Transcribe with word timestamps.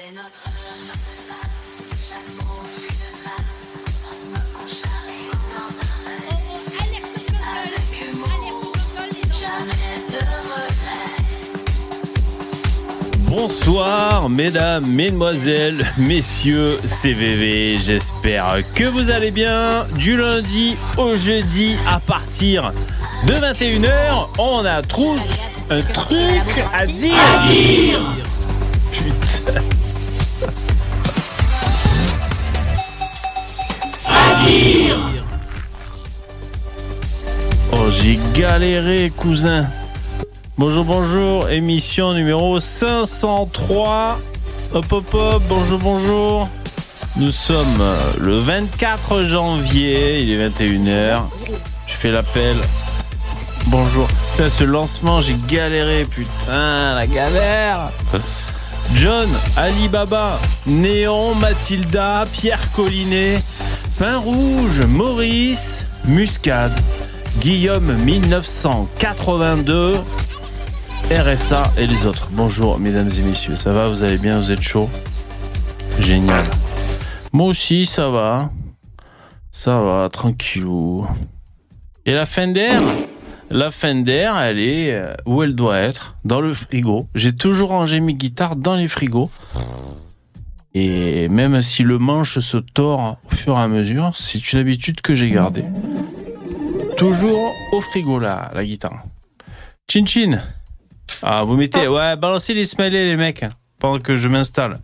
C'est 0.00 0.14
notre 0.14 0.46
heure 0.46 0.78
de 0.86 0.92
face, 1.26 1.82
chaque 2.08 2.30
mot 2.36 2.62
une 2.78 2.86
trace. 3.20 3.74
On 4.06 4.12
se 4.14 4.26
moque, 4.30 4.54
on 4.54 4.66
charrie 4.66 5.30
sans 5.42 5.72
arrêt. 5.80 6.38
Avec 7.64 7.86
humour, 8.12 8.74
jamais 9.32 9.98
de 10.08 10.20
regret. 10.52 11.18
Bonsoir 13.26 14.28
mesdames, 14.28 14.86
mesdemoiselles, 14.86 15.84
messieurs 15.96 16.78
CVV, 16.84 17.78
j'espère 17.80 18.62
que 18.74 18.84
vous 18.84 19.10
allez 19.10 19.32
bien. 19.32 19.84
Du 19.96 20.16
lundi 20.16 20.76
au 20.96 21.16
jeudi 21.16 21.76
à 21.88 21.98
partir 21.98 22.72
de 23.26 23.32
21h, 23.32 24.28
on 24.38 24.64
a 24.64 24.80
tous 24.82 25.18
un 25.70 25.82
truc 25.82 26.64
à 26.72 26.86
dire. 26.86 27.18
Galéré 38.48 39.12
cousin. 39.14 39.66
Bonjour, 40.56 40.82
bonjour, 40.82 41.50
émission 41.50 42.14
numéro 42.14 42.58
503. 42.58 44.18
Hop, 44.72 44.86
hop, 44.90 45.14
hop, 45.14 45.42
bonjour, 45.50 45.78
bonjour. 45.78 46.48
Nous 47.16 47.30
sommes 47.30 47.78
euh, 47.78 47.98
le 48.18 48.38
24 48.38 49.20
janvier, 49.20 50.20
il 50.20 50.30
est 50.30 50.48
21h. 50.48 51.24
Je 51.86 51.92
fais 51.92 52.10
l'appel. 52.10 52.56
Bonjour. 53.66 54.08
Putain, 54.32 54.48
ce 54.48 54.64
lancement, 54.64 55.20
j'ai 55.20 55.36
galéré, 55.46 56.06
putain, 56.06 56.94
la 56.94 57.06
galère. 57.06 57.90
John, 58.94 59.28
Alibaba, 59.58 60.40
Néon, 60.66 61.34
Mathilda, 61.34 62.24
Pierre 62.32 62.72
Collinet, 62.72 63.34
Pain 63.98 64.16
Rouge, 64.16 64.80
Maurice, 64.86 65.84
Muscade, 66.06 66.72
Guillaume 67.40 67.96
1982, 68.04 69.94
RSA 71.10 71.62
et 71.78 71.86
les 71.86 72.04
autres. 72.04 72.28
Bonjour 72.32 72.80
mesdames 72.80 73.08
et 73.08 73.22
messieurs, 73.22 73.54
ça 73.54 73.72
va, 73.72 73.88
vous 73.88 74.02
allez 74.02 74.18
bien, 74.18 74.40
vous 74.40 74.50
êtes 74.50 74.60
chaud? 74.60 74.90
Génial. 76.00 76.44
Moi 77.32 77.46
aussi, 77.46 77.86
ça 77.86 78.08
va. 78.08 78.50
Ça 79.52 79.80
va, 79.80 80.08
tranquillou. 80.08 81.06
Et 82.06 82.12
la 82.12 82.26
fin 82.26 82.48
d'air? 82.48 82.82
La 83.50 83.70
fin 83.70 83.94
d'air, 83.94 84.36
elle 84.36 84.58
est 84.58 84.92
euh, 84.94 85.14
où 85.24 85.42
elle 85.44 85.54
doit 85.54 85.78
être? 85.78 86.16
Dans 86.24 86.40
le 86.40 86.52
frigo. 86.52 87.06
J'ai 87.14 87.34
toujours 87.34 87.70
rangé 87.70 88.00
mes 88.00 88.14
guitares 88.14 88.56
dans 88.56 88.74
les 88.74 88.88
frigos. 88.88 89.30
Et 90.74 91.28
même 91.28 91.62
si 91.62 91.84
le 91.84 91.98
manche 91.98 92.40
se 92.40 92.56
tord 92.56 93.18
au 93.30 93.34
fur 93.34 93.56
et 93.56 93.60
à 93.60 93.68
mesure, 93.68 94.10
c'est 94.14 94.52
une 94.52 94.58
habitude 94.58 95.00
que 95.00 95.14
j'ai 95.14 95.30
gardée. 95.30 95.64
Toujours 96.98 97.54
au 97.70 97.80
frigo, 97.80 98.18
là, 98.18 98.50
la 98.54 98.64
guitare. 98.64 99.04
Chin 99.88 100.04
chin 100.04 100.40
Ah, 101.22 101.44
vous 101.44 101.54
mettez... 101.54 101.86
Ouais, 101.86 102.16
balancez 102.16 102.54
les 102.54 102.64
smileys, 102.64 103.06
les 103.06 103.16
mecs, 103.16 103.44
pendant 103.78 104.00
que 104.00 104.16
je 104.16 104.26
m'installe. 104.26 104.80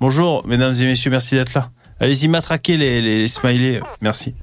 Bonjour, 0.00 0.46
mesdames 0.46 0.72
et 0.72 0.86
messieurs, 0.86 1.10
merci 1.10 1.34
d'être 1.34 1.52
là. 1.52 1.70
Allez-y, 2.00 2.26
matraquez 2.26 2.78
les, 2.78 3.02
les, 3.02 3.18
les 3.18 3.28
smileys. 3.28 3.80
Merci. 4.00 4.34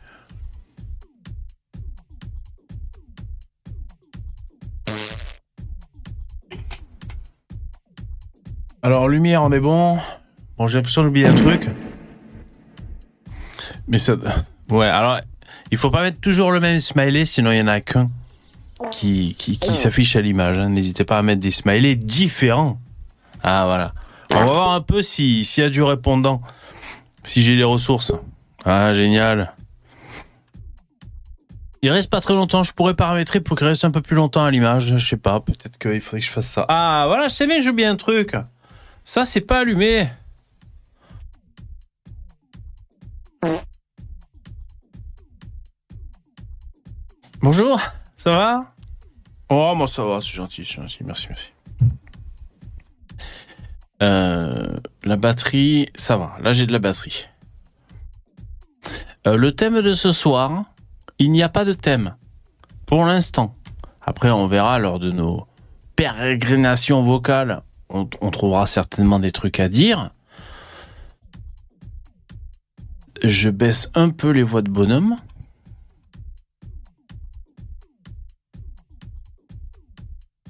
Alors, 8.83 9.07
lumière, 9.07 9.41
on 9.41 9.51
est 9.51 9.59
bon. 9.59 9.97
Bon, 10.59 10.67
j'ai 10.67 10.77
l'impression 10.77 11.01
d'oublier 11.01 11.25
un 11.25 11.35
truc. 11.35 11.69
Mais 13.87 13.97
ça... 13.97 14.15
Ouais, 14.69 14.85
alors, 14.85 15.19
il 15.75 15.77
faut 15.77 15.91
pas 15.91 16.01
mettre 16.01 16.21
toujours 16.21 16.53
le 16.53 16.61
même 16.61 16.79
smiley, 16.79 17.25
sinon 17.25 17.51
il 17.51 17.57
y 17.57 17.61
en 17.61 17.67
a 17.67 17.81
qu'un 17.81 18.09
qui, 18.91 19.35
qui, 19.37 19.59
qui 19.59 19.73
s'affiche 19.73 20.15
à 20.15 20.21
l'image. 20.21 20.57
hein. 20.57 20.69
N'hésitez 20.69 21.03
pas 21.03 21.17
à 21.17 21.21
mettre 21.21 21.41
des 21.41 21.51
smileys 21.51 21.97
différents. 21.97 22.79
Ah, 23.43 23.65
voilà. 23.65 23.93
On 24.31 24.35
va 24.35 24.43
voir 24.45 24.69
un 24.71 24.79
peu 24.81 25.01
si- 25.01 25.43
s'il 25.43 25.63
y 25.63 25.67
a 25.67 25.69
du 25.69 25.83
répondant. 25.83 26.41
Si 27.23 27.41
j'ai 27.41 27.55
les 27.55 27.63
ressources. 27.65 28.13
Ah, 28.63 28.93
génial. 28.93 29.53
Il 31.81 31.91
reste 31.91 32.09
pas 32.09 32.21
très 32.21 32.33
longtemps. 32.33 32.63
Je 32.63 32.71
pourrais 32.71 32.93
paramétrer 32.95 33.41
pour 33.41 33.57
qu'il 33.57 33.67
reste 33.67 33.83
un 33.85 33.91
peu 33.91 34.01
plus 34.01 34.15
longtemps 34.15 34.43
à 34.45 34.51
l'image. 34.51 34.95
Je 34.97 35.05
sais 35.05 35.17
pas. 35.17 35.39
Peut-être 35.41 35.77
qu'il 35.77 35.99
faudrait 36.01 36.21
que 36.21 36.25
je 36.25 36.31
fasse 36.31 36.47
ça. 36.47 36.65
Ah, 36.69 37.03
voilà, 37.07 37.27
je 37.27 37.33
sais 37.33 37.47
bien 37.47 37.57
que 37.57 37.63
j'oublie 37.63 37.85
un 37.85 37.95
truc. 37.97 38.35
Ça, 39.03 39.25
c'est 39.25 39.41
pas 39.41 39.59
allumé. 39.59 40.07
Bonjour, 47.45 47.79
ça 48.15 48.31
va? 48.31 48.73
Oh, 49.49 49.75
moi 49.75 49.85
ça 49.85 50.03
va, 50.03 50.19
c'est 50.19 50.33
gentil, 50.33 50.65
c'est 50.65 50.81
gentil, 50.81 51.03
merci, 51.03 51.27
merci. 51.29 51.51
Euh, 54.01 54.75
la 55.03 55.15
batterie, 55.15 55.89
ça 55.93 56.17
va, 56.17 56.37
là 56.41 56.53
j'ai 56.53 56.65
de 56.65 56.71
la 56.71 56.79
batterie. 56.79 57.27
Euh, 59.27 59.35
le 59.35 59.51
thème 59.51 59.83
de 59.83 59.93
ce 59.93 60.11
soir, 60.11 60.63
il 61.19 61.31
n'y 61.31 61.43
a 61.43 61.49
pas 61.49 61.65
de 61.65 61.73
thème, 61.73 62.15
pour 62.87 63.05
l'instant. 63.05 63.55
Après, 64.01 64.31
on 64.31 64.47
verra 64.47 64.79
lors 64.79 64.97
de 64.97 65.11
nos 65.11 65.45
pérégrinations 65.95 67.03
vocales, 67.03 67.61
on, 67.89 68.09
on 68.21 68.31
trouvera 68.31 68.65
certainement 68.65 69.19
des 69.19 69.31
trucs 69.31 69.59
à 69.59 69.69
dire. 69.69 70.09
Je 73.23 73.51
baisse 73.51 73.91
un 73.93 74.09
peu 74.09 74.31
les 74.31 74.41
voix 74.41 74.63
de 74.63 74.71
bonhomme. 74.71 75.17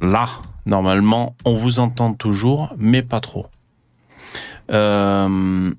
Là, 0.01 0.27
normalement, 0.65 1.35
on 1.45 1.55
vous 1.55 1.79
entend 1.79 2.13
toujours, 2.13 2.73
mais 2.77 3.01
pas 3.01 3.19
trop. 3.21 3.47
Euh, 4.71 5.73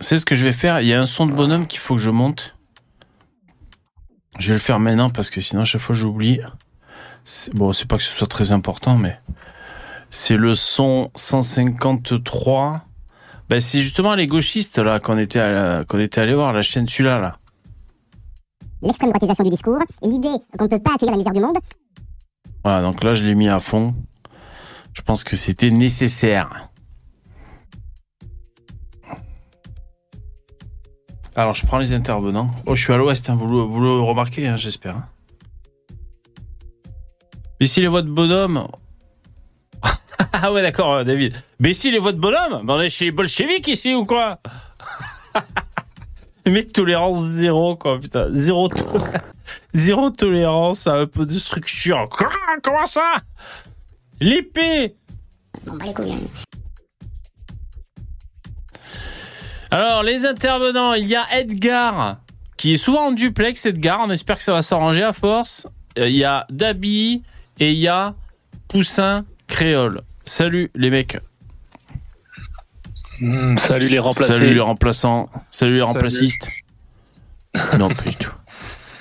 c'est 0.00 0.18
ce 0.18 0.24
que 0.26 0.34
je 0.34 0.44
vais 0.44 0.52
faire. 0.52 0.80
Il 0.80 0.86
y 0.88 0.92
a 0.92 1.00
un 1.00 1.06
son 1.06 1.26
de 1.26 1.32
bonhomme 1.32 1.66
qu'il 1.66 1.80
faut 1.80 1.94
que 1.94 2.00
je 2.00 2.10
monte. 2.10 2.56
Je 4.38 4.48
vais 4.48 4.54
le 4.54 4.60
faire 4.60 4.80
maintenant 4.80 5.10
parce 5.10 5.30
que 5.30 5.40
sinon, 5.40 5.62
à 5.62 5.64
chaque 5.64 5.80
fois, 5.80 5.94
j'oublie. 5.94 6.40
Bon, 7.54 7.72
c'est 7.72 7.86
pas 7.88 7.96
que 7.96 8.02
ce 8.02 8.10
soit 8.10 8.26
très 8.26 8.52
important, 8.52 8.98
mais 8.98 9.18
c'est 10.10 10.36
le 10.36 10.54
son 10.54 11.10
153. 11.14 12.82
Ben, 13.48 13.60
c'est 13.60 13.78
justement 13.78 14.14
les 14.14 14.26
gauchistes 14.26 14.78
là 14.78 14.98
qu'on 14.98 15.16
était, 15.18 15.38
la- 15.38 15.84
qu'on 15.84 15.98
était 16.00 16.20
allé 16.20 16.34
voir 16.34 16.52
la 16.52 16.62
chaîne 16.62 16.88
celui-là 16.88 17.18
là. 17.20 17.38
l'extrême 18.82 19.10
droitisation 19.10 19.44
du 19.44 19.50
discours, 19.50 19.78
l'idée 20.02 20.36
qu'on 20.58 20.64
ne 20.64 20.68
peut 20.70 20.78
pas 20.78 20.94
accueillir 20.94 21.12
la 21.12 21.18
misère 21.18 21.32
du 21.32 21.40
monde, 21.40 21.56
Voilà, 22.64 22.82
donc 22.82 23.04
là, 23.04 23.14
je 23.14 23.24
l'ai 23.24 23.34
mis 23.34 23.48
à 23.48 23.60
fond. 23.60 23.94
Je 24.94 25.02
pense 25.02 25.22
que 25.24 25.36
c'était 25.36 25.70
nécessaire. 25.70 26.68
Alors, 31.36 31.54
je 31.54 31.66
prends 31.66 31.78
les 31.78 31.92
intervenants. 31.92 32.50
Oh, 32.66 32.74
je 32.74 32.82
suis 32.84 32.92
à 32.92 32.96
l'ouest, 32.96 33.28
hein, 33.28 33.34
vous, 33.34 33.48
le- 33.80 34.00
remarquez, 34.00 34.46
hein, 34.46 34.56
j'espère. 34.56 34.96
hein. 34.96 35.08
Ici, 37.60 37.80
les 37.80 37.88
voix 37.88 38.02
de 38.02 38.10
bonhomme. 38.10 38.68
ah 40.32 40.52
ouais, 40.52 40.62
d'accord, 40.62 40.92
euh, 40.94 41.04
David. 41.04 41.34
Mais 41.58 41.70
ici, 41.70 41.90
les 41.90 41.98
voix 41.98 42.12
de 42.12 42.18
bonhomme 42.18 42.64
Ben, 42.66 42.74
On 42.74 42.80
est 42.80 42.88
chez 42.88 43.06
les 43.06 43.10
bolcheviks 43.10 43.66
ici 43.68 43.94
ou 43.94 44.04
quoi? 44.06 44.38
Mec, 46.46 46.72
tolérance 46.72 47.20
zéro, 47.22 47.74
quoi, 47.76 47.98
putain. 47.98 48.28
Zéro, 48.32 48.68
to- 48.68 48.84
zéro 49.74 50.10
tolérance 50.10 50.86
à 50.86 50.94
un 50.94 51.06
peu 51.06 51.26
de 51.26 51.34
structure. 51.34 52.08
Quoi 52.10 52.30
Comment 52.62 52.86
ça? 52.86 53.14
L'épée 54.20 54.94
bon 55.66 55.76
les 55.84 55.92
couilles. 55.92 56.28
Alors, 59.70 60.02
les 60.02 60.24
intervenants, 60.24 60.94
il 60.94 61.08
y 61.08 61.16
a 61.16 61.26
Edgar, 61.36 62.18
qui 62.56 62.74
est 62.74 62.76
souvent 62.76 63.06
en 63.06 63.12
duplex, 63.12 63.66
Edgar. 63.66 64.00
On 64.02 64.10
espère 64.10 64.38
que 64.38 64.44
ça 64.44 64.52
va 64.52 64.62
s'arranger 64.62 65.02
à 65.02 65.12
force. 65.12 65.66
Euh, 65.98 66.08
Il 66.08 66.14
y 66.14 66.24
a 66.24 66.46
Dabi 66.50 67.22
et 67.58 67.72
il 67.72 67.78
y 67.78 67.88
a 67.88 68.14
Poussin 68.68 69.24
Créole. 69.48 70.02
Salut 70.24 70.70
les 70.74 70.90
mecs. 70.90 71.18
Hmm, 73.20 73.56
salut 73.56 73.88
les 73.88 73.98
remplacés. 73.98 74.32
Salut 74.32 74.54
les 74.54 74.60
remplaçants. 74.60 75.28
Salut 75.50 75.72
les 75.72 75.78
Salut. 75.78 75.92
remplacistes. 75.92 76.48
Non, 77.78 77.88
pas 77.88 78.02
du 78.02 78.16
tout. 78.16 78.32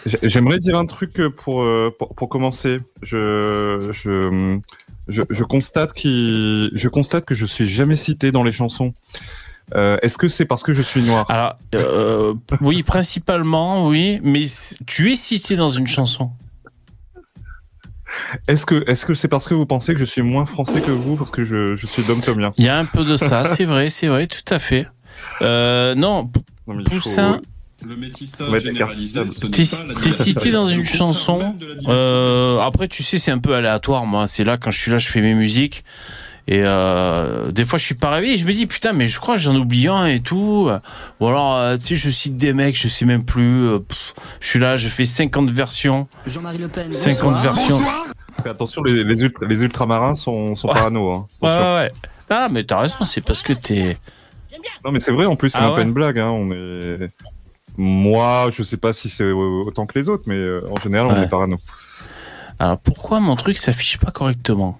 J'ai- 0.05 0.19
J'aimerais 0.23 0.59
dire 0.59 0.77
un 0.77 0.85
truc 0.85 1.21
pour, 1.37 1.61
euh, 1.63 1.93
pour, 1.97 2.13
pour 2.15 2.29
commencer. 2.29 2.79
Je, 3.01 3.89
je, 3.91 4.59
je, 5.07 5.21
je 5.29 5.43
constate 5.43 5.93
qu'il- 5.93 6.71
je 6.73 6.87
constate 6.89 7.25
que 7.25 7.35
je 7.35 7.45
suis 7.45 7.67
jamais 7.67 7.95
cité 7.95 8.31
dans 8.31 8.43
les 8.43 8.51
chansons. 8.51 8.93
Euh, 9.75 9.97
Est-ce 10.01 10.17
que 10.17 10.27
c'est 10.27 10.45
parce 10.45 10.61
que 10.63 10.73
je 10.73 10.81
suis 10.81 11.01
noir? 11.01 11.25
Alors, 11.31 11.55
euh, 11.75 12.33
oui, 12.61 12.83
principalement, 12.83 13.87
oui, 13.87 14.19
mais 14.23 14.43
tu 14.85 15.11
es 15.11 15.15
cité 15.15 15.55
dans 15.55 15.69
une 15.69 15.87
chanson. 15.87 16.31
Est-ce 18.47 18.65
que 18.65 18.83
est-ce 18.87 19.05
que 19.07 19.15
c'est 19.15 19.27
parce 19.27 19.47
que 19.47 19.53
vous 19.55 19.65
pensez 19.65 19.93
que 19.93 19.99
je 19.99 20.05
suis 20.05 20.21
moins 20.21 20.45
français 20.45 20.81
que 20.81 20.91
vous 20.91 21.15
parce 21.15 21.31
que 21.31 21.43
je, 21.43 21.75
je 21.75 21.87
suis 21.87 22.03
dom-tomien 22.03 22.51
Il 22.57 22.65
y 22.65 22.69
a 22.69 22.77
un 22.77 22.85
peu 22.85 23.03
de 23.03 23.15
ça, 23.15 23.43
c'est 23.43 23.65
vrai, 23.65 23.89
c'est 23.89 24.07
vrai, 24.07 24.27
tout 24.27 24.53
à 24.53 24.59
fait. 24.59 24.87
Euh, 25.41 25.95
non, 25.95 26.29
Non, 26.67 26.77
faut- 26.79 26.83
Poussin, 26.91 27.41
Le 27.85 27.95
métissage 27.97 28.49
Ouais, 28.49 28.59
généralisé, 28.59 29.21
t'es 29.51 30.11
cité 30.11 30.51
dans 30.51 30.67
une 30.67 30.85
chanson. 30.85 31.55
Euh, 31.87 32.59
après, 32.59 32.87
tu 32.87 33.03
sais, 33.03 33.17
c'est 33.17 33.31
un 33.31 33.39
peu 33.39 33.53
aléatoire, 33.55 34.05
moi. 34.05 34.27
C'est 34.27 34.43
là, 34.43 34.57
quand 34.57 34.71
je 34.71 34.79
suis 34.79 34.91
là, 34.91 34.97
je 34.97 35.07
fais 35.09 35.21
mes 35.21 35.33
musiques. 35.33 35.83
Et 36.47 36.61
euh, 36.63 37.51
des 37.51 37.63
fois, 37.63 37.79
je 37.79 37.85
suis 37.85 37.95
pas 37.95 38.09
réveillé. 38.11 38.35
Je 38.37 38.45
me 38.45 38.51
dis, 38.51 38.65
putain, 38.67 38.91
mais 38.93 39.07
je 39.07 39.19
crois 39.19 39.35
que 39.35 39.41
j'en 39.41 39.55
oublie 39.55 39.87
un 39.87 40.05
et 40.07 40.19
tout. 40.19 40.69
Ou 41.19 41.27
alors, 41.27 41.55
euh, 41.55 41.77
tu 41.77 41.87
sais, 41.87 41.95
je 41.95 42.09
cite 42.09 42.35
des 42.35 42.53
mecs, 42.53 42.77
je 42.77 42.87
sais 42.87 43.05
même 43.05 43.23
plus. 43.25 43.79
pff, 43.87 44.13
je 44.41 44.47
suis 44.47 44.59
là, 44.59 44.75
je 44.75 44.89
fais 44.89 45.05
50 45.05 45.49
versions. 45.51 46.07
Jean-Marie 46.27 46.57
Le 46.57 46.67
Pen. 46.67 46.91
50 46.91 47.41
versions. 47.41 47.81
Attention, 48.45 48.83
les, 48.83 49.03
les, 49.05 49.23
ultra- 49.23 49.45
les 49.47 49.63
ultramarins 49.63 50.15
sont, 50.15 50.55
sont 50.55 50.67
Ouais. 50.67 50.73
parano. 50.73 51.11
Hein. 51.11 51.27
Ouais, 51.41 51.49
Attention. 51.49 51.73
ouais, 51.75 51.79
ouais. 51.81 51.87
Ah, 52.29 52.47
mais 52.51 52.63
t'as 52.63 52.79
raison, 52.79 53.05
c'est 53.05 53.21
parce 53.23 53.41
que 53.41 53.53
t'es. 53.53 53.97
Non, 54.83 54.91
mais 54.91 54.99
c'est 54.99 55.11
vrai, 55.11 55.25
en 55.25 55.35
plus, 55.37 55.49
c'est 55.51 55.59
Ah 55.59 55.61
même 55.61 55.69
ouais 55.71 55.75
pas 55.77 55.83
une 55.83 55.93
blague. 55.93 56.19
Hein. 56.19 56.29
On 56.31 56.51
est... 56.51 57.09
Moi, 57.77 58.49
je 58.51 58.61
sais 58.63 58.77
pas 58.77 58.93
si 58.93 59.09
c'est 59.09 59.31
autant 59.31 59.85
que 59.85 59.97
les 59.97 60.09
autres, 60.09 60.23
mais 60.27 60.35
euh, 60.35 60.61
en 60.69 60.79
général, 60.81 61.07
on 61.07 61.15
Ouais. 61.15 61.23
est 61.23 61.29
parano. 61.29 61.59
Alors, 62.59 62.77
pourquoi 62.77 63.19
mon 63.19 63.35
truc 63.35 63.57
s'affiche 63.57 63.97
pas 63.97 64.11
correctement? 64.11 64.79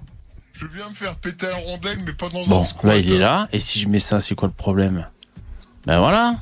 Je 0.54 0.68
viens 0.68 0.88
me 0.90 0.94
faire 0.94 1.16
péter 1.16 1.48
un 1.48 1.56
rondelle, 1.66 1.98
mais 2.06 2.14
pas 2.14 2.30
dans 2.30 2.44
Bon, 2.46 2.60
un 2.62 2.64
squat. 2.64 2.94
là, 2.94 2.98
il 3.00 3.12
est 3.12 3.18
là. 3.18 3.48
Et 3.52 3.60
si 3.60 3.80
je 3.80 3.90
mets 3.90 4.00
ça, 4.00 4.20
c'est 4.20 4.36
quoi 4.36 4.48
le 4.48 4.54
problème? 4.54 5.08
Ben 5.86 6.00
voilà. 6.00 6.36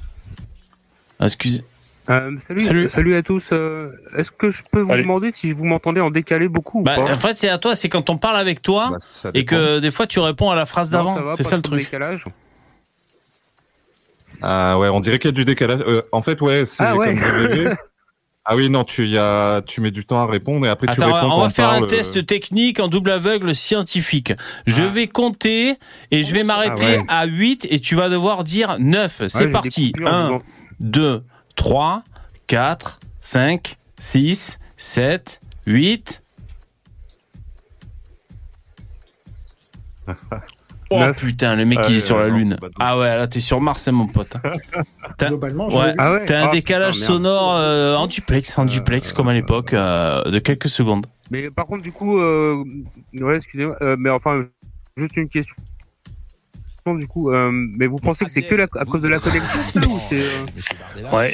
Excusez. 1.21 1.63
Euh, 2.09 2.31
salut, 2.45 2.59
Salut. 2.59 2.89
salut. 2.89 3.15
à 3.15 3.21
tous. 3.23 3.49
Euh, 3.53 3.91
Est-ce 4.17 4.31
que 4.31 4.51
je 4.51 4.63
peux 4.71 4.81
vous 4.81 4.89
Salut. 4.89 5.03
demander 5.03 5.31
si 5.31 5.49
je 5.49 5.55
vous 5.55 5.63
m'entendais 5.65 6.01
en 6.01 6.11
décalé 6.11 6.49
beaucoup 6.49 6.79
ou 6.81 6.83
Bah, 6.83 6.95
pas? 6.95 7.13
en 7.13 7.19
fait, 7.19 7.37
c'est 7.37 7.47
à 7.47 7.57
toi. 7.57 7.75
C'est 7.75 7.89
quand 7.89 8.09
on 8.09 8.17
parle 8.17 8.37
avec 8.37 8.61
toi 8.61 8.89
Bah, 8.91 9.29
et 9.33 9.45
que 9.45 9.79
des 9.79 9.91
fois, 9.91 10.07
tu 10.07 10.19
réponds 10.19 10.49
à 10.49 10.55
la 10.55 10.65
phrase 10.65 10.89
d'avant. 10.89 11.15
ça 11.15 11.21
va, 11.21 11.35
C'est 11.35 11.43
ça 11.43 11.55
le 11.55 11.61
truc. 11.61 11.79
décalage. 11.83 12.25
Ah 14.41 14.77
ouais, 14.79 14.89
on 14.89 14.99
dirait 14.99 15.19
qu'il 15.19 15.29
y 15.29 15.33
a 15.33 15.35
du 15.35 15.45
décalage. 15.45 15.81
Euh, 15.85 16.01
en 16.11 16.21
fait, 16.21 16.41
ouais, 16.41 16.65
c'est 16.65 16.83
Ah 16.83 16.95
ouais. 16.95 17.15
comme. 17.15 17.75
Ah 18.43 18.55
oui, 18.55 18.71
non, 18.71 18.83
tu, 18.83 19.07
y 19.07 19.19
as, 19.19 19.61
tu 19.67 19.81
mets 19.81 19.91
du 19.91 20.03
temps 20.03 20.19
à 20.19 20.25
répondre 20.25 20.65
et 20.65 20.69
après 20.69 20.87
tu 20.87 20.99
réponds 20.99 21.29
on 21.31 21.41
va 21.41 21.51
faire 21.51 21.69
parle, 21.69 21.83
un 21.83 21.87
test 21.87 22.17
euh, 22.17 22.23
technique 22.23 22.79
en 22.79 22.87
double 22.87 23.11
aveugle 23.11 23.53
scientifique. 23.53 24.33
Je 24.65 24.81
Ah. 24.81 24.87
vais 24.87 25.05
compter 25.07 25.75
et 26.09 26.23
je 26.23 26.33
vais 26.33 26.43
m'arrêter 26.43 26.85
Ah 26.85 27.01
ouais. 27.01 27.05
à 27.07 27.25
8 27.27 27.67
et 27.69 27.79
tu 27.79 27.93
vas 27.93 28.09
devoir 28.09 28.43
dire 28.43 28.77
9. 28.79 29.19
Ouais, 29.19 29.29
C'est 29.29 29.47
parti. 29.49 29.91
coupures, 29.91 30.11
1, 30.11 30.27
vous 30.29 30.33
en- 30.37 30.41
2, 30.79 31.23
3, 31.55 32.03
4, 32.47 32.99
5, 33.19 33.75
6, 33.99 34.57
7, 34.75 35.39
8. 35.67 36.23
Oh 40.91 41.13
putain, 41.17 41.55
le 41.55 41.65
mec 41.65 41.79
il 41.89 41.95
est 41.95 41.99
sur 41.99 42.17
la 42.19 42.29
non, 42.29 42.35
lune. 42.37 42.57
bah. 42.61 42.67
Ah 42.79 42.97
ouais, 42.99 43.15
là 43.15 43.27
t'es 43.27 43.39
sur 43.39 43.61
Mars, 43.61 43.87
hein, 43.87 43.91
mon 43.93 44.07
pote. 44.07 44.33
T'as- 45.17 45.29
Globalement, 45.29 45.67
Ouais, 45.69 45.93
Ah 45.97 46.11
ouais 46.13 46.25
t'as 46.25 46.43
un 46.43 46.47
Ah, 46.47 46.51
décalage 46.51 46.95
putain, 46.95 47.07
sonore 47.07 47.55
euh, 47.55 47.95
en 47.95 48.07
duplex, 48.07 48.57
en 48.57 48.65
duplex 48.65 49.13
comme 49.13 49.27
à 49.29 49.33
l'époque, 49.33 49.73
euh, 49.73 50.23
de 50.29 50.39
quelques 50.39 50.69
secondes. 50.69 51.05
Mais 51.29 51.49
par 51.49 51.65
contre, 51.65 51.81
du 51.83 51.91
coup, 51.91 52.19
euh, 52.19 52.63
ouais, 53.13 53.37
excusez-moi, 53.37 53.77
euh, 53.81 53.95
mais 53.97 54.09
enfin, 54.09 54.35
juste 54.97 55.15
une 55.17 55.29
question. 55.29 55.55
Du 56.87 57.05
coup, 57.07 57.29
euh, 57.31 57.51
mais 57.77 57.85
vous 57.85 57.97
pensez 57.97 58.25
que 58.25 58.31
c'est 58.31 58.41
que 58.41 58.55
la- 58.55 58.63
à 58.75 58.85
cause 58.85 59.03
de 59.03 59.07
la 59.07 59.19
connexion 59.19 59.81
ou 59.87 59.91
c'est 59.99 60.17
euh, 60.19 61.15
Ouais. 61.15 61.31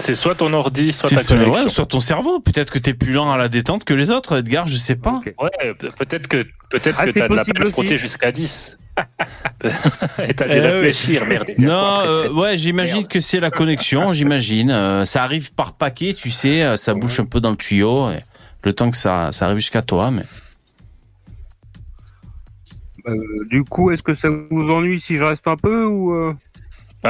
C'est 0.00 0.16
soit 0.16 0.34
ton 0.34 0.52
ordi, 0.54 0.92
soit 0.92 1.08
ta 1.08 1.20
ton- 1.22 1.28
connexion. 1.38 1.52
ouais, 1.64 1.68
soit 1.68 1.86
ton 1.86 2.00
cerveau. 2.00 2.40
Peut-être 2.40 2.72
que 2.72 2.80
t'es 2.80 2.92
plus 2.92 3.12
lent 3.12 3.30
à 3.30 3.36
la 3.36 3.48
détente 3.48 3.84
que 3.84 3.94
les 3.94 4.10
autres, 4.10 4.38
Edgar, 4.38 4.66
je 4.66 4.76
sais 4.76 4.96
pas. 4.96 5.20
Ouais, 5.40 5.72
pe- 5.78 5.92
peut-être 5.96 6.26
que 6.26 6.44
peut-être 6.70 6.96
Ah, 6.98 7.06
que 7.06 7.12
t'as 7.12 7.28
de 7.28 7.34
la 7.36 7.44
peine 7.44 7.70
frottée 7.70 7.96
jusqu'à 7.96 8.32
10. 8.32 8.76
Et 10.28 10.34
t'as 10.34 10.46
dû 10.48 10.54
Eh 10.56 10.60
oui. 10.60 10.66
réfléchir, 10.66 11.26
merde. 11.26 11.50
Non, 11.58 12.00
euh, 12.00 12.30
ouais, 12.32 12.56
j'imagine 12.56 13.06
que 13.06 13.20
c'est 13.20 13.38
la 13.40 13.50
connexion, 13.50 14.12
j'imagine. 14.12 14.70
Euh, 14.72 15.04
ça 15.04 15.22
arrive 15.22 15.52
par 15.52 15.74
paquet, 15.74 16.12
tu 16.12 16.32
sais, 16.32 16.76
ça 16.76 16.92
bouche 16.94 17.20
un 17.20 17.24
peu 17.24 17.38
dans 17.40 17.50
le 17.50 17.56
tuyau. 17.56 18.10
et 18.10 18.18
le 18.64 18.72
temps 18.72 18.90
que 18.90 18.96
ça, 18.96 19.30
ça 19.30 19.44
arrive 19.44 19.58
jusqu'à 19.58 19.82
toi, 19.82 20.10
mais 20.10 20.24
du 23.50 23.64
coup, 23.64 23.90
est-ce 23.90 24.02
que 24.02 24.14
ça 24.14 24.28
vous 24.50 24.70
ennuie 24.70 25.00
si 25.00 25.16
je 25.16 25.24
reste 25.24 25.46
un 25.46 25.56
peu 25.56 25.84
ou 25.84 26.12
euh, 26.14 26.32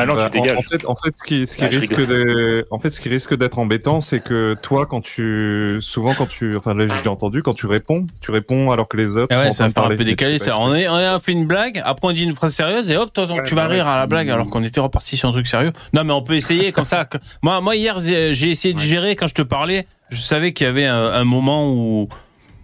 non, 0.04 0.14
bah, 0.14 0.28
tu 0.31 0.38
en, 0.38 0.43
dégages. 0.43 0.58
en 0.58 0.62
fait, 0.62 0.87
en 0.87 0.94
fait, 0.94 1.10
ce 1.10 1.22
qui, 1.22 1.46
ce 1.46 1.56
qui 1.56 1.64
Ah, 1.64 1.70
je 1.70 1.81
risque 1.81 2.06
de, 2.06 2.66
en 2.70 2.78
fait, 2.78 2.90
ce 2.90 3.00
qui 3.00 3.08
risque 3.08 3.34
d'être 3.34 3.58
embêtant, 3.58 4.00
c'est 4.00 4.20
que 4.20 4.54
toi, 4.60 4.84
quand 4.84 5.00
tu, 5.00 5.78
souvent, 5.81 6.12
quand 6.12 6.28
tu, 6.28 6.56
enfin, 6.56 6.75
là, 6.75 6.87
j'ai 7.02 7.08
entendu, 7.08 7.43
quand 7.43 7.54
tu 7.54 7.66
réponds, 7.66 8.06
tu 8.20 8.31
réponds 8.31 8.70
alors 8.70 8.88
que 8.88 8.96
les 8.96 9.16
autres. 9.16 9.34
Ah 9.34 9.40
ouais, 9.40 9.52
sont 9.52 9.62
en 9.62 9.66
ça 9.66 9.69
de 9.69 9.72
paraît 9.75 9.94
un 9.94 9.96
peu 9.96 10.04
décalé. 10.04 10.38
Ça. 10.38 10.58
On, 10.58 10.75
est, 10.75 10.88
on 10.88 10.94
a 10.94 11.19
fait 11.19 11.32
une 11.32 11.46
blague, 11.46 11.81
après 11.84 12.08
on 12.08 12.12
dit 12.12 12.25
une 12.25 12.34
phrase 12.34 12.54
sérieuse 12.54 12.90
et 12.90 12.96
hop, 12.96 13.10
toi, 13.14 13.26
Ouais, 13.26 13.42
tu 13.44 13.54
vas 13.54 13.62
bah 13.62 13.69
rire 13.69 13.87
ouais. 13.87 13.92
à 13.92 13.96
la 13.96 14.06
blague 14.06 14.28
alors 14.31 14.50
qu'on 14.50 14.62
était 14.62 14.81
reparti 14.81 15.16
sur 15.16 15.28
un 15.28 15.32
truc 15.32 15.46
sérieux. 15.46 15.72
Non, 15.94 16.04
mais 16.04 16.12
on 16.12 16.22
peut 16.22 16.34
essayer 16.34 16.72
comme 16.72 16.84
ça. 16.84 17.08
Moi, 17.42 17.60
moi 17.60 17.75
hier, 17.76 17.99
j'ai 17.99 18.34
j'ai 18.34 18.50
essayé 18.50 18.75
de 18.75 18.81
gérer 18.81 19.16
quand 19.16 19.26
je 19.26 19.34
te 19.34 19.42
parlais. 19.42 19.87
Je 20.10 20.20
savais 20.20 20.52
qu'il 20.52 20.66
y 20.66 20.70
avait 20.70 20.87
un, 20.87 21.12
un 21.12 21.25
moment 21.25 21.72
où. 21.72 22.08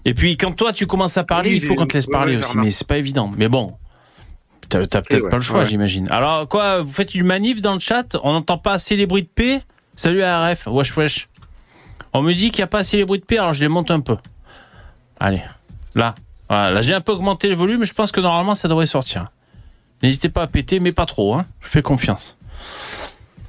Et 0.04 0.14
puis 0.14 0.36
quand 0.36 0.52
toi 0.52 0.72
tu 0.72 0.86
commences 0.86 1.16
à 1.16 1.24
parler, 1.24 1.50
Oui, 1.50 1.56
il 1.56 1.64
faut 1.64 1.74
qu'on 1.74 1.86
te 1.86 1.94
laisse 1.94 2.06
parler 2.06 2.36
aussi, 2.36 2.56
mais 2.56 2.70
c'est 2.70 2.86
pas 2.86 2.98
évident. 2.98 3.32
Mais 3.36 3.48
bon, 3.48 3.74
t'as 4.68 4.86
t'as 4.86 5.02
peut-être 5.02 5.24
ouais, 5.24 5.30
pas 5.30 5.36
le 5.36 5.42
choix, 5.42 5.60
ouais. 5.60 5.66
j'imagine. 5.66 6.08
Alors 6.10 6.48
quoi, 6.48 6.82
vous 6.82 6.92
faites 6.92 7.14
une 7.14 7.26
manif 7.26 7.60
dans 7.60 7.74
le 7.74 7.80
chat 7.80 8.16
On 8.22 8.32
n'entend 8.32 8.58
pas 8.58 8.72
assez 8.72 8.96
les 8.96 9.06
bruits 9.06 9.22
de 9.22 9.28
paix 9.28 9.62
Salut 9.94 10.22
ARF, 10.22 10.66
wesh 10.66 10.96
wesh. 10.96 11.28
On 12.14 12.22
me 12.22 12.32
dit 12.32 12.50
qu'il 12.50 12.58
n'y 12.58 12.64
a 12.64 12.68
pas 12.68 12.80
assez 12.80 12.96
les 12.96 13.04
bruits 13.04 13.20
de 13.20 13.24
paix, 13.24 13.38
alors 13.38 13.52
je 13.52 13.60
les 13.60 13.68
monte 13.68 13.90
un 13.90 14.00
peu. 14.00 14.16
Allez, 15.20 15.42
là. 15.94 16.14
Voilà, 16.48 16.70
là 16.70 16.82
j'ai 16.82 16.94
un 16.94 17.00
peu 17.00 17.12
augmenté 17.12 17.48
le 17.48 17.54
volume, 17.54 17.84
je 17.84 17.92
pense 17.92 18.10
que 18.12 18.20
normalement 18.20 18.54
ça 18.54 18.68
devrait 18.68 18.86
sortir. 18.86 19.30
N'hésitez 20.02 20.28
pas 20.28 20.42
à 20.42 20.46
péter, 20.46 20.80
mais 20.80 20.92
pas 20.92 21.06
trop, 21.06 21.34
hein. 21.34 21.46
Je 21.60 21.68
fais 21.68 21.82
confiance. 21.82 22.36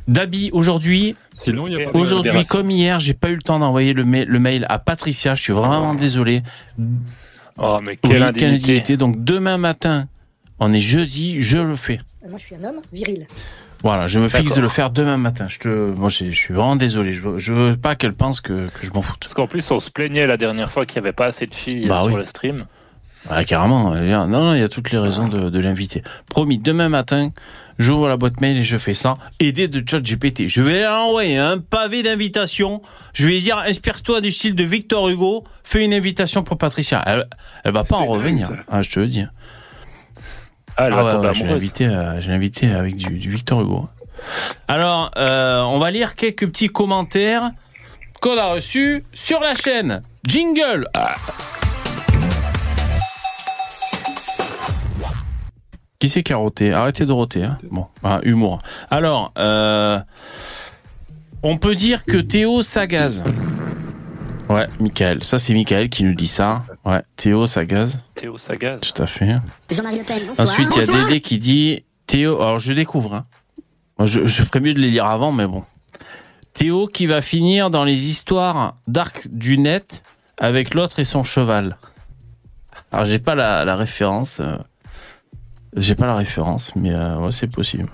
Dabi, 0.07 0.49
aujourd'hui, 0.51 1.15
Sinon, 1.31 1.67
il 1.67 1.73
y 1.73 1.81
a 1.81 1.85
pas 1.85 1.91
de- 1.93 1.97
aujourd'hui 1.97 2.29
modération. 2.31 2.57
comme 2.57 2.71
hier, 2.71 2.99
j'ai 2.99 3.13
pas 3.13 3.29
eu 3.29 3.35
le 3.35 3.41
temps 3.41 3.59
d'envoyer 3.59 3.93
le, 3.93 4.03
ma- 4.03 4.25
le 4.25 4.39
mail 4.39 4.65
à 4.69 4.77
Patricia. 4.79 5.33
Je 5.35 5.41
suis 5.41 5.53
vraiment 5.53 5.93
désolé. 5.95 6.43
Oh, 7.57 7.79
mais 7.81 7.91
Oui, 7.91 7.99
quelle 8.09 8.23
indignité. 8.23 8.45
indignité. 8.71 8.97
Donc 8.97 9.23
demain 9.23 9.57
matin, 9.57 10.07
on 10.59 10.73
est 10.73 10.79
jeudi, 10.81 11.39
je 11.39 11.57
le 11.57 11.75
fais. 11.75 11.99
Moi, 12.27 12.37
je 12.37 12.43
suis 12.45 12.55
un 12.55 12.63
homme 12.63 12.81
viril. 12.91 13.27
Voilà, 13.83 14.07
je 14.07 14.17
me 14.19 14.29
fixe 14.29 14.43
D'accord. 14.43 14.55
de 14.57 14.61
le 14.61 14.67
faire 14.69 14.89
demain 14.91 15.17
matin. 15.17 15.47
Je 15.49 15.59
te, 15.59 15.67
moi, 15.67 16.09
je, 16.09 16.25
je 16.31 16.35
suis 16.37 16.53
vraiment 16.53 16.75
désolé. 16.77 17.13
Je, 17.13 17.21
veux- 17.21 17.39
je 17.39 17.53
veux 17.53 17.75
pas 17.77 17.95
qu'elle 17.95 18.13
pense 18.13 18.39
que, 18.41 18.67
que 18.69 18.85
je 18.85 18.91
m'en 18.91 19.01
foute. 19.01 19.19
Parce 19.21 19.33
qu'en 19.33 19.47
plus, 19.47 19.69
on 19.71 19.79
se 19.79 19.91
plaignait 19.91 20.25
la 20.25 20.37
dernière 20.37 20.71
fois 20.71 20.85
qu'il 20.85 21.01
n'y 21.01 21.07
avait 21.07 21.13
pas 21.13 21.25
assez 21.27 21.47
de 21.47 21.55
filles 21.55 21.87
Bah 21.87 21.97
euh, 21.97 21.99
sur 22.05 22.09
oui. 22.13 22.15
le 22.15 22.25
stream. 22.25 22.65
Ouais, 23.29 23.43
carrément. 23.45 23.93
Non, 23.93 24.27
non, 24.27 24.53
il 24.53 24.59
y 24.59 24.63
a 24.63 24.67
toutes 24.67 24.91
les 24.91 24.97
raisons 24.97 25.27
de, 25.29 25.49
de 25.49 25.59
l'inviter. 25.59 26.01
Promis, 26.29 26.57
demain 26.59 26.89
matin, 26.89 27.31
j'ouvre 27.79 28.07
la 28.07 28.17
boîte 28.17 28.39
mail 28.41 28.57
et 28.57 28.63
je 28.63 28.77
fais 28.77 28.93
ça. 28.93 29.15
Aidé 29.39 29.67
de 29.67 29.83
chat 29.87 29.99
GPT. 30.01 30.47
Je 30.47 30.61
vais 30.61 30.79
lui 30.79 30.85
envoyer 30.85 31.37
un 31.37 31.59
pavé 31.59 32.03
d'invitation. 32.03 32.81
Je 33.13 33.25
vais 33.27 33.33
lui 33.33 33.41
dire, 33.41 33.57
inspire-toi 33.57 34.21
du 34.21 34.31
style 34.31 34.55
de 34.55 34.63
Victor 34.63 35.09
Hugo. 35.09 35.43
Fais 35.63 35.83
une 35.83 35.93
invitation 35.93 36.43
pour 36.43 36.57
Patricia. 36.57 37.01
Elle, 37.05 37.27
elle 37.63 37.71
va 37.73 37.83
pas 37.83 37.95
en 37.97 38.05
revenir. 38.05 38.49
Ah, 38.69 38.81
je 38.81 38.89
te 38.89 38.99
le 38.99 39.07
dis. 39.07 39.25
Ah, 40.77 40.87
elle 40.87 40.93
Ah 40.93 40.95
va 40.95 41.03
ouais, 41.05 41.11
tomber 41.11 41.27
ouais, 41.27 41.33
je 41.33 41.39
l'ai 41.39 41.45
amoureuse. 41.45 41.61
invité, 41.61 41.85
euh, 41.87 42.21
je 42.21 42.27
l'ai 42.29 42.35
invité 42.35 42.71
avec 42.71 42.95
du, 42.95 43.17
du 43.19 43.29
Victor 43.29 43.61
Hugo. 43.61 43.87
Alors, 44.67 45.11
euh, 45.17 45.61
on 45.61 45.79
va 45.79 45.91
lire 45.91 46.15
quelques 46.15 46.47
petits 46.47 46.69
commentaires 46.69 47.51
qu'on 48.21 48.37
a 48.37 48.53
reçus 48.53 49.03
sur 49.13 49.39
la 49.41 49.53
chaîne. 49.53 50.01
Jingle 50.25 50.85
Ah. 50.93 51.15
Qui 56.03 56.09
c'est 56.09 56.21
qui 56.21 56.33
a 56.33 56.35
roté? 56.35 56.73
Arrêtez 56.73 57.05
de 57.05 57.13
roter. 57.13 57.45
Hein. 57.45 57.57
Bon, 57.71 57.85
ah, 58.03 58.19
humour. 58.23 58.59
Alors, 58.91 59.31
euh, 59.37 59.97
on 61.43 61.55
peut 61.55 61.75
dire 61.75 62.03
que 62.03 62.17
Théo 62.17 62.61
s'agaze. 62.61 63.23
Ouais, 64.49 64.67
Michael. 64.81 65.23
Ça, 65.23 65.39
c'est 65.39 65.53
Michael 65.53 65.87
qui 65.89 66.03
nous 66.03 66.13
dit 66.13 66.27
ça. 66.27 66.65
Ouais, 66.83 67.01
Théo 67.15 67.45
s'agaze. 67.45 68.03
Théo 68.15 68.37
Sagaz. 68.37 68.79
Tout 68.81 69.01
à 69.01 69.05
fait. 69.05 69.37
Jean-Marie 69.71 69.99
Le 69.99 70.03
Pen, 70.03 70.19
bonsoir. 70.27 70.45
Ensuite, 70.45 70.75
il 70.75 70.79
y 70.79 70.83
a 70.83 71.05
Dédé 71.05 71.21
qui 71.21 71.37
dit 71.37 71.85
Théo. 72.05 72.35
Alors, 72.41 72.59
je 72.59 72.73
découvre. 72.73 73.15
hein. 73.15 73.23
Moi, 73.97 74.05
Je, 74.05 74.27
je 74.27 74.43
ferais 74.43 74.59
mieux 74.59 74.73
de 74.73 74.79
les 74.79 74.89
lire 74.91 75.05
avant, 75.05 75.31
mais 75.31 75.47
bon. 75.47 75.63
Théo 76.51 76.87
qui 76.87 77.05
va 77.05 77.21
finir 77.21 77.69
dans 77.69 77.85
les 77.85 78.09
histoires 78.09 78.75
d'arc 78.87 79.29
du 79.31 79.57
net 79.57 80.03
avec 80.37 80.73
l'autre 80.73 80.99
et 80.99 81.05
son 81.05 81.23
cheval. 81.23 81.77
Alors, 82.91 83.05
j'ai 83.05 83.19
pas 83.19 83.35
la, 83.35 83.63
la 83.63 83.77
référence. 83.77 84.41
J'ai 85.75 85.95
pas 85.95 86.07
la 86.07 86.15
référence, 86.15 86.75
mais 86.75 86.93
euh, 86.93 87.17
ouais, 87.19 87.31
c'est 87.31 87.51
possible. 87.51 87.89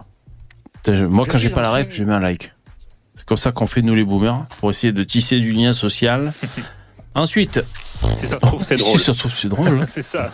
Je- 0.88 1.05
moi, 1.05 1.25
quand 1.29 1.38
j'ai 1.38 1.50
pas 1.50 1.62
la 1.62 1.71
ref, 1.71 1.88
je 1.91 2.03
mets 2.03 2.13
un 2.13 2.19
like. 2.19 2.53
C'est 3.15 3.25
comme 3.25 3.38
ça 3.38 3.51
qu'on 3.51 3.67
fait, 3.67 3.81
nous, 3.81 3.95
les 3.95 4.03
boomers, 4.03 4.45
pour 4.59 4.69
essayer 4.69 4.93
de 4.93 5.03
tisser 5.03 5.39
du 5.39 5.51
lien 5.51 5.74
social. 5.74 6.31
Ensuite, 7.15 7.62
Si 7.63 8.27
ça 8.27 8.36
se 8.36 8.45
trouve, 8.45 8.63
c'est 8.63 8.77
si 8.77 8.83
drôle. 8.83 9.00
ça 9.00 9.13
se 9.13 9.17
trouve, 9.19 9.33
c'est 9.33 9.48
drôle. 9.50 9.79
hein. 9.81 9.86
c'est 9.89 10.03
ça. 10.05 10.29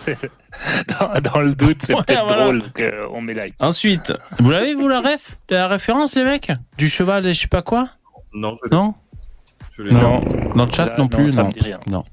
Dans, 1.00 1.20
dans 1.22 1.40
le 1.42 1.56
doute, 1.56 1.80
c'est 1.86 1.94
Ouais, 1.96 2.04
peut-être 2.06 2.25
voilà. 2.25 2.44
drôle 2.44 2.64
qu'on 2.75 3.22
met 3.22 3.34
like. 3.34 3.56
Ensuite, 3.60 4.14
vous 4.40 4.50
l'avez, 4.52 4.75
vous, 4.75 4.88
la 4.88 5.02
ref? 5.02 5.38
La 5.50 5.68
référence, 5.68 6.16
les 6.16 6.24
mecs? 6.24 6.52
Du 6.78 6.88
cheval 6.88 7.25
et 7.25 7.34
je 7.34 7.42
sais 7.42 7.48
pas 7.48 7.62
quoi? 7.62 7.90
Non, 8.34 8.56
je, 8.64 8.70
Non? 8.75 8.94
Je 9.72 9.82
Non. 9.84 10.20
dit. 10.20 10.50
Dans 10.56 10.66
le 10.66 10.72
chat 10.72 10.86
Là, 10.86 10.94
non 10.98 11.04
non, 11.04 11.08
plus 11.10 11.30
ça 11.34 11.42
Non. 11.44 11.48
me 11.50 11.54
dit 11.54 11.60
rien. 11.66 11.80
Non. 11.88 12.04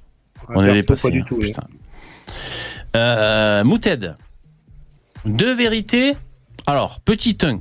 On 0.49 0.63
est 0.65 0.83
Perso, 0.83 1.09
dépassé. 1.09 1.09
Pas 1.09 1.13
du 1.13 1.21
hein, 1.21 1.25
tout. 1.29 1.39
oui. 1.41 1.47
putain. 1.49 1.63
Euh, 2.97 3.65
Mouted. 3.65 4.17
Deux 5.25 5.55
vérités. 5.55 6.15
Alors, 6.67 7.01
petit 7.01 7.37
1. 7.43 7.61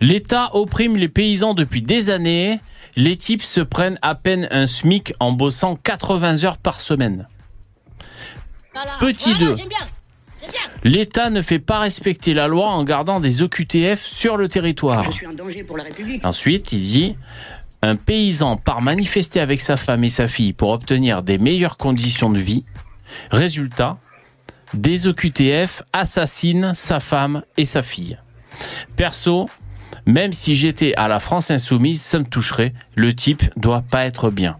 L'État 0.00 0.54
opprime 0.54 0.96
les 0.96 1.08
paysans 1.08 1.54
depuis 1.54 1.82
des 1.82 2.10
années. 2.10 2.60
Les 2.96 3.16
types 3.16 3.42
se 3.42 3.60
prennent 3.60 3.98
à 4.02 4.14
peine 4.14 4.48
un 4.50 4.66
SMIC 4.66 5.12
en 5.20 5.32
bossant 5.32 5.76
80 5.76 6.44
heures 6.44 6.58
par 6.58 6.80
semaine. 6.80 7.28
Voilà. 8.72 8.92
Petit 8.98 9.34
Voilà. 9.34 9.56
L'État 10.84 11.30
ne 11.30 11.42
fait 11.42 11.58
pas 11.58 11.80
respecter 11.80 12.34
la 12.34 12.48
loi 12.48 12.68
en 12.68 12.82
gardant 12.82 13.20
des 13.20 13.42
OQTF 13.42 14.04
sur 14.04 14.36
le 14.36 14.48
territoire. 14.48 15.04
Je 15.04 15.10
suis 15.10 15.26
un 15.26 15.34
danger 15.34 15.62
pour 15.62 15.76
la 15.76 15.84
République. 15.84 16.24
Ensuite, 16.24 16.72
il 16.72 16.80
dit 16.80 17.16
un 17.82 17.96
paysan 17.96 18.56
part 18.56 18.80
manifester 18.80 19.40
avec 19.40 19.60
sa 19.60 19.76
femme 19.76 20.02
et 20.04 20.08
sa 20.08 20.28
fille 20.28 20.52
pour 20.52 20.70
obtenir 20.70 21.22
des 21.22 21.38
meilleures 21.38 21.76
conditions 21.76 22.30
de 22.30 22.38
vie. 22.38 22.64
Résultat, 23.30 23.98
des 24.74 25.06
OQTF 25.06 25.82
assassinent 25.92 26.72
sa 26.74 27.00
femme 27.00 27.42
et 27.56 27.64
sa 27.64 27.82
fille. 27.82 28.18
Perso, 28.96 29.48
même 30.06 30.32
si 30.32 30.54
j'étais 30.54 30.94
à 30.96 31.08
la 31.08 31.20
France 31.20 31.50
insoumise, 31.50 32.02
ça 32.02 32.18
me 32.18 32.24
toucherait. 32.24 32.72
Le 32.96 33.14
type 33.14 33.42
doit 33.56 33.82
pas 33.82 34.04
être 34.04 34.30
bien. 34.30 34.58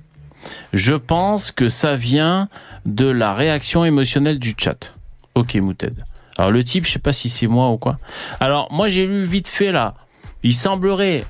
Je 0.73 0.95
pense 0.95 1.51
que 1.51 1.69
ça 1.69 1.97
vient 1.97 2.49
de 2.87 3.07
la 3.07 3.35
réaction 3.35 3.85
émotionnelle 3.85 4.39
du 4.39 4.55
chat. 4.57 4.95
Ok, 5.35 5.55
Mouted. 5.57 6.05
Alors 6.39 6.51
le 6.51 6.65
type, 6.65 6.87
je 6.87 6.93
sais 6.93 6.99
pas 6.99 7.13
si 7.13 7.29
c'est 7.29 7.47
moi 7.47 7.71
ou 7.71 7.77
quoi. 7.77 7.99
Alors 8.41 8.73
moi 8.73 8.89
j'ai 8.89 9.07
lu 9.07 9.25
vite 9.25 9.49
fait 9.49 9.73
là. 9.73 9.95
Il 10.43 10.55
semblerait 10.55 11.27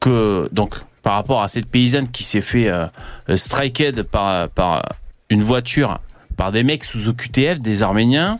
que 0.00 0.48
donc 0.50 0.76
par 1.02 1.14
rapport 1.14 1.42
à 1.42 1.48
cette 1.48 1.66
paysanne 1.66 2.08
qui 2.08 2.24
s'est 2.24 2.40
fait 2.40 2.68
euh, 2.68 2.86
euh, 3.28 3.36
striked 3.36 4.02
par 4.02 4.48
par 4.48 4.82
une 5.30 5.42
voiture 5.42 6.00
par 6.36 6.52
des 6.52 6.62
mecs 6.64 6.84
sous 6.84 7.08
OQTF, 7.08 7.60
des 7.60 7.82
Arméniens 7.82 8.38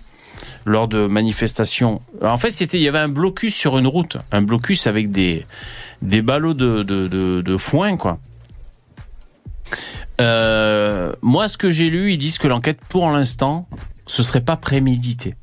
lors 0.64 0.88
de 0.88 1.06
manifestations. 1.06 2.00
En 2.22 2.36
fait, 2.36 2.50
c'était 2.50 2.78
il 2.78 2.82
y 2.82 2.88
avait 2.88 2.98
un 2.98 3.08
blocus 3.08 3.54
sur 3.54 3.78
une 3.78 3.86
route, 3.86 4.16
un 4.32 4.42
blocus 4.42 4.86
avec 4.86 5.10
des 5.10 5.46
des 6.02 6.22
ballots 6.22 6.54
de 6.54 6.82
de, 6.82 7.06
de, 7.08 7.40
de 7.40 7.56
foin 7.56 7.96
quoi. 7.96 8.18
Euh, 10.20 11.12
moi, 11.22 11.48
ce 11.48 11.56
que 11.58 11.70
j'ai 11.70 11.90
lu, 11.90 12.12
ils 12.12 12.18
disent 12.18 12.38
que 12.38 12.46
l'enquête, 12.46 12.78
pour 12.88 13.10
l'instant, 13.10 13.68
ce 14.06 14.22
serait 14.22 14.40
pas 14.42 14.56
prémédité. 14.56 15.34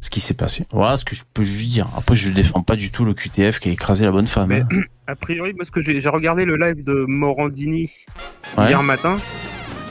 Ce 0.00 0.10
qui 0.10 0.20
s'est 0.20 0.34
passé. 0.34 0.62
Voilà 0.70 0.96
ce 0.96 1.04
que 1.04 1.16
je 1.16 1.24
peux 1.34 1.42
juste 1.42 1.70
dire. 1.70 1.88
Après, 1.96 2.14
je 2.14 2.30
défends 2.30 2.62
pas 2.62 2.76
du 2.76 2.90
tout 2.90 3.04
le 3.04 3.14
QTF 3.14 3.58
qui 3.58 3.68
a 3.68 3.72
écrasé 3.72 4.04
la 4.04 4.12
bonne 4.12 4.28
femme. 4.28 4.48
Mais- 4.48 4.60
hein. 4.60 4.68
A 5.08 5.16
priori, 5.16 5.54
parce 5.54 5.70
que 5.70 5.80
j'ai 5.80 6.00
j'ai 6.00 6.08
regardé 6.10 6.44
le 6.44 6.56
live 6.56 6.84
de 6.84 7.04
Morandini 7.08 7.90
Ouais. 8.58 8.68
hier 8.68 8.82
matin. 8.82 9.16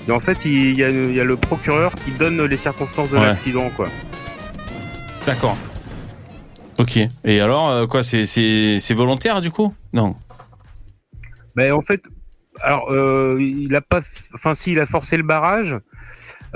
Et 0.08 0.12
en 0.12 0.20
fait, 0.20 0.38
il 0.46 0.74
y, 0.74 0.84
a, 0.84 0.90
il 0.90 1.14
y 1.14 1.20
a 1.20 1.24
le 1.24 1.36
procureur 1.36 1.94
qui 1.96 2.12
donne 2.12 2.42
les 2.44 2.58
circonstances 2.58 3.10
de 3.12 3.18
Ouais. 3.18 3.26
l'accident, 3.26 3.70
quoi. 3.72 3.88
D'accord. 5.26 5.58
Ok. 6.78 6.98
Et 7.26 7.42
alors, 7.42 7.70
euh, 7.70 7.88
quoi, 7.88 8.04
c'est- 8.04 8.94
volontaire 8.94 9.42
du 9.42 9.52
coup? 9.52 9.74
Non. 9.94 10.16
Mais 11.56 11.72
en 11.72 11.82
fait, 11.82 12.02
alors, 12.62 12.92
euh, 12.92 13.38
il 13.40 13.76
a 13.76 13.82
pas, 13.82 14.02
enfin, 14.34 14.56
si, 14.56 14.72
il 14.72 14.80
a 14.80 14.86
forcé 14.86 15.18
le 15.18 15.24
barrage. 15.24 15.76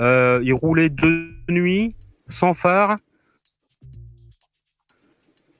Euh, 0.00 0.40
il 0.42 0.54
roulait 0.54 0.88
de 0.88 1.28
nuit, 1.50 1.94
sans 2.30 2.54
phare. 2.54 2.96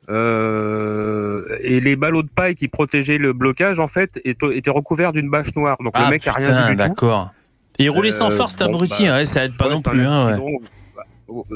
Euh, 0.09 1.45
et 1.61 1.81
les 1.81 1.97
ballots 1.97 2.23
de 2.23 2.29
paille 2.29 2.55
qui 2.55 2.69
protégeaient 2.69 3.19
le 3.19 3.33
blocage, 3.33 3.79
en 3.81 3.89
fait, 3.89 4.11
étaient, 4.25 4.71
recouverts 4.71 5.13
d'une 5.13 5.31
bâche 5.31 5.55
noire. 5.55 5.77
Donc 5.81 5.93
ah 5.95 6.05
le 6.05 6.11
mec 6.11 6.27
a 6.27 6.33
rien 6.33 6.43
vu 6.43 6.51
putain, 6.51 6.67
du 6.67 6.73
tout. 6.73 6.77
d'accord. 6.77 7.33
Et 7.79 7.85
il 7.85 7.91
roulait 7.91 8.11
sans 8.11 8.31
Euh, 8.31 8.37
force, 8.37 8.53
cet 8.53 8.61
bon, 8.69 8.75
abruti. 8.75 9.07
bah, 9.07 9.15
ouais, 9.15 9.27
ça 9.27 9.45
aide 9.45 9.57
pas 9.57 9.67
Ouais, 9.69 9.75
non 9.75 9.83
c'est 9.85 9.91
plus. 9.91 10.07
Hein, 10.07 10.27
ouais. 10.39 10.59
Bah, 10.97 11.03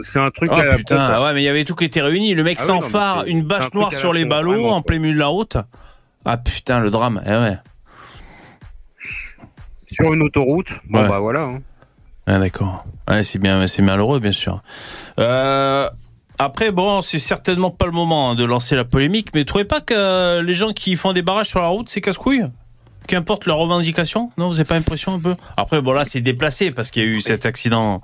C'est 0.04 0.18
un 0.20 0.30
truc 0.30 0.48
Oh 0.50 0.54
à 0.56 0.64
la 0.64 0.76
putain, 0.76 0.96
con, 0.96 1.06
quoi. 1.06 1.14
ah 1.16 1.24
ouais, 1.24 1.34
mais 1.34 1.42
il 1.42 1.44
y 1.44 1.48
avait 1.48 1.64
tout 1.64 1.74
qui 1.74 1.84
était 1.84 2.00
réuni. 2.00 2.34
Le 2.34 2.42
mec 2.42 2.56
Ah 2.58 2.62
oui, 2.62 2.66
sans 2.68 2.74
non, 2.80 2.82
phare, 2.82 3.22
c'est- 3.24 3.30
une 3.30 3.38
c'est 3.38 3.44
un 3.44 3.46
bâche 3.46 3.74
noire 3.74 3.92
sur 3.94 4.12
les 4.12 4.24
ballots 4.24 4.68
en 4.70 4.80
plein 4.82 4.98
milieu 4.98 5.14
de 5.14 5.18
la 5.18 5.26
route. 5.26 5.56
Ah 6.24 6.36
putain, 6.38 6.80
le 6.80 6.90
drame. 6.90 7.22
Eh 7.26 7.30
ouais. 7.30 7.56
Sur 9.90 10.12
une 10.12 10.22
autoroute, 10.22 10.68
bon 10.88 11.02
Ouais. 11.02 11.08
bah 11.08 11.18
voilà. 11.20 11.42
hein. 11.42 11.58
Ah, 12.26 12.38
d'accord. 12.38 12.84
Ouais, 13.08 13.22
c'est 13.22 13.38
bien, 13.38 13.66
c'est 13.68 13.82
malheureux, 13.82 14.18
bien 14.18 14.32
sûr. 14.32 14.60
Euh, 15.20 15.88
après, 16.38 16.72
bon, 16.72 17.00
c'est 17.02 17.20
certainement 17.20 17.70
pas 17.70 17.86
le 17.86 17.92
moment 17.92 18.30
hein, 18.30 18.34
de 18.34 18.44
lancer 18.44 18.74
la 18.74 18.84
polémique, 18.84 19.28
mais 19.34 19.44
trouvez 19.44 19.64
pas 19.64 19.80
que 19.80 19.94
euh, 19.94 20.42
les 20.42 20.54
gens 20.54 20.72
qui 20.72 20.96
font 20.96 21.12
des 21.12 21.22
barrages 21.22 21.46
sur 21.46 21.60
la 21.60 21.68
route, 21.68 21.88
c'est 21.88 22.00
casse-couille 22.00 22.46
Qu'importe 23.06 23.46
leur 23.46 23.58
revendication 23.58 24.30
Non, 24.36 24.48
vous 24.48 24.54
n'avez 24.54 24.64
pas 24.64 24.74
l'impression 24.74 25.14
un 25.14 25.20
peu? 25.20 25.34
Après, 25.56 25.80
bon, 25.80 25.92
là, 25.92 26.04
c'est 26.04 26.20
déplacé 26.20 26.70
parce 26.72 26.90
qu'il 26.90 27.02
y 27.02 27.06
a 27.06 27.08
eu 27.08 27.20
cet 27.20 27.46
accident 27.46 28.02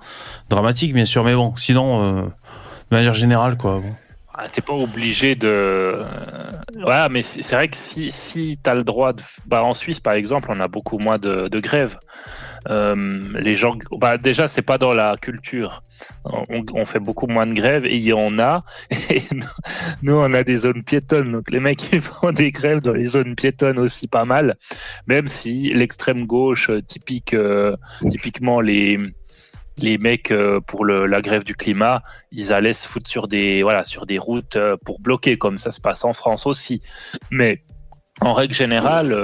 dramatique, 0.49 0.93
bien 0.95 1.05
sûr, 1.05 1.25
mais 1.25 1.35
bon, 1.35 1.55
sinon, 1.57 2.03
euh, 2.03 2.23
de 2.23 2.97
manière 2.97 3.15
générale, 3.15 3.57
quoi. 3.57 3.81
bon. 3.81 3.95
Ah, 4.35 4.49
T'es 4.51 4.63
pas 4.63 4.73
obligé 4.73 5.35
de. 5.35 5.47
euh, 5.49 6.05
Ouais, 6.87 7.09
mais 7.11 7.23
c'est 7.23 7.55
vrai 7.55 7.69
que 7.69 7.77
si, 7.77 8.11
si 8.11 8.59
tu 8.63 8.71
as 8.71 8.75
le 8.75 8.83
droit 8.85 9.13
de. 9.13 9.23
Bah, 9.47 9.63
en 9.63 9.75
Suisse, 9.75 10.01
par 10.01 10.15
exemple, 10.15 10.49
on 10.51 10.59
a 10.61 10.69
beaucoup 10.69 10.99
moins 10.99 11.19
de, 11.19 11.49
de 11.49 11.61
grèves. 11.61 11.99
Euh, 12.69 13.21
les 13.35 13.57
gens. 13.57 13.77
Bah, 13.99 14.19
déjà, 14.19 14.49
c'est 14.49 14.63
pas 14.63 14.79
dans 14.79 14.95
la 14.95 15.17
culture. 15.17 15.83
On, 16.25 16.65
on 16.75 16.87
fait 16.87 17.01
beaucoup 17.01 17.27
moins 17.27 17.47
de 17.47 17.55
grèves 17.55 17.87
et 17.87 17.97
il 17.97 18.03
y 18.03 18.13
en 18.13 18.39
a. 18.39 18.65
Et 19.11 19.23
nous, 20.03 20.15
on 20.15 20.33
a 20.35 20.43
des 20.45 20.59
zones 20.59 20.83
piétonnes. 20.83 21.33
Donc, 21.33 21.51
les 21.51 21.61
mecs, 21.61 21.85
ils 21.93 22.01
font 22.01 22.33
des 22.33 22.51
grèves 22.51 22.81
dans 22.81 22.93
les 22.93 23.09
zones 23.09 23.35
piétonnes 23.35 23.79
aussi 23.79 24.09
pas 24.09 24.25
mal. 24.25 24.57
Même 25.07 25.29
si 25.29 25.73
l'extrême 25.75 26.27
gauche, 26.27 26.71
euh, 26.71 26.83
typique, 26.83 27.35
euh, 27.35 27.77
typiquement 28.11 28.61
les. 28.61 28.99
Les 29.79 29.97
mecs 29.97 30.31
pour 30.67 30.85
le, 30.85 31.07
la 31.07 31.23
grève 31.23 31.45
du 31.45 31.55
climat, 31.57 32.03
ils 32.31 32.53
allaient 32.53 32.75
se 32.75 32.87
foutre 32.87 33.09
sur 33.09 33.27
des 33.27 33.63
voilà 33.63 33.85
sur 33.85 34.05
des 34.05 34.19
routes 34.19 34.59
pour 34.85 35.01
bloquer 35.01 35.39
comme 35.39 35.57
ça 35.57 35.71
se 35.71 35.81
passe 35.81 36.05
en 36.05 36.13
France 36.13 36.47
aussi. 36.47 36.83
Mais 37.31 37.63
en 38.21 38.35
règle 38.35 38.53
générale, 38.53 39.17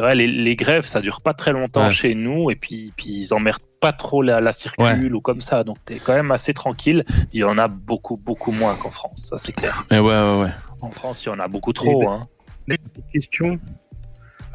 ouais, 0.00 0.14
les, 0.14 0.26
les 0.26 0.56
grèves 0.56 0.84
ça 0.84 1.00
dure 1.00 1.20
pas 1.22 1.34
très 1.34 1.52
longtemps 1.52 1.86
Ouais. 1.86 1.92
chez 1.92 2.14
nous 2.14 2.50
et 2.50 2.56
puis 2.56 2.92
puis 2.96 3.08
ils 3.10 3.34
emmerdent 3.34 3.62
pas 3.80 3.92
trop 3.92 4.22
la, 4.22 4.40
la 4.40 4.52
circule 4.52 5.14
ou 5.14 5.20
comme 5.20 5.40
ça. 5.40 5.64
Donc 5.64 5.76
t'es 5.84 5.96
quand 5.98 6.14
même 6.14 6.30
assez 6.30 6.54
tranquille. 6.54 7.04
Il 7.32 7.40
y 7.40 7.44
en 7.44 7.58
a 7.58 7.68
beaucoup 7.68 8.16
beaucoup 8.16 8.52
moins 8.52 8.74
qu'en 8.76 8.90
France, 8.90 9.28
ça 9.30 9.38
c'est 9.38 9.52
clair. 9.52 9.84
Mais 9.90 9.98
ouais, 9.98 10.06
ouais, 10.08 10.40
ouais. 10.42 10.50
En 10.82 10.90
France 10.90 11.24
il 11.24 11.28
y 11.28 11.32
en 11.32 11.38
a 11.40 11.48
beaucoup 11.48 11.72
trop. 11.72 12.08
Hein. 12.08 12.22
Une 12.68 12.78
petite 12.78 13.10
question 13.12 13.58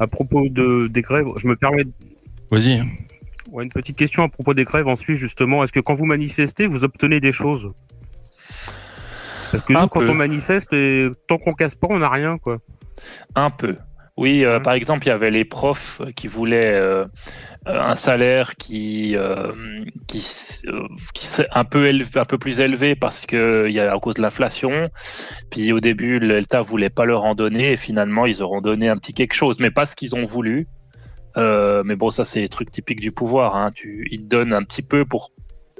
à 0.00 0.06
propos 0.06 0.48
de, 0.48 0.86
des 0.88 1.02
grèves. 1.02 1.26
Je 1.36 1.46
me 1.46 1.56
permets 1.56 1.84
de- 1.84 1.92
Vas-y. 2.50 2.80
ouais, 3.50 3.64
une 3.64 3.70
petite 3.72 3.96
question 3.96 4.22
à 4.22 4.28
propos 4.28 4.54
des 4.54 4.64
grèves 4.64 4.88
en 4.88 4.96
Suisse 4.96 5.18
justement. 5.18 5.62
Est-ce 5.62 5.72
que 5.72 5.80
quand 5.80 5.94
vous 5.94 6.06
manifestez, 6.06 6.66
vous 6.66 6.84
obtenez 6.84 7.20
des 7.20 7.32
choses? 7.32 7.70
Parce 9.52 9.64
que 9.64 9.72
nous, 9.72 9.86
quand 9.88 10.02
on 10.02 10.14
manifeste, 10.14 10.72
et 10.74 11.08
tant 11.26 11.38
qu'on 11.38 11.52
casse 11.52 11.74
pas, 11.74 11.86
on 11.90 11.98
n'a 11.98 12.10
rien 12.10 12.38
quoi. 12.38 12.58
Un 13.34 13.50
peu. 13.50 13.76
Oui, 14.18 14.44
euh, 14.44 14.58
Mhm. 14.58 14.62
par 14.64 14.72
exemple, 14.74 15.06
il 15.06 15.10
y 15.10 15.12
avait 15.12 15.30
les 15.30 15.44
profs 15.44 16.02
qui 16.16 16.26
voulaient 16.26 16.74
euh, 16.74 17.04
euh, 17.68 17.80
un 17.82 17.96
salaire 17.96 18.56
qui 18.56 19.16
euh, 19.16 19.52
qui, 20.08 20.18
s- 20.18 20.64
qui 21.14 21.26
serait 21.26 21.48
un 21.52 21.64
peu 21.64 21.86
élevé, 21.86 22.20
un 22.20 22.24
peu 22.26 22.38
plus 22.38 22.60
élevé 22.60 22.96
parce 22.96 23.26
que 23.26 23.66
il 23.68 23.74
y 23.74 23.80
a 23.80 23.92
à 23.94 23.98
cause 24.00 24.14
de 24.16 24.22
l'inflation. 24.22 24.90
Puis 25.50 25.72
au 25.72 25.80
début, 25.80 26.20
l'État 26.20 26.62
voulait 26.62 26.90
pas 26.90 27.06
leur 27.06 27.24
en 27.26 27.34
donner 27.36 27.72
et 27.72 27.76
finalement 27.78 28.26
ils 28.26 28.42
auront 28.42 28.60
donné 28.62 28.88
un 28.88 28.98
petit 28.98 29.14
quelque 29.14 29.34
chose, 29.34 29.58
mais 29.60 29.70
pas 29.72 29.86
ce 29.86 29.96
qu'ils 29.96 30.16
ont 30.16 30.24
voulu. 30.24 30.68
Mais 31.36 31.96
bon, 31.96 32.10
ça 32.10 32.24
c'est 32.24 32.40
les 32.40 32.48
trucs 32.48 32.70
typiques 32.72 33.00
du 33.00 33.12
pouvoir. 33.12 33.56
Hein. 33.56 33.70
Tu, 33.74 34.06
ils 34.10 34.20
te 34.22 34.26
donnent 34.26 34.52
un 34.52 34.62
petit 34.64 34.82
peu 34.82 35.04
pour, 35.04 35.30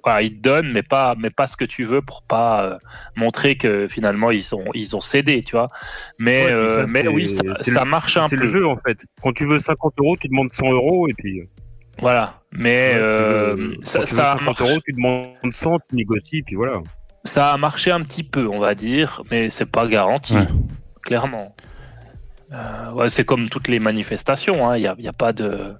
voilà, 0.08 0.22
ils 0.22 0.34
te 0.36 0.40
donnent, 0.40 0.72
mais 0.72 0.82
pas, 0.82 1.14
mais 1.18 1.30
pas 1.30 1.46
ce 1.46 1.56
que 1.56 1.64
tu 1.64 1.84
veux 1.84 2.00
pour 2.02 2.22
pas 2.22 2.64
euh, 2.64 2.78
montrer 3.16 3.56
que 3.56 3.88
finalement 3.88 4.30
ils 4.30 4.54
ont, 4.54 4.64
ils 4.74 4.96
ont 4.96 5.00
cédé, 5.00 5.42
tu 5.42 5.52
vois. 5.56 5.68
Mais, 6.18 6.44
Ouais, 6.46 6.52
euh, 6.52 6.76
ça, 6.86 6.92
mais 6.92 7.02
c'est- 7.02 7.08
oui, 7.08 7.28
ça, 7.28 7.42
c'est 7.60 7.70
ça 7.72 7.84
le- 7.84 7.90
marche 7.90 8.16
un 8.16 8.28
C'est 8.28 8.36
peu. 8.36 8.42
le 8.44 8.48
jeu 8.48 8.66
en 8.66 8.76
fait. 8.78 8.98
Quand 9.22 9.32
tu 9.32 9.44
veux 9.46 9.60
50 9.60 9.94
euros, 9.98 10.16
tu 10.16 10.28
demandes 10.28 10.52
100 10.52 10.70
euros 10.72 11.08
et 11.08 11.14
puis. 11.14 11.42
Voilà. 12.00 12.40
Mais 12.52 12.92
ouais, 12.94 12.98
euh, 12.98 13.54
veux- 13.56 13.76
ça, 13.82 13.98
quand 14.00 14.04
tu 14.06 14.10
veux 14.12 14.16
ça 14.16 14.22
a 14.32 14.38
50 14.38 14.42
marché, 14.60 14.64
euros, 14.72 14.80
tu 14.84 14.92
demandes 14.94 15.54
100, 15.54 15.78
tu 15.90 15.96
négocies, 15.96 16.42
puis 16.42 16.54
voilà. 16.56 16.80
ça 17.24 17.52
a 17.52 17.56
marché 17.58 17.90
un 17.90 18.00
petit 18.02 18.22
peu, 18.24 18.46
on 18.48 18.58
va 18.60 18.74
dire, 18.74 19.22
mais 19.30 19.50
c'est 19.50 19.70
pas 19.70 19.86
garanti, 19.86 20.34
Ouais. 20.34 20.46
clairement. 21.02 21.54
Euh, 22.52 22.92
ouais, 22.92 23.10
c'est 23.10 23.24
comme 23.24 23.50
toutes 23.50 23.68
les 23.68 23.78
manifestations, 23.78 24.74
il 24.74 24.80
n'y 24.80 24.86
a, 24.86 24.94
y 24.98 25.08
a 25.08 25.12
pas 25.12 25.32
de. 25.34 25.74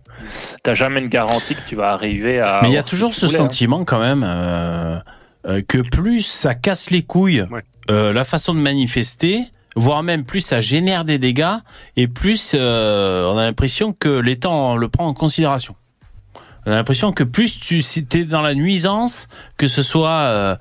T'as 0.63 0.75
jamais 0.75 1.01
une 1.01 1.09
garantie 1.09 1.55
que 1.55 1.61
tu 1.67 1.77
vas 1.77 1.91
arriver 1.93 2.41
à. 2.41 2.61
Mais 2.63 2.69
il 2.69 2.75
y 2.75 2.79
a 2.79 2.83
toujours 2.83 3.15
ce 3.15 3.27
hein. 3.27 3.31
sentiment 3.31 3.85
quand 3.85 4.01
même 4.01 4.23
euh, 4.27 4.99
euh, 5.47 5.63
que 5.67 5.79
plus 5.79 6.23
ça 6.23 6.55
casse 6.55 6.91
les 6.91 7.03
couilles, 7.03 7.47
Ouais. 7.51 7.63
euh, 7.91 8.13
la 8.13 8.25
façon 8.25 8.53
de 8.55 8.59
manifester, 8.61 9.45
voire 9.77 10.03
même 10.03 10.25
plus 10.25 10.41
ça 10.41 10.61
génère 10.61 11.07
des 11.07 11.19
dégâts, 11.19 11.57
et 11.97 12.07
plus 12.07 12.53
euh, 12.55 13.25
on 13.33 13.39
a 13.39 13.45
l'impression 13.45 13.95
que 13.95 14.19
l'État 14.21 14.75
le 14.77 14.89
prend 14.89 15.07
en 15.07 15.15
considération. 15.15 15.75
On 16.67 16.73
a 16.73 16.75
l'impression 16.75 17.13
que 17.13 17.25
plus 17.25 17.59
tu 17.59 17.81
es 18.15 18.25
dans 18.25 18.43
la 18.43 18.55
nuisance, 18.55 19.29
que 19.57 19.69
ce 19.69 19.83
soit 19.83 20.11
euh, 20.11 20.57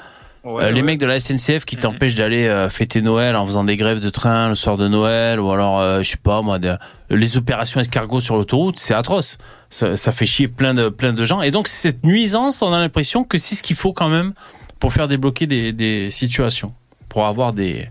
Ouais, 0.48 0.64
Euh, 0.64 0.70
les 0.72 0.76
ouais. 0.82 0.82
mecs 0.86 1.00
de 1.00 1.06
la 1.06 1.20
SNCF 1.20 1.66
qui 1.66 1.76
Mhm. 1.76 1.82
t'empêchent 1.82 2.16
d'aller 2.16 2.48
euh, 2.48 2.70
fêter 2.70 3.02
Noël 3.02 3.36
en 3.36 3.46
faisant 3.46 3.64
des 3.64 3.76
grèves 3.76 4.00
de 4.00 4.10
train 4.10 4.50
le 4.50 4.56
soir 4.56 4.78
de 4.78 4.88
Noël 4.88 5.40
ou 5.40 5.52
alors 5.52 5.80
euh, 5.82 6.02
je 6.04 6.12
sais 6.12 6.18
pas 6.18 6.42
moi 6.42 6.58
de- 6.60 6.78
les 7.10 7.38
opérations 7.38 7.80
escargots 7.82 8.20
sur 8.22 8.36
l'autoroute 8.38 8.80
c'est 8.80 8.94
atroce 8.94 9.38
ça, 9.70 9.96
ça 9.98 10.12
fait 10.12 10.26
chier 10.26 10.48
plein 10.48 10.74
de 10.74 10.90
plein 10.90 11.12
de 11.14 11.26
gens 11.26 11.42
et 11.42 11.52
donc 11.52 11.68
cette 11.68 12.06
nuisance 12.06 12.62
on 12.62 12.72
a 12.72 12.80
l'impression 12.80 13.24
que 13.26 13.38
c'est 13.38 13.56
ce 13.56 13.64
qu'il 13.64 13.76
faut 13.76 13.92
quand 13.94 14.10
même 14.10 14.34
pour 14.80 14.94
faire 14.94 15.08
débloquer 15.08 15.48
des, 15.48 15.74
des 15.74 16.10
situations 16.12 16.74
pour 17.10 17.26
avoir 17.26 17.52
des 17.54 17.90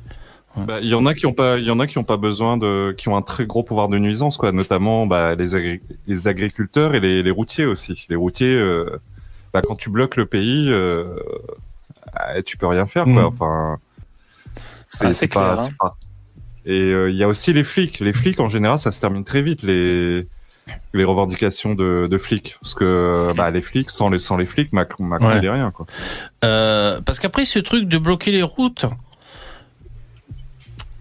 Bah, 0.57 0.79
Il 0.81 0.89
y 0.89 0.95
en 0.95 1.05
a 1.05 1.13
qui 1.15 1.27
ont 1.27 1.35
pas, 1.35 1.59
il 1.59 1.65
y 1.67 1.71
en 1.71 1.81
a 1.81 1.87
qui 1.87 1.99
ont 1.99 2.05
pas 2.05 2.17
besoin 2.17 2.57
de, 2.57 2.95
qui 2.97 3.09
ont 3.11 3.17
un 3.17 3.23
très 3.23 3.45
gros 3.45 3.63
pouvoir 3.63 3.89
de 3.91 3.99
nuisance, 3.99 4.39
quoi. 4.39 4.53
Notamment, 4.53 5.05
bah, 5.07 5.35
les, 5.35 5.55
agri- 5.55 5.83
les 6.07 6.29
agriculteurs 6.29 6.95
et 6.95 7.01
les, 7.01 7.23
les 7.23 7.31
routiers 7.31 7.67
aussi. 7.67 8.07
Les 8.09 8.17
routiers, 8.17 8.55
euh, 8.55 8.87
bah, 9.53 9.61
quand 9.63 9.77
tu 9.77 9.91
bloques 9.91 10.17
le 10.17 10.25
pays, 10.25 10.69
ah, 12.19 12.43
tu 12.43 12.57
peux 12.57 12.67
rien 12.67 12.87
faire, 12.87 13.05
quoi. 13.05 13.13
Mhm. 13.13 13.25
Enfin, 13.27 13.79
c'est 14.87 15.31
Ah, 15.31 15.35
pas, 15.35 15.63
hein. 15.65 15.69
pas. 15.79 15.97
Et 16.65 16.81
euh, 16.93 17.11
il 17.11 17.17
y 17.17 17.23
a 17.23 17.29
aussi 17.29 17.53
les 17.53 17.63
flics. 17.65 18.01
Les 18.01 18.13
flics, 18.13 18.41
en 18.41 18.49
général, 18.49 18.79
ça 18.79 18.91
se 18.93 19.01
termine 19.01 19.25
très 19.25 19.43
vite 19.43 19.63
les 19.63 20.27
les 20.95 21.05
revendications 21.05 21.77
de, 21.77 22.09
de 22.11 22.19
flics, 22.19 22.57
parce 22.61 22.75
que 22.75 23.33
bah, 23.37 23.53
les 23.53 23.63
flics, 23.63 23.89
sans 23.91 24.11
les 24.11 24.19
sans 24.19 24.37
les 24.37 24.47
flics, 24.47 24.73
Macron, 24.73 25.05
Macron 25.05 25.29
Ouais. 25.29 25.39
il 25.39 25.45
est 25.45 25.51
rien, 25.51 25.71
quoi. 25.71 25.87
Euh, 26.45 27.01
parce 27.07 27.21
qu'après 27.21 27.45
ce 27.45 27.61
truc 27.61 27.87
de 27.87 27.99
bloquer 27.99 28.33
les 28.33 28.43
routes. 28.43 28.87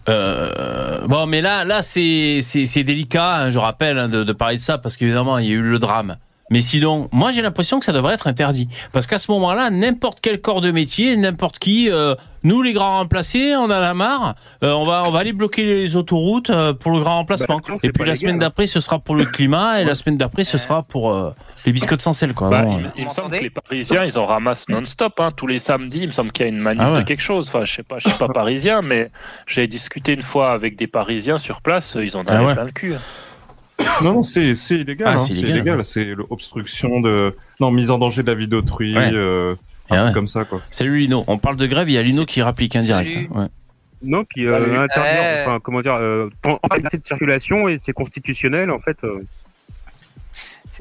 Euh, 0.08 1.08
bon, 1.08 1.26
mais 1.26 1.42
là, 1.42 1.64
là, 1.64 1.82
c'est 1.82 2.40
c'est 2.42 2.66
c'est 2.68 2.84
délicat. 2.84 3.38
hein, 3.38 3.50
je 3.50 3.58
rappelle 3.58 3.98
hein, 3.98 4.08
de, 4.08 4.24
de 4.24 4.34
parler 4.34 4.58
de 4.58 4.62
ça 4.62 4.78
parce 4.78 4.98
qu'évidemment, 4.98 5.40
il 5.40 5.46
y 5.48 5.52
a 5.52 5.54
eu 5.56 5.62
le 5.62 5.80
drame. 5.80 6.18
Mais 6.52 6.62
sinon, 6.62 7.10
moi, 7.12 7.32
j'ai 7.32 7.42
l'impression 7.42 7.80
que 7.80 7.86
ça 7.86 7.92
devrait 7.92 8.14
être 8.14 8.28
interdit 8.28 8.70
parce 8.92 9.08
qu'à 9.08 9.18
ce 9.18 9.32
moment-là, 9.32 9.72
n'importe 9.72 10.20
quel 10.22 10.40
corps 10.42 10.62
de 10.62 10.70
métier, 10.70 11.18
n'importe 11.18 11.58
qui, 11.58 11.90
euh, 11.90 12.14
nous, 12.44 12.62
les 12.62 12.72
grands 12.74 12.98
remplacés, 13.00 13.56
on 13.56 13.64
en 13.64 13.70
a 13.72 13.94
marre. 13.96 14.36
euh, 14.64 14.72
on 14.74 14.86
va 14.86 15.04
on 15.08 15.10
va 15.12 15.18
aller 15.20 15.34
bloquer 15.34 15.66
les 15.66 15.96
autoroutes 15.96 16.52
euh, 16.52 16.74
pour 16.74 16.92
le 16.92 17.00
grand 17.00 17.16
remplacement. 17.18 17.58
Bah, 17.58 17.64
non, 17.70 17.78
et 17.82 17.90
puis 17.92 18.02
la 18.04 18.06
légal, 18.14 18.18
semaine 18.18 18.36
hein. 18.36 18.40
d'après, 18.40 18.68
ce 18.68 18.80
sera 18.80 19.00
pour 19.00 19.16
le 19.16 19.26
climat 19.38 19.82
et 19.82 19.86
la 19.86 19.96
semaine 19.96 20.18
d'après, 20.18 20.44
ce 20.44 20.60
sera 20.60 20.84
pour 20.84 21.12
euh, 21.12 21.32
les 21.66 21.72
biscottes 21.72 22.02
sans 22.02 22.12
sel, 22.14 22.34
quoi. 22.36 22.52
Bah, 22.52 22.62
Bon, 22.62 22.78
il, 22.78 22.86
euh. 22.86 22.90
il 22.98 23.06
me 23.06 23.10
semble 23.10 23.32
que 23.36 23.42
les 23.42 23.50
Parisiens, 23.50 24.06
ils 24.06 24.20
en 24.20 24.26
ramassent 24.28 24.70
non-stop. 24.70 25.20
Hein, 25.20 25.32
tous 25.36 25.48
les 25.48 25.58
samedis, 25.58 26.02
il 26.02 26.08
me 26.08 26.12
semble 26.12 26.32
qu'il 26.32 26.46
y 26.46 26.50
a 26.50 26.52
une 26.52 26.60
manif 26.60 26.84
Ah 26.86 26.92
ouais. 26.94 27.00
de 27.00 27.08
quelque 27.08 27.24
chose. 27.24 27.48
Enfin, 27.48 27.66
je 27.66 27.74
sais 27.74 27.82
pas, 27.84 27.98
je 27.98 28.08
suis 28.10 28.18
pas 28.20 28.28
parisien, 28.34 28.84
mais 28.84 29.10
j'ai 29.48 29.66
discuté 29.66 30.14
une 30.14 30.22
fois 30.22 30.52
avec 30.52 30.76
des 30.76 30.86
Parisiens 30.86 31.40
sur 31.40 31.62
place. 31.62 31.98
Ils 32.00 32.16
en 32.16 32.24
Ah 32.28 32.34
avaient 32.36 32.46
ouais. 32.46 32.54
plein 32.54 32.66
le 32.66 32.72
cul. 32.72 32.94
hein. 32.94 33.00
Non, 34.02 34.14
non, 34.14 34.24
c'est 34.24 34.56
c'est 34.56 34.76
illégal. 34.80 35.08
Ah, 35.10 35.14
hein, 35.14 35.18
c'est 35.20 35.34
illégal, 35.34 35.52
illégal. 35.52 35.78
ouais. 35.80 35.84
C'est 35.84 36.06
l'obstruction 36.16 37.00
de, 37.02 37.36
non, 37.60 37.72
mise 37.72 37.92
en 37.92 37.98
danger 37.98 38.24
de 38.24 38.28
la 38.28 38.36
vie 38.36 38.48
d'autrui, 38.48 38.96
Ouais. 38.96 39.10
euh, 39.14 39.56
Ah 39.90 39.96
truc 39.96 40.08
ouais. 40.08 40.14
comme 40.14 40.28
ça, 40.28 40.46
quoi. 40.46 40.62
Salut 40.72 40.98
Lino. 40.98 41.24
On 41.28 41.38
parle 41.38 41.58
de 41.58 41.66
grève, 41.68 41.90
il 41.90 41.94
y 41.94 41.98
a 41.98 42.02
Lino 42.04 42.26
qui 42.26 42.42
rapplique 42.42 42.76
indirect. 42.76 43.18
Hein, 43.34 43.40
ouais. 43.42 43.48
Non, 44.04 44.24
puis 44.26 44.46
euh, 44.48 44.80
interdire, 44.82 45.42
enfin, 45.46 45.60
comment 45.64 45.82
dire, 45.82 45.96
euh, 45.96 46.30
en- 46.44 46.60
de 46.78 47.00
circulation 47.04 47.68
et 47.68 47.78
c'est 47.78 47.94
constitutionnel 47.94 48.70
en 48.72 48.80
fait. 48.80 48.98
euh. 49.04 49.24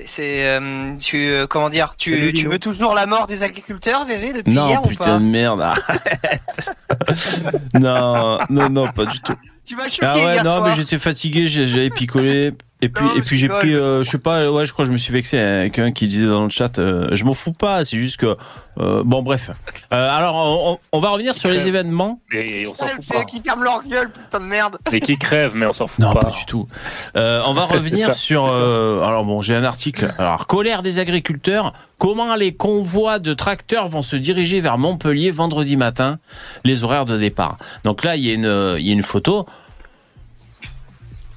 C'est- 0.05 0.45
euh, 0.49 0.97
tu, 0.99 1.29
euh, 1.29 1.47
comment 1.47 1.69
dire, 1.69 1.95
tu, 1.97 2.13
Salut, 2.13 2.33
tu 2.33 2.49
veux 2.49 2.59
toujours 2.59 2.95
la 2.95 3.07
mort 3.07 3.29
des 3.29 3.45
agriculteurs, 3.45 4.05
Vévé, 4.07 4.33
depuis 4.33 4.53
Non, 4.53 4.67
hier 4.69 4.85
ou 4.85 4.89
putain 4.89 5.05
pas 5.05 5.19
de 5.21 5.25
merde, 5.25 5.61
arrête. 5.61 6.71
non, 7.75 8.39
non, 8.51 8.69
non, 8.71 8.89
pas 8.93 9.07
du 9.07 9.21
tout. 9.21 9.35
Tu 9.65 9.77
m'as 9.77 9.89
choqué 9.89 10.05
Ah 10.07 10.17
ouais, 10.17 10.21
hier 10.35 10.45
non, 10.45 10.53
soir. 10.55 10.65
mais 10.69 10.75
j'étais 10.75 10.99
fatigué, 10.99 11.47
j'ai- 11.47 11.67
j'avais 11.69 11.91
picolé. 11.91 12.53
Et 12.85 12.91
puis, 12.91 13.03
Non, 13.03 13.12
et 13.12 13.14
mais 13.17 13.23
puis 13.23 13.38
j'ai 13.38 13.49
pris, 13.49 13.75
euh, 13.75 14.03
je 14.03 14.11
sais 14.11 14.19
pas, 14.19 14.50
ouais, 14.50 14.67
je 14.67 14.73
crois 14.75 14.85
que 14.85 14.88
je 14.88 14.93
me 14.93 14.99
suis 14.99 15.11
vexé 15.12 15.38
avec 15.38 15.79
un 15.79 15.91
qui 15.91 16.07
disait 16.07 16.26
dans 16.26 16.45
le 16.45 16.50
chat, 16.50 16.79
euh, 16.79 17.09
je 17.12 17.25
m'en 17.25 17.33
fous 17.33 17.55
pas, 17.55 17.83
c'est 17.87 17.97
juste 17.97 18.19
que, 18.19 18.37
euh, 18.79 19.03
bon, 19.07 19.23
bref. 19.23 19.50
Euh, 19.93 20.11
alors, 20.11 20.79
on, 20.93 21.00
va 21.00 21.09
revenir 21.09 21.35
sur 21.35 21.49
les 21.49 21.67
événements. 21.67 22.21
Et 22.31 22.67
on 22.69 22.75
s'en 22.75 22.87
fout 22.87 22.97
C'est 23.00 23.14
pas. 23.14 23.21
eux 23.23 23.25
qui 23.25 23.41
ferment 23.41 23.62
leur 23.62 23.83
gueule, 23.85 24.11
putain 24.11 24.38
de 24.41 24.45
merde. 24.45 24.76
Et 24.93 25.00
qui 25.00 25.17
crèvent, 25.17 25.55
mais 25.57 25.64
on 25.64 25.73
s'en 25.73 25.87
fout 25.87 25.99
Non, 25.99 26.12
pas. 26.12 26.21
pas 26.25 26.31
du 26.31 26.45
tout. 26.45 26.69
Euh, 27.17 27.41
on 27.47 27.55
va 27.55 27.64
revenir 27.67 28.09
ça, 28.09 28.12
sur. 28.12 28.47
euh, 28.50 29.00
alors 29.03 29.25
bon, 29.25 29.41
j'ai 29.41 29.57
un 29.57 29.64
article. 29.64 30.12
Alors 30.19 30.47
colère 30.47 30.83
des 30.83 30.99
agriculteurs. 30.99 31.73
Comment 31.97 32.35
les 32.35 32.53
convois 32.55 33.19
de 33.19 33.33
tracteurs 33.33 33.88
vont 33.88 34.03
se 34.03 34.17
diriger 34.17 34.61
vers 34.61 34.76
Montpellier 34.76 35.31
vendredi 35.31 35.76
matin, 35.79 36.19
les 36.64 36.85
horaires 36.85 37.07
de 37.07 37.17
départ. 37.17 37.57
Donc 37.85 38.05
là, 38.05 38.17
il 38.17 38.26
y 38.26 38.31
a 38.31 38.35
une, 38.35 38.77
il 38.79 38.87
y 38.87 38.90
a 38.90 38.92
une 38.92 39.03
photo. 39.03 39.47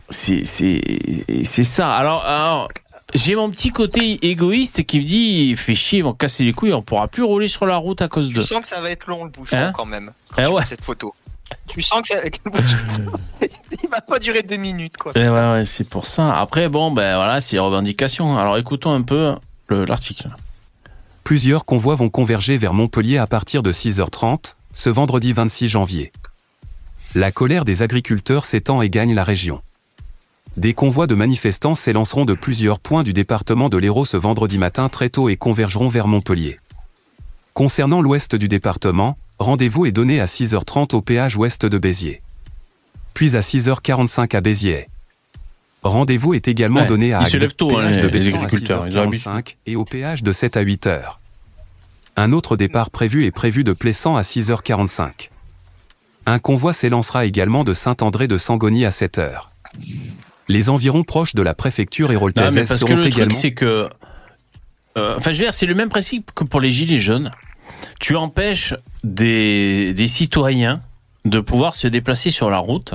C'est 0.10 0.46
c'est 0.46 0.82
c'est 1.44 1.64
ça. 1.64 1.92
Alors 1.96 2.24
alors. 2.26 2.68
J'ai 3.16 3.36
mon 3.36 3.50
petit 3.50 3.70
côté 3.72 4.20
égoïste 4.28 4.84
qui 4.86 5.00
me 5.00 5.06
dit, 5.06 5.56
fait 5.56 5.76
chier, 5.76 6.00
ils 6.00 6.02
vont 6.04 6.12
casser 6.14 6.44
les 6.44 6.52
couilles, 6.52 6.74
on 6.74 6.82
pourra 6.82 7.08
plus 7.08 7.24
rouler 7.24 7.48
sur 7.48 7.66
la 7.66 7.78
route 7.78 8.02
à 8.02 8.10
cause 8.10 8.28
Tu 8.28 8.34
de. 8.36 8.42
sens 8.42 8.60
que 8.60 8.68
ça 8.68 8.82
va 8.82 8.92
être 8.92 9.08
long 9.08 9.24
le 9.24 9.30
bouchon 9.30 9.56
Hein 9.56 9.72
quand 9.74 9.86
même. 9.86 10.12
Quand 10.28 10.42
Eh 10.42 10.42
tu 10.42 10.48
ouais. 10.48 10.52
vois 10.52 10.66
cette 10.66 10.84
photo. 10.84 11.16
Tu 11.68 11.82
sens 11.82 12.02
que 12.02 12.08
ça, 12.10 12.30
que 12.30 12.38
le 12.44 12.52
bouchon, 12.52 12.78
il 13.42 13.90
va 13.90 14.02
pas 14.02 14.20
durer 14.20 14.44
deux 14.44 14.58
minutes 14.58 14.98
quoi. 14.98 15.14
Eh 15.16 15.20
ouais, 15.20 15.30
ouais, 15.30 15.64
c'est 15.64 15.88
pour 15.88 16.06
ça. 16.06 16.38
Après, 16.38 16.68
bon, 16.68 16.92
ben 16.92 17.16
voilà, 17.16 17.40
c'est 17.40 17.56
les 17.56 17.60
revendications. 17.62 18.38
Alors 18.38 18.58
écoutons 18.58 18.92
un 18.94 19.04
peu 19.04 19.36
le- 19.70 19.86
l'article. 19.86 20.28
Plusieurs 21.24 21.64
convois 21.64 21.96
vont 21.96 22.10
converger 22.10 22.58
vers 22.58 22.74
Montpellier 22.74 23.20
à 23.20 23.26
partir 23.26 23.64
de 23.64 23.72
6h30, 23.72 24.56
ce 24.74 24.90
vendredi 24.90 25.32
26 25.32 25.70
janvier. 25.70 26.12
La 27.16 27.32
colère 27.32 27.64
des 27.64 27.84
agriculteurs 27.84 28.44
s'étend 28.44 28.82
et 28.82 28.90
gagne 28.90 29.16
la 29.16 29.24
région. 29.24 29.62
Des 30.58 30.74
convois 30.74 31.06
de 31.06 31.14
manifestants 31.14 31.76
s'élanceront 31.76 32.26
de 32.26 32.34
plusieurs 32.34 32.80
points 32.80 33.04
du 33.04 33.14
département 33.14 33.70
de 33.70 33.78
l'Hérault 33.78 34.06
ce 34.06 34.18
vendredi 34.18 34.58
matin 34.58 34.90
très 34.90 35.10
tôt 35.10 35.30
et 35.30 35.38
convergeront 35.38 35.88
vers 35.88 36.08
Montpellier. 36.08 36.60
Concernant 37.54 38.02
l'ouest 38.02 38.36
du 38.36 38.48
département, 38.48 39.20
rendez-vous 39.38 39.86
est 39.86 39.92
donné 39.92 40.20
à 40.20 40.26
6h30 40.26 40.96
au 40.96 41.02
péage 41.04 41.38
ouest 41.38 41.68
de 41.68 41.78
Béziers. 41.78 42.24
Puis 43.14 43.36
à 43.36 43.42
6h45 43.42 44.36
à 44.36 44.42
Béziers. 44.42 44.90
Rendez-vous 45.84 46.34
est 46.34 46.48
également 46.48 46.82
Ouais, 46.82 46.86
donné 46.88 47.14
à 47.14 47.20
Agde, 47.20 47.56
tôt, 47.56 47.78
hein, 47.78 47.82
péage 47.82 48.00
de 48.00 48.08
Bessan 48.08 48.34
à 48.34 48.38
agriculteurs, 48.38 48.88
ils 48.88 48.98
ont 48.98 49.04
l'habitude. 49.04 49.28
6h45 49.32 49.56
et 49.68 49.76
au 49.76 49.86
péage 49.86 50.24
de 50.24 50.34
7 50.34 50.58
à 50.58 50.62
8 50.62 50.88
heures. 50.88 51.20
Un 52.16 52.32
autre 52.34 52.58
départ 52.58 52.90
prévu 52.90 53.26
est 53.26 53.32
prévu 53.32 53.64
de 53.64 53.74
Plessan 53.74 54.18
à 54.18 54.22
6h45. 54.24 55.30
Un 56.26 56.40
convoi 56.40 56.74
s'élancera 56.74 57.26
également 57.26 57.64
de 57.64 57.76
Saint-André 57.76 58.28
de 58.28 58.40
Sangoni 58.40 58.86
à 58.86 58.92
7 58.92 59.20
heures. 59.20 59.50
Les 60.50 60.70
environs 60.70 61.04
proches 61.04 61.36
de 61.36 61.42
la 61.42 61.54
préfecture 61.54 62.12
héroltaise 62.12 62.56
parce 62.56 62.70
que 62.70 62.76
seront 62.78 62.96
le 62.96 63.02
truc, 63.04 63.14
également 63.16 63.36
c'est 63.36 63.54
que. 63.54 63.90
euh, 64.98 65.16
Enfin, 65.18 65.32
je 65.32 65.38
veux 65.38 65.44
dire, 65.46 65.54
c'est 65.54 65.66
le 65.66 65.76
même 65.76 65.90
principe 65.90 66.32
que 66.34 66.44
pour 66.44 66.62
les 66.62 66.72
gilets 66.72 67.00
jaunes. 67.00 67.32
Tu 68.00 68.16
empêches 68.16 68.74
des, 69.04 69.94
des 69.94 70.08
citoyens 70.08 70.82
de 71.26 71.40
pouvoir 71.40 71.76
se 71.76 71.88
déplacer 71.88 72.32
sur 72.32 72.50
la 72.50 72.58
route, 72.60 72.94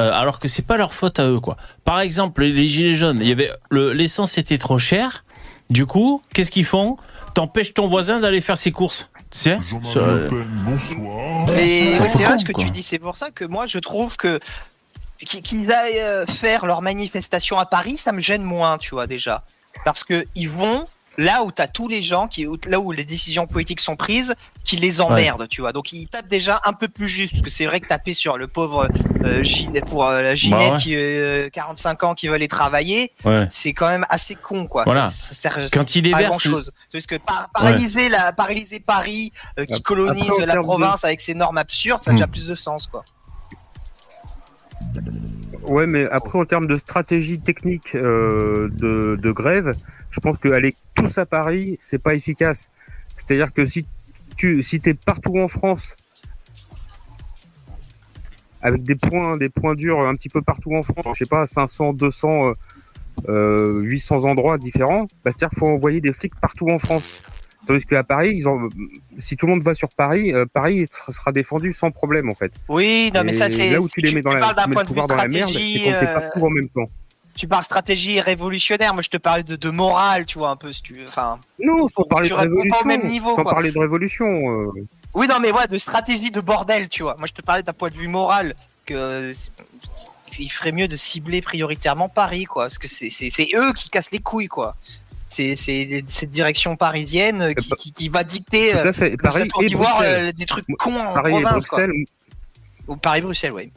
euh, 0.00 0.10
alors 0.12 0.38
que 0.38 0.48
c'est 0.48 0.62
pas 0.66 0.76
leur 0.78 0.94
faute 0.94 1.18
à 1.18 1.28
eux, 1.28 1.40
quoi. 1.40 1.56
Par 1.84 2.00
exemple, 2.00 2.42
les, 2.42 2.66
gilets 2.68 2.94
jaunes, 2.94 3.18
il 3.20 3.28
y 3.28 3.32
avait 3.32 3.50
le- 3.70 3.92
l'essence 3.92 4.38
était 4.38 4.58
trop 4.58 4.78
chère. 4.78 5.24
Du 5.70 5.84
coup, 5.84 6.22
qu'est-ce 6.32 6.50
qu'ils 6.50 6.64
font? 6.64 6.96
T'empêches 7.34 7.74
ton 7.74 7.88
voisin 7.88 8.18
d'aller 8.20 8.40
faire 8.40 8.56
ses 8.56 8.72
courses. 8.72 9.10
Tu 9.30 9.38
sais? 9.40 9.58
Bonsoir. 9.70 10.06
Mais 11.48 12.08
C'est 12.08 12.24
vrai 12.24 12.38
ce 12.38 12.44
que 12.44 12.52
tu 12.58 12.70
dis. 12.70 12.82
C'est 12.82 12.98
pour 12.98 13.16
ça 13.16 13.30
que 13.30 13.44
moi 13.44 13.66
je 13.66 13.78
trouve 13.78 14.16
que 14.16 14.40
qu'ils 15.18 15.72
aillent 15.72 16.00
euh, 16.00 16.26
faire 16.26 16.66
leur 16.66 16.82
manifestation 16.82 17.58
à 17.58 17.66
Paris, 17.66 17.96
ça 17.96 18.12
me 18.12 18.20
gêne 18.20 18.42
moins, 18.42 18.78
tu 18.78 18.90
vois 18.90 19.06
déjà, 19.06 19.42
parce 19.84 20.04
que 20.04 20.26
ils 20.34 20.48
vont 20.50 20.86
là 21.20 21.42
où 21.42 21.50
tu 21.50 21.60
as 21.60 21.66
tous 21.66 21.88
les 21.88 22.00
gens 22.00 22.28
qui 22.28 22.46
là 22.68 22.78
où 22.78 22.92
les 22.92 23.04
décisions 23.04 23.48
politiques 23.48 23.80
sont 23.80 23.96
prises 23.96 24.36
qui 24.62 24.76
les 24.76 25.00
emmerdent, 25.00 25.48
tu 25.48 25.62
vois. 25.62 25.72
Donc 25.72 25.92
ils 25.92 26.06
tapent 26.06 26.28
déjà 26.28 26.60
un 26.64 26.72
peu 26.72 26.86
plus 26.86 27.08
juste 27.08 27.32
parce 27.32 27.42
que 27.42 27.50
c'est 27.50 27.66
vrai 27.66 27.80
que 27.80 27.88
taper 27.88 28.14
sur 28.14 28.38
le 28.38 28.46
pauvre 28.46 28.88
euh, 29.24 29.42
Gin- 29.42 29.80
pour 29.84 30.04
euh, 30.06 30.22
la 30.22 30.36
Ginette 30.36 30.58
Bah 30.68 30.74
ouais. 30.76 30.78
qui 30.80 30.94
euh, 30.94 31.48
45 31.50 32.04
ans 32.04 32.14
qui 32.14 32.28
veut 32.28 32.34
aller 32.34 32.46
travailler, 32.46 33.10
ouais. 33.24 33.48
c'est 33.50 33.72
quand 33.72 33.88
même 33.88 34.06
assez 34.10 34.36
con 34.36 34.66
quoi. 34.68 34.84
Voilà. 34.84 35.08
Ça, 35.08 35.34
ça 35.34 35.50
sert 35.50 35.58
Quand 35.72 35.96
il 35.96 36.08
pas 36.12 36.22
grand 36.22 36.38
chose. 36.38 36.70
Parce 36.92 37.06
que 37.06 37.16
par- 37.16 37.48
paralyser 37.52 38.08
la 38.08 38.32
paralyser 38.32 38.78
Paris 38.78 39.32
euh, 39.58 39.64
qui 39.64 39.82
colonise 39.82 40.38
la 40.38 40.54
de- 40.54 40.60
province 40.60 41.02
avec 41.02 41.20
ses 41.20 41.34
normes 41.34 41.58
absurdes, 41.58 42.04
ça 42.04 42.10
a 42.10 42.12
Hmm. 42.12 42.16
déjà 42.18 42.26
plus 42.28 42.46
de 42.46 42.54
sens 42.54 42.86
quoi. 42.86 43.04
Ouais, 45.62 45.86
mais 45.86 46.06
après, 46.08 46.38
en 46.38 46.44
termes 46.44 46.66
de 46.66 46.76
stratégie 46.76 47.38
technique 47.40 47.94
euh, 47.94 48.68
de, 48.70 49.32
grève, 49.32 49.74
je 50.10 50.20
pense 50.20 50.38
qu'aller 50.38 50.74
tous 50.94 51.18
à 51.18 51.26
Paris, 51.26 51.76
c'est 51.80 52.02
pas 52.02 52.14
efficace. 52.14 52.70
C'est-à-dire 53.16 53.52
que 53.52 53.66
si 53.66 53.86
tu 54.36 54.62
si 54.62 54.80
es 54.84 54.94
partout 54.94 55.38
en 55.38 55.48
France, 55.48 55.96
avec 58.62 58.82
des 58.82 58.94
points, 58.94 59.36
des 59.36 59.48
points 59.48 59.74
durs 59.74 60.00
un 60.00 60.14
petit 60.14 60.28
peu 60.28 60.42
partout 60.42 60.74
en 60.74 60.82
France, 60.82 61.06
je 61.14 61.24
sais 61.24 61.28
pas, 61.28 61.46
500, 61.46 61.92
200, 61.92 62.48
euh, 62.48 62.54
euh, 63.28 63.80
800 63.80 64.24
endroits 64.24 64.58
différents, 64.58 65.02
bah, 65.24 65.30
c'est-à-dire 65.32 65.50
qu'il 65.50 65.58
faut 65.58 65.68
envoyer 65.68 66.00
des 66.00 66.12
flics 66.12 66.34
partout 66.40 66.70
en 66.70 66.78
France. 66.78 67.20
Tandis 67.68 67.84
qu'à 67.84 68.02
Paris, 68.02 68.32
ils 68.34 68.48
ont, 68.48 68.68
si 69.18 69.36
tout 69.36 69.46
le 69.46 69.52
monde 69.52 69.62
va 69.62 69.74
sur 69.74 69.90
Paris, 69.90 70.32
euh, 70.32 70.46
Paris 70.50 70.88
sera 71.10 71.30
défendu 71.32 71.72
sans 71.74 71.90
problème 71.90 72.30
en 72.30 72.34
fait. 72.34 72.50
Oui, 72.68 73.12
non, 73.14 73.22
mais 73.24 73.32
ça 73.32 73.48
c'est. 73.50 73.70
là 73.70 73.80
où 73.80 73.88
tu 73.88 74.00
les 74.00 74.12
mets 74.14 74.22
dans 74.22 74.32
la, 74.32 74.40
parles 74.40 74.56
d'un 74.56 74.62
tu 74.64 74.68
mets 74.70 74.74
point 74.74 74.82
le 74.82 74.88
de 74.88 74.94
vue 74.94 75.00
pouvoir 75.00 75.06
dans 75.08 75.16
la 75.16 75.28
merde, 75.28 75.50
c'est 75.52 75.60
quand 75.84 76.00
t'es 76.00 76.06
euh, 76.08 76.14
partout 76.20 76.46
en 76.46 76.50
même 76.50 76.68
temps. 76.70 76.90
tu 77.34 77.46
parles 77.46 77.62
stratégie 77.62 78.20
révolutionnaire. 78.22 78.94
Moi, 78.94 79.02
je 79.02 79.10
te 79.10 79.18
parlais 79.18 79.42
de, 79.42 79.54
de 79.54 79.68
morale, 79.70 80.24
tu 80.24 80.38
vois, 80.38 80.48
un 80.48 80.56
peu, 80.56 80.72
si 80.72 80.80
tu 80.82 80.94
veux. 80.94 81.04
Enfin, 81.06 81.38
Non, 81.62 81.86
sans 81.88 82.04
parler 82.04 82.30
de 82.30 82.34
pas 82.34 82.40
révolution. 82.40 82.76
au 82.80 82.84
même 82.86 83.06
niveau, 83.06 83.34
sans 83.36 83.42
quoi. 83.42 83.52
parler 83.52 83.70
de 83.70 83.78
révolution. 83.78 84.26
euh. 84.26 84.72
oui, 85.12 85.26
non, 85.28 85.38
mais 85.38 85.50
voilà, 85.50 85.66
de 85.66 85.76
stratégie 85.78 86.30
de 86.30 86.40
bordel, 86.40 86.88
tu 86.88 87.02
vois. 87.02 87.16
Moi, 87.18 87.26
je 87.26 87.34
te 87.34 87.42
parlais 87.42 87.62
d'un 87.62 87.74
point 87.74 87.90
de 87.90 87.96
vue 87.96 88.08
moral 88.08 88.54
que 88.86 88.94
euh, 88.94 89.32
il 90.38 90.48
ferait 90.48 90.72
mieux 90.72 90.88
de 90.88 90.96
cibler 90.96 91.42
prioritairement 91.42 92.08
Paris, 92.08 92.44
quoi, 92.44 92.64
parce 92.64 92.78
que 92.78 92.88
c'est 92.88 93.48
eux 93.54 93.72
qui 93.74 93.90
cassent 93.90 94.10
les 94.12 94.20
couilles, 94.20 94.48
quoi. 94.48 94.74
C'est 95.28 95.56
cette 95.56 96.30
direction 96.30 96.76
parisienne 96.76 97.42
euh, 97.42 97.52
qui, 97.52 97.70
qui, 97.70 97.92
qui 97.92 98.08
va 98.08 98.24
dicter 98.24 98.70
Tout 98.70 98.78
euh, 98.78 98.88
à 98.88 98.92
fait. 98.92 99.16
dans 99.16 99.30
sa 99.30 99.46
Paris 99.46 99.66
et 99.66 99.74
Bruxelles. 99.74 100.28
euh, 100.28 100.32
des 100.32 100.46
trucs 100.46 100.64
cons 100.78 100.98
en 100.98 101.12
Paris 101.12 101.36
et 101.36 101.42
province, 101.42 101.66
quoi. 101.66 101.78
Bruxelles. 101.78 102.04
Ou 102.88 102.96
Paris-Bruxelles, 102.96 103.52
oui. 103.52 103.70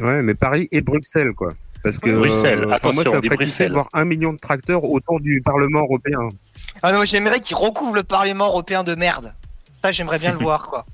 Ouais, 0.00 0.22
mais 0.22 0.34
Paris 0.34 0.68
et 0.72 0.80
Bruxelles, 0.80 1.32
quoi. 1.36 1.50
Parce 1.82 1.98
que 1.98 2.10
Bruxelles, 2.10 2.64
euh, 2.64 2.70
attention, 2.70 3.02
moi, 3.02 3.20
ça 3.20 3.20
me 3.20 3.68
de 3.68 3.72
voir 3.72 3.88
un 3.92 4.04
million 4.04 4.32
de 4.32 4.38
tracteurs 4.38 4.84
autour 4.84 5.20
du 5.20 5.42
Parlement 5.42 5.80
européen. 5.80 6.20
Ah 6.82 6.92
non, 6.92 7.04
j'aimerais 7.04 7.40
qu'ils 7.40 7.56
recouvrent 7.56 7.94
le 7.94 8.04
Parlement 8.04 8.46
européen 8.46 8.84
de 8.84 8.94
merde. 8.94 9.34
Ça, 9.82 9.90
j'aimerais 9.90 10.18
bien 10.18 10.32
le 10.32 10.38
voir, 10.42 10.68
quoi. 10.68 10.86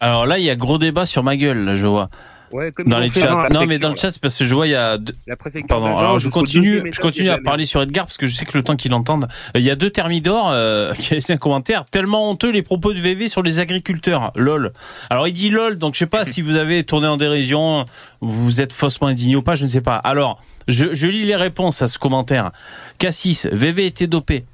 Alors 0.00 0.26
là, 0.26 0.38
il 0.38 0.44
y 0.44 0.50
a 0.50 0.56
gros 0.56 0.78
débat 0.78 1.06
sur 1.06 1.22
ma 1.22 1.36
gueule, 1.36 1.64
là, 1.64 1.76
je 1.76 1.86
vois. 1.86 2.10
Ouais, 2.52 2.72
comme 2.72 2.88
Dans 2.88 2.98
les 2.98 3.10
chats. 3.10 3.48
Non, 3.50 3.66
mais 3.66 3.78
dans 3.78 3.90
le 3.90 3.96
chat, 3.96 4.12
c'est 4.12 4.20
parce 4.20 4.36
que 4.36 4.44
je 4.44 4.54
vois, 4.54 4.66
il 4.66 4.70
y 4.70 4.74
a. 4.74 4.98
deux-. 4.98 5.14
La 5.26 5.36
préfecture 5.36 5.68
Pardon. 5.68 5.96
Alors 5.96 6.18
je 6.18 6.28
continue, 6.28 6.82
je 6.92 7.00
continue 7.00 7.30
à 7.30 7.38
parler 7.38 7.64
sur 7.64 7.80
Edgar 7.82 8.06
parce 8.06 8.16
que 8.16 8.26
je 8.26 8.34
sais 8.34 8.44
que 8.44 8.56
le 8.56 8.64
temps 8.64 8.76
qu'il 8.76 8.92
entende. 8.94 9.28
Il 9.54 9.62
y 9.62 9.70
a 9.70 9.76
deux 9.76 9.90
thermidors 9.90 10.50
euh, 10.50 10.92
qui 10.98 11.12
a 11.12 11.16
laissé 11.16 11.32
un 11.32 11.36
commentaire 11.36 11.84
tellement 11.84 12.30
honteux 12.30 12.50
les 12.50 12.62
propos 12.62 12.92
de 12.92 12.98
VV 12.98 13.28
sur 13.28 13.42
les 13.42 13.58
agriculteurs. 13.58 14.32
Lol. 14.34 14.72
Alors 15.10 15.28
il 15.28 15.32
dit 15.32 15.50
lol, 15.50 15.78
donc 15.78 15.94
je 15.94 16.00
sais 16.00 16.06
pas 16.06 16.24
si 16.30 16.42
vous 16.42 16.56
avez 16.56 16.84
tourné 16.84 17.06
en 17.06 17.16
dérision, 17.16 17.86
vous 18.20 18.60
êtes 18.60 18.72
faussement 18.72 19.08
indigné 19.08 19.36
ou 19.36 19.42
pas, 19.42 19.54
je 19.54 19.64
ne 19.64 19.68
sais 19.68 19.80
pas. 19.80 19.96
Alors 19.96 20.42
je, 20.68 20.92
je 20.92 21.06
lis 21.06 21.24
les 21.24 21.36
réponses 21.36 21.82
à 21.82 21.86
ce 21.86 21.98
commentaire. 21.98 22.50
Cassis, 22.98 23.46
VV 23.52 23.86
était 23.86 24.06
dopé. 24.06 24.44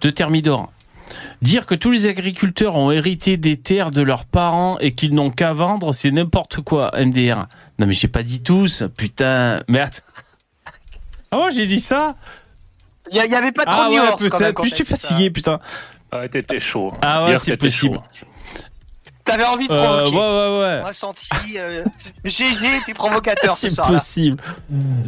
De 0.00 0.10
thermidor. 0.10 0.70
Dire 1.42 1.66
que 1.66 1.74
tous 1.74 1.90
les 1.90 2.06
agriculteurs 2.06 2.76
ont 2.76 2.90
hérité 2.90 3.36
des 3.36 3.56
terres 3.56 3.90
de 3.90 4.02
leurs 4.02 4.24
parents 4.24 4.78
et 4.78 4.92
qu'ils 4.92 5.14
n'ont 5.14 5.30
qu'à 5.30 5.52
vendre, 5.52 5.92
c'est 5.92 6.10
n'importe 6.10 6.60
quoi, 6.60 6.90
MDR. 6.96 7.46
Non 7.78 7.86
mais 7.86 7.92
j'ai 7.94 8.08
pas 8.08 8.22
dit 8.22 8.42
tous, 8.42 8.84
putain. 8.96 9.60
Mais 9.68 9.80
attends. 9.80 10.02
Ah 11.30 11.38
ouais, 11.40 11.50
j'ai 11.50 11.66
dit 11.66 11.80
ça 11.80 12.14
Il 13.10 13.16
y, 13.16 13.20
a- 13.20 13.26
il 13.26 13.32
y 13.32 13.34
avait 13.34 13.52
pas 13.52 13.64
trop 13.64 13.74
Ah 13.80 13.84
de 13.86 13.90
ouais, 13.90 13.96
nuances, 13.96 14.10
quand 14.10 14.20
même, 14.20 14.30
peut-être. 14.30 14.54
quand 14.54 14.62
Plus 14.62 14.70
je 14.70 14.74
suis 14.76 14.84
ça. 14.86 14.96
fatigué, 14.96 15.30
putain. 15.30 15.58
Ah, 16.10 16.28
t'étais 16.28 16.60
chaud. 16.60 16.92
Ah 17.02 17.24
ouais, 17.26 17.36
c'est 17.38 17.56
possible. 17.56 17.96
chaud. 17.96 18.02
T'avais 19.24 19.44
envie 19.44 19.68
de 19.68 19.72
Euh, 19.72 20.02
provoquer. 20.02 20.16
ouais, 20.16 20.20
ouais, 20.20 20.60
ouais. 20.60 20.80
On 20.82 20.86
a 20.86 20.92
senti. 20.92 21.28
Euh, 21.56 21.84
GG, 22.24 22.82
t'es 22.84 22.92
provocateur 22.92 23.56
ce 23.56 23.68
C'est 23.68 23.74
soir-là. 23.74 23.94
possible. 23.98 24.36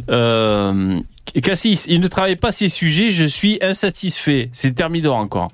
Euh, 0.09 0.99
Cassis, 1.43 1.85
il 1.87 1.99
ne 1.99 2.07
travaille 2.07 2.37
pas 2.37 2.51
ces 2.51 2.69
sujets, 2.69 3.09
je 3.09 3.25
suis 3.25 3.59
insatisfait. 3.61 4.49
C'est 4.53 4.73
Thermidor 4.73 5.15
encore. 5.17 5.49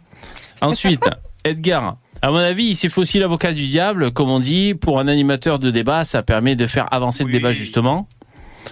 Ensuite, 0.62 1.10
Edgar. 1.43 1.97
À 2.21 2.30
mon 2.30 2.38
avis, 2.38 2.65
il 2.65 2.76
s'est 2.76 2.89
fait 2.89 3.02
aussi 3.02 3.19
l'avocat 3.19 3.52
du 3.52 3.67
diable, 3.67 4.12
comme 4.12 4.30
on 4.30 4.39
dit. 4.39 4.76
Pour 4.76 5.00
un 5.00 5.08
animateur 5.08 5.58
de 5.58 5.71
débat, 5.71 6.04
ça 6.04 6.21
permet 6.21 6.56
de 6.56 6.67
faire 6.67 6.88
avancer 6.93 7.24
le 7.24 7.32
débat, 7.32 7.52
justement. 7.52 8.08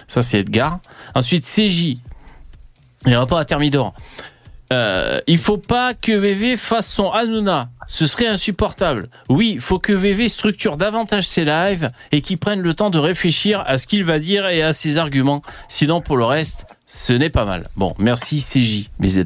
Ça, 0.06 0.22
c'est 0.22 0.40
Edgar. 0.40 0.78
Ensuite, 1.14 1.44
CJ. 1.44 1.98
Et 3.06 3.16
rapport 3.16 3.38
à 3.38 3.44
Thermidor. 3.44 3.94
Euh, 4.72 5.18
il 5.26 5.38
faut 5.38 5.56
pas 5.56 5.94
que 5.94 6.12
VV 6.12 6.56
fasse 6.56 6.88
son 6.88 7.10
Hanouna. 7.10 7.70
Ce 7.88 8.06
serait 8.06 8.28
insupportable. 8.28 9.08
Oui, 9.28 9.52
il 9.54 9.60
faut 9.60 9.80
que 9.80 9.92
VV 9.92 10.28
structure 10.28 10.76
davantage 10.76 11.26
ses 11.26 11.44
lives 11.44 11.90
et 12.12 12.20
qu'il 12.20 12.38
prenne 12.38 12.60
le 12.60 12.74
temps 12.74 12.90
de 12.90 12.98
réfléchir 12.98 13.64
à 13.66 13.78
ce 13.78 13.88
qu'il 13.88 14.04
va 14.04 14.20
dire 14.20 14.46
et 14.46 14.62
à 14.62 14.72
ses 14.72 14.96
arguments. 14.96 15.42
Sinon, 15.68 16.00
pour 16.00 16.16
le 16.16 16.24
reste, 16.24 16.66
ce 16.86 17.12
n'est 17.12 17.30
pas 17.30 17.44
mal. 17.44 17.64
Bon, 17.74 17.94
merci 17.98 18.36
CJ, 18.40 18.90
BZ. 19.00 19.24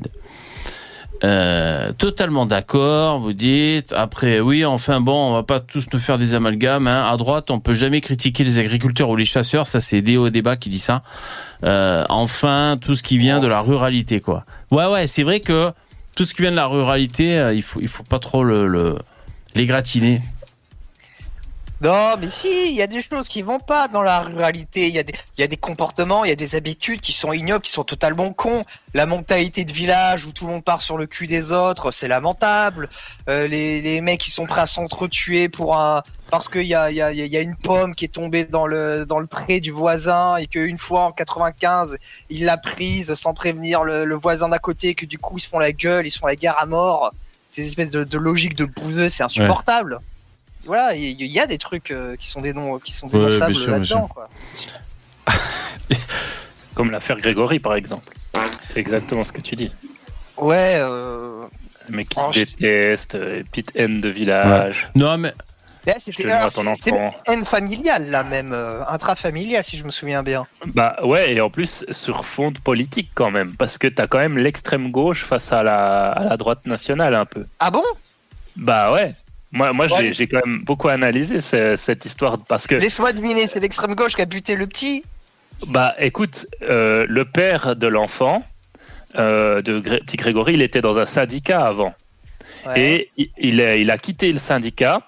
Euh, 1.24 1.92
totalement 1.94 2.44
d'accord, 2.44 3.18
vous 3.18 3.32
dites. 3.32 3.94
Après, 3.96 4.40
oui, 4.40 4.64
enfin 4.64 5.00
bon, 5.00 5.30
on 5.30 5.32
va 5.32 5.42
pas 5.42 5.58
tous 5.58 5.86
nous 5.92 5.98
faire 5.98 6.18
des 6.18 6.34
amalgames. 6.34 6.86
Hein. 6.86 7.08
À 7.10 7.16
droite, 7.16 7.50
on 7.50 7.60
peut 7.60 7.72
jamais 7.72 8.02
critiquer 8.02 8.44
les 8.44 8.58
agriculteurs 8.58 9.08
ou 9.08 9.16
les 9.16 9.24
chasseurs. 9.24 9.66
Ça, 9.66 9.80
c'est 9.80 10.02
Déo 10.02 10.28
Débat 10.28 10.56
qui 10.56 10.68
dit 10.68 10.78
ça. 10.78 11.02
Euh, 11.64 12.04
enfin, 12.10 12.76
tout 12.78 12.94
ce 12.94 13.02
qui 13.02 13.16
vient 13.16 13.40
de 13.40 13.46
la 13.46 13.62
ruralité, 13.62 14.20
quoi. 14.20 14.44
Ouais, 14.70 14.86
ouais, 14.86 15.06
c'est 15.06 15.22
vrai 15.22 15.40
que 15.40 15.70
tout 16.14 16.24
ce 16.24 16.34
qui 16.34 16.42
vient 16.42 16.50
de 16.50 16.56
la 16.56 16.66
ruralité, 16.66 17.38
euh, 17.38 17.54
il 17.54 17.62
faut, 17.62 17.80
il 17.80 17.88
faut 17.88 18.04
pas 18.04 18.18
trop 18.18 18.44
le, 18.44 18.66
le 18.66 18.98
les 19.54 19.66
gratiner. 19.66 20.18
Non, 21.80 22.14
mais 22.18 22.30
si, 22.30 22.68
il 22.70 22.74
y 22.76 22.82
a 22.82 22.86
des 22.86 23.02
choses 23.02 23.28
qui 23.28 23.42
vont 23.42 23.58
pas 23.58 23.88
dans 23.88 24.00
la 24.02 24.20
ruralité. 24.20 24.86
Il 24.88 24.94
y, 24.94 24.98
a 24.98 25.02
des- 25.02 25.12
y 25.36 25.42
a 25.42 25.46
des 25.48 25.56
comportements, 25.56 26.24
il 26.24 26.28
y 26.28 26.32
a 26.32 26.36
des 26.36 26.54
habitudes 26.54 27.00
qui 27.00 27.12
sont 27.12 27.32
ignobles, 27.32 27.62
qui 27.62 27.72
sont 27.72 27.84
totalement 27.84 28.32
cons. 28.32 28.64
La 28.94 29.06
mentalité 29.06 29.64
de 29.64 29.72
village 29.72 30.24
où 30.24 30.32
tout 30.32 30.46
le 30.46 30.52
monde 30.52 30.64
part 30.64 30.80
sur 30.80 30.96
le 30.96 31.06
cul 31.06 31.26
des 31.26 31.52
autres, 31.52 31.90
c'est 31.90 32.08
lamentable. 32.08 32.88
Euh, 33.28 33.48
les, 33.48 33.82
les 33.82 34.00
mecs 34.00 34.20
qui 34.20 34.30
sont 34.30 34.46
prêts 34.46 34.62
à 34.62 34.66
s'entretuer 34.66 35.48
pour 35.48 35.76
un 35.76 36.02
parce 36.30 36.48
qu'il 36.48 36.62
y 36.62 36.74
a, 36.74 36.90
y, 36.90 37.02
a, 37.02 37.12
y 37.12 37.36
a 37.36 37.40
une 37.40 37.56
pomme 37.56 37.94
qui 37.94 38.06
est 38.06 38.08
tombée 38.08 38.44
dans 38.44 38.66
le 38.66 39.04
dans 39.04 39.18
le 39.18 39.26
pré 39.26 39.60
du 39.60 39.70
voisin 39.70 40.36
et 40.36 40.46
qu'une 40.46 40.78
fois 40.78 41.04
en 41.06 41.12
95 41.12 41.96
il 42.30 42.44
l'a 42.46 42.56
prise 42.56 43.14
sans 43.14 43.34
prévenir 43.34 43.84
le, 43.84 44.04
le 44.04 44.14
voisin 44.16 44.48
d'à 44.48 44.58
côté 44.58 44.94
que 44.94 45.06
du 45.06 45.18
coup 45.18 45.38
ils 45.38 45.42
se 45.42 45.48
font 45.48 45.58
la 45.60 45.72
gueule, 45.72 46.06
ils 46.06 46.10
se 46.10 46.18
font 46.18 46.26
la 46.26 46.34
guerre 46.36 46.56
à 46.58 46.66
mort. 46.66 47.12
Ces 47.50 47.66
espèces 47.66 47.90
de, 47.90 48.04
de 48.04 48.18
logique 48.18 48.56
de 48.56 48.64
bouseux, 48.64 49.08
c'est 49.10 49.22
insupportable. 49.22 50.00
Voilà, 50.66 50.94
il 50.94 51.20
y, 51.22 51.40
a 51.40 51.46
des 51.46 51.58
trucs 51.58 51.90
euh, 51.90 52.16
qui 52.16 52.28
sont 52.28 52.40
des 52.40 52.52
noms 52.52 52.78
qui 52.78 52.92
sont 52.92 53.06
Ouais, 53.08 53.18
dénonçables 53.18 53.52
bien 53.52 53.70
là-dedans. 53.72 54.08
Comme 56.74 56.90
l'affaire 56.90 57.18
Grégory, 57.18 57.60
par 57.60 57.74
exemple. 57.74 58.12
C'est 58.68 58.80
exactement 58.80 59.22
ce 59.24 59.32
que 59.32 59.40
tu 59.40 59.54
dis. 59.56 59.70
Ouais, 60.36 60.76
euh... 60.78 61.44
Le 61.88 61.96
mec 61.96 62.08
qui 62.08 62.18
Oh, 62.20 62.32
se 62.32 62.40
je- 62.40 62.44
déteste, 62.46 63.14
euh, 63.14 63.42
petite 63.50 63.72
haine 63.76 64.00
de 64.00 64.08
village. 64.08 64.88
Non, 64.94 65.16
mais 65.18 65.32
Je 65.86 65.92
c'était 65.98 66.28
haine 67.26 67.44
familiale 67.44 68.10
là 68.10 68.24
même, 68.24 68.52
euh, 68.52 68.84
intrafamiliale 68.88 69.62
si 69.62 69.76
je 69.76 69.84
me 69.84 69.90
souviens 69.90 70.22
bien. 70.22 70.46
Bah 70.66 70.96
ouais, 71.04 71.34
et 71.34 71.40
en 71.42 71.50
plus 71.50 71.84
sur 71.90 72.24
fond 72.24 72.50
de 72.50 72.58
politique 72.58 73.10
quand 73.14 73.30
même, 73.30 73.54
parce 73.54 73.76
que 73.78 73.86
t'as 73.86 74.06
quand 74.06 74.18
même 74.18 74.38
l'extrême 74.38 74.90
gauche 74.90 75.24
face 75.24 75.52
à 75.52 75.62
la, 75.62 76.10
à 76.10 76.24
la 76.24 76.36
droite 76.38 76.64
nationale 76.66 77.14
un 77.14 77.26
peu. 77.26 77.46
Ah 77.60 77.70
bon? 77.70 77.82
Bah 78.56 78.92
ouais. 78.92 79.14
Moi, 79.54 79.72
moi 79.72 79.86
Ouais. 79.86 80.12
j'ai 80.12 80.26
quand 80.26 80.44
même 80.44 80.62
beaucoup 80.64 80.88
analysé 80.88 81.40
ce- 81.40 81.76
cette 81.76 82.04
histoire 82.04 82.36
parce 82.46 82.66
que 82.66 82.74
Laisse-moi 82.74 83.12
deviner, 83.12 83.46
c'est 83.46 83.60
l'extrême 83.60 83.94
gauche 83.94 84.14
qui 84.16 84.22
a 84.22 84.26
buté 84.26 84.56
le 84.56 84.66
petit? 84.66 85.04
Bah 85.68 85.94
écoute, 85.98 86.46
euh, 86.62 87.06
le 87.08 87.24
père 87.24 87.76
de 87.76 87.86
l'enfant, 87.86 88.44
euh, 89.16 89.62
de 89.62 89.78
Gré- 89.78 90.00
petit 90.00 90.16
Grégory, 90.16 90.54
il 90.54 90.62
était 90.62 90.80
dans 90.80 90.98
un 90.98 91.06
syndicat 91.06 91.64
avant. 91.64 91.94
Ouais. 92.66 92.80
Et 93.16 93.30
il, 93.38 93.60
a, 93.60 93.76
il 93.76 93.90
a 93.90 93.96
quitté 93.98 94.30
le 94.32 94.38
syndicat. 94.38 95.02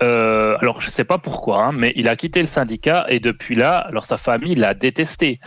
euh, 0.00 0.56
alors 0.60 0.80
je 0.80 0.90
sais 0.90 1.02
pas 1.04 1.18
pourquoi, 1.18 1.64
hein, 1.64 1.72
mais 1.72 1.92
il 1.96 2.08
a 2.08 2.14
quitté 2.14 2.38
le 2.40 2.46
syndicat 2.46 3.04
et 3.08 3.18
depuis 3.20 3.56
là, 3.56 3.78
alors 3.78 4.04
sa 4.06 4.16
famille 4.16 4.54
l'a 4.54 4.72
détesté. 4.74 5.40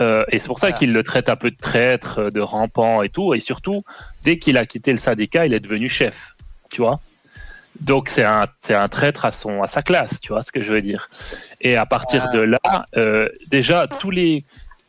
Euh, 0.00 0.24
et 0.30 0.38
c'est 0.38 0.46
pour 0.46 0.58
ça 0.60 0.68
Voilà. 0.68 0.78
qu'il 0.78 0.92
le 0.92 1.02
traite 1.02 1.28
un 1.28 1.34
peu 1.36 1.50
de 1.50 1.56
traître, 1.56 2.30
de 2.30 2.40
rampant 2.40 3.02
et 3.02 3.08
tout. 3.08 3.34
Et 3.34 3.40
surtout, 3.40 3.82
dès 4.24 4.38
qu'il 4.38 4.58
a 4.58 4.66
quitté 4.66 4.90
le 4.92 4.96
syndicat, 4.96 5.46
il 5.46 5.54
est 5.54 5.60
devenu 5.60 5.88
chef. 5.88 6.36
Tu 6.70 6.82
vois 6.82 7.00
Donc 7.80 8.08
c'est 8.08 8.24
un, 8.24 8.46
un 8.70 8.88
traître 8.88 9.24
à, 9.24 9.32
son, 9.32 9.62
à 9.62 9.66
sa 9.66 9.82
classe, 9.82 10.20
tu 10.20 10.32
vois 10.32 10.42
ce 10.42 10.52
que 10.52 10.62
je 10.62 10.72
veux 10.72 10.80
dire. 10.80 11.08
Et 11.60 11.76
à 11.76 11.86
partir 11.86 12.26
Ah. 12.28 12.36
de 12.36 12.40
là, 12.40 12.86
euh, 12.96 13.28
déjà, 13.48 13.86
tous 13.86 14.10
les, 14.10 14.44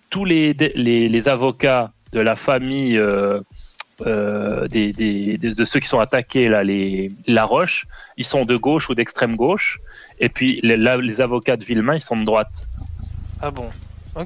tous 0.10 0.26
les, 0.26 0.54
les, 0.54 1.10
les 1.10 1.28
avocats 1.30 1.92
de 2.14 2.20
la 2.20 2.36
famille 2.36 2.98
euh, 2.98 3.40
euh, 4.06 4.68
des, 4.68 4.94
des- 4.94 5.38
de, 5.38 5.66
ceux 5.66 5.80
qui 5.80 5.88
sont 5.88 6.00
attaqués, 6.00 6.48
là, 6.50 6.64
les 6.64 7.10
La 7.28 7.46
Roche, 7.46 7.86
ils 8.16 8.26
sont 8.26 8.46
de 8.46 8.56
gauche 8.56 8.90
ou 8.90 8.96
d'extrême 8.96 9.36
gauche. 9.36 9.80
Et 10.20 10.30
puis 10.30 10.60
les, 10.64 10.78
les 10.78 11.22
avocats 11.22 11.58
de 11.58 11.64
Villemain, 11.66 11.96
ils 11.96 12.02
sont 12.02 12.18
de 12.18 12.26
droite. 12.26 12.68
Ah 13.42 13.52
bon. 13.52 13.70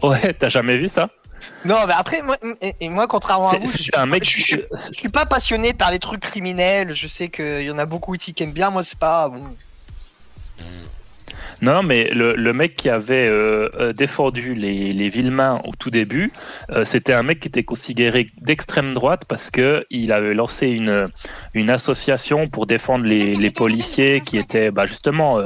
Ouais, 0.04 0.34
t'as 0.34 0.50
jamais 0.50 0.78
vu 0.78 0.88
ça? 0.88 1.10
Non, 1.66 1.78
mais 1.88 1.94
après, 1.96 2.22
moi, 2.22 2.38
et, 2.62 2.76
et 2.80 2.90
moi 2.90 3.08
contrairement 3.08 3.50
à 3.50 3.58
vous, 3.58 3.68
je, 3.68 3.78
suis- 3.84 3.92
un 3.96 4.06
mec. 4.06 4.24
je, 4.24 4.40
je- 4.40 4.56
je 4.92 4.94
suis 4.94 5.10
pas 5.10 5.26
passionné 5.26 5.74
par 5.74 5.92
les 5.92 6.00
trucs 6.00 6.22
criminels. 6.22 6.94
Je 6.94 7.08
sais 7.08 7.30
qu'il 7.30 7.62
y 7.64 7.72
en 7.72 7.78
a 7.78 7.86
beaucoup 7.86 8.16
qui 8.18 8.34
aiment 8.44 8.52
bien. 8.52 8.70
Moi, 8.72 8.84
c'est 8.84 8.98
pas. 9.00 9.30
Bon. 9.30 9.56
Non, 11.62 11.84
mais 11.84 12.06
le, 12.06 12.34
le 12.36 12.54
mec 12.54 12.76
qui 12.76 12.90
avait 12.90 13.28
euh, 13.28 13.70
euh, 13.80 13.94
défendu 13.94 14.56
les, 14.56 14.94
les 14.94 15.10
Villemains 15.10 15.62
au 15.66 15.74
tout 15.78 15.92
début, 15.92 16.32
euh, 16.72 16.86
c'était 16.86 17.14
un 17.14 17.22
mec 17.22 17.40
qui 17.40 17.50
était 17.50 17.64
considéré 17.64 18.28
d'extrême 18.42 18.96
droite 18.96 19.26
parce 19.28 19.52
que 19.52 19.86
il 19.92 20.12
avait 20.12 20.34
lancé 20.34 20.70
une, 20.70 21.10
une 21.54 21.70
association 21.70 22.50
pour 22.50 22.66
défendre 22.66 23.06
les, 23.06 23.36
les 23.36 23.52
policiers 23.52 24.22
qui 24.22 24.38
étaient 24.40 24.72
bah, 24.72 24.88
justement 24.88 25.40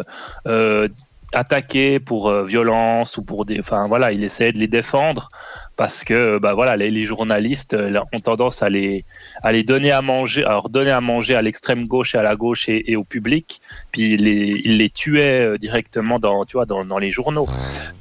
euh, 0.48 0.88
attaqués 1.34 2.00
pour 2.00 2.32
violence 2.44 3.18
ou 3.18 3.22
pour 3.24 3.44
des. 3.44 3.60
Enfin 3.60 3.86
voilà, 3.90 4.14
il 4.14 4.24
essayait 4.24 4.54
de 4.54 4.58
les 4.58 4.70
défendre 4.70 5.28
parce 5.76 6.04
que 6.04 6.38
bah 6.38 6.54
voilà 6.54 6.78
les, 6.78 6.92
les 6.92 7.06
journalistes 7.06 7.74
euh, 7.74 8.00
ont 8.14 8.20
tendance 8.20 8.64
à 8.64 8.70
les 8.70 9.06
à 9.44 9.52
les 9.52 9.64
donner 9.64 9.92
à 9.92 10.02
manger 10.02 10.44
à 10.44 10.52
leur 10.52 10.70
donner 10.70 10.92
à 10.92 11.02
manger 11.02 11.36
à 11.36 11.42
l'extrême 11.42 11.86
gauche 11.86 12.16
et 12.16 12.18
à 12.18 12.24
la 12.24 12.36
gauche 12.36 12.70
et, 12.70 12.92
et 12.92 12.96
au 12.96 13.04
public. 13.04 13.62
Puis 13.92 14.14
ils 14.14 14.24
les, 14.24 14.62
ils 14.64 14.78
les 14.78 14.90
tuaient 14.90 15.46
euh, 15.46 15.58
directement 15.58 16.20
dans 16.20 16.46
tu 16.46 16.54
vois 16.58 16.66
dans, 16.66 16.86
dans 16.86 16.98
les 17.00 17.12
journaux. 17.12 17.48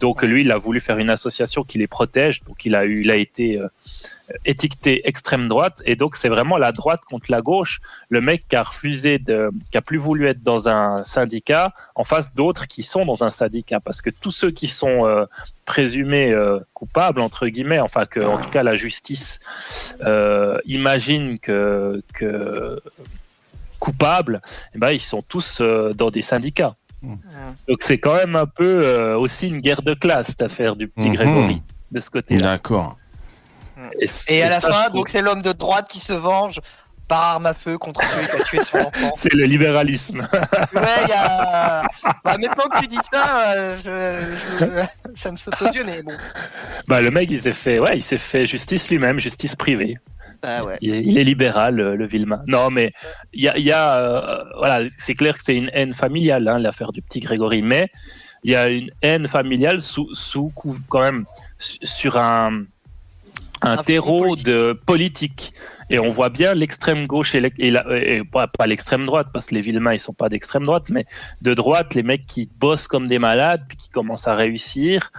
Donc 0.00 0.22
lui 0.22 0.42
il 0.42 0.52
a 0.52 0.58
voulu 0.58 0.80
faire 0.80 0.98
une 0.98 1.10
association 1.10 1.64
qui 1.64 1.78
les 1.78 1.86
protège. 1.88 2.42
Donc 2.44 2.64
il 2.64 2.74
a 2.74 2.84
eu 2.84 3.02
il 3.02 3.10
a 3.10 3.16
été 3.16 3.58
euh, 3.58 3.66
étiqueté 4.44 5.06
extrême 5.08 5.48
droite. 5.48 5.82
Et 5.84 5.96
donc 5.96 6.16
c'est 6.16 6.28
vraiment 6.28 6.58
la 6.58 6.72
droite 6.72 7.00
contre 7.08 7.30
la 7.30 7.42
gauche. 7.42 7.80
Le 8.08 8.20
mec 8.20 8.48
qui 8.48 8.56
a 8.56 8.62
refusé 8.62 9.18
de 9.18 9.50
qui 9.70 9.76
a 9.76 9.82
plus 9.82 9.98
voulu 9.98 10.26
être 10.28 10.42
dans 10.42 10.68
un 10.68 10.96
syndicat 10.98 11.72
en 11.94 12.04
face 12.04 12.34
d'autres 12.34 12.66
qui 12.66 12.82
sont 12.82 13.04
dans 13.04 13.24
un 13.24 13.30
syndicat. 13.30 13.80
Parce 13.80 14.02
que 14.02 14.10
tous 14.10 14.30
ceux 14.30 14.50
qui 14.50 14.68
sont 14.68 15.06
euh, 15.06 15.26
présumés 15.66 16.32
euh, 16.32 16.58
coupables 16.74 17.20
entre 17.20 17.48
guillemets 17.48 17.80
enfin 17.80 18.06
que 18.06 18.20
en 18.20 18.38
tout 18.38 18.50
cas 18.50 18.62
la 18.62 18.74
justice 18.74 19.40
euh, 20.02 20.58
imagine 20.66 21.38
que 21.38 22.02
que 22.12 22.80
coupables 23.78 24.40
eh 24.74 24.78
ben 24.78 24.90
ils 24.90 25.00
sont 25.00 25.22
tous 25.22 25.58
euh, 25.60 25.92
dans 25.94 26.10
des 26.10 26.22
syndicats. 26.22 26.76
Donc 27.68 27.82
c'est 27.82 27.98
quand 27.98 28.14
même 28.14 28.34
un 28.34 28.46
peu 28.46 28.80
euh, 28.82 29.14
aussi 29.18 29.48
une 29.48 29.60
guerre 29.60 29.82
de 29.82 29.92
classe 29.92 30.28
cette 30.28 30.40
affaire 30.40 30.74
du 30.74 30.88
petit 30.88 31.08
Mhm. 31.10 31.14
Grégory 31.16 31.62
de 31.90 32.00
ce 32.00 32.08
côté-là. 32.08 32.40
D'accord. 32.52 32.96
Et 34.28 34.42
à 34.42 34.48
la 34.48 34.60
fin, 34.60 34.90
donc 34.90 35.08
c'est 35.08 35.22
l'homme 35.22 35.42
de 35.42 35.52
droite 35.52 35.86
qui 35.90 36.00
se 36.00 36.12
venge 36.12 36.60
par 37.06 37.22
arme 37.22 37.44
à 37.46 37.52
feu 37.54 37.76
contre 37.76 38.00
celui 38.02 38.26
qui 38.26 38.32
a 38.36 38.44
tué 38.44 38.60
son 38.64 38.78
enfant. 38.86 39.12
c'est 39.18 39.32
le 39.34 39.44
libéralisme. 39.44 40.26
Ouais, 40.32 40.80
il 41.04 41.08
y 41.08 41.12
a. 41.12 41.82
Bah, 42.24 42.36
maintenant 42.38 42.64
que 42.72 42.80
tu 42.80 42.86
dis 42.86 42.98
ça, 43.12 43.52
euh, 43.54 43.76
je, 43.84 44.66
je- 44.66 45.20
ça 45.20 45.30
me 45.30 45.36
saute 45.36 45.60
aux 45.60 45.68
yeux, 45.70 45.84
mais 45.84 46.02
bon. 46.02 46.14
Bah, 46.88 47.02
le 47.02 47.10
mec, 47.10 47.30
il 47.30 47.40
s'est 47.42 47.52
fait, 47.52 47.78
ouais, 47.78 47.98
il 47.98 48.02
s'est 48.02 48.16
fait 48.18 48.46
justice 48.46 48.88
lui-même, 48.88 49.18
justice 49.18 49.54
privée. 49.56 49.98
Bah 50.42 50.64
ouais. 50.64 50.78
Il 50.80 50.94
est, 50.94 51.00
il 51.02 51.18
est 51.18 51.24
libéral, 51.24 51.74
le, 51.74 51.96
le 51.96 52.06
Villemain. 52.06 52.42
Non, 52.46 52.70
mais 52.70 52.92
il 53.34 53.42
y 53.42 53.48
a, 53.48 53.56
il 53.58 53.64
y 53.64 53.72
a 53.72 53.94
euh, 53.96 54.44
voilà, 54.58 54.88
c'est 54.98 55.14
clair 55.14 55.36
que 55.36 55.44
c'est 55.44 55.56
une 55.56 55.70
haine 55.74 55.92
familiale, 55.94 56.48
hein, 56.48 56.58
l'affaire 56.58 56.92
du 56.92 57.02
petit 57.02 57.20
Grégory, 57.20 57.60
mais 57.62 57.90
il 58.42 58.50
y 58.52 58.56
a 58.56 58.68
une 58.68 58.90
haine 59.02 59.26
familiale 59.28 59.80
sous, 59.82 60.14
sous 60.14 60.48
quand 60.88 61.00
même 61.00 61.24
su- 61.58 61.78
sur 61.82 62.16
un, 62.18 62.64
un 63.64 63.76
terreau 63.82 64.36
de 64.36 64.72
politique. 64.86 65.52
Et 65.90 65.98
on 65.98 66.10
voit 66.10 66.30
bien 66.30 66.54
l'extrême 66.54 67.06
gauche 67.06 67.34
et, 67.34 67.40
l'ex- 67.40 67.56
et 67.58 67.70
la- 67.70 67.84
et 67.98 68.22
pas, 68.24 68.46
pas 68.46 68.66
l'extrême 68.66 69.04
droite, 69.04 69.28
parce 69.32 69.46
que 69.46 69.54
les 69.54 69.60
Villemains, 69.60 69.92
ils 69.92 70.00
sont 70.00 70.14
pas 70.14 70.28
d'extrême 70.30 70.64
droite, 70.64 70.88
mais 70.90 71.04
de 71.42 71.52
droite, 71.52 71.94
les 71.94 72.02
mecs 72.02 72.26
qui 72.26 72.48
bossent 72.58 72.88
comme 72.88 73.06
des 73.06 73.18
malades, 73.18 73.62
puis 73.68 73.76
qui 73.76 73.90
commencent 73.90 74.26
à 74.26 74.34
réussir, 74.34 75.10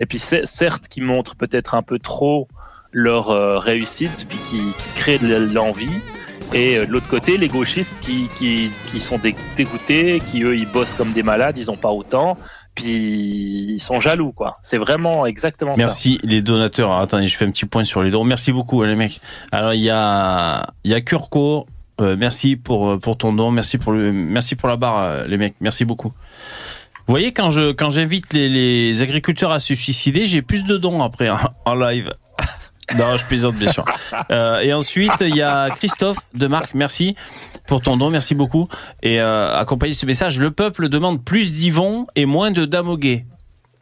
et 0.00 0.06
puis 0.06 0.18
certes, 0.18 0.88
qui 0.88 1.02
montrent 1.02 1.36
peut-être 1.36 1.74
un 1.74 1.82
peu 1.82 1.98
trop 1.98 2.48
leur 2.92 3.30
euh, 3.30 3.58
réussite, 3.58 4.26
puis 4.28 4.38
qui, 4.38 4.60
qui 4.78 4.88
créent 5.00 5.18
de 5.18 5.52
l'envie. 5.52 6.00
Et 6.52 6.78
euh, 6.78 6.86
de 6.86 6.92
l'autre 6.92 7.08
côté, 7.08 7.36
les 7.36 7.48
gauchistes 7.48 7.94
qui, 8.00 8.28
qui, 8.38 8.70
qui 8.86 9.00
sont 9.00 9.18
dé- 9.18 9.34
dégoûtés, 9.56 10.22
qui 10.24 10.42
eux, 10.42 10.56
ils 10.56 10.70
bossent 10.70 10.94
comme 10.94 11.12
des 11.12 11.22
malades, 11.22 11.58
ils 11.58 11.70
ont 11.70 11.76
pas 11.76 11.90
autant, 11.90 12.38
puis 12.74 13.74
ils 13.74 13.80
sont 13.80 14.00
jaloux, 14.00 14.32
quoi. 14.32 14.56
C'est 14.62 14.78
vraiment 14.78 15.26
exactement 15.26 15.76
ça. 15.76 15.82
Merci 15.82 16.18
les 16.22 16.42
donateurs. 16.42 16.92
Attendez, 16.92 17.28
je 17.28 17.36
fais 17.36 17.44
un 17.44 17.50
petit 17.50 17.66
point 17.66 17.84
sur 17.84 18.02
les 18.02 18.10
dons. 18.10 18.24
Merci 18.24 18.52
beaucoup 18.52 18.82
hein, 18.82 18.88
les 18.88 18.96
mecs. 18.96 19.20
Alors 19.52 19.74
il 19.74 19.80
y 19.80 19.90
a 19.90 20.66
il 20.84 20.90
y 20.90 20.94
a 20.94 21.00
Kurko. 21.00 21.66
Euh, 22.00 22.16
merci 22.18 22.56
pour 22.56 22.90
euh, 22.90 22.98
pour 22.98 23.16
ton 23.16 23.32
don. 23.32 23.50
Merci 23.50 23.78
pour 23.78 23.92
le 23.92 24.12
merci 24.12 24.56
pour 24.56 24.68
la 24.68 24.76
barre 24.76 24.98
euh, 24.98 25.26
les 25.26 25.36
mecs. 25.36 25.54
Merci 25.60 25.84
beaucoup. 25.84 26.12
Vous 27.06 27.12
voyez 27.12 27.32
quand 27.32 27.50
je 27.50 27.72
quand 27.72 27.90
j'invite 27.90 28.32
les, 28.32 28.48
les 28.48 29.02
agriculteurs 29.02 29.52
à 29.52 29.60
se 29.60 29.74
suicider, 29.74 30.26
j'ai 30.26 30.42
plus 30.42 30.64
de 30.64 30.76
dons 30.76 31.02
après 31.02 31.28
hein, 31.28 31.38
en 31.64 31.74
live. 31.74 32.12
Non, 32.96 33.16
je 33.16 33.24
plaisante 33.24 33.54
bien 33.56 33.72
sûr. 33.72 33.84
Euh, 34.30 34.60
et 34.60 34.72
ensuite 34.72 35.12
il 35.20 35.34
y 35.36 35.42
a 35.42 35.70
Christophe 35.70 36.18
de 36.34 36.46
Marc. 36.46 36.74
Merci 36.74 37.16
pour 37.66 37.80
ton 37.80 37.96
don. 37.96 38.10
Merci 38.10 38.34
beaucoup. 38.34 38.68
Et 39.02 39.20
euh, 39.20 39.54
accompagné 39.56 39.94
ce 39.94 40.04
message, 40.06 40.38
le 40.38 40.50
peuple 40.50 40.88
demande 40.88 41.24
plus 41.24 41.52
d'Yvon 41.52 42.06
et 42.14 42.26
moins 42.26 42.50
de 42.50 42.64
Damoguet. 42.64 43.24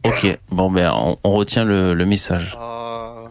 Ok, 0.05 0.27
bon 0.51 0.71
ben 0.71 0.93
on, 0.95 1.17
on 1.25 1.31
retient 1.33 1.65
le, 1.65 1.95
le 1.95 2.07
message. 2.07 2.57
Euh, 2.61 3.27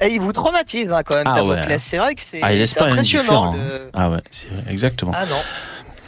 Et 0.00 0.14
il 0.14 0.20
vous 0.20 0.32
traumatise 0.32 0.90
hein, 0.92 1.02
quand 1.04 1.14
même, 1.16 1.26
Ah 1.26 1.36
Damoclès. 1.36 1.68
ouais. 1.68 1.78
C'est 1.78 1.98
vrai 1.98 2.14
que 2.14 2.20
c'est 2.22 2.40
Ah, 2.42 2.48
impressionnant. 2.84 3.52
le- 3.54 3.90
Ah 3.92 4.10
ouais, 4.10 4.20
c'est 4.30 4.48
vrai, 4.50 4.64
exactement. 4.70 5.12
Ah 5.14 5.26
non. 5.26 5.36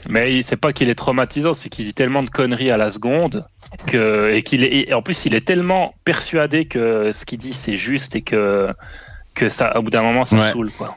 Mais 0.08 0.34
il- 0.34 0.44
c'est 0.44 0.56
pas 0.56 0.72
qu'il 0.72 0.88
est 0.90 0.94
traumatisant, 0.94 1.54
c'est 1.54 1.68
qu'il 1.68 1.84
dit 1.84 1.94
tellement 1.94 2.22
de 2.22 2.30
conneries 2.30 2.70
à 2.70 2.76
la 2.76 2.90
seconde 2.90 3.44
que 3.86 4.30
et 4.32 4.42
qu'il 4.42 4.62
est 4.64 4.88
et 4.88 4.94
en 4.94 5.02
plus 5.02 5.24
il 5.26 5.34
est 5.34 5.44
tellement 5.46 5.94
persuadé 6.04 6.66
que 6.66 7.10
ce 7.12 7.24
qu'il 7.24 7.38
dit 7.38 7.52
c'est 7.52 7.76
juste 7.76 8.14
et 8.16 8.20
que 8.22 8.68
que 9.34 9.48
ça 9.48 9.76
au 9.78 9.82
bout 9.82 9.90
d'un 9.90 10.02
moment 10.02 10.24
ça 10.24 10.36
Ouais. 10.36 10.52
saoule 10.52 10.70
quoi. 10.76 10.96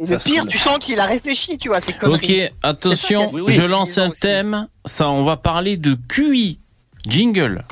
Et 0.00 0.06
Ça 0.06 0.14
le 0.14 0.18
pire, 0.18 0.40
saoule. 0.40 0.48
tu 0.48 0.58
sens 0.58 0.78
qu'il 0.78 0.98
a 0.98 1.04
réfléchi, 1.06 1.56
tu 1.56 1.68
vois, 1.68 1.80
ces 1.80 1.92
conneries. 1.92 2.46
Ok, 2.46 2.52
attention, 2.64 3.28
C'est 3.28 3.52
je 3.52 3.62
lance 3.62 3.96
un 3.96 4.10
aussi. 4.10 4.20
thème. 4.22 4.66
Ça, 4.84 5.08
on 5.08 5.24
va 5.24 5.36
parler 5.36 5.76
de 5.76 5.94
QI. 6.08 6.58
Jingle. 7.06 7.62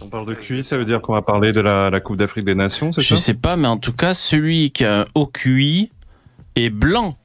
On 0.00 0.08
parle 0.08 0.26
de 0.26 0.34
QI, 0.34 0.64
ça 0.64 0.76
veut 0.76 0.84
dire 0.84 1.00
qu'on 1.00 1.12
va 1.12 1.22
parler 1.22 1.52
de 1.52 1.60
la, 1.60 1.90
la 1.90 2.00
Coupe 2.00 2.16
d'Afrique 2.16 2.44
des 2.44 2.54
Nations, 2.54 2.92
c'est 2.92 3.02
Je 3.02 3.14
ça? 3.14 3.20
sais 3.20 3.34
pas, 3.34 3.56
mais 3.56 3.68
en 3.68 3.76
tout 3.76 3.92
cas, 3.92 4.14
celui 4.14 4.70
qui 4.70 4.84
a 4.84 5.00
un 5.00 5.04
haut 5.14 5.26
QI 5.26 5.90
est 6.56 6.70
blanc. 6.70 7.16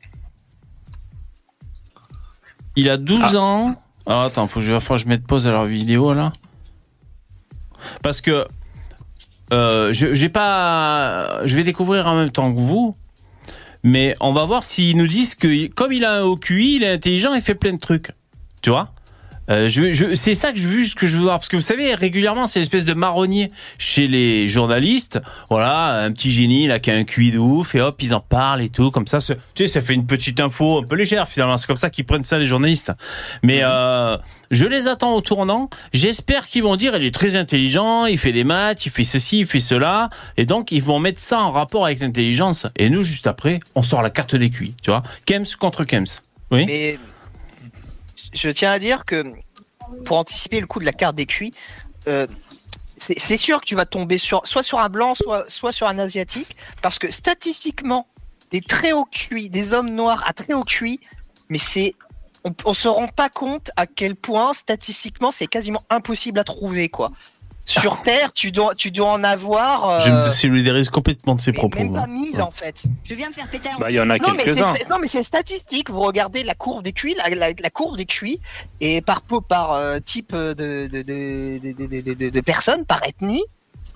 Il 2.78 2.90
a 2.90 2.96
12 2.98 3.36
Ah. 3.36 3.40
ans. 3.42 3.76
Alors 4.06 4.22
attends, 4.22 4.48
faut 4.48 4.62
que 4.62 4.66
je, 4.66 4.72
falloir 4.80 4.98
que 4.98 5.04
je 5.04 5.08
mette 5.10 5.28
pause 5.28 5.48
à 5.48 5.52
leur 5.52 5.66
vidéo 5.66 6.13
là. 6.13 6.32
Parce 8.02 8.22
que 8.22 8.48
euh, 9.54 9.92
je 9.94 10.13
j'ai 10.13 10.30
pas, 10.30 11.46
je 11.46 11.56
vais 11.56 11.63
découvrir 11.63 12.08
en 12.08 12.16
même 12.16 12.32
temps 12.32 12.54
que 12.54 12.60
vous. 12.60 12.96
Mais 13.84 14.16
on 14.22 14.34
va 14.34 14.46
voir 14.46 14.63
s'ils 14.63 14.98
nous 14.98 15.08
disent 15.08 15.36
que 15.36 15.68
comme 15.68 15.92
il 15.92 16.04
a 16.06 16.18
un 16.18 16.22
haut 16.24 16.36
QI, 16.38 16.78
il 16.78 16.84
est 16.84 16.92
intelligent 16.92 17.34
et 17.34 17.42
fait 17.42 17.56
plein 17.56 17.74
de 17.74 17.80
trucs. 17.80 18.12
Tu 18.62 18.70
vois? 18.70 18.94
Euh, 19.49 19.69
je, 19.69 19.93
je, 19.93 20.15
c'est 20.15 20.36
ça 20.36 20.51
que 20.51 20.60
je 20.60 20.67
veux, 20.67 20.83
que 20.95 21.07
je 21.07 21.17
veux 21.17 21.23
voir. 21.23 21.39
Parce 21.39 21.49
que 21.49 21.55
vous 21.55 21.62
savez, 21.62 21.93
régulièrement, 21.95 22.47
c'est 22.47 22.60
l'espèce 22.60 22.86
de 22.86 22.93
marronnier 22.93 23.51
chez 23.77 24.07
les 24.07 24.47
journalistes. 24.49 25.19
Voilà, 25.49 26.03
un 26.03 26.12
petit 26.12 26.31
génie 26.31 26.67
là 26.67 26.79
qui 26.79 26.91
a 26.91 26.95
un 26.95 27.03
QI 27.03 27.31
de 27.31 27.39
ouf 27.39 27.75
et 27.75 27.81
hop, 27.81 28.01
ils 28.01 28.13
en 28.13 28.19
parlent 28.19 28.62
et 28.62 28.69
tout. 28.69 28.91
Comme 28.91 29.07
ça, 29.07 29.19
tu 29.19 29.36
sais, 29.57 29.67
ça 29.67 29.81
fait 29.81 29.93
une 29.93 30.05
petite 30.05 30.39
info 30.39 30.79
un 30.79 30.83
peu 30.83 30.95
légère 30.95 31.27
finalement. 31.27 31.57
C'est 31.57 31.67
comme 31.67 31.77
ça 31.77 31.89
qu'ils 31.89 32.05
prennent 32.05 32.23
ça 32.23 32.38
les 32.38 32.47
journalistes. 32.47 32.91
Mais 33.43 33.60
euh, 33.63 34.17
je 34.51 34.65
les 34.65 34.88
attends 34.88 35.13
au 35.13 35.21
tournant. 35.21 35.69
J'espère 35.93 36.47
qu'ils 36.47 36.63
vont 36.63 36.75
dire 36.75 36.95
il 36.95 37.05
est 37.05 37.13
très 37.13 37.36
intelligent, 37.36 38.05
il 38.05 38.17
fait 38.17 38.31
des 38.31 38.43
maths, 38.43 38.86
il 38.86 38.91
fait 38.91 39.03
ceci, 39.03 39.39
il 39.39 39.45
fait 39.45 39.60
cela. 39.60 40.10
Et 40.38 40.45
donc, 40.45 40.71
ils 40.71 40.83
vont 40.83 40.99
mettre 40.99 41.19
ça 41.19 41.39
en 41.39 41.51
rapport 41.51 41.86
avec 41.86 41.99
l'intelligence. 41.99 42.67
Et 42.75 42.89
nous, 42.89 43.01
juste 43.03 43.27
après, 43.27 43.60
on 43.75 43.83
sort 43.83 44.01
la 44.01 44.10
carte 44.10 44.36
des 44.36 44.49
QI. 44.49 44.75
Tu 44.81 44.89
vois 44.89 45.03
Kems 45.25 45.45
contre 45.60 45.83
Kems. 45.83 46.05
Oui 46.51 46.65
Mais 46.65 46.97
je 48.34 48.50
tiens 48.50 48.72
à 48.72 48.80
dire 48.80 49.06
que 49.06 49.34
pour 50.06 50.18
anticiper 50.18 50.60
le 50.60 50.68
coup 50.68 50.80
de 50.80 50.86
la 50.86 50.94
carte 50.94 51.16
des 51.16 51.26
QI, 51.26 51.54
euh, 52.08 52.28
c'est 52.98 53.38
sûr 53.38 53.62
que 53.62 53.66
tu 53.66 53.76
vas 53.76 53.86
tomber 53.86 54.18
sur, 54.18 54.42
soit 54.46 54.63
sur 54.63 54.80
un 54.80 54.90
blanc, 54.90 55.13
soit, 55.16 55.72
sur 55.72 55.88
un 55.88 56.00
asiatique, 56.00 56.56
parce 56.82 56.98
que 56.98 57.12
statistiquement, 57.12 58.08
des 58.50 58.62
très 58.62 58.92
hauts 58.92 59.06
QI, 59.06 59.50
des 59.50 59.74
hommes 59.74 59.92
noirs 59.92 60.24
à 60.28 60.34
très 60.34 60.54
haut 60.54 60.63
QI, 60.63 61.00
mais 61.50 61.60
c'est. 61.60 61.94
On, 62.44 62.54
on 62.66 62.74
se 62.74 62.88
rend 62.88 63.08
pas 63.08 63.30
compte 63.30 63.72
à 63.76 63.88
quel 63.88 64.16
point 64.16 64.54
statistiquement 64.54 65.32
c'est 65.32 65.48
quasiment 65.48 65.84
impossible 65.90 66.40
à 66.40 66.44
trouver 66.44 66.88
quoi. 66.88 67.12
Sur 67.69 68.01
Terre, 68.03 68.32
tu 68.34 68.51
dois, 68.51 68.73
tu 68.75 68.89
dois 68.91 69.12
en 69.12 69.23
avoir. 69.23 69.89
euh, 69.89 69.99
Je 69.99 70.10
me 70.10 70.23
désolidarise 70.23 70.89
complètement 70.89 71.36
de 71.36 71.41
ces 71.41 71.51
propos. 71.51 71.77
même 71.77 71.93
pas 71.93 72.08
1000 72.08 72.41
en 72.41 72.49
fait. 72.51 72.86
Je 73.03 73.13
viens 73.13 73.27
me 73.27 73.34
faire 73.34 73.47
péter 73.47 73.69
un 73.69 73.77
Bah 73.77 73.91
il 73.91 73.95
y 73.95 73.99
en 73.99 74.10
a 74.10 74.17
quelques-uns. 74.17 74.73
non 74.89 74.97
mais 75.01 75.08
c'est 75.08 75.21
statistique. 75.21 75.89
Vous 75.89 75.99
regardez 75.99 76.43
la 76.43 76.56
courbe 76.56 76.84
des 76.84 76.93
QI, 76.93 77.13
la, 77.15 77.30
la- 77.36 77.51
la 77.60 77.69
courbe 77.69 77.97
des 77.97 78.06
QI, 78.06 78.39
et 78.80 79.01
par 79.01 79.21
par 79.21 79.73
euh, 79.73 79.99
type 79.99 80.34
de 80.34 80.53
de, 80.53 80.88
de, 80.88 81.01
de, 81.03 81.86
de, 81.86 82.01
de- 82.01 82.13
de- 82.13 82.30
de 82.30 82.41
personnes, 82.41 82.86
par 82.86 83.03
ethnie, 83.06 83.43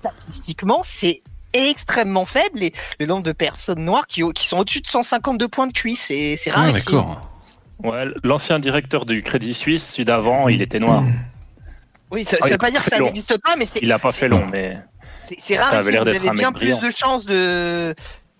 statistiquement, 0.01 0.81
c'est 0.83 1.21
extrêmement 1.53 2.25
faible. 2.25 2.63
Et 2.63 2.73
le 2.99 3.05
nombre 3.05 3.23
de 3.23 3.31
personnes 3.31 3.83
noires 3.83 4.07
qui, 4.07 4.21
qui 4.33 4.47
sont 4.47 4.57
au-dessus 4.59 4.81
de 4.81 4.87
152 4.87 5.47
points 5.47 5.67
de 5.67 5.73
QI, 5.73 5.95
c'est, 5.95 6.35
c'est 6.37 6.51
Ah, 6.55 6.71
d'accord. 6.71 7.29
Ouais, 7.83 8.05
l'ancien 8.23 8.59
directeur 8.59 9.05
du 9.05 9.23
Crédit 9.23 9.53
Suisse, 9.53 9.83
celui 9.93 10.05
d'avant, 10.05 10.47
il 10.49 10.61
était 10.61 10.79
noir. 10.79 11.03
Oui, 12.11 12.25
ça, 12.25 12.37
Ah, 12.39 12.43
ça 12.43 12.49
il 12.49 12.51
veut 12.53 12.57
pas 12.57 12.67
a 12.67 12.71
dire 12.71 12.83
que 12.83 12.89
ça 12.89 12.99
n'existe 12.99 13.37
pas, 13.39 13.55
mais 13.57 13.65
c'est, 13.65 13.79
Il 13.81 13.91
a 13.91 13.99
pas 13.99 14.11
fait 14.11 14.27
long, 14.27 14.41
mais 14.51 14.77
c'est, 15.19 15.57
rarissime. 15.59 15.91
l'air 15.93 16.03
Vous 16.03 16.09
avez 16.09 16.29
bien 16.31 16.51
plus 16.51 16.71
brillant. 16.71 16.87
de 16.89 16.95
chances 16.95 17.25
de 17.25 17.93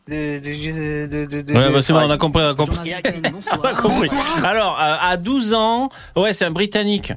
de 0.08 0.40
de 0.40 1.08
de, 1.08 1.26
de, 1.26 1.42
de- 1.42 1.54
Ouais, 1.54 1.68
de- 1.70 1.74
bah 1.74 1.82
c'est 1.82 1.94
bon, 1.94 2.00
on 2.00 2.10
a 2.10 2.18
compris, 2.18 2.42
on 2.44 2.50
a 2.50 2.56
compris. 2.56 2.78
On 3.58 3.62
a 3.62 3.74
compris. 3.74 4.10
Alors, 4.44 4.78
à 4.80 5.08
à 5.10 5.18
12 5.18 5.54
ans, 5.54 5.90
ouais, 6.16 6.34
c'est 6.34 6.46
un 6.46 6.52
Britannique. 6.52 7.14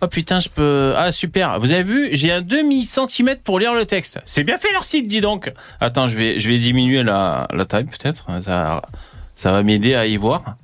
Oh 0.00 0.08
putain, 0.08 0.40
je 0.40 0.48
peux. 0.48 0.92
Ah 0.98 1.12
super. 1.12 1.58
Vous 1.60 1.72
avez 1.72 1.84
vu, 1.84 2.08
j'ai 2.12 2.32
un 2.32 2.42
demi 2.42 2.84
centimètre 2.84 3.42
pour 3.42 3.58
lire 3.58 3.72
le 3.72 3.86
texte. 3.86 4.18
C'est 4.26 4.42
bien 4.42 4.58
fait 4.58 4.72
leur 4.72 4.84
site, 4.84 5.06
dis 5.06 5.20
donc. 5.22 5.50
Attends, 5.80 6.08
je 6.08 6.16
vais, 6.16 6.38
je 6.38 6.48
vais 6.48 6.58
diminuer 6.58 7.02
la, 7.04 7.46
la 7.54 7.64
taille 7.64 7.84
peut-être. 7.84 8.26
Ça, 8.42 8.82
ça 9.34 9.52
va 9.52 9.62
m'aider 9.62 9.94
à 9.94 10.04
y 10.06 10.16
voir. 10.16 10.56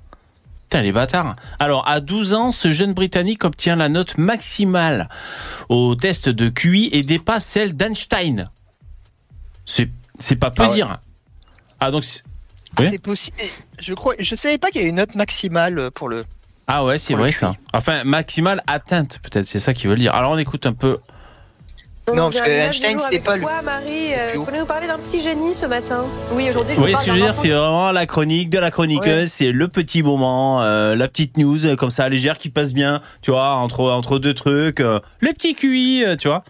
Putain, 0.71 0.83
les 0.83 0.93
bâtards. 0.93 1.35
Alors, 1.59 1.89
à 1.89 1.99
12 1.99 2.33
ans, 2.35 2.53
ce 2.53 2.71
jeune 2.71 2.93
Britannique 2.95 3.43
obtient 3.45 3.75
la 3.75 3.89
note 3.89 4.17
maximale 4.19 5.09
au 5.69 5.97
test 5.97 6.29
de 6.29 6.49
QI 6.49 6.89
et 6.93 7.03
dépasse 7.03 7.45
celle 7.45 7.75
d'Einstein. 7.75 8.49
C'est, 9.67 9.91
c'est 10.21 10.37
pas 10.37 10.53
peu 10.53 10.63
Ah 10.63 10.69
ouais. 10.69 10.75
dire. 10.75 11.01
Ah, 11.81 11.91
donc, 11.91 12.05
c'est- 12.05 12.23
Ah, 12.77 12.83
Oui. 12.83 12.87
c'est 12.89 13.03
possible. 13.03 13.37
Je 13.81 13.95
crois, 13.95 14.15
je 14.21 14.37
savais 14.37 14.59
pas 14.59 14.69
qu'il 14.69 14.81
y 14.81 14.85
avait 14.85 14.91
une 14.91 14.97
note 14.99 15.17
maximale 15.17 15.91
pour 15.91 16.09
le. 16.09 16.25
ah 16.69 16.85
ouais, 16.85 16.99
c'est 16.99 17.15
vrai 17.15 17.33
ça. 17.33 17.53
Enfin, 17.73 18.05
maximale 18.05 18.63
atteinte, 18.69 19.19
peut-être, 19.25 19.47
c'est 19.49 19.59
ça 19.59 19.75
qu'ils 19.75 19.91
veulent 19.91 19.99
dire. 19.99 20.15
Alors, 20.15 20.31
on 20.31 20.39
écoute 20.39 20.67
un 20.67 20.73
peu. 20.73 20.99
Non, 22.09 22.31
parce 22.31 22.41
que 22.41 22.51
Einstein, 22.51 22.99
c'était 22.99 23.21
pas 23.21 23.37
le. 23.37 23.43
Toi, 23.43 23.63
Marie, 23.63 24.13
euh, 24.15 24.33
vous 24.35 24.47
nous 24.59 24.65
parler 24.67 24.89
d'un 24.89 24.99
petit 24.99 25.21
génie 25.21 25.55
ce 25.55 25.67
matin? 25.67 26.05
Oui, 26.33 26.51
aujourd'hui, 26.51 26.75
je 26.75 26.81
voyez 26.81 26.95
ce 26.97 27.01
que 27.03 27.07
je 27.07 27.13
veux 27.13 27.21
dire 27.23 27.35
C'est 27.35 27.51
vraiment 27.51 27.93
la 27.93 28.05
chronique 28.07 28.51
de 28.51 28.59
la 28.59 28.73
chroniqueuse, 28.73 29.07
Ouais. 29.15 29.27
c'est 29.27 29.53
le 29.53 29.69
petit 29.69 30.03
moment, 30.03 30.61
euh, 30.63 30.97
la 30.97 31.07
petite 31.07 31.37
news 31.37 31.65
euh, 31.67 31.77
comme 31.77 31.91
ça 31.91 32.09
légère 32.09 32.39
qui 32.39 32.51
passe 32.51 32.73
bien, 32.73 33.01
tu 33.23 33.31
vois, 33.31 33.51
entre 33.55 33.83
entre 33.93 34.19
deux 34.19 34.35
trucs, 34.35 34.81
euh, 34.81 34.99
les 35.21 35.33
petits 35.33 35.55
QI, 35.55 36.05
euh, 36.05 36.17
tu 36.17 36.27
vois. 36.27 36.43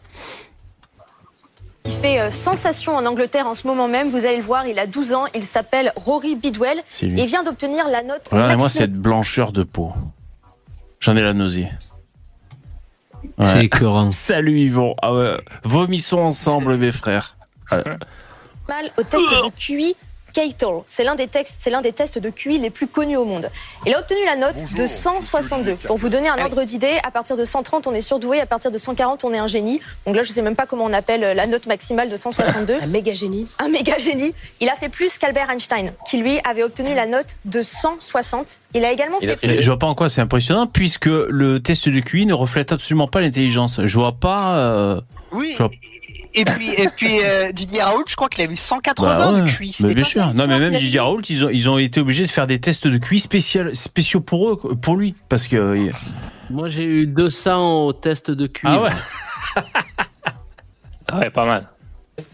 Il 1.84 1.92
fait 1.92 2.20
euh, 2.20 2.30
sensation 2.30 2.96
en 2.96 3.04
Angleterre 3.04 3.46
en 3.46 3.54
ce 3.54 3.66
moment 3.66 3.88
même. 3.88 4.08
Vous 4.10 4.24
allez 4.24 4.36
le 4.36 4.42
voir, 4.42 4.66
il 4.66 4.78
a 4.78 4.86
12 4.86 5.12
ans. 5.14 5.24
Il 5.34 5.42
s'appelle 5.42 5.92
Rory 5.96 6.36
Bidwell 6.36 6.78
C'est 6.88 7.06
lui. 7.06 7.20
et 7.20 7.26
vient 7.26 7.42
d'obtenir 7.42 7.86
la 7.88 8.02
note 8.02 8.28
Regardez-moi 8.30 8.68
cette 8.68 8.92
blancheur 8.92 9.52
de 9.52 9.62
peau. 9.62 9.92
J'en 11.00 11.16
ai 11.16 11.22
la 11.22 11.32
nausée. 11.34 11.68
Ouais. 13.22 13.46
C'est 13.46 13.64
écœurant. 13.64 14.10
Salut 14.10 14.58
Yvon. 14.58 14.94
Ah 15.02 15.14
ouais. 15.14 15.36
Vomissons 15.64 16.20
ensemble 16.20 16.76
mes 16.76 16.92
frères. 16.92 17.36
Ouais. 17.72 17.82
mal 18.68 18.90
au 18.98 19.02
test 19.02 19.22
de 19.22 19.50
QI 19.58 19.96
Cato. 20.32 20.84
C'est 20.86 21.04
l'un 21.04 21.14
des 21.14 21.26
textes, 21.28 21.56
c'est 21.60 21.70
l'un 21.70 21.80
des 21.80 21.92
tests 21.92 22.18
de 22.18 22.30
QI 22.30 22.58
les 22.58 22.70
plus 22.70 22.86
connus 22.86 23.16
au 23.16 23.24
monde. 23.24 23.50
Il 23.86 23.94
a 23.94 23.98
obtenu 24.00 24.18
la 24.26 24.36
note 24.36 24.56
de 24.74 24.86
162. 24.86 25.74
Pour 25.74 25.96
vous 25.96 26.08
donner 26.08 26.28
un 26.28 26.38
ordre 26.38 26.64
d'idée, 26.64 26.98
à 27.04 27.10
partir 27.10 27.36
de 27.36 27.44
130, 27.44 27.86
on 27.86 27.94
est 27.94 28.00
surdoué, 28.00 28.40
à 28.40 28.46
partir 28.46 28.70
de 28.70 28.78
140, 28.78 29.24
on 29.24 29.32
est 29.32 29.38
un 29.38 29.46
génie. 29.46 29.80
Donc 30.06 30.16
là, 30.16 30.22
je 30.22 30.32
sais 30.32 30.42
même 30.42 30.56
pas 30.56 30.66
comment 30.66 30.84
on 30.84 30.92
appelle 30.92 31.24
euh, 31.24 31.34
la 31.34 31.46
note 31.46 31.66
maximale 31.66 32.08
de 32.08 32.16
162. 32.16 32.74
Un 32.82 32.86
méga 32.86 33.14
génie. 33.14 33.46
un 33.58 33.68
méga 33.68 33.98
génie. 33.98 34.34
Il 34.60 34.68
a 34.68 34.76
fait 34.76 34.88
plus 34.88 35.18
qu'Albert 35.18 35.50
Einstein, 35.50 35.92
qui 36.08 36.18
lui 36.18 36.38
avait 36.48 36.62
obtenu 36.62 36.94
la 36.94 37.06
note 37.06 37.36
de 37.44 37.62
160. 37.62 38.58
Il 38.74 38.84
a 38.84 38.92
également 38.92 39.18
fait 39.20 39.38
Mais 39.42 39.60
je 39.62 39.66
vois 39.66 39.78
pas 39.78 39.86
en 39.86 39.94
quoi 39.94 40.08
c'est 40.08 40.20
impressionnant 40.20 40.66
puisque 40.66 41.06
le 41.06 41.60
test 41.60 41.88
de 41.88 42.00
QI 42.00 42.26
ne 42.26 42.34
reflète 42.34 42.72
absolument 42.72 43.08
pas 43.08 43.20
l'intelligence. 43.20 43.80
Je 43.84 43.98
vois 43.98 44.12
pas. 44.12 44.56
euh, 44.58 45.00
Oui. 45.32 45.56
Et 46.34 46.44
puis, 46.44 46.70
et 46.70 46.88
puis 46.96 47.18
euh, 47.24 47.50
Didier 47.52 47.82
Raoult, 47.82 48.04
je 48.08 48.14
crois 48.16 48.28
qu'il 48.28 48.46
a 48.48 48.50
eu 48.50 48.54
180 48.56 49.06
Bah 49.18 49.32
ouais. 49.32 49.42
de 49.42 49.46
QI. 49.48 49.66
Mais 49.66 49.72
C'était 49.72 49.94
bien 49.94 50.02
pas 50.04 50.08
sûr. 50.08 50.34
Non, 50.34 50.44
mais 50.46 50.58
même 50.58 50.72
Didier 50.74 51.00
Raoult, 51.00 51.22
ils 51.28 51.44
ont, 51.44 51.48
ils 51.48 51.68
ont 51.68 51.78
été 51.78 52.00
obligés 52.00 52.24
de 52.24 52.30
faire 52.30 52.46
des 52.46 52.60
tests 52.60 52.86
de 52.86 52.98
QI 52.98 53.18
spécial, 53.20 53.74
spéciaux 53.74 54.20
pour 54.20 54.50
eux, 54.50 54.56
pour 54.80 54.96
lui, 54.96 55.14
parce 55.28 55.46
que. 55.48 55.56
euh, 55.56 55.90
Moi, 56.50 56.68
j'ai 56.68 56.84
eu 56.84 57.06
200 57.06 57.84
au 57.86 57.92
test 57.92 58.30
de 58.30 58.46
QI. 58.46 58.62
Ah 58.64 58.82
ouais. 58.82 58.90
Ah 61.08 61.18
ouais, 61.18 61.30
pas 61.30 61.44
mal. 61.46 61.68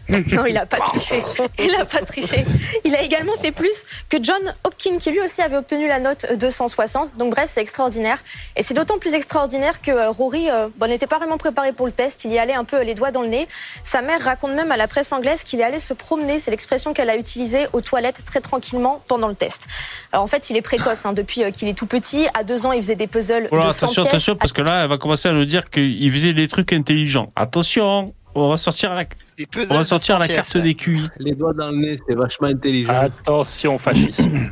Non, 0.37 0.45
il 0.45 0.57
a 0.57 0.65
pas 0.65 0.77
triché. 0.77 1.21
Il 1.59 1.75
a 1.75 1.85
pas 1.85 2.01
triché. 2.01 2.45
Il 2.85 2.95
a 2.95 3.01
également 3.01 3.33
fait 3.37 3.51
plus 3.51 3.83
que 4.09 4.17
John 4.21 4.53
Hopkins, 4.63 4.97
qui 4.99 5.11
lui 5.11 5.19
aussi 5.19 5.41
avait 5.41 5.57
obtenu 5.57 5.87
la 5.87 5.99
note 5.99 6.25
de 6.33 6.49
160. 6.49 7.17
Donc 7.17 7.31
bref, 7.31 7.45
c'est 7.49 7.61
extraordinaire. 7.61 8.17
Et 8.55 8.63
c'est 8.63 8.73
d'autant 8.73 8.97
plus 8.99 9.13
extraordinaire 9.13 9.81
que 9.81 9.91
euh, 9.91 10.09
Rory 10.09 10.49
euh, 10.49 10.67
bon, 10.77 10.87
n'était 10.89 11.07
pas 11.07 11.17
vraiment 11.17 11.37
préparé 11.37 11.73
pour 11.73 11.85
le 11.85 11.91
test. 11.91 12.23
Il 12.25 12.31
y 12.31 12.39
allait 12.39 12.53
un 12.53 12.63
peu 12.63 12.81
les 12.83 12.93
doigts 12.95 13.11
dans 13.11 13.21
le 13.21 13.27
nez. 13.27 13.47
Sa 13.83 14.01
mère 14.01 14.21
raconte 14.21 14.51
même 14.53 14.71
à 14.71 14.77
la 14.77 14.87
presse 14.87 15.11
anglaise 15.11 15.43
qu'il 15.43 15.59
est 15.59 15.63
allé 15.63 15.79
se 15.79 15.93
promener, 15.93 16.39
c'est 16.39 16.51
l'expression 16.51 16.93
qu'elle 16.93 17.09
a 17.09 17.17
utilisée, 17.17 17.67
aux 17.73 17.81
toilettes 17.81 18.23
très 18.25 18.39
tranquillement 18.41 19.01
pendant 19.07 19.27
le 19.27 19.35
test. 19.35 19.67
Alors 20.13 20.23
en 20.23 20.27
fait, 20.27 20.49
il 20.49 20.55
est 20.57 20.61
précoce. 20.61 21.05
hein, 21.05 21.13
depuis 21.13 21.43
euh, 21.43 21.51
qu'il 21.51 21.67
est 21.67 21.77
tout 21.77 21.85
petit, 21.87 22.27
à 22.33 22.43
deux 22.43 22.65
ans, 22.65 22.71
il 22.71 22.81
faisait 22.81 22.95
des 22.95 23.07
puzzles 23.07 23.47
Voilà, 23.51 23.67
de 23.67 23.71
100 23.71 23.77
attention, 23.77 24.01
pièces. 24.03 24.13
attention, 24.13 24.35
parce 24.35 24.53
que 24.53 24.61
là, 24.61 24.83
elle 24.83 24.89
va 24.89 24.97
commencer 24.97 25.27
à 25.27 25.33
nous 25.33 25.45
dire 25.45 25.69
qu'il 25.69 26.11
faisait 26.11 26.33
des 26.33 26.47
trucs 26.47 26.71
intelligents. 26.73 27.29
Attention, 27.35 28.13
on 28.41 28.49
va 28.49 28.57
sortir 28.57 28.93
la, 28.93 29.03
Des 29.37 29.45
puzzles 29.45 29.67
on 29.71 29.75
va 29.75 29.79
de 29.81 29.85
sortir 29.85 30.15
100 30.15 30.19
la 30.19 30.25
pièces, 30.27 30.37
carte 30.37 30.57
des 30.57 30.73
QI. 30.75 31.09
Les 31.19 31.33
doigts 31.35 31.53
dans 31.53 31.69
le 31.71 31.77
nez, 31.77 31.97
c'est 32.07 32.15
vachement 32.15 32.47
intelligent. 32.47 32.93
Attention, 32.93 33.77
fascisme. 33.77 34.51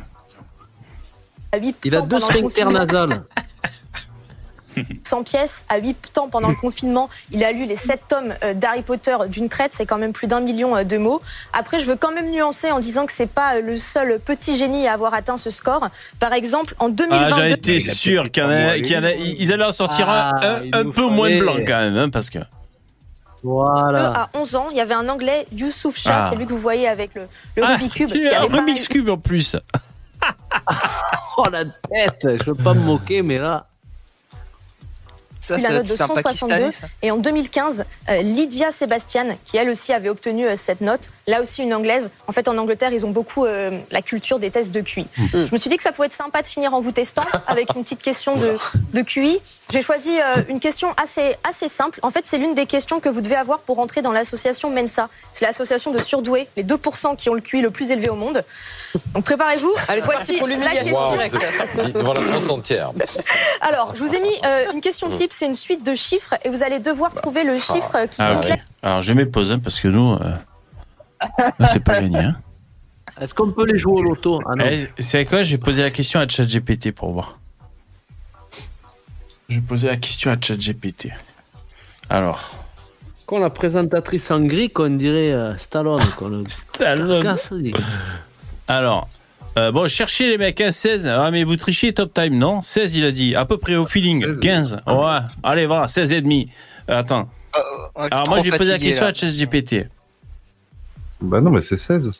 Il 1.84 1.94
a 1.96 2.00
deux 2.02 2.20
sphincters 2.20 2.42
confinement. 2.42 2.70
nasales. 2.72 3.24
100 5.04 5.22
pièces 5.24 5.64
à 5.70 5.78
8 5.78 6.18
ans 6.18 6.28
pendant 6.28 6.50
le 6.50 6.54
confinement. 6.54 7.08
Il 7.32 7.42
a 7.44 7.52
lu 7.52 7.64
les 7.64 7.76
7 7.76 8.00
tomes 8.08 8.34
euh, 8.44 8.52
d'Harry 8.52 8.82
Potter 8.82 9.16
d'une 9.28 9.48
traite, 9.48 9.72
c'est 9.72 9.86
quand 9.86 9.96
même 9.96 10.12
plus 10.12 10.26
d'un 10.26 10.40
million 10.40 10.76
euh, 10.76 10.84
de 10.84 10.98
mots. 10.98 11.22
Après, 11.54 11.80
je 11.80 11.86
veux 11.86 11.96
quand 11.96 12.12
même 12.12 12.30
nuancer 12.30 12.70
en 12.70 12.78
disant 12.78 13.06
que 13.06 13.12
c'est 13.12 13.26
pas 13.30 13.56
euh, 13.56 13.62
le 13.62 13.78
seul 13.78 14.20
petit 14.20 14.54
génie 14.56 14.86
à 14.86 14.92
avoir 14.92 15.14
atteint 15.14 15.38
ce 15.38 15.48
score. 15.48 15.88
Par 16.20 16.34
exemple, 16.34 16.74
en 16.78 16.88
Ah, 16.88 16.90
2022, 16.90 17.34
j'en 17.36 17.44
étais 17.44 17.78
sûr 17.80 18.30
qu'il 18.30 18.42
y 18.42 18.46
en 18.46 18.50
a, 18.50 18.74
qu'il 18.78 18.92
y 18.92 18.98
en 18.98 19.04
a- 19.04 19.12
ils 19.14 19.50
allaient 19.50 19.64
en 19.64 19.72
sortir 19.72 20.10
un- 20.10 20.32
Ah, 20.42 20.58
un, 20.74 20.90
peu 20.90 21.06
moins 21.06 21.38
blanc 21.38 21.56
quand 21.66 21.80
même, 21.80 21.96
hein, 21.96 22.08
parce 22.10 22.28
que. 22.28 22.40
Voilà. 23.46 24.22
à 24.22 24.28
11 24.34 24.54
ans, 24.56 24.66
il 24.70 24.76
y 24.76 24.80
a 24.80 24.98
un 24.98 25.08
Anglais, 25.08 25.46
Youssouf 25.52 25.96
Shah, 25.98 26.18
Ah. 26.24 26.26
c'est 26.28 26.36
lui 26.36 26.44
que 26.46 26.50
vous 26.50 26.58
voyez 26.58 26.88
avec 26.88 27.14
le, 27.14 27.22
le 27.56 27.62
Ah, 27.64 27.76
Rubik's 27.76 27.94
Cube. 27.94 28.10
il 28.14 28.24
y 28.24 28.28
qui 28.28 28.34
a 28.34 28.40
un 28.40 28.44
avait 28.44 28.58
Rubik's 28.58 28.88
Cube 28.88 29.08
en 29.08 29.18
plus. 29.18 29.56
Oh 31.38 31.44
la 31.52 31.64
tête 31.66 32.26
Je 32.40 32.44
veux 32.44 32.54
pas 32.54 32.72
me 32.74 32.80
moquer, 32.80 33.20
mais 33.22 33.38
là. 33.38 33.66
Ça, 35.46 35.58
la 35.58 35.76
note 35.78 35.86
de 35.86 35.92
être 35.92 36.02
un 36.02 36.06
162. 36.06 36.22
Pakistanais, 36.22 36.72
ça. 36.72 36.86
Et 37.02 37.10
en 37.10 37.16
2015, 37.16 37.84
euh, 38.08 38.22
Lydia 38.22 38.70
Sebastian, 38.70 39.36
qui 39.44 39.56
elle 39.56 39.70
aussi 39.70 39.92
avait 39.92 40.08
obtenu 40.08 40.46
euh, 40.46 40.56
cette 40.56 40.80
note, 40.80 41.10
là 41.26 41.40
aussi 41.40 41.62
une 41.62 41.74
anglaise. 41.74 42.10
En 42.26 42.32
fait, 42.32 42.48
en 42.48 42.56
Angleterre, 42.56 42.92
ils 42.92 43.04
ont 43.06 43.10
beaucoup 43.10 43.44
euh, 43.44 43.78
la 43.90 44.02
culture 44.02 44.38
des 44.38 44.50
tests 44.50 44.72
de 44.72 44.80
QI. 44.80 45.06
Je 45.32 45.52
me 45.52 45.58
suis 45.58 45.70
dit 45.70 45.76
que 45.76 45.82
ça 45.82 45.92
pouvait 45.92 46.06
être 46.06 46.12
sympa 46.12 46.42
de 46.42 46.46
finir 46.46 46.74
en 46.74 46.80
vous 46.80 46.92
testant 46.92 47.24
avec 47.46 47.74
une 47.74 47.82
petite 47.82 48.02
question 48.02 48.36
de, 48.36 48.56
de 48.92 49.02
QI. 49.02 49.40
J'ai 49.70 49.82
choisi 49.82 50.12
euh, 50.20 50.42
une 50.48 50.60
question 50.60 50.88
assez, 50.96 51.34
assez 51.42 51.66
simple. 51.66 51.98
En 52.02 52.10
fait, 52.10 52.24
c'est 52.24 52.38
l'une 52.38 52.54
des 52.54 52.66
questions 52.66 53.00
que 53.00 53.08
vous 53.08 53.20
devez 53.20 53.34
avoir 53.34 53.60
pour 53.60 53.80
entrer 53.80 54.00
dans 54.00 54.12
l'association 54.12 54.70
Mensa. 54.70 55.08
C'est 55.32 55.44
l'association 55.44 55.90
de 55.90 55.98
surdoués, 55.98 56.46
les 56.56 56.62
2% 56.62 57.16
qui 57.16 57.28
ont 57.30 57.34
le 57.34 57.40
QI 57.40 57.60
le 57.62 57.70
plus 57.70 57.90
élevé 57.90 58.08
au 58.08 58.14
monde. 58.14 58.42
Donc 59.12 59.24
préparez-vous. 59.24 59.72
Allez, 59.88 60.00
c'est 60.00 60.06
parti 60.06 60.36
Voici 60.36 60.38
pour 60.38 60.46
la 60.46 60.54
l'humiliation 60.54 60.96
question. 60.96 61.10
directe. 61.10 61.94
Devant 61.94 62.14
la 62.14 62.20
France 62.20 62.48
entière. 62.48 62.92
Alors, 63.60 63.92
je 63.94 64.04
vous 64.04 64.14
ai 64.14 64.20
mis 64.20 64.32
euh, 64.44 64.72
une 64.72 64.80
question 64.80 65.10
type, 65.10 65.32
c'est 65.36 65.46
une 65.46 65.54
suite 65.54 65.84
de 65.84 65.94
chiffres 65.94 66.34
et 66.44 66.48
vous 66.48 66.62
allez 66.62 66.78
devoir 66.78 67.12
trouver 67.12 67.44
le 67.44 67.58
chiffre 67.58 67.94
euh, 67.94 68.06
qui 68.06 68.22
Ah, 68.22 68.34
complète 68.36 68.54
ok. 68.54 68.60
Alors, 68.82 69.02
je 69.02 69.12
mets 69.12 69.26
pause, 69.26 69.52
hein, 69.52 69.58
parce 69.58 69.78
que 69.78 69.88
nous, 69.88 70.14
euh, 70.14 70.34
c'est 71.70 71.80
pas 71.80 72.00
gagné. 72.00 72.18
Hein. 72.18 72.36
Est-ce 73.20 73.34
qu'on 73.34 73.50
peut 73.50 73.66
les 73.66 73.76
jouer 73.76 74.00
au 74.00 74.02
loto 74.02 74.40
Ah. 74.46 74.54
Eh, 74.64 74.88
c'est 74.98 75.26
quoi 75.26 75.42
J'ai 75.42 75.58
posé 75.58 75.82
la 75.82 75.90
question 75.90 76.20
à 76.20 76.26
ChatGPT 76.26 76.92
pour 76.92 77.12
voir. 77.12 77.38
Je 79.50 79.56
vais 79.56 79.60
poser 79.60 79.88
la 79.88 79.98
question 79.98 80.30
à 80.30 80.36
ChatGPT. 80.40 81.10
Alors. 82.08 82.64
Quand 83.26 83.38
la 83.38 83.50
présentatrice 83.50 84.30
en 84.30 84.40
gris, 84.40 84.70
qu'on 84.70 84.96
dirait 84.96 85.32
euh, 85.32 85.56
Stallone. 85.58 86.00
Stallone. 86.48 87.22
carcasse. 87.22 87.52
Alors, 88.68 89.08
euh, 89.58 89.72
bon, 89.72 89.88
cherchez 89.88 90.28
les 90.28 90.38
mecs, 90.38 90.60
hein, 90.60 90.70
16. 90.70 91.06
Ah, 91.06 91.30
mais 91.30 91.44
vous 91.44 91.56
trichez, 91.56 91.92
top 91.92 92.12
time, 92.12 92.36
non? 92.36 92.62
16, 92.62 92.96
il 92.96 93.04
a 93.04 93.10
dit. 93.12 93.34
À 93.34 93.44
peu 93.44 93.58
près 93.58 93.76
au 93.76 93.86
feeling. 93.86 94.24
16. 94.24 94.40
15. 94.40 94.76
Ouais. 94.86 95.18
Allez, 95.42 95.66
voilà, 95.66 95.88
16 95.88 96.12
et 96.12 96.20
demi. 96.20 96.50
Attends. 96.88 97.28
Euh, 97.56 98.08
Alors, 98.10 98.28
moi, 98.28 98.38
vais 98.40 98.56
poser 98.56 98.72
la 98.72 98.78
question 98.78 99.04
là. 99.04 99.10
à 99.10 99.14
ChatGPT. 99.14 99.88
Bah 101.20 101.40
non, 101.40 101.50
mais 101.50 101.62
c'est 101.62 101.78
16. 101.78 102.12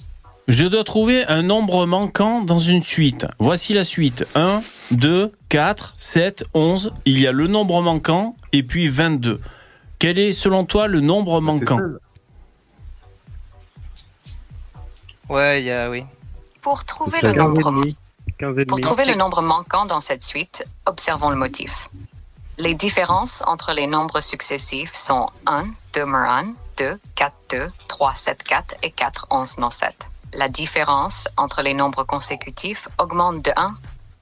Je 0.49 0.64
dois 0.64 0.85
trouver 0.85 1.27
un 1.27 1.42
nombre 1.42 1.87
manquant 1.87 2.40
dans 2.40 2.59
une 2.59 2.83
suite. 2.83 3.27
Voici 3.38 3.75
la 3.75 3.85
suite. 3.85 4.25
1, 4.35 4.62
2, 4.92 5.33
4, 5.49 5.94
7, 5.99 6.44
11. 6.55 6.92
Il 7.05 7.20
y 7.20 7.27
a 7.27 7.33
le 7.33 7.49
nombre 7.49 7.83
manquant 7.83 8.37
et 8.53 8.62
puis 8.62 8.88
22. 8.88 9.40
Quel 9.99 10.18
est, 10.18 10.33
selon 10.33 10.64
toi, 10.64 10.87
le 10.87 11.01
nombre 11.01 11.40
Bah, 11.40 11.53
manquant? 11.53 11.79
16. 11.79 11.99
Ouais, 15.29 15.61
il 15.61 15.66
y 15.66 15.70
a, 15.70 15.90
oui. 15.90 16.05
Pour 16.66 16.85
trouver 16.85 17.12
C'est 17.20 17.26
le 17.29 17.33
ça. 17.33 17.38
15 17.38 17.44
et 17.44 17.55
nombre 17.55 17.70
demi. 17.70 17.96
15 18.40 18.59
et 18.59 18.64
Pour 18.66 18.76
demi. 18.79 18.83
trouver 18.88 19.05
c'est- 19.05 19.11
le 19.12 19.16
nombre 19.16 19.40
manquant 19.40 19.87
dans 19.87 20.00
cette 20.00 20.24
suite, 20.24 20.64
observons 20.87 21.31
le 21.31 21.37
motif. 21.37 21.90
Les 22.59 22.74
différences 22.74 23.40
entre 23.46 23.72
les 23.72 23.87
nombres 23.87 24.20
successifs 24.20 24.92
sont 24.96 25.31
1, 25.46 25.66
2, 25.92 26.05
1, 26.05 26.55
2, 26.76 26.98
4, 27.14 27.37
2, 27.50 27.70
3, 27.87 28.16
7, 28.16 28.42
4 28.42 28.74
et 28.83 28.90
4, 28.90 29.29
11, 29.31 29.59
9, 29.59 29.72
7. 29.72 29.94
La 30.33 30.48
différence 30.48 31.29
entre 31.37 31.62
les 31.62 31.72
nombres 31.72 32.02
consécutifs 32.02 32.88
augmente 32.98 33.42
de 33.42 33.52
1 33.57 33.76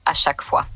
à 0.05 0.13
chaque 0.13 0.43
fois. 0.43 0.67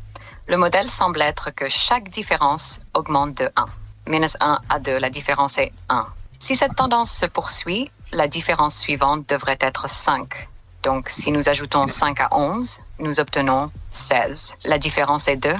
Le 0.47 0.57
modèle 0.57 0.89
semble 0.89 1.21
être 1.21 1.51
que 1.51 1.69
chaque 1.69 2.09
différence 2.09 2.79
augmente 2.95 3.35
de 3.35 3.51
1. 3.55 3.67
Minus 4.07 4.35
1 4.39 4.59
à 4.69 4.79
2, 4.79 4.97
la 4.97 5.11
différence 5.11 5.59
est 5.59 5.71
1. 5.89 6.07
Si 6.39 6.55
cette 6.55 6.75
tendance 6.75 7.11
se 7.11 7.27
poursuit, 7.27 7.91
la 8.11 8.27
différence 8.27 8.75
suivante 8.75 9.29
devrait 9.29 9.59
être 9.61 9.87
5. 9.87 10.48
Donc, 10.83 11.09
si 11.09 11.31
nous 11.31 11.49
ajoutons 11.49 11.87
5 11.87 12.19
à 12.21 12.29
11, 12.31 12.79
nous 12.99 13.19
obtenons 13.19 13.69
16. 13.91 14.55
La 14.65 14.77
différence 14.77 15.27
est 15.27 15.35
2. 15.37 15.53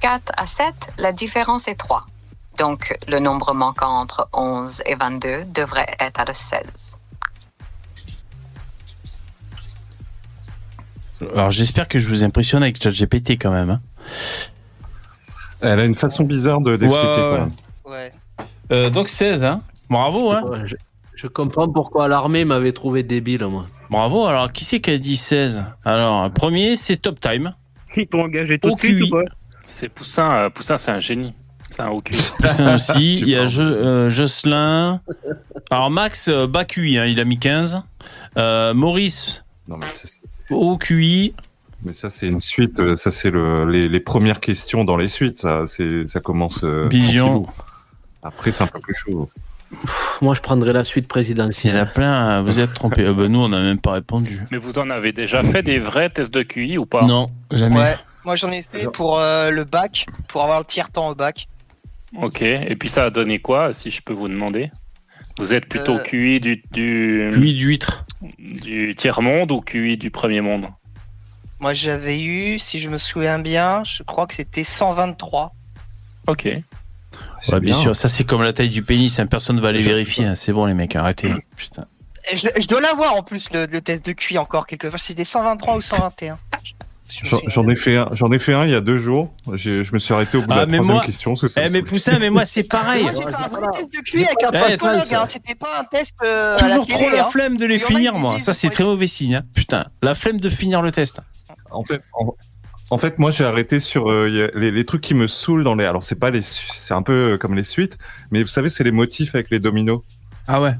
4 0.00 0.32
à 0.36 0.46
7, 0.46 0.74
la 0.98 1.12
différence 1.12 1.68
est 1.68 1.74
3. 1.74 2.06
Donc, 2.58 2.96
le 3.06 3.18
nombre 3.18 3.52
manquant 3.54 3.98
entre 3.98 4.28
11 4.32 4.82
et 4.86 4.94
22 4.94 5.44
devrait 5.44 5.94
être 6.00 6.24
de 6.24 6.32
16. 6.32 6.60
Alors 11.34 11.50
j'espère 11.50 11.86
que 11.86 11.98
je 11.98 12.08
vous 12.08 12.24
impressionne 12.24 12.62
avec 12.62 12.82
ChatGPT 12.82 13.32
quand 13.32 13.50
même. 13.50 13.68
hein. 13.70 13.80
Elle 15.60 15.80
a 15.80 15.84
une 15.84 15.94
façon 15.94 16.24
bizarre 16.24 16.60
de 16.62 16.76
d'expliquer. 16.76 17.06
Ouais, 17.06 17.14
ouais, 17.14 17.30
quand 17.36 17.38
même. 17.40 17.52
Ouais. 17.84 18.12
Euh, 18.72 18.88
donc 18.88 19.10
16, 19.10 19.44
hein. 19.44 19.60
Bravo, 19.90 20.30
hein. 20.30 20.64
Je, 21.20 21.26
comprends 21.26 21.68
pourquoi 21.68 22.08
l'armée 22.08 22.44
m'avait 22.44 22.72
trouvé 22.72 23.02
débile, 23.02 23.44
moi. 23.46 23.66
Bravo. 23.90 24.26
Alors 24.26 24.52
qui 24.52 24.64
c'est 24.64 24.80
qui 24.80 24.90
a 24.90 24.98
dit 24.98 25.16
16 25.16 25.62
Alors 25.84 26.30
premier 26.30 26.76
c'est 26.76 26.96
Top 26.96 27.20
Time. 27.20 27.54
Ils 27.96 28.06
t'ont 28.06 28.22
engagé 28.22 28.58
tout 28.58 28.72
de 28.74 28.78
suite 28.78 28.98
QI. 28.98 29.02
ou 29.04 29.10
pas 29.10 29.24
C'est 29.66 29.88
Poussin, 29.88 30.32
euh, 30.32 30.50
Poussin 30.50 30.78
c'est 30.78 30.92
un 30.92 31.00
génie. 31.00 31.34
C'est 31.70 31.82
un 31.82 32.00
cul. 32.00 32.14
Poussin 32.38 32.74
aussi. 32.74 33.14
Il 33.20 33.28
y 33.28 33.36
a 33.36 33.42
euh, 33.60 34.08
Jocelyn. 34.10 35.00
Alors 35.70 35.90
Max 35.90 36.28
euh, 36.28 36.46
bas 36.46 36.64
QI, 36.64 36.98
hein, 36.98 37.06
il 37.06 37.20
a 37.20 37.24
mis 37.24 37.38
15. 37.38 37.82
Euh, 38.38 38.74
Maurice 38.74 39.44
Non, 39.68 39.76
mais 39.76 39.86
c'est- 39.90 40.22
au 40.50 40.76
QI. 40.78 41.34
Mais 41.84 41.92
ça, 41.92 42.10
c'est 42.10 42.26
une 42.26 42.40
suite. 42.40 42.94
Ça, 42.96 43.10
c'est 43.10 43.30
le, 43.30 43.64
les, 43.70 43.88
les 43.88 44.00
premières 44.00 44.40
questions 44.40 44.84
dans 44.84 44.96
les 44.96 45.08
suites. 45.08 45.38
Ça, 45.38 45.64
ça 45.66 46.20
commence. 46.20 46.62
euh, 46.64 46.88
Vision. 46.90 47.46
Après, 48.22 48.52
c'est 48.52 48.64
un 48.64 48.66
peu 48.66 48.80
plus 48.80 48.94
chaud. 48.94 49.30
Moi, 50.20 50.34
je 50.34 50.40
prendrais 50.40 50.72
la 50.72 50.84
suite 50.84 51.04
Il 51.04 51.06
y 51.06 51.06
en 51.06 51.08
présidentielle. 51.08 51.76
a 51.76 51.86
plein. 51.86 52.38
euh, 52.38 52.42
Vous 52.42 52.58
êtes 52.58 52.74
trompés. 52.74 53.04
Euh, 53.04 53.14
bah, 53.14 53.28
nous 53.28 53.38
on 53.40 53.48
n'a 53.48 53.60
même 53.60 53.78
pas 53.80 53.92
répondu. 53.92 54.40
Mais 54.50 54.58
vous 54.58 54.78
en 54.78 54.90
avez 54.90 55.12
déjà 55.12 55.42
fait 55.42 55.62
des 55.62 55.78
vrais 55.78 56.10
tests 56.10 56.32
de 56.34 56.42
QI 56.42 56.76
ou 56.78 56.86
pas? 56.86 57.06
Non, 57.06 57.28
jamais. 57.52 57.76
Ouais. 57.78 57.94
Moi, 58.24 58.36
j'en 58.36 58.50
ai 58.52 58.66
fait 58.72 58.90
pour 58.92 59.18
euh, 59.18 59.50
le 59.50 59.64
bac, 59.64 60.06
pour 60.28 60.42
avoir 60.42 60.58
le 60.58 60.64
tiers 60.66 60.90
temps 60.90 61.08
au 61.08 61.14
bac. 61.14 61.48
Ok. 62.20 62.42
Et 62.42 62.76
puis 62.76 62.88
ça 62.88 63.04
a 63.06 63.10
donné 63.10 63.38
quoi, 63.38 63.72
si 63.72 63.90
je 63.90 64.02
peux 64.02 64.12
vous 64.12 64.28
demander? 64.28 64.70
Vous 65.38 65.52
êtes 65.54 65.66
plutôt 65.66 65.96
Euh, 65.96 66.02
QI 66.02 66.40
du, 66.40 66.62
du, 66.72 67.30
QI 67.32 67.54
d'huître. 67.54 68.04
du 68.38 68.94
tiers-monde 68.96 69.52
ou 69.52 69.60
QI 69.62 69.96
du 69.96 70.10
premier 70.10 70.40
monde 70.42 70.66
Moi, 71.60 71.72
j'avais 71.72 72.20
eu, 72.22 72.58
si 72.58 72.80
je 72.80 72.90
me 72.90 72.98
souviens 72.98 73.38
bien, 73.38 73.84
je 73.84 74.02
crois 74.02 74.26
que 74.26 74.34
c'était 74.34 74.64
123. 74.64 75.54
Ok. 76.26 76.48
C'est 77.40 77.52
Ouais, 77.54 77.60
bien 77.60 77.74
sûr. 77.74 77.94
Ça 77.96 78.08
c'est 78.08 78.24
comme 78.24 78.42
la 78.42 78.52
taille 78.52 78.68
du 78.68 78.82
pénis. 78.82 79.18
hein, 79.18 79.26
Personne 79.26 79.56
ne 79.56 79.60
va 79.60 79.68
aller 79.68 79.82
vérifier. 79.82 80.24
hein. 80.26 80.34
C'est 80.34 80.52
bon 80.52 80.66
les 80.66 80.74
mecs, 80.74 80.94
arrêtez. 80.96 81.32
Putain. 81.56 81.86
Et 82.32 82.36
Je, 82.36 82.48
je 82.60 82.66
dois 82.66 82.80
l'avoir 82.80 83.14
en 83.16 83.22
plus, 83.22 83.48
le, 83.52 83.66
le 83.66 83.80
test 83.80 84.04
de 84.06 84.12
QI 84.12 84.38
encore 84.38 84.66
quelque 84.66 84.86
part. 84.88 85.00
C'était 85.00 85.24
123 85.24 85.76
ou 85.76 85.80
121. 85.80 86.38
Je 87.12 87.34
me 87.36 87.40
J'en, 87.50 87.68
ai 87.68 87.74
fait 87.74 87.96
un. 87.96 88.08
J'en 88.12 88.30
ai 88.30 88.38
fait 88.38 88.54
un 88.54 88.64
il 88.66 88.70
y 88.70 88.74
a 88.74 88.80
deux 88.80 88.96
jours. 88.98 89.32
Je 89.54 89.92
me 89.92 89.98
suis 89.98 90.14
arrêté 90.14 90.36
au 90.38 90.42
bout 90.42 90.46
de 90.46 90.52
Ah, 90.52 90.56
la 90.58 90.66
troisième 90.66 90.94
moi- 90.94 91.04
question. 91.04 91.34
que 91.34 91.48
ça 91.48 91.62
Eh 91.66 91.70
mais. 91.70 91.82
Poussin, 91.82 92.18
mais 92.20 92.30
moi 92.30 92.46
c'est 92.46 92.62
pareil. 92.68 93.02
Moi, 93.02 93.12
j'ai 93.12 93.24
fait 93.24 93.34
un 93.34 93.48
vrai 93.48 93.62
test 93.72 93.92
de 93.92 94.00
QI 94.00 94.24
avec 94.26 94.42
un 94.44 94.52
psychologue. 94.52 95.14
hein. 95.14 95.24
C'était 95.26 95.56
pas 95.56 95.80
un 95.80 95.84
test 95.84 96.14
euh, 96.24 96.56
à 96.56 96.68
la 96.68 96.74
Toujours 96.76 96.86
télé. 96.86 96.98
trop 96.98 97.10
la 97.10 97.26
hein. 97.26 97.30
flemme 97.32 97.56
de 97.56 97.66
les 97.66 97.80
finir, 97.80 98.14
moi. 98.14 98.38
Ça, 98.38 98.52
c'est 98.52 98.68
très 98.70 98.84
mauvais 98.84 99.08
signe. 99.08 99.42
Putain, 99.54 99.86
la 100.02 100.14
flemme 100.14 100.38
de 100.38 100.48
finir 100.48 100.82
le 100.82 100.92
test. 100.92 101.20
En 101.72 101.82
fait, 101.84 102.00
en, 102.14 102.34
en 102.90 102.98
fait, 102.98 103.18
moi, 103.18 103.30
j'ai 103.30 103.44
arrêté 103.44 103.78
sur 103.80 104.10
euh, 104.10 104.50
les, 104.54 104.70
les 104.70 104.84
trucs 104.84 105.00
qui 105.00 105.14
me 105.14 105.26
saoulent 105.28 105.64
dans 105.64 105.74
les. 105.74 105.84
Alors, 105.84 106.02
c'est 106.02 106.18
pas 106.18 106.30
les. 106.30 106.42
C'est 106.42 106.94
un 106.94 107.02
peu 107.02 107.12
euh, 107.34 107.38
comme 107.38 107.54
les 107.54 107.64
suites, 107.64 107.98
mais 108.30 108.42
vous 108.42 108.48
savez, 108.48 108.68
c'est 108.68 108.84
les 108.84 108.90
motifs 108.92 109.34
avec 109.34 109.50
les 109.50 109.60
dominos. 109.60 110.00
Ah 110.48 110.60
ouais. 110.60 110.72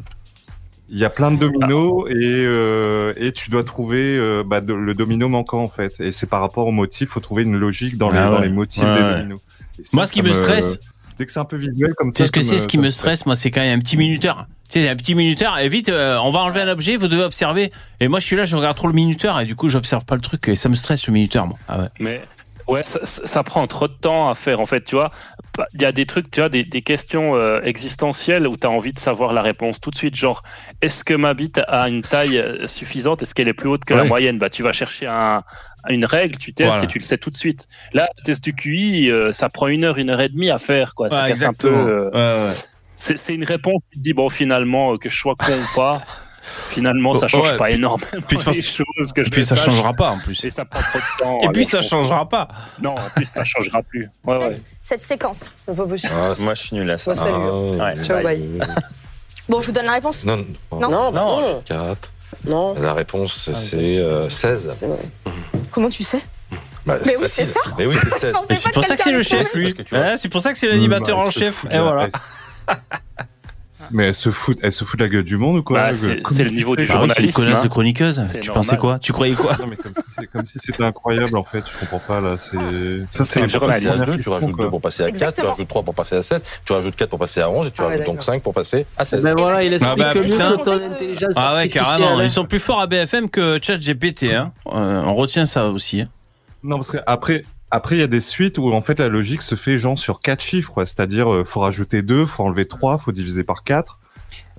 Il 0.93 0.99
y 0.99 1.05
a 1.05 1.11
plein 1.11 1.31
de 1.31 1.37
dominos 1.37 2.09
et 2.11 2.15
euh, 2.45 3.13
et 3.17 3.31
tu 3.31 3.49
dois 3.51 3.63
trouver 3.63 4.17
euh, 4.19 4.43
bah, 4.45 4.61
de- 4.61 4.75
le 4.75 4.93
domino 4.93 5.29
manquant 5.29 5.63
en 5.63 5.69
fait. 5.69 5.95
Et 6.01 6.11
c'est 6.11 6.27
par 6.27 6.41
rapport 6.41 6.67
au 6.67 6.73
motif, 6.73 7.11
faut 7.11 7.21
trouver 7.21 7.45
une 7.45 7.57
logique 7.57 7.97
dans 7.97 8.11
les, 8.11 8.19
Ah 8.19 8.29
dans 8.31 8.41
les 8.41 8.49
motifs 8.49 8.83
Ouais, 8.83 8.95
des 8.97 9.01
ouais. 9.03 9.17
dominos. 9.19 9.39
Ça, 9.77 9.91
Moi, 9.93 10.07
ce 10.07 10.13
qui 10.13 10.23
me 10.23 10.33
stresse- 10.33 10.81
dès 11.21 11.27
que 11.27 11.33
c'est 11.33 11.39
un 11.39 11.45
peu 11.45 11.59
visuel 11.59 11.93
comme 11.95 12.13
ça. 12.13 12.19
C'est 12.19 12.25
ce 12.25 12.33
que 12.33 12.41
c'est, 12.41 12.57
ce 12.57 12.67
qui 12.67 12.79
me 12.79 12.89
stresse, 12.89 13.27
moi, 13.27 13.37
c'est 13.37 13.51
quand 13.51 13.61
il 13.61 13.69
y 13.69 13.71
a 13.71 13.75
un 13.75 13.79
petit 13.79 13.99
minuteur. 13.99 14.47
Tu 14.71 14.81
sais, 14.81 14.89
un 14.89 14.97
petit 14.97 15.15
minuteur, 15.15 15.59
et 15.59 15.69
vite, 15.69 15.91
euh, 15.91 16.17
on 16.23 16.31
va 16.31 16.41
enlever 16.41 16.63
un 16.63 16.69
objet, 16.69 16.97
vous 16.97 17.09
devez 17.09 17.25
observer. 17.25 17.73
Et 18.01 18.09
moi, 18.09 18.21
je 18.21 18.25
suis 18.25 18.37
là, 18.37 18.45
je 18.45 18.57
regarde 18.57 18.77
trop 18.77 18.87
le 18.87 18.95
minuteur, 18.95 19.39
et 19.39 19.45
du 19.45 19.55
coup, 19.55 19.69
j'observe 19.69 20.05
pas 20.07 20.15
le 20.15 20.23
truc, 20.23 20.49
et 20.49 20.57
ça 20.57 20.69
me 20.71 20.75
stresse, 20.75 21.07
le 21.07 21.13
minuteur, 21.13 21.47
moi. 21.47 21.59
Ah 21.69 21.81
ouais. 21.81 21.89
Mais 21.99 22.23
ouais, 22.69 22.85
ça, 22.85 23.43
prend 23.43 23.67
trop 23.67 23.89
de 23.89 23.93
temps 23.93 24.31
à 24.31 24.35
faire 24.35 24.61
en 24.61 24.67
fait, 24.67 24.85
tu 24.85 24.95
vois. 24.95 25.11
Il 25.75 25.83
y 25.83 25.85
a 25.85 25.93
des 25.93 26.07
trucs, 26.07 26.31
tu 26.31 26.41
vois, 26.41 26.49
des, 26.49 26.63
des 26.63 26.81
questions 26.81 27.35
euh, 27.35 27.61
existentielles 27.65 28.47
où 28.47 28.57
tu 28.57 28.67
as 28.67 28.71
envie 28.71 28.93
de 28.93 29.01
savoir 29.01 29.33
la 29.33 29.43
réponse 29.43 29.81
tout 29.81 29.91
de 29.91 29.97
suite. 29.97 30.15
Genre, 30.15 30.43
est-ce 30.81 31.05
que 31.05 31.13
ma 31.13 31.35
bite 31.35 31.61
a 31.67 31.89
une 31.89 32.03
taille 32.03 32.39
euh, 32.39 32.67
suffisante? 32.67 33.23
Est-ce 33.23 33.35
qu'elle 33.35 33.49
est 33.49 33.53
plus 33.55 33.69
haute 33.69 33.85
que 33.85 33.93
la 33.93 34.05
moyenne? 34.05 34.39
Bah, 34.39 34.49
tu 34.49 34.63
vas 34.63 34.73
chercher 34.73 35.09
un, 35.09 35.43
une 35.89 36.05
règle, 36.05 36.37
tu 36.39 36.53
testes 36.53 36.69
Voilà. 36.71 36.85
et 36.85 36.87
tu 36.89 36.99
le 36.99 37.05
sais 37.05 37.19
tout 37.19 37.31
de 37.31 37.37
suite. 37.37 37.67
Là, 37.93 38.09
le 38.19 38.23
test 38.25 38.45
du 38.45 38.55
QI, 38.55 39.11
euh, 39.11 39.33
ça 39.33 39.49
prend 39.49 39.69
une 39.69 39.85
heure, 39.85 39.99
une 39.99 40.11
heure 40.11 40.21
et 40.21 40.29
demie 40.29 40.51
à 40.51 40.59
faire, 40.59 40.95
quoi. 40.95 41.09
Ouais, 41.09 41.29
casse 41.31 41.43
un 41.43 41.53
peu. 41.55 41.69
euh, 41.75 42.11
Ouais, 42.11 42.49
ouais. 42.49 42.55
c'est 42.97 43.19
c'est 43.19 43.35
une 43.35 43.45
réponse, 43.45 43.81
tu 43.91 43.99
te 43.99 44.03
dis, 44.03 44.13
bon, 44.13 44.29
finalement, 44.29 44.93
euh, 44.93 44.97
que 44.99 45.09
je 45.09 45.17
sois 45.17 45.35
con 45.37 45.53
ou 45.53 45.77
pas, 45.77 46.01
finalement, 46.69 47.15
ça 47.15 47.27
Oh, 47.27 47.29
change 47.29 47.51
ouais, 47.53 47.57
pas 47.57 47.71
énormément 47.71 48.09
puis 48.27 48.37
de 48.39 48.43
toute 48.43 48.55
les 48.55 48.61
façon- 48.63 48.85
choses 48.99 49.13
que 49.13 49.23
je 49.23 49.29
Et 49.29 49.31
puis, 49.31 49.45
ça 49.45 49.57
sache. 49.57 49.67
changera 49.67 49.93
pas, 49.95 50.11
en 50.11 50.19
plus. 50.19 50.45
Et 50.45 50.51
ça 50.51 50.65
prend 50.65 50.81
trop 50.81 50.99
de 50.99 51.23
temps. 51.23 51.41
Et 51.43 51.49
puis, 51.53 51.65
ça 51.65 51.81
changera 51.81 52.29
pas. 52.29 52.49
Non, 52.83 52.91
en 52.97 53.09
plus, 53.15 53.25
ça 53.25 53.45
changera 53.45 53.83
plus. 53.83 54.09
Ouais, 54.25 54.37
ouais. 54.37 54.55
Cette 54.83 55.03
séquence. 55.03 55.53
Ah, 55.69 55.73
Moi, 56.41 56.55
je 56.55 56.61
suis 56.63 56.77
nul 56.77 56.91
à 56.91 56.99
ça. 56.99 57.15
Salut. 57.15 57.35
Ouais. 57.35 58.03
Ciao, 58.03 58.23
bye. 58.23 58.43
Bon, 59.49 59.61
je 59.61 59.67
vous 59.67 59.73
donne 59.73 59.87
la 59.87 59.95
réponse. 59.95 60.25
Non, 60.25 60.37
Non. 60.73 60.81
non, 60.81 61.13
Non. 61.13 61.41
non. 61.41 61.63
4. 61.65 62.13
Non. 62.47 62.75
La 62.81 62.95
réponse, 62.95 63.51
c'est 63.55 63.99
euh, 63.99 64.29
16. 64.29 64.71
Comment 65.71 65.89
tu 65.89 66.03
sais 66.05 66.23
Bah, 66.87 66.97
Mais 67.07 67.17
oui, 67.17 67.25
c'est 67.29 67.45
ça. 67.45 67.61
Mais 67.79 67.87
oui, 67.87 67.97
c'est 68.03 68.19
16. 68.19 68.35
Et 68.49 68.55
c'est 68.55 68.73
pour 68.73 68.85
ça 68.85 68.97
que 68.97 69.03
c'est 69.03 69.13
le 69.13 69.23
chef, 69.23 69.55
lui. 69.55 69.75
C'est 70.17 70.29
pour 70.29 70.41
ça 70.41 70.53
que 70.53 70.59
c'est 70.59 70.69
l'animateur 70.69 71.19
Bah, 71.19 71.27
en 71.27 71.31
chef. 71.31 71.65
Et 71.71 71.79
voilà. 71.79 72.09
Mais 73.93 74.07
elle 74.09 74.15
se 74.15 74.31
fout, 74.31 74.57
elle 74.63 74.73
se 74.73 74.85
fout 74.85 74.99
de 74.99 75.05
la 75.05 75.11
gueule 75.11 75.25
du 75.25 75.37
monde 75.37 75.59
ou 75.59 75.63
quoi 75.63 75.79
Bah, 75.79 75.95
c'est- 75.95 76.45
le 76.45 76.51
niveau 76.51 76.77
du 76.77 76.87
Ah 76.91 77.01
oui, 77.03 77.09
c'est 77.15 77.23
une 77.25 77.33
connasse 77.33 77.59
hein. 77.59 77.63
de 77.65 77.69
chroniqueuse. 77.69 78.15
Tu 78.17 78.37
normal. 78.49 78.55
pensais 78.55 78.77
quoi? 78.77 78.99
Tu 79.01 79.13
croyais 79.13 79.35
quoi? 79.35 79.57
Non, 79.59 79.67
mais 79.69 79.77
comme 79.77 79.93
si, 79.95 80.03
c'est 80.17 80.27
comme 80.29 80.47
si 80.47 80.59
c'était 80.61 80.85
incroyable 80.85 81.37
en 81.37 81.45
fait. 81.45 81.65
Je 81.73 81.79
comprends 81.79 81.99
pas 81.99 82.21
là. 82.21 82.37
C'est 82.39 82.57
ça, 83.09 83.25
C'est 83.25 83.41
Tu 83.47 83.59
passes 83.59 83.81
journalisme. 83.83 84.03
à 84.03 84.07
2, 84.07 84.19
tu 84.19 84.29
rajoutes 84.29 84.57
2 84.59 84.69
pour 84.71 84.81
passer 84.81 85.03
à 85.03 85.11
4, 85.11 85.35
tu 85.41 85.47
rajoutes 85.47 85.69
3 85.69 85.83
pour 85.83 85.95
passer 85.95 86.17
à 86.17 86.23
7, 86.23 86.61
tu 86.65 86.73
rajoutes 86.73 86.95
4 86.97 87.09
pour 87.11 87.19
passer 87.19 87.41
à 87.41 87.51
11 87.51 87.67
et 87.67 87.71
tu 87.71 87.81
Ah 87.81 87.87
rajoutes 87.87 88.05
donc 88.07 88.17
d'accord. 88.17 88.23
5 88.25 88.43
pour 88.43 88.55
passer 88.55 88.87
à 88.97 89.05
16. 89.05 89.25
Ben 89.25 89.35
voilà, 89.37 89.63
il 89.65 89.73
Ah 89.73 89.77
explique 89.77 89.99
bah, 89.99 90.13
mieux 90.15 90.21
putain. 90.21 90.57
que 90.57 90.65
ton 90.65 90.85
intelligence 90.95 91.33
Ah 91.37 91.55
ouais, 91.57 91.69
carrément. 91.69 91.93
artificielle, 91.95 92.27
Ils 92.27 92.31
sont 92.31 92.45
plus 92.45 92.61
forts 92.61 92.81
à 92.81 92.87
BFM 92.87 93.29
que 93.29 93.59
ChatGPT. 93.61 94.33
Hein. 94.35 94.53
Euh, 94.73 95.03
on 95.05 95.15
retient 95.15 95.45
ça 95.45 95.67
aussi. 95.69 96.03
hein. 96.03 96.09
Non, 96.63 96.77
parce 96.77 96.91
qu'après, 96.93 97.05
après, 97.07 97.45
il 97.91 97.97
y 97.99 98.03
a 98.03 98.07
des 98.07 98.21
suites 98.21 98.59
où 98.59 98.73
en 98.73 98.81
fait 98.83 98.99
la 98.99 99.09
logique 99.09 99.43
se 99.43 99.55
fait 99.55 99.79
genre 99.79 99.99
sur 99.99 100.21
quatre 100.21 100.43
chiffres, 100.43 100.73
quoi. 100.73 100.87
C'est-à-dire, 100.87 101.33
euh, 101.33 101.45
faut 101.45 101.61
rajouter 101.61 102.03
2, 102.03 102.27
faut 102.27 102.43
enlever 102.45 102.67
3, 102.67 102.99
faut 102.99 103.13
diviser 103.13 103.45
par 103.45 103.63
4. 103.65 103.99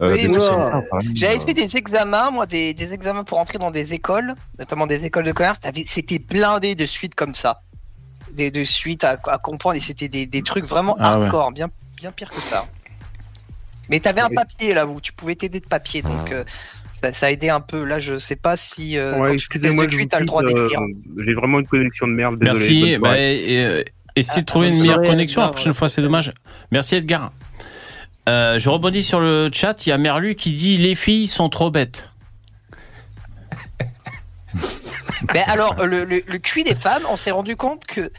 Euh, 0.01 0.15
Oui. 0.15 1.11
J'avais 1.13 1.39
fait 1.39 1.53
des 1.53 1.77
examens, 1.77 2.31
moi, 2.31 2.45
des, 2.45 2.73
des 2.73 2.93
examens 2.93 3.23
pour 3.23 3.37
entrer 3.37 3.57
dans 3.57 3.71
des 3.71 3.93
écoles, 3.93 4.33
notamment 4.59 4.87
des 4.87 5.03
écoles 5.05 5.25
de 5.25 5.31
commerce. 5.31 5.59
C'était 5.85 6.19
blindé 6.19 6.73
de 6.75 6.85
suites 6.85 7.15
comme 7.15 7.35
ça. 7.35 7.61
Des, 8.31 8.49
de 8.49 8.63
suites 8.63 9.03
à, 9.03 9.17
à 9.27 9.37
comprendre, 9.37 9.75
et 9.75 9.79
c'était 9.81 10.07
des, 10.07 10.25
des 10.25 10.41
trucs 10.41 10.65
vraiment 10.65 10.95
Ah 10.99 11.19
ouais. 11.19 11.25
hardcore, 11.25 11.51
bien, 11.51 11.67
bien 11.97 12.11
pire 12.11 12.29
que 12.29 12.41
ça. 12.41 12.65
Mais 13.89 13.99
t'avais 13.99 14.21
un 14.21 14.29
papier 14.29 14.73
là 14.73 14.85
où 14.85 15.01
tu 15.01 15.11
pouvais 15.11 15.35
t'aider 15.35 15.59
de 15.59 15.67
papier, 15.67 16.01
donc 16.01 16.31
euh, 16.31 16.45
ça, 17.01 17.13
ça 17.13 17.25
a 17.27 17.31
aidé 17.31 17.49
un 17.49 17.59
peu. 17.61 17.83
Là, 17.83 17.99
je 17.99 18.17
sais 18.17 18.35
pas 18.35 18.55
si 18.57 18.97
euh, 18.97 19.17
Ouais, 19.19 19.29
tu 19.29 19.35
excusez-moi, 19.35 19.87
QI, 19.87 20.07
t'as 20.07 20.19
le 20.19 20.25
droit 20.25 20.43
d'écrire. 20.43 20.81
euh, 20.81 21.23
J'ai 21.23 21.33
vraiment 21.33 21.59
une 21.59 21.67
connexion 21.67 22.07
de 22.07 22.13
merde, 22.13 22.37
désolé. 22.39 22.59
Merci. 22.59 22.97
Bah, 22.99 23.17
et, 23.19 23.63
euh, 23.65 23.83
essayez 24.15 24.41
de 24.41 24.45
Ah, 24.47 24.51
trouver 24.51 24.67
une 24.67 24.73
bonne 24.75 24.81
meilleure 24.83 25.01
connexion. 25.01 25.41
La 25.41 25.49
prochaine 25.49 25.73
fois, 25.73 25.89
c'est 25.89 26.01
dommage. 26.01 26.31
Merci 26.71 26.95
Edgar. 26.95 27.31
Euh, 28.29 28.59
je 28.59 28.69
rebondis 28.69 29.03
sur 29.03 29.19
le 29.19 29.49
chat. 29.51 29.85
Il 29.85 29.89
y 29.89 29.91
a 29.91 29.97
Merlu 29.97 30.35
qui 30.35 30.51
dit 30.53 30.77
les 30.77 30.95
filles 30.95 31.27
sont 31.27 31.49
trop 31.49 31.71
bêtes. 31.71 32.09
Mais 35.33 35.43
alors, 35.47 35.75
le, 35.85 36.03
le, 36.03 36.21
le 36.25 36.37
QI 36.39 36.63
des 36.63 36.75
femmes, 36.75 37.03
on 37.09 37.15
s'est 37.15 37.31
rendu 37.31 37.55
compte 37.55 37.85
que 37.85 38.11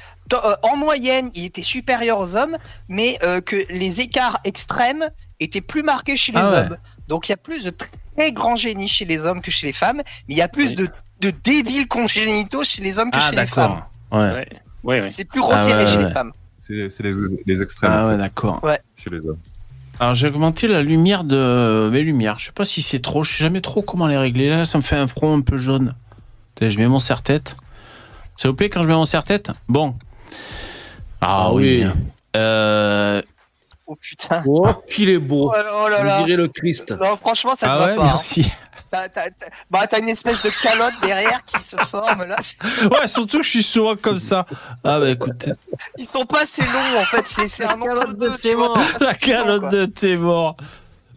en 0.62 0.76
moyenne, 0.78 1.30
il 1.34 1.44
était 1.44 1.60
supérieur 1.60 2.18
aux 2.18 2.36
hommes, 2.36 2.56
mais 2.88 3.18
euh, 3.22 3.42
que 3.42 3.66
les 3.68 4.00
écarts 4.00 4.40
extrêmes 4.44 5.10
étaient 5.40 5.60
plus 5.60 5.82
marqués 5.82 6.16
chez 6.16 6.32
les 6.32 6.38
Ah 6.40 6.50
ouais. 6.50 6.56
hommes. 6.58 6.76
Donc 7.06 7.28
il 7.28 7.32
y 7.32 7.34
a 7.34 7.36
plus 7.36 7.64
de 7.64 7.70
très 8.16 8.32
grands 8.32 8.56
génies 8.56 8.88
chez 8.88 9.04
les 9.04 9.20
hommes 9.20 9.40
que 9.40 9.50
chez 9.50 9.66
les 9.66 9.72
femmes, 9.72 9.98
mais 10.28 10.34
il 10.34 10.36
y 10.36 10.42
a 10.42 10.48
plus 10.48 10.74
de, 10.74 10.88
de 11.20 11.30
débiles 11.44 11.88
congénitaux 11.88 12.64
chez 12.64 12.82
les 12.82 12.98
hommes 12.98 13.10
que 13.10 13.18
Ah 13.20 13.30
chez 13.30 13.36
les 13.36 13.46
femmes. 13.46 13.70
d'accord. 13.74 13.90
Ouais. 14.12 14.18
Ouais, 14.32 14.48
ouais, 14.84 15.00
ouais. 15.02 15.10
C'est 15.10 15.24
plus 15.24 15.40
resserré 15.40 15.72
Ah 15.72 15.78
ouais, 15.78 15.86
chez 15.86 15.96
ouais. 15.98 16.04
les 16.06 16.12
femmes. 16.12 16.32
C'est 16.58 17.02
les, 17.02 17.12
les 17.46 17.62
extrêmes 17.62 17.90
Ah 17.92 18.08
ouais, 18.08 18.16
d'accord. 18.16 18.60
chez 18.96 19.10
les 19.10 19.26
hommes. 19.26 19.38
Alors 20.00 20.14
j'ai 20.14 20.28
augmenté 20.28 20.68
la 20.68 20.82
lumière 20.82 21.22
de 21.24 21.88
mes 21.92 22.02
lumières. 22.02 22.38
Je 22.38 22.46
sais 22.46 22.52
pas 22.52 22.64
si 22.64 22.82
c'est 22.82 22.98
trop. 23.00 23.22
Je 23.24 23.32
sais 23.36 23.42
jamais 23.44 23.60
trop 23.60 23.82
comment 23.82 24.06
les 24.06 24.16
régler. 24.16 24.48
Là, 24.48 24.64
ça 24.64 24.78
me 24.78 24.82
fait 24.82 24.96
un 24.96 25.06
front 25.06 25.36
un 25.36 25.40
peu 25.42 25.56
jaune. 25.58 25.94
Je 26.60 26.78
mets 26.78 26.86
mon 26.86 26.98
serre-tête. 27.00 27.56
Ça 28.36 28.48
vous 28.48 28.54
plaît 28.54 28.68
quand 28.70 28.82
je 28.82 28.88
mets 28.88 28.94
mon 28.94 29.04
serre-tête? 29.04 29.50
Bon. 29.68 29.94
Ah, 31.20 31.46
Ah 31.46 31.52
oui. 31.52 31.84
oui. 31.84 31.90
Euh, 32.36 33.20
Oh 33.92 33.96
putain. 34.00 34.42
Oh, 34.46 34.66
qu'il 34.88 35.08
est 35.10 35.18
beau. 35.18 35.50
Oh 35.52 35.56
là 35.56 35.64
oh 35.84 35.88
là 35.88 36.02
là. 36.02 36.18
On 36.20 36.24
dirait 36.24 36.36
le 36.36 36.48
Christ. 36.48 36.90
Non, 36.92 37.16
franchement, 37.16 37.54
ça 37.56 37.66
te 37.68 37.72
Ah 37.72 37.78
va 37.78 37.86
ouais, 37.86 37.96
pas. 37.96 38.02
hein. 38.02 38.06
merci. 38.06 38.50
T'as 38.90 39.08
t'as- 39.08 39.30
t'as- 39.30 39.46
bah, 39.70 39.86
t'as 39.86 40.00
une 40.00 40.08
espèce 40.10 40.42
de 40.42 40.50
calotte 40.62 40.92
derrière 41.02 41.42
qui 41.44 41.62
se 41.62 41.76
forme 41.76 42.24
là. 42.24 42.36
Ouais, 42.90 43.08
surtout 43.08 43.38
que 43.38 43.44
je 43.44 43.48
suis 43.50 43.62
souvent 43.62 43.96
comme 43.96 44.18
ça. 44.18 44.44
Ah 44.84 45.00
bah 45.00 45.08
écoutez, 45.10 45.52
Ils 45.98 46.04
sont 46.06 46.26
pas 46.26 46.42
assez 46.42 46.62
longs 46.62 47.00
en 47.00 47.04
fait. 47.04 47.26
C'est 47.26 47.48
c'est 47.48 47.64
un 47.64 47.78
calotte 47.78 48.18
de 48.18 48.28
vois, 48.54 48.68
morts. 48.68 48.78
la 49.00 49.14
calotte 49.14 49.70
de 49.70 49.84
tes 49.86 50.16
morts. 50.16 50.56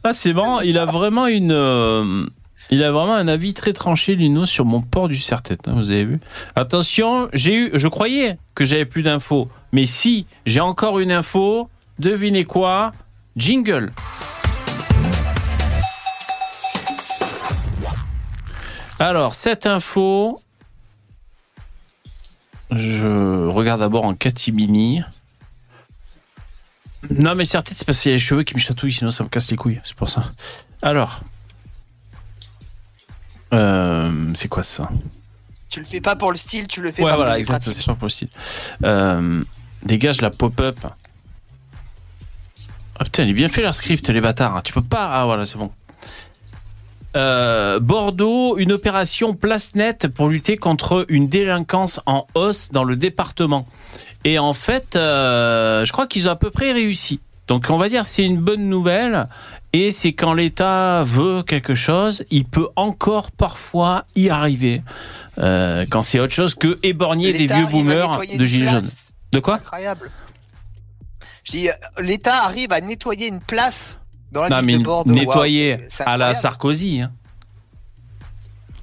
Ah 0.03 0.13
c'est 0.13 0.33
marrant. 0.33 0.61
Il 0.61 0.77
a 0.77 0.85
vraiment 0.85 1.27
une. 1.27 1.51
euh, 1.51 2.25
Il 2.71 2.81
a 2.83 2.91
vraiment 2.91 3.13
un 3.15 3.27
avis 3.27 3.53
très 3.53 3.73
tranché, 3.73 4.15
Lino, 4.15 4.45
sur 4.45 4.63
mon 4.65 4.81
port 4.81 5.07
du 5.09 5.17
serre-tête. 5.17 5.67
hein, 5.67 5.73
vous 5.75 5.91
avez 5.91 6.05
vu 6.05 6.19
Attention, 6.55 7.27
j'ai 7.33 7.53
eu, 7.55 7.71
je 7.73 7.87
croyais 7.89 8.37
que 8.55 8.63
j'avais 8.65 8.85
plus 8.85 9.03
d'infos, 9.03 9.49
mais 9.73 9.85
si 9.85 10.25
j'ai 10.45 10.61
encore 10.61 10.99
une 10.99 11.11
info, 11.11 11.69
devinez 11.99 12.45
quoi? 12.45 12.91
Jingle. 13.35 13.91
Alors, 18.99 19.33
cette 19.33 19.65
info, 19.65 20.41
je 22.71 23.47
regarde 23.47 23.81
d'abord 23.81 24.05
en 24.05 24.13
catimini. 24.13 25.01
Non, 27.11 27.35
mais 27.35 27.45
c'est 27.45 27.59
parce 27.85 27.99
qu'il 27.99 28.11
y 28.11 28.13
a 28.13 28.15
les 28.15 28.19
cheveux 28.19 28.43
qui 28.43 28.55
me 28.55 28.59
chatouillent, 28.59 28.93
sinon 28.93 29.11
ça 29.11 29.23
me 29.23 29.29
casse 29.29 29.51
les 29.51 29.57
couilles. 29.57 29.81
C'est 29.83 29.95
pour 29.95 30.09
ça. 30.09 30.31
Alors. 30.81 31.21
Euh, 33.53 34.31
c'est 34.33 34.47
quoi 34.47 34.63
ça? 34.63 34.89
Tu 35.69 35.79
le 35.79 35.85
fais 35.85 36.01
pas 36.01 36.15
pour 36.15 36.31
le 36.31 36.37
style, 36.37 36.67
tu 36.67 36.81
le 36.81 36.91
fais 36.91 37.03
Ouais, 37.03 37.09
parce 37.09 37.21
voilà, 37.21 37.31
que 37.31 37.35
c'est 37.35 37.39
exact, 37.41 37.63
pratique. 37.63 37.73
c'est 37.73 37.85
pas 37.85 37.95
pour 37.95 38.05
le 38.05 38.09
style. 38.09 38.29
Euh, 38.83 39.43
dégage 39.83 40.21
la 40.21 40.29
pop-up. 40.31 40.79
Ah 42.97 43.03
putain, 43.03 43.23
il 43.23 43.29
est 43.29 43.33
bien 43.33 43.49
fait 43.49 43.61
leur 43.61 43.73
script, 43.73 44.09
les 44.09 44.21
bâtards. 44.21 44.63
Tu 44.63 44.73
peux 44.73 44.81
pas. 44.81 45.09
Ah 45.11 45.25
voilà, 45.25 45.45
c'est 45.45 45.57
bon. 45.57 45.69
Euh, 47.15 47.79
Bordeaux, 47.79 48.57
une 48.57 48.71
opération 48.73 49.33
place 49.33 49.75
nette 49.75 50.07
pour 50.07 50.27
lutter 50.27 50.57
contre 50.57 51.05
une 51.07 51.27
délinquance 51.27 52.01
en 52.05 52.27
hausse 52.35 52.69
dans 52.71 52.83
le 52.83 52.95
département. 52.95 53.67
Et 54.25 54.37
en 54.39 54.53
fait, 54.53 54.95
euh, 54.95 55.85
je 55.85 55.91
crois 55.93 56.07
qu'ils 56.07 56.27
ont 56.27 56.31
à 56.31 56.35
peu 56.35 56.49
près 56.49 56.73
réussi. 56.73 57.19
Donc 57.47 57.67
on 57.69 57.77
va 57.77 57.89
dire 57.89 58.05
c'est 58.05 58.23
une 58.23 58.37
bonne 58.37 58.67
nouvelle. 58.69 59.27
Et 59.71 59.91
c'est 59.91 60.13
quand 60.13 60.33
l'État 60.33 61.03
veut 61.03 61.43
quelque 61.43 61.75
chose, 61.75 62.23
il 62.31 62.45
peut 62.45 62.69
encore 62.75 63.31
parfois 63.31 64.05
y 64.15 64.29
arriver. 64.29 64.81
Euh, 65.37 65.85
quand 65.89 66.01
c'est 66.01 66.19
autre 66.19 66.33
chose 66.33 66.55
que 66.55 66.79
éborgner 66.81 67.33
des 67.33 67.45
vieux 67.45 67.65
boomers 67.65 68.21
de 68.37 68.45
gilets 68.45 68.69
jaunes. 68.69 68.89
De 69.31 69.39
quoi? 69.39 69.55
Incroyable. 69.55 70.11
Je 71.45 71.51
dis, 71.51 71.69
euh, 71.69 71.73
l'État 72.01 72.43
arrive 72.43 72.71
à 72.73 72.81
nettoyer 72.81 73.27
une 73.27 73.39
place 73.39 73.99
dans 74.31 74.43
la 74.43 74.49
Non, 74.49 74.57
ville 74.57 74.65
mais 74.65 74.77
de 74.79 74.83
Bordeaux. 74.83 75.13
nettoyer 75.13 75.77
à 75.99 76.17
la. 76.17 76.33
Sarkozy. 76.33 77.01
hein. 77.01 77.11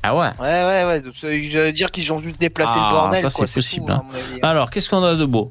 Ah 0.04 0.16
ouais. 0.16 0.30
Ouais, 0.40 0.64
ouais, 0.64 0.84
ouais. 0.86 1.00
donc, 1.00 1.12
euh, 1.24 1.40
Je 1.50 1.58
veux 1.58 1.72
dire 1.72 1.90
qu'ils 1.92 2.12
ont 2.12 2.18
juste 2.18 2.40
déplacé 2.40 2.72
Ah, 2.76 2.88
le 2.88 2.94
bordel. 2.96 3.20
ça, 3.20 3.30
c'est 3.30 3.52
possible, 3.54 3.92
hein. 3.92 4.02
avis. 4.12 4.40
Alors, 4.42 4.70
qu'est-ce 4.70 4.88
qu'on 4.90 5.02
a 5.04 5.14
de 5.14 5.24
beau? 5.24 5.50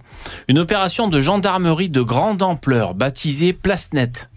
Une 0.50 0.60
opération 0.60 1.08
de 1.08 1.20
gendarmerie 1.22 1.90
de 1.90 2.02
grande 2.02 2.42
ampleur, 2.42 2.94
baptisée 2.94 3.54
Place 3.54 3.94
Nette, 3.94 4.30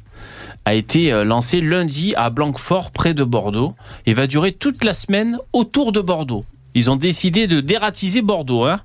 a 0.66 0.74
été 0.74 1.12
euh, 1.12 1.24
lancée 1.24 1.60
lundi 1.60 2.14
à 2.16 2.30
Blanquefort, 2.30 2.90
près 2.92 3.12
de 3.12 3.24
Bordeaux, 3.24 3.74
et 4.06 4.14
va 4.14 4.26
durer 4.28 4.52
toute 4.52 4.84
la 4.84 4.92
semaine 4.94 5.38
autour 5.52 5.90
de 5.90 6.00
Bordeaux. 6.00 6.44
Ils 6.74 6.90
ont 6.90 6.96
décidé 6.96 7.46
de 7.48 7.60
dératiser 7.60 8.22
Bordeaux, 8.22 8.64
hein 8.64 8.80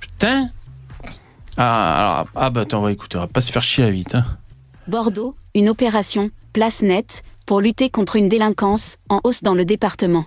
Putain 0.00 0.50
Ah, 1.56 2.14
alors, 2.14 2.28
ah 2.34 2.50
bah 2.50 2.62
attends, 2.62 2.78
on 2.80 2.82
va 2.82 2.92
écouter, 2.92 3.18
on 3.18 3.20
va 3.20 3.26
pas 3.26 3.40
se 3.40 3.52
faire 3.52 3.62
chier 3.62 3.84
à 3.84 3.90
vite. 3.90 4.14
Hein. 4.14 4.24
Bordeaux, 4.88 5.36
une 5.54 5.68
opération, 5.68 6.30
place 6.52 6.82
nette, 6.82 7.22
pour 7.46 7.60
lutter 7.60 7.90
contre 7.90 8.16
une 8.16 8.28
délinquance 8.28 8.96
en 9.08 9.20
hausse 9.24 9.42
dans 9.42 9.54
le 9.54 9.64
département. 9.64 10.24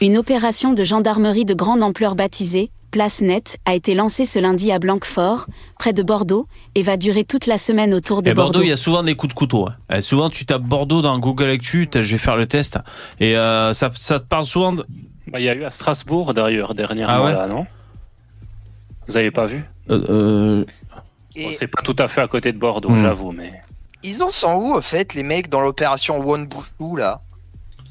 Une 0.00 0.16
opération 0.16 0.72
de 0.72 0.82
gendarmerie 0.84 1.44
de 1.44 1.54
grande 1.54 1.82
ampleur 1.82 2.14
baptisée, 2.14 2.70
place 2.90 3.20
nette, 3.20 3.58
a 3.64 3.74
été 3.74 3.94
lancée 3.94 4.24
ce 4.24 4.38
lundi 4.38 4.72
à 4.72 4.78
Blanquefort, 4.78 5.46
près 5.78 5.92
de 5.92 6.02
Bordeaux, 6.02 6.46
et 6.74 6.82
va 6.82 6.96
durer 6.96 7.24
toute 7.24 7.46
la 7.46 7.58
semaine 7.58 7.92
autour 7.92 8.22
de 8.22 8.30
Et 8.30 8.34
Bordeaux, 8.34 8.52
Bordeaux. 8.52 8.66
il 8.66 8.70
y 8.70 8.72
a 8.72 8.76
souvent 8.76 9.02
des 9.02 9.14
coups 9.14 9.34
de 9.34 9.38
couteau. 9.38 9.66
hein. 9.68 9.74
Euh, 9.92 10.00
souvent, 10.00 10.30
tu 10.30 10.46
tapes 10.46 10.62
Bordeaux 10.62 11.02
dans 11.02 11.18
Google 11.18 11.50
Actu, 11.50 11.88
je 11.92 11.98
vais 12.00 12.18
faire 12.18 12.36
le 12.36 12.46
test, 12.46 12.78
et 13.20 13.36
euh, 13.36 13.72
ça, 13.72 13.90
ça 13.98 14.20
te 14.20 14.26
parle 14.26 14.44
souvent 14.44 14.72
de... 14.72 14.86
Bah, 15.30 15.38
il 15.40 15.44
y 15.44 15.48
a 15.48 15.54
eu 15.54 15.64
à 15.64 15.70
Strasbourg 15.70 16.34
d'ailleurs 16.34 16.74
dernièrement 16.74 17.14
Ah 17.14 17.24
ouais 17.24 17.32
là, 17.32 17.46
non? 17.46 17.66
Vous 19.08 19.16
avez 19.16 19.30
pas 19.30 19.46
vu 19.46 19.64
Euh, 19.90 20.04
euh, 20.08 20.64
Bon, 21.36 21.50
C'est 21.58 21.66
pas 21.66 21.82
tout 21.82 21.96
à 21.98 22.06
fait 22.06 22.20
à 22.20 22.28
côté 22.28 22.52
de 22.52 22.58
Bordeaux, 22.58 22.90
Hmm. 22.90 23.02
j'avoue, 23.02 23.32
mais. 23.32 23.52
Ils 24.04 24.22
en 24.22 24.28
sont 24.28 24.52
où, 24.54 24.76
en 24.76 24.82
fait, 24.82 25.14
les 25.14 25.24
mecs, 25.24 25.48
dans 25.48 25.60
l'opération 25.60 26.18
One 26.20 26.46
Bouchou, 26.46 26.94
là? 26.96 27.22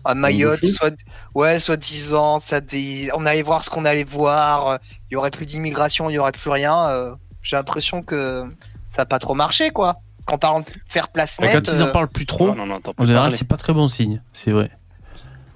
À 0.05 0.15
Mayotte, 0.15 0.63
soit, 0.65 0.93
ouais, 1.35 1.59
soit 1.59 1.75
disant, 1.77 2.39
ça 2.39 2.61
dit- 2.61 3.09
on 3.13 3.25
allait 3.25 3.41
voir 3.41 3.63
ce 3.63 3.69
qu'on 3.69 3.83
allait 3.85 4.03
voir, 4.05 4.67
euh, 4.67 4.77
il 5.09 5.13
y 5.13 5.17
aurait 5.17 5.31
plus 5.31 5.45
d'immigration, 5.45 6.09
il 6.09 6.13
y 6.13 6.17
aurait 6.19 6.31
plus 6.31 6.49
rien. 6.49 6.87
euh, 6.89 7.13
J'ai 7.41 7.57
l'impression 7.57 8.01
que 8.01 8.45
ça 8.89 9.01
n'a 9.01 9.05
pas 9.05 9.19
trop 9.19 9.33
marché, 9.33 9.69
quoi. 9.71 9.97
Qu'en 10.25 10.37
parlant 10.37 10.61
de 10.61 10.65
faire 10.87 11.09
place 11.09 11.37
Bah, 11.41 11.47
nette. 11.47 11.65
Quand 11.65 11.73
ils 11.73 11.83
en 11.83 11.87
euh, 11.87 11.91
parlent 11.91 12.07
plus 12.07 12.25
trop, 12.25 12.47
Non, 12.47 12.65
non, 12.65 12.65
non, 12.65 12.79
en 12.97 13.05
général, 13.05 13.31
c'est 13.33 13.47
pas 13.47 13.57
très 13.57 13.73
bon 13.73 13.89
signe. 13.89 14.21
C'est 14.31 14.51
vrai. 14.51 14.71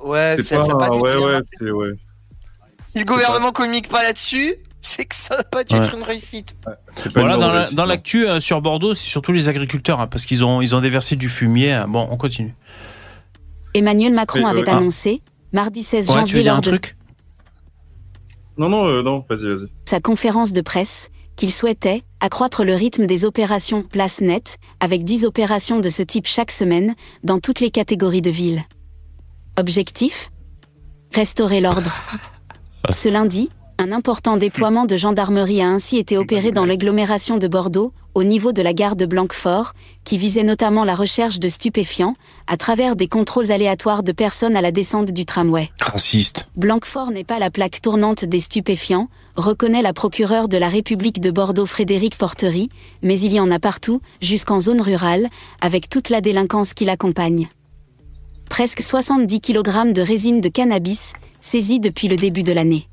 Ouais, 0.01 0.33
c'est 0.35 0.43
ça- 0.43 0.57
pas, 0.65 0.75
pas 0.75 0.89
du 0.89 0.97
tout 0.97 1.03
ouais, 1.05 1.15
ouais, 1.15 1.71
ouais. 1.71 1.91
Si 2.91 2.99
le 2.99 3.05
gouvernement 3.05 3.53
communique 3.53 3.87
pas 3.87 4.03
là-dessus, 4.03 4.55
c'est 4.87 5.05
que 5.05 5.15
ça 5.15 5.35
va 5.37 5.43
pas 5.43 5.63
dû 5.63 5.75
Ouais. 5.75 5.81
être 5.81 5.93
une 5.95 6.03
réussite. 6.03 6.55
Pas 6.63 6.77
Voilà, 7.13 7.35
une 7.35 7.39
dans 7.75 7.85
la- 7.85 7.85
l'actu 7.85 8.27
euh, 8.27 8.39
sur 8.39 8.61
Bordeaux, 8.61 8.93
c'est 8.93 9.07
surtout 9.07 9.31
les 9.33 9.49
agriculteurs, 9.49 9.99
hein, 9.99 10.07
parce 10.07 10.25
qu'ils 10.25 10.43
ont, 10.43 10.61
ils 10.61 10.75
ont 10.75 10.81
déversé 10.81 11.15
du 11.15 11.29
fumier. 11.29 11.73
hein. 11.73 11.85
Bon, 11.87 12.07
on 12.09 12.17
continue. 12.17 12.55
Emmanuel 13.73 14.13
Macron 14.13 14.39
Mais, 14.39 14.45
euh, 14.45 14.49
avait 14.49 14.63
ah. 14.69 14.77
annoncé, 14.77 15.21
mardi 15.53 15.83
16 15.83 16.07
Ouais, 16.09 16.13
tu 16.13 16.19
janvier 16.19 16.35
veux 16.35 16.41
dire 16.41 16.51
lors 16.53 16.57
un 16.57 16.61
de 16.61 16.69
truc 16.71 16.95
Non, 18.57 18.69
non, 18.69 18.87
euh, 18.87 19.03
non, 19.03 19.23
vas-y, 19.29 19.43
vas-y. 19.47 19.67
sa 19.85 19.99
conférence 19.99 20.53
de 20.53 20.61
presse, 20.61 21.09
qu'il 21.35 21.51
souhaitait 21.53 22.03
accroître 22.19 22.63
le 22.63 22.73
rythme 22.73 23.05
des 23.05 23.25
opérations 23.25 23.83
Place 23.83 24.21
Net, 24.21 24.57
avec 24.79 25.03
10 25.03 25.25
opérations 25.25 25.79
de 25.79 25.89
ce 25.89 26.01
type 26.01 26.25
chaque 26.25 26.49
semaine, 26.51 26.95
dans 27.23 27.39
toutes 27.39 27.59
les 27.59 27.69
catégories 27.69 28.23
de 28.23 28.31
villes. 28.31 28.63
Objectif? 29.57 30.31
Restaurer 31.13 31.61
l'ordre. 31.61 31.93
Ce 32.89 33.09
lundi, 33.09 33.49
un 33.79 33.91
important 33.91 34.37
déploiement 34.37 34.85
de 34.85 34.97
gendarmerie 34.97 35.61
a 35.61 35.67
ainsi 35.67 35.97
été 35.97 36.17
opéré 36.17 36.51
dans 36.51 36.65
l'agglomération 36.65 37.37
de 37.37 37.47
Bordeaux, 37.47 37.93
au 38.15 38.23
niveau 38.23 38.51
de 38.51 38.63
la 38.63 38.73
gare 38.73 38.95
de 38.95 39.05
Blanquefort, 39.05 39.73
qui 40.03 40.17
visait 40.17 40.43
notamment 40.43 40.83
la 40.83 40.95
recherche 40.95 41.39
de 41.39 41.47
stupéfiants, 41.47 42.15
à 42.47 42.57
travers 42.57 42.95
des 42.95 43.07
contrôles 43.07 43.51
aléatoires 43.51 44.01
de 44.01 44.11
personnes 44.11 44.55
à 44.55 44.61
la 44.61 44.71
descente 44.71 45.11
du 45.11 45.25
tramway. 45.25 45.69
Raciste. 45.79 46.47
Blanquefort 46.55 47.11
n'est 47.11 47.23
pas 47.23 47.37
la 47.37 47.51
plaque 47.51 47.79
tournante 47.81 48.25
des 48.25 48.39
stupéfiants, 48.39 49.09
reconnaît 49.35 49.83
la 49.83 49.93
procureure 49.93 50.47
de 50.47 50.57
la 50.57 50.69
République 50.69 51.21
de 51.21 51.29
Bordeaux 51.29 51.67
Frédéric 51.67 52.17
Portery, 52.17 52.69
mais 53.03 53.19
il 53.19 53.31
y 53.31 53.39
en 53.39 53.51
a 53.51 53.59
partout, 53.59 54.01
jusqu'en 54.21 54.59
zone 54.59 54.81
rurale, 54.81 55.29
avec 55.61 55.87
toute 55.87 56.09
la 56.09 56.21
délinquance 56.21 56.73
qui 56.73 56.85
l'accompagne. 56.85 57.47
Presque 58.49 58.81
70 58.81 59.39
kg 59.41 59.93
de 59.93 60.01
résine 60.01 60.41
de 60.41 60.49
cannabis, 60.49 61.13
saisie 61.41 61.79
depuis 61.79 62.07
le 62.07 62.15
début 62.15 62.43
de 62.43 62.53
l'année. 62.53 62.87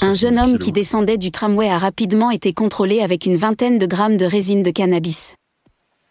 Un 0.00 0.14
jeune 0.14 0.38
homme 0.38 0.58
qui 0.58 0.72
descendait 0.72 1.18
du 1.18 1.30
tramway 1.30 1.68
a 1.68 1.78
rapidement 1.78 2.30
été 2.30 2.52
contrôlé 2.52 3.00
avec 3.00 3.26
une 3.26 3.36
vingtaine 3.36 3.78
de 3.78 3.86
grammes 3.86 4.16
de 4.16 4.24
résine 4.24 4.62
de 4.62 4.70
cannabis. 4.70 5.34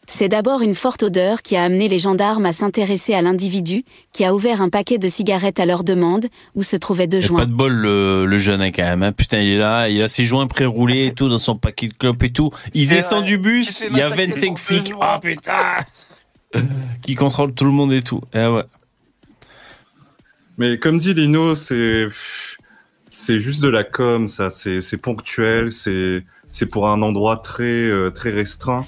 C'est 0.07 0.29
d'abord 0.29 0.61
une 0.61 0.75
forte 0.75 1.03
odeur 1.03 1.41
qui 1.41 1.55
a 1.55 1.63
amené 1.63 1.87
les 1.87 1.99
gendarmes 1.99 2.45
à 2.45 2.51
s'intéresser 2.51 3.13
à 3.13 3.21
l'individu, 3.21 3.83
qui 4.13 4.25
a 4.25 4.33
ouvert 4.35 4.61
un 4.61 4.69
paquet 4.69 4.97
de 4.97 5.07
cigarettes 5.07 5.59
à 5.59 5.65
leur 5.65 5.83
demande, 5.83 6.25
où 6.55 6.63
se 6.63 6.75
trouvaient 6.75 7.07
deux 7.07 7.21
joints. 7.21 7.39
pas 7.39 7.45
de 7.45 7.53
bol, 7.53 7.71
le, 7.71 8.25
le 8.25 8.37
jeune, 8.37 8.61
hein, 8.61 8.71
quand 8.71 8.83
même. 8.83 9.03
hein. 9.03 9.11
Putain, 9.13 9.39
il 9.39 9.51
est 9.53 9.57
là, 9.57 9.89
il 9.89 10.01
a 10.01 10.07
ses 10.07 10.25
joints 10.25 10.47
pré-roulés 10.47 11.05
et 11.07 11.13
tout 11.13 11.29
dans 11.29 11.37
son 11.37 11.55
paquet 11.55 11.87
de 11.87 11.93
clopes 11.93 12.23
et 12.23 12.31
tout. 12.31 12.51
Il 12.73 12.89
descend 12.89 13.19
vrai. 13.19 13.27
du 13.27 13.37
bus, 13.37 13.79
il 13.89 13.95
y 13.97 14.01
a 14.01 14.09
massacrer 14.09 14.27
25 14.27 14.47
pour 14.47 14.55
deux 14.55 14.57
flics. 14.83 14.93
Oh 14.99 15.19
putain 15.21 15.75
Qui 17.03 17.15
contrôlent 17.15 17.53
tout 17.53 17.65
le 17.65 17.71
monde 17.71 17.93
et 17.93 18.01
tout. 18.01 18.21
Eh 18.33 18.47
ouais. 18.47 18.63
Mais 20.57 20.77
comme 20.77 20.97
dit 20.97 21.13
Lino, 21.13 21.55
c'est 21.55 22.07
c'est 23.11 23.39
juste 23.39 23.61
de 23.61 23.67
la 23.69 23.83
com, 23.83 24.27
ça. 24.27 24.49
C'est 24.49 24.97
ponctuel, 24.97 25.71
c'est 25.71 26.23
c'est 26.49 26.65
pour 26.65 26.89
un 26.89 27.01
endroit 27.03 27.37
très 27.37 27.63
euh, 27.63 28.09
très 28.09 28.31
restreint. 28.31 28.85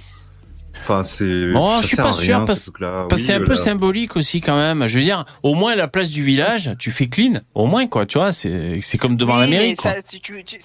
Enfin, 0.82 1.04
c'est. 1.04 1.52
Bon, 1.54 1.76
ça 1.76 1.82
je 1.82 1.88
suis 1.88 1.96
pas 1.98 2.12
sûr 2.12 2.22
rien, 2.24 2.46
parce, 2.46 2.70
que 2.72 3.14
Oui, 3.14 3.22
c'est 3.24 3.34
un 3.34 3.40
peu 3.42 3.50
là. 3.52 3.56
symbolique 3.56 4.16
aussi 4.18 4.42
quand 4.42 4.56
même. 4.58 4.86
Je 4.88 4.98
veux 4.98 5.04
dire, 5.04 5.24
au 5.44 5.54
moins 5.54 5.76
la 5.76 5.88
place 5.88 6.10
du 6.10 6.24
village, 6.24 6.72
tu 6.80 6.90
fais 6.92 7.08
clean, 7.08 7.40
au 7.54 7.68
moins 7.68 7.86
quoi, 7.88 8.06
tu 8.06 8.18
vois, 8.18 8.32
c'est 8.32 8.80
c'est 8.82 8.98
comme 8.98 9.16
devant 9.16 9.36
la 9.38 9.46
Oui, 9.46 9.52
mairie 9.52 9.70
mais 9.70 9.76
quoi. 9.76 9.92
ça, 9.92 10.02
tu- 10.02 10.20
tu- 10.20 10.44
tu- 10.44 10.58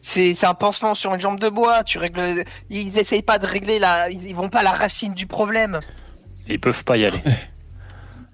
c'est- 0.00 0.44
un 0.46 0.54
pansement 0.54 0.94
sur 0.94 1.12
une 1.14 1.20
jambe 1.20 1.40
de 1.40 1.48
bois. 1.48 1.82
Tu 1.82 1.98
règles. 1.98 2.44
Ils 2.70 2.96
essayent 2.98 3.22
pas 3.22 3.38
de 3.38 3.46
régler 3.46 3.78
la. 3.78 4.10
Ils, 4.10 4.26
ils 4.28 4.34
vont 4.36 4.48
pas 4.48 4.60
à 4.60 4.64
la 4.64 4.72
racine 4.72 5.14
du 5.14 5.26
problème. 5.26 5.80
Ils 6.46 6.60
peuvent 6.60 6.84
pas 6.84 6.96
y 6.96 7.04
aller. 7.06 7.18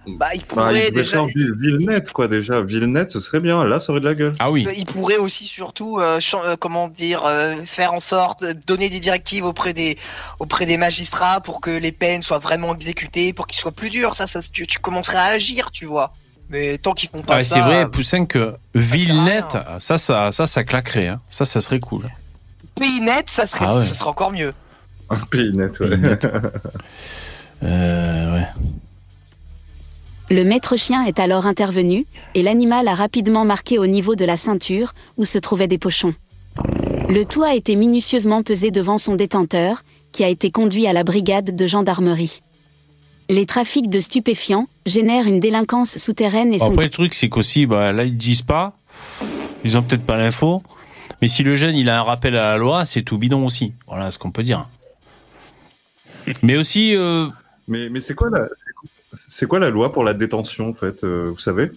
Bah, 0.06 0.28
ils 0.34 0.40
Bah, 0.40 0.44
pourraient 0.48 0.68
il 0.88 0.90
devrait 0.90 0.90
déjà. 0.90 1.10
faire 1.16 1.26
ville, 1.26 1.52
ville 1.58 1.86
nette, 1.88 2.12
quoi, 2.12 2.28
déjà. 2.28 2.60
Ville 2.62 2.84
nette, 2.86 3.10
ce 3.10 3.20
serait 3.20 3.40
bien. 3.40 3.64
Là, 3.64 3.78
ça 3.78 3.90
aurait 3.92 4.00
de 4.00 4.04
la 4.04 4.14
gueule. 4.14 4.34
Ah 4.38 4.50
oui. 4.50 4.66
Ils 4.76 4.84
pourraient 4.84 5.16
aussi 5.16 5.46
surtout, 5.46 5.98
euh, 5.98 6.18
euh, 6.34 6.56
comment 6.58 6.88
dire, 6.88 7.24
euh, 7.24 7.54
faire 7.64 7.92
en 7.94 8.00
sorte, 8.00 8.44
de 8.44 8.52
donner 8.66 8.90
des 8.90 9.00
directives 9.00 9.44
auprès 9.44 9.72
des, 9.72 9.96
auprès 10.40 10.66
des 10.66 10.76
magistrats 10.76 11.40
pour 11.40 11.60
que 11.60 11.70
les 11.70 11.92
peines 11.92 12.22
soient 12.22 12.38
vraiment 12.38 12.74
exécutées, 12.74 13.32
pour 13.32 13.46
qu'ils 13.46 13.58
soient 13.60 13.72
plus 13.72 13.88
durs. 13.90 14.14
Ça, 14.14 14.26
ça, 14.26 14.40
tu, 14.52 14.66
tu 14.66 14.78
commencerais 14.78 15.16
à 15.16 15.24
agir, 15.24 15.70
tu 15.70 15.86
vois. 15.86 16.12
Mais 16.50 16.76
tant 16.76 16.92
qu'ils 16.92 17.08
font 17.08 17.22
pas 17.22 17.36
Ah, 17.36 17.40
ça. 17.40 17.54
c'est 17.54 17.60
vrai, 17.62 17.90
Poussin, 17.90 18.26
que 18.26 18.54
ville 18.74 19.22
nette, 19.24 19.56
ça, 19.78 19.96
ça, 19.96 20.30
ça, 20.30 20.44
ça 20.46 20.64
claquerait. 20.64 21.08
hein. 21.08 21.20
Ça, 21.30 21.46
ça 21.46 21.60
serait 21.62 21.80
cool. 21.80 22.04
pays 22.74 23.00
net, 23.00 23.30
ça 23.30 23.46
serait, 23.46 23.64
Ah 23.66 23.76
ouais. 23.76 23.82
ça 23.82 23.94
serait 23.94 24.10
encore 24.10 24.32
mieux. 24.32 24.52
Un 25.08 25.16
pays 25.30 25.52
net, 25.52 25.80
ouais. 25.80 25.88
Euh, 27.62 28.34
ouais. 28.36 28.46
Le 30.34 30.42
maître 30.42 30.74
chien 30.76 31.04
est 31.04 31.20
alors 31.20 31.46
intervenu, 31.46 32.06
et 32.34 32.42
l'animal 32.42 32.88
a 32.88 32.94
rapidement 32.96 33.44
marqué 33.44 33.78
au 33.78 33.86
niveau 33.86 34.16
de 34.16 34.24
la 34.24 34.34
ceinture, 34.34 34.92
où 35.16 35.24
se 35.24 35.38
trouvaient 35.38 35.68
des 35.68 35.78
pochons. 35.78 36.12
Le 37.08 37.22
tout 37.24 37.44
a 37.44 37.54
été 37.54 37.76
minutieusement 37.76 38.42
pesé 38.42 38.72
devant 38.72 38.98
son 38.98 39.14
détenteur, 39.14 39.84
qui 40.10 40.24
a 40.24 40.28
été 40.28 40.50
conduit 40.50 40.88
à 40.88 40.92
la 40.92 41.04
brigade 41.04 41.54
de 41.54 41.66
gendarmerie. 41.68 42.42
Les 43.28 43.46
trafics 43.46 43.88
de 43.88 44.00
stupéfiants 44.00 44.66
génèrent 44.86 45.28
une 45.28 45.38
délinquance 45.38 45.98
souterraine 45.98 46.52
et 46.52 46.58
Bon, 46.58 46.64
sont 46.66 46.72
après, 46.72 46.86
le 46.86 46.90
truc, 46.90 47.14
c'est 47.14 47.28
qu'aussi, 47.28 47.66
bah, 47.66 47.92
là, 47.92 48.02
ils 48.04 48.16
disent 48.16 48.42
pas. 48.42 48.76
Ils 49.62 49.78
ont 49.78 49.82
peut-être 49.84 50.04
pas 50.04 50.16
l'info. 50.18 50.64
Mais 51.22 51.28
si 51.28 51.44
le 51.44 51.54
jeune, 51.54 51.76
il 51.76 51.88
a 51.88 52.00
un 52.00 52.02
rappel 52.02 52.34
à 52.36 52.50
la 52.50 52.56
loi, 52.56 52.84
c'est 52.84 53.02
tout 53.02 53.18
bidon 53.18 53.46
aussi. 53.46 53.72
Voilà 53.86 54.10
ce 54.10 54.18
qu'on 54.18 54.32
peut 54.32 54.42
dire. 54.42 54.66
Mais 56.42 56.56
aussi. 56.56 56.96
euh, 56.96 57.28
Mais, 57.68 57.88
mais 57.88 58.00
c'est 58.00 58.14
quoi, 58.14 58.30
la- 58.30 58.48
c'est 59.14 59.46
quoi- 59.46 59.58
la 59.60 59.70
loi 59.70 59.92
pour 59.92 60.04
la 60.04 60.14
détention, 60.14 60.70
en 60.70 60.74
fait, 60.74 61.04
euh, 61.04 61.30
vous 61.32 61.38
savez 61.38 61.70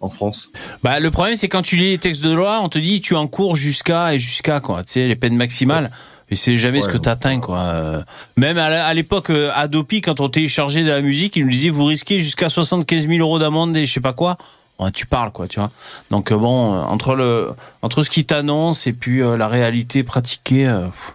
En 0.00 0.10
France? 0.10 0.50
Bah, 0.82 1.00
le 1.00 1.10
problème, 1.10 1.34
c'est 1.36 1.48
quand 1.48 1.62
tu 1.62 1.76
lis 1.76 1.90
les 1.90 1.98
textes 1.98 2.22
de 2.22 2.32
loi, 2.32 2.60
on 2.62 2.68
te 2.68 2.78
dit 2.78 3.00
tu 3.00 3.14
encours 3.14 3.56
jusqu'à 3.56 4.12
et 4.14 4.18
jusqu'à, 4.18 4.60
quoi. 4.60 4.82
Tu 4.84 4.92
sais, 4.94 5.08
les 5.08 5.16
peines 5.16 5.36
maximales. 5.36 5.90
Et 6.30 6.36
c'est 6.36 6.56
jamais 6.56 6.80
ce 6.80 6.88
que 6.88 6.98
t'atteins, 6.98 7.38
quoi. 7.40 7.58
Euh, 7.60 8.02
Même 8.36 8.58
à 8.58 8.92
l'époque, 8.94 9.30
euh, 9.30 9.50
Adopi, 9.54 10.00
quand 10.00 10.20
on 10.20 10.28
téléchargeait 10.28 10.82
de 10.82 10.88
la 10.90 11.00
musique, 11.02 11.36
il 11.36 11.44
nous 11.44 11.50
disait 11.50 11.68
vous 11.70 11.84
risquez 11.84 12.20
jusqu'à 12.20 12.48
75 12.48 13.06
000 13.08 13.20
euros 13.20 13.38
d'amende 13.38 13.76
et 13.76 13.86
je 13.86 13.92
sais 13.92 14.00
pas 14.00 14.12
quoi. 14.14 14.36
Ouais, 14.78 14.90
tu 14.90 15.06
parles, 15.06 15.30
quoi, 15.32 15.46
tu 15.48 15.60
vois. 15.60 15.70
Donc, 16.10 16.32
bon, 16.32 16.72
entre, 16.80 17.14
le, 17.14 17.50
entre 17.82 18.02
ce 18.02 18.10
qui 18.10 18.24
t'annonce 18.24 18.86
et 18.86 18.92
puis 18.92 19.22
euh, 19.22 19.36
la 19.36 19.48
réalité 19.48 20.02
pratiquée. 20.02 20.66
euh, 20.66 20.86
pff. 20.86 21.14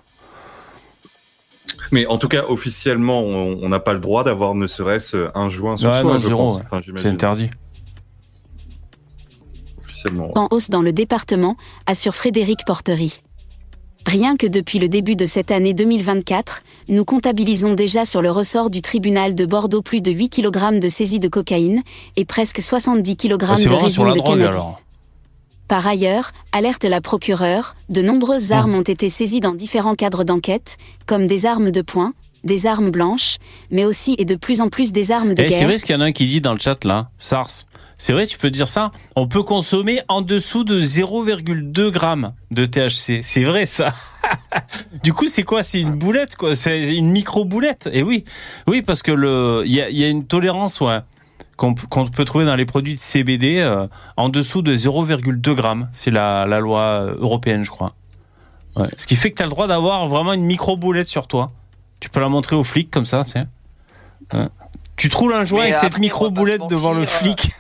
Mais 1.92 2.06
en 2.08 2.18
tout 2.18 2.28
cas, 2.28 2.44
officiellement, 2.48 3.22
on 3.22 3.68
n'a 3.70 3.80
pas 3.80 3.94
le 3.94 4.00
droit 4.00 4.24
d'avoir 4.24 4.56
ne 4.56 4.68
serait-ce 4.68 5.30
un 5.36 5.50
joint 5.50 5.78
sur 5.78 5.90
Ouais, 5.90 6.02
soi, 6.02 6.12
non, 6.14 6.20
je 6.20 6.28
zéro, 6.28 6.38
pense. 6.38 6.58
ouais. 6.58 6.64
Enfin, 6.72 6.82
c'est 6.98 7.08
interdit. 7.08 7.50
Officiellement. 9.80 10.32
en 10.36 10.48
hausse 10.52 10.70
dans 10.70 10.82
le 10.82 10.94
département, 10.94 11.56
assure 11.86 12.16
Frédéric 12.16 12.60
Portery. 12.66 13.20
Rien 14.06 14.38
que 14.38 14.48
depuis 14.48 14.80
le 14.80 14.88
début 14.88 15.16
de 15.16 15.26
cette 15.26 15.52
année 15.52 15.74
2024, 15.74 16.62
nous 16.88 17.04
comptabilisons 17.06 17.74
déjà 17.74 18.06
sur 18.06 18.22
le 18.22 18.32
ressort 18.32 18.70
du 18.70 18.82
tribunal 18.82 19.36
de 19.36 19.46
Bordeaux 19.46 19.82
plus 19.82 20.02
de 20.02 20.10
8 20.12 20.30
kg 20.30 20.80
de 20.80 20.88
saisie 20.88 21.20
de 21.20 21.28
cocaïne 21.28 21.84
et 22.16 22.24
presque 22.26 22.62
70 22.62 23.18
kg 23.18 23.34
Ah, 23.42 23.56
de 23.56 23.70
résine 23.74 24.06
de 24.08 24.14
drogue, 24.14 24.24
cannabis. 24.24 24.46
alors. 24.48 24.82
Par 25.70 25.86
ailleurs, 25.88 26.32
alerte 26.52 26.84
la 26.84 27.00
procureure, 27.00 27.76
de 27.90 28.02
nombreuses 28.02 28.52
Ah. 28.52 28.58
armes 28.58 28.74
ont 28.76 28.82
été 28.82 29.08
saisies 29.08 29.40
dans 29.40 29.54
différents 29.54 29.94
cadres 29.96 30.24
d'enquête, 30.24 30.78
comme 31.06 31.28
des 31.28 31.46
armes 31.46 31.70
de 31.72 31.82
poing, 31.84 32.14
des 32.44 32.66
armes 32.66 32.90
blanches, 32.90 33.38
mais 33.70 33.86
aussi 33.86 34.16
et 34.18 34.26
de 34.26 34.34
plus 34.36 34.62
en 34.62 34.70
plus 34.70 34.92
des 34.92 35.12
armes 35.12 35.36
de 35.36 35.42
Eh, 35.44 35.48
c'est 35.50 35.60
guerre. 35.60 35.68
vrai 35.68 35.78
ce 35.78 35.86
qu'il 35.86 35.94
y 35.94 35.98
en 35.98 36.02
a 36.02 36.06
un 36.06 36.12
qui 36.12 36.26
dit 36.26 36.42
dans 36.42 36.54
le 36.54 36.60
chat 36.60 36.84
là, 36.86 37.10
SARS. 37.20 37.66
C'est 38.02 38.14
vrai, 38.14 38.26
tu 38.26 38.38
peux 38.38 38.50
dire 38.50 38.68
ça. 38.70 38.92
On 39.18 39.28
peut 39.28 39.44
consommer 39.44 40.00
en 40.08 40.22
dessous 40.22 40.64
de 40.64 40.82
0,2 40.82 41.92
grammes 41.92 42.32
de 42.50 42.64
THC. 42.66 43.20
C'est 43.24 43.44
vrai 43.44 43.66
ça. 43.66 43.94
du 45.04 45.14
coup, 45.14 45.28
c'est 45.28 45.44
quoi? 45.44 45.64
C'est 45.64 45.82
une 45.82 45.96
boulette 46.00 46.36
quoi. 46.36 46.56
C'est 46.56 46.96
une 46.96 47.12
micro 47.12 47.44
boulette. 47.46 47.90
Et 47.92 48.02
oui, 48.02 48.24
oui, 48.68 48.82
parce 48.82 49.04
que 49.04 49.12
le, 49.12 49.64
il 49.66 49.72
y 49.74 49.76
y 50.00 50.04
a 50.04 50.08
une 50.08 50.26
tolérance 50.26 50.80
ouais, 50.80 51.00
qu'on 51.60 51.76
peut 52.08 52.26
trouver 52.26 52.46
dans 52.46 52.56
les 52.56 52.66
produits 52.66 52.96
de 52.96 53.00
CBD 53.00 53.60
euh, 53.60 53.88
en 54.16 54.30
dessous 54.30 54.62
de 54.62 54.74
0,2 54.76 55.54
grammes. 55.54 55.90
C'est 55.92 56.10
la, 56.10 56.46
la 56.46 56.60
loi 56.60 57.14
européenne, 57.20 57.64
je 57.64 57.70
crois. 57.70 57.94
Ouais. 58.76 58.88
Ce 58.98 59.06
qui 59.06 59.16
fait 59.16 59.32
que 59.32 59.36
tu 59.36 59.44
as 59.44 59.46
le 59.46 59.52
droit 59.52 59.68
d'avoir 59.68 60.08
vraiment 60.08 60.34
une 60.34 60.46
micro 60.46 60.78
boulette 60.78 61.08
sur 61.08 61.28
toi. 61.28 61.52
Tu 62.00 62.10
peux 62.10 62.22
la 62.22 62.30
montrer 62.30 62.56
aux 62.56 62.64
flics 62.64 62.90
comme 62.90 63.06
ça, 63.06 63.24
tu 63.26 63.32
sais. 63.32 63.46
Ouais. 64.34 64.48
Tu 64.96 65.10
te 65.10 65.18
roules 65.18 65.34
un 65.34 65.46
joint 65.46 65.62
avec 65.62 65.76
après, 65.76 65.88
cette 65.88 65.94
on 65.96 65.98
va 65.98 66.02
micro 66.02 66.26
pas 66.26 66.32
boulette 66.32 66.62
se 66.62 66.68
devant 66.68 66.94
le 66.94 67.02
euh, 67.02 67.06
flic. 67.06 67.52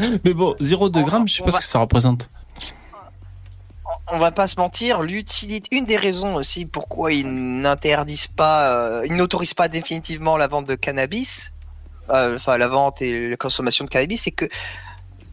Mais 0.24 0.34
bon, 0.34 0.54
0,2 0.60 1.04
grammes, 1.04 1.28
je 1.28 1.34
sais 1.34 1.42
pas 1.42 1.50
ce 1.50 1.58
que 1.58 1.64
ça 1.64 1.78
représente. 1.78 2.30
on 4.12 4.18
va 4.18 4.30
pas 4.30 4.46
se 4.46 4.56
mentir, 4.58 5.02
l'utilité, 5.02 5.74
une 5.74 5.84
des 5.84 5.96
raisons 5.96 6.34
aussi 6.34 6.66
pourquoi 6.66 7.12
ils 7.12 7.26
n'interdisent 7.26 8.28
pas, 8.28 8.70
euh, 8.70 9.06
ils 9.06 9.16
n'autorisent 9.16 9.54
pas 9.54 9.68
définitivement 9.68 10.36
la 10.36 10.48
vente 10.48 10.66
de 10.66 10.74
cannabis, 10.74 11.52
euh, 11.52 11.59
enfin 12.10 12.58
la 12.58 12.68
vente 12.68 13.02
et 13.02 13.30
la 13.30 13.36
consommation 13.36 13.84
de 13.84 13.90
cannabis, 13.90 14.22
c'est 14.22 14.30
que 14.30 14.46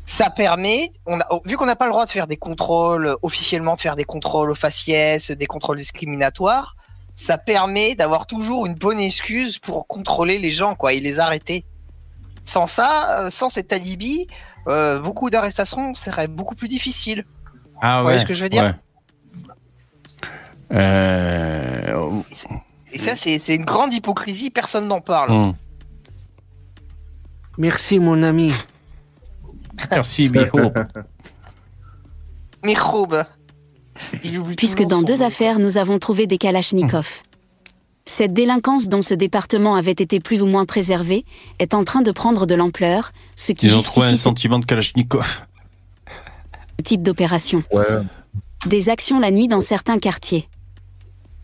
ça 0.08 0.30
permet, 0.30 0.90
on 1.06 1.20
a, 1.20 1.28
vu 1.46 1.58
qu'on 1.58 1.66
n'a 1.66 1.76
pas 1.76 1.86
le 1.86 1.92
droit 1.92 2.06
de 2.06 2.10
faire 2.10 2.28
des 2.28 2.38
contrôles 2.38 3.18
officiellement, 3.22 3.76
de 3.76 3.82
faire 3.82 3.98
des 3.98 4.06
contrôles 4.06 4.50
aux 4.50 4.56
faciès, 4.56 5.32
des 5.32 5.46
contrôles 5.46 5.78
discriminatoires, 5.78 6.78
ça 7.14 7.38
permet 7.38 7.94
d'avoir 7.94 8.26
toujours 8.26 8.68
une 8.68 8.76
bonne 8.76 9.00
excuse 9.00 9.60
pour 9.60 9.86
contrôler 9.86 10.40
les 10.40 10.52
gens, 10.52 10.76
quoi, 10.76 10.94
et 10.94 11.02
les 11.02 11.20
arrêter. 11.20 11.66
Sans 12.46 12.68
ça, 12.68 13.26
euh, 13.26 13.30
sans 13.30 13.50
cet 13.50 13.74
alibi, 13.74 14.28
euh, 14.68 15.00
beaucoup 15.00 15.30
d'arrestations 15.30 15.94
seraient 15.94 16.30
beaucoup 16.30 16.56
plus 16.56 16.70
difficiles. 16.70 17.26
Ah 17.82 17.98
Vous 17.98 18.04
voyez 18.04 18.20
ce 18.20 18.26
que 18.26 18.34
je 18.34 18.44
veux 18.44 18.50
dire 18.50 18.64
ouais. 18.64 18.74
Euh, 20.72 22.22
Et 22.94 22.98
ça, 22.98 23.16
c'est 23.16 23.40
c'est 23.40 23.56
une 23.56 23.66
grande 23.66 23.94
hypocrisie, 23.94 24.50
personne 24.50 24.88
n'en 24.88 25.02
parle. 25.02 25.32
hmm. 25.32 25.54
Merci, 27.58 28.00
mon 28.00 28.22
ami. 28.24 28.52
Merci, 29.92 30.30
Biho. 30.30 30.72
Microbe. 32.64 33.24
puisque 34.58 34.84
dans 34.84 35.02
deux 35.02 35.22
affaires 35.24 35.60
nous 35.60 35.78
avons 35.78 36.00
trouvé 36.00 36.28
des 36.28 36.38
kalachnikovs. 36.38 37.24
Cette 38.06 38.34
délinquance 38.34 38.88
dont 38.88 39.02
ce 39.02 39.14
département 39.14 39.76
avait 39.76 39.92
été 39.92 40.20
plus 40.20 40.42
ou 40.42 40.46
moins 40.46 40.66
préservé 40.66 41.26
est 41.60 41.74
en 41.74 41.84
train 41.84 42.02
de 42.02 42.12
prendre 42.12 42.46
de 42.46 42.56
l'ampleur, 42.56 43.12
ce 43.36 43.52
qui 43.52 43.66
Ils 43.68 43.74
ont 43.74 43.76
justifie 43.76 43.92
trouvé 43.92 44.08
un 44.08 44.16
sentiment 44.16 44.60
de 44.60 44.66
Kalachnikov. 44.66 45.46
type 46.84 47.02
d'opération. 47.04 47.64
Ouais. 47.72 47.86
Des 48.66 48.90
actions 48.90 49.20
la 49.20 49.30
nuit 49.30 49.48
dans 49.48 49.62
certains 49.62 50.00
quartiers. 50.00 50.48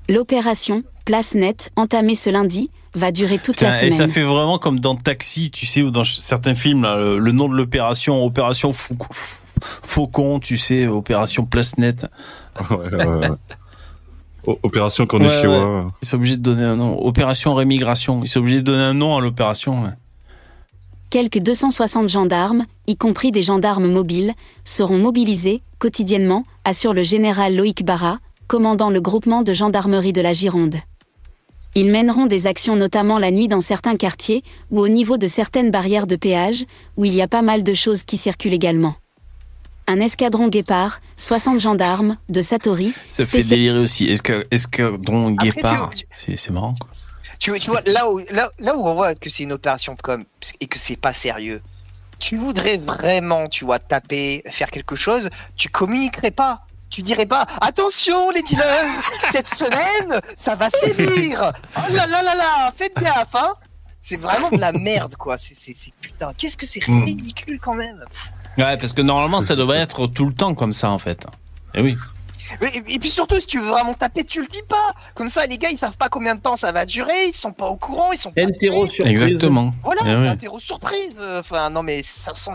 L'opération, 0.09 0.83
place 1.05 1.35
nette, 1.35 1.69
entamée 1.75 2.15
ce 2.15 2.29
lundi, 2.29 2.71
va 2.95 3.11
durer 3.11 3.39
toute 3.39 3.59
la 3.61 3.69
Putain, 3.69 3.85
et 3.87 3.89
ça 3.91 3.97
semaine. 3.97 4.11
fait 4.11 4.21
vraiment 4.23 4.57
comme 4.57 4.79
dans 4.79 4.95
Taxi, 4.95 5.49
tu 5.51 5.65
sais, 5.65 5.81
ou 5.81 5.89
dans 5.91 6.03
certains 6.03 6.55
films, 6.55 6.83
là, 6.83 6.95
le, 6.97 7.17
le 7.19 7.31
nom 7.31 7.49
de 7.49 7.55
l'opération, 7.55 8.23
opération 8.23 8.71
Fou- 8.73 8.95
Fou- 9.11 9.59
Faucon, 9.83 10.39
tu 10.39 10.57
sais, 10.57 10.87
opération 10.87 11.45
Place 11.45 11.77
Net. 11.77 12.05
Ouais, 12.69 12.77
ouais, 13.05 13.27
Opération 14.63 15.03
Ouais, 15.03 15.07
Cornifioa. 15.07 15.77
ouais. 15.79 15.83
Ils 16.01 16.07
sont 16.07 16.15
obligés 16.17 16.37
de 16.37 16.41
donner 16.41 16.63
un 16.63 16.75
nom. 16.75 16.99
Opération 17.05 17.55
Rémigration. 17.55 18.21
Ils 18.23 18.27
sont 18.27 18.39
obligés 18.41 18.57
de 18.57 18.65
donner 18.65 18.83
un 18.83 18.93
nom 18.93 19.15
à 19.17 19.21
l'opération. 19.21 19.83
ouais. 19.83 19.91
Quelques 21.09 21.39
260 21.39 22.09
gendarmes, 22.09 22.65
y 22.87 22.97
compris 22.97 23.31
des 23.31 23.41
gendarmes 23.43 23.87
mobiles, 23.87 24.33
seront 24.65 24.97
mobilisés 24.97 25.61
quotidiennement, 25.79 26.43
assure 26.65 26.93
le 26.93 27.03
général 27.03 27.55
Loïc 27.55 27.85
Barra, 27.85 28.19
commandant 28.47 28.89
le 28.89 28.99
groupement 28.99 29.43
de 29.43 29.53
gendarmerie 29.53 30.11
de 30.13 30.21
la 30.21 30.33
Gironde. 30.33 30.75
Ils 31.75 31.89
mèneront 31.91 32.27
des 32.27 32.45
actions 32.47 32.75
notamment 32.75 33.17
la 33.17 33.31
nuit 33.31 33.47
dans 33.47 33.61
certains 33.61 33.95
quartiers 33.97 34.43
ou 34.69 34.79
au 34.79 34.87
niveau 34.87 35.17
de 35.17 35.27
certaines 35.27 35.71
barrières 35.71 36.05
de 36.07 36.15
péage, 36.15 36.65
où 36.97 37.05
il 37.05 37.13
y 37.13 37.21
a 37.21 37.27
pas 37.27 37.41
mal 37.41 37.63
de 37.63 37.73
choses 37.73 38.03
qui 38.03 38.17
circulent 38.17 38.53
également. 38.53 38.95
Un 39.87 39.99
escadron 39.99 40.47
guépard, 40.47 41.01
60 41.17 41.59
gendarmes, 41.59 42.17
de 42.29 42.41
Satori, 42.41 42.93
Ça 43.07 43.25
fait 43.25 43.43
délirer 43.43 43.79
aussi. 43.79 44.05
Esca- 44.05 44.45
Escadron 44.51 45.33
Après, 45.35 45.49
Guépard. 45.51 45.89
tu- 45.95 46.05
C'est 46.11 46.37
c'est 46.37 46.51
marrant, 46.51 46.73
quoi. 46.79 46.89
Tu, 47.39 47.51
tu 47.59 47.71
vois, 47.71 47.81
là 47.87 48.09
où, 48.09 48.19
là, 48.29 48.49
là 48.59 48.77
où 48.77 48.87
on 48.87 48.93
voit 48.93 49.15
que 49.15 49.29
c'est 49.29 49.43
une 49.43 49.51
opération 49.51 49.93
de 49.95 50.01
com 50.01 50.23
et 50.61 50.67
que 50.67 50.79
c'est 50.79 50.95
pas 50.95 51.11
sérieux, 51.11 51.61
tu 52.19 52.37
voudrais 52.37 52.77
vraiment, 52.77 53.49
tu 53.49 53.65
vois, 53.65 53.79
taper, 53.79 54.43
faire 54.49 54.71
quelque 54.71 54.95
chose, 54.95 55.29
tu 55.57 55.67
communiquerais 55.67 56.31
pas. 56.31 56.61
Tu 56.93 57.01
dirais 57.01 57.25
pas, 57.25 57.47
attention 57.59 58.29
les 58.29 58.43
dealers, 58.43 59.01
cette 59.31 59.47
semaine, 59.47 60.21
ça 60.37 60.53
va 60.53 60.69
sévir. 60.69 61.51
Oh 61.75 61.79
là 61.91 62.05
là 62.05 62.21
là 62.21 62.35
là, 62.35 62.71
faites 62.77 62.95
gaffe, 62.95 63.33
hein. 63.33 63.55
C'est 63.99 64.17
vraiment 64.17 64.51
de 64.51 64.59
la 64.59 64.71
merde, 64.73 65.15
quoi. 65.15 65.39
C'est, 65.39 65.55
c'est, 65.55 65.73
c'est- 65.73 65.93
putain, 65.99 66.33
qu'est-ce 66.37 66.55
que 66.55 66.67
c'est 66.67 66.87
Mm. 66.87 67.03
ridicule 67.03 67.59
quand 67.59 67.73
même. 67.73 68.05
Ouais, 68.59 68.77
parce 68.77 68.93
que 68.93 69.01
normalement, 69.01 69.41
ça 69.41 69.55
devrait 69.55 69.79
être 69.79 70.05
tout 70.05 70.25
le 70.27 70.35
temps 70.35 70.53
comme 70.53 70.71
ça, 70.71 70.91
en 70.91 70.99
fait. 70.99 71.25
Et 71.73 71.81
oui. 71.81 71.97
Et, 72.61 72.83
et 72.87 72.99
puis 72.99 73.09
surtout, 73.09 73.39
si 73.39 73.47
tu 73.47 73.59
veux 73.59 73.69
vraiment 73.69 73.95
taper, 73.95 74.23
tu 74.23 74.41
le 74.41 74.47
dis 74.47 74.61
pas. 74.69 74.93
Comme 75.15 75.29
ça, 75.29 75.47
les 75.47 75.57
gars, 75.57 75.69
ils 75.71 75.77
savent 75.79 75.97
pas 75.97 76.09
combien 76.09 76.35
de 76.35 76.41
temps 76.41 76.55
ça 76.57 76.71
va 76.71 76.85
durer, 76.85 77.25
ils 77.29 77.33
sont 77.33 77.53
pas 77.53 77.65
au 77.67 77.77
courant, 77.77 78.11
ils 78.11 78.19
sont 78.19 78.31
pas. 78.31 78.41
Interro 78.43 78.85
surprise. 78.87 79.11
Exactement. 79.23 79.71
Voilà, 79.83 80.01
Eh 80.03 80.09
c'est 80.09 80.15
oui. 80.21 80.27
interro 80.27 80.59
surprise. 80.59 81.15
Enfin, 81.39 81.71
non, 81.71 81.81
mais 81.81 82.03
ça 82.03 82.33
sent. 82.35 82.51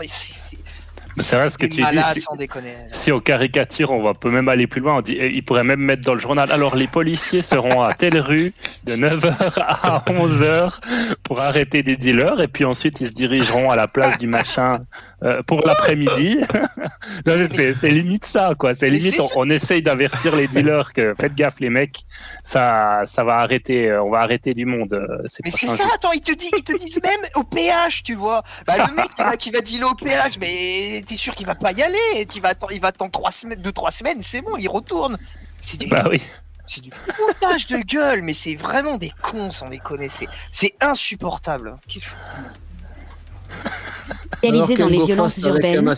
C'est, 1.19 1.35
vrai 1.35 1.49
ce 1.49 1.57
que 1.57 1.65
tu 1.65 1.81
dis. 1.81 1.99
si- 2.13 2.21
sans 2.21 2.35
déconner. 2.35 2.73
Si 2.91 3.11
on 3.11 3.19
caricature, 3.19 3.91
on 3.91 4.01
va 4.01 4.13
peut 4.13 4.29
même 4.31 4.49
aller 4.49 4.67
plus 4.67 4.81
loin. 4.81 4.97
On 4.97 5.01
dit, 5.01 5.17
eh, 5.19 5.29
il 5.33 5.43
pourrait 5.43 5.63
même 5.63 5.79
mettre 5.81 6.03
dans 6.03 6.13
le 6.13 6.19
journal. 6.19 6.51
Alors, 6.51 6.75
les 6.75 6.87
policiers 6.87 7.41
seront 7.41 7.81
à 7.81 7.93
telle 7.93 8.17
rue 8.19 8.53
de 8.85 8.95
9h 8.95 9.59
à 9.59 10.03
11h 10.07 10.79
pour 11.23 11.39
arrêter 11.41 11.83
des 11.83 11.97
dealers. 11.97 12.39
Et 12.41 12.47
puis 12.47 12.65
ensuite, 12.65 13.01
ils 13.01 13.07
se 13.07 13.13
dirigeront 13.13 13.69
à 13.71 13.75
la 13.75 13.87
place 13.87 14.17
du 14.17 14.27
machin 14.27 14.79
euh, 15.23 15.41
pour 15.43 15.65
l'après-midi. 15.65 16.39
C'est 17.25 17.89
limite 17.89 18.25
ça, 18.25 18.53
quoi. 18.57 18.75
C'est 18.75 18.89
limite, 18.89 19.19
on, 19.35 19.49
essaye 19.49 19.81
d'avertir 19.81 20.35
les 20.35 20.47
dealers 20.47 20.93
que 20.93 21.13
faites 21.19 21.35
gaffe, 21.35 21.59
les 21.59 21.69
mecs, 21.69 21.99
ça, 22.43 23.01
ça 23.05 23.23
va 23.23 23.37
arrêter, 23.37 23.89
euh, 23.89 24.03
on 24.03 24.11
va 24.11 24.19
arrêter 24.19 24.53
du 24.53 24.65
monde. 24.65 24.93
euh, 24.93 25.23
Mais 25.43 25.51
c'est 25.51 25.67
ça, 25.67 25.83
attends, 25.93 26.11
ils 26.13 26.21
te 26.21 26.31
disent, 26.31 26.51
ils 26.57 26.63
te 26.63 26.75
disent 26.77 26.99
même 27.03 27.29
au 27.35 27.43
péage, 27.43 28.03
tu 28.03 28.15
vois. 28.15 28.43
Bah, 28.65 28.75
le 28.77 28.95
mec 28.95 29.09
qui 29.15 29.21
va, 29.21 29.37
qui 29.37 29.51
va 29.51 29.61
dealer 29.61 29.91
au 29.91 29.95
péage, 29.95 30.37
mais 30.39 31.03
t'es 31.07 31.17
sûr 31.17 31.35
qu'il 31.35 31.45
va 31.45 31.55
pas 31.55 31.71
y 31.71 31.81
aller, 31.83 32.25
qu'il 32.29 32.41
va 32.41 32.49
attendre, 32.49 32.71
il 32.71 32.81
va 32.81 32.89
attendre 32.89 33.11
trois 33.11 33.31
semaines, 33.31 33.61
deux, 33.61 33.71
trois 33.71 33.91
semaines, 33.91 34.21
c'est 34.21 34.41
bon, 34.41 34.55
il 34.57 34.67
retourne. 34.69 35.17
C'est 35.61 35.77
du, 35.79 35.87
Bah 35.87 36.05
oui. 36.09 36.21
c'est 36.65 36.81
du 36.81 36.91
foutage 36.91 37.67
de 37.67 37.77
gueule, 37.77 38.21
mais 38.21 38.33
c'est 38.33 38.55
vraiment 38.55 38.95
des 38.97 39.11
cons, 39.21 39.51
sans 39.51 39.67
les 39.67 39.79
connaissez. 39.79 40.27
C'est 40.51 40.75
insupportable. 40.79 41.77
Spécialisé 44.37 44.77
dans 44.77 44.87
les 44.87 45.03
violences 45.03 45.37
urbaines. 45.43 45.93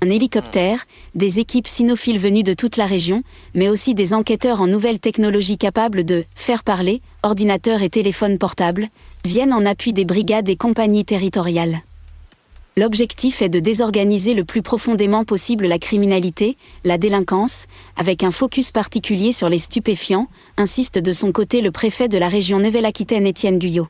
Un 0.00 0.10
hélicoptère, 0.10 0.84
des 1.16 1.40
équipes 1.40 1.66
cynophiles 1.66 2.20
venues 2.20 2.44
de 2.44 2.52
toute 2.52 2.76
la 2.76 2.86
région, 2.86 3.24
mais 3.54 3.68
aussi 3.68 3.94
des 3.94 4.14
enquêteurs 4.14 4.60
en 4.60 4.68
nouvelles 4.68 5.00
technologies 5.00 5.58
capables 5.58 6.04
de 6.04 6.24
faire 6.36 6.62
parler, 6.62 7.02
ordinateurs 7.24 7.82
et 7.82 7.90
téléphones 7.90 8.38
portables, 8.38 8.86
viennent 9.24 9.52
en 9.52 9.66
appui 9.66 9.92
des 9.92 10.04
brigades 10.04 10.48
et 10.48 10.56
compagnies 10.56 11.04
territoriales. 11.04 11.80
L'objectif 12.76 13.42
est 13.42 13.48
de 13.48 13.58
désorganiser 13.58 14.34
le 14.34 14.44
plus 14.44 14.62
profondément 14.62 15.24
possible 15.24 15.66
la 15.66 15.80
criminalité, 15.80 16.56
la 16.84 16.96
délinquance, 16.96 17.66
avec 17.96 18.22
un 18.22 18.30
focus 18.30 18.70
particulier 18.70 19.32
sur 19.32 19.48
les 19.48 19.58
stupéfiants, 19.58 20.28
insiste 20.56 21.00
de 21.00 21.10
son 21.10 21.32
côté 21.32 21.60
le 21.60 21.72
préfet 21.72 22.06
de 22.06 22.18
la 22.18 22.28
région 22.28 22.60
Nouvelle-Aquitaine 22.60 23.26
Étienne 23.26 23.58
Guyot. 23.58 23.88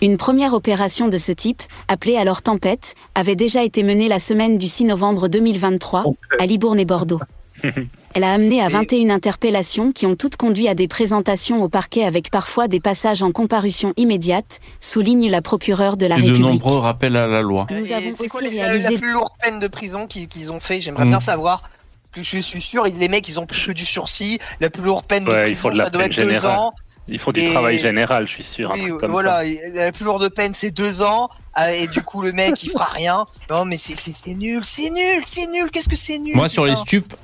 Une 0.00 0.16
première 0.16 0.54
opération 0.54 1.08
de 1.08 1.18
ce 1.18 1.32
type, 1.32 1.62
appelée 1.88 2.16
alors 2.16 2.42
Tempête, 2.42 2.94
avait 3.14 3.34
déjà 3.36 3.64
été 3.64 3.82
menée 3.82 4.08
la 4.08 4.18
semaine 4.20 4.56
du 4.58 4.66
6 4.68 4.84
novembre 4.84 5.28
2023 5.28 6.04
à 6.38 6.46
Libourne 6.46 6.78
et 6.78 6.84
Bordeaux. 6.84 7.20
Elle 8.14 8.22
a 8.22 8.32
amené 8.32 8.62
à 8.62 8.68
21 8.68 9.10
interpellations 9.10 9.90
qui 9.90 10.06
ont 10.06 10.14
toutes 10.14 10.36
conduit 10.36 10.68
à 10.68 10.76
des 10.76 10.86
présentations 10.86 11.60
au 11.64 11.68
parquet 11.68 12.04
avec 12.04 12.30
parfois 12.30 12.68
des 12.68 12.78
passages 12.78 13.24
en 13.24 13.32
comparution 13.32 13.92
immédiate, 13.96 14.60
souligne 14.80 15.28
la 15.28 15.42
procureure 15.42 15.96
de 15.96 16.06
la 16.06 16.16
Et 16.16 16.22
de 16.22 16.26
République. 16.28 16.46
nombreux 16.62 16.78
rappels 16.78 17.16
à 17.16 17.26
la 17.26 17.42
loi. 17.42 17.66
Nous 17.70 17.84
Et 17.90 17.94
avons 17.94 18.12
quoi 18.12 18.26
aussi 18.26 18.44
la- 18.44 18.50
la, 18.54 18.62
réalisé 18.68 18.96
plus 18.98 19.12
lourde 19.12 19.32
peine 19.42 19.58
de 19.58 19.66
prison 19.66 20.06
qu'ils 20.06 20.52
ont 20.52 20.60
fait? 20.60 20.80
J'aimerais 20.80 21.04
Mm. 21.06 21.08
bien 21.08 21.20
savoir. 21.20 21.62
Que 22.12 22.22
je 22.22 22.38
suis 22.38 22.62
sûr, 22.62 22.84
les 22.84 23.08
mecs, 23.08 23.28
ils 23.28 23.38
ont 23.40 23.46
plus 23.46 23.66
que 23.66 23.72
du 23.72 23.84
sursis. 23.84 24.38
La 24.60 24.70
plus 24.70 24.82
lourde 24.84 25.04
peine 25.06 25.24
de 25.24 25.30
Ouais, 25.30 25.40
prison, 25.40 25.68
de 25.70 25.74
ça 25.74 25.90
doit 25.90 26.04
être 26.04 26.16
deux 26.16 26.46
ans. 26.46 26.72
Il 27.08 27.18
faut 27.18 27.32
du 27.32 27.40
Et- 27.40 27.50
travail 27.52 27.78
général, 27.78 28.26
je 28.26 28.32
suis 28.32 28.42
sûr. 28.44 28.70
Oui, 28.74 28.90
comme 29.00 29.10
voilà, 29.10 29.42
ça. 29.42 29.48
la 29.74 29.92
plus 29.92 30.04
lourde 30.04 30.28
peine 30.28 30.52
c'est 30.54 30.70
deux 30.70 31.00
ans, 31.02 31.30
ah, 31.54 31.72
et 31.72 31.86
du 31.86 32.02
coup 32.02 32.20
le 32.22 32.32
mec 32.32 32.62
il 32.62 32.70
fera 32.70 32.84
rien. 32.92 33.24
Non 33.50 33.64
mais 33.64 33.76
c'est 33.78 33.94
nul, 34.34 34.60
c'est 34.62 34.90
nul, 34.90 35.22
c'est 35.24 35.46
nul, 35.46 35.70
qu'est-ce 35.72 35.88
que 35.88 35.96
c'est 35.96 36.18
nul 36.18 36.34
Moi, 36.36 36.48
sur 36.48 36.64
les 36.66 36.74
stupes, 36.74 37.14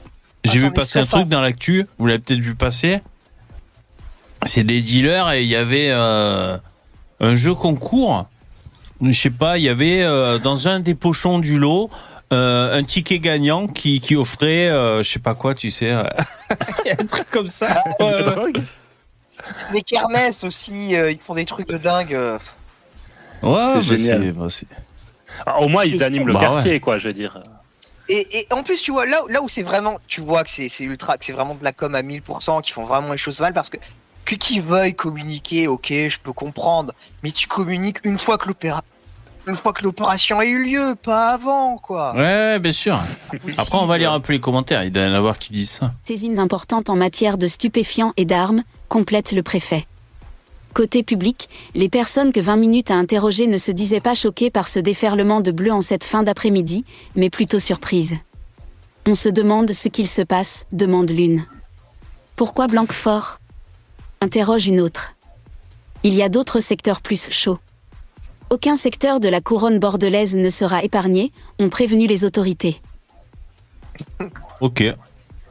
Ah, 0.47 0.51
j'ai 0.53 0.59
vu 0.59 0.71
passer 0.71 0.99
un 1.01 1.03
truc 1.03 1.29
dans 1.29 1.41
l'actu. 1.43 1.87
Vous 1.99 2.07
l'avez 2.07 2.19
peut-être 2.19 2.41
vu 2.41 2.55
passer. 2.55 3.01
C'est 4.47 4.65
des 4.65 4.81
dealers 4.83 5.31
et 5.33 5.43
il 5.43 5.49
y 5.49 5.57
avait 5.57 5.89
euh, 5.91 6.57
un 7.21 7.35
jeu 7.35 7.55
concours. 7.55 8.27
Je 9.03 9.13
sais 9.13 9.31
pas, 9.31 9.59
il 9.59 9.65
y 9.65 9.69
avait 9.69 10.03
euh, 10.03 10.39
dans 10.39 10.69
un 10.69 10.81
des 10.81 10.95
pochons 10.95 11.39
du 11.39 11.59
lot 11.59 11.91
euh, 12.33 12.79
un 12.79 12.83
ticket 12.85 13.19
gagnant 13.21 13.67
qui, 13.69 14.01
qui 14.01 14.17
offrait, 14.17 14.69
euh, 14.69 15.03
je 15.03 15.11
sais 15.11 15.19
pas 15.19 15.35
quoi, 15.35 15.55
tu 15.55 15.71
sais, 15.71 15.91
euh, 15.93 16.03
il 16.85 16.89
y 16.89 16.91
a 16.91 16.97
un 16.99 17.07
truc 17.07 17.31
comme 17.31 17.47
ça. 17.47 17.83
C'est 19.55 19.71
des 19.73 19.83
kermesses 19.83 20.45
aussi, 20.45 20.95
euh, 20.97 21.11
ils 21.11 21.19
font 21.19 21.35
des 21.35 21.45
trucs 21.45 21.69
de 21.69 21.77
dingue. 21.79 22.15
euh. 22.15 22.39
Ouais, 23.43 23.83
C'est 23.83 23.97
génial. 23.97 24.33
bah, 24.33 24.47
Ah, 25.47 25.61
au 25.61 25.69
moins, 25.69 25.85
ils 25.85 26.03
animent 26.03 26.27
le 26.27 26.35
Bah 26.35 26.41
quartier, 26.41 26.73
ouais. 26.73 26.81
quoi, 26.81 26.99
je 26.99 27.09
veux 27.09 27.15
dire. 27.15 27.43
Et, 28.09 28.39
et 28.39 28.47
en 28.53 28.63
plus, 28.63 28.81
tu 28.83 28.91
vois, 28.93 29.07
là, 29.07 29.19
là 29.29 29.41
où 29.43 29.49
c'est 29.49 29.63
vraiment, 29.63 29.99
tu 30.07 30.21
vois 30.21 30.45
que 30.45 30.51
c'est 30.51 30.69
c'est 30.69 30.85
ultra, 30.85 31.17
que 31.19 31.25
c'est 31.25 31.33
vraiment 31.33 31.55
de 31.55 31.65
la 31.65 31.73
com 31.73 31.95
à 31.95 32.03
1000%, 32.03 32.61
qui 32.63 32.73
font 32.73 32.85
vraiment 32.85 33.13
les 33.13 33.19
choses 33.19 33.41
mal, 33.41 33.53
parce 33.55 33.71
que 33.71 33.79
que 34.27 34.35
qu'ils 34.35 34.63
veuillent 34.63 34.95
communiquer, 34.95 35.69
ok, 35.69 35.89
je 35.89 36.19
peux 36.19 36.33
comprendre, 36.33 36.93
mais 37.23 37.31
tu 37.31 37.47
communiques 37.47 37.99
une 38.05 38.19
fois 38.19 38.39
que 38.39 38.49
l'opéra, 38.49 38.83
une 39.47 39.57
fois 39.57 39.73
que 39.75 39.83
l'opération 39.85 40.39
a 40.39 40.45
eu 40.47 40.65
lieu, 40.65 40.95
pas 41.03 41.35
avant, 41.35 41.77
quoi. 41.79 42.15
Ouais, 42.15 42.59
bien 42.59 42.73
sûr. 42.73 42.99
Après, 43.59 43.79
on 43.79 43.87
va 43.87 43.99
lire 43.99 44.13
un 44.13 44.21
peu 44.21 44.33
les 44.35 44.41
commentaires. 44.41 44.83
Il 44.85 44.93
doit 44.93 45.03
y 45.05 45.09
en 45.09 45.13
avoir 45.15 45.39
qui 45.39 45.53
disent 45.53 45.71
ça. 45.73 45.93
saisines 46.05 46.39
importantes 46.39 46.89
en 46.89 46.97
matière 46.97 47.37
de 47.37 47.47
stupéfiants 47.47 48.13
et 48.17 48.25
d'armes, 48.25 48.63
complète 48.95 49.33
le 49.33 49.43
préfet. 49.43 49.89
Côté 50.73 51.03
public, 51.03 51.49
les 51.75 51.89
personnes 51.89 52.31
que 52.31 52.39
20 52.39 52.55
minutes 52.55 52.93
a 52.93 52.95
interrogées 52.95 53.49
ne 53.49 53.57
se 53.57 53.73
disaient 53.73 53.99
pas 53.99 54.15
choquées 54.15 54.51
par 54.51 54.69
ce 54.69 54.79
déferlement 54.79 55.41
de 55.41 55.51
bleu 55.51 55.73
en 55.73 55.81
cette 55.81 56.05
fin 56.05 56.23
d'après-midi, 56.23 56.85
mais 57.17 57.29
plutôt 57.29 57.59
surprises. 57.59 58.15
On 59.05 59.17
se 59.17 59.29
demande 59.29 59.73
ce 59.73 59.89
qu'il 59.89 60.07
se 60.07 60.23
passe, 60.23 60.65
demande 60.71 61.11
l'une. 61.11 61.45
Pourquoi 62.37 62.69
Blanquefort 62.69 63.41
interroge 64.21 64.69
une 64.69 64.79
autre. 64.79 65.15
Il 66.05 66.15
y 66.15 66.23
a 66.23 66.29
d'autres 66.29 66.61
secteurs 66.61 67.01
plus 67.01 67.29
chauds. 67.33 67.59
Aucun 68.49 68.77
secteur 68.77 69.19
de 69.19 69.29
la 69.29 69.41
couronne 69.41 69.81
bordelaise 69.81 70.37
ne 70.37 70.51
sera 70.51 70.85
épargné, 70.85 71.33
ont 71.59 71.69
prévenu 71.69 72.07
les 72.07 72.25
autorités. 72.25 72.81
Ok. 74.61 74.85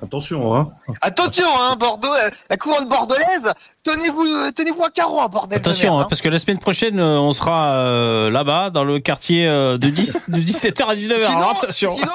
Attention, 0.04 0.54
hein. 0.56 0.72
Attention, 1.02 1.46
hein, 1.60 1.76
Bordeaux, 1.80 2.14
euh, 2.14 2.30
la 2.50 2.58
couronne 2.58 2.88
bordelaise, 2.90 3.52
tenez-vous, 3.84 4.26
euh, 4.26 4.52
tenez-vous 4.52 4.84
à 4.84 4.90
carreau, 4.92 5.20
hein, 5.22 5.28
bordel. 5.30 5.60
de 5.62 5.68
Attention, 5.68 5.92
merde, 5.94 6.04
hein, 6.04 6.08
parce 6.10 6.22
que 6.22 6.30
la 6.30 6.40
semaine 6.40 6.60
prochaine, 6.60 7.00
euh, 7.00 7.20
on 7.20 7.32
sera 7.34 7.76
euh, 7.78 8.30
là-bas, 8.30 8.70
dans 8.70 8.84
le 8.84 9.00
quartier 9.00 9.48
euh, 9.48 9.78
de, 9.78 9.90
10 9.90 10.24
de 10.30 10.40
17h 10.40 10.84
à 10.86 10.96
19h. 10.96 11.20
Sinon, 11.20 11.38
Alors, 11.38 11.52
attention. 11.52 11.90
sinon- 11.90 12.12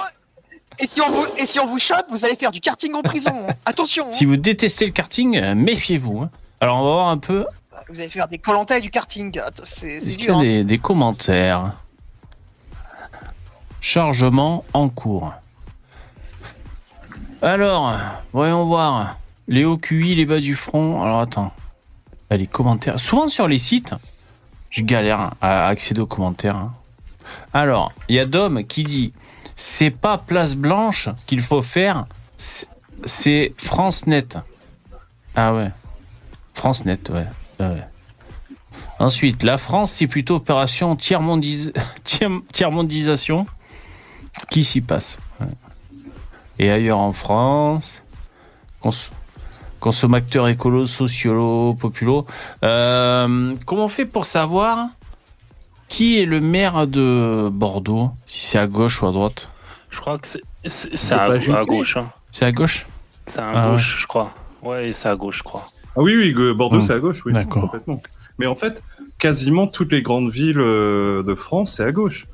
et 0.81 0.87
si 0.87 1.01
on 1.01 1.11
vous, 1.11 1.27
et 1.37 1.45
si 1.47 1.59
on 1.59 1.67
vous 1.67 1.79
chope, 1.79 2.07
vous 2.11 2.25
allez 2.25 2.37
faire 2.37 2.53
du 2.53 2.61
karting 2.61 2.95
en 2.95 3.03
prison. 3.03 3.33
hein. 3.49 3.53
Attention. 3.67 4.07
hein. 4.07 4.13
Si 4.13 4.25
vous 4.27 4.37
détestez 4.37 4.87
le 4.87 4.93
karting, 4.93 5.55
méfiez-vous. 5.55 6.21
hein. 6.23 6.31
Alors, 6.61 6.77
on 6.79 6.85
va 6.85 6.91
voir 6.93 7.09
un 7.09 7.19
peu. 7.19 7.47
Vous 7.89 7.99
allez 8.01 8.11
faire 8.11 8.29
des 8.29 8.39
colantas 8.39 8.77
et 8.79 8.81
du 8.81 8.91
karting. 8.91 9.39
Attends, 9.41 9.63
C'est 9.65 9.99
dur. 10.17 10.37
hein. 10.37 10.43
des, 10.43 10.63
des 10.63 10.79
commentaires? 10.79 11.73
Chargement 13.81 14.65
en 14.73 14.89
cours. 14.89 15.33
Alors, 17.43 17.95
voyons 18.33 18.67
voir. 18.67 19.17
Les 19.47 19.65
hauts 19.65 19.79
QI, 19.79 20.15
les 20.15 20.27
bas 20.27 20.41
du 20.41 20.55
front. 20.55 21.03
Alors, 21.03 21.21
attends. 21.21 21.53
Ah, 22.31 22.37
les 22.37 22.47
commentaires. 22.47 23.01
Souvent 23.01 23.29
sur 23.29 23.49
les 23.49 23.59
sites, 23.59 23.95
je 24.71 24.83
galère 24.83 25.33
à 25.41 25.67
accéder 25.67 26.01
aux 26.01 26.07
commentaires. 26.07 26.57
hein. 26.57 26.73
Alors, 27.55 27.93
il 28.09 28.17
y 28.17 28.19
a 28.19 28.27
Dom 28.27 28.65
qui 28.65 28.83
dit 28.83 29.13
c'est 29.57 29.91
pas 29.91 30.19
Place 30.19 30.55
Blanche 30.55 31.09
qu'il 31.27 31.43
faut 31.43 31.63
faire, 31.63 32.07
c'est- 32.39 33.55
France 33.59 34.07
Net. 34.07 34.39
Ah 35.35 35.55
ouais. 35.55 35.71
France 36.55 36.85
Net, 36.85 37.11
ouais. 37.11 37.27
ouais. 37.61 37.83
Ensuite, 38.99 39.43
la 39.43 39.59
France, 39.59 39.93
c'est 39.93 40.07
plutôt 40.07 40.37
opération 40.37 40.97
tiers-mondis- 40.97 41.73
tiers- 42.05 42.41
tiers-mondisation 42.53 43.47
qui 44.51 44.65
s'y 44.65 44.81
passe. 44.81 45.19
Et 46.59 46.71
ailleurs 46.71 46.99
en 46.99 47.13
France, 47.13 48.03
cons- 48.81 48.93
consommateurs 49.81 50.49
écolos, 50.49 50.87
sociolo, 50.87 51.75
populo. 51.75 52.27
Euh, 52.65 53.55
comment 53.65 53.85
on 53.85 53.89
fait 53.89 54.07
pour 54.07 54.27
savoir 54.27 54.89
qui 55.89 56.21
est 56.21 56.27
le 56.27 56.41
maire 56.41 56.87
de 56.87 57.49
Bordeaux 57.53 58.11
Si 58.27 58.45
c'est 58.47 58.59
à 58.59 58.67
gauche 58.67 59.03
ou 59.03 59.07
à 59.07 59.13
droite? 59.13 59.51
Je 59.91 60.01
crois 60.01 60.19
que 60.19 60.29
c'est- 60.29 60.43
à, 61.13 61.65
gauche. 61.65 61.97
hein. 61.97 62.09
C'est 62.31 62.45
à 62.45 62.53
gauche? 62.53 62.87
C'est 63.27 63.39
à 63.41 63.51
Ah 63.55 63.71
gauche, 63.71 63.99
je 64.03 64.07
crois. 64.07 64.35
Ouais, 64.63 64.93
c'est 64.93 65.09
à 65.09 65.17
gauche, 65.17 65.39
je 65.39 65.43
crois. 65.45 65.67
Ah 65.97 66.01
oui, 66.01 66.15
oui, 66.17 66.55
Bordeaux, 66.55 66.81
c'est 66.81 66.93
à 66.93 66.99
gauche, 66.99 67.25
oui. 67.25 67.33
D'accord. 67.33 67.63
Complètement. 67.63 68.03
Mais 68.39 68.47
en 68.47 68.55
fait, 68.55 68.83
quasiment 69.19 69.67
toutes 69.67 69.93
les 69.93 70.03
grandes 70.03 70.31
villes 70.31 70.61
euh, 70.61 71.23
de 71.23 71.35
France, 71.35 71.75
c'est 71.77 71.85
à 71.85 71.93
gauche. 71.93 72.27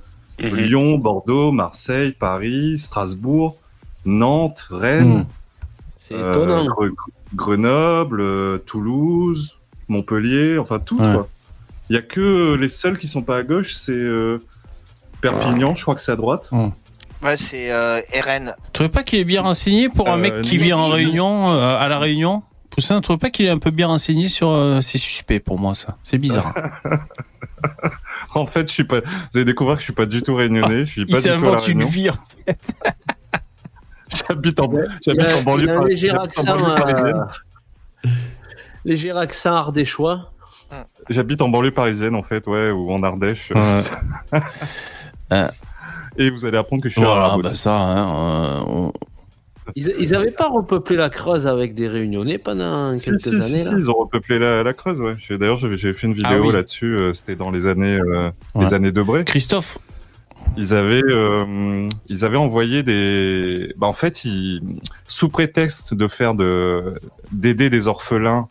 Mhm. 0.43 0.57
Lyon, 0.57 0.99
Bordeaux, 0.99 1.53
Marseille, 1.53 2.13
Paris, 2.13 2.79
Strasbourg, 2.79 3.57
Nantes, 4.05 4.67
Rennes, 4.71 5.27
Hmm. 6.11 6.13
Euh, 6.13 6.35
étonnant. 6.35 6.65
Gre- 6.67 6.95
Grenoble, 7.35 8.21
euh, 8.21 8.59
Toulouse, 8.59 9.57
Montpellier, 9.89 10.59
enfin 10.59 10.79
tout, 10.79 10.99
Ouais. 11.01 11.17
Il 11.91 11.97
y 11.97 11.99
a 11.99 12.03
que 12.03 12.55
les 12.55 12.69
seuls 12.69 12.99
qui 12.99 13.09
sont 13.09 13.23
pas 13.23 13.39
à 13.39 13.43
gauche, 13.43 13.75
c'est 13.75 13.93
euh, 13.93 14.39
Perpignan, 15.21 15.75
je 15.75 15.83
crois 15.83 15.95
que 15.95 16.01
c'est 16.01 16.13
à 16.13 16.17
droite. 16.17 16.51
Ouais, 17.23 17.37
c'est 17.37 17.71
euh, 17.73 18.01
RN. 18.15 18.55
Tu 18.67 18.71
trouvez 18.73 18.89
pas 18.91 19.03
qu'il 19.03 19.19
est 19.19 19.25
bien 19.25 19.43
renseigné 19.43 19.89
pour 19.89 20.09
un 20.09 20.15
Euh, 20.15 20.17
mec 20.19 20.43
qui 20.43 20.57
vit 20.59 20.73
en 20.75 20.89
réunion, 20.89 21.51
euh, 21.51 21.77
à 21.79 21.89
la 21.89 21.99
Réunion? 21.99 22.43
Poussin, 22.71 22.97
tu 22.97 23.03
trouves 23.03 23.19
pas 23.19 23.31
qu'il 23.31 23.47
est 23.47 23.51
un 23.51 23.59
peu 23.59 23.71
bien 23.71 23.87
renseigné 23.87 24.29
sur 24.29 24.51
euh, 24.51 24.81
C'est 24.83 24.99
suspect 24.99 25.41
pour 25.41 25.59
moi, 25.59 25.75
ça? 25.75 25.97
C'est 26.05 26.19
bizarre. 26.19 26.55
En 28.35 28.47
fait, 28.47 28.69
je 28.69 28.73
suis 28.73 28.85
pas. 28.85 29.01
Vous 29.01 29.37
allez 29.37 29.45
découvrir 29.45 29.77
que 29.77 29.81
je 29.81 29.85
suis 29.85 29.93
pas 29.95 30.07
du 30.07 30.23
tout 30.23 30.35
réunionnais. 30.35 30.81
je 30.81 30.91
suis 30.91 31.03
Ah, 31.03 31.05
Il 31.09 31.15
pas 31.15 31.21
du 31.21 31.29
tout 31.41 31.49
à 31.49 31.57
la 31.57 31.67
une 31.69 31.85
vie. 31.85 32.11
en 32.11 32.15
fait. 32.47 32.75
J'habite 34.29 34.61
en, 34.61 34.71
Il 34.73 34.87
j'habite 35.05 35.27
a, 35.27 35.37
en 35.39 35.43
banlieue 35.43 35.65
il 35.65 35.71
a 35.71 35.81
un 35.81 35.87
léger 35.87 36.11
accent, 36.11 36.45
euh, 36.47 38.09
léger 38.85 39.11
accent 39.11 39.55
ardéchois. 39.55 40.31
J'habite 41.09 41.41
en 41.43 41.49
banlieue 41.49 41.71
parisienne 41.71 42.15
en 42.15 42.23
fait, 42.23 42.47
ouais, 42.47 42.71
ou 42.71 42.91
en 42.91 43.03
Ardèche. 43.03 43.51
Ouais. 43.55 44.41
Hein. 45.31 45.51
Et 46.17 46.31
vous 46.31 46.45
allez 46.45 46.59
apprendre 46.59 46.83
que 46.83 46.89
je 46.89 46.95
suis 46.95 47.03
Voilà, 47.03 47.25
arabe 47.25 47.43
bah 47.43 47.55
ça, 47.55 47.75
hein, 47.77 48.15
euh, 48.15 48.61
on- 48.69 48.93
Ils, 49.75 49.93
ils 49.99 50.15
avaient 50.15 50.31
pas 50.31 50.49
repeuplé 50.49 50.95
la 50.97 51.11
Creuse 51.11 51.47
avec 51.47 51.75
des 51.75 51.89
réunionnais 51.89 52.39
pendant 52.39 52.95
Si, 52.97 53.07
quelques 53.07 53.21
si, 53.21 53.29
si, 53.31 53.35
années 53.35 53.63
si, 53.63 53.65
là 53.65 53.73
ils 53.77 53.91
ont 53.91 53.95
repeuplé 53.95 54.39
la, 54.39 54.63
la 54.63 54.73
Creuse, 54.75 55.01
ouais. 55.01 55.15
J'ai- 55.19 55.39
D'ailleurs, 55.39 55.57
j'avais 55.57 55.77
fait 55.77 56.07
une 56.07 56.13
vidéo 56.13 56.31
Ah 56.33 56.41
oui. 56.41 56.53
là-dessus. 56.53 56.97
euh, 56.97 57.13
C'était 57.15 57.35
dans 57.35 57.51
les 57.51 57.67
années, 57.67 57.99
euh, 57.99 58.31
Ouais. 58.55 58.65
les 58.67 58.75
années 58.75 58.93
Debré. 58.93 59.25
Christophe. 59.25 59.79
Ils 60.57 60.73
avaient, 60.73 61.03
euh, 61.05 61.89
ils 62.09 62.25
avaient 62.25 62.37
envoyé 62.37 62.83
des. 62.83 63.75
Bah, 63.77 63.87
en 63.87 63.93
fait, 63.93 64.25
ils, 64.25 64.63
sous 65.05 65.29
prétexte 65.29 65.95
de 65.95 66.09
faire 66.09 66.35
de 66.35 66.95
d'aider 67.33 67.71
des 67.71 67.89
orphelins 67.89 68.47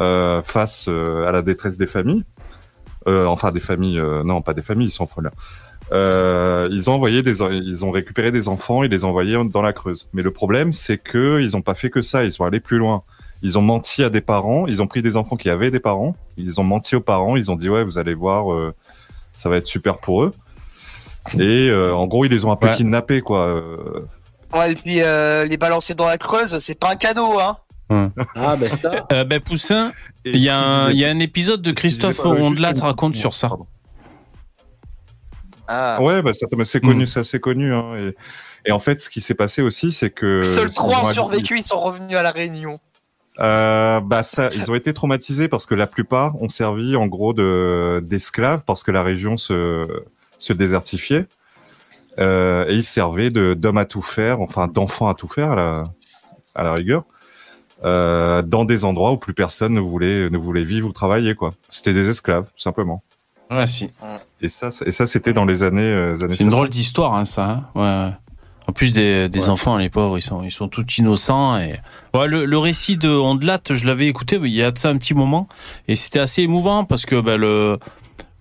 euh, 0.00 0.42
face 0.42 0.86
euh, 0.88 1.26
à 1.26 1.32
la 1.32 1.42
détresse 1.42 1.76
des 1.76 1.86
familles. 1.86 2.24
Euh, 3.08 3.26
enfin, 3.26 3.52
des 3.52 3.60
familles. 3.60 3.98
euh, 3.98 4.24
non, 4.24 4.42
pas 4.42 4.54
des 4.54 4.62
familles, 4.62 4.88
ils 4.88 4.92
sont 4.92 5.04
orphelins. 5.04 5.30
Ils 6.70 6.90
ont 6.90 6.94
envoyé 6.94 7.22
des, 7.22 7.42
ils 7.42 7.84
ont 7.84 7.90
récupéré 7.90 8.32
des 8.32 8.48
enfants 8.48 8.82
et 8.82 8.88
les 8.88 9.04
envoyé 9.04 9.38
dans 9.52 9.62
la 9.62 9.72
Creuse. 9.72 10.08
Mais 10.12 10.22
le 10.22 10.30
problème, 10.30 10.72
c'est 10.72 10.98
que 10.98 11.40
ils 11.40 11.56
ont 11.56 11.62
pas 11.62 11.74
fait 11.74 11.90
que 11.90 12.02
ça. 12.02 12.24
Ils 12.24 12.32
sont 12.32 12.44
allés 12.44 12.60
plus 12.60 12.78
loin. 12.78 13.02
Ils 13.42 13.58
ont 13.58 13.62
menti 13.62 14.02
à 14.02 14.10
des 14.10 14.20
parents. 14.20 14.66
Ils 14.66 14.82
ont 14.82 14.86
pris 14.86 15.02
des 15.02 15.16
enfants 15.16 15.36
qui 15.36 15.50
avaient 15.50 15.70
des 15.70 15.80
parents. 15.80 16.16
Ils 16.36 16.60
ont 16.60 16.64
menti 16.64 16.96
aux 16.96 17.00
parents. 17.00 17.36
Ils 17.36 17.50
ont 17.50 17.56
dit 17.56 17.68
ouais, 17.68 17.84
vous 17.84 17.98
allez 17.98 18.14
voir, 18.14 18.72
ça 19.32 19.48
va 19.48 19.56
être 19.58 19.66
super 19.66 19.98
pour 19.98 20.24
eux. 20.24 20.30
Et 21.38 21.68
euh, 21.70 21.94
en 21.94 22.06
gros, 22.06 22.24
ils 22.24 22.30
les 22.30 22.44
ont 22.44 22.52
un 22.52 22.56
peu 22.56 22.66
Ouais. 22.68 22.76
kidnappés, 22.76 23.20
quoi. 23.20 23.46
euh. 23.46 23.76
Ouais, 24.52 24.72
et 24.72 24.74
puis 24.74 25.00
euh, 25.00 25.44
les 25.44 25.56
balancer 25.56 25.94
dans 25.94 26.06
la 26.06 26.18
creuse, 26.18 26.58
c'est 26.58 26.78
pas 26.78 26.90
un 26.90 26.96
cadeau, 26.96 27.38
hein. 27.38 27.56
Ah 28.34 28.56
ben 28.56 28.68
ça. 28.68 29.06
Euh, 29.12 29.24
ben, 29.24 29.38
Poussin, 29.40 29.92
il 30.24 30.38
y, 30.42 30.48
a 30.48 30.58
un- 30.58 30.80
disait- 30.88 30.92
il 30.94 31.00
y 31.00 31.04
a 31.04 31.10
un 31.10 31.18
épisode 31.18 31.60
de 31.60 31.72
Christophe 31.72 32.16
pas, 32.22 32.28
Ondelat 32.30 32.70
juste- 32.70 32.82
raconte 32.82 33.16
sur 33.16 33.34
ça. 33.34 33.48
Pardon. 33.48 33.66
Ah. 35.68 36.02
Ouais, 36.02 36.22
bah, 36.22 36.32
c'est 36.64 36.80
connu, 36.80 37.06
c'est 37.06 37.20
assez 37.20 37.38
connu. 37.40 37.72
Hein, 37.72 37.94
et, 37.96 38.14
et 38.68 38.72
en 38.72 38.78
fait, 38.78 39.00
ce 39.00 39.08
qui 39.08 39.20
s'est 39.20 39.34
passé 39.34 39.62
aussi, 39.62 39.92
c'est 39.92 40.10
que 40.10 40.42
Seuls 40.42 40.72
trois 40.72 41.02
ont 41.02 41.04
survécu, 41.12 41.58
ils 41.58 41.64
sont 41.64 41.80
revenus 41.80 42.16
à 42.16 42.22
la 42.22 42.30
Réunion. 42.30 42.78
Euh, 43.40 44.00
bah 44.00 44.22
ça, 44.22 44.50
ils 44.54 44.70
ont 44.70 44.74
été 44.74 44.92
traumatisés 44.92 45.48
parce 45.48 45.64
que 45.64 45.74
la 45.74 45.86
plupart 45.86 46.40
ont 46.42 46.50
servi 46.50 46.96
en 46.96 47.06
gros 47.06 47.32
de 47.32 48.00
d'esclaves 48.04 48.62
parce 48.66 48.82
que 48.82 48.90
la 48.90 49.02
région 49.02 49.38
se 49.38 49.82
se 50.42 50.52
désertifiait 50.52 51.26
euh, 52.18 52.66
et 52.68 52.74
ils 52.74 52.84
servaient 52.84 53.30
de 53.30 53.54
d'hommes 53.54 53.78
à 53.78 53.84
tout 53.84 54.02
faire, 54.02 54.40
enfin 54.40 54.66
d'enfants 54.68 55.08
à 55.08 55.14
tout 55.14 55.28
faire 55.28 55.52
à 55.52 55.56
la 55.56 55.84
à 56.54 56.62
la 56.64 56.72
rigueur, 56.74 57.04
euh, 57.84 58.42
dans 58.42 58.64
des 58.64 58.84
endroits 58.84 59.12
où 59.12 59.16
plus 59.16 59.34
personne 59.34 59.72
ne 59.72 59.80
voulait 59.80 60.28
ne 60.28 60.38
voulait 60.38 60.64
vivre 60.64 60.88
ou 60.88 60.92
travailler 60.92 61.34
quoi. 61.34 61.50
C'était 61.70 61.94
des 61.94 62.10
esclaves 62.10 62.44
tout 62.44 62.62
simplement. 62.62 63.02
Ouais, 63.50 63.66
si. 63.66 63.90
Et 64.40 64.48
ça, 64.48 64.68
et 64.84 64.92
ça 64.92 65.06
c'était 65.06 65.32
dans 65.32 65.44
les 65.44 65.62
années 65.62 65.82
euh, 65.82 66.14
années. 66.22 66.34
C'est 66.36 66.44
une 66.44 66.50
60. 66.50 66.50
drôle 66.50 66.68
d'histoire, 66.68 67.14
hein, 67.14 67.24
ça. 67.24 67.64
hein. 67.74 67.80
Ouais. 68.08 68.14
En 68.68 68.72
plus 68.72 68.92
des, 68.92 69.28
des 69.28 69.48
enfants, 69.48 69.76
les 69.76 69.90
pauvres, 69.90 70.16
ils 70.16 70.22
sont, 70.22 70.42
ils 70.44 70.52
sont 70.52 70.68
tous 70.68 70.98
innocents. 70.98 71.58
Et... 71.58 71.80
Ouais, 72.14 72.28
le, 72.28 72.44
le 72.44 72.58
récit 72.58 72.96
de 72.96 73.08
Ondelat, 73.10 73.60
je 73.70 73.84
l'avais 73.84 74.06
écouté 74.06 74.38
il 74.42 74.46
y 74.54 74.62
a 74.62 74.70
de 74.70 74.78
ça 74.78 74.88
un 74.88 74.96
petit 74.96 75.14
moment, 75.14 75.48
et 75.88 75.96
c'était 75.96 76.20
assez 76.20 76.42
émouvant 76.42 76.84
parce 76.84 77.04
que 77.04 77.20
bah, 77.20 77.36
le, 77.36 77.78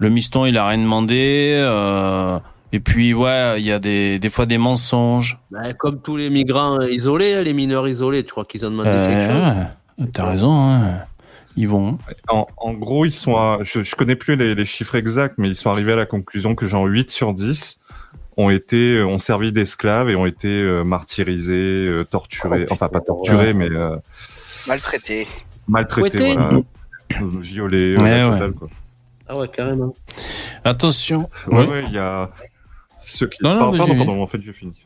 le 0.01 0.09
miston, 0.09 0.45
il 0.45 0.57
a 0.57 0.67
rien 0.67 0.79
demandé. 0.79 1.53
euh, 1.63 2.39
et 2.73 2.79
puis, 2.79 3.13
ouais, 3.13 3.55
il 3.59 3.65
y 3.65 3.71
a 3.71 3.79
des, 3.79 4.17
des 4.17 4.29
fois 4.29 4.45
des 4.45 4.57
mensonges. 4.57 5.39
Ben, 5.51 5.73
comme 5.73 6.01
tous 6.01 6.17
les 6.17 6.29
migrants 6.29 6.81
isolés, 6.81 7.43
les 7.43 7.53
mineurs 7.53 7.87
isolés, 7.87 8.23
tu 8.23 8.31
crois 8.31 8.45
qu'ils 8.45 8.65
ont 8.65 8.71
demandé 8.71 8.89
Euh, 8.89 9.09
quelque 9.09 9.33
chose? 9.33 9.65
ouais, 9.99 10.07
T'as 10.13 10.29
raison, 10.29 10.53
hein. 10.53 10.81
ils 11.57 11.67
vont. 11.67 11.97
En, 12.29 12.47
en 12.57 12.73
gros, 12.73 13.05
ils 13.05 13.11
sont 13.11 13.35
à, 13.35 13.59
je, 13.61 13.83
je 13.83 13.95
connais 13.95 14.15
plus 14.15 14.35
les, 14.35 14.55
les 14.55 14.65
chiffres 14.65 14.95
exacts, 14.95 15.35
mais 15.37 15.49
ils 15.49 15.55
sont 15.55 15.69
arrivés 15.69 15.93
à 15.93 15.97
la 15.97 16.05
conclusion 16.07 16.55
que 16.55 16.65
genre 16.65 16.85
8 16.85 17.11
sur 17.11 17.33
10 17.33 17.79
ont 18.37 18.49
été, 18.49 19.03
ont 19.03 19.19
servi 19.19 19.51
d'esclaves 19.51 20.09
et 20.09 20.15
ont 20.15 20.25
été 20.25 20.47
euh, 20.47 20.83
martyrisés, 20.83 21.85
euh, 21.87 22.05
torturés, 22.09 22.65
enfin 22.71 22.87
pas 22.87 23.01
torturés, 23.01 23.47
Ouais. 23.47 23.53
mais 23.53 23.69
euh, 23.69 23.97
Maltraité. 24.67 25.27
maltraités, 25.67 26.17
Fouettés. 26.17 26.33
voilà. 26.37 26.61
Violés, 27.41 27.95
Ouais, 27.99 28.09
la 28.09 28.29
ouais. 28.29 28.35
totale, 28.39 28.53
quoi. 28.53 28.69
Ah 29.33 29.37
ouais, 29.37 29.47
carrément. 29.47 29.93
Attention. 30.65 31.29
Ouais, 31.47 31.59
Ouais. 31.59 31.67
ouais, 31.67 31.83
il 31.87 31.93
y 31.93 31.97
a 31.97 32.29
ceux 32.99 33.27
qui. 33.27 33.41
Non, 33.43 33.53
non, 33.55 33.77
pardon, 33.77 33.95
pardon, 33.95 34.21
en 34.21 34.27
fait, 34.27 34.41
je 34.41 34.51
finis. 34.51 34.83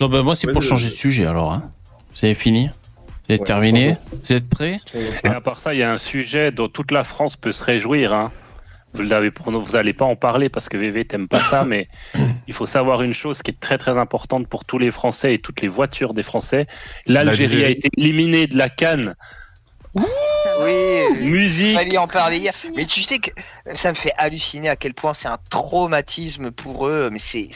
Non, 0.00 0.08
bah, 0.08 0.22
moi, 0.22 0.34
c'est 0.34 0.46
pour 0.50 0.62
changer 0.62 0.88
de 0.88 0.94
sujet 0.94 1.26
alors. 1.26 1.52
Hein. 1.52 1.70
Vous 2.14 2.24
avez 2.24 2.34
fini? 2.34 2.68
Vous 2.68 3.32
avez 3.32 3.38
Ouais, 3.40 3.44
terminé? 3.46 3.96
Vous 4.12 4.32
êtes 4.32 4.48
prêts 4.48 4.78
Et 5.22 5.28
à 5.28 5.40
part 5.42 5.58
ça, 5.58 5.74
il 5.74 5.80
y 5.80 5.82
a 5.82 5.92
un 5.92 5.98
sujet 5.98 6.50
dont 6.50 6.68
toute 6.68 6.92
la 6.92 7.04
France 7.04 7.36
peut 7.36 7.52
se 7.52 7.62
réjouir. 7.62 8.14
Hein. 8.14 8.32
Vous 8.94 9.02
l'avez, 9.02 9.30
vous 9.44 9.66
n'allez 9.72 9.92
pas 9.92 10.04
en 10.06 10.16
parler 10.16 10.48
parce 10.48 10.68
que 10.70 10.76
VV 10.78 11.04
t'aime 11.04 11.28
pas 11.28 11.40
ça, 11.40 11.64
mais 11.64 11.88
il 12.48 12.54
faut 12.54 12.66
savoir 12.66 13.02
une 13.02 13.12
chose 13.12 13.42
qui 13.42 13.50
est 13.50 13.60
très 13.60 13.76
très 13.76 13.98
importante 13.98 14.46
pour 14.48 14.64
tous 14.64 14.78
les 14.78 14.90
Français 14.90 15.34
et 15.34 15.38
toutes 15.40 15.60
les 15.60 15.68
voitures 15.68 16.14
des 16.14 16.22
Français. 16.22 16.66
L'Algérie 17.06 17.64
a 17.64 17.68
été 17.68 17.88
éliminée 17.98 18.46
de 18.46 18.56
la 18.56 18.70
Cannes. 18.70 19.14
Oui, 20.62 21.22
Musique. 21.30 21.66
il 21.68 21.74
fallait 21.74 21.96
en 21.98 22.06
parler 22.06 22.38
hier. 22.38 22.54
Mais 22.76 22.84
tu 22.84 23.02
sais 23.02 23.18
que 23.18 23.30
ça 23.74 23.90
me 23.90 23.94
fait 23.94 24.12
halluciner 24.18 24.68
à 24.68 24.76
quel 24.76 24.94
point 24.94 25.14
c'est 25.14 25.28
un 25.28 25.38
traumatisme 25.50 26.50
pour 26.50 26.86
eux. 26.88 27.10
Mais 27.12 27.18
c'est 27.18 27.48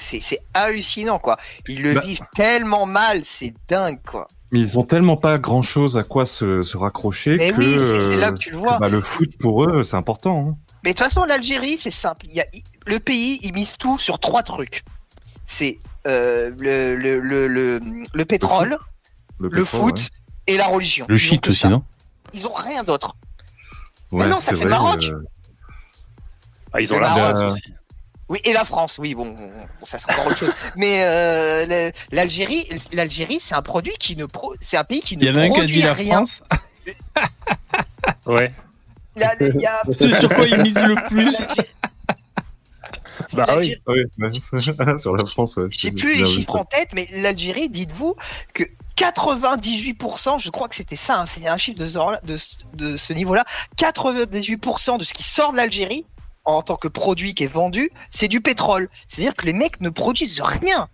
hallucinant 0.54 1.18
quoi. 1.18 1.36
Ils 1.68 1.82
le 1.82 1.94
Bah. 1.94 2.00
vivent 2.00 2.20
tellement 2.34 2.86
mal, 2.86 3.20
c'est 3.24 3.54
dingue 3.68 4.00
quoi. 4.06 4.26
Mais 4.50 4.60
ils 4.60 4.78
ont 4.78 4.84
tellement 4.84 5.16
pas 5.18 5.36
grand 5.38 5.60
chose 5.62 5.96
à 5.98 6.04
quoi 6.04 6.24
se, 6.24 6.62
se 6.62 6.76
raccrocher 6.78 7.36
Mais 7.36 7.50
que. 7.50 7.56
oui, 7.58 7.76
c'est- 7.78 8.16
là 8.16 8.32
que 8.32 8.38
tu 8.38 8.50
le 8.50 8.56
vois. 8.56 8.78
bah, 8.78 8.88
le 8.88 9.00
foot 9.02 9.28
pour 9.38 9.64
eux, 9.64 9.84
c'est 9.84 9.96
important. 9.96 10.48
hein. 10.50 10.56
Mais 10.84 10.92
de 10.92 10.96
toute 10.96 11.04
façon, 11.04 11.24
l'Algérie, 11.24 11.76
c'est 11.78 11.90
simple. 11.90 12.26
Il 12.28 12.34
y 12.34 12.40
a, 12.40 12.46
il- 12.54 12.62
le 12.86 12.98
pays, 12.98 13.38
il 13.42 13.52
mise 13.52 13.76
tout 13.76 13.98
sur 13.98 14.18
trois 14.18 14.42
trucs. 14.42 14.84
C'est 15.44 15.78
euh, 16.06 16.50
le, 16.58 16.94
le, 16.96 17.20
le, 17.20 17.46
le, 17.46 17.80
le 18.14 18.24
pétrole, 18.24 18.78
le, 19.38 19.50
pétrole, 19.50 19.66
foot 19.66 20.08
et 20.46 20.56
la 20.56 20.66
religion. 20.66 21.04
Le 21.10 21.16
shit 21.18 21.46
aussi, 21.46 21.60
ça. 21.60 21.68
non? 21.68 21.82
Ils 22.32 22.46
ont 22.46 22.52
rien 22.52 22.84
d'autre. 22.84 23.14
Ouais, 24.12 24.24
Mais 24.24 24.30
non, 24.30 24.40
ça 24.40 24.54
c'est 24.54 24.64
Maroc. 24.64 25.04
euh, 25.04 25.22
Ah, 26.72 26.80
ils 26.80 26.92
ont 26.92 26.96
Le 26.96 27.02
la 27.02 27.08
Maroc 27.14 27.36
France 27.36 27.52
aussi. 27.54 27.74
Oui, 28.30 28.40
et 28.44 28.52
la 28.52 28.64
France, 28.66 28.98
oui, 28.98 29.14
bon, 29.14 29.30
bon, 29.32 29.50
ça 29.84 29.98
c'est 29.98 30.12
encore 30.12 30.26
autre 30.26 30.36
chose. 30.36 30.52
Mais 30.76 31.02
euh, 31.04 31.90
l'Algérie, 32.12 32.68
l'Algérie, 32.92 33.40
c'est 33.40 33.54
un 33.54 33.62
produit 33.62 33.94
qui 33.98 34.16
ne 34.16 34.26
pro, 34.26 34.54
c'est 34.60 34.76
un 34.76 34.84
pays 34.84 35.00
qui 35.00 35.16
ne 35.16 35.22
Il 35.22 35.28
y 35.28 35.30
en 35.30 35.36
a 35.36 35.40
un 35.44 35.48
qui 35.48 35.54
a 35.54 35.58
produit 35.60 35.74
dit 35.76 35.82
la 35.82 35.92
rien. 35.94 36.14
France. 36.24 36.42
Ouais. 38.26 38.52
Il 39.16 39.22
y 39.22 39.24
a- 39.24 39.34
il 39.40 39.60
y 39.60 39.66
a- 39.66 39.82
Ce 39.92 40.12
sur 40.14 40.28
quoi 40.34 40.46
ils 40.46 40.58
misent 40.58 40.82
le 40.82 40.94
plus. 41.08 41.36
Bah 43.34 43.46
oui. 43.58 43.74
sur 44.98 45.16
la 45.16 45.24
France, 45.26 45.56
ouais. 45.56 45.66
J'ai 45.70 45.90
plus 45.92 46.16
les 46.18 46.26
chiffres 46.26 46.56
en 46.56 46.64
tête, 46.64 46.90
mais 46.94 47.08
l'Algérie, 47.12 47.68
dites-vous 47.68 48.14
que 48.54 48.64
98%, 48.98 50.40
je 50.40 50.50
crois 50.50 50.68
que 50.68 50.74
c'était 50.74 50.96
ça, 50.96 51.20
hein, 51.20 51.26
c'est 51.26 51.46
un 51.46 51.56
chiffre 51.56 51.78
de 51.78 51.86
ce, 51.86 52.48
de 52.74 52.96
ce 52.96 53.12
niveau-là, 53.12 53.44
98% 53.76 54.98
de 54.98 55.04
ce 55.04 55.14
qui 55.14 55.22
sort 55.22 55.52
de 55.52 55.56
l'Algérie 55.56 56.04
en 56.44 56.62
tant 56.62 56.74
que 56.76 56.88
produit 56.88 57.34
qui 57.34 57.44
est 57.44 57.52
vendu, 57.52 57.90
c'est 58.10 58.26
du 58.26 58.40
pétrole. 58.40 58.88
C'est-à-dire 59.06 59.34
que 59.34 59.46
les 59.46 59.52
mecs 59.52 59.80
ne 59.80 59.90
produisent 59.90 60.40
rien. 60.40 60.88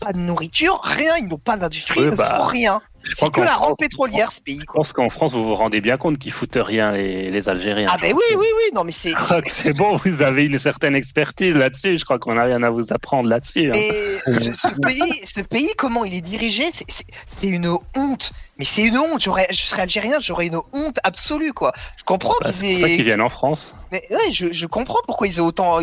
Pas 0.00 0.12
de 0.14 0.18
nourriture, 0.18 0.80
rien, 0.82 1.12
ils 1.20 1.28
n'ont 1.28 1.36
pas 1.36 1.58
d'industrie, 1.58 2.00
ils 2.00 2.06
ne 2.08 2.14
bah, 2.14 2.38
font 2.38 2.46
rien. 2.46 2.80
C'est 3.14 3.30
que 3.30 3.40
la 3.40 3.54
rente 3.54 3.78
pétrolière, 3.78 4.32
ce 4.32 4.40
pays. 4.40 4.60
Je 4.60 4.72
pense 4.72 4.92
qu'en 4.92 5.08
France, 5.08 5.32
vous 5.32 5.44
vous 5.44 5.54
rendez 5.54 5.80
bien 5.80 5.96
compte 5.96 6.18
qu'ils 6.18 6.32
foutent 6.32 6.58
rien, 6.60 6.92
les, 6.92 7.30
les 7.30 7.48
Algériens. 7.48 7.86
Ah 7.90 7.96
ben 8.00 8.12
oui, 8.14 8.36
oui, 8.36 8.46
oui, 8.56 8.74
non 8.74 8.84
mais 8.84 8.92
c'est... 8.92 9.12
C'est 9.46 9.76
bon, 9.76 9.96
vous 9.96 10.22
avez 10.22 10.46
une 10.46 10.58
certaine 10.58 10.94
expertise 10.94 11.54
là-dessus. 11.56 11.98
Je 11.98 12.04
crois 12.04 12.18
qu'on 12.18 12.34
n'a 12.34 12.44
rien 12.44 12.62
à 12.62 12.70
vous 12.70 12.92
apprendre 12.92 13.28
là-dessus. 13.28 13.70
hein. 13.70 13.72
Et 13.74 14.34
ce, 14.34 14.54
ce 14.54 14.68
pays, 14.80 15.20
ce 15.24 15.40
pays, 15.40 15.70
comment 15.76 16.04
il 16.04 16.14
est 16.14 16.20
dirigé, 16.20 16.64
c'est 17.26 17.46
une 17.46 17.68
honte. 17.96 18.32
Mais 18.60 18.66
c'est 18.66 18.82
une 18.82 18.98
honte. 18.98 19.22
J'aurais, 19.22 19.46
je 19.50 19.56
serais 19.56 19.80
algérien, 19.82 20.18
j'aurais 20.20 20.46
une 20.48 20.60
honte 20.74 20.98
absolue, 21.02 21.54
quoi. 21.54 21.72
Je 21.96 22.04
comprends 22.04 22.34
Bah, 22.42 22.50
qu'ils 22.50 22.54
c'est 22.56 22.72
pour 22.72 22.80
ça 22.82 22.86
qu'ils 22.88 23.00
aient, 23.00 23.02
viennent 23.04 23.20
en 23.22 23.30
France. 23.30 23.74
mais 23.90 24.06
ouais, 24.10 24.30
je, 24.30 24.52
je 24.52 24.66
comprends 24.66 25.00
pourquoi 25.06 25.28
ils 25.28 25.36
aient 25.38 25.40
autant, 25.40 25.78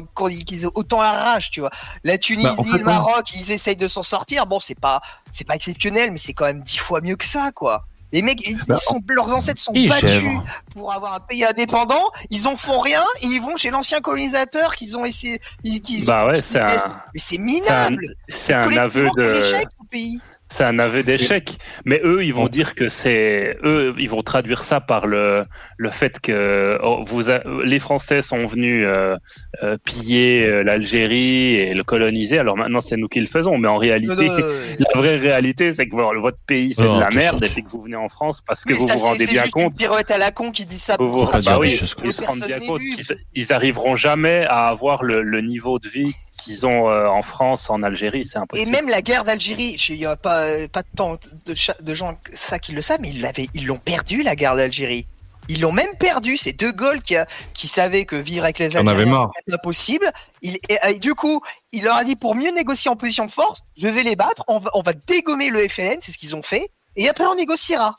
qu'ils 0.45 0.63
aient 0.63 0.69
autant 0.75 1.01
la 1.01 1.11
rage, 1.11 1.49
tu 1.49 1.59
vois. 1.61 1.71
La 2.03 2.19
Tunisie, 2.19 2.45
Bah, 2.47 2.53
en 2.55 2.63
fait, 2.63 2.77
le 2.77 2.83
Maroc, 2.85 3.25
ils 3.35 3.51
essayent 3.51 3.75
de 3.75 3.87
s'en 3.87 4.03
sortir. 4.03 4.45
Bon, 4.45 4.59
c'est 4.59 4.79
pas, 4.79 5.01
c'est 5.31 5.43
pas 5.47 5.55
exceptionnel, 5.55 6.11
mais 6.11 6.17
c'est 6.17 6.33
quand 6.33 6.45
même 6.45 6.61
dix 6.61 6.77
fois 6.77 7.01
mieux 7.01 7.15
que 7.15 7.25
ça, 7.25 7.49
quoi. 7.51 7.83
Les 8.13 8.21
mecs, 8.21 8.47
ils, 8.47 8.57
Bah, 8.67 8.77
sont, 8.77 9.01
leurs 9.09 9.27
ancêtres 9.35 9.59
sont 9.59 9.73
Ils 9.73 9.89
battus 9.89 10.09
chèvrent. 10.11 10.43
pour 10.75 10.93
avoir 10.93 11.15
un 11.15 11.19
pays 11.19 11.43
indépendant. 11.43 12.11
Ils 12.29 12.47
en 12.47 12.55
font 12.55 12.79
rien 12.79 13.03
et 13.23 13.25
ils 13.27 13.41
vont 13.41 13.57
chez 13.57 13.71
l'ancien 13.71 13.99
colonisateur 14.01 14.75
qu'ils 14.75 14.95
ont 14.97 15.03
essayé. 15.03 15.39
ils- 15.63 15.81
ont- 16.03 16.05
Bah 16.05 16.27
ouais, 16.27 16.41
c'est 16.43 16.59
un, 16.59 16.67
Mais 16.67 17.19
c'est 17.19 17.37
un, 17.37 17.41
minable. 17.41 18.15
c'est 18.29 18.53
un 18.53 18.61
aveu 18.77 19.09
Collectivement, 19.09 19.57
quel 19.59 19.63
de. 19.63 19.89
pays. 19.89 20.21
C'est 20.49 20.63
un 20.63 20.79
aveu 20.79 21.03
d'échec. 21.03 21.57
Mais 21.85 21.99
eux, 22.05 22.23
ils 22.23 22.33
vont 22.33 22.47
dire 22.47 22.73
que 22.75 22.87
c'est. 22.87 23.57
Eux, 23.63 23.93
ils 23.99 24.09
vont 24.09 24.23
traduire 24.23 24.63
ça 24.63 24.79
par 24.79 25.05
le, 25.05 25.43
le 25.77 25.89
fait 25.89 26.19
que 26.21 26.79
oh, 26.81 27.03
vous 27.05 27.29
a- 27.29 27.41
les 27.65 27.79
Français 27.79 28.21
sont 28.21 28.45
venus 28.45 28.85
euh, 28.87 29.17
euh, 29.63 29.77
piller 29.83 30.45
euh, 30.47 30.63
l'Algérie 30.63 31.55
et 31.55 31.73
le 31.73 31.83
coloniser. 31.83 32.37
Alors 32.39 32.55
maintenant, 32.55 32.79
c'est 32.81 32.95
nous 32.95 33.07
qui 33.09 33.19
le 33.19 33.27
faisons. 33.27 33.57
Mais 33.57 33.67
en 33.67 33.75
réalité, 33.75 34.27
Non, 34.29 34.37
non, 34.37 34.45
la 34.79 34.99
vraie 35.01 35.15
réalité, 35.17 35.73
c'est 35.73 35.87
que 35.87 35.95
votre 36.19 36.37
pays, 36.47 36.73
c'est 36.73 36.83
de 36.83 36.99
la 36.99 37.07
t'es 37.07 37.17
merde 37.17 37.43
et 37.43 37.49
puis 37.49 37.63
que 37.63 37.69
vous 37.69 37.81
venez 37.81 37.95
en 37.97 38.07
France 38.09 38.41
parce 38.41 38.63
que 38.63 38.71
mais 38.73 38.79
vous 38.79 38.87
ça, 38.87 38.93
vous 38.93 38.99
c'est- 39.01 39.05
rendez 39.07 39.25
c'est 39.25 39.31
bien 39.33 39.41
juste 39.43 39.53
compte. 39.53 39.75
pirouette 39.77 40.11
à 40.11 40.17
la 40.17 40.31
con 40.31 40.51
qui 40.51 40.65
dit 40.65 40.77
ça 40.77 40.95
Vous 40.97 41.11
vous- 41.11 41.25
dire 41.37 41.41
bah 41.51 41.59
oui, 41.59 41.77
ils 42.05 42.13
se 42.13 42.23
rendent 42.23 42.45
bien 42.45 42.59
compte 42.59 42.79
qu'ils 42.81 43.17
ils 43.35 43.51
arriveront 43.53 43.95
jamais 43.97 44.45
à 44.45 44.67
avoir 44.67 45.03
le, 45.03 45.21
le 45.23 45.41
niveau 45.41 45.77
de 45.79 45.89
vie 45.89 46.13
qu'ils 46.37 46.65
ont 46.65 46.89
euh, 46.89 47.07
en 47.07 47.21
France, 47.21 47.69
en 47.69 47.83
Algérie, 47.83 48.23
c'est 48.25 48.37
Et 48.37 48.41
impossible. 48.41 48.71
même 48.71 48.87
la 48.89 49.01
guerre 49.01 49.23
d'Algérie, 49.25 49.75
il 49.89 49.97
n'y 49.97 50.05
a 50.05 50.15
pas, 50.15 50.43
euh, 50.43 50.67
pas 50.67 50.83
tant 50.83 51.17
de, 51.45 51.95
gens 51.95 52.17
ça 52.33 52.59
qui 52.59 52.71
le 52.71 52.81
savent, 52.81 52.99
mais 53.01 53.09
ils 53.09 53.21
l'avaient- 53.21 53.49
ils 53.53 53.65
l'ont 53.65 53.77
perdu, 53.77 54.23
la 54.23 54.35
guerre 54.35 54.55
d'Algérie. 54.55 55.07
Ils 55.49 55.61
l'ont 55.61 55.71
même 55.71 55.95
perdu. 55.97 56.35
C'est 56.35 56.51
De 56.51 56.71
Gaulle 56.71 57.01
qui, 57.01 57.15
a, 57.15 57.25
qui 57.53 57.67
savait 57.69 58.03
que 58.03 58.17
vivre 58.17 58.43
avec 58.43 58.59
les 58.59 58.65
Algériens, 58.65 59.29
c'était 59.37 59.55
impossible. 59.55 60.11
Il, 60.41 60.57
et, 60.69 60.77
euh, 60.85 60.93
du 60.97 61.15
coup, 61.15 61.41
il 61.71 61.83
leur 61.85 61.95
a 61.95 62.03
dit 62.03 62.17
pour 62.17 62.35
mieux 62.35 62.51
négocier 62.51 62.91
en 62.91 62.97
position 62.97 63.25
de 63.25 63.31
force, 63.31 63.61
je 63.77 63.87
vais 63.87 64.03
les 64.03 64.15
battre, 64.17 64.43
on 64.49 64.59
va, 64.59 64.69
on 64.73 64.81
va 64.81 64.91
dégommer 64.93 65.49
le 65.49 65.65
FLN, 65.67 65.99
c'est 66.01 66.11
ce 66.11 66.17
qu'ils 66.17 66.35
ont 66.35 66.41
fait, 66.43 66.69
et 66.97 67.07
après 67.07 67.25
on 67.25 67.35
négociera. 67.35 67.95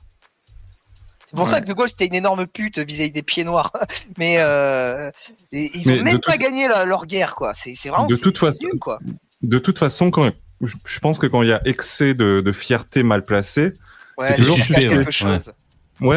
C'est 1.29 1.37
pour 1.37 1.45
Ouais. 1.45 1.51
ça 1.53 1.61
que 1.61 1.67
De 1.67 1.75
Gaulle 1.75 1.91
c'était 1.91 2.07
une 2.07 2.15
énorme 2.15 2.47
pute 2.47 2.79
vis-à-vis 2.79 3.11
des 3.11 3.23
pieds 3.23 3.45
noirs. 3.45 3.71
Mais 4.19 4.37
euh, 4.39 5.11
et- 5.53 5.71
ils 5.75 5.87
ont 5.91 5.93
Mais 5.93 5.99
de 5.99 6.03
même 6.05 6.21
pas 6.21 6.39
gagné 6.39 6.69
la- 6.69 6.87
leur 6.87 7.05
guerre, 7.05 7.35
quoi. 7.35 7.53
C'est 7.53 7.75
c'est 7.75 7.91
vraiment 7.91 8.07
de 8.07 8.17
toute 8.17 8.39
façon, 8.39 8.65
nul, 8.65 8.79
quoi. 8.81 8.99
de 9.43 9.59
toute 9.59 9.79
façon, 9.79 10.11
quand 10.11 10.31
je 10.63 10.99
pense 11.01 11.19
que 11.19 11.27
quand 11.27 11.43
il 11.43 11.51
y 11.51 11.53
a 11.53 11.61
excès 11.67 12.15
de, 12.15 12.41
de 12.41 12.53
fierté 12.53 13.03
mal 13.03 13.25
placée, 13.25 13.73
Ouais, 14.17 14.31
c'est 14.31 14.37
toujours 14.37 14.57
suspect. 14.57 14.81
quelque 14.89 15.11
chose. 15.11 15.49
Ouais, 15.49 15.55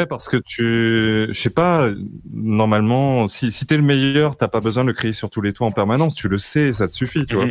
parce 0.07 0.27
que 0.29 0.38
tu, 0.38 1.27
je 1.34 1.34
sais 1.39 1.49
pas, 1.49 1.89
normalement, 2.34 3.27
si, 3.27 3.51
si 3.51 3.65
t'es 3.65 3.77
le 3.77 3.84
meilleur, 3.84 4.36
t'as 4.38 4.47
pas 4.47 4.59
besoin 4.61 4.84
de 4.84 4.89
le 4.89 4.93
crier 4.93 5.13
sur 5.13 5.29
tous 5.29 5.41
les 5.41 5.53
toits 5.53 5.67
en 5.67 5.71
permanence, 5.71 6.15
tu 6.15 6.27
le 6.27 6.38
sais, 6.38 6.73
ça 6.73 6.88
te 6.88 6.93
suffit, 6.93 7.25
tu 7.25 7.36
vois. 7.36 7.47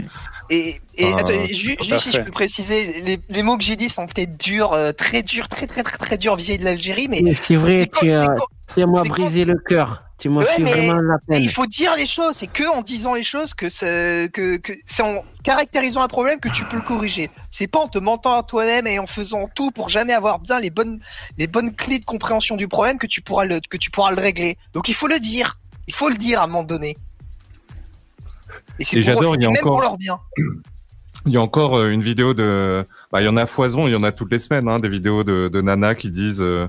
Et, 0.50 0.80
et 0.96 1.04
Ah, 1.12 1.18
attends, 1.18 1.32
ju- 1.50 1.76
juste 1.82 2.00
si 2.00 2.12
je 2.12 2.20
peux 2.20 2.30
préciser, 2.30 3.00
les, 3.02 3.18
les 3.28 3.42
mots 3.42 3.56
que 3.56 3.64
j'ai 3.64 3.76
dit 3.76 3.88
sont 3.88 4.06
peut-être 4.06 4.36
durs, 4.40 4.72
euh, 4.72 4.92
très 4.92 5.22
durs, 5.22 5.48
très 5.48 5.66
très 5.66 5.82
très 5.82 5.98
très 5.98 6.16
durs 6.18 6.36
vis-à-vis 6.36 6.58
de 6.58 6.64
l'Algérie, 6.64 7.08
mais 7.08 7.20
Mais 7.22 7.34
C'est 7.34 7.56
vrai, 7.56 7.86
quand- 7.86 8.00
tu 8.00 8.08
c'est 8.08 8.14
as, 8.14 8.34
quand- 8.36 9.08
brisé 9.08 9.44
le 9.44 9.58
cœur. 9.58 10.04
Tu 10.20 10.28
m'as 10.28 10.40
Ouais, 10.42 10.46
fait 10.46 10.62
mais- 10.62 10.70
vraiment 10.72 11.00
la 11.00 11.14
mais 11.28 11.36
peine. 11.36 11.42
il 11.44 11.48
faut 11.50 11.66
dire 11.66 11.92
les 11.96 12.06
choses. 12.06 12.34
C'est 12.36 12.46
que 12.46 12.64
en 12.72 12.82
disant 12.82 13.14
les 13.14 13.24
choses 13.24 13.54
que 13.54 13.68
c'est 13.68 14.30
que, 14.32 14.58
que 14.58 14.72
en 15.02 15.24
caractérisant 15.42 16.02
un 16.02 16.08
problème 16.08 16.38
que 16.38 16.48
tu 16.50 16.64
peux 16.66 16.76
le 16.76 16.82
corriger. 16.82 17.30
C'est 17.50 17.66
pas 17.66 17.78
en 17.80 17.88
te 17.88 17.98
mentant 17.98 18.38
à 18.38 18.42
toi-même 18.42 18.86
et 18.86 18.98
en 18.98 19.06
faisant 19.06 19.48
tout 19.54 19.70
pour 19.70 19.88
jamais 19.88 20.12
avoir 20.12 20.38
bien 20.38 20.60
les 20.60 20.70
bonnes 20.70 21.00
les 21.38 21.46
bonnes 21.46 21.74
clés 21.74 21.98
de 21.98 22.04
compréhension 22.04 22.56
du 22.56 22.68
problème 22.68 22.98
que 22.98 23.06
tu 23.06 23.22
pourras 23.22 23.44
le 23.46 23.60
que 23.70 23.78
tu 23.78 23.90
pourras 23.90 24.12
le 24.12 24.20
régler. 24.20 24.58
Donc 24.74 24.88
il 24.88 24.94
faut 24.94 25.08
le 25.08 25.18
dire. 25.18 25.58
Il 25.88 25.94
faut 25.94 26.08
le 26.10 26.16
dire 26.16 26.40
à 26.40 26.44
un 26.44 26.46
moment 26.46 26.64
donné. 26.64 26.96
Et 28.78 28.84
c'est 28.84 28.98
Et 28.98 29.00
pour- 29.02 29.14
j'adore, 29.14 29.34
il 29.36 29.40
y 29.40 29.42
c'est 29.42 29.48
a 29.48 29.52
même 29.52 29.62
pour 29.62 29.70
encore- 29.72 29.80
leur 29.82 29.96
bien. 29.98 30.18
Il 31.26 31.32
y 31.32 31.36
a 31.36 31.42
encore 31.42 31.76
euh, 31.76 31.90
une 31.90 32.02
vidéo 32.02 32.32
de, 32.32 32.82
bah, 33.12 33.20
il 33.20 33.26
y 33.26 33.28
en 33.28 33.36
a 33.36 33.42
à 33.42 33.46
foison, 33.46 33.86
il 33.86 33.92
y 33.92 33.94
en 33.94 34.02
a 34.04 34.10
toutes 34.10 34.32
les 34.32 34.38
semaines, 34.38 34.66
hein, 34.68 34.78
des 34.78 34.88
vidéos 34.88 35.22
de, 35.22 35.48
de 35.52 35.60
Nana 35.60 35.94
qui 35.94 36.10
disent 36.10 36.40
euh, 36.40 36.66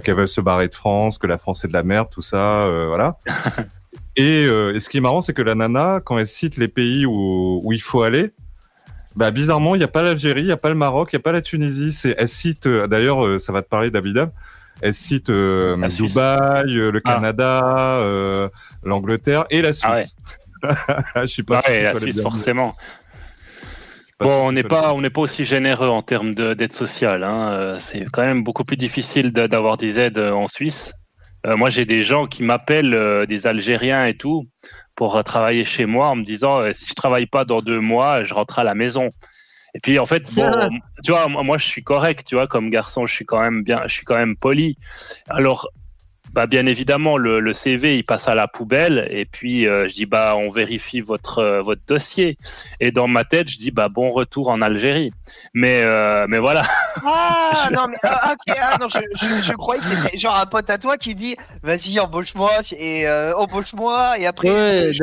qu'elles 0.00 0.14
veulent 0.14 0.28
se 0.28 0.40
barrer 0.40 0.68
de 0.68 0.74
France, 0.74 1.18
que 1.18 1.26
la 1.26 1.38
France 1.38 1.64
est 1.64 1.68
de 1.68 1.72
la 1.72 1.82
merde, 1.82 2.08
tout 2.10 2.22
ça, 2.22 2.62
euh, 2.66 2.86
voilà. 2.88 3.16
et, 4.16 4.46
euh, 4.46 4.74
et 4.74 4.80
ce 4.80 4.88
qui 4.88 4.98
est 4.98 5.00
marrant, 5.00 5.20
c'est 5.20 5.32
que 5.34 5.42
la 5.42 5.54
Nana, 5.54 6.00
quand 6.04 6.18
elle 6.18 6.26
cite 6.26 6.56
les 6.56 6.68
pays 6.68 7.06
où, 7.06 7.60
où 7.64 7.72
il 7.72 7.82
faut 7.82 8.02
aller, 8.02 8.32
bah, 9.16 9.30
bizarrement, 9.30 9.74
il 9.74 9.78
n'y 9.78 9.84
a 9.84 9.88
pas 9.88 10.02
l'Algérie, 10.02 10.42
il 10.42 10.46
n'y 10.46 10.52
a 10.52 10.56
pas 10.56 10.68
le 10.68 10.74
Maroc, 10.74 11.10
il 11.12 11.16
n'y 11.16 11.20
a 11.20 11.22
pas 11.22 11.32
la 11.32 11.42
Tunisie. 11.42 11.90
C'est, 11.92 12.14
elle 12.18 12.28
cite, 12.28 12.66
euh, 12.66 12.86
d'ailleurs, 12.86 13.24
euh, 13.26 13.38
ça 13.38 13.52
va 13.52 13.62
te 13.62 13.68
parler 13.68 13.90
d'Abidab. 13.90 14.30
Elle 14.80 14.94
cite 14.94 15.28
euh, 15.30 15.76
Suisse. 15.90 16.14
Dubaï, 16.14 16.76
euh, 16.76 16.92
le 16.92 17.00
Ah. 17.04 17.14
Canada, 17.14 17.96
euh, 17.96 18.48
l'Angleterre 18.84 19.44
et 19.50 19.60
la 19.60 19.70
Ah 19.82 19.92
ouais. 19.94 20.04
Suisse. 20.04 20.16
Je 21.16 21.26
suis 21.26 21.42
pas 21.42 21.62
sûr 21.62 21.72
la 21.82 21.98
Suisse, 21.98 22.20
forcément. 22.20 22.72
Bon, 24.20 24.48
on 24.48 24.52
n'est 24.52 24.62
pas, 24.68 24.92
on 24.94 25.00
n'est 25.00 25.10
pas 25.10 25.20
aussi 25.20 25.44
généreux 25.44 25.88
en 25.88 26.02
termes 26.02 26.34
de- 26.34 26.54
d'aide 26.54 26.72
sociale. 26.72 27.22
Hein. 27.22 27.50
Euh, 27.52 27.78
C'est 27.78 28.04
quand 28.12 28.22
même 28.22 28.42
beaucoup 28.42 28.64
plus 28.64 28.76
difficile 28.76 29.32
d'avoir 29.32 29.76
des 29.78 29.98
aides 29.98 30.18
euh, 30.18 30.32
en 30.32 30.46
Suisse. 30.48 30.92
Euh, 31.46 31.56
moi, 31.56 31.70
j'ai 31.70 31.84
des 31.84 32.02
gens 32.02 32.26
qui 32.26 32.42
m'appellent, 32.42 32.94
euh, 32.94 33.26
des 33.26 33.46
Algériens 33.46 34.06
et 34.06 34.14
tout, 34.14 34.48
pour 34.96 35.16
euh, 35.16 35.22
travailler 35.22 35.64
chez 35.64 35.86
moi 35.86 36.08
en 36.08 36.16
me 36.16 36.24
disant 36.24 36.60
euh, 36.60 36.72
si 36.72 36.86
je 36.88 36.94
travaille 36.94 37.26
pas 37.26 37.44
dans 37.44 37.60
deux 37.62 37.78
mois, 37.80 38.24
je 38.24 38.34
rentre 38.34 38.58
à 38.58 38.64
la 38.64 38.74
maison. 38.74 39.08
Et 39.74 39.80
puis 39.80 39.98
en 40.00 40.06
fait, 40.06 40.32
bon, 40.34 40.50
tu 41.04 41.12
vois, 41.12 41.28
moi, 41.28 41.44
moi, 41.44 41.58
je 41.58 41.66
suis 41.66 41.84
correct, 41.84 42.24
tu 42.26 42.34
vois, 42.34 42.48
comme 42.48 42.70
garçon, 42.70 43.06
je 43.06 43.14
suis 43.14 43.24
quand 43.24 43.40
même 43.40 43.62
bien, 43.62 43.82
je 43.86 43.92
suis 43.94 44.04
quand 44.04 44.16
même 44.16 44.34
poli. 44.36 44.76
Alors, 45.28 45.68
bah, 46.38 46.46
bien 46.46 46.66
évidemment, 46.66 47.16
le, 47.16 47.40
le 47.40 47.52
CV 47.52 47.96
il 47.98 48.04
passe 48.04 48.28
à 48.28 48.36
la 48.36 48.46
poubelle 48.46 49.08
et 49.10 49.24
puis 49.24 49.66
euh, 49.66 49.88
je 49.88 49.94
dis 49.94 50.06
bah 50.06 50.36
on 50.36 50.50
vérifie 50.50 51.00
votre 51.00 51.40
euh, 51.40 51.62
votre 51.62 51.80
dossier. 51.88 52.36
Et 52.78 52.92
dans 52.92 53.08
ma 53.08 53.24
tête, 53.24 53.48
je 53.48 53.58
dis 53.58 53.72
bah 53.72 53.88
bon 53.88 54.12
retour 54.12 54.48
en 54.48 54.62
Algérie. 54.62 55.10
Mais 55.52 55.80
euh, 55.82 56.26
mais 56.28 56.38
voilà. 56.38 56.62
Ah 57.04 57.68
non 57.74 57.88
mais 57.88 57.96
ah, 58.04 58.34
ok 58.34 58.56
ah, 58.62 58.76
non 58.80 58.86
je, 58.88 59.00
je, 59.16 59.42
je 59.42 59.52
croyais 59.54 59.80
que 59.80 59.86
c'était 59.86 60.16
genre 60.16 60.36
un 60.36 60.46
pote 60.46 60.70
à 60.70 60.78
toi 60.78 60.96
qui 60.96 61.16
dit 61.16 61.34
vas-y 61.64 61.98
embauche-moi 61.98 62.52
et 62.78 63.08
euh, 63.08 63.34
embauche-moi 63.34 64.20
et 64.20 64.26
après 64.28 64.48
Ouais, 64.48 64.92
je 64.92 65.02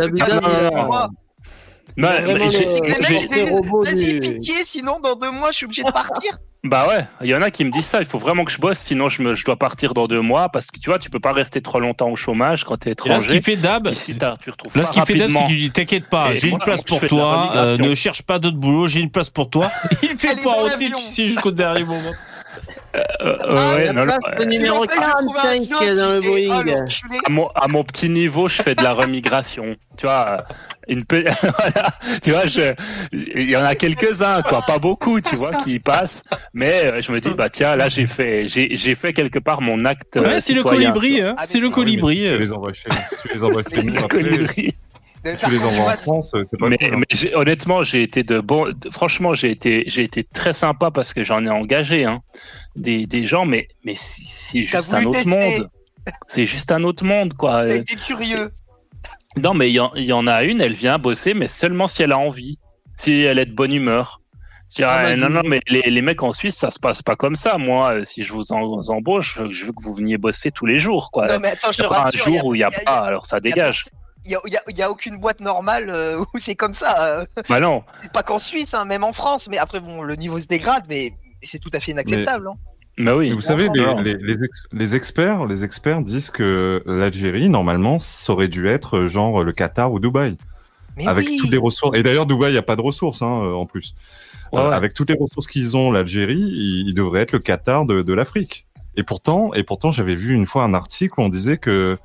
vas-y 3.84 4.14
du- 4.14 4.20
pitié 4.22 4.64
sinon 4.64 5.00
dans 5.02 5.16
deux 5.18 5.32
mois 5.32 5.52
je 5.52 5.58
suis 5.58 5.66
obligé 5.66 5.84
de 5.84 5.92
partir. 5.92 6.38
Bah 6.66 6.88
ouais, 6.88 7.06
il 7.22 7.28
y 7.28 7.36
en 7.36 7.44
a 7.44 7.52
qui 7.52 7.64
me 7.64 7.70
disent 7.70 7.86
ça. 7.86 8.00
Il 8.00 8.08
faut 8.08 8.18
vraiment 8.18 8.44
que 8.44 8.52
je 8.52 8.60
bosse, 8.60 8.80
sinon 8.80 9.08
je, 9.08 9.22
me, 9.22 9.36
je 9.36 9.46
dois 9.46 9.56
partir 9.56 9.94
dans 9.94 10.08
deux 10.08 10.22
mois 10.22 10.50
parce 10.50 10.66
que 10.66 10.80
tu 10.80 10.90
vois, 10.90 10.98
tu 10.98 11.12
peux 11.12 11.20
pas 11.20 11.32
rester 11.32 11.62
trop 11.62 11.80
longtemps 11.80 12.10
au 12.10 12.16
chômage 12.16 12.64
quand 12.64 12.78
t'es 12.78 12.90
Et 12.90 12.94
étranger. 12.94 13.14
là, 13.14 13.20
ce 13.20 13.28
qui 13.28 13.42
fait 13.44 13.56
Dab, 13.56 13.88
retrouves 13.88 14.76
Là, 14.76 14.82
pas 14.82 14.88
ce 14.88 14.92
qui 14.92 15.02
fait 15.02 15.14
Dab, 15.20 15.30
c'est 15.30 15.46
qu'il 15.46 15.58
dit 15.58 15.70
T'inquiète 15.70 16.10
pas, 16.10 16.32
Et 16.32 16.38
j'ai 16.38 16.50
une 16.50 16.58
place 16.58 16.82
pour 16.82 17.00
toi, 17.02 17.52
euh, 17.56 17.78
ne 17.78 17.94
cherche 17.94 18.24
pas 18.24 18.40
d'autre 18.40 18.58
boulot, 18.58 18.88
j'ai 18.88 19.00
une 19.00 19.12
place 19.12 19.30
pour 19.30 19.52
toi. 19.52 19.70
Il 20.02 20.18
fait 20.18 20.42
poireauter, 20.42 20.72
l'avion. 20.90 20.98
tu 20.98 21.04
sais, 21.04 21.26
jusqu'au 21.26 21.52
dernier 21.52 21.84
moment. 21.84 22.12
Euh, 22.96 23.04
euh, 23.22 23.38
Ah, 23.58 23.76
ouais, 23.76 23.94
non, 23.94 24.08
euh, 24.08 24.46
numéro 24.46 24.84
Après, 24.84 24.96
j'ai 24.96 25.02
trouvé 25.12 25.40
un 25.40 25.60
45 25.60 25.62
job, 25.64 25.98
dans 25.98 26.20
tu 26.20 26.28
le 26.28 26.50
oh, 26.50 26.64
Boeing. 26.64 26.86
à 27.26 27.30
mon, 27.30 27.48
à 27.50 27.68
mon 27.68 27.84
petit 27.84 28.10
niveau, 28.10 28.48
je 28.48 28.62
fais 28.62 28.76
de 28.76 28.84
la 28.84 28.94
remigration. 28.94 29.76
Tu 29.98 30.06
vois, 30.06 30.28
euh, 30.50 30.54
une 30.88 31.04
pe- 31.04 31.26
voilà, 31.42 31.90
tu 32.22 32.32
vois, 32.32 32.48
je, 32.48 32.74
il 33.12 33.50
y 33.50 33.58
en 33.58 33.64
a 33.66 33.76
quelques-uns, 33.76 34.42
quoi, 34.44 34.62
pas 34.66 34.78
beaucoup, 34.80 35.20
tu 35.22 35.36
vois, 35.36 35.52
qui 35.56 35.76
y 35.76 35.80
passent. 35.80 36.24
Mais 36.54 36.86
euh, 36.86 37.02
je 37.02 37.12
me 37.12 37.20
dis, 37.20 37.32
bah 37.32 37.50
tiens, 37.50 37.76
là, 37.76 37.90
j'ai 37.90 38.08
fait, 38.08 38.48
j'ai, 38.48 38.96
fait 38.96 39.14
quelque 39.14 39.40
part 39.40 39.62
mon 39.62 39.84
acte. 39.86 40.18
euh, 40.18 40.22
Ouais, 40.22 40.40
c'est 40.40 40.54
le 40.54 40.64
colibri, 40.64 41.22
hein. 41.22 41.36
Ah, 41.38 41.44
C'est 41.46 41.60
le 41.60 41.70
colibri. 41.70 42.20
Tu 42.20 42.26
euh. 42.28 42.38
les 42.38 42.54
envoies 42.54 42.74
chez, 42.74 42.90
tu 43.22 43.34
les 43.36 43.44
envoies 43.44 43.64
chez 43.74 43.84
nous 43.84 43.94
Le 43.94 44.04
après. 44.04 44.76
Tu 45.34 45.50
les 45.50 45.58
contre, 45.58 45.68
envoies 45.80 45.94
en 45.94 45.98
France, 45.98 46.32
euh, 46.36 46.44
c'est 46.44 46.58
pas 46.58 46.70
mais, 46.70 46.78
cool. 46.78 46.94
hein. 46.96 47.00
mais 47.12 47.36
honnêtement, 47.36 47.84
j'ai 47.84 48.04
été 48.04 48.24
de 48.24 48.40
bon. 48.40 48.72
franchement, 48.92 49.34
j'ai 49.34 49.50
été, 49.52 49.84
j'ai 49.88 50.04
été 50.04 50.24
très 50.24 50.54
sympa 50.54 50.92
parce 50.92 51.14
que 51.14 51.24
j'en 51.24 51.44
ai 51.46 51.50
engagé 51.50 52.06
hein, 52.06 52.22
des, 52.76 53.06
des 53.08 53.26
gens, 53.26 53.46
mais, 53.46 53.68
mais 53.84 53.96
c'est 53.98 54.64
juste 54.66 54.94
un 54.94 55.04
autre 55.06 55.24
tester. 55.24 55.30
monde. 55.30 55.70
C'est 56.28 56.46
juste 56.46 56.72
un 56.72 56.84
autre 56.84 57.04
monde, 57.04 57.34
quoi. 57.34 57.66
T'as 57.66 57.76
été 57.78 57.96
curieux. 57.96 58.52
Non, 59.38 59.54
mais 59.56 59.72
il 59.72 59.74
y, 59.98 60.04
y 60.06 60.14
en 60.14 60.28
a 60.28 60.44
une, 60.44 60.62
elle 60.62 60.74
vient 60.74 61.00
bosser, 61.00 61.34
mais 61.34 61.48
seulement 61.48 61.88
si 61.88 62.04
elle 62.04 62.12
a 62.12 62.18
envie, 62.20 62.60
si 62.98 63.22
elle 63.24 63.40
est 63.40 63.46
de 63.48 63.54
bonne 63.56 63.74
humeur. 63.74 64.22
Je 64.78 64.84
Ah, 64.84 65.16
non, 65.16 65.30
non, 65.30 65.42
mais 65.46 65.62
les, 65.68 65.82
les 65.84 66.02
mecs 66.02 66.22
en 66.22 66.34
Suisse, 66.34 66.56
ça 66.56 66.70
se 66.70 66.80
passe 66.80 67.02
pas 67.02 67.16
comme 67.16 67.36
ça. 67.36 67.58
Moi, 67.58 67.94
euh, 67.94 68.04
si 68.04 68.24
je 68.24 68.34
vous 68.34 68.52
en- 68.52 68.76
vous 68.76 68.92
embauche, 68.92 69.36
je 69.38 69.44
veux, 69.44 69.54
je 69.54 69.66
veux 69.66 69.72
que 69.72 69.82
vous 69.82 69.94
veniez 69.94 70.18
bosser 70.18 70.52
tous 70.52 70.66
les 70.66 70.78
jours, 70.78 71.12
quoi. 71.12 71.28
Non 71.28 71.40
mais 71.40 71.50
attends 71.50 71.72
je 71.72 71.78
Il 71.82 71.86
y 71.86 71.88
te 71.88 71.90
pas 71.90 72.00
un 72.00 72.04
rassure. 72.04 72.26
jour 72.26 72.46
où 72.48 72.56
il 72.56 72.60
y 72.60 72.64
a 72.64 72.72
pas, 72.72 73.00
alors 73.00 73.26
ça 73.26 73.40
dégage. 73.40 73.86
A, 74.34 74.40
il 74.48 74.54
y 74.54 74.58
a- 74.58 74.64
y 74.76 74.82
a 74.82 74.90
aucune 74.90 75.18
boîte 75.18 75.42
normale 75.42 75.90
euh, 75.90 76.18
où 76.34 76.40
c'est 76.40 76.56
comme 76.56 76.74
ça. 76.74 77.06
euh. 77.20 77.26
Bah 77.50 77.60
non. 77.60 77.84
Pas 78.14 78.24
qu'en 78.24 78.40
Suisse, 78.40 78.74
hein, 78.74 78.86
même 78.86 79.04
en 79.04 79.14
France. 79.14 79.48
Mais 79.52 79.60
après, 79.60 79.80
bon, 79.80 80.02
le 80.02 80.16
niveau 80.16 80.40
se 80.40 80.48
dégrade, 80.48 80.86
mais 80.90 81.14
c'est 81.44 81.60
tout 81.60 81.70
à 81.74 81.80
fait 81.80 81.92
inacceptable. 81.92 82.48
hein. 82.48 82.56
Bah 82.98 83.16
oui. 83.16 83.30
Vous 83.32 83.42
savez, 83.42 83.68
les, 83.76 83.82
Alors, 83.82 84.02
les, 84.02 84.16
les, 84.16 84.44
ex- 84.44 84.64
les 84.72 84.96
experts, 84.96 85.46
les 85.46 85.64
experts 85.66 86.02
disent 86.02 86.32
que 86.32 86.82
l'Algérie, 86.88 87.50
normalement, 87.50 88.00
ça 88.00 88.34
aurait 88.34 88.48
dû 88.48 88.68
être 88.68 88.98
euh, 88.98 89.08
genre 89.10 89.44
le 89.44 89.52
Qatar 89.52 89.92
ou 89.92 90.00
Dubaï. 90.00 90.38
Mais 90.98 91.06
avec 91.06 91.28
oui. 91.28 91.38
toutes 91.42 91.52
les 91.52 91.58
ressources. 91.58 91.96
Et 91.98 92.04
d'ailleurs, 92.04 92.26
Dubaï, 92.26 92.52
il 92.52 92.54
n'y 92.54 92.58
a 92.58 92.62
pas 92.64 92.78
de 92.78 92.82
ressources, 92.82 93.22
hein, 93.22 93.28
en 93.28 93.66
plus. 93.66 93.94
Ouais, 94.54 94.62
Euh, 94.62 94.70
avec 94.72 94.94
toutes 94.94 95.10
les 95.10 95.18
ressources 95.20 95.46
qu'ils 95.48 95.76
ont, 95.76 95.92
l'Algérie, 95.92 96.40
il, 96.40 96.88
il 96.88 96.94
devrait 96.94 97.20
être 97.22 97.34
le 97.34 97.40
Qatar 97.40 97.86
de, 97.86 98.02
de 98.02 98.14
l'Afrique. 98.14 98.66
Et 98.96 99.04
pourtant, 99.04 99.54
et 99.54 99.64
pourtant, 99.64 99.92
j'avais 99.92 100.16
vu 100.16 100.34
une 100.34 100.46
fois 100.46 100.64
un 100.64 100.74
article 100.74 101.16
où 101.20 101.24
on 101.24 101.28
disait 101.30 101.58
que 101.58 101.98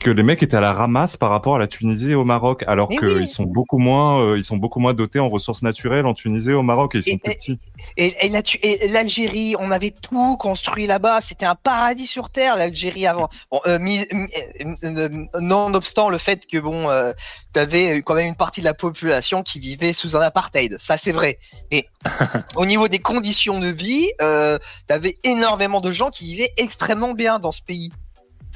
que 0.00 0.10
les 0.10 0.22
mecs 0.22 0.42
étaient 0.42 0.56
à 0.56 0.60
la 0.60 0.72
ramasse 0.74 1.16
par 1.16 1.30
rapport 1.30 1.54
à 1.54 1.58
la 1.58 1.66
Tunisie 1.66 2.10
et 2.10 2.14
au 2.14 2.24
Maroc, 2.24 2.62
alors 2.66 2.88
Mais 2.90 2.98
qu'ils 2.98 3.08
oui. 3.08 3.28
sont 3.28 3.44
beaucoup 3.44 3.78
moins, 3.78 4.20
euh, 4.20 4.36
ils 4.38 4.44
sont 4.44 4.56
beaucoup 4.58 4.80
moins 4.80 4.92
dotés 4.92 5.18
en 5.20 5.30
ressources 5.30 5.62
naturelles 5.62 6.04
en 6.06 6.12
Tunisie 6.14 6.50
et 6.50 6.54
au 6.54 6.62
Maroc, 6.62 6.94
et 6.94 6.98
ils 6.98 7.04
sont 7.04 7.10
Et- 7.12 7.18
plus 7.18 7.32
petits. 7.34 7.58
Et, 7.96 8.26
et 8.26 8.28
la 8.28 8.42
Tu- 8.42 8.58
et 8.62 8.88
l'Algérie, 8.88 9.54
on 9.58 9.70
avait 9.70 9.92
tout 9.92 10.36
construit 10.36 10.86
là-bas. 10.86 11.20
C'était 11.20 11.46
un 11.46 11.54
paradis 11.54 12.06
sur 12.06 12.28
terre, 12.28 12.56
l'Algérie 12.56 13.06
avant. 13.06 13.28
Bon, 13.50 13.60
euh, 13.66 13.78
euh, 13.78 14.74
euh, 14.84 15.08
nonobstant 15.40 16.10
le 16.10 16.18
fait 16.18 16.46
que 16.46 16.58
bon, 16.58 16.90
euh, 16.90 17.12
t'avais 17.52 18.02
quand 18.02 18.14
même 18.14 18.28
une 18.28 18.34
partie 18.36 18.60
de 18.60 18.66
la 18.66 18.74
population 18.74 19.42
qui 19.42 19.58
vivait 19.58 19.92
sous 19.92 20.16
un 20.16 20.20
apartheid. 20.20 20.76
Ça, 20.78 20.96
c'est 20.96 21.12
vrai. 21.12 21.38
Mais 21.72 21.86
au 22.56 22.66
niveau 22.66 22.88
des 22.88 22.98
conditions 22.98 23.58
de 23.60 23.68
vie, 23.68 24.10
euh, 24.20 24.58
t'avais 24.86 25.16
énormément 25.24 25.80
de 25.80 25.92
gens 25.92 26.10
qui 26.10 26.24
vivaient 26.26 26.52
extrêmement 26.58 27.12
bien 27.14 27.38
dans 27.38 27.52
ce 27.52 27.62
pays. 27.62 27.90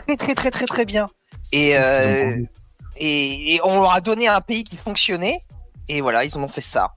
Très, 0.07 0.16
très, 0.16 0.34
très, 0.34 0.51
très, 0.51 0.66
très 0.66 0.84
bien. 0.84 1.09
Et, 1.53 1.76
euh, 1.76 2.42
et, 2.96 3.55
et 3.55 3.61
on 3.64 3.80
leur 3.80 3.92
a 3.92 4.01
donné 4.01 4.28
un 4.28 4.40
pays 4.40 4.64
qui 4.64 4.76
fonctionnait. 4.76 5.40
Et 5.88 6.01
voilà, 6.01 6.24
ils 6.24 6.36
en 6.36 6.42
ont 6.42 6.49
fait 6.49 6.61
ça. 6.61 6.92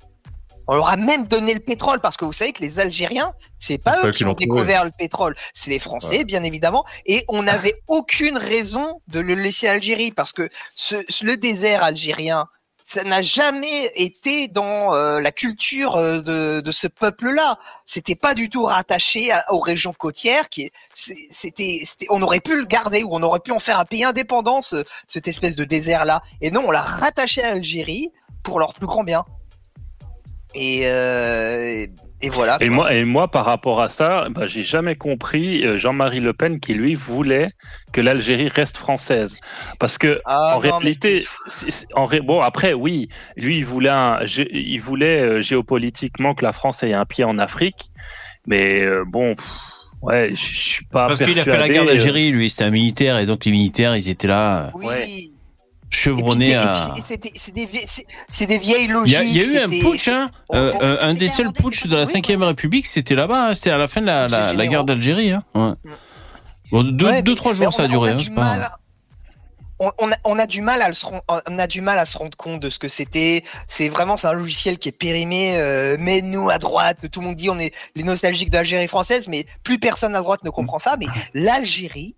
On 0.67 0.75
leur 0.75 0.87
a 0.89 0.95
même 0.95 1.27
donné 1.27 1.53
le 1.53 1.59
pétrole 1.59 1.99
parce 1.99 2.17
que 2.17 2.23
vous 2.25 2.33
savez 2.33 2.53
que 2.53 2.61
les 2.61 2.79
Algériens, 2.79 3.33
c'est 3.59 3.77
pas 3.77 3.97
eux 4.05 4.11
qui 4.11 4.23
ont 4.25 4.33
découvert 4.33 4.85
le 4.85 4.91
pétrole, 4.97 5.35
c'est 5.53 5.71
les 5.71 5.79
Français, 5.79 6.19
Ouais. 6.19 6.23
bien 6.23 6.43
évidemment. 6.43 6.85
Et 7.05 7.25
on 7.29 7.43
n'avait 7.43 7.75
aucune 7.87 8.37
raison 8.37 9.01
de 9.07 9.19
le 9.19 9.33
laisser 9.33 9.67
à 9.67 9.71
Algérie 9.73 10.11
parce 10.11 10.31
que 10.31 10.49
ce, 10.75 10.95
ce- 11.09 11.25
le 11.25 11.35
désert 11.35 11.83
algérien, 11.83 12.47
ça 12.83 13.03
n'a 13.03 13.21
jamais 13.21 13.91
été 13.95 14.47
dans 14.47 14.93
euh, 14.93 15.19
la 15.19 15.31
culture 15.31 15.95
euh, 15.95 16.21
de, 16.21 16.61
de 16.61 16.71
ce 16.71 16.87
peuple-là. 16.87 17.57
C'était 17.85 18.15
pas 18.15 18.33
du 18.33 18.49
tout 18.49 18.65
rattaché 18.65 19.31
aux 19.49 19.59
régions 19.59 19.93
côtières. 19.93 20.49
Qui 20.49 20.71
c'était, 20.93 21.81
on 22.09 22.21
aurait 22.21 22.39
pu 22.39 22.55
le 22.59 22.65
garder 22.65 23.03
ou 23.03 23.09
on 23.13 23.23
aurait 23.23 23.39
pu 23.39 23.51
en 23.51 23.59
faire 23.59 23.79
un 23.79 23.85
pays 23.85 24.03
indépendant, 24.03 24.61
ce- 24.61 24.83
cette 25.07 25.27
espèce 25.27 25.55
de 25.55 25.63
désert-là. 25.63 26.21
Et 26.41 26.51
non, 26.51 26.63
on 26.67 26.71
l'a 26.71 26.81
rattaché 26.81 27.41
à 27.43 27.53
l'Algérie 27.53 28.11
pour 28.43 28.59
leur 28.59 28.73
plus 28.73 28.87
grand 28.87 29.03
bien. 29.03 29.23
Et, 30.53 30.81
euh, 30.85 31.87
et 32.21 32.29
voilà. 32.29 32.57
Et 32.61 32.67
quoi. 32.67 32.75
moi, 32.75 32.93
et 32.93 33.03
moi, 33.05 33.27
par 33.29 33.45
rapport 33.45 33.81
à 33.81 33.89
ça, 33.89 34.27
bah, 34.29 34.47
j'ai 34.47 34.63
jamais 34.63 34.95
compris 34.95 35.65
euh, 35.65 35.77
Jean-Marie 35.77 36.19
Le 36.19 36.33
Pen 36.33 36.59
qui 36.59 36.73
lui 36.73 36.95
voulait 36.95 37.51
que 37.93 38.01
l'Algérie 38.01 38.47
reste 38.47 38.77
française, 38.77 39.37
parce 39.79 39.97
que 39.97 40.21
Ah, 40.25 40.51
en 40.51 40.55
non, 40.55 40.59
réalité, 40.59 41.25
en 41.95 42.05
ré- 42.05 42.21
bon 42.21 42.41
après 42.41 42.73
oui, 42.73 43.09
lui 43.35 43.57
il 43.57 43.65
voulait, 43.65 43.89
un, 43.89 44.19
il 44.51 44.79
voulait 44.79 45.19
euh, 45.21 45.41
géopolitiquement 45.41 46.33
que 46.35 46.43
la 46.45 46.53
France 46.53 46.83
ait 46.83 46.93
un 46.93 47.05
pied 47.05 47.23
en 47.23 47.37
Afrique, 47.37 47.91
mais 48.45 48.81
euh, 48.81 49.03
bon, 49.05 49.33
pff, 49.33 49.45
ouais, 50.01 50.29
je 50.33 50.35
suis 50.35 50.85
pas 50.85 51.07
Parce 51.07 51.23
qu'il 51.23 51.37
a 51.39 51.43
fait 51.43 51.57
la 51.57 51.69
guerre 51.69 51.85
d'Algérie, 51.85 52.31
lui, 52.31 52.49
c'était 52.49 52.63
un 52.65 52.69
militaire, 52.71 53.17
et 53.17 53.25
donc 53.25 53.45
les 53.45 53.51
militaires, 53.51 53.95
ils 53.95 54.09
étaient 54.09 54.27
là, 54.27 54.71
Oui. 54.75 55.31
Chevronnés 55.91 56.49
Et 56.51 56.55
à. 56.55 56.95
c'est- 57.01 57.17
des, 57.17 57.65
vieilles- 58.57 58.87
des 58.87 58.93
logiques. 58.93 59.17
a, 59.17 59.23
il 59.23 59.37
y 59.37 59.41
a 59.41 59.43
eu 59.43 59.57
un 59.63 59.69
putsch, 59.69 60.07
hein, 60.07 60.31
euh, 60.53 60.73
euh, 60.81 60.97
un 61.01 61.13
des 61.13 61.27
seuls 61.27 61.51
putsch 61.53 61.85
de 61.87 61.95
la 61.95 62.05
5ème 62.05 62.43
République, 62.43 62.85
c'était 62.87 63.15
là-bas, 63.15 63.49
hein, 63.49 63.53
c'était 63.53 63.71
à 63.71 63.77
la 63.77 63.87
fin 63.87 64.01
de 64.01 64.05
la, 64.07 64.27
la, 64.27 64.53
la 64.53 64.67
guerre 64.67 64.83
d'Algérie. 64.85 65.31
Hein. 65.31 65.41
Ouais. 65.55 65.71
Bon, 66.71 66.83
deux, 66.83 67.05
Ouais, 67.05 67.21
deux, 67.21 67.31
mais- 67.31 67.35
trois 67.37 67.53
jours, 67.53 67.67
on 67.67 67.71
ça 67.71 67.83
a 67.83 67.87
duré. 67.87 68.11
on 68.11 68.13
a 68.13 68.15
du 68.17 68.29
mal- 68.31 68.71
on, 69.79 69.91
on 69.97 70.11
a, 70.11 70.15
on 70.25 70.37
a 70.39 70.45
du 70.45 70.61
mal 70.61 70.81
à 70.83 70.93
se 70.93 71.05
ren- 71.05 71.21
on 71.49 71.57
a 71.59 71.65
du 71.67 71.81
mal 71.81 71.97
à 71.97 72.05
se 72.05 72.15
rendre 72.17 72.37
compte 72.37 72.59
de 72.61 72.69
ce 72.69 72.77
que 72.77 72.87
c'était. 72.87 73.43
C'est 73.67 73.89
vraiment 73.89 74.15
c'est 74.15 74.27
un 74.27 74.33
logiciel 74.33 74.77
qui 74.77 74.89
est 74.89 74.91
périmé. 74.93 75.57
Euh, 75.57 75.97
mais 75.99 76.21
nous 76.21 76.49
à 76.51 76.59
droite, 76.59 77.09
tout 77.11 77.19
le 77.19 77.25
monde 77.25 77.35
dit 77.35 77.49
on 77.49 77.57
est 77.59 77.73
les 77.95 78.03
nostalgiques 78.03 78.51
de 78.51 78.57
l'Algérie 78.57 78.87
française, 78.87 79.27
mais 79.27 79.45
plus 79.63 79.79
personne 79.79 80.15
à 80.15 80.19
droite 80.21 80.43
ne 80.43 80.51
comprend 80.51 80.77
ça. 80.77 80.97
Mais 80.99 81.07
l'Algérie, 81.33 82.15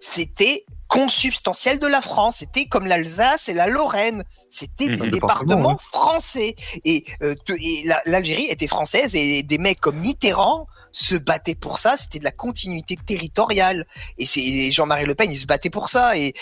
c'était 0.00 0.64
consubstantiel 0.92 1.78
de 1.80 1.86
la 1.86 2.02
France. 2.02 2.36
C'était 2.40 2.66
comme 2.66 2.84
l'Alsace 2.86 3.48
et 3.48 3.54
la 3.54 3.66
Lorraine. 3.66 4.24
C'était 4.50 4.88
Mhm. 4.88 4.96
des 4.96 5.04
Le 5.06 5.10
départements 5.10 5.56
département, 5.56 5.78
français. 5.78 6.54
Et, 6.84 7.06
euh, 7.22 7.34
et 7.58 7.84
l'Algérie 8.04 8.48
était 8.50 8.66
française 8.66 9.14
et 9.14 9.42
des 9.42 9.56
mecs 9.58 9.80
comme 9.80 9.96
Mitterrand 9.98 10.66
se 10.92 11.14
battaient 11.14 11.54
pour 11.54 11.78
ça. 11.78 11.96
C'était 11.96 12.18
de 12.18 12.24
la 12.24 12.30
continuité 12.30 12.96
territoriale. 12.96 13.86
Et 14.18 14.70
Jean-Marie 14.70 15.06
Le 15.06 15.14
Pen, 15.14 15.32
il 15.32 15.38
se 15.38 15.46
battait 15.46 15.70
pour 15.70 15.88
ça. 15.88 16.16
Et 16.18 16.34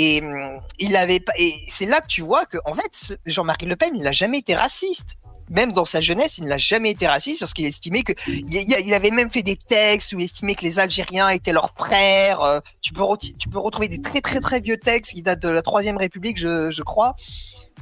et 0.00 0.22
hum, 0.22 0.60
il 0.78 0.96
avait 0.96 1.20
pas. 1.20 1.32
Et 1.38 1.54
c'est 1.68 1.84
là 1.84 2.00
que 2.00 2.06
tu 2.06 2.22
vois 2.22 2.46
que 2.46 2.56
en 2.64 2.74
fait, 2.74 3.18
Jean-Marie 3.26 3.66
Le 3.66 3.76
Pen, 3.76 3.90
il 3.94 4.02
n'a 4.02 4.12
jamais 4.12 4.38
été 4.38 4.54
raciste. 4.54 5.16
Même 5.50 5.72
dans 5.72 5.84
sa 5.84 6.00
jeunesse, 6.00 6.38
il 6.38 6.44
n'a 6.44 6.58
jamais 6.58 6.90
été 6.90 7.06
raciste 7.06 7.40
parce 7.40 7.54
qu'il 7.54 7.64
estimait 7.66 8.02
que 8.02 8.12
il, 8.28 8.94
avait 8.94 9.10
même 9.10 9.30
fait 9.30 9.42
des 9.42 9.56
textes 9.56 10.12
où 10.12 10.18
il 10.20 10.24
estimait 10.24 10.54
que 10.54 10.62
les 10.64 10.78
Algériens 10.78 11.28
étaient 11.30 11.52
leurs 11.52 11.72
frères. 11.76 12.42
Euh, 12.42 12.60
tu 12.80 12.92
peux 12.92 13.02
re- 13.02 13.36
tu 13.36 13.48
peux 13.48 13.58
retrouver 13.58 13.88
des 13.88 14.00
très 14.00 14.20
très 14.20 14.40
très 14.40 14.60
vieux 14.60 14.76
textes 14.76 15.14
qui 15.14 15.22
datent 15.22 15.40
de 15.40 15.48
la 15.48 15.62
troisième 15.62 15.96
République, 15.96 16.36
je, 16.38 16.70
je 16.70 16.82
crois, 16.82 17.14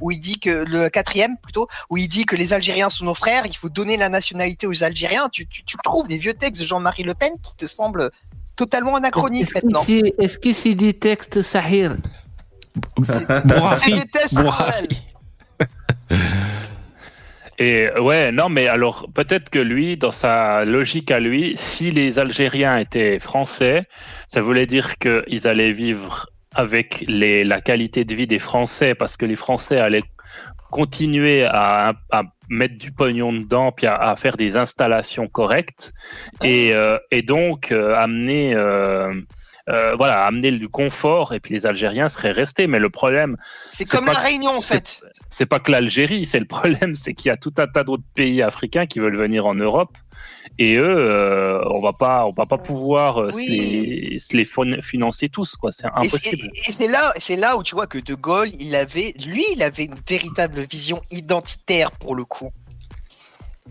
où 0.01 0.11
il 0.11 0.19
dit 0.19 0.39
que 0.39 0.49
le 0.67 0.89
quatrième 0.89 1.37
plutôt, 1.37 1.67
où 1.89 1.97
il 1.97 2.07
dit 2.07 2.25
que 2.25 2.35
les 2.35 2.53
Algériens 2.53 2.89
sont 2.89 3.05
nos 3.05 3.13
frères, 3.15 3.45
il 3.45 3.55
faut 3.55 3.69
donner 3.69 3.97
la 3.97 4.09
nationalité 4.09 4.67
aux 4.67 4.83
Algériens. 4.83 5.27
Tu, 5.31 5.47
tu, 5.47 5.63
tu 5.63 5.77
trouves 5.83 6.07
des 6.07 6.17
vieux 6.17 6.33
textes 6.33 6.61
de 6.61 6.67
Jean-Marie 6.67 7.03
Le 7.03 7.13
Pen 7.13 7.31
qui 7.41 7.55
te 7.55 7.65
semblent 7.65 8.11
totalement 8.55 8.95
anachroniques 8.95 9.43
Est-ce 9.43 9.53
que 9.53 9.65
maintenant. 9.65 9.83
c'est 9.83 10.13
est-ce 10.17 10.39
que 10.39 10.53
c'est 10.53 10.75
des 10.75 10.93
textes 10.93 11.41
Sahir? 11.41 11.95
C'est 13.03 13.95
des 13.95 14.07
tests 14.07 14.35
Bourrari. 14.35 14.87
Et 17.59 17.89
ouais, 17.99 18.31
non, 18.31 18.49
mais 18.49 18.67
alors 18.67 19.07
peut-être 19.13 19.49
que 19.49 19.59
lui, 19.59 19.97
dans 19.97 20.11
sa 20.11 20.63
logique 20.63 21.09
à 21.09 21.19
lui, 21.19 21.55
si 21.57 21.89
les 21.89 22.19
Algériens 22.19 22.77
étaient 22.77 23.19
français, 23.19 23.85
ça 24.27 24.41
voulait 24.41 24.67
dire 24.67 24.97
qu'ils 24.99 25.47
allaient 25.47 25.71
vivre 25.71 26.27
avec 26.53 27.03
les, 27.07 27.43
la 27.43 27.61
qualité 27.61 28.05
de 28.05 28.13
vie 28.13 28.27
des 28.27 28.39
Français, 28.39 28.95
parce 28.95 29.17
que 29.17 29.25
les 29.25 29.35
Français 29.35 29.77
allaient 29.79 30.03
continuer 30.71 31.45
à, 31.45 31.93
à 32.11 32.23
mettre 32.49 32.77
du 32.77 32.91
pognon 32.91 33.33
dedans, 33.33 33.71
puis 33.71 33.87
à, 33.87 33.95
à 33.95 34.15
faire 34.15 34.37
des 34.37 34.57
installations 34.57 35.27
correctes, 35.27 35.93
et, 36.43 36.73
euh, 36.73 36.97
et 37.11 37.21
donc 37.21 37.71
euh, 37.71 37.95
amener, 37.95 38.53
euh, 38.53 39.13
euh, 39.69 39.95
voilà, 39.95 40.25
amener 40.25 40.51
du 40.51 40.69
confort, 40.69 41.33
et 41.33 41.39
puis 41.39 41.53
les 41.53 41.65
Algériens 41.65 42.09
seraient 42.09 42.31
restés. 42.31 42.67
Mais 42.67 42.79
le 42.79 42.89
problème, 42.89 43.37
C'est 43.71 43.85
comme 43.85 44.05
pas- 44.05 44.13
la 44.13 44.19
Réunion 44.19 44.51
en 44.51 44.61
fait. 44.61 45.01
c'est 45.29 45.45
pas 45.45 45.59
que 45.59 45.71
l'Algérie, 45.71 46.25
c'est 46.25 46.39
le 46.39 46.45
problème, 46.45 46.95
c'est 46.95 47.13
qu'il 47.13 47.27
y 47.29 47.31
a 47.31 47.37
tout 47.37 47.53
un 47.57 47.67
tas 47.67 47.83
d'autres 47.83 48.03
pays 48.15 48.41
africains 48.41 48.85
qui 48.85 48.99
veulent 48.99 49.17
venir 49.17 49.45
en 49.45 49.55
Europe 49.55 49.97
et 50.59 50.75
eux, 50.75 50.83
euh, 50.97 51.61
on 51.69 51.81
va 51.81 51.93
pas, 51.93 52.25
on 52.25 52.31
va 52.31 52.45
pas 52.45 52.57
pouvoir 52.57 53.17
euh, 53.21 53.31
Oui. 53.33 53.45
se, 53.45 53.51
les, 53.51 54.19
se 54.19 54.37
les 54.37 54.45
fin- 54.45 54.81
financer 54.81 55.29
tous, 55.29 55.55
quoi. 55.55 55.71
C'est- 55.71 55.85
impossible. 55.93 56.47
Et 56.67 56.71
c'est 56.71 56.87
là, 56.87 57.13
c'est 57.17 57.35
là 57.35 57.57
où 57.57 57.63
tu 57.63 57.75
vois 57.75 57.85
que 57.87 57.97
De 57.99 58.15
Gaulle, 58.15 58.49
il 58.59 58.73
avait, 58.75 59.13
lui, 59.25 59.43
il 59.55 59.61
avait 59.61 59.85
une 59.85 59.95
véritable 60.07 60.61
vision 60.61 61.01
identitaire 61.11 61.91
pour 61.91 62.15
le 62.15 62.23
coup. 62.25 62.51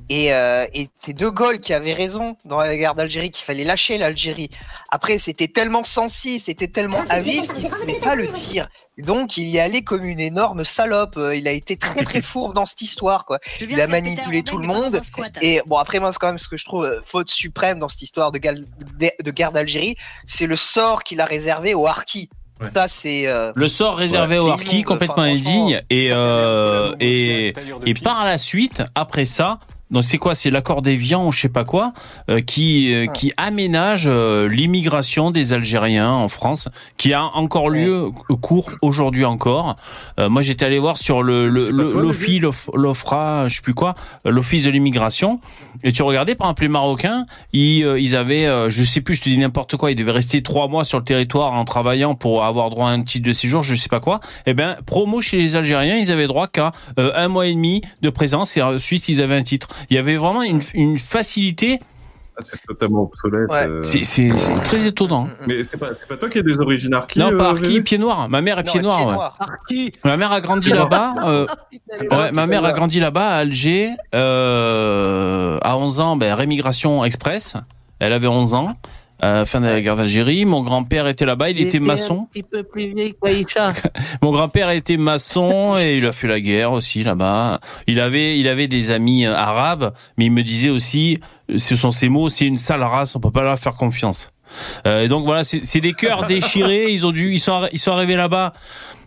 Et, 0.09 0.33
euh, 0.33 0.67
et 0.73 0.89
c'est 1.05 1.13
De 1.13 1.29
Gaulle 1.29 1.59
qui 1.59 1.75
avait 1.75 1.93
raison 1.93 2.37
dans 2.45 2.59
la 2.61 2.77
guerre 2.77 2.95
d'Algérie 2.95 3.31
qu'il 3.31 3.45
fallait 3.45 3.65
lâcher 3.65 3.99
l'Algérie. 3.99 4.51
Après, 4.93 5.19
c'était 5.19 5.49
tellement 5.49 5.83
sensible, 5.83 6.41
c'était 6.43 6.69
tellement 6.69 7.03
à 7.09 7.21
vif 7.21 7.53
qu'il 7.53 7.65
ne 7.65 7.69
pouvait 7.71 7.93
pas 7.95 8.15
le 8.15 8.29
dire. 8.29 8.69
Donc, 8.99 9.37
il 9.37 9.49
y 9.49 9.59
allait 9.59 9.83
comme 9.83 10.05
une 10.05 10.21
énorme 10.21 10.65
salope. 10.65 11.17
Euh, 11.17 11.35
Il 11.35 11.49
a 11.49 11.51
été 11.51 11.77
très 11.77 12.03
très 12.05 12.21
fourbe 12.23 12.55
dans 12.55 12.65
cette 12.65 12.83
histoire, 12.83 13.25
quoi. 13.25 13.41
Il 13.61 13.81
a 13.81 13.89
manipulé 13.89 14.43
tout 14.45 14.59
le 14.59 14.67
monde. 14.67 15.01
Et 15.43 15.61
bon, 15.67 15.77
après 15.77 15.99
moi, 15.99 16.13
c'est 16.13 16.19
quand 16.19 16.29
même 16.29 16.39
ce 16.39 16.49
que 16.49 16.57
je 16.57 16.65
trouve 16.65 16.85
euh, 16.85 17.01
faute 17.05 17.29
suprême 17.29 17.79
dans 17.81 17.89
cette 17.89 18.03
histoire 18.03 18.31
de, 18.31 18.39
gal- 18.39 18.65
de, 18.99 19.11
de 19.23 19.31
guerre 19.33 19.51
d'Algérie, 19.51 19.97
c'est 20.25 20.47
le 20.47 20.57
sort 20.57 21.03
qu'il 21.03 21.21
a 21.21 21.25
réservé 21.25 21.75
aux 21.75 21.87
Harkis. 21.87 22.31
Ça, 22.73 22.89
c'est 22.89 23.27
euh, 23.27 23.53
Le 23.55 23.69
sort 23.69 23.97
réservé 23.97 24.39
Ouais. 24.39 24.45
aux 24.45 24.49
Harkis, 24.51 24.83
complètement 24.83 25.17
Enfin, 25.17 25.25
indigne. 25.35 25.83
Et, 25.91 26.09
euh, 26.13 26.95
et, 27.01 27.53
et 27.85 27.95
par 27.95 28.25
la 28.25 28.39
suite, 28.39 28.83
après 28.95 29.27
ça, 29.27 29.59
donc 29.91 30.05
c'est 30.05 30.18
quoi? 30.18 30.34
C'est 30.34 30.51
l'accord 30.51 30.82
d'Évian 30.82 31.26
ou 31.26 31.32
je 31.32 31.41
sais 31.41 31.49
pas 31.49 31.64
quoi 31.64 31.93
euh, 32.28 32.41
qui 32.41 32.93
euh, 32.93 33.07
qui 33.07 33.32
aménage 33.37 34.07
euh, 34.07 34.49
l'immigration 34.49 35.30
des 35.30 35.53
Algériens 35.53 36.11
en 36.11 36.28
France, 36.28 36.68
qui 36.97 37.12
a 37.12 37.24
encore 37.24 37.70
lieu 37.70 38.11
court 38.41 38.70
aujourd'hui 38.82 39.24
encore. 39.24 39.74
Moi, 40.18 40.41
j'étais 40.43 40.64
allé 40.64 40.78
voir 40.78 40.97
sur 40.97 41.22
le 41.22 41.47
l'OFI, 41.49 42.39
l'OF- 42.41 42.70
l'OFRA, 42.74 43.49
je 43.49 43.57
sais 43.57 43.61
plus 43.62 43.74
quoi, 43.74 43.95
l'Office 44.24 44.64
de 44.64 44.70
l'immigration. 44.70 45.41
Et 45.84 45.93
tu 45.93 46.03
regardais, 46.03 46.34
par 46.34 46.47
exemple, 46.49 46.62
les 46.62 46.68
Marocains, 46.68 47.26
ils, 47.53 47.87
ils 47.99 48.16
avaient, 48.16 48.47
je 48.70 48.82
sais 48.82 49.01
plus, 49.01 49.14
je 49.16 49.22
te 49.22 49.28
dis 49.28 49.39
n'importe 49.39 49.76
quoi, 49.76 49.91
ils 49.91 49.95
devaient 49.95 50.12
rester 50.12 50.43
trois 50.43 50.68
mois 50.68 50.84
sur 50.84 50.99
le 50.99 51.05
territoire 51.05 51.53
en 51.53 51.64
travaillant 51.64 52.14
pour 52.14 52.45
avoir 52.45 52.70
droit 52.70 52.89
à 52.89 52.93
un 52.93 53.03
titre 53.03 53.26
de 53.26 53.32
séjour, 53.32 53.62
je 53.62 53.74
sais 53.74 53.89
pas 53.89 54.01
quoi. 54.01 54.20
Eh 54.47 54.55
ben, 54.55 54.76
promo 54.87 55.20
chez 55.20 55.37
les 55.37 55.57
Algériens, 55.57 55.97
ils 55.97 56.11
avaient 56.11 56.26
droit 56.26 56.47
qu'à 56.49 56.72
un 56.97 57.28
mois 57.28 57.47
et 57.47 57.53
demi 57.55 57.82
de 58.03 58.11
présence 58.11 58.57
et 58.57 58.62
ensuite 58.62 59.09
ils 59.09 59.20
avaient 59.20 59.37
un 59.37 59.43
titre. 59.43 59.68
Il 59.91 59.97
y 59.97 59.99
avait 59.99 60.16
vraiment 60.16 60.43
une, 60.43 60.61
une 60.74 60.99
facilité. 60.99 61.79
Ah, 62.39 62.43
C'est 62.43 62.61
totalement 62.66 63.05
obsolète. 63.05 63.49
Ouais. 63.51 63.66
euh. 63.66 63.83
C'est 63.83 64.31
très 64.62 64.87
étonnant. 64.87 65.27
Mais 65.47 65.64
c'est 65.64 65.79
pas, 65.79 65.95
c'est 65.95 66.07
pas 66.07 66.16
toi 66.18 66.29
qui 66.29 66.39
as 66.39 66.43
des 66.43 66.59
origines 66.59 66.93
archi 66.93 67.18
Non, 67.18 67.31
pas 67.31 67.35
euh, 67.47 67.51
Arki, 67.53 67.62
Vévé 67.62 67.81
pied 67.81 67.97
noir. 67.99 68.29
Ma 68.29 68.43
mère 68.43 68.59
est 68.59 68.66
non, 68.66 68.72
pied 68.72 68.83
noir. 68.83 69.39
pied 69.68 69.85
ouais. 69.87 69.93
Ma 70.05 70.16
mère 70.18 70.33
a 70.33 70.41
grandi 70.43 70.68
là-bas. 70.70 71.14
euh, 71.24 71.47
ouais, 72.11 72.31
ma 72.33 72.47
mère 72.47 72.64
a 72.64 72.72
grandi 72.72 73.01
là-bas 73.01 73.27
à 73.29 73.37
Alger. 73.39 73.91
Euh, 74.14 75.59
à 75.62 75.77
11 75.79 76.01
ans, 76.01 76.16
ben, 76.16 76.35
rémigration 76.35 77.05
express. 77.05 77.55
Elle 78.01 78.12
avait 78.12 78.27
11 78.27 78.53
ans. 78.55 78.77
Fin 79.21 79.61
de 79.61 79.67
la 79.67 79.81
guerre 79.81 79.97
d'Algérie. 79.97 80.45
Mon 80.45 80.62
grand-père 80.62 81.07
était 81.09 81.25
là-bas. 81.27 81.51
Il 81.51 81.61
était 81.61 81.79
un 81.79 81.83
maçon. 81.83 82.27
petit 82.31 82.43
peu 82.43 82.62
plus 82.62 82.95
qu'Aïcha. 83.23 83.73
Mon 84.23 84.31
grand-père 84.31 84.71
était 84.71 84.97
maçon 84.97 85.77
et 85.79 85.97
il 85.97 86.07
a 86.07 86.12
fait 86.12 86.29
la 86.29 86.41
guerre 86.41 86.73
aussi 86.73 87.03
là-bas. 87.03 87.61
Il 87.87 88.01
avait, 88.01 88.39
il 88.39 88.49
avait 88.49 88.69
des 88.69 88.91
amis 88.91 89.27
euh, 89.27 89.35
arabes, 89.35 89.93
mais 90.17 90.27
il 90.27 90.33
me 90.33 90.43
disait 90.43 90.71
aussi, 90.71 91.19
euh, 91.51 91.59
ce 91.59 91.77
sont 91.77 91.90
ces 91.90 92.09
mots, 92.09 92.28
c'est 92.28 92.47
une 92.47 92.59
sale 92.59 92.82
race, 92.82 93.16
on 93.16 93.20
peut 93.20 93.31
pas 93.31 93.43
leur 93.43 93.59
faire 93.59 93.74
confiance. 93.74 94.31
Euh, 94.86 95.05
et 95.05 95.09
donc 95.09 95.24
voilà, 95.24 95.43
c'est 95.45 95.81
des 95.81 95.93
cœurs 95.93 96.27
déchirés. 96.28 96.90
Ils 96.90 97.05
ont 97.07 97.12
dû, 97.12 97.32
ils 97.32 97.40
sont, 97.40 97.66
ils 97.73 97.78
sont 97.78 97.93
arrivés 97.93 98.16
là-bas 98.16 98.53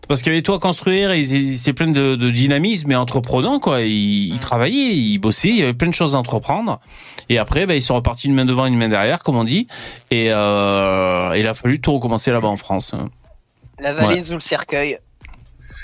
parce 0.08 0.22
qu'il 0.22 0.32
y 0.32 0.36
avait 0.36 0.42
tout 0.42 0.54
à 0.54 0.60
construire. 0.60 1.12
et 1.12 1.20
Ils, 1.20 1.32
ils 1.34 1.58
étaient 1.58 1.74
pleins 1.74 1.88
de, 1.92 2.16
de 2.16 2.30
dynamisme 2.32 2.92
et 2.92 2.96
entreprenants 2.96 3.60
quoi. 3.60 3.82
Ils, 3.82 4.34
ils 4.34 4.40
travaillaient, 4.40 4.94
ils 4.96 5.18
bossaient. 5.18 5.50
Il 5.50 5.58
y 5.58 5.64
avait 5.64 5.74
plein 5.74 5.90
de 5.90 5.94
choses 5.94 6.16
à 6.16 6.20
entreprendre. 6.20 6.80
Et 7.30 7.38
après, 7.38 7.66
ben, 7.66 7.76
ils 7.76 7.82
sont 7.82 7.96
repartis 7.96 8.28
une 8.28 8.34
main 8.34 8.46
devant, 8.46 8.66
une 8.66 8.76
main 8.78 8.90
derrière, 8.90 9.20
comme 9.20 9.36
on 9.38 9.44
dit. 9.44 9.68
Et 10.12 10.32
euh, 10.32 11.34
il 11.38 11.48
a 11.48 11.54
fallu 11.54 11.80
tout 11.80 11.94
recommencer 11.94 12.32
là-bas 12.32 12.48
en 12.48 12.58
France. 12.58 12.94
La 13.80 13.94
Ouais. 13.94 14.24
sous 14.24 14.34
le 14.34 14.40
cercueil. 14.40 14.98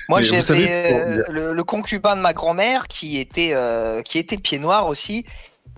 Moi, 0.10 0.22
j'avais 0.22 0.42
savez, 0.42 0.68
euh, 0.70 1.24
le, 1.30 1.54
le 1.54 1.64
concubin 1.64 2.16
de 2.16 2.22
ma 2.22 2.34
grand-mère 2.34 2.88
qui 2.88 3.18
était 3.18 3.52
euh, 3.54 4.02
qui 4.02 4.20
était 4.20 4.38
pied 4.38 4.60
noir 4.60 4.88
aussi 4.88 5.26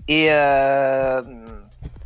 et 0.06 0.26
euh, 0.30 1.22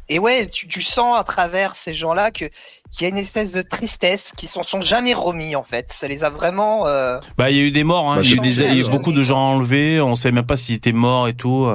Et 0.08 0.18
ouais, 0.18 0.46
tu, 0.46 0.68
tu 0.68 0.82
sens 0.82 1.18
à 1.18 1.24
travers 1.24 1.74
ces 1.74 1.94
gens-là 1.94 2.30
que 2.30 2.44
qu'il 2.90 3.02
y 3.02 3.04
a 3.06 3.08
une 3.08 3.16
espèce 3.16 3.52
de 3.52 3.62
tristesse 3.62 4.32
qui 4.36 4.46
s'en 4.46 4.62
sont 4.62 4.82
jamais 4.82 5.14
remis 5.14 5.56
en 5.56 5.64
fait. 5.64 5.90
Ça 5.90 6.06
les 6.08 6.22
a 6.24 6.30
vraiment. 6.30 6.86
euh, 6.86 7.18
Bah, 7.38 7.50
il 7.50 7.56
y 7.56 7.60
a 7.60 7.62
eu 7.62 7.70
des 7.70 7.84
morts, 7.84 8.12
hein. 8.12 8.16
Bah, 8.16 8.22
il 8.22 8.30
y 8.30 8.32
a 8.32 8.36
eu, 8.36 8.40
des, 8.40 8.82
y 8.82 8.84
a 8.84 8.88
beaucoup 8.88 9.12
de 9.12 9.22
gens 9.22 9.54
enlevés. 9.54 10.00
On 10.00 10.14
sait 10.14 10.30
même 10.30 10.44
pas 10.46 10.56
s'ils 10.56 10.74
étaient 10.76 10.92
morts 10.92 11.26
et 11.28 11.34
tout. 11.34 11.66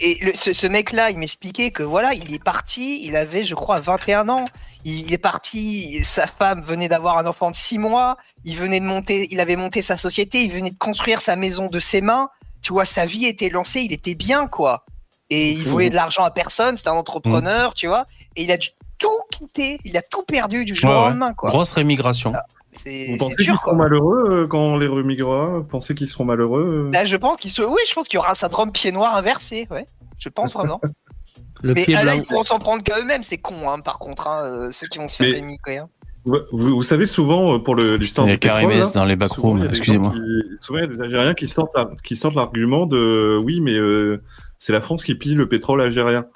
Et, 0.00 0.18
le- 0.22 0.34
ce, 0.34 0.52
ce 0.52 0.66
mec-là, 0.66 1.10
il 1.10 1.18
m'expliquait 1.18 1.70
que 1.70 1.82
voilà, 1.82 2.12
il 2.14 2.34
est 2.34 2.42
parti, 2.42 3.04
il 3.04 3.16
avait, 3.16 3.44
je 3.44 3.54
crois, 3.54 3.80
21 3.80 4.28
ans. 4.28 4.44
Il 4.84 5.12
est 5.12 5.18
parti, 5.18 6.00
sa 6.04 6.26
femme 6.26 6.60
venait 6.60 6.88
d'avoir 6.88 7.18
un 7.18 7.26
enfant 7.26 7.50
de 7.50 7.56
6 7.56 7.78
mois. 7.78 8.16
Il 8.44 8.56
venait 8.56 8.80
de 8.80 8.84
monter, 8.84 9.26
il 9.30 9.40
avait 9.40 9.56
monté 9.56 9.82
sa 9.82 9.96
société, 9.96 10.44
il 10.44 10.52
venait 10.52 10.70
de 10.70 10.78
construire 10.78 11.20
sa 11.20 11.34
maison 11.36 11.66
de 11.68 11.80
ses 11.80 12.00
mains. 12.00 12.28
Tu 12.62 12.72
vois, 12.72 12.84
sa 12.84 13.06
vie 13.06 13.24
était 13.26 13.48
lancée, 13.48 13.80
il 13.82 13.92
était 13.92 14.14
bien, 14.14 14.46
quoi. 14.46 14.84
Et 15.30 15.50
il 15.52 15.64
voulait 15.66 15.90
de 15.90 15.94
l'argent 15.96 16.22
à 16.24 16.30
personne, 16.30 16.76
c'était 16.76 16.88
un 16.90 16.92
entrepreneur, 16.94 17.74
tu 17.74 17.86
vois. 17.88 18.04
Et 18.36 18.44
il 18.44 18.52
a 18.52 18.56
dû 18.58 18.68
tout 18.98 19.08
quitter, 19.32 19.78
il 19.84 19.96
a 19.96 20.02
tout 20.02 20.22
perdu 20.22 20.64
du 20.64 20.74
jour 20.74 20.90
Ouais, 20.90 20.96
au 20.96 21.00
lendemain, 21.00 21.32
quoi. 21.34 21.50
Grosse 21.50 21.72
rémigration. 21.72 22.32
C'est 22.32 22.38
Vous 22.76 22.82
c'est 22.84 23.16
pensez 23.18 23.36
qu'ils 23.44 23.54
seront 23.54 23.74
malheureux 23.74 24.24
euh, 24.30 24.46
quand 24.46 24.58
on 24.60 24.76
les 24.78 24.86
remigrera 24.86 25.58
Vous 25.58 25.64
pensez 25.64 25.94
qu'ils 25.94 26.08
seront 26.08 26.24
malheureux 26.24 26.86
euh? 26.88 26.92
Là, 26.92 27.04
je 27.04 27.16
pense 27.16 27.36
qu'il 27.38 27.50
se... 27.50 27.62
oui, 27.62 27.80
je 27.88 27.94
pense 27.94 28.08
qu'il 28.08 28.16
y 28.16 28.20
aura 28.20 28.30
un 28.30 28.34
syndrome 28.34 28.70
pied 28.72 28.92
noir 28.92 29.16
inversé, 29.16 29.66
ouais. 29.70 29.86
Je 30.18 30.28
pense 30.28 30.52
vraiment. 30.52 30.80
Le 31.62 31.72
mais 31.74 31.84
pied 31.84 31.94
là, 31.94 32.02
blanc. 32.02 32.12
ils 32.16 32.22
pourront 32.22 32.44
s'en 32.44 32.58
prendre 32.58 32.82
qu'à 32.82 32.98
eux-mêmes, 33.00 33.22
c'est 33.22 33.38
con, 33.38 33.70
hein, 33.70 33.80
par 33.80 33.98
contre, 33.98 34.26
hein, 34.26 34.42
euh, 34.44 34.70
ceux 34.70 34.86
qui 34.88 34.98
vont 34.98 35.08
se 35.08 35.22
faire 35.22 35.42
Mais- 35.66 35.78
hein. 35.78 35.88
vous, 36.26 36.36
vous- 36.52 36.76
vous 36.76 36.82
savez, 36.82 37.06
souvent, 37.06 37.54
euh, 37.54 37.58
pour 37.58 37.74
le- 37.74 37.96
l'histoire 37.96 38.26
Il 38.26 38.30
y 38.30 38.32
a 38.34 38.36
du 38.36 38.40
pétrole, 38.48 38.72
là, 38.74 38.90
dans 38.94 39.04
les 39.06 39.16
backrooms, 39.16 39.64
excusez-moi. 39.66 40.12
Souvent, 40.60 40.78
il 40.80 40.82
y 40.82 40.84
a 40.84 40.88
des 40.88 41.00
Algériens 41.00 41.34
qui 41.34 41.48
sortent, 41.48 41.74
la- 41.74 41.90
qui 42.04 42.14
sortent 42.14 42.34
l'argument 42.36 42.84
de 42.86 43.38
oui, 43.42 43.60
mais 43.62 43.72
euh, 43.74 44.22
c'est 44.58 44.72
la 44.74 44.82
France 44.82 45.02
qui 45.02 45.14
pille 45.14 45.34
le 45.34 45.48
pétrole 45.48 45.80
algérien. 45.80 46.26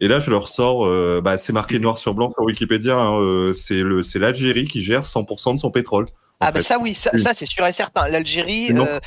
Et 0.00 0.08
là, 0.08 0.18
je 0.20 0.30
leur 0.30 0.48
sors, 0.48 0.86
euh, 0.86 1.20
bah, 1.22 1.36
c'est 1.38 1.52
marqué 1.52 1.78
noir 1.78 1.98
sur 1.98 2.14
blanc 2.14 2.30
sur 2.30 2.42
Wikipédia, 2.42 2.96
hein, 2.96 3.20
euh, 3.20 3.52
c'est 3.52 3.80
le- 3.82 4.02
c'est 4.02 4.18
l'Algérie 4.18 4.66
qui 4.66 4.80
gère 4.82 5.04
100% 5.04 5.54
de 5.54 5.60
son 5.60 5.70
pétrole. 5.70 6.06
Ah, 6.40 6.52
bah 6.52 6.62
ça, 6.62 6.78
oui, 6.78 6.94
ça, 6.94 7.10
c'est 7.34 7.44
sûr 7.46 7.66
et 7.66 7.72
certain. 7.72 8.08
L'Algérie, 8.08 8.68
Une, 8.68 8.78
euh, 8.80 8.98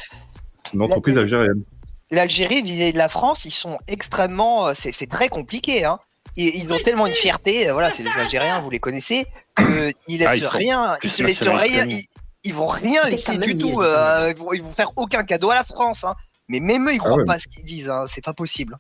une 0.71 0.83
entreprise 0.83 1.17
algérienne. 1.17 1.63
l'Algérie 2.11 2.61
vis-à-vis 2.61 2.93
de 2.93 2.97
la 2.99 3.09
France, 3.09 3.45
ils 3.45 3.51
sont 3.51 3.79
extrêmement. 3.87 4.71
C'est 4.75 4.91
c'est 4.91 5.07
très 5.07 5.29
compliqué, 5.29 5.83
hein. 5.83 5.97
Et 6.37 6.59
ils 6.59 6.71
ont 6.71 6.79
tellement 6.83 7.07
une 7.07 7.13
fierté, 7.13 7.71
voilà, 7.71 7.89
c'est 7.91 8.03
les 8.03 8.09
Algériens, 8.11 8.61
vous 8.61 8.69
les 8.69 8.79
connaissez, 8.79 9.25
qu'ils 9.57 9.93
laissent 10.19 10.27
Ah, 10.29 10.35
ils 10.35 10.43
sont 10.43 10.49
rien, 10.49 10.97
ils 11.03 11.09
se 11.11 11.23
laissent 11.23 11.41
nationalistes 11.41 11.73
rien, 11.75 11.85
ils, 11.89 12.05
ils 12.43 12.53
vont 12.53 12.67
rien 12.67 13.03
laisser 13.09 13.37
du 13.37 13.57
tout, 13.57 13.81
euh, 13.81 14.31
ils, 14.31 14.37
vont, 14.37 14.53
ils 14.53 14.61
vont 14.63 14.73
faire 14.73 14.91
aucun 14.95 15.23
cadeau 15.23 15.49
à 15.49 15.55
la 15.55 15.63
France, 15.63 16.03
hein. 16.03 16.13
Mais 16.49 16.59
même 16.59 16.87
eux, 16.87 16.93
ils 16.93 16.99
croient 16.99 17.15
ouais. 17.15 17.25
pas 17.25 17.33
à 17.35 17.39
ce 17.39 17.47
qu'ils 17.47 17.63
disent, 17.65 17.89
hein. 17.89 18.05
c'est 18.07 18.23
pas 18.23 18.33
possible. 18.33 18.75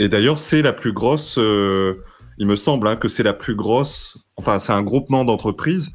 Et 0.00 0.08
d'ailleurs, 0.08 0.38
c'est 0.38 0.62
la 0.62 0.72
plus 0.72 0.94
grosse, 0.94 1.36
euh, 1.36 2.02
il 2.38 2.46
me 2.46 2.56
semble 2.56 2.88
hein, 2.88 2.96
que 2.96 3.08
c'est 3.08 3.22
la 3.22 3.34
plus 3.34 3.54
grosse, 3.54 4.30
enfin, 4.36 4.58
c'est 4.58 4.72
un 4.72 4.80
groupement 4.80 5.26
d'entreprises 5.26 5.92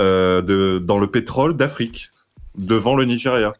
euh, 0.00 0.42
de, 0.42 0.82
dans 0.84 0.98
le 0.98 1.06
pétrole 1.06 1.56
d'Afrique, 1.56 2.10
devant 2.58 2.96
le 2.96 3.04
Nigeria. 3.04 3.52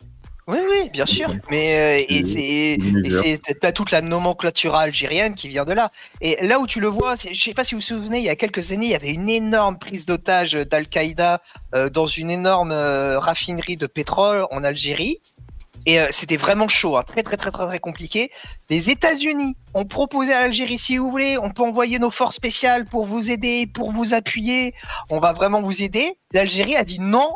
Oui, 0.47 0.59
oui, 0.71 0.91
bien 0.91 1.07
sûr. 1.07 1.33
Mais 1.51 2.07
euh, 2.11 3.37
t'as 3.61 3.73
toute 3.73 3.91
la 3.91 4.03
nomenclature 4.03 4.75
algérienne 4.75 5.35
qui 5.35 5.49
vient 5.49 5.65
de 5.65 5.73
là. 5.73 5.89
Et 6.21 6.37
là 6.47 6.61
où 6.61 6.67
tu 6.67 6.81
le 6.81 6.89
vois, 6.89 7.15
je 7.17 7.41
sais 7.41 7.55
pas 7.55 7.65
si 7.65 7.75
vous 7.75 7.81
vous 7.81 7.87
souvenez, 7.87 8.19
il 8.19 8.25
y 8.25 8.29
a 8.29 8.37
quelques 8.37 8.73
années, 8.73 8.87
il 8.87 8.91
y 8.91 8.95
avait 8.95 9.15
une 9.15 9.31
énorme 9.31 9.79
prise 9.79 10.05
d'otage 10.05 10.53
d'Al-Qaïda 10.53 11.41
euh, 11.75 11.89
dans 11.89 12.07
une 12.07 12.31
énorme 12.31 12.73
euh, 12.73 13.19
raffinerie 13.19 13.77
de 13.77 13.87
pétrole 13.87 14.47
en 14.51 14.65
Algérie. 14.65 15.21
Et 15.87 16.01
euh, 16.01 16.07
c'était 16.11 16.37
vraiment 16.37 16.69
chaud, 16.69 16.97
hein, 16.97 17.03
très 17.03 17.23
très 17.23 17.37
très 17.37 17.51
très 17.51 17.67
très 17.67 17.79
compliqué. 17.79 18.31
Les 18.71 18.91
États-Unis 18.91 19.57
ont 19.75 19.85
proposé 19.85 20.33
à 20.33 20.43
l'Algérie, 20.43 20.79
si 20.79 20.97
vous 20.97 21.11
voulez, 21.11 21.37
on 21.39 21.51
peut 21.51 21.63
envoyer 21.63 21.99
nos 21.99 22.11
forces 22.11 22.37
spéciales 22.37 22.87
pour 22.87 23.07
vous 23.07 23.31
aider, 23.31 23.67
pour 23.67 23.93
vous 23.93 24.15
appuyer. 24.15 24.75
On 25.11 25.21
va 25.21 25.33
vraiment 25.33 25.63
vous 25.63 25.83
aider. 25.83 26.19
L'Algérie 26.33 26.77
a 26.77 26.85
dit 26.85 27.01
non. 27.01 27.35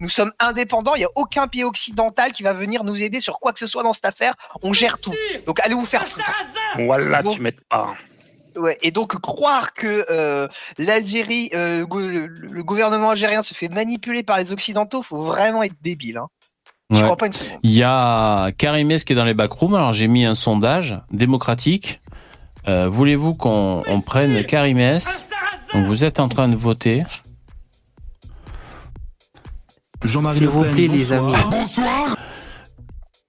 Nous 0.00 0.08
sommes 0.08 0.32
indépendants. 0.38 0.94
Il 0.94 1.00
n'y 1.00 1.04
a 1.04 1.10
aucun 1.14 1.46
pays 1.46 1.62
occidental 1.62 2.32
qui 2.32 2.42
va 2.42 2.54
venir 2.54 2.84
nous 2.84 3.02
aider 3.02 3.20
sur 3.20 3.38
quoi 3.38 3.52
que 3.52 3.58
ce 3.58 3.66
soit 3.66 3.82
dans 3.82 3.92
cette 3.92 4.06
affaire. 4.06 4.34
On 4.62 4.72
gère 4.72 4.98
tout. 4.98 5.14
Donc 5.46 5.60
allez 5.60 5.74
vous 5.74 5.84
faire 5.84 6.06
foutre. 6.06 6.32
Voilà, 6.78 7.22
tu 7.22 7.40
m'aides 7.40 7.60
pas. 7.68 7.94
Ouais, 8.56 8.78
et 8.82 8.90
donc 8.90 9.20
croire 9.20 9.74
que 9.74 10.06
euh, 10.10 10.48
l'Algérie, 10.78 11.50
euh, 11.54 11.86
le 11.86 12.62
gouvernement 12.62 13.10
algérien 13.10 13.42
se 13.42 13.54
fait 13.54 13.68
manipuler 13.68 14.22
par 14.22 14.38
les 14.38 14.52
occidentaux, 14.52 15.02
faut 15.02 15.22
vraiment 15.22 15.62
être 15.62 15.76
débile. 15.82 16.18
Hein. 16.18 16.28
Je 16.90 16.96
Ouais. 16.96 17.02
crois 17.02 17.16
pas 17.16 17.26
une 17.26 17.32
seconde? 17.32 17.58
Il 17.62 17.70
y 17.72 17.82
a 17.84 18.50
Karim 18.52 18.90
S 18.90 19.04
qui 19.04 19.12
est 19.12 19.16
dans 19.16 19.24
les 19.24 19.34
backrooms. 19.34 19.74
Alors 19.74 19.92
j'ai 19.92 20.08
mis 20.08 20.24
un 20.24 20.34
sondage 20.34 21.00
démocratique. 21.12 22.00
Euh, 22.68 22.88
Voulez-vous 22.88 23.34
qu'on 23.34 23.82
on 23.86 24.00
prenne 24.00 24.44
Karim 24.44 24.78
S 24.78 25.28
Donc 25.72 25.86
vous 25.86 26.04
êtes 26.04 26.18
en 26.20 26.28
train 26.28 26.48
de 26.48 26.56
voter. 26.56 27.04
Jean-Marie 30.02 30.38
S'il 30.38 30.48
vous 30.48 30.64
plaît, 30.64 30.88
les 30.88 31.12
amis. 31.12 31.34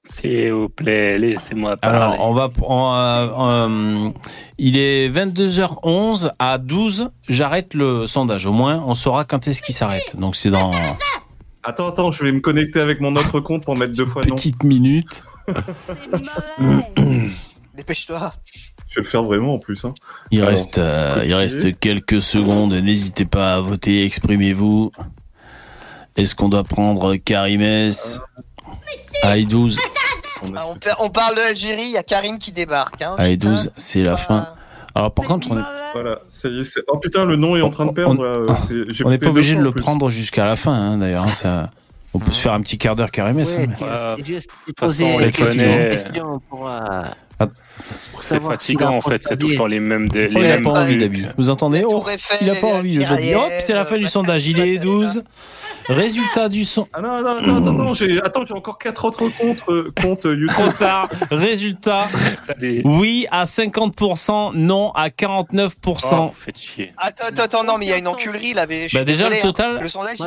S'il 0.10 0.54
vous 0.54 0.70
plaît, 0.70 1.18
laissez-moi 1.18 1.78
parler. 1.78 1.98
Alors 1.98 2.18
on 2.28 2.34
va. 2.34 2.50
on, 2.62 2.94
euh, 2.94 3.28
euh, 3.40 4.10
il 4.58 4.78
est 4.78 5.10
22h11 5.10 6.32
à 6.40 6.58
12. 6.58 7.12
J'arrête 7.28 7.74
le 7.74 8.06
sondage. 8.08 8.46
Au 8.46 8.52
moins 8.54 8.84
on 8.86 8.96
saura 8.96 9.26
quand 9.26 9.48
est-ce 9.48 9.62
qu'il 9.62 9.76
s'arrête. 9.76 10.16
Donc 10.18 10.36
c'est 10.36 10.50
dans 10.52 10.72
Attends, 11.64 11.90
attends, 11.90 12.12
je 12.12 12.24
vais 12.24 12.32
me 12.32 12.40
connecter 12.40 12.80
avec 12.80 13.02
mon 13.02 13.16
autre 13.16 13.40
compte 13.40 13.64
pour 13.66 13.78
mettre 13.78 13.94
deux 13.94 14.06
fois 14.06 14.24
non. 14.26 14.36
petite 14.36 14.64
minute. 14.64 15.24
Dépêche-toi. 17.76 18.34
Je 18.90 18.96
vais 18.96 19.02
le 19.04 19.08
faire 19.08 19.24
vraiment 19.24 19.54
en 19.56 19.60
plus. 19.60 19.86
Hein. 19.86 19.94
Il 20.32 20.40
Alors, 20.40 20.50
reste, 20.52 20.78
euh, 20.78 21.22
il 21.26 21.34
reste 21.34 21.80
quelques 21.80 22.22
secondes. 22.22 22.74
N'hésitez 22.74 23.26
pas 23.26 23.56
à 23.56 23.60
voter. 23.62 24.04
Exprimez-vous. 24.06 24.92
Est-ce 26.18 26.36
qu'on 26.36 26.50
doit 26.50 26.64
prendre 26.66 27.16
Karim 27.16 27.62
S 27.62 28.20
Allez 29.24 29.46
12. 29.46 29.80
Ah, 30.56 30.66
on, 30.68 30.76
pa- 30.76 30.98
on 31.00 31.10
parle 31.10 31.36
de 31.36 31.42
l'Algérie, 31.42 31.84
il 31.84 31.92
y 31.92 31.98
a 31.98 32.04
Karim 32.04 32.38
qui 32.40 32.52
débarque. 32.52 33.02
Hein, 33.02 33.16
Allez 33.18 33.38
putain. 33.38 33.52
12, 33.52 33.72
c'est 33.78 34.02
la 34.04 34.18
fin. 34.18 34.50
Alors 34.96 35.14
par 35.14 35.26
contre, 35.26 35.48
on 35.52 35.58
est, 35.58 35.64
Voilà, 35.94 36.20
ça 36.28 36.50
y 36.50 36.60
est, 36.60 36.64
c'est... 36.66 36.82
Oh 36.88 36.98
putain, 36.98 37.26
le 37.26 37.36
nom 37.38 37.56
est 37.56 37.62
en 37.62 37.70
train 37.70 37.86
de 37.86 37.92
perdre. 37.92 38.24
là, 38.26 38.34
euh, 38.72 38.86
on 39.06 39.10
n'est 39.10 39.18
pas 39.18 39.30
obligé 39.30 39.56
de 39.56 39.62
le 39.62 39.72
prendre 39.72 40.10
jusqu'à 40.10 40.46
la 40.46 40.56
fin, 40.56 40.74
hein, 40.74 40.98
d'ailleurs. 40.98 41.24
hein, 41.28 41.32
ça, 41.32 41.70
on 42.14 42.20
peut 42.20 42.32
se 42.34 42.42
faire 42.42 42.52
un 42.54 42.60
petit 42.62 42.78
quart 42.78 42.96
d'heure 42.98 43.10
Karim 43.12 43.40
S. 43.40 43.56
Ouais, 43.56 43.70
tiens, 43.74 43.88
Euh, 43.88 44.16
c'est 44.18 44.26
juste 44.26 44.50
poser 44.76 45.12
les 45.14 45.32
question, 45.32 45.46
connaît. 45.48 45.86
une 45.86 45.92
question 45.94 46.42
pour, 46.50 46.68
euh, 46.68 46.80
Ah. 46.90 47.04
pour 47.30 47.31
C'est 48.22 48.36
savoir 48.36 48.52
si 48.62 48.74
fatigant 48.74 48.96
en 48.98 49.02
fait, 49.02 49.24
c'est 49.24 49.36
tout 49.38 49.48
le 49.48 49.56
temps 49.56 49.66
les 49.66 49.80
mêmes. 49.80 50.08
des- 50.08 50.28
les 50.28 50.36
Il 50.36 50.42
n'a 50.44 50.48
mêmes 50.56 50.62
pas 50.64 50.82
envie 50.84 50.98
d'habiller. 50.98 51.28
Vous 51.38 51.50
entendez 51.50 51.84
Oh, 51.88 52.06
Il 52.40 52.48
n'a 52.48 52.56
pas 52.56 52.68
envie 52.68 52.98
de 52.98 53.02
Dabi. 53.04 53.34
Hop, 53.34 53.52
c'est 53.60 53.74
la 53.74 53.86
fin 53.86 53.98
du 53.98 54.06
sondage. 54.06 54.46
Il 54.48 54.60
est 54.60 54.78
12. 54.78 55.24
Résultat 55.88 56.48
du 56.48 56.64
son. 56.64 56.88
Ah 56.94 57.02
non, 57.02 57.22
non, 57.24 57.38
attends, 57.38 57.58
attends, 57.58 57.74
attends, 57.82 57.94
j'ai, 57.94 58.22
attends, 58.22 58.46
j'ai 58.46 58.54
encore 58.54 58.78
quatre 58.78 59.04
autres 59.06 59.28
comptes, 59.30 59.64
euh, 59.70 59.92
comptes 60.00 60.26
euh, 60.28 60.36
YouTube. 60.36 60.50
Trop 60.54 60.72
tard. 60.74 61.10
Résultat. 61.32 62.08
Oui 62.86 63.26
à 63.32 63.46
50%, 63.46 64.52
non 64.54 64.92
à 64.92 65.10
49%. 65.10 66.30
Oh, 66.30 66.34
faites 66.36 66.58
chier. 66.58 66.94
Attends, 66.98 67.26
attends, 67.30 67.44
attends, 67.44 67.64
non, 67.64 67.78
mais 67.80 67.88
il 67.88 67.90
y 67.90 67.94
a 67.94 67.98
une 67.98 68.08
enculerie 68.08 68.54
là. 68.54 68.68
mais 68.68 68.88
Bah, 68.94 69.04
déjà, 69.04 69.28
le 69.30 69.38
hein. 69.38 69.40
total- 69.42 69.80
Le 69.82 69.88
sondage. 69.88 70.18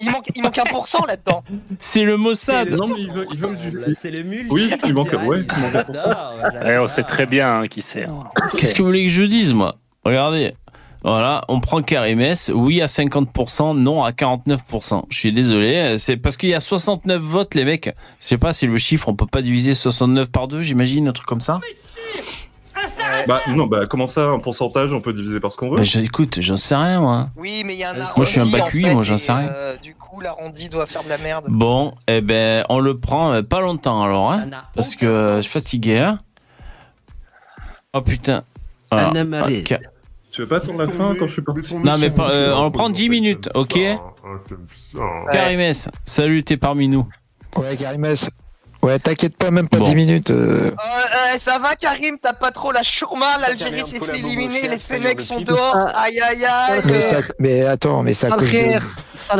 Il 0.00 0.10
manque, 0.10 0.30
il 0.34 0.42
manque 0.42 0.58
un 0.58 0.64
pourcent 0.64 1.04
là-dedans. 1.06 1.42
C'est 1.78 2.02
le 2.02 2.16
Mossad. 2.16 2.70
Non, 2.70 2.88
mais 2.88 3.00
ils 3.00 3.10
veulent, 3.12 3.26
ils 3.32 3.38
veulent 3.38 3.56
du... 3.58 3.94
C'est 3.94 4.10
le 4.10 4.22
mul. 4.22 4.46
Oui, 4.50 4.70
il 4.84 4.94
manque, 4.94 5.12
ouais, 5.12 5.40
il 5.40 5.62
manque 5.62 5.74
un 5.74 5.84
pour 5.84 5.96
ça. 5.96 6.32
Eh, 6.66 6.78
on 6.78 6.88
sait 6.88 7.02
très 7.02 7.26
bien 7.26 7.60
hein, 7.60 7.66
qui 7.66 7.82
c'est. 7.82 8.04
hein. 8.04 8.24
Qu'est-ce 8.56 8.74
que 8.74 8.82
vous 8.82 8.88
voulez 8.88 9.04
que 9.06 9.12
je 9.12 9.22
dise, 9.22 9.52
moi? 9.52 9.76
Regardez. 10.04 10.54
Voilà, 11.02 11.42
on 11.48 11.60
prend 11.60 11.80
Karim 11.80 12.20
S. 12.20 12.50
Oui 12.54 12.82
à 12.82 12.86
50%, 12.86 13.74
non 13.74 14.04
à 14.04 14.10
49%. 14.10 15.04
Je 15.08 15.16
suis 15.16 15.32
désolé, 15.32 15.96
c'est 15.96 16.18
parce 16.18 16.36
qu'il 16.36 16.50
y 16.50 16.54
a 16.54 16.60
69 16.60 17.20
votes, 17.22 17.54
les 17.54 17.64
mecs. 17.64 17.94
Je 18.20 18.26
sais 18.26 18.36
pas, 18.36 18.52
c'est 18.52 18.66
le 18.66 18.76
chiffre, 18.76 19.08
on 19.08 19.14
peut 19.14 19.26
pas 19.26 19.40
diviser 19.40 19.72
69 19.72 20.30
par 20.30 20.46
2, 20.46 20.60
j'imagine, 20.60 21.08
un 21.08 21.12
truc 21.12 21.26
comme 21.26 21.40
ça? 21.40 21.58
Bah 23.26 23.42
non, 23.48 23.66
bah 23.66 23.86
comment 23.86 24.06
ça, 24.06 24.28
un 24.28 24.38
pourcentage, 24.38 24.92
on 24.92 25.00
peut 25.00 25.12
diviser 25.12 25.40
par 25.40 25.52
ce 25.52 25.56
qu'on 25.56 25.70
veut 25.70 25.76
Bah, 25.76 25.82
écoute, 26.02 26.38
j'en 26.40 26.56
sais 26.56 26.74
rien, 26.76 27.00
moi. 27.00 27.28
Oui, 27.36 27.62
mais 27.64 27.74
il 27.74 27.78
y 27.78 27.84
a 27.84 27.90
un 27.90 28.00
arrondi. 28.00 28.12
Moi, 28.16 28.24
je 28.24 28.30
suis 28.30 28.40
un 28.40 28.46
en 28.46 28.50
bac-cuit, 28.50 28.82
fait, 28.82 28.94
moi, 28.94 29.02
j'en 29.02 29.16
sais 29.16 29.32
rien. 29.32 29.48
euh, 29.48 29.76
du 29.76 29.94
coup, 29.94 30.20
l'arrondi 30.20 30.68
doit 30.68 30.86
faire 30.86 31.02
de 31.04 31.08
la 31.08 31.18
merde. 31.18 31.46
Bon, 31.48 31.94
eh 32.08 32.20
ben, 32.20 32.64
on 32.68 32.78
le 32.80 32.98
prend 32.98 33.32
euh, 33.32 33.42
pas 33.42 33.60
longtemps 33.60 34.02
alors, 34.02 34.32
hein, 34.32 34.48
parce 34.74 34.96
que 34.96 35.06
euh, 35.06 35.36
je 35.36 35.42
suis 35.42 35.50
fatigué. 35.52 35.98
Hein. 35.98 36.18
Oh 37.92 38.00
putain. 38.02 38.44
Ok. 38.92 39.78
Tu 40.32 40.42
veux 40.42 40.46
pas 40.46 40.58
attendre 40.58 40.78
la 40.78 40.88
fin 40.88 41.16
quand 41.18 41.26
je 41.26 41.32
suis 41.32 41.42
parti 41.42 41.74
Non, 41.74 41.98
mais 41.98 42.12
euh, 42.20 42.54
on 42.54 42.66
le 42.66 42.70
prend 42.70 42.88
10 42.88 43.08
minutes, 43.08 43.48
ok 43.54 43.76
Karim 45.32 45.60
S, 45.60 45.88
salut, 46.04 46.44
t'es 46.44 46.56
parmi 46.56 46.86
nous. 46.86 47.08
Ouais, 47.56 47.76
Karimès. 47.76 48.30
Ouais, 48.82 48.98
t'inquiète 48.98 49.36
pas, 49.36 49.50
même 49.50 49.68
pas 49.68 49.78
10 49.78 49.94
minutes. 49.94 50.30
euh. 50.30 50.70
Euh, 50.70 50.70
euh, 50.70 51.38
ça 51.38 51.58
va 51.58 51.76
Karim, 51.76 52.16
t'as 52.20 52.32
pas 52.32 52.50
trop 52.50 52.72
la 52.72 52.82
chourma, 52.82 53.26
l'Algérie 53.38 53.84
s'est 53.84 54.00
fait 54.00 54.18
éliminer, 54.18 54.68
les 54.68 54.78
Fennecs 54.78 55.20
sont 55.20 55.40
dehors, 55.42 55.76
aïe 55.94 56.18
aïe 56.20 56.44
aïe 56.46 56.80
Mais, 56.86 57.00
ça, 57.02 57.16
mais 57.38 57.66
attends, 57.66 58.02
mais 58.02 58.14
c'est 58.14 58.26
à 58.26 58.30
Sale 58.30 58.38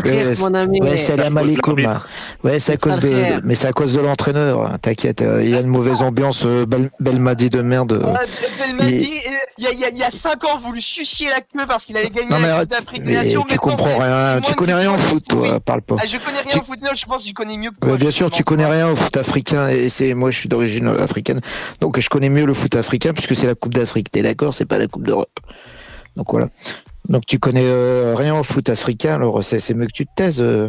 cause 0.03 0.13
de... 0.13 0.29
Ouais, 0.29 0.35
mon 0.41 0.55
ami. 0.55 0.83
Ouais, 0.83 0.99
salam 0.99 1.39
alaikum. 1.39 1.79
Ouais, 2.45 2.61
c'est 2.61 2.73
à 2.73 2.77
cause 2.77 3.01
de, 3.01 3.41
mais 3.45 3.55
c'est 3.55 3.69
à 3.69 3.73
cause 3.73 3.95
de 3.95 4.01
l'entraîneur. 4.01 4.61
hein, 4.67 4.77
T'inquiète, 4.83 5.23
euh, 5.23 5.43
il 5.43 5.49
y 5.49 5.57
a 5.57 5.61
une 5.61 5.69
mauvaise 5.69 6.03
ambiance. 6.03 6.43
euh, 6.45 6.67
Bel- 6.67 6.91
Belmadi 7.01 7.49
de 7.49 7.63
merde. 7.63 7.93
euh. 7.93 8.13
Belmadi, 8.59 9.07
euh, 9.27 9.31
il 9.57 9.65
y 9.65 9.67
a- 9.69 9.73
il 9.73 9.79
y, 9.81 9.85
a- 9.87 9.89
il 9.89 9.97
y 9.99 10.03
a 10.05 10.11
5 10.11 10.45
ans, 10.45 10.59
vous 10.63 10.73
lui 10.73 10.83
suciez 10.83 11.29
la 11.31 11.41
queue 11.41 11.67
parce 11.67 11.87
qu'il 11.87 11.97
avait 11.97 12.11
gagné 12.11 12.29
Non 12.29 12.39
mais 12.41 12.49
la 12.49 12.61
Coupe 12.61 12.69
d'Afrique 12.71 13.05
des 13.05 13.15
Nations. 13.15 13.47
tu 13.49 13.57
comprends 13.59 13.97
rien. 13.99 14.41
Tu 14.43 14.55
connais 14.55 14.75
rien 14.75 14.93
au 14.93 14.99
foot, 14.99 15.25
toi. 15.27 15.61
Parle 15.61 15.81
pas. 15.81 15.97
Ah, 15.99 16.07
je 16.07 16.19
connais 16.19 16.41
rien 16.41 16.61
au 16.61 16.65
foot, 16.65 16.79
je 16.95 17.05
pense 17.07 17.17
que 17.19 17.23
j'y 17.25 17.33
connais 17.33 17.57
mieux 17.57 17.71
que 17.71 17.87
toi. 17.87 17.97
Bien 17.97 18.11
sûr, 18.11 18.31
tu 18.31 18.45
connais 18.45 18.67
rien 18.67 18.89
au 18.91 18.97
foot 18.97 19.17
africain 19.31 19.69
et 19.69 19.89
c'est 19.89 20.15
moi 20.15 20.31
je 20.31 20.39
suis 20.41 20.49
d'origine 20.49 20.89
africaine, 20.89 21.41
donc 21.81 21.99
je 22.01 22.09
connais 22.09 22.29
mieux 22.29 22.47
le 22.47 22.55
foot 22.55 22.75
africain 22.75 23.13
puisque 23.13 23.37
c'est 23.37 23.47
la 23.47 23.55
Coupe 23.55 23.75
d'Afrique. 23.75 24.11
T'es 24.11 24.23
d'accord? 24.23 24.53
C'est 24.55 24.67
pas 24.67 24.79
la 24.79 24.89
Coupe 24.89 25.07
d'Europe. 25.07 25.39
Donc 26.17 26.27
voilà. 26.33 26.49
Donc 27.09 27.27
tu 27.27 27.39
connais 27.39 27.65
euh, 27.65 28.15
rien 28.17 28.35
au 28.39 28.43
foot 28.43 28.69
africain, 28.69 29.15
alors 29.15 29.43
c'est 29.45 29.61
c'est 29.61 29.75
mieux 29.75 29.87
que 29.87 29.93
tu 29.93 30.07
te 30.07 30.11
taises. 30.17 30.41
euh. 30.43 30.69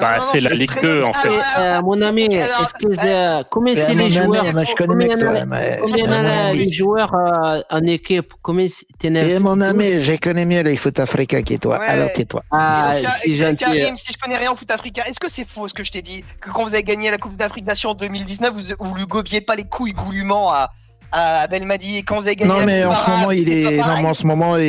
Bah, 0.00 0.18
c'est 0.32 0.40
la 0.40 0.50
Ligue 0.50 0.80
2 0.80 1.02
en 1.02 1.12
fait. 1.12 1.28
Euh, 1.58 1.82
mon 1.82 2.00
ami, 2.02 2.22
est-ce 2.24 2.74
que 2.74 3.06
euh, 3.06 3.42
combien 3.50 3.74
Mais 3.74 3.80
c'est 3.80 3.94
les 3.94 4.10
joueurs 4.10 4.52
moi, 4.52 4.64
je 4.64 4.74
connais 4.74 5.06
Combien 5.06 6.06
toi, 6.06 6.52
les 6.52 6.72
joueurs 6.72 7.14
euh, 7.14 7.62
en 7.70 7.82
équipe 7.84 8.32
Combien 8.42 8.66
Et 9.04 9.38
mon 9.38 9.60
ami, 9.60 10.00
je 10.00 10.16
connais 10.16 10.46
mieux 10.46 10.62
les 10.62 10.76
foot 10.76 10.98
africains 10.98 11.42
que 11.42 11.54
toi. 11.54 11.76
Alors. 11.76 12.10
Ah, 12.50 12.92
et 13.24 13.32
gentil. 13.32 13.56
Karim, 13.56 13.96
si 13.96 14.12
je 14.12 14.18
connais 14.18 14.36
rien 14.36 14.52
au 14.52 14.56
foot 14.56 14.70
africain, 14.70 15.02
est-ce 15.06 15.20
que 15.20 15.30
c'est 15.30 15.46
faux 15.46 15.68
ce 15.68 15.74
que 15.74 15.84
je 15.84 15.92
t'ai 15.92 16.02
dit 16.02 16.24
Que 16.40 16.50
quand 16.50 16.64
vous 16.64 16.74
avez 16.74 16.82
gagné 16.82 17.10
la 17.10 17.18
Coupe 17.18 17.36
d'Afrique 17.36 17.66
Nation 17.66 17.90
en 17.90 17.94
2019, 17.94 18.52
vous, 18.52 18.74
vous 18.78 18.94
lui 18.94 19.06
gobiez 19.06 19.40
pas 19.40 19.56
les 19.56 19.64
couilles 19.64 19.92
goulûment 19.92 20.52
à, 20.52 20.70
à 21.12 21.46
Belmadi 21.46 21.98
et 21.98 22.02
quand 22.02 22.16
vous 22.20 22.26
avez 22.26 22.36
gagné 22.36 22.52
Non 22.52 22.64
mais 22.64 22.84
en 22.84 22.92
ce 22.94 23.10
moment 23.10 23.30
il 23.32 23.48
est 23.48 23.76
non 23.78 24.02
mais 24.02 24.08
en 24.08 24.14
ce 24.14 24.26
moment 24.26 24.56
il, 24.56 24.64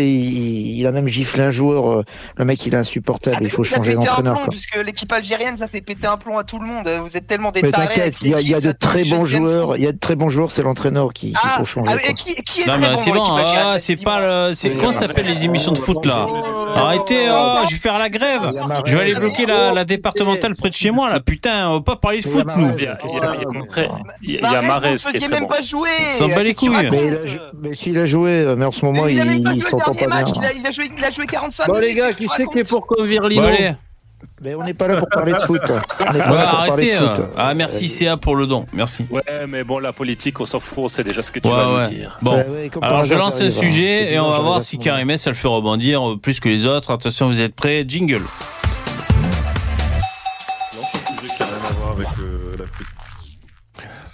il 0.80 0.88
a 0.88 0.92
même 0.92 1.08
giflé 1.08 1.44
un 1.44 1.52
joueur. 1.52 1.92
euh, 1.92 2.04
Le 2.38 2.46
mec 2.46 2.66
il 2.66 2.74
est 2.74 2.78
insupportable. 2.78 3.38
Il 3.42 3.50
faut 3.50 3.64
Il 3.64 3.74
a 3.74 3.76
changer 3.78 3.94
d'entraîneur. 3.94 4.48
puisque 4.50 4.76
l'équipe 4.78 5.12
algérienne, 5.12 5.58
ça 5.58 5.68
fait 5.68 5.82
péter 5.82 6.08
un 6.08 6.18
plomb 6.18 6.38
à 6.38 6.44
tout 6.44 6.60
le 6.60 6.66
monde. 6.66 6.88
Vous 7.04 7.16
êtes 7.18 7.28
tellement 7.28 7.52
des 7.52 7.62
Mais 7.62 7.72
t'inquiète, 7.72 8.22
il 8.22 8.30
y 8.30 8.56
a, 8.56 8.60
de 8.60 8.72
très 8.72 9.04
bons 9.04 9.26
joueurs. 9.26 9.78
Il 9.78 9.84
y 9.84 9.88
a 9.88 9.92
de 9.92 10.00
très 10.00 10.16
bons 10.16 10.30
joueurs. 10.30 10.52
C'est 10.52 10.64
l'entraîneur 10.64 11.14
qui, 11.14 11.34
qu'il 11.34 11.50
faut 11.58 11.66
changer. 11.66 11.94
Ah, 11.94 12.14
qui, 12.14 12.36
qui 12.36 12.62
est 12.62 12.66
Non 12.66 12.74
très 12.74 12.82
mais 12.82 12.90
bon 12.90 12.98
c'est 12.98 13.12
bon, 13.12 13.24
ah, 13.26 13.76
c'est 13.80 14.04
pas 14.04 14.20
le, 14.50 14.54
c'est 14.54 14.72
comment 14.72 14.92
ça 14.92 15.08
s'appelle 15.08 15.28
les 15.28 15.46
émissions 15.46 15.72
de 15.72 15.78
foot 15.78 16.06
là 16.06 16.28
Arrêtez, 16.76 17.28
oh, 17.30 17.60
je 17.66 17.72
vais 17.72 17.78
faire 17.82 18.00
la 18.00 18.10
grève. 18.10 18.52
Je 18.86 18.96
vais 18.96 19.02
aller 19.04 19.16
bloquer 19.16 19.46
la, 19.46 19.86
départementale 19.86 20.56
près 20.56 20.70
de 20.70 20.76
chez 20.76 20.92
moi 20.92 21.10
là. 21.10 21.20
Putain, 21.20 21.70
on 21.70 21.74
va 21.76 21.82
pas 21.82 21.96
parler 21.96 22.22
de 22.22 22.28
foot 22.28 22.46
nous. 22.56 22.72
Il 24.24 24.34
y 24.34 24.38
a, 24.38 24.44
Mahrez, 24.44 24.68
Mahrez 24.68 24.96
vous 24.96 25.28
même 25.30 25.48
pas 25.48 25.62
jouer 25.62 25.90
bat 26.36 26.44
les 26.44 26.54
que 26.54 26.60
couilles. 26.60 26.90
Mais, 26.92 27.08
il 27.08 27.16
a 27.16 27.26
jou- 27.26 27.40
mais 27.62 27.74
s'il 27.74 27.98
a 28.00 28.06
joué, 28.06 28.54
mais 28.58 28.66
en 28.66 28.72
ce 28.72 28.86
moment 28.86 29.08
Il 29.08 29.20
a 29.20 29.24
il, 29.26 29.30
même 29.30 29.44
pas 29.44 29.52
il 29.54 29.62
joué 29.62 29.64
le 29.64 29.70
s'entend 29.70 29.92
dernier 29.94 30.08
pas 30.10 30.16
bien. 30.18 30.26
match, 30.26 30.30
il 30.36 30.46
a, 30.46 30.54
il 30.54 30.66
a 30.68 30.72
joué, 30.72 30.92
il 30.98 31.04
a 31.06 31.10
joué 31.10 31.26
45 31.26 31.68
Bon 31.68 31.74
minutes. 31.74 31.88
les 31.88 31.94
gars, 31.96 32.14
qu'est-ce 32.14 32.18
que 32.18 32.24
qui 32.24 32.28
tu 32.30 32.36
c'est 32.38 32.46
qui 32.54 32.60
est 32.60 32.64
pour 32.70 32.86
convaincre 32.88 33.30
Bon 33.30 33.44
allez, 33.44 33.74
Mais 34.44 34.56
on 34.56 34.64
n'est 34.64 34.74
pas 34.74 34.88
là 34.88 34.98
pour 34.98 35.10
parler 35.10 35.34
de 35.34 35.40
foot. 35.40 35.62
On 36.00 36.14
n'est 36.14 36.20
Ouais, 36.20 36.24
pas 36.24 36.30
là 36.36 36.48
pour 36.48 36.66
parler 36.66 36.92
arrêtez. 36.92 36.92
de 36.92 37.16
foot. 37.16 37.20
euh. 37.20 37.34
Ah 37.38 37.54
merci 37.54 37.88
CA 37.88 38.18
pour 38.18 38.36
le 38.36 38.46
don, 38.48 38.66
merci. 38.74 39.06
Ouais, 39.12 39.22
mais 39.48 39.64
bon, 39.64 39.80
la 39.80 39.94
politique, 39.94 40.40
on 40.40 40.46
s'en 40.46 40.60
fout, 40.60 40.78
on 40.86 40.90
sait 40.90 41.04
déjà 41.04 41.22
ce 41.24 41.32
que 41.32 41.40
tu 41.40 41.48
Ouais, 41.48 41.54
vas 41.56 41.74
ouais. 41.76 41.84
nous 41.90 41.96
dire. 41.96 42.18
Bon, 42.22 42.36
Ouais, 42.36 42.48
ouais, 42.48 42.70
comme 42.70 42.82
par 42.82 42.90
alors 42.92 43.04
je 43.06 43.14
hasard, 43.14 43.26
lance 43.26 43.38
ça 43.38 43.44
un 43.44 43.48
arrive, 43.48 43.58
hein. 43.58 43.62
sujet 43.62 44.14
et 44.14 44.20
on 44.20 44.26
va 44.26 44.32
j'arrive 44.32 44.46
voir 44.46 44.64
si 44.64 44.70
ce 44.72 44.76
moment-là. 44.78 44.92
Karim 44.94 45.10
elle 45.10 45.20
le 45.26 45.34
fait 45.34 45.48
rebondir 45.48 46.10
euh, 46.12 46.18
plus 46.18 46.40
que 46.40 46.50
les 46.50 46.66
autres. 46.66 46.92
Attention, 46.92 47.28
vous 47.28 47.42
êtes 47.42 47.56
prêts 47.56 47.84
Jingle. 47.88 48.22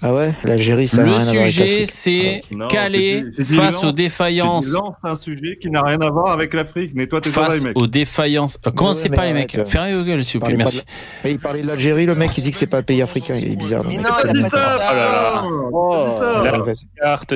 Ah 0.02 0.14
ouais, 0.14 0.32
l'Algérie 0.44 0.88
ça 0.88 1.02
Le 1.02 1.10
rien 1.12 1.20
à 1.22 1.24
voir 1.24 1.36
avec 1.38 1.48
sujet, 1.48 1.86
c'est 1.86 2.42
Non, 2.52 2.68
Calais 2.68 3.24
face 3.44 3.84
aux 3.84 3.92
défaillances. 3.92 4.68
lance 4.70 4.96
un 5.04 5.16
sujet 5.16 5.58
qui 5.60 5.72
n'a 5.72 5.82
rien 5.82 6.00
à 6.02 6.10
voir 6.12 6.32
avec 6.34 6.54
l'Afrique. 6.54 6.94
Nettoie 6.94 7.20
tes 7.22 7.32
Face 7.32 7.48
oreilles, 7.48 7.64
mec. 7.64 7.78
aux 7.78 7.88
défaillances. 7.88 8.60
Euh, 8.68 8.72
Commencez 8.72 9.10
Ouais, 9.10 9.16
pas 9.16 9.26
les 9.26 9.34
mecs. 9.34 9.56
euh, 9.56 9.66
Fermez 9.66 9.96
vos 9.96 10.04
gueules 10.04 10.24
s'il 10.24 10.40
vous 10.40 10.46
plaît, 10.46 10.56
merci. 10.56 10.84
il 11.26 11.40
parlait 11.40 11.62
de 11.64 11.68
l'Algérie, 11.68 12.06
le 12.06 12.14
mec 12.14 12.30
il 12.38 12.44
dit 12.44 12.52
que 12.52 12.58
c'est 12.58 12.68
pas 12.68 12.78
un 12.78 12.84
pays 12.84 13.02
africain, 13.02 13.34
il 13.36 13.54
est 13.54 13.56
bizarre. 13.56 13.82
Mais 13.88 13.98
non, 13.98 14.10
il 14.24 14.30
a 14.30 14.34
dit 14.34 14.44
ça. 14.44 14.50
ça. 14.50 14.78
Là 14.78 16.52
là. 16.52 16.64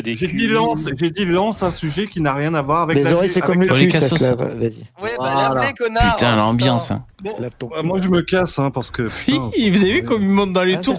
J'ai 0.03 0.27
dit. 0.27 0.47
La 0.47 0.53
lance, 0.53 0.87
j'ai 0.99 1.09
dit 1.09 1.25
lance 1.25 1.63
un 1.63 1.71
sujet 1.71 2.05
qui 2.07 2.21
n'a 2.21 2.33
rien 2.33 2.53
à 2.53 2.61
voir 2.61 2.83
avec 2.83 2.95
Les 2.97 3.03
l'Afrique- 3.03 3.17
oreilles 3.17 3.29
c'est 3.29 3.41
comme 3.41 3.61
le 3.63 3.73
les 3.75 3.87
cul, 3.87 3.91
ça 3.97 4.01
cassos. 4.01 4.19
se 4.19 4.23
lave. 4.23 4.57
Vas-y. 4.59 4.69
Ouais, 5.01 5.09
bah 5.17 5.49
lave-les, 5.55 5.73
connard. 5.73 6.15
Putain, 6.15 6.35
l'ambiance. 6.35 6.91
hein. 6.91 7.03
Euh, 7.25 7.83
Moi 7.83 7.99
je 8.01 8.07
me 8.09 8.21
casse 8.21 8.57
hein, 8.59 8.71
parce 8.71 8.91
que. 8.91 9.03
Vous 9.27 9.51
avez 9.57 9.69
vu 9.93 10.03
comme 10.03 10.21
il 10.21 10.29
monte 10.29 10.53
dans 10.53 10.63
les 10.63 10.75
Ah, 10.75 10.79
tours 10.79 10.97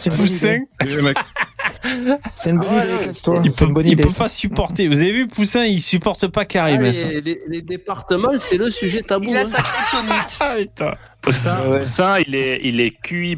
c'est 2.36 2.50
une 2.50 2.59
bonne 2.59 2.68
bonne 2.68 2.84
idée, 2.84 3.04
casse-toi. 3.06 3.40
Il 3.44 3.50
peut, 3.50 3.64
une 3.66 3.72
bonne 3.74 3.86
il 3.86 3.92
idée. 3.92 4.02
peut 4.04 4.12
pas 4.16 4.28
supporter. 4.28 4.88
Vous 4.88 5.00
avez 5.00 5.12
vu 5.12 5.26
Poussin, 5.26 5.64
il 5.64 5.80
supporte 5.80 6.26
pas 6.28 6.44
Karim 6.44 6.82
Ah, 6.84 6.90
les, 6.90 7.20
les- 7.20 7.40
les 7.48 7.62
départements, 7.62 8.30
c'est 8.38 8.56
le 8.56 8.70
sujet 8.70 9.02
tabou. 9.02 9.24
Il 9.28 9.36
a 9.36 9.40
hein. 9.40 9.46
sa 9.46 9.59
kryptonite. 9.62 10.38
Ah 10.40 10.54
putain. 10.59 10.94
Poussin, 11.20 11.68
Ouais. 11.68 11.80
Poussin, 11.80 12.18
il 12.26 12.34
est, 12.34 12.60
il 12.64 12.80
est 12.80 12.90
QI 13.02 13.36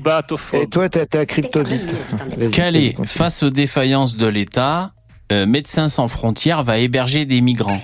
Et 0.55 0.67
toi 0.67 0.89
t'as 0.89 1.27
cryptobite. 1.27 1.95
Vas-y, 2.37 2.51
Calais, 2.51 2.95
face 3.05 3.43
aux 3.43 3.51
défaillances 3.51 4.17
de 4.17 4.27
l'État, 4.27 4.93
euh, 5.33 5.47
Médecins 5.47 5.89
sans 5.89 6.09
frontières 6.09 6.63
va 6.63 6.79
héberger 6.79 7.25
des 7.27 7.41
migrants. 7.41 7.83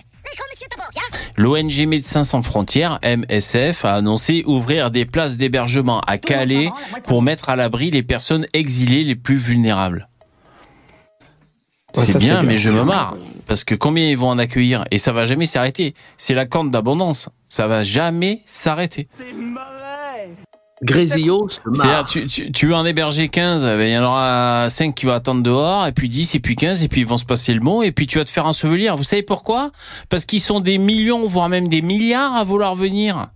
L'ONG 1.36 1.86
Médecins 1.86 2.22
sans 2.22 2.42
frontières, 2.42 2.98
MSF, 3.02 3.84
a 3.84 3.94
annoncé 3.94 4.42
ouvrir 4.46 4.90
des 4.90 5.06
places 5.06 5.36
d'hébergement 5.38 6.00
à 6.00 6.18
Calais 6.18 6.70
pour 7.04 7.22
mettre 7.22 7.48
à 7.48 7.56
l'abri 7.56 7.90
les 7.90 8.02
personnes 8.02 8.44
exilées 8.52 9.04
les 9.04 9.16
plus 9.16 9.38
vulnérables. 9.38 10.08
Ouais, 11.96 12.04
c'est 12.04 12.18
bien, 12.18 12.42
mais 12.42 12.56
je 12.56 12.70
me 12.70 12.82
marre. 12.82 13.16
Parce 13.46 13.64
que 13.64 13.74
combien 13.74 14.08
ils 14.08 14.16
vont 14.16 14.28
en 14.28 14.38
accueillir 14.38 14.84
Et 14.90 14.98
ça 14.98 15.12
va 15.12 15.24
jamais 15.24 15.46
s'arrêter. 15.46 15.94
C'est 16.16 16.34
la 16.34 16.46
corne 16.46 16.70
d'abondance. 16.70 17.28
Ça 17.48 17.66
va 17.66 17.82
jamais 17.82 18.42
s'arrêter. 18.46 19.08
Grésillo 20.82 21.48
se 21.48 21.60
marre. 21.66 22.06
tu, 22.06 22.26
tu, 22.26 22.50
tu 22.52 22.66
veux 22.66 22.74
en 22.74 22.86
héberger 22.86 23.28
15, 23.28 23.64
ben, 23.64 23.80
il 23.82 23.92
y 23.92 23.98
en 23.98 24.04
aura 24.04 24.66
5 24.70 24.94
qui 24.94 25.04
vont 25.04 25.12
attendre 25.12 25.42
dehors, 25.42 25.86
et 25.86 25.92
puis 25.92 26.08
10, 26.08 26.34
et 26.34 26.40
puis 26.40 26.56
15, 26.56 26.82
et 26.82 26.88
puis 26.88 27.02
ils 27.02 27.06
vont 27.06 27.18
se 27.18 27.26
passer 27.26 27.52
le 27.52 27.60
mot, 27.60 27.82
et 27.82 27.92
puis 27.92 28.06
tu 28.06 28.16
vas 28.16 28.24
te 28.24 28.30
faire 28.30 28.46
ensevelir. 28.46 28.96
Vous 28.96 29.02
savez 29.02 29.22
pourquoi? 29.22 29.72
Parce 30.08 30.24
qu'ils 30.24 30.40
sont 30.40 30.60
des 30.60 30.78
millions, 30.78 31.26
voire 31.26 31.50
même 31.50 31.68
des 31.68 31.82
milliards 31.82 32.34
à 32.34 32.44
vouloir 32.44 32.76
venir. 32.76 33.28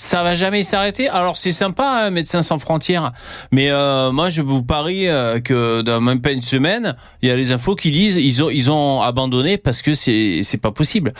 Ça 0.00 0.22
va 0.22 0.36
jamais 0.36 0.62
s'arrêter. 0.62 1.08
Alors 1.08 1.36
c'est 1.36 1.50
sympa, 1.50 2.04
hein, 2.04 2.10
Médecins 2.10 2.40
sans 2.40 2.60
frontières, 2.60 3.12
mais 3.50 3.72
euh, 3.72 4.12
moi 4.12 4.28
je 4.28 4.42
vous 4.42 4.62
parie 4.62 5.08
euh, 5.08 5.40
que 5.40 5.82
dans 5.82 6.00
même 6.00 6.20
pas 6.20 6.30
une 6.30 6.40
semaine, 6.40 6.94
il 7.20 7.28
y 7.28 7.32
a 7.32 7.36
les 7.36 7.50
infos 7.50 7.74
qui 7.74 7.90
disent 7.90 8.14
ils 8.14 8.40
ont 8.40 8.48
ils 8.48 8.70
ont 8.70 9.02
abandonné 9.02 9.58
parce 9.58 9.82
que 9.82 9.94
c'est 9.94 10.42
c'est 10.44 10.56
pas 10.56 10.70
possible. 10.70 11.14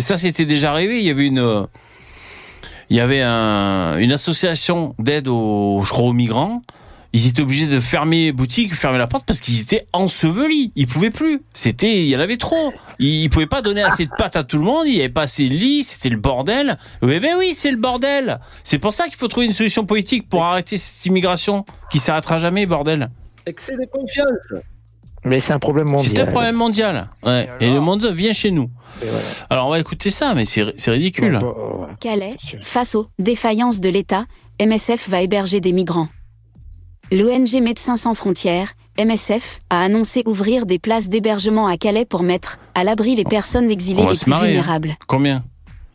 Ça 0.00 0.16
c'était 0.16 0.46
déjà 0.46 0.72
arrivé. 0.72 0.98
Il 0.98 1.04
y 1.04 1.10
avait 1.10 1.28
une 1.28 1.38
euh, 1.38 1.62
il 2.90 2.96
y 2.96 3.00
avait 3.00 3.22
un, 3.22 3.98
une 3.98 4.10
association 4.10 4.96
d'aide 4.98 5.28
aux, 5.28 5.82
je 5.84 5.90
crois, 5.90 6.06
aux 6.06 6.12
migrants. 6.12 6.62
Ils 7.16 7.28
étaient 7.28 7.42
obligés 7.42 7.66
de 7.68 7.78
fermer 7.78 8.32
boutique, 8.32 8.74
fermer 8.74 8.98
la 8.98 9.06
porte 9.06 9.24
parce 9.24 9.40
qu'ils 9.40 9.60
étaient 9.60 9.86
ensevelis. 9.92 10.72
Ils 10.74 10.88
pouvaient 10.88 11.10
plus. 11.10 11.40
C'était, 11.54 12.02
il 12.02 12.08
y 12.08 12.16
en 12.16 12.20
avait 12.20 12.36
trop. 12.36 12.72
Ils, 12.98 13.22
ils 13.22 13.30
pouvaient 13.30 13.46
pas 13.46 13.62
donner 13.62 13.82
assez 13.84 14.04
de 14.04 14.10
pâtes 14.18 14.34
à 14.34 14.42
tout 14.42 14.58
le 14.58 14.64
monde. 14.64 14.86
Il 14.88 14.94
y 14.96 14.98
avait 14.98 15.08
pas 15.08 15.22
assez 15.22 15.48
de 15.48 15.54
lits. 15.54 15.84
C'était 15.84 16.08
le 16.08 16.16
bordel. 16.16 16.76
Oui, 17.02 17.20
ben 17.20 17.36
oui, 17.38 17.54
c'est 17.54 17.70
le 17.70 17.76
bordel. 17.76 18.40
C'est 18.64 18.80
pour 18.80 18.92
ça 18.92 19.04
qu'il 19.04 19.14
faut 19.14 19.28
trouver 19.28 19.46
une 19.46 19.52
solution 19.52 19.86
politique 19.86 20.28
pour 20.28 20.44
arrêter 20.44 20.76
cette 20.76 21.06
immigration 21.06 21.64
qui 21.88 22.00
s'arrêtera 22.00 22.38
jamais, 22.38 22.66
bordel. 22.66 23.08
Excès 23.46 23.74
de 23.76 23.86
confiance. 23.90 24.60
Mais 25.24 25.38
c'est 25.38 25.52
un 25.52 25.58
problème 25.60 25.86
C'est 25.86 25.92
un 25.92 25.96
mondial. 25.96 26.30
problème 26.30 26.56
mondial. 26.56 27.08
Ouais. 27.22 27.48
Et 27.60 27.70
le 27.70 27.80
monde 27.80 28.04
vient 28.06 28.32
chez 28.32 28.50
nous. 28.50 28.68
Voilà. 29.00 29.18
Alors 29.50 29.68
on 29.68 29.70
va 29.70 29.78
écouter 29.78 30.10
ça, 30.10 30.34
mais 30.34 30.44
c'est 30.44 30.64
c'est 30.76 30.90
ridicule. 30.90 31.38
Bon, 31.40 31.52
bon, 31.52 31.82
ouais. 31.84 31.88
Calais, 32.00 32.36
face 32.60 32.94
aux 32.96 33.06
défaillances 33.18 33.80
de 33.80 33.88
l'État, 33.88 34.26
MSF 34.60 35.08
va 35.08 35.22
héberger 35.22 35.60
des 35.60 35.72
migrants. 35.72 36.08
L'ONG 37.14 37.62
Médecins 37.62 37.94
sans 37.94 38.14
frontières, 38.14 38.72
MSF, 38.98 39.60
a 39.70 39.78
annoncé 39.78 40.24
ouvrir 40.26 40.66
des 40.66 40.80
places 40.80 41.08
d'hébergement 41.08 41.68
à 41.68 41.76
Calais 41.76 42.04
pour 42.04 42.24
mettre 42.24 42.58
à 42.74 42.82
l'abri 42.82 43.14
les 43.14 43.22
personnes 43.22 43.70
exilées 43.70 44.02
les 44.02 44.08
plus 44.08 44.26
marrer, 44.26 44.48
hein. 44.48 44.50
vulnérables. 44.50 44.96
Combien? 45.06 45.44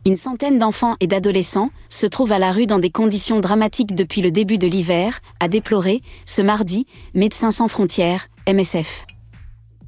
Une 0.06 0.16
centaine 0.16 0.56
d'enfants 0.56 0.96
et 0.98 1.06
d'adolescents 1.06 1.68
se 1.90 2.06
trouvent 2.06 2.32
à 2.32 2.38
la 2.38 2.52
rue 2.52 2.64
dans 2.64 2.78
des 2.78 2.88
conditions 2.88 3.38
dramatiques 3.38 3.94
depuis 3.94 4.22
le 4.22 4.30
début 4.30 4.56
de 4.56 4.66
l'hiver, 4.66 5.20
a 5.40 5.48
déploré, 5.48 6.00
ce 6.24 6.40
mardi, 6.40 6.86
Médecins 7.12 7.50
sans 7.50 7.68
frontières, 7.68 8.28
MSF. 8.50 9.04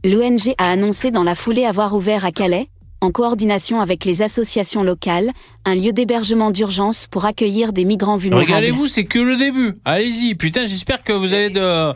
L'ONG 0.05 0.53
a 0.59 0.69
annoncé 0.71 1.11
dans 1.11 1.25
la 1.25 1.35
foulée 1.35 1.65
avoir 1.65 1.95
ouvert 1.95 2.27
à 2.27 2.33
Calais, 2.33 2.69
en 3.03 3.11
coordination 3.11 3.81
avec 3.81 4.05
les 4.05 4.23
associations 4.23 4.83
locales, 4.85 5.31
un 5.66 5.74
lieu 5.74 5.93
d'hébergement 5.93 6.51
d'urgence 6.53 7.09
pour 7.09 7.24
accueillir 7.24 7.73
des 7.73 7.85
migrants 7.85 8.16
vulnérables. 8.16 8.47
Regardez-vous, 8.47 8.87
c'est 8.87 9.05
que 9.05 9.19
le 9.19 9.37
début. 9.37 9.74
Allez-y. 9.85 10.37
Putain, 10.37 10.65
j'espère 10.65 11.03
que 11.03 11.12
vous 11.12 11.35
avez 11.35 11.51
de. 11.51 11.93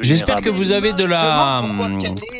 J'espère 0.00 0.40
que 0.40 0.48
vous 0.48 0.72
avez 0.72 0.94
de 0.94 1.04
la. 1.04 1.60
hum, 1.62 1.94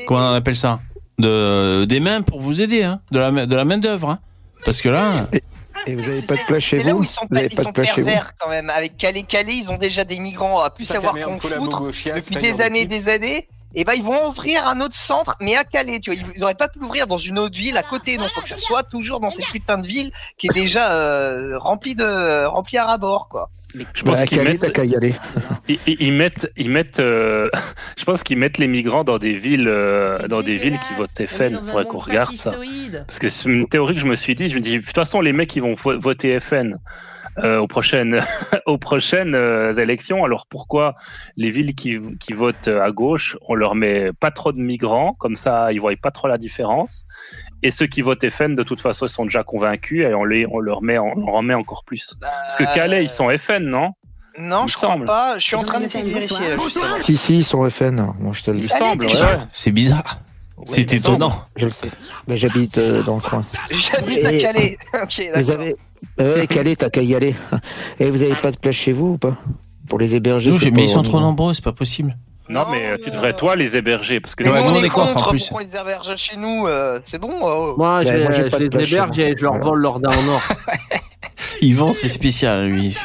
Comment 0.09 0.31
on 0.31 0.35
appelle 0.35 0.56
ça? 0.56 0.81
De, 1.18 1.85
Des 1.85 2.01
mains 2.01 2.22
pour 2.22 2.40
vous 2.40 2.62
aider, 2.62 2.82
hein. 2.82 3.01
De 3.12 3.18
la, 3.18 3.31
main- 3.31 3.47
de 3.47 3.55
la 3.55 3.66
main 3.66 3.77
d'œuvre, 3.77 4.09
hein. 4.10 4.18
Parce 4.64 4.81
que 4.81 4.89
là. 4.89 5.28
Et 5.86 5.94
vous 5.94 6.09
avez 6.09 6.22
pas 6.22 6.36
de 6.36 6.40
place 6.47 6.62
chez 6.62 6.81
C'est 6.81 6.86
là 6.86 6.94
où 6.94 6.98
vous 6.98 7.05
ils 7.05 7.06
sont, 7.06 7.27
Vous 7.31 7.36
avez 7.39 7.48
ils 7.51 7.56
pas 7.56 7.62
sont 7.62 7.68
de 7.70 7.74
place 7.74 7.94
chez 7.94 8.01
vous? 8.02 8.06
pervers 8.06 8.32
quand 8.39 8.48
même. 8.51 8.70
Avec 8.70 8.97
Calais, 8.97 9.22
Calais, 9.22 9.56
ils 9.62 9.68
ont 9.70 9.78
déjà 9.78 10.05
des 10.05 10.18
migrants 10.18 10.60
à 10.60 10.70
plus 10.70 10.85
savoir 10.85 11.14
qu'on 11.14 11.39
foutre 11.39 11.82
depuis 11.82 12.36
des 12.36 12.60
années, 12.62 12.85
des 12.86 13.09
années. 13.09 13.48
Et 13.74 13.84
ben 13.84 13.92
ils 13.94 14.02
vont 14.02 14.28
ouvrir 14.28 14.66
un 14.66 14.80
autre 14.80 14.94
centre, 14.97 15.36
mais 15.40 15.56
à 15.56 15.64
Calais. 15.64 16.01
Tu 16.01 16.12
vois, 16.12 16.20
ils 16.34 16.40
n'auraient 16.40 16.55
pas 16.55 16.68
pu 16.68 16.80
l'ouvrir 16.80 17.06
dans 17.06 17.18
une 17.18 17.38
autre 17.38 17.56
ville 17.56 17.76
à 17.76 17.82
côté. 17.82 18.16
Donc 18.16 18.30
faut 18.32 18.40
que 18.40 18.48
ça 18.48 18.56
soit 18.56 18.82
toujours 18.82 19.20
dans 19.20 19.30
cette 19.30 19.47
putain 19.52 19.78
de 19.78 19.86
ville 19.86 20.10
qui 20.38 20.48
est 20.48 20.55
déjà 20.55 20.92
euh, 20.92 21.56
remplie 21.59 21.94
de 21.94 22.44
remplie 22.47 22.78
à 22.78 22.86
rabord, 22.86 23.28
quoi. 23.28 23.48
Je 23.72 23.78
Bah, 23.84 23.86
pense 24.06 24.18
à 24.18 24.26
qu'ils 24.26 24.38
Calais, 24.38 24.51
mettent, 24.51 24.60
t'as 24.62 24.70
qu'à 24.70 24.84
y 24.84 24.97
aller. 24.97 25.14
ils, 25.68 25.78
ils- 25.86 26.12
mettent, 26.12 26.51
ils 26.56 26.68
mettent, 26.68 26.98
euh, 26.98 27.48
je 27.97 28.05
pense 28.05 28.24
qu'ils 28.24 28.36
mettent 28.36 28.59
les 28.59 28.66
migrants 28.66 29.05
dans 29.05 29.18
des 29.18 29.34
villes, 29.34 29.68
euh, 29.68 30.26
dans 30.26 30.40
des 30.42 30.56
villes 30.56 30.76
qui 30.88 30.94
votent 30.94 31.24
FN. 31.28 31.56
Il 31.62 31.66
faudrait 31.66 31.84
qu'on 31.84 31.98
regarde 31.98 32.34
ça. 32.34 32.52
Parce 33.06 33.20
que 33.20 33.30
c'est 33.30 33.48
une 33.48 33.68
théorie 33.68 33.94
que 33.94 34.01
je 34.01 34.06
me 34.06 34.16
suis 34.16 34.34
dit. 34.34 34.48
Je 34.48 34.56
me 34.56 34.60
dis, 34.60 34.78
de 34.80 34.84
toute 34.84 34.92
façon, 34.97 35.20
les 35.20 35.32
mecs, 35.32 35.55
ils 35.55 35.62
vont 35.62 35.74
vo- 35.74 36.01
voter 36.01 36.40
FN 36.40 36.78
euh, 37.42 37.58
aux 37.58 37.66
prochaines, 37.66 38.24
aux 38.66 38.78
prochaines 38.78 39.34
euh, 39.34 39.72
élections. 39.74 40.24
Alors 40.24 40.46
pourquoi 40.46 40.94
les 41.36 41.50
villes 41.50 41.74
qui, 41.74 41.98
qui 42.18 42.32
votent 42.32 42.68
à 42.68 42.90
gauche, 42.90 43.36
on 43.48 43.54
leur 43.54 43.74
met 43.74 44.10
pas 44.12 44.30
trop 44.30 44.52
de 44.52 44.60
migrants, 44.60 45.14
comme 45.18 45.36
ça, 45.36 45.72
ils 45.72 45.80
voient 45.80 45.94
pas 46.00 46.10
trop 46.10 46.28
la 46.28 46.38
différence. 46.38 47.06
Et 47.62 47.70
ceux 47.70 47.86
qui 47.86 48.00
votent 48.02 48.28
FN, 48.28 48.54
de 48.54 48.62
toute 48.62 48.80
façon, 48.80 49.06
ils 49.06 49.10
sont 49.10 49.24
déjà 49.24 49.42
convaincus 49.42 50.04
et 50.04 50.14
on 50.14 50.24
les, 50.24 50.46
on 50.50 50.60
leur 50.60 50.82
met, 50.82 50.98
on 50.98 51.14
leur 51.14 51.34
en 51.34 51.42
met 51.42 51.54
encore 51.54 51.84
plus. 51.84 52.14
Parce 52.20 52.56
que 52.56 52.64
Calais, 52.74 53.04
ils 53.04 53.10
sont 53.10 53.28
FN, 53.36 53.64
non? 53.64 53.90
Non, 54.38 54.64
Il 54.66 54.70
je 54.70 54.76
crois 54.76 54.90
semble. 54.90 55.06
pas. 55.06 55.38
Je 55.38 55.44
suis 55.44 55.56
en 55.56 55.62
train 55.62 55.80
d'essayer 55.80 56.04
de 56.04 56.10
vérifier. 56.10 56.56
Si, 57.02 57.16
si, 57.16 57.38
ils 57.38 57.44
sont 57.44 57.68
FN. 57.68 58.12
Moi, 58.18 58.32
je 58.32 58.42
te 58.42 58.50
le 58.50 58.58
dis. 58.58 58.68
C'est 59.50 59.72
bizarre. 59.72 60.18
C'est 60.66 60.92
étonnant. 60.92 61.32
Je 61.56 61.66
le 61.66 61.70
sais. 61.70 61.88
Bah, 62.28 62.36
J'habite 62.36 62.78
euh, 62.78 63.02
dans 63.02 63.16
le 63.16 63.22
coin. 63.22 63.42
J'habite 63.70 64.24
à 64.24 64.36
Calais. 64.36 64.78
ok, 65.02 65.30
d'accord. 65.34 65.66
Euh, 66.20 66.36
ouais, 66.36 66.47
Calais, 66.47 66.77
t'as 66.77 66.90
qu'à 66.90 67.02
y 67.02 67.14
aller. 67.14 67.35
Et 67.98 68.10
vous 68.10 68.22
avez 68.22 68.35
pas 68.35 68.51
de 68.51 68.56
place 68.56 68.74
chez 68.77 68.93
vous 68.93 69.12
ou 69.14 69.18
pas 69.18 69.36
Pour 69.89 69.98
les 69.98 70.14
héberger 70.14 70.51
Nous, 70.51 70.59
pas 70.59 70.66
ils 70.81 70.89
sont 70.89 71.02
trop 71.02 71.20
nombreux, 71.20 71.55
c'est 71.55 71.64
pas 71.64 71.72
possible. 71.72 72.16
Non, 72.48 72.64
mais 72.70 72.85
euh, 72.90 72.97
tu 73.02 73.10
devrais, 73.10 73.32
toi, 73.35 73.55
les 73.55 73.77
héberger. 73.77 74.18
Parce 74.18 74.35
que 74.35 74.43
Mais 74.43 74.51
Ouais, 74.51 74.60
nous, 74.62 74.70
on 74.70 74.72
on 74.81 74.82
est 74.82 74.89
contre, 74.89 75.10
en 75.10 75.14
contre 75.14 75.31
plus. 75.31 75.47
pour 75.48 75.59
qu'on 75.59 75.64
les 75.64 75.70
héberge 75.81 76.16
chez 76.16 76.36
nous. 76.36 76.66
euh, 76.66 76.98
c'est 77.05 77.18
bon. 77.18 77.31
oh. 77.43 77.74
Moi, 77.78 78.02
Bah, 78.02 78.12
je, 78.16 78.20
moi, 78.22 78.31
j'ai 78.32 78.43
je 78.44 78.48
pas 78.48 78.59
de 78.59 78.64
les 78.78 78.93
héberge 78.94 79.18
et 79.20 79.35
je 79.36 79.43
leur 79.43 79.52
Voilà. 79.52 79.66
vole 79.66 79.81
leur 79.81 80.01
dent 80.01 80.12
en 80.12 80.28
or. 80.35 80.43
Yvan, 81.62 81.93
c'est 81.93 82.09
spécial, 82.09 82.66
lui. 82.68 82.97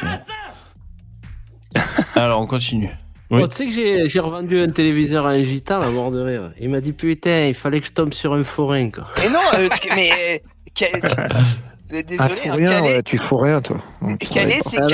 Alors, 2.14 2.40
on 2.40 2.46
continue. 2.46 2.90
Oui. 3.30 3.40
Oh, 3.42 3.48
tu 3.48 3.56
sais 3.56 3.66
que 3.66 4.08
j'ai 4.08 4.20
revendu 4.20 4.60
un 4.60 4.70
téléviseur 4.70 5.26
à 5.26 5.30
un 5.32 5.42
gitan 5.42 5.80
à 5.80 5.88
mort 5.90 6.10
de 6.12 6.20
rire. 6.20 6.52
Il 6.60 6.70
m'a 6.70 6.80
dit 6.80 6.92
putain, 6.92 7.46
il 7.48 7.54
fallait 7.54 7.80
que 7.80 7.86
je 7.86 7.92
tombe 7.92 8.14
sur 8.14 8.32
un 8.34 8.44
forain 8.44 8.88
quoi. 8.90 9.04
Mais 9.22 9.28
non, 9.28 9.40
euh, 9.58 9.68
mais 9.96 10.10
euh, 10.82 10.86
Ah, 11.92 12.02
désolé, 12.02 12.34
fous 12.34 12.48
hein, 12.48 12.54
rien, 12.54 12.68
Calais, 12.68 12.96
ouais, 12.96 13.02
tu 13.02 13.18
fous 13.18 13.36
rien, 13.36 13.60
toi. 13.62 13.76
Calais, 14.18 14.44
rien. 14.54 14.60
c'est 14.62 14.78
Ah 14.78 14.86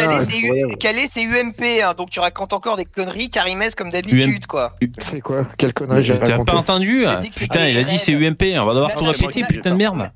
UMP, 1.40 1.82
hein, 1.82 1.94
donc 1.96 2.10
tu 2.10 2.20
racontes 2.20 2.52
encore 2.52 2.76
des 2.76 2.84
conneries, 2.84 3.30
Carimès 3.30 3.74
comme 3.74 3.90
d'habitude, 3.90 4.46
quoi. 4.46 4.74
C'est 4.98 5.20
quoi? 5.20 5.46
Quelle 5.56 5.72
connerie 5.72 6.02
j'ai 6.02 6.18
T'as 6.18 6.44
pas 6.44 6.54
entendu 6.54 7.06
hein 7.06 7.22
Putain, 7.34 7.68
il 7.68 7.76
a 7.78 7.82
dit 7.82 7.98
c'est 7.98 8.12
UMP, 8.12 8.42
on 8.58 8.64
va 8.66 8.74
devoir 8.74 8.94
tout 8.94 9.04
répéter, 9.04 9.42
putain 9.44 9.70
de 9.70 9.76
merde. 9.76 10.10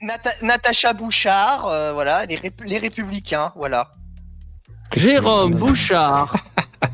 Nata- 0.00 0.34
Natacha 0.42 0.92
Bouchard, 0.92 1.66
euh, 1.66 1.92
voilà, 1.92 2.26
les, 2.26 2.36
rép- 2.36 2.64
les 2.64 2.78
républicains, 2.78 3.52
voilà. 3.56 3.90
Jérôme 4.94 5.52
Bouchard, 5.52 6.36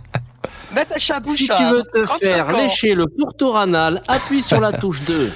Natacha 0.74 1.16
si 1.16 1.20
Bouchard, 1.20 1.58
tu 1.58 1.64
veux 1.64 1.82
te 1.82 2.04
35 2.06 2.18
faire 2.26 2.48
ans. 2.48 2.62
lécher 2.62 2.94
le 2.94 3.06
pourtour 3.06 3.56
anal, 3.58 4.00
appuie 4.06 4.42
sur 4.42 4.60
la 4.60 4.72
touche 4.72 5.02
2. 5.02 5.32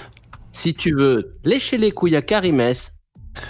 Si 0.52 0.74
tu 0.74 0.94
veux 0.94 1.36
lécher 1.44 1.76
les 1.78 1.90
couilles 1.90 2.14
à 2.16 2.22
Carimès, 2.22 2.92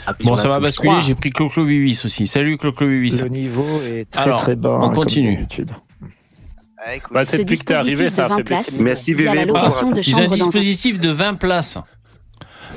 appuie 0.06 0.26
Bon, 0.26 0.36
ça 0.36 0.48
va 0.48 0.60
basculer, 0.60 0.88
3. 0.88 1.00
j'ai 1.00 1.14
pris 1.14 1.30
Clo-Clo 1.30 1.64
88 1.64 2.04
aussi. 2.04 2.26
Salut 2.26 2.58
Clo-Clo 2.58 2.86
88. 2.88 3.20
Le 3.22 3.28
niveau 3.28 3.80
est 3.82 4.10
très 4.10 4.22
Alors, 4.22 4.40
très 4.42 4.56
bas. 4.56 4.78
on 4.82 4.90
hein, 4.90 4.94
continue. 4.94 5.44
Ah, 6.86 6.94
écoute, 6.96 7.12
Bah, 7.14 7.24
Ce 7.24 7.32
c'est 7.32 7.44
depuis 7.44 7.58
que 7.58 7.64
t'es 7.64 7.74
arrivé, 7.74 8.10
ça 8.10 8.26
a 8.26 8.28
20 8.28 8.36
fait 8.36 8.42
places 8.44 8.80
Merci, 8.80 9.14
VV, 9.14 9.46
pour 9.46 9.58
Ils 10.06 10.14
ont 10.16 10.18
un 10.20 10.28
dispositif 10.28 11.00
de 11.00 11.10
20 11.10 11.34
places. 11.34 11.78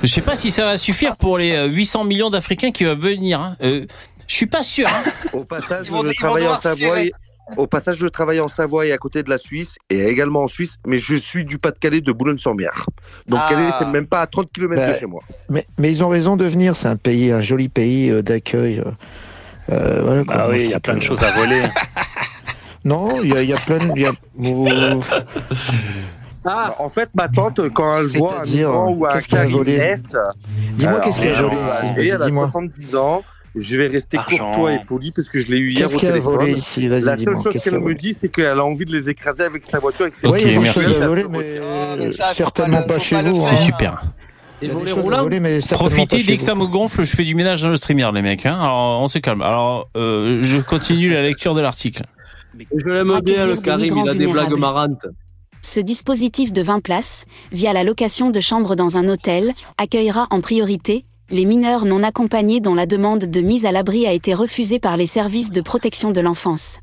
Je 0.04 0.08
sais 0.08 0.22
pas 0.22 0.36
si 0.36 0.52
ça 0.52 0.66
va 0.66 0.78
suffire 0.78 1.18
pour 1.18 1.38
les 1.38 1.54
euh, 1.54 1.66
800 1.68 2.04
millions 2.04 2.30
d'Africains 2.30 2.72
qui 2.72 2.84
vont 2.86 2.96
venir. 2.96 3.40
hein. 3.42 3.56
Euh, 3.64 3.86
je 4.28 4.36
suis 4.36 4.46
pas 4.46 4.62
sûr. 4.64 4.88
hein. 4.88 5.04
Au 5.34 5.44
passage, 5.44 5.88
Ils 5.88 5.92
vont- 5.92 5.98
je 6.00 6.04
ils 6.04 6.08
vont 6.08 6.14
travaille 6.14 6.48
en 6.48 6.60
Savoie. 6.62 6.98
Au 7.56 7.66
passage, 7.66 7.98
je 7.98 8.08
travaille 8.08 8.40
en 8.42 8.48
Savoie 8.50 8.86
et 8.88 8.92
à 8.92 8.98
côté 8.98 9.24
de 9.24 9.30
la 9.30 9.38
Suisse 9.38 9.78
et 9.90 10.04
également 10.06 10.44
en 10.44 10.48
Suisse, 10.48 10.76
mais 10.86 11.00
je 11.00 11.16
suis 11.16 11.46
du 11.46 11.58
Pas-de-Calais 11.58 12.02
de 12.02 12.12
Boulogne-sur-Mer. 12.12 12.86
Donc 13.28 13.40
Ah. 13.42 13.48
Calais, 13.50 13.70
c'est 13.80 13.86
même 13.88 14.06
pas 14.08 14.22
à 14.22 14.28
30 14.28 14.52
km 14.52 14.76
Bah, 14.82 14.92
de 14.94 14.98
chez 15.00 15.06
moi. 15.06 15.22
Mais, 15.50 15.66
mais 15.80 15.90
ils 15.92 16.04
ont 16.04 16.10
raison 16.10 16.36
de 16.36 16.44
venir, 16.46 16.76
c'est 16.76 16.90
un 16.90 16.98
pays, 16.98 17.32
un 17.32 17.40
joli 17.42 17.70
pays 17.70 18.10
euh, 18.12 18.22
d'accueil. 18.22 18.80
euh, 18.86 18.92
euh, 19.72 20.02
voilà. 20.04 20.24
Bah 20.26 20.48
oui, 20.50 20.60
je 20.60 20.66
il 20.66 20.72
y 20.72 20.74
a 20.74 20.80
plein 20.82 20.96
de 20.96 21.02
choses 21.02 21.24
à 21.24 21.32
voler. 21.38 21.62
Non, 22.86 23.22
il 23.22 23.34
y 23.34 23.36
a, 23.38 23.42
il 23.44 23.50
y 23.50 23.54
a 23.54 23.58
plein 23.58 23.80
de. 23.80 23.92
il 23.98 24.02
y 24.02 24.06
a- 24.06 24.14
Ah, 26.46 26.68
Bah, 26.70 26.76
en 26.80 26.88
fait, 26.88 27.10
ma 27.16 27.28
tante, 27.28 27.60
quand 27.74 27.98
elle 28.00 28.18
voit 28.20 28.40
un 28.40 28.44
migrant 28.46 28.92
ou 28.92 29.06
un 29.06 29.10
qu'est-ce 29.10 29.28
qu'elle 29.28 29.40
a 29.40 29.46
volé 29.48 29.76
Carimès, 29.76 30.16
Dis-moi 30.76 31.00
qu'est-ce 31.02 31.20
qu'il 31.20 31.30
y 31.30 31.34
a 31.34 31.36
elle 31.38 31.44
volé 31.44 31.56
va 31.58 31.68
ici. 31.68 31.86
Elle 32.14 32.22
a 32.22 32.26
dis-moi. 32.26 32.46
70 32.46 32.96
ans. 32.96 33.24
Je 33.60 33.78
vais 33.78 33.88
rester 33.88 34.18
Argent. 34.18 34.38
courtois 34.52 34.74
et 34.74 34.80
poli 34.86 35.12
parce 35.12 35.30
que 35.30 35.40
je 35.40 35.48
l'ai 35.48 35.58
eu 35.58 35.72
hier 35.72 35.82
Qu'est-ce 35.88 35.96
au 35.96 36.00
qu'il 36.00 36.08
y 36.08 36.12
a 36.12 36.14
téléphone. 36.14 36.36
volé 36.36 36.52
ici? 36.54 36.88
Vas-y, 36.88 37.00
La 37.02 37.18
seule 37.18 37.18
dis-moi. 37.18 37.44
chose 37.52 37.64
qu'elle 37.64 37.74
me 37.76 37.80
volé? 37.80 37.96
dit, 37.96 38.16
c'est 38.18 38.30
qu'elle 38.30 38.60
a 38.60 38.64
envie 38.66 38.86
de 38.86 38.92
les 38.92 39.10
écraser 39.10 39.44
avec 39.44 39.66
sa 39.66 39.80
voiture. 39.80 40.06
Et 40.08 40.12
que 40.12 40.18
c'est 40.18 40.28
Ok, 40.28 40.34
Oui, 40.36 40.42
il 40.44 40.48
y 40.48 40.52
a 40.52 40.54
des 40.54 40.60
merci. 40.60 40.80
seule 40.82 41.28
mais 41.30 41.40
mais 41.98 42.12
ça, 42.12 42.26
certainement 42.34 42.82
pas 42.84 43.00
chez 43.00 43.22
vous. 43.24 43.42
C'est 43.42 43.56
super. 43.56 44.02
Il 44.62 44.70
y 44.70 44.72
a 44.72 45.26
des 45.30 45.40
mais 45.40 45.60
Profitez 45.72 46.24
dès 46.24 46.38
que 46.38 46.44
ça 46.44 46.56
me 46.56 46.66
gonfle, 46.66 47.04
je 47.04 47.16
fais 47.16 47.24
du 47.24 47.36
ménage 47.36 47.62
dans 47.62 47.70
le 47.70 47.78
streamer, 47.78 48.10
les 48.14 48.22
mecs. 48.22 48.46
Hein. 48.46 48.58
Alors, 48.60 49.02
on 49.02 49.08
se 49.08 49.20
calme. 49.20 49.42
Alors, 49.42 49.88
euh, 49.96 50.40
je 50.44 50.58
continue 50.58 51.10
la 51.10 51.22
lecture 51.22 51.54
de 51.54 51.62
l'article. 51.62 52.04
Je 52.76 52.86
l'aime 52.88 53.20
bien 53.22 53.46
le 53.46 53.58
Karim, 53.58 53.98
il 54.04 54.10
a 54.10 54.14
des 54.16 54.26
blagues 54.28 54.58
marrantes. 54.58 55.06
Ce 55.62 55.80
dispositif 55.80 56.54
de 56.54 56.62
20 56.62 56.80
places, 56.82 57.26
via 57.52 57.74
la 57.74 57.84
location 57.84 58.30
de 58.32 58.40
chambres 58.40 58.76
dans 58.76 58.98
un 58.98 59.08
hôtel, 59.10 59.52
accueillera 59.78 60.28
en 60.32 60.42
priorité 60.42 61.04
les 61.30 61.46
mineurs 61.46 61.86
non 61.86 62.04
accompagnés 62.04 62.60
dont 62.60 62.76
la 62.76 62.86
demande 62.86 63.26
de 63.26 63.42
mise 63.42 63.66
à 63.66 63.72
l'abri 63.72 64.08
a 64.08 64.14
été 64.14 64.34
refusée 64.34 64.80
par 64.80 64.98
les 64.98 65.06
services 65.06 65.52
de 65.52 65.62
protection 65.62 66.12
de 66.12 66.22
l'enfance. 66.22 66.78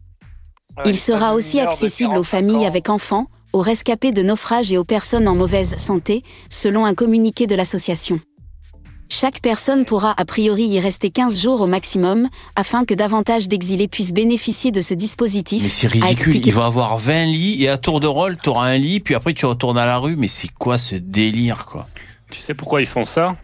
Ouais, 0.76 0.84
Il 0.86 0.96
sera 0.96 1.34
aussi 1.34 1.60
accessible 1.60 2.10
aux 2.10 2.22
45 2.24 2.36
familles 2.36 2.64
ans. 2.64 2.68
avec 2.68 2.88
enfants, 2.90 3.26
aux 3.52 3.60
rescapés 3.60 4.12
de 4.12 4.22
naufrages 4.22 4.72
et 4.72 4.78
aux 4.78 4.84
personnes 4.84 5.28
en 5.28 5.34
mauvaise 5.34 5.76
santé, 5.76 6.22
selon 6.50 6.84
un 6.84 6.94
communiqué 6.94 7.46
de 7.46 7.54
l'association. 7.54 8.20
Chaque 9.08 9.40
personne 9.40 9.84
pourra 9.84 10.14
a 10.16 10.24
priori 10.24 10.64
y 10.64 10.80
rester 10.80 11.10
15 11.10 11.40
jours 11.40 11.60
au 11.60 11.66
maximum, 11.66 12.28
afin 12.56 12.84
que 12.84 12.94
davantage 12.94 13.48
d'exilés 13.48 13.86
puissent 13.86 14.14
bénéficier 14.14 14.72
de 14.72 14.80
ce 14.80 14.94
dispositif. 14.94 15.62
Mais 15.62 15.68
c'est 15.68 15.86
ridicule. 15.86 16.44
Il 16.44 16.52
va 16.52 16.66
avoir 16.66 16.96
20 16.98 17.26
lits 17.26 17.62
et 17.62 17.68
à 17.68 17.76
tour 17.76 18.00
de 18.00 18.06
rôle, 18.06 18.38
tu 18.42 18.48
auras 18.48 18.66
un 18.66 18.76
lit, 18.78 19.00
puis 19.00 19.14
après 19.14 19.34
tu 19.34 19.46
retournes 19.46 19.78
à 19.78 19.86
la 19.86 19.98
rue. 19.98 20.16
Mais 20.16 20.26
c'est 20.26 20.48
quoi 20.48 20.78
ce 20.78 20.96
délire, 20.96 21.66
quoi? 21.66 21.86
Tu 22.30 22.40
sais 22.40 22.54
pourquoi 22.54 22.80
ils 22.80 22.86
font 22.86 23.04
ça? 23.04 23.36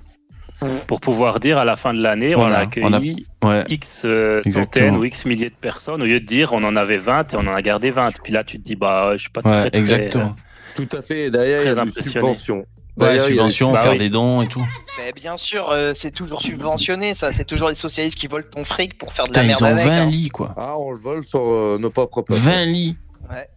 Pour 0.87 1.01
pouvoir 1.01 1.41
dire 1.41 1.59
à 1.59 1.65
la 1.65 1.77
fin 1.77 1.95
de 1.95 2.03
l'année, 2.03 2.35
on 2.35 2.45
a 2.45 2.57
accueilli 2.59 2.87
on 2.87 2.93
a- 2.93 3.01
ouais. 3.49 3.65
X 3.69 4.03
euh, 4.05 4.43
Exactement. 4.45 4.65
centaines 4.65 4.97
ou 4.97 5.05
X 5.05 5.25
milliers 5.27 5.51
de 5.51 5.55
personnes, 5.55 6.03
au 6.03 6.05
lieu 6.05 6.21
de 6.21 6.27
dire 6.27 6.53
on 6.53 6.63
en 6.65 6.77
avait 6.77 6.99
20 6.99 7.33
et 7.33 7.37
on 7.37 7.41
en 7.47 7.55
a 7.55 7.63
gardé 7.63 7.91
20. 7.91 8.21
Puis 8.23 8.33
là, 8.33 8.45
tu 8.45 8.59
te 8.59 8.65
dis, 8.65 8.77
bah, 8.77 9.13
je 9.15 9.23
suis 9.23 9.31
pas 9.31 9.41
Ouais, 9.45 9.53
très, 9.53 9.71
très, 9.71 9.79
exactement. 9.79 10.37
Tout 10.75 10.89
à 10.93 11.03
fait. 11.03 11.27
Et 11.27 11.31
derrière, 11.31 11.63
il 11.63 11.67
y 11.67 11.69
a 11.79 11.85
des 11.85 12.03
subventions. 12.03 12.59
Ouais, 12.97 13.07
Derrière, 13.07 13.15
il 13.15 13.17
y 13.17 13.23
a 13.23 13.27
des 13.45 13.49
subvention, 13.49 13.73
Bah 13.73 13.83
faire 13.83 13.93
oui. 13.93 13.99
des 13.99 14.11
dons 14.11 14.43
et 14.43 14.49
tout. 14.49 14.67
Mais 14.99 15.13
bien 15.13 15.37
sûr, 15.39 15.71
euh, 15.71 15.93
c'est 15.95 16.11
toujours 16.11 16.43
subventionné, 16.43 17.15
ça. 17.15 17.33
C'est 17.33 17.45
toujours 17.47 17.69
les 17.71 17.75
socialistes 17.75 18.19
qui 18.19 18.27
volent 18.27 18.45
ton 18.55 18.65
fric 18.65 18.99
pour 18.99 19.13
faire 19.15 19.25
de 19.25 19.31
Putain, 19.31 19.43
la 19.43 19.47
ils 19.47 19.49
merde 19.51 19.63
ont 19.63 19.67
avec. 19.67 19.87
20 19.87 19.93
hein. 19.93 20.11
lits, 20.11 20.29
quoi. 20.29 20.55
Ah, 20.59 20.77
on 20.79 20.91
le 20.91 20.99
vole 20.99 21.25
sur 21.25 21.41
euh, 21.41 21.79
nos 21.81 21.89
propres 21.91 22.21
places. 22.23 22.39
20 22.41 22.65
lits. 22.67 22.97
Ouais. 23.31 23.49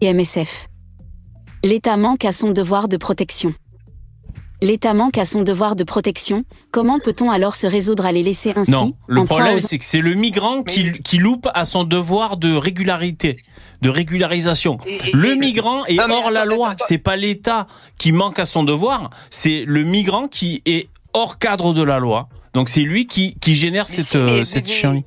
et 0.00 0.12
MSF. 0.12 0.66
L'État 1.62 1.96
manque 1.96 2.24
à 2.24 2.32
son 2.32 2.50
devoir 2.50 2.88
de 2.88 2.96
protection. 2.96 3.54
L'État 4.64 4.94
manque 4.94 5.18
à 5.18 5.26
son 5.26 5.42
devoir 5.42 5.76
de 5.76 5.84
protection, 5.84 6.42
comment 6.70 6.98
peut-on 6.98 7.30
alors 7.30 7.54
se 7.54 7.66
résoudre 7.66 8.06
à 8.06 8.12
les 8.12 8.22
laisser 8.22 8.54
ainsi 8.56 8.70
Non, 8.70 8.94
le 9.06 9.24
problème, 9.26 9.56
aux- 9.56 9.58
c'est 9.58 9.76
que 9.76 9.84
c'est 9.84 10.00
le 10.00 10.14
migrant 10.14 10.62
qui, 10.62 10.90
qui 11.02 11.18
loupe 11.18 11.46
à 11.52 11.66
son 11.66 11.84
devoir 11.84 12.38
de 12.38 12.56
régularité, 12.56 13.36
de 13.82 13.90
régularisation. 13.90 14.78
Et- 14.86 14.94
et- 14.94 15.10
Le 15.12 15.32
et- 15.32 15.36
migrant 15.36 15.84
est 15.84 15.96
Non, 15.96 16.14
hors 16.14 16.30
la 16.30 16.46
loi. 16.46 16.76
C'est 16.88 16.96
pas 16.96 17.16
l'État 17.16 17.66
qui 17.98 18.10
manque 18.12 18.38
à 18.38 18.46
son 18.46 18.64
devoir, 18.64 19.10
c'est 19.28 19.64
le 19.66 19.84
migrant 19.84 20.28
qui 20.28 20.62
est 20.64 20.88
hors 21.12 21.38
cadre 21.38 21.74
de 21.74 21.82
la 21.82 21.98
loi. 21.98 22.30
Donc 22.54 22.70
c'est 22.70 22.80
lui 22.80 23.06
qui, 23.06 23.36
qui 23.42 23.54
génère 23.54 23.84
Mais 23.90 23.96
cette, 23.96 24.06
si, 24.06 24.16
mais- 24.16 24.40
euh, 24.40 24.44
cette 24.46 24.66
mais- 24.66 25.04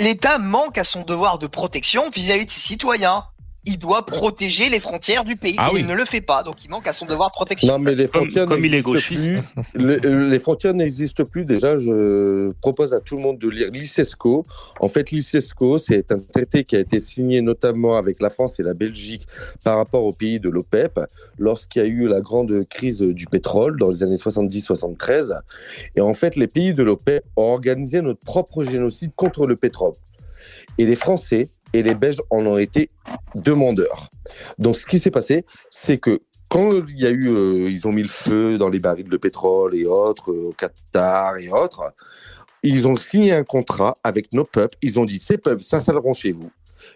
L'État 0.00 0.38
manque 0.38 0.78
à 0.78 0.84
son 0.84 1.02
devoir 1.02 1.38
de 1.38 1.46
protection 1.46 2.10
vis-à-vis 2.10 2.46
de 2.46 2.50
ses 2.50 2.60
citoyens. 2.60 3.24
Il 3.66 3.78
doit 3.78 4.06
protéger 4.06 4.68
les 4.70 4.80
frontières 4.80 5.24
du 5.24 5.36
pays. 5.36 5.56
Ah 5.58 5.68
et 5.70 5.74
oui. 5.74 5.80
il 5.80 5.86
ne 5.86 5.94
le 5.94 6.04
fait 6.04 6.22
pas, 6.22 6.42
donc 6.42 6.64
il 6.64 6.70
manque 6.70 6.86
à 6.86 6.92
son 6.92 7.04
devoir 7.04 7.28
de 7.28 7.34
protection. 7.34 7.72
Non, 7.72 7.78
mais 7.78 7.94
les 7.94 8.06
frontières 8.06 8.46
n'existent 8.46 8.92
plus. 8.92 9.38
Les, 9.74 10.06
euh, 10.06 10.28
les 10.28 10.38
frontières 10.38 10.74
n'existent 10.74 11.24
plus. 11.24 11.44
Déjà, 11.44 11.78
je 11.78 12.52
propose 12.60 12.94
à 12.94 13.00
tout 13.00 13.16
le 13.16 13.22
monde 13.22 13.38
de 13.38 13.48
lire 13.48 13.70
l'ICESCO. 13.70 14.46
En 14.80 14.88
fait, 14.88 15.10
l'ICESCO, 15.10 15.78
c'est 15.78 16.10
un 16.10 16.20
traité 16.20 16.64
qui 16.64 16.76
a 16.76 16.78
été 16.78 17.00
signé 17.00 17.42
notamment 17.42 17.96
avec 17.96 18.20
la 18.22 18.30
France 18.30 18.58
et 18.60 18.62
la 18.62 18.74
Belgique 18.74 19.26
par 19.62 19.76
rapport 19.76 20.04
aux 20.04 20.12
pays 20.12 20.40
de 20.40 20.48
l'OPEP 20.48 20.98
lorsqu'il 21.38 21.82
y 21.82 21.84
a 21.84 21.88
eu 21.88 22.08
la 22.08 22.20
grande 22.20 22.66
crise 22.68 23.00
du 23.02 23.26
pétrole 23.26 23.78
dans 23.78 23.90
les 23.90 24.02
années 24.02 24.14
70-73. 24.14 25.38
Et 25.96 26.00
en 26.00 26.14
fait, 26.14 26.36
les 26.36 26.48
pays 26.48 26.72
de 26.72 26.82
l'OPEP 26.82 27.24
ont 27.36 27.52
organisé 27.52 28.00
notre 28.00 28.20
propre 28.20 28.64
génocide 28.64 29.12
contre 29.14 29.46
le 29.46 29.56
pétrole. 29.56 29.92
Et 30.78 30.86
les 30.86 30.96
Français 30.96 31.50
et 31.72 31.82
les 31.82 31.94
Belges 31.94 32.20
en 32.30 32.44
ont 32.46 32.58
été 32.58 32.90
demandeurs. 33.34 34.08
Donc, 34.58 34.76
ce 34.76 34.86
qui 34.86 34.98
s'est 34.98 35.10
passé, 35.10 35.44
c'est 35.70 35.98
que 35.98 36.20
quand 36.48 36.72
il 36.88 36.98
y 36.98 37.06
a 37.06 37.10
eu, 37.10 37.28
euh, 37.28 37.70
ils 37.70 37.86
ont 37.86 37.92
mis 37.92 38.02
le 38.02 38.08
feu 38.08 38.58
dans 38.58 38.68
les 38.68 38.80
barils 38.80 39.08
de 39.08 39.16
pétrole 39.16 39.74
et 39.76 39.86
autres, 39.86 40.32
euh, 40.32 40.48
au 40.48 40.52
Qatar 40.52 41.36
et 41.38 41.48
autres, 41.48 41.92
ils 42.62 42.88
ont 42.88 42.96
signé 42.96 43.32
un 43.32 43.44
contrat 43.44 43.98
avec 44.02 44.32
nos 44.32 44.44
peuples. 44.44 44.76
Ils 44.82 44.98
ont 44.98 45.04
dit 45.04 45.18
ces 45.18 45.38
peuples 45.38 45.62
s'installeront 45.62 46.12
chez 46.12 46.32
vous, 46.32 46.50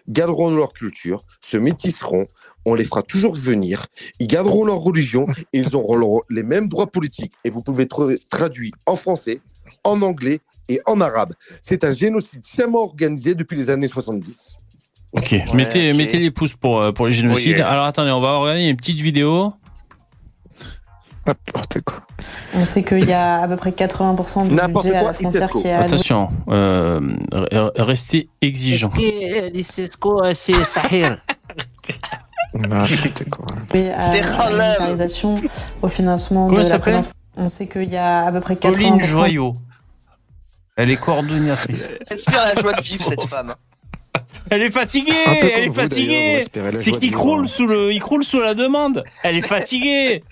garderont 0.09 0.53
leur 0.53 0.73
culture, 0.73 1.23
se 1.41 1.57
métisseront, 1.57 2.27
on 2.65 2.75
les 2.75 2.83
fera 2.83 3.01
toujours 3.01 3.35
venir, 3.35 3.85
ils 4.19 4.27
garderont 4.27 4.65
leur 4.65 4.77
religion 4.77 5.25
ils 5.53 5.75
auront 5.75 6.21
les 6.29 6.43
mêmes 6.43 6.67
droits 6.67 6.87
politiques. 6.87 7.33
Et 7.45 7.49
vous 7.49 7.61
pouvez 7.61 7.85
tra- 7.85 8.19
traduire 8.29 8.73
en 8.85 8.95
français, 8.95 9.39
en 9.83 10.01
anglais 10.01 10.39
et 10.67 10.81
en 10.85 10.99
arabe. 10.99 11.33
C'est 11.61 11.83
un 11.83 11.93
génocide 11.93 12.45
sciemment 12.45 12.83
organisé 12.83 13.35
depuis 13.35 13.55
les 13.55 13.69
années 13.69 13.87
70. 13.87 14.57
Ok, 15.17 15.35
mettez, 15.53 15.93
mettez 15.93 16.17
les 16.19 16.31
pouces 16.31 16.53
pour, 16.53 16.79
euh, 16.79 16.91
pour 16.91 17.07
les 17.07 17.13
génocides. 17.13 17.55
Oui. 17.57 17.61
Alors 17.61 17.85
attendez, 17.85 18.11
on 18.11 18.19
va 18.21 18.37
regarder 18.37 18.63
une 18.63 18.75
petite 18.75 18.99
vidéo. 19.01 19.53
On 22.53 22.65
sait 22.65 22.83
qu'il 22.83 23.05
y 23.05 23.13
a 23.13 23.41
à 23.41 23.47
peu 23.47 23.55
près 23.55 23.71
80% 23.71 24.47
du 24.47 24.53
N'importe 24.55 24.85
budget 24.85 24.97
à 24.97 24.99
quoi, 25.01 25.07
la 25.11 25.13
frontière 25.15 25.49
qui 25.51 25.67
est. 25.67 25.73
Attention, 25.73 26.29
euh, 26.49 26.99
re- 27.31 27.71
restez 27.81 28.29
exigeant. 28.41 28.89
L'ICESCO, 28.95 30.21
c'est 30.33 30.53
Sahir? 30.63 31.17
Oui, 33.73 33.89
à 33.89 34.49
la 34.49 34.65
militarisation, 34.69 35.35
au 35.81 35.89
financement 35.89 36.47
Comment 36.47 36.59
de 36.61 36.63
elle 36.65 36.71
la 36.71 36.79
présence. 36.79 37.09
On 37.35 37.49
sait 37.49 37.67
qu'il 37.67 37.89
y 37.89 37.97
a 37.97 38.27
à 38.27 38.31
peu 38.31 38.39
près 38.39 38.53
80%. 38.55 38.71
Pauline 38.71 39.01
Joyot. 39.03 39.53
Elle 40.77 40.89
est 40.89 40.95
coordonnatrice. 40.95 41.89
Respire 42.09 42.41
la 42.45 42.61
joie 42.61 42.71
de 42.71 42.81
vivre, 42.81 43.03
cette 43.03 43.23
femme. 43.23 43.55
Elle 44.51 44.61
est 44.61 44.71
fatiguée, 44.71 45.11
elle 45.25 45.63
est 45.63 45.67
vous, 45.67 45.73
fatiguée. 45.73 46.43
C'est 46.77 46.99
qu'il 46.99 47.11
croule 47.11 47.47
sous 47.47 47.65
le, 47.65 47.91
il 47.91 47.99
croule 47.99 48.23
sous 48.23 48.39
la 48.39 48.53
demande. 48.53 49.03
Elle 49.23 49.37
est 49.37 49.47
fatiguée. 49.47 50.23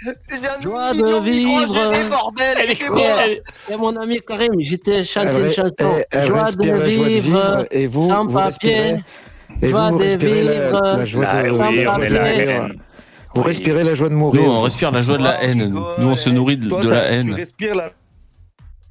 Joie 0.62 0.94
de 0.94 1.20
vivre. 1.24 2.10
bordel, 2.10 2.58
Elle 2.62 2.72
est 2.72 2.82
elle- 2.82 3.74
Et 3.74 3.76
mon 3.78 3.96
ami 4.00 4.20
Karim, 4.26 4.52
j'étais 4.60 5.04
chanté 5.04 5.30
une 5.30 5.52
chanson. 5.52 6.02
Joie 6.26 6.44
respire 6.46 6.78
de 6.78 6.84
vivre, 6.84 7.66
et 7.72 7.88
vous, 7.88 8.08
sans 8.08 8.26
vous 8.26 8.34
papier. 8.34 8.72
respirez- 8.76 9.04
Et 9.62 9.70
joie 9.70 9.90
vous, 9.90 9.98
vous 9.98 10.00
de 10.00 10.04
respirez 10.10 10.44
la, 10.44 10.52
vivre, 10.54 10.82
la 10.98 11.06
joie 11.06 11.26
Ah 11.28 11.44
de, 11.44 11.58
papier. 11.58 11.86
mourir. 11.86 12.70
Vous 13.36 13.42
respirez 13.42 13.84
la 13.84 13.94
joie 13.96 14.10
de 14.10 14.14
mourir. 14.14 14.44
Nous, 14.44 14.50
on 14.50 14.62
respire 14.62 14.92
la 14.92 15.02
joie 15.02 15.18
de 15.18 15.24
la 15.24 15.44
haine. 15.44 15.70
Nous, 15.98 16.08
on 16.08 16.16
se 16.16 16.30
nourrit 16.30 16.58
de, 16.58 16.88
la 16.88 17.06
haine. 17.12 17.34
respires 17.34 17.74
la 17.76 17.92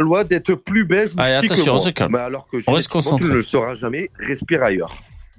loi 0.01 0.25
d'être 0.25 0.55
plus 0.55 0.85
belge 0.85 1.11
ou 1.17 1.21
Allez, 1.21 1.35
attention, 1.35 1.75
moi. 1.75 1.75
on 1.75 1.79
se 1.85 1.91
calme. 1.91 2.13
Mais 2.13 2.19
alors 2.19 2.49
que 2.49 2.57
On 2.67 2.73
reste 2.73 2.89
concentré. 2.89 3.27
Tu 3.27 3.31
ne 3.31 3.37
le 3.37 3.43
sauras 3.43 3.77
jamais. 3.77 4.11
Respire 4.19 4.63
ailleurs. 4.65 4.93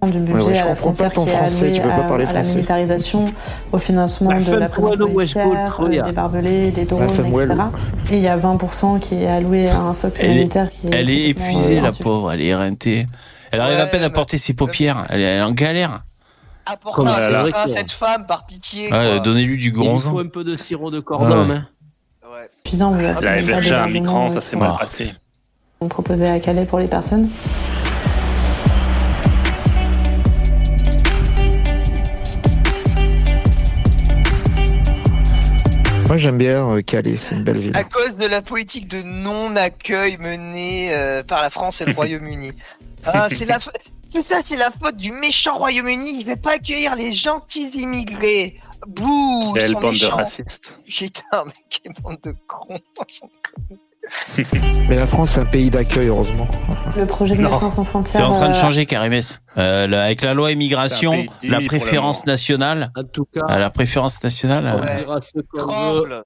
Du 0.08 0.20
budget 0.20 0.34
Ouais, 0.40 0.44
ouais, 0.48 0.54
je 0.56 0.62
à 0.62 0.66
la 0.66 0.76
comprends 0.76 0.94
pas 0.94 1.10
ton 1.10 1.24
qui 1.26 1.30
est 1.32 1.36
français, 1.36 1.64
alloué 1.66 1.72
tu 1.76 1.82
peux 1.82 1.88
pas 1.90 1.96
à, 1.96 2.04
parler 2.04 2.24
à 2.26 2.28
la 2.28 2.34
français. 2.42 2.56
militarisation, 2.56 3.26
au 3.72 3.78
financement 3.80 4.32
La 4.32 4.42
de 4.42 4.56
la 4.56 4.70
présence 4.70 4.96
policière, 4.98 5.80
euh, 5.82 6.02
des 6.02 6.12
barbelés, 6.12 6.72
des 6.72 6.86
drones, 6.86 7.04
etc. 7.04 7.54
Et 8.12 8.18
il 8.18 8.24
y 8.24 8.28
a 8.28 8.38
20% 8.38 9.00
qui 9.00 9.16
est 9.24 9.28
alloué 9.28 9.70
à 9.70 9.80
un 9.80 9.94
socle 9.94 10.20
Elle 10.22 10.32
est, 10.32 10.34
militaire 10.36 10.70
qui 10.70 10.88
est. 10.88 10.92
elle 10.94 11.10
est 11.10 11.30
épuisée, 11.30 11.80
euh, 11.80 11.82
la 11.82 11.92
pauvre. 11.92 12.32
Elle 12.32 12.42
est 12.42 12.48
éreintée. 12.48 13.08
Elle 13.52 13.60
arrive 13.62 13.80
à 13.80 13.86
peine 13.86 14.04
à 14.04 14.10
porter 14.10 14.38
ses 14.38 14.54
paupières. 14.54 15.06
Elle 15.10 15.22
est 15.22 15.42
en 15.42 15.52
galère. 15.52 16.04
Apporte 16.66 16.96
Comme 16.96 17.08
un 17.08 17.14
a 17.14 17.42
soutien 17.42 17.62
à 17.64 17.68
cette 17.68 17.92
femme, 17.92 18.26
par 18.26 18.46
pitié. 18.46 18.92
Ouais. 18.92 19.20
Donnez-lui 19.20 19.58
du 19.58 19.68
Il 19.68 19.74
bronze. 19.74 20.08
faut 20.08 20.20
un 20.20 20.28
peu 20.28 20.44
de 20.44 20.56
sirop 20.56 20.92
de 20.92 21.02
cordon. 21.02 21.48
Ouais. 21.50 21.56
hein. 21.56 21.66
Suffisant, 22.66 22.92
vous 22.92 23.00
avez 23.00 23.08
Elle 23.10 23.18
a 23.18 23.22
pas 23.22 23.40
hébergé 23.40 23.76
un 23.76 23.88
migrant, 23.88 24.28
euh, 24.28 24.30
ça 24.34 24.42
s'est 24.42 24.56
mal 24.56 24.76
passé. 24.80 25.14
proposés 25.90 26.28
à 26.30 26.40
Calais 26.40 26.66
pour 26.66 26.80
les 26.80 26.88
personnes. 26.88 27.30
Moi, 36.14 36.20
j'aime 36.20 36.38
bien 36.38 36.70
euh, 36.70 36.82
Calais, 36.84 37.18
c'est 37.18 37.34
une 37.34 37.44
belle 37.44 37.58
ville. 37.58 37.76
À 37.76 37.84
cause 37.84 38.18
de 38.18 38.28
la 38.28 38.44
politique 38.44 38.88
de 38.88 39.02
non-accueil 39.02 40.18
menée 40.18 40.94
euh, 40.94 41.24
par 41.24 41.42
la 41.42 41.50
France 41.50 41.82
et 41.82 41.86
le 41.86 41.94
Royaume-Uni. 41.96 42.52
Ah, 43.04 43.30
c'est 43.32 43.46
la 43.46 43.58
Tout 43.58 44.22
ça, 44.22 44.42
c'est 44.44 44.56
la 44.56 44.70
faute 44.70 44.96
du 44.96 45.12
méchant 45.12 45.58
Royaume-Uni. 45.58 46.20
Il 46.20 46.28
veut 46.28 46.36
pas 46.36 46.52
accueillir 46.52 46.96
les 46.96 47.16
gentils 47.16 47.68
immigrés. 47.70 48.60
Bouh, 48.86 49.54
ils 49.56 49.60
Quelle 49.60 49.72
sont 49.72 49.82
bande 49.82 49.96
de 49.96 50.02
méchants. 50.02 50.16
racistes. 50.16 50.78
Putain, 50.86 51.46
mais 51.48 51.54
quelle 51.68 51.94
bande 52.04 52.20
de 52.24 52.36
cons. 52.48 52.80
Mais 54.90 54.96
la 54.96 55.08
France, 55.08 55.32
c'est 55.32 55.40
un 55.40 55.46
pays 55.46 55.70
d'accueil, 55.70 56.08
heureusement. 56.08 56.48
Le 56.98 57.06
projet 57.06 57.36
de. 57.36 57.42
Médecins 57.42 57.70
sans 57.70 57.84
frontières. 57.86 58.22
C'est 58.22 58.28
en 58.28 58.34
train 58.34 58.50
de 58.50 58.54
euh, 58.54 58.60
changer, 58.62 58.86
Karimès. 58.86 59.42
Euh, 59.58 59.86
avec 60.04 60.22
la 60.22 60.34
loi 60.34 60.52
immigration, 60.52 61.26
la 61.44 61.62
préférence 61.62 62.26
nationale. 62.26 62.92
En 62.98 63.04
tout 63.04 63.26
cas, 63.34 63.42
Ah, 63.48 63.60
la 63.60 63.70
préférence 63.70 64.22
nationale. 64.24 64.74
on 64.76 64.84
euh, 64.86 64.98
dira 65.00 65.22
ce 65.22 65.32
qu'on 65.52 66.02
veut. 66.02 66.24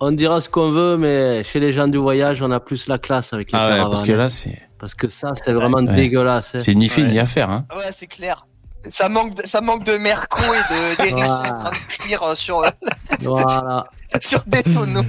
On 0.00 0.10
dira 0.10 0.40
ce 0.40 0.48
qu'on 0.48 0.70
veut, 0.70 0.96
mais 0.96 1.44
chez 1.44 1.60
les 1.60 1.72
gens 1.72 1.86
du 1.86 1.98
voyage, 1.98 2.42
on 2.42 2.50
a 2.50 2.58
plus 2.58 2.88
la 2.88 2.98
classe 2.98 3.32
avec 3.32 3.52
les 3.52 3.58
Ah 3.58 3.68
ouais, 3.68 3.78
parce 3.82 4.02
que 4.02 4.12
là, 4.12 4.28
c'est. 4.28 4.60
Parce 4.80 4.94
que 4.94 5.08
ça, 5.08 5.30
c'est 5.40 5.52
vraiment 5.52 5.78
Ouais. 5.78 5.94
dégueulasse. 5.94 6.56
hein. 6.56 6.58
C'est 6.60 6.74
ni 6.74 6.88
fait 6.88 7.04
ni 7.04 7.20
à 7.20 7.26
faire. 7.26 7.50
Hein. 7.50 7.66
Ouais, 7.76 7.90
c'est 7.92 8.08
clair. 8.08 8.46
Ça 8.88 9.08
manque, 9.08 9.36
de, 9.36 9.46
ça 9.46 9.60
manque 9.60 9.84
de 9.84 9.96
merco 9.96 10.40
et 10.42 10.74
de, 10.74 11.02
des 11.08 11.14
Russes 11.14 11.28
Voilà. 11.28 11.50
en 11.54 11.60
train 11.60 11.70
de 11.70 11.76
cuire 12.02 12.36
sur, 12.36 12.64
Voilà. 13.20 13.84
sur 14.20 14.42
des 14.48 14.64
tonneaux. 14.64 15.02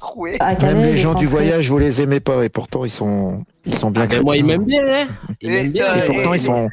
Calais, 0.00 0.74
Même 0.74 0.82
les 0.84 0.92
les 0.92 0.96
gens 0.96 1.14
du 1.14 1.26
voyage, 1.26 1.68
vous 1.68 1.78
les 1.78 2.02
aimez 2.02 2.20
pas, 2.20 2.44
et 2.44 2.48
pourtant, 2.48 2.84
ils 2.84 2.90
sont, 2.90 3.42
ils 3.64 3.74
sont 3.74 3.90
bien 3.90 4.06
chrétiens. 4.06 4.22
moi, 4.24 4.36
ils 4.36 4.44
m'aiment 4.44 4.64
bien, 4.64 4.82
hein. 4.86 5.06
Ils 5.40 5.50
Et, 5.50 5.62
m'aiment 5.62 5.72
bien. 5.72 5.84
euh, 5.86 6.02
Et 6.02 6.06
pourtant, 6.06 6.34
ils 6.34 6.40
sont. 6.40 6.68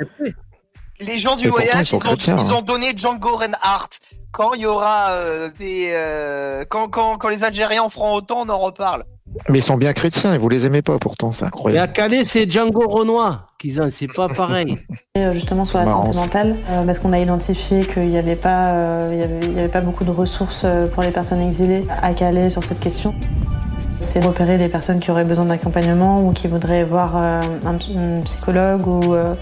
Les 1.00 1.20
gens 1.20 1.36
du 1.36 1.46
Et 1.46 1.50
pourtant, 1.50 1.64
ils 1.66 1.72
voyage, 1.72 1.92
ils 2.28 2.30
hein. 2.32 2.56
ont 2.56 2.62
donné 2.62 2.94
Django 2.96 3.36
Reinhardt. 3.36 3.90
Quand 4.36 4.54
il 4.54 4.62
y 4.62 4.66
aura 4.66 5.12
euh, 5.12 5.50
des. 5.58 5.92
euh, 5.94 6.66
quand, 6.68 6.90
quand, 6.90 7.18
quand 7.18 7.30
les 7.30 7.46
Algériens 7.46 7.84
en 7.84 7.90
feront 7.90 8.16
autant, 8.16 8.44
on 8.46 8.50
en 8.50 8.60
reparle. 8.60 9.06
Mais 9.50 9.60
ils 9.60 9.62
sont 9.62 9.78
bien 9.78 9.94
chrétiens, 9.94 10.34
et 10.34 10.38
vous 10.38 10.50
les 10.50 10.66
aimez 10.66 10.82
pas, 10.82 10.98
pourtant, 11.00 11.32
c'est 11.32 11.42
Mais 11.42 11.46
à 11.46 11.48
incroyable. 11.48 11.94
Calais, 11.94 12.24
c'est 12.24 12.50
Django 12.50 12.88
Renoir 12.88 13.48
qu'ils 13.58 13.82
ont, 13.82 13.90
c'est 13.90 14.12
pas 14.14 14.28
pareil. 14.36 14.78
Euh, 15.18 15.34
justement 15.34 15.66
sur 15.66 15.80
la 15.80 15.86
marrant, 15.86 16.06
santé 16.06 16.20
mentale 16.20 16.56
euh, 16.70 16.86
parce 16.86 17.00
qu'on 17.00 17.14
a 17.14 17.20
identifié 17.20 17.86
qu'il 17.86 18.08
n'y 18.10 18.18
avait 18.18 18.36
pas 18.36 18.74
euh, 18.74 19.10
il 19.12 19.18
y 19.18 19.24
avait, 19.24 19.40
il 19.42 19.54
y 19.54 19.60
avait 19.60 19.70
pas 19.70 19.82
beaucoup 19.82 20.04
de 20.04 20.12
ressources 20.12 20.66
pour 20.94 21.04
les 21.04 21.12
personnes 21.12 21.42
exilées 21.42 21.86
à 22.02 22.14
Calais 22.14 22.50
sur 22.50 22.64
cette 22.64 22.80
question 22.80 23.14
c'est 24.00 24.20
de 24.20 24.28
repérer 24.28 24.58
les 24.58 24.70
personnes 24.70 25.00
qui 25.00 25.12
auraient 25.12 25.26
besoin 25.26 25.46
d'accompagnement 25.46 26.22
ou 26.22 26.34
qui 26.34 26.48
voudraient 26.48 26.84
voir 26.84 27.18
euh, 27.18 27.42
un, 27.66 27.76
un 27.76 28.22
psychologue 28.22 28.88
ou, 28.88 29.14
euh, 29.14 29.34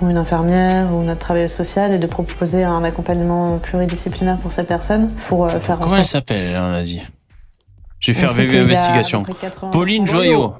ou 0.00 0.10
une 0.10 0.16
infirmière 0.16 0.92
ou 0.92 1.02
notre 1.02 1.20
travailleuse 1.20 1.52
sociale 1.52 1.92
et 1.92 1.98
de 1.98 2.06
proposer 2.06 2.64
un 2.64 2.84
accompagnement 2.84 3.58
pluridisciplinaire 3.58 4.38
pour 4.38 4.52
ces 4.52 4.64
personnes 4.64 5.10
pour 5.28 5.46
euh, 5.46 5.58
faire 5.58 5.80
en 5.80 5.84
Comment 5.84 5.96
elle 5.96 6.04
s'appelle, 6.04 6.56
on 6.56 6.74
a 6.74 6.82
dit? 6.82 7.02
Je 8.00 8.12
vais 8.12 8.18
faire 8.18 8.32
VV 8.32 8.58
investigation. 8.58 9.22
à 9.22 9.24
peu 9.24 9.34
près 9.34 9.48
80 9.48 9.70
Pauline 9.70 10.06
Joyot. 10.06 10.56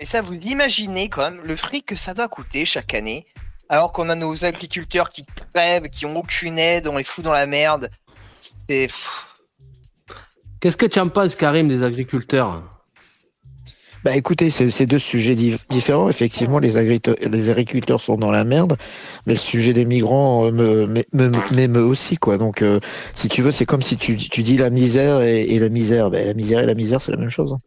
Et 0.00 0.06
ça, 0.06 0.22
vous 0.22 0.34
imaginez 0.34 1.08
quand 1.08 1.30
même 1.30 1.40
le 1.44 1.56
fric 1.56 1.86
que 1.86 1.96
ça 1.96 2.14
doit 2.14 2.28
coûter 2.28 2.64
chaque 2.64 2.94
année, 2.94 3.26
alors 3.68 3.92
qu'on 3.92 4.08
a 4.08 4.14
nos 4.14 4.44
agriculteurs 4.44 5.10
qui 5.10 5.24
crèvent, 5.54 5.88
qui 5.88 6.04
ont 6.04 6.16
aucune 6.16 6.58
aide, 6.58 6.88
on 6.88 6.96
les 6.96 7.04
fout 7.04 7.24
dans 7.24 7.32
la 7.32 7.46
merde. 7.46 7.88
C'est. 8.36 8.88
Qu'est-ce 10.64 10.78
que 10.78 10.86
tu 10.86 10.98
en 10.98 11.10
penses, 11.10 11.34
Karim, 11.34 11.68
des 11.68 11.82
agriculteurs? 11.82 12.62
Bah 14.02 14.16
écoutez, 14.16 14.50
c'est 14.50 14.70
c'est 14.70 14.86
deux 14.86 14.98
sujets 14.98 15.34
di- 15.34 15.58
différents. 15.68 16.08
Effectivement, 16.08 16.58
les, 16.58 16.78
agriculteurs, 16.78 17.16
les 17.30 17.50
agriculteurs 17.50 18.00
sont 18.00 18.16
dans 18.16 18.30
la 18.30 18.44
merde, 18.44 18.78
mais 19.26 19.34
le 19.34 19.38
sujet 19.38 19.74
des 19.74 19.84
migrants 19.84 20.46
euh, 20.46 20.50
me 20.52 20.86
me- 20.86 21.04
me- 21.28 21.54
m'émeut 21.54 21.84
aussi, 21.84 22.16
quoi. 22.16 22.38
Donc, 22.38 22.62
euh, 22.62 22.80
si 23.14 23.28
tu 23.28 23.42
veux, 23.42 23.52
c'est 23.52 23.66
comme 23.66 23.82
si 23.82 23.98
tu, 23.98 24.16
tu 24.16 24.42
dis 24.42 24.56
la 24.56 24.70
misère 24.70 25.20
et, 25.20 25.42
et 25.42 25.58
la 25.58 25.68
misère. 25.68 26.10
Bah, 26.10 26.24
la 26.24 26.32
misère 26.32 26.60
et 26.60 26.66
la 26.66 26.74
misère, 26.74 27.02
c'est 27.02 27.12
la 27.12 27.18
même 27.18 27.28
chose. 27.28 27.52
hein. 27.52 27.58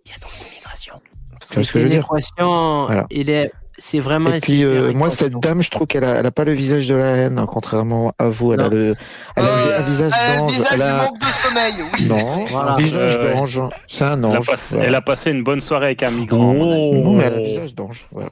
Tu 1.48 1.54
vois 1.54 1.64
ce 1.64 1.72
que 1.72 1.78
je 1.78 1.84
veux 1.84 1.92
dire? 1.92 2.08
Voilà. 2.40 3.06
il 3.12 3.30
est, 3.30 3.52
c'est 3.80 4.00
vraiment. 4.00 4.32
Et 4.32 4.40
puis, 4.40 4.64
euh, 4.64 4.92
moi, 4.94 5.08
équation. 5.08 5.26
cette 5.26 5.40
dame, 5.40 5.62
je 5.62 5.70
trouve 5.70 5.88
qu'elle 5.88 6.04
a, 6.04 6.16
elle 6.16 6.26
a 6.26 6.32
pas 6.32 6.44
le 6.46 6.54
visage 6.54 6.88
de 6.88 6.96
la 6.96 7.06
haine, 7.08 7.38
hein, 7.38 7.46
contrairement 7.48 8.12
à 8.18 8.28
vous. 8.30 8.54
Elle 8.54 8.62
a, 8.62 8.70
le, 8.70 8.96
elle 9.36 9.44
a 9.46 9.80
un 9.80 9.82
visage 9.84 10.12
euh, 10.14 10.38
d'ange. 10.38 10.52
visage 10.54 10.68
Elle 10.74 10.82
a... 10.82 10.98
manque 11.04 11.20
de 11.20 11.26
sommeil, 11.26 11.74
oui. 11.94 12.08
Non. 12.10 12.46
Voilà. 12.46 12.72
un 12.74 12.76
visage 12.78 13.18
ouais. 13.18 13.34
d'ange. 13.34 13.62
C'est 13.88 14.04
un 14.06 14.18
Elle 14.18 14.26
a, 14.26 14.40
ange. 14.40 14.48
passé, 14.48 14.76
voilà. 14.76 14.88
elle 14.90 14.96
a 14.96 15.02
passé 15.02 15.32
une 15.32 15.44
bonne 15.44 15.62
soirée 15.62 15.86
avec 15.88 16.04
un 16.04 16.12
migrant. 16.12 16.54
Non, 16.54 17.14
mais 17.14 17.24
elle 17.26 17.34
a 17.34 17.38
un 17.38 17.42
visage 17.42 17.76
d'ange. 17.76 18.08
Voilà. 18.12 18.30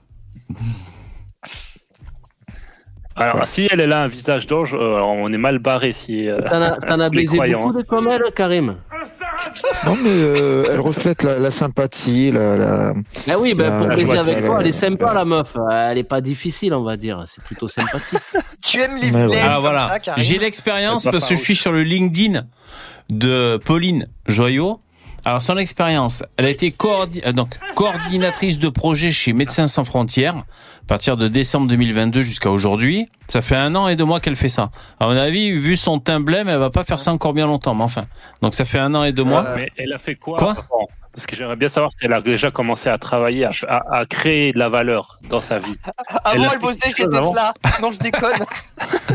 Alors, 3.18 3.48
si 3.48 3.68
elle, 3.72 3.80
elle 3.80 3.94
a 3.94 4.02
un 4.04 4.08
visage 4.10 4.46
d'ange, 4.46 4.74
euh, 4.74 5.00
on 5.00 5.32
est 5.32 5.38
mal 5.38 5.60
barré 5.60 5.94
si. 5.94 6.28
euh, 6.28 6.42
T'en 6.50 7.00
as, 7.00 7.10
baisé 7.12 7.28
croyants. 7.38 7.68
beaucoup 7.68 7.82
de 7.82 7.88
comme 7.88 8.10
elle, 8.10 8.24
Karim 8.36 8.76
Non, 9.86 9.96
mais 9.96 10.10
euh, 10.10 10.66
elle 10.72 10.80
reflète 10.80 11.24
la, 11.24 11.40
la 11.40 11.52
sympathie, 11.52 12.32
la. 12.32 12.58
la... 12.58 12.94
Ah 13.30 13.38
oui, 13.40 13.54
ben, 13.54 13.70
la- 13.70 13.78
pour 13.80 13.96
baiser 13.96 14.18
avec 14.18 14.46
toi, 14.46 14.58
elle 14.62 14.68
est 14.68 14.72
sympa, 14.72 15.14
la 15.14 15.26
meuf. 15.26 15.56
Elle 15.72 15.98
est 15.98 16.04
pas 16.04 16.22
difficile, 16.22 16.74
on 16.74 16.84
va 16.84 16.98
dire. 16.98 17.24
C'est 17.28 17.44
plutôt 17.44 17.68
sympathique. 17.68 18.20
Tu 18.62 18.82
aimes 18.82 18.98
les 19.02 19.12
Ouais, 19.12 19.40
Alors 19.40 19.56
comme 19.56 19.62
voilà, 19.62 20.00
j'ai 20.18 20.38
l'expérience 20.40 21.04
parce 21.06 21.30
que 21.30 21.36
je 21.36 21.42
suis 21.42 21.56
sur 21.56 21.72
le 21.72 21.84
LinkedIn 21.84 22.46
de 23.10 23.58
Pauline 23.64 24.08
Joyot. 24.28 24.80
Alors 25.28 25.42
son 25.42 25.58
expérience, 25.58 26.24
elle 26.38 26.46
a 26.46 26.50
été 26.50 26.70
coordi- 26.72 27.22
euh, 27.26 27.32
donc 27.32 27.58
coordinatrice 27.74 28.60
de 28.60 28.70
projet 28.70 29.12
chez 29.12 29.34
Médecins 29.34 29.66
sans 29.68 29.84
frontières 29.84 30.36
à 30.38 30.88
partir 30.88 31.18
de 31.18 31.28
décembre 31.28 31.68
2022 31.68 32.22
jusqu'à 32.22 32.52
aujourd'hui. 32.52 33.10
Ça 33.28 33.42
fait 33.42 33.56
un 33.56 33.74
an 33.74 33.88
et 33.88 33.96
deux 33.96 34.06
mois 34.06 34.20
qu'elle 34.20 34.36
fait 34.36 34.50
ça. 34.50 34.70
À 35.00 35.08
mon 35.08 35.18
avis, 35.18 35.52
vu 35.52 35.76
son 35.78 36.00
teint 36.00 36.20
blême, 36.20 36.48
elle 36.48 36.60
va 36.60 36.70
pas 36.70 36.84
faire 36.84 37.00
ça 37.00 37.12
encore 37.12 37.34
bien 37.34 37.48
longtemps. 37.48 37.74
Mais 37.74 37.84
enfin, 37.84 38.06
donc 38.44 38.54
ça 38.54 38.66
fait 38.66 38.78
un 38.78 38.94
an 38.94 39.04
et 39.04 39.12
deux 39.14 39.24
mois. 39.24 39.48
Mais 39.56 39.70
elle 39.78 39.94
a 39.94 39.98
fait 39.98 40.14
quoi, 40.16 40.38
Quoi 40.38 40.52
avant? 40.52 40.88
Parce 41.12 41.26
que 41.28 41.36
j'aimerais 41.38 41.56
bien 41.56 41.70
savoir 41.70 41.92
si 41.98 42.06
elle 42.06 42.12
a 42.14 42.20
déjà 42.22 42.52
commencé 42.52 42.90
à 42.90 42.98
travailler, 42.98 43.46
à, 43.46 43.52
à- 43.70 44.00
à 44.00 44.06
créer 44.06 44.52
de 44.52 44.60
la 44.60 44.68
valeur 44.68 45.18
dans 45.30 45.40
sa 45.40 45.58
vie. 45.60 45.76
Avant, 46.26 46.36
Elle 46.36 46.42
a 46.42 46.44
elle 46.44 46.50
fait 46.52 46.58
bossait 46.60 46.94
chez 46.94 47.04
avant? 47.06 47.22
Tesla. 47.22 47.54
Non, 47.82 47.92
je 47.94 48.00
déconne. 48.00 48.46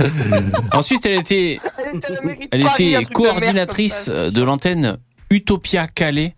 Ensuite, 0.73 1.05
elle 1.07 1.19
était, 1.21 1.61
Elle 1.79 1.97
était, 1.99 2.15
elle 2.25 2.49
elle 2.53 2.61
était 2.67 3.03
de 3.03 3.09
coordinatrice 3.13 4.07
euh, 4.09 4.31
de 4.31 4.43
l'antenne 4.43 4.97
Utopia 5.31 5.87
Calais. 5.87 6.35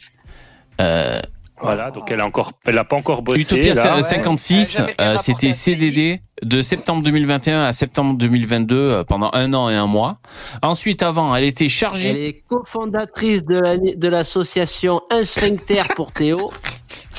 Euh, 0.80 1.20
Voilà, 1.60 1.90
donc 1.90 2.10
elle 2.10 2.20
a 2.20 2.26
encore, 2.26 2.52
elle 2.64 2.76
a 2.78 2.84
pas 2.84 2.96
encore 2.96 3.22
bossé. 3.22 3.42
Utopia 3.42 3.74
là. 3.74 3.96
ouais. 3.96 4.02
56, 4.02 4.54
Elle 4.54 4.60
a 4.60 4.86
jamais 4.86 4.94
rien 4.98 5.14
euh, 5.14 5.18
c'était. 5.18 5.52
CDD 5.52 6.20
de 6.42 6.60
septembre 6.60 7.02
2021 7.04 7.62
à 7.62 7.72
septembre 7.72 8.16
2022 8.18 8.76
euh, 8.76 9.04
pendant 9.04 9.30
un 9.32 9.52
an 9.54 9.70
et 9.70 9.74
un 9.76 9.86
mois. 9.86 10.18
Ensuite, 10.62 11.02
avant, 11.04 11.34
elle 11.36 11.44
était 11.44 11.64
Elle 11.64 11.70
chargée. 11.70 12.26
est 12.28 12.42
cofondatrice 12.48 13.44
de 13.44 13.58
la- 13.60 13.76
de 13.76 14.08
l'association 14.08 15.02
Un 15.10 15.22
sphincter 15.24 15.82
pour 15.94 16.10
Théo. 16.12 16.52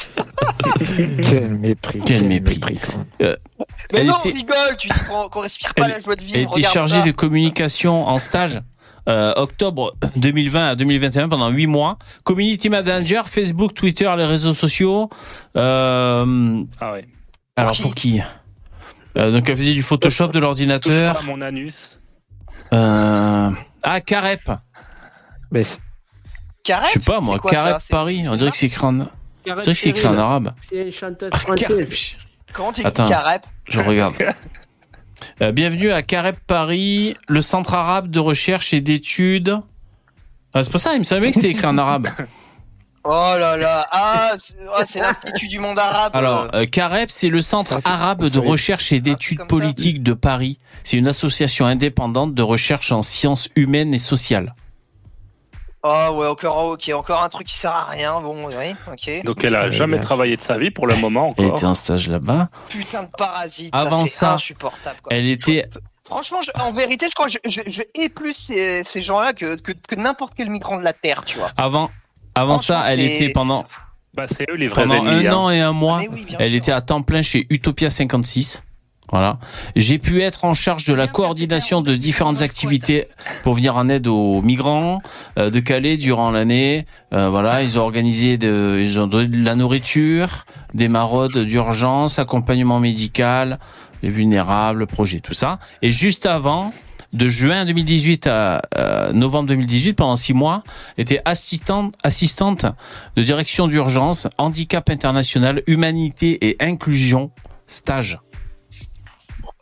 Quel 1.21 1.49
mépris. 1.59 2.01
Quel 2.05 2.25
mépris. 2.27 2.79
quand 2.79 2.97
même. 2.97 3.05
euh, 3.21 3.35
Mais 3.93 3.99
elle 4.01 4.07
non, 4.07 4.15
était- 4.17 4.31
on 4.31 4.35
rigole, 4.35 4.77
tu 4.77 4.89
qu'on 5.31 5.39
respire 5.39 5.73
pas 5.73 5.85
Elle- 5.85 5.91
la 5.91 5.99
joie 5.99 6.15
de 6.15 6.21
Elle 6.21 6.27
vivre. 6.27 6.39
était 6.41 6.49
regarde 6.55 6.73
chargée 6.73 6.99
ça. 6.99 7.05
de 7.05 7.11
communication 7.11 8.07
en 8.07 8.17
stage. 8.17 8.59
Euh, 9.09 9.33
octobre 9.35 9.95
2020 10.15 10.69
à 10.69 10.75
2021 10.75 11.29
pendant 11.29 11.49
huit 11.49 11.67
mois. 11.67 11.97
Community 12.23 12.69
manager, 12.69 13.27
Facebook, 13.29 13.73
Twitter, 13.73 14.11
les 14.17 14.25
réseaux 14.25 14.53
sociaux. 14.53 15.09
Euh, 15.57 16.63
Ah 16.79 16.93
ouais. 16.93 17.07
alors 17.55 17.71
qui 17.73 17.81
pour 17.81 17.95
qui? 17.95 18.21
Euh, 19.17 19.31
Donc 19.31 19.47
elle 19.49 19.57
faisait 19.57 19.73
du 19.73 19.83
Photoshop 19.83 20.27
de 20.29 20.39
l'ordinateur. 20.39 21.21
mon 21.23 21.41
anus. 21.41 21.99
Euh, 22.73 23.49
ah 23.83 24.01
Carep. 24.01 24.51
Mais 25.51 25.63
Carré 26.63 26.87
Je 26.87 26.91
sais 26.93 26.99
pas 26.99 27.19
moi. 27.19 27.37
Quoi, 27.39 27.51
Carep 27.51 27.81
Paris. 27.89 28.23
On 28.27 28.35
dirait 28.35 28.49
que 28.51 28.57
c'est 28.57 28.65
écrit 28.67 28.85
en, 28.85 28.99
on 29.01 29.07
dirait 29.45 29.63
que 29.65 29.73
c'est 29.73 29.89
écrit 29.89 30.07
en 30.07 30.17
arabe. 30.17 30.53
C'est 30.67 30.85
une 30.85 30.91
chanteuse 30.91 31.29
Carep. 31.29 31.65
française. 31.65 32.15
Comment 32.53 32.71
tu 32.71 32.85
Attends. 32.85 33.07
Carep? 33.07 33.45
Je 33.67 33.79
regarde. 33.79 34.15
Euh, 35.41 35.51
bienvenue 35.51 35.91
à 35.91 36.01
Carep 36.01 36.37
Paris, 36.45 37.15
le 37.27 37.41
centre 37.41 37.73
arabe 37.73 38.09
de 38.09 38.19
recherche 38.19 38.73
et 38.73 38.81
d'études. 38.81 39.57
Ah, 40.53 40.63
c'est 40.63 40.71
pour 40.71 40.79
ça, 40.79 40.93
il 40.93 40.99
me 40.99 41.03
semblait 41.03 41.29
que 41.29 41.35
c'était 41.35 41.49
écrit 41.49 41.65
en 41.65 41.77
arabe. 41.77 42.07
Oh 43.05 43.09
là 43.37 43.57
là, 43.57 43.85
ah, 43.91 44.31
c'est 44.37 44.55
ah, 44.73 44.83
c'est 44.85 45.01
l'Institut 45.01 45.49
du 45.49 45.59
monde 45.59 45.77
arabe. 45.77 46.15
Alors, 46.15 46.47
euh, 46.53 46.65
Carep, 46.65 47.11
c'est 47.11 47.27
le 47.27 47.41
centre 47.41 47.81
arabe 47.83 48.29
de 48.29 48.39
recherche 48.39 48.93
et 48.93 49.01
d'études 49.01 49.45
politiques 49.45 50.01
de 50.01 50.13
Paris. 50.13 50.57
C'est 50.85 50.95
une 50.95 51.09
association 51.09 51.65
indépendante 51.65 52.33
de 52.33 52.41
recherche 52.41 52.93
en 52.93 53.01
sciences 53.01 53.49
humaines 53.57 53.93
et 53.93 53.99
sociales. 53.99 54.55
Oh 55.85 56.09
ouais, 56.15 56.27
encore, 56.27 56.65
ok, 56.67 56.89
encore 56.95 57.21
un 57.23 57.27
truc 57.29 57.47
qui 57.47 57.55
sert 57.55 57.71
à 57.75 57.85
rien. 57.85 58.21
Bon, 58.21 58.47
oui, 58.47 58.75
ok. 58.91 59.23
Donc 59.25 59.43
elle 59.43 59.55
a 59.55 59.69
jamais 59.69 59.99
travaillé 59.99 60.37
de 60.37 60.41
sa 60.41 60.57
vie 60.57 60.71
pour 60.71 60.87
le 60.87 60.95
moment 60.95 61.33
Elle 61.37 61.45
encore. 61.45 61.57
était 61.57 61.65
en 61.65 61.73
stage 61.73 62.07
là-bas. 62.07 62.47
Putain 62.69 63.03
de 63.03 63.09
parasite. 63.17 63.75
Avant 63.75 64.05
ça, 64.05 64.33
insupportable. 64.35 64.99
quoi. 65.03 65.13
Elle 65.13 65.27
était 65.27 65.65
Franchement, 66.05 66.41
je- 66.41 66.51
en 66.61 66.71
vérité, 66.71 67.07
je 67.09 67.15
crois 67.15 67.27
que 67.27 67.33
je, 67.33 67.37
je, 67.49 67.61
je 67.67 67.81
hais 67.95 68.09
plus 68.09 68.33
ces, 68.33 68.83
ces 68.83 69.01
gens-là 69.01 69.33
que, 69.33 69.55
que, 69.55 69.71
que 69.71 69.95
n'importe 69.95 70.33
quel 70.37 70.49
migrant 70.49 70.77
de 70.77 70.83
la 70.83 70.93
Terre, 70.93 71.23
tu 71.25 71.37
vois. 71.37 71.51
avant 71.57 71.89
avant 72.35 72.57
ça, 72.57 72.83
elle 72.87 72.99
était 72.99 73.31
pendant 73.33 73.65
Bah, 74.13 74.25
c'est 74.27 74.49
eux 74.49 74.55
les 74.55 74.67
vrais 74.67 74.83
pendant 74.83 75.05
ennemis. 75.05 75.27
un 75.27 75.31
hein. 75.31 75.35
an 75.35 75.49
et 75.49 75.59
un 75.61 75.71
mois. 75.71 75.99
Ah, 76.01 76.05
oui, 76.11 76.25
Elle 76.39 76.49
sûr. 76.51 76.57
était 76.57 76.71
à 76.71 76.81
temps 76.81 77.01
plein 77.01 77.21
chez 77.21 77.45
Utopia 77.49 77.89
56. 77.89 78.63
Voilà. 79.13 79.37
J'ai 79.75 79.99
pu 79.99 80.23
être 80.23 80.43
en 80.43 80.55
charge 80.55 80.85
de 80.85 80.93
la 80.95 81.05
coordination 81.05 81.81
de 81.81 81.93
différentes 81.93 82.41
activités 82.41 83.09
pour 83.43 83.53
venir 83.53 83.77
en 83.77 83.87
aide 83.87 84.07
aux 84.07 84.41
migrants 84.41 85.03
euh, 85.37 85.51
de 85.51 85.59
Calais 85.59 85.97
durant 85.97 86.31
l'année. 86.31 86.87
Euh, 87.13 87.29
voilà, 87.29 87.61
ils 87.61 87.77
ont 87.77 87.83
organisé 87.83 88.39
de, 88.39 88.81
ils 88.83 88.99
ont 88.99 89.05
donné 89.05 89.27
de 89.27 89.45
la 89.45 89.53
nourriture, 89.53 90.47
des 90.73 90.87
maraudes 90.87 91.37
d'urgence, 91.37 92.17
accompagnement 92.17 92.79
médical, 92.79 93.59
les 94.01 94.09
vulnérables, 94.09 94.87
projet, 94.87 95.19
tout 95.19 95.35
ça. 95.35 95.59
Et 95.83 95.91
juste 95.91 96.25
avant, 96.25 96.73
de 97.13 97.27
juin 97.27 97.65
2018 97.65 98.25
à 98.25 98.61
euh, 98.79 99.13
novembre 99.13 99.49
2018, 99.49 99.93
pendant 99.93 100.15
six 100.15 100.33
mois, 100.33 100.63
était 100.97 101.21
assistante, 101.23 101.93
assistante 102.01 102.65
de 103.15 103.21
direction 103.21 103.67
d'urgence, 103.67 104.27
handicap 104.39 104.89
international, 104.89 105.61
humanité 105.67 106.47
et 106.47 106.57
inclusion, 106.59 107.29
stage. 107.67 108.17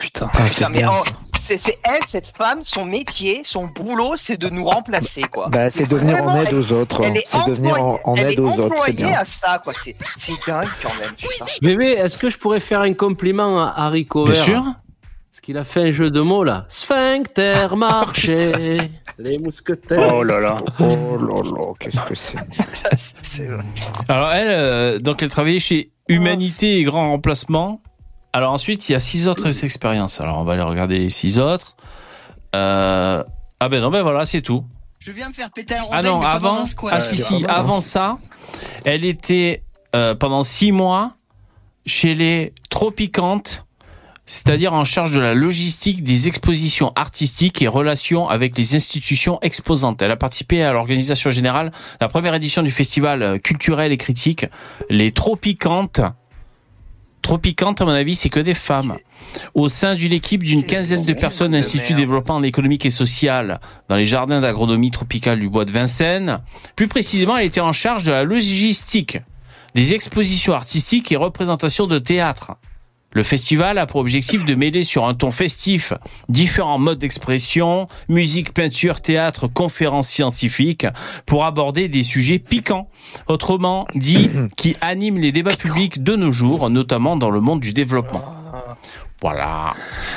Putain. 0.02 0.30
Ah, 0.34 0.38
Putain, 0.44 0.50
c'est 0.50 0.70
mais 0.70 0.78
bien, 0.80 0.92
ça. 0.98 1.12
c'est 1.40 1.58
c'est 1.58 1.80
elle, 1.84 2.02
cette 2.08 2.34
femme, 2.36 2.60
son 2.64 2.86
métier, 2.86 3.42
son 3.44 3.68
boulot, 3.68 4.14
c'est 4.18 4.38
de 4.38 4.50
nous 4.50 4.66
remplacer, 4.66 5.22
quoi. 5.24 5.48
Bah, 5.50 5.70
c'est 5.72 5.88
de 5.88 5.96
venir 5.96 6.16
en 6.24 6.26
vraiment- 6.26 6.42
aide 6.42 6.54
aux 6.54 6.72
autres. 6.74 7.02
Elle 7.06 7.18
est 7.18 7.24
C'est 7.26 7.46
de 7.48 7.54
venir 7.54 7.82
en, 7.82 8.00
en 8.04 8.16
aide 8.16 8.40
aux 8.40 8.48
autres, 8.50 8.56
c'est 8.58 8.64
employée 8.92 8.94
bien. 9.06 9.14
à 9.20 9.24
ça, 9.24 9.62
quoi. 9.64 9.74
C'est 9.74 9.96
c'est 10.18 10.34
dingue 10.48 10.68
quand 10.82 10.94
même. 11.00 11.12
putain. 11.16 11.46
Bébé, 11.62 11.92
est-ce 11.92 12.20
que 12.20 12.30
je 12.32 12.38
pourrais 12.38 12.60
faire 12.60 12.82
un 12.82 12.94
compliment 12.94 13.64
à 13.64 13.74
Harry 13.78 14.06
Cover 14.08 14.32
Bien 14.34 14.44
sûr. 14.44 14.64
Parce 14.64 15.42
qu'il 15.44 15.58
a 15.58 15.64
fait 15.64 15.82
un 15.90 15.92
jeu 15.92 16.10
de 16.10 16.22
mots 16.22 16.44
là. 16.44 16.66
Sphincter 16.70 17.68
marché. 17.76 18.78
les 19.20 19.38
mousquetaires. 19.40 20.14
Oh 20.16 20.24
là 20.24 20.40
là. 20.40 20.58
Oh 20.80 21.18
là 21.18 21.42
là, 21.44 21.74
qu'est-ce 21.80 22.02
que 22.02 22.16
c'est 22.16 22.38
C'est 23.22 23.46
vrai. 23.48 23.64
Alors 24.10 24.32
elle, 24.32 24.48
euh, 24.50 25.00
donc 25.00 25.22
elle 25.24 25.30
travaillait 25.30 25.60
chez 25.60 25.92
Humanité 26.08 26.80
et 26.80 26.84
Grand 26.84 27.10
Remplacement. 27.12 27.82
Alors 28.34 28.54
ensuite, 28.54 28.88
il 28.88 28.94
y 28.94 28.96
a 28.96 29.00
six 29.00 29.28
autres 29.28 29.66
expériences. 29.66 30.22
Alors 30.22 30.38
on 30.38 30.44
va 30.44 30.54
aller 30.54 30.62
regarder 30.62 30.98
les 31.00 31.10
six 31.10 31.40
autres. 31.40 31.76
Euh, 32.56 33.24
Ah 33.60 33.70
ben 33.70 33.82
non, 33.82 33.92
ben 33.92 34.02
voilà, 34.02 34.26
c'est 34.26 34.42
tout. 34.42 34.64
Je 35.00 35.12
viens 35.12 35.30
me 35.30 35.34
faire 35.34 35.52
péter 35.52 35.76
un 35.76 35.84
Ah 35.92 36.02
non, 36.02 36.20
mais 36.20 36.26
pas 36.26 36.40
dans 36.40 36.54
avant, 36.54 36.64
un 36.64 36.90
ah 36.92 37.00
si 37.00 37.18
si, 37.18 37.46
avant 37.48 37.80
ça, 37.80 38.20
elle 38.86 39.04
était 39.04 39.64
euh, 39.96 40.16
pendant 40.16 40.44
six 40.44 40.72
mois 40.72 41.14
chez 41.86 42.14
les 42.14 42.54
Tropicantes, 42.70 43.66
c'est-à-dire 44.28 44.74
en 44.74 44.86
charge 44.86 45.12
de 45.12 45.20
la 45.20 45.34
logistique 45.34 46.04
des 46.04 46.28
expositions 46.28 46.92
artistiques 46.96 47.62
et 47.62 47.68
relations 47.68 48.30
avec 48.30 48.56
les 48.58 48.76
institutions 48.76 49.40
exposantes. 49.42 50.02
Elle 50.02 50.12
a 50.12 50.16
participé 50.16 50.64
à 50.64 50.72
l'organisation 50.72 51.32
générale 51.32 51.72
la 52.00 52.08
première 52.08 52.36
édition 52.36 52.62
du 52.62 52.72
festival 52.72 53.24
euh, 53.24 53.38
culturel 53.40 53.92
et 53.92 53.98
critique, 53.98 54.46
les 54.90 55.12
Tropicantes. 55.12 56.02
Tropicantes, 57.22 57.82
à 57.82 57.86
mon 57.86 57.92
avis, 57.92 58.16
c'est 58.16 58.30
que 58.30 58.40
des 58.40 58.54
femmes. 58.54 58.98
Au 59.54 59.70
sein 59.70 59.96
d'une 59.96 60.14
équipe 60.14 60.44
d'une 60.44 60.64
quinzaine 60.64 61.06
de 61.06 61.14
personnes, 61.14 61.56
Institut 61.56 61.94
développement 61.94 62.42
économique 62.44 62.86
et 62.86 62.90
social 62.90 63.60
dans 63.88 63.96
les 63.96 64.06
jardins 64.06 64.42
d'agronomie 64.42 64.92
tropicale 64.92 65.40
du 65.40 65.50
bois 65.50 65.66
de 65.66 65.72
Vincennes. 65.72 66.40
Plus 66.76 66.88
précisément, 66.88 67.38
elle 67.38 67.46
était 67.46 67.62
en 67.62 67.74
charge 67.74 68.04
de 68.04 68.12
la 68.12 68.24
logistique 68.24 69.20
des 69.76 69.94
expositions 69.94 70.54
artistiques 70.54 71.12
et 71.12 71.16
représentations 71.16 71.88
de 71.88 72.00
théâtre. 72.00 72.54
Le 73.14 73.24
festival 73.24 73.78
a 73.78 73.86
pour 73.86 74.00
objectif 74.00 74.46
de 74.46 74.56
mêler 74.56 74.84
sur 74.84 75.06
un 75.06 75.14
ton 75.14 75.32
festif 75.32 75.92
différents 76.30 76.80
modes 76.80 77.00
d'expression, 77.00 77.88
musique, 78.08 78.54
peinture, 78.54 79.02
théâtre, 79.02 79.48
conférences 79.48 80.08
scientifiques, 80.08 80.88
pour 81.26 81.44
aborder 81.46 81.90
des 81.90 82.04
sujets 82.04 82.40
piquants, 82.40 82.90
autrement 83.28 83.86
dit, 83.96 84.30
qui 84.56 84.78
animent 84.82 85.20
les 85.20 85.32
débats 85.34 85.56
publics 85.58 86.02
de 86.04 86.16
nos 86.16 86.32
jours, 86.32 86.70
notamment 86.70 87.18
dans 87.18 87.30
le 87.32 87.42
monde 87.42 87.60
du 87.60 87.74
développement. 87.74 88.24
Voilà. 89.22 89.76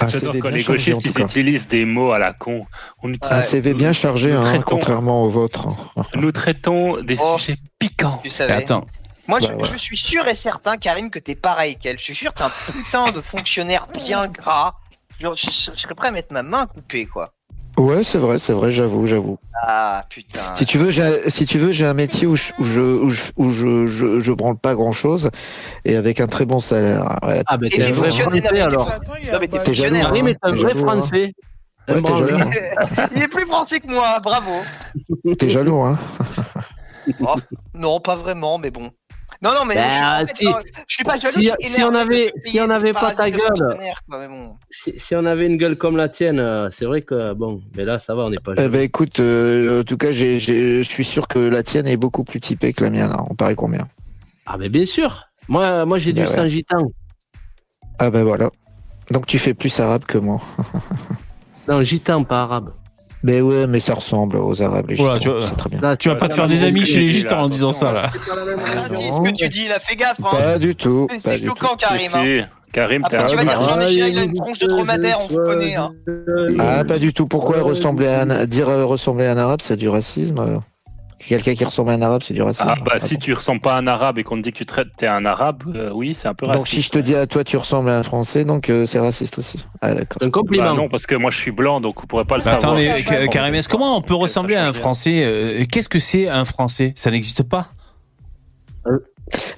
J'adore 0.08 0.32
quand 0.34 0.40
bien 0.48 0.50
les 0.52 0.62
chargé 0.62 0.92
en 0.92 0.96
gauchistes 0.96 1.12
tout 1.14 1.18
ils 1.18 1.22
cas. 1.22 1.28
utilisent 1.28 1.68
des 1.68 1.84
mots 1.84 2.12
à 2.12 2.18
la 2.18 2.32
con. 2.32 2.64
On 3.02 3.12
utilise- 3.12 3.32
Un 3.36 3.42
CV 3.42 3.74
bien 3.74 3.92
chargé, 3.92 4.30
nous 4.32 4.38
hein, 4.38 4.44
traitons- 4.54 4.62
contrairement 4.64 5.24
au 5.24 5.28
vôtre. 5.28 5.68
Nous 6.14 6.32
traitons 6.32 7.02
des 7.02 7.18
Oh. 7.20 7.36
sujets 7.38 7.58
piquants. 7.78 8.20
Tu 8.24 8.30
savais. 8.30 8.54
Attends. 8.54 8.86
Moi, 9.26 9.40
je, 9.40 9.48
Bah, 9.48 9.54
ouais. 9.56 9.64
je 9.72 9.76
suis 9.76 9.96
sûr 9.96 10.26
et 10.28 10.34
certain, 10.34 10.76
Karim, 10.76 11.10
que 11.10 11.18
t'es 11.18 11.34
pareil 11.34 11.76
qu'elle. 11.76 11.98
Je 11.98 12.04
suis 12.04 12.14
sûr 12.14 12.32
que 12.34 12.38
t'es 12.38 12.44
un 12.44 12.52
putain 12.72 13.10
de 13.12 13.20
fonctionnaire 13.20 13.86
bien 13.94 14.26
gras. 14.28 14.74
Je, 15.20 15.26
je- 15.34 15.70
je 15.74 15.80
serais 15.80 15.94
prêt 15.94 16.08
à 16.08 16.10
mettre 16.10 16.32
ma 16.32 16.42
main 16.42 16.66
coupée, 16.66 17.06
quoi. 17.06 17.30
Ouais, 17.76 18.04
c'est 18.04 18.18
vrai, 18.18 18.38
c'est 18.38 18.52
vrai, 18.52 18.70
j'avoue, 18.70 19.04
j'avoue. 19.06 19.36
Ah 19.60 20.04
putain. 20.08 20.54
Si 20.54 20.64
tu 20.64 20.78
veux, 20.78 20.90
j'ai, 20.90 21.28
si 21.28 21.44
tu 21.44 21.58
veux, 21.58 21.72
j'ai 21.72 21.86
un 21.86 21.94
métier 21.94 22.24
où 22.26 22.36
je, 22.36 22.52
où 22.60 22.64
je, 22.64 22.80
où 22.80 23.10
je, 23.10 23.22
où 23.36 23.50
je, 23.50 23.86
je, 23.88 24.20
je 24.20 24.32
branle 24.32 24.56
pas 24.58 24.76
grand 24.76 24.92
chose 24.92 25.30
et 25.84 25.96
avec 25.96 26.20
un 26.20 26.28
très 26.28 26.44
bon 26.44 26.60
salaire. 26.60 27.18
Voilà. 27.22 27.42
Ah, 27.46 27.56
ben 27.56 27.66
Et 27.66 27.70
t'es 27.70 27.84
un 27.86 27.92
vrai 27.92 28.10
fonctionnaire, 28.10 28.42
français 28.44 28.60
alors. 28.60 28.88
Non 29.32 29.38
mais 29.40 29.48
t'es 29.48 29.58
fonctionnaire. 29.58 30.06
hein. 30.06 30.10
Harry, 30.10 30.22
mais 30.22 30.34
t'es 30.34 30.38
un 30.42 30.54
vrai 30.54 30.72
hein. 30.72 30.78
français. 30.78 31.34
Ouais, 31.88 31.94
Un 31.96 32.00
branleur. 32.00 32.38
jaloux. 32.38 32.50
Il 33.16 33.22
est 33.22 33.28
plus 33.28 33.46
français 33.46 33.80
que 33.80 33.90
moi, 33.92 34.20
bravo. 34.20 34.62
T'es 35.36 35.48
jaloux, 35.48 35.82
hein 35.82 35.98
Oh, 37.20 37.34
non, 37.74 37.98
pas 38.00 38.14
vraiment, 38.16 38.56
mais 38.58 38.70
bon. 38.70 38.90
Non, 39.44 39.50
non, 39.54 39.64
mais 39.66 39.74
Bah, 39.74 40.22
je, 40.22 40.26
suis, 40.28 40.36
si- 40.38 40.44
non, 40.46 40.58
je 40.88 40.94
suis 40.94 41.04
pas 41.04 41.18
jaloux. 41.18 41.34
si- 41.36 41.42
je 41.44 41.48
suis 41.60 41.72
si 41.74 41.80
énervé 41.80 41.92
on 41.92 42.00
avait- 42.00 42.32
si 42.44 42.60
on 42.60 42.92
pas 42.94 43.12
ta 43.12 43.28
gueule. 43.30 43.40
quoi, 44.08 44.26
bon. 44.28 44.56
Si, 44.70 44.94
si 44.98 45.14
on 45.14 45.26
avait 45.26 45.46
une 45.46 45.58
gueule 45.58 45.76
comme 45.76 45.96
la 45.98 46.08
tienne, 46.08 46.40
euh, 46.40 46.70
c'est 46.70 46.86
vrai 46.86 47.02
que 47.02 47.34
bon, 47.34 47.60
mais 47.76 47.84
là 47.84 47.98
ça 47.98 48.14
va, 48.14 48.22
on 48.24 48.30
n'est 48.30 48.38
pas. 48.38 48.52
Eh 48.54 48.56
jaloux. 48.62 48.72
ben 48.72 48.80
écoute, 48.80 49.20
euh, 49.20 49.80
en 49.80 49.84
tout 49.84 49.98
cas, 49.98 50.12
je 50.12 50.82
suis 50.82 51.04
sûr 51.04 51.28
que 51.28 51.38
la 51.38 51.62
tienne 51.62 51.86
est 51.86 51.98
beaucoup 51.98 52.24
plus 52.24 52.40
typée 52.40 52.72
que 52.72 52.82
la 52.84 52.90
mienne. 52.90 53.08
Là. 53.10 53.22
On 53.30 53.34
parie 53.34 53.54
combien? 53.54 53.86
Ah, 54.46 54.56
mais 54.58 54.68
bien 54.70 54.86
sûr. 54.86 55.24
Moi, 55.48 55.84
moi 55.84 55.98
j'ai 55.98 56.12
du 56.14 56.22
Bah 56.22 56.28
ouais. 56.30 56.34
sang 56.34 56.48
gitan. 56.48 56.86
Ah 57.98 58.10
ben 58.10 58.24
voilà. 58.24 58.50
Donc 59.10 59.26
tu 59.26 59.38
fais 59.38 59.52
plus 59.52 59.78
arabe 59.78 60.04
que 60.06 60.16
moi. 60.18 60.40
Non, 61.68 61.82
gitan, 61.82 62.24
pas 62.24 62.42
arabe. 62.42 62.72
Ben 63.24 63.40
ouais, 63.42 63.66
mais 63.66 63.80
ça 63.80 63.94
ressemble 63.94 64.36
aux 64.36 64.60
arabes. 64.62 64.90
Les 64.90 64.96
Voilà, 64.96 65.14
gitans, 65.18 65.22
tu 65.32 65.38
vois. 65.38 65.46
c'est 65.46 65.56
très 65.56 65.70
bien. 65.70 65.80
Là, 65.80 65.96
Tu 65.96 66.08
vas 66.10 66.14
pas 66.14 66.28
te 66.28 66.34
faire 66.34 66.46
des 66.46 66.62
amis 66.62 66.84
chez 66.84 67.00
les 67.00 67.08
gitans 67.08 67.42
en 67.44 67.48
disant 67.48 67.72
ça 67.72 67.90
là. 67.90 68.02
Vas-y, 68.12 69.10
ce 69.10 69.20
que 69.22 69.34
tu 69.34 69.48
dis, 69.48 69.66
là, 69.66 69.78
fais 69.80 69.96
gaffe. 69.96 70.20
Hein. 70.22 70.28
Pas 70.30 70.58
du 70.58 70.76
tout. 70.76 71.08
C'est 71.18 71.38
choquant. 71.38 71.74
Karim. 71.76 72.10
hein. 72.14 72.46
Karim, 72.72 73.02
Après, 73.04 73.24
tu 73.26 73.36
vas 73.36 73.44
dire 73.44 73.58
un- 73.60 73.62
Jean 73.62 73.76
Ah, 73.78 73.84
Michel, 73.84 74.08
il 74.12 74.18
a 74.18 74.22
une 74.24 74.34
tronche 74.34 74.58
de 74.58 74.66
dromadaire, 74.66 75.18
on 75.22 75.26
vous 75.28 75.38
connaît. 75.42 75.74
Hein. 75.76 75.92
Ah, 76.58 76.84
pas 76.84 76.98
du 76.98 77.12
tout. 77.14 77.26
Pourquoi 77.26 77.60
ressembler 77.62 78.08
à 78.08 78.22
un, 78.22 78.46
dire 78.46 78.68
euh, 78.68 78.84
ressembler 78.84 79.26
à 79.26 79.32
un 79.32 79.36
arabe, 79.38 79.60
c'est 79.62 79.76
du 79.76 79.88
racisme 79.88 80.60
Quelqu'un 81.28 81.54
qui 81.54 81.64
ressemble 81.64 81.90
à 81.90 81.94
un 81.94 82.02
arabe, 82.02 82.22
c'est 82.22 82.34
du 82.34 82.42
racisme. 82.42 82.66
Ah 82.68 82.76
bah 82.84 82.98
si 83.00 83.18
tu 83.18 83.32
ressembles 83.32 83.60
pas 83.60 83.74
à 83.74 83.78
un 83.78 83.86
arabe 83.86 84.18
et 84.18 84.24
qu'on 84.24 84.36
te 84.36 84.42
dit 84.42 84.52
que 84.52 84.58
tu 84.58 84.66
traites 84.66 84.88
t'es 84.96 85.06
un 85.06 85.24
arabe, 85.24 85.62
euh, 85.74 85.90
oui 85.92 86.14
c'est 86.14 86.28
un 86.28 86.34
peu 86.34 86.46
donc 86.46 86.56
raciste. 86.56 86.74
si 86.74 86.82
je 86.82 86.90
te 86.90 86.98
dis 86.98 87.14
à 87.14 87.26
toi, 87.26 87.44
tu 87.44 87.56
ressembles 87.56 87.88
à 87.90 87.98
un 87.98 88.02
français, 88.02 88.44
donc 88.44 88.68
euh, 88.70 88.86
c'est 88.86 88.98
raciste 88.98 89.38
aussi. 89.38 89.64
Ah 89.80 89.94
d'accord. 89.94 90.22
Un 90.22 90.30
compliment. 90.30 90.64
Bah 90.64 90.72
non 90.82 90.88
parce 90.88 91.06
que 91.06 91.14
moi 91.14 91.30
je 91.30 91.38
suis 91.38 91.50
blanc 91.50 91.80
donc 91.80 92.02
on 92.02 92.06
pourrait 92.06 92.24
pas 92.24 92.36
le 92.38 92.44
Bah, 92.44 92.52
attends, 92.52 92.76
savoir. 92.76 92.76
mais 92.78 93.02
Ka- 93.02 93.26
Karim, 93.28 93.54
est-ce 93.54 93.68
comment 93.68 93.96
on 93.96 94.02
peut 94.02 94.14
ressembler 94.14 94.54
à 94.56 94.66
un 94.66 94.72
Français 94.72 95.22
euh, 95.24 95.64
Qu'est-ce 95.70 95.88
que 95.88 95.98
c'est 95.98 96.28
un 96.28 96.44
Français? 96.44 96.92
Ça 96.96 97.10
n'existe 97.10 97.42
pas? 97.42 97.68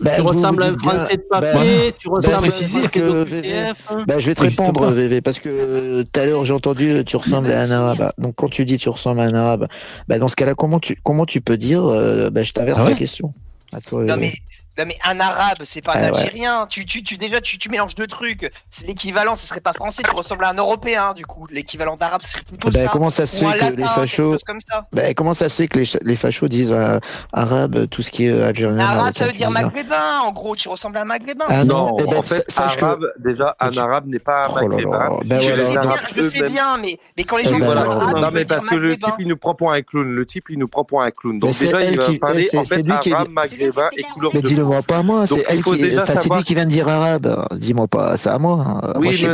Bah, 0.00 0.12
tu 0.14 0.20
ressembles 0.20 0.62
à 0.62 0.66
un 0.66 0.78
français 0.78 1.16
de 1.16 1.22
papier, 1.28 1.50
bah, 1.90 1.96
tu 1.98 2.08
bah, 2.08 2.16
ressembles 2.16 2.34
à 2.34 2.36
un 2.36 2.40
précisez 2.40 2.78
français 2.80 2.88
que-. 2.90 4.04
Bah, 4.06 4.18
je 4.18 4.26
vais 4.26 4.34
te 4.34 4.42
répondre. 4.42 4.92
VV, 4.92 5.20
parce 5.20 5.40
que 5.40 5.48
euh, 5.48 6.04
tout 6.04 6.20
à 6.20 6.26
l'heure 6.26 6.44
j'ai 6.44 6.52
entendu 6.52 6.90
euh, 6.92 7.02
tu 7.04 7.16
ressembles 7.16 7.50
à 7.50 7.62
un 7.62 7.70
arabe. 7.70 8.12
Donc 8.18 8.34
quand 8.36 8.48
tu 8.48 8.64
dis 8.64 8.78
tu 8.78 8.88
ressembles 8.88 9.20
à 9.20 9.24
un 9.24 9.34
arabe, 9.34 9.66
bah, 10.08 10.18
dans 10.18 10.28
ce 10.28 10.36
cas-là, 10.36 10.54
comment 10.54 10.78
tu, 10.78 10.96
comment 11.02 11.26
tu 11.26 11.40
peux 11.40 11.56
dire 11.56 11.84
euh, 11.84 12.30
bah, 12.30 12.42
Je 12.42 12.52
t'inverse 12.52 12.80
Ah 12.82 12.84
ouais 12.84 12.90
la 12.90 12.96
question. 12.96 13.34
À 13.72 13.80
toi, 13.80 14.04
Non 14.04 14.14
VV. 14.14 14.20
mais, 14.20 14.34
non 14.78 14.84
mais 14.86 14.96
un 15.04 15.18
arabe, 15.20 15.58
c'est 15.64 15.82
pas 15.84 15.92
un 15.96 16.02
Ah 16.08 16.12
ouais. 16.12 16.18
Algérien. 16.20 16.66
Tu, 16.68 16.84
tu, 16.84 17.02
tu, 17.02 17.16
déjà, 17.16 17.40
tu, 17.40 17.58
tu 17.58 17.68
mélanges 17.68 17.94
deux 17.94 18.06
trucs. 18.06 18.50
C'est 18.70 18.86
l'équivalent, 18.86 19.34
ce 19.36 19.46
serait 19.46 19.60
pas 19.60 19.72
français, 19.72 20.02
tu 20.02 20.14
ressembles 20.14 20.44
à 20.44 20.50
un 20.50 20.54
Européen, 20.54 21.12
du 21.14 21.24
coup. 21.26 21.46
L'équivalent 21.50 21.96
d'arabe, 21.96 22.22
ce 22.22 22.32
serait 22.32 22.42
plutôt 22.42 22.70
Bah, 22.70 22.80
ça. 22.80 22.88
comment 22.88 23.10
ça 23.10 23.26
se 23.26 23.38
fait 23.44 23.52
que 23.52 23.58
latin, 23.64 23.74
les 23.76 23.84
fachos, 23.84 24.26
chose 24.32 24.44
comme 24.46 24.60
ça. 24.60 24.86
bah, 24.92 25.14
comment 25.14 25.34
ça 25.34 25.48
se 25.48 25.62
fait 25.62 25.68
que 25.68 25.78
les, 26.02 26.16
fachos 26.16 26.48
disent 26.48 26.72
euh, 26.72 26.98
arabe 27.32 27.86
tout 27.88 28.02
ce 28.02 28.10
qui 28.10 28.26
est 28.26 28.30
euh, 28.32 28.48
algérien, 28.48 28.78
Arabe, 28.86 29.14
ça 29.14 29.26
veut 29.26 29.32
dire 29.32 29.50
maghrébin, 29.50 30.20
en 30.20 30.32
gros. 30.32 30.56
Tu 30.56 30.68
ressembles 30.68 30.96
à 30.98 31.02
un 31.02 31.04
maghrébin. 31.04 31.44
Ah 31.48 31.60
c'est 31.62 31.66
non, 31.68 31.96
ça. 31.96 32.04
eh 32.04 32.10
ben, 32.10 32.16
en 32.18 32.22
fait, 32.22 32.44
sa- 32.48 32.62
sache 32.68 32.76
que- 32.76 32.84
arabe, 32.84 33.06
déjà, 33.18 33.56
un 33.60 33.76
arabe 33.76 34.06
n'est 34.06 34.18
pas 34.18 34.46
un 34.46 34.48
Oh 34.50 34.56
là 34.56 34.62
là, 34.62 34.68
maghrébin. 34.68 35.18
ben 35.24 35.40
Je 35.42 35.52
voilà. 35.52 35.64
sais 35.64 35.70
bien, 35.72 35.96
je 36.16 36.22
sais 36.22 36.38
eux-mêmes- 36.40 36.52
bien, 36.52 36.78
mais, 36.78 36.98
mais 37.16 37.24
quand 37.24 37.36
les 37.36 37.42
Eh 37.44 37.46
gens 37.50 37.58
ben, 37.58 37.66
disent 37.66 37.76
arabe, 37.76 38.18
non, 38.20 38.30
mais 38.32 38.44
parce 38.44 38.64
que 38.66 38.74
le 38.74 38.96
type, 38.96 39.14
il 39.18 39.28
nous 39.28 39.36
prend 39.36 39.54
pour 39.54 39.72
un 39.72 39.82
clown. 39.82 40.10
Le 40.12 40.26
type, 40.26 40.46
il 40.50 40.58
nous 40.58 40.68
prend 40.68 40.84
pour 40.84 41.02
un 41.02 41.10
clown. 41.10 41.38
Donc 41.38 41.56
déjà, 41.58 41.82
il 41.82 41.96
va 41.96 42.06
qui- 42.06 42.18
parler 42.18 42.48
c'est- 42.50 42.58
en 42.58 42.64
fait 42.64 42.82
lui 42.82 42.92
qui- 43.00 43.12
arabe, 43.12 43.28
maghrébin 43.30 43.88
et 43.96 44.02
couleur 44.02 44.32
de 44.32 44.40
dis-le-moi 44.66 44.82
pas 44.82 44.98
à 44.98 45.02
moi, 45.02 45.26
c'est 45.26 45.44
elle 45.48 45.62
qui, 45.62 45.78
déjà 45.78 46.02
enfin, 46.02 46.12
c'est 46.14 46.22
savoir- 46.22 46.38
lui 46.40 46.44
qui 46.44 46.54
vient 46.54 46.64
de 46.64 46.70
dire 46.70 46.88
arabe. 46.88 47.46
Dis-moi 47.52 47.86
pas, 47.88 48.16
c'est 48.16 48.28
à 48.28 48.38
moi. 48.38 48.64
hein. 48.66 48.92
Oui, 48.96 49.04
moi, 49.06 49.10
je 49.12 49.16
sais 49.18 49.28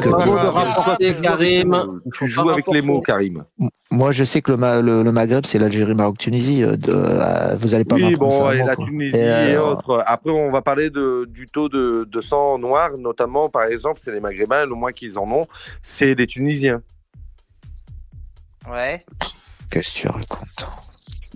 mais 1.01 1.15
que- 1.15 1.21
Karim. 1.23 1.85
Tu 2.15 2.27
joues 2.27 2.51
avec 2.51 2.67
les 2.73 2.83
mots, 2.83 3.01
Karim. 3.01 3.45
moi, 3.91 4.13
je 4.13 4.25
sais 4.25 4.41
que 4.43 4.51
le, 4.53 4.57
Ma- 4.57 4.81
le, 4.81 5.03
le 5.03 5.13
Maghreb, 5.13 5.45
c'est 5.47 5.59
l'Algérie, 5.59 5.95
Maroc, 5.95 6.19
Tunisie. 6.19 6.63
euh, 6.63 6.77
de- 6.77 6.93
euh, 6.93 7.55
vous 7.57 7.75
allez 7.75 7.85
pas 7.85 7.97
Oui, 7.97 8.11
m'apprendre 8.13 8.33
ça 8.33 8.39
bon, 8.41 8.47
à 8.47 8.55
et 8.55 8.59
moi, 8.59 8.67
la 8.67 8.77
quoi. 8.77 8.87
Tunisie 8.87 9.17
Et 9.17 9.21
et, 9.21 9.31
alors, 9.31 9.73
autres. 9.73 10.05
Après, 10.07 10.31
on 10.31 10.51
va 10.51 10.63
parler 10.63 10.91
de, 10.91 11.27
du 11.29 11.47
taux 11.47 11.69
de, 11.69 12.07
de 12.11 12.21
sang 12.21 12.59
noir, 12.59 12.91
notamment, 12.99 13.49
par 13.49 13.65
exemple, 13.65 14.01
c'est 14.03 14.13
les 14.13 14.21
Maghrébins, 14.21 14.67
le 14.67 14.75
moins 14.75 14.93
qu'ils 14.93 15.19
en 15.19 15.31
ont, 15.31 15.47
c'est 15.83 16.15
les 16.15 16.27
Tunisiens. 16.27 16.81
Ouais. 18.71 19.05
Qu'est-ce 19.71 19.95
que 19.95 19.99
tu 20.01 20.07
racontes? 20.09 20.67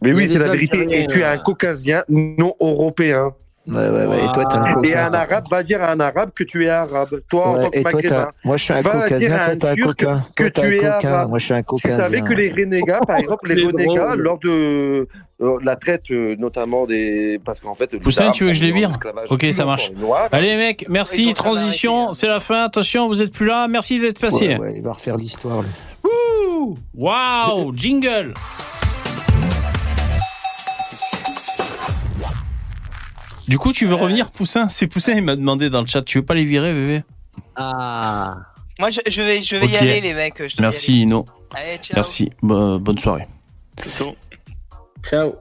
Mais 0.03 0.13
oui, 0.13 0.29
c'est 0.29 0.39
la 0.39 0.49
vérité. 0.49 0.87
Et 0.91 1.07
tu 1.07 1.21
es 1.21 1.25
un 1.25 1.37
euh, 1.37 1.39
caucasien 1.39 2.05
non 2.09 2.55
européen. 2.61 3.33
Ouais, 3.69 3.75
ouais, 3.89 4.07
ouais. 4.07 4.25
Et 4.25 4.33
toi, 4.33 4.45
t'es 4.45 4.57
un 4.57 4.65
Et 4.67 4.73
coca. 4.75 5.07
un 5.07 5.13
arabe 5.15 5.45
va 5.51 5.63
dire 5.65 5.83
à 5.83 5.91
un 5.93 5.99
arabe 6.01 6.31
que 6.35 6.45
tu 6.45 6.65
es 6.65 6.69
arabe. 6.69 7.21
Toi, 7.29 7.49
en 7.49 7.55
tant 7.65 7.71
que 7.71 7.79
et 7.79 7.83
maghrébin. 7.83 8.29
moi, 8.45 8.57
je 8.57 8.63
suis 8.65 8.73
un 8.75 8.83
caucasien, 8.83 9.57
toi, 9.57 9.71
un 9.71 9.77
coca. 9.77 10.23
que 10.37 10.45
tu 10.49 10.61
un 10.61 10.71
es 10.71 10.77
coca. 10.77 10.97
arabe. 10.99 11.29
Moi, 11.31 11.39
je 11.41 11.45
suis 11.47 11.55
un 11.55 11.59
Tu 11.59 11.65
caucasien. 11.65 11.97
savais 11.97 12.21
que 12.21 12.33
les 12.33 12.51
renégats, 12.53 13.01
par 13.07 13.17
exemple, 13.19 13.53
les 13.53 13.65
renégats, 13.67 14.15
lors 14.17 14.39
de 14.39 15.09
euh, 15.43 15.59
la 15.65 15.75
traite, 15.77 16.11
euh, 16.13 16.37
notamment 16.39 16.87
des. 16.87 17.41
Parce 17.45 17.59
qu'en 17.61 17.75
fait. 17.75 17.99
Poussin, 17.99 18.31
tu 18.31 18.45
veux 18.45 18.51
que 18.51 18.57
je 18.57 18.63
les 18.65 18.73
vire 18.73 18.91
Ok, 19.31 19.45
ça 19.51 19.65
marche. 19.65 19.91
Allez 20.31 20.77
Ils 20.81 20.89
merci. 20.89 21.35
Transition, 21.35 22.05
arrêté, 22.05 22.19
c'est 22.21 22.29
la 22.29 22.41
fin. 22.41 22.65
Attention, 22.65 23.09
vous 23.09 23.21
êtes 23.21 23.33
plus 23.33 23.47
là. 23.47 23.67
Merci 23.69 23.99
d'être 23.99 24.21
passé. 24.21 24.57
Il 24.77 24.83
va 24.83 24.93
refaire 24.93 25.17
l'histoire. 25.17 25.63
lui. 25.63 25.69
Wouh 26.05 26.79
Waouh 26.95 27.75
Jingle 27.77 28.33
Du 33.49 33.59
coup, 33.59 33.73
tu 33.73 33.87
veux 33.87 33.95
revenir, 33.95 34.31
Poussin? 34.31 34.69
C'est 34.69 34.87
Poussin, 34.87 35.13
il 35.13 35.23
m'a 35.23 35.37
demandé 35.37 35.71
dans 35.71 35.81
le 35.81 35.87
chat. 35.87 36.03
Tu 36.03 36.19
veux 36.19 36.25
pas 36.25 36.35
les 36.35 36.45
virer, 36.45 36.73
bébé? 36.75 37.05
Ah. 37.55 38.37
Moi, 38.81 38.91
je, 38.91 39.01
je 39.09 39.23
vais, 39.23 39.41
je 39.43 39.57
vais 39.57 39.67
y 39.69 39.77
aller, 39.77 40.01
les 40.01 40.15
mecs. 40.15 40.47
je 40.47 40.61
Merci, 40.61 41.03
Ino. 41.03 41.25
ciao. 41.55 41.95
Merci. 41.95 42.31
Bo- 42.43 42.79
bonne 42.79 42.99
soirée. 42.99 43.27
Ciao. 45.09 45.35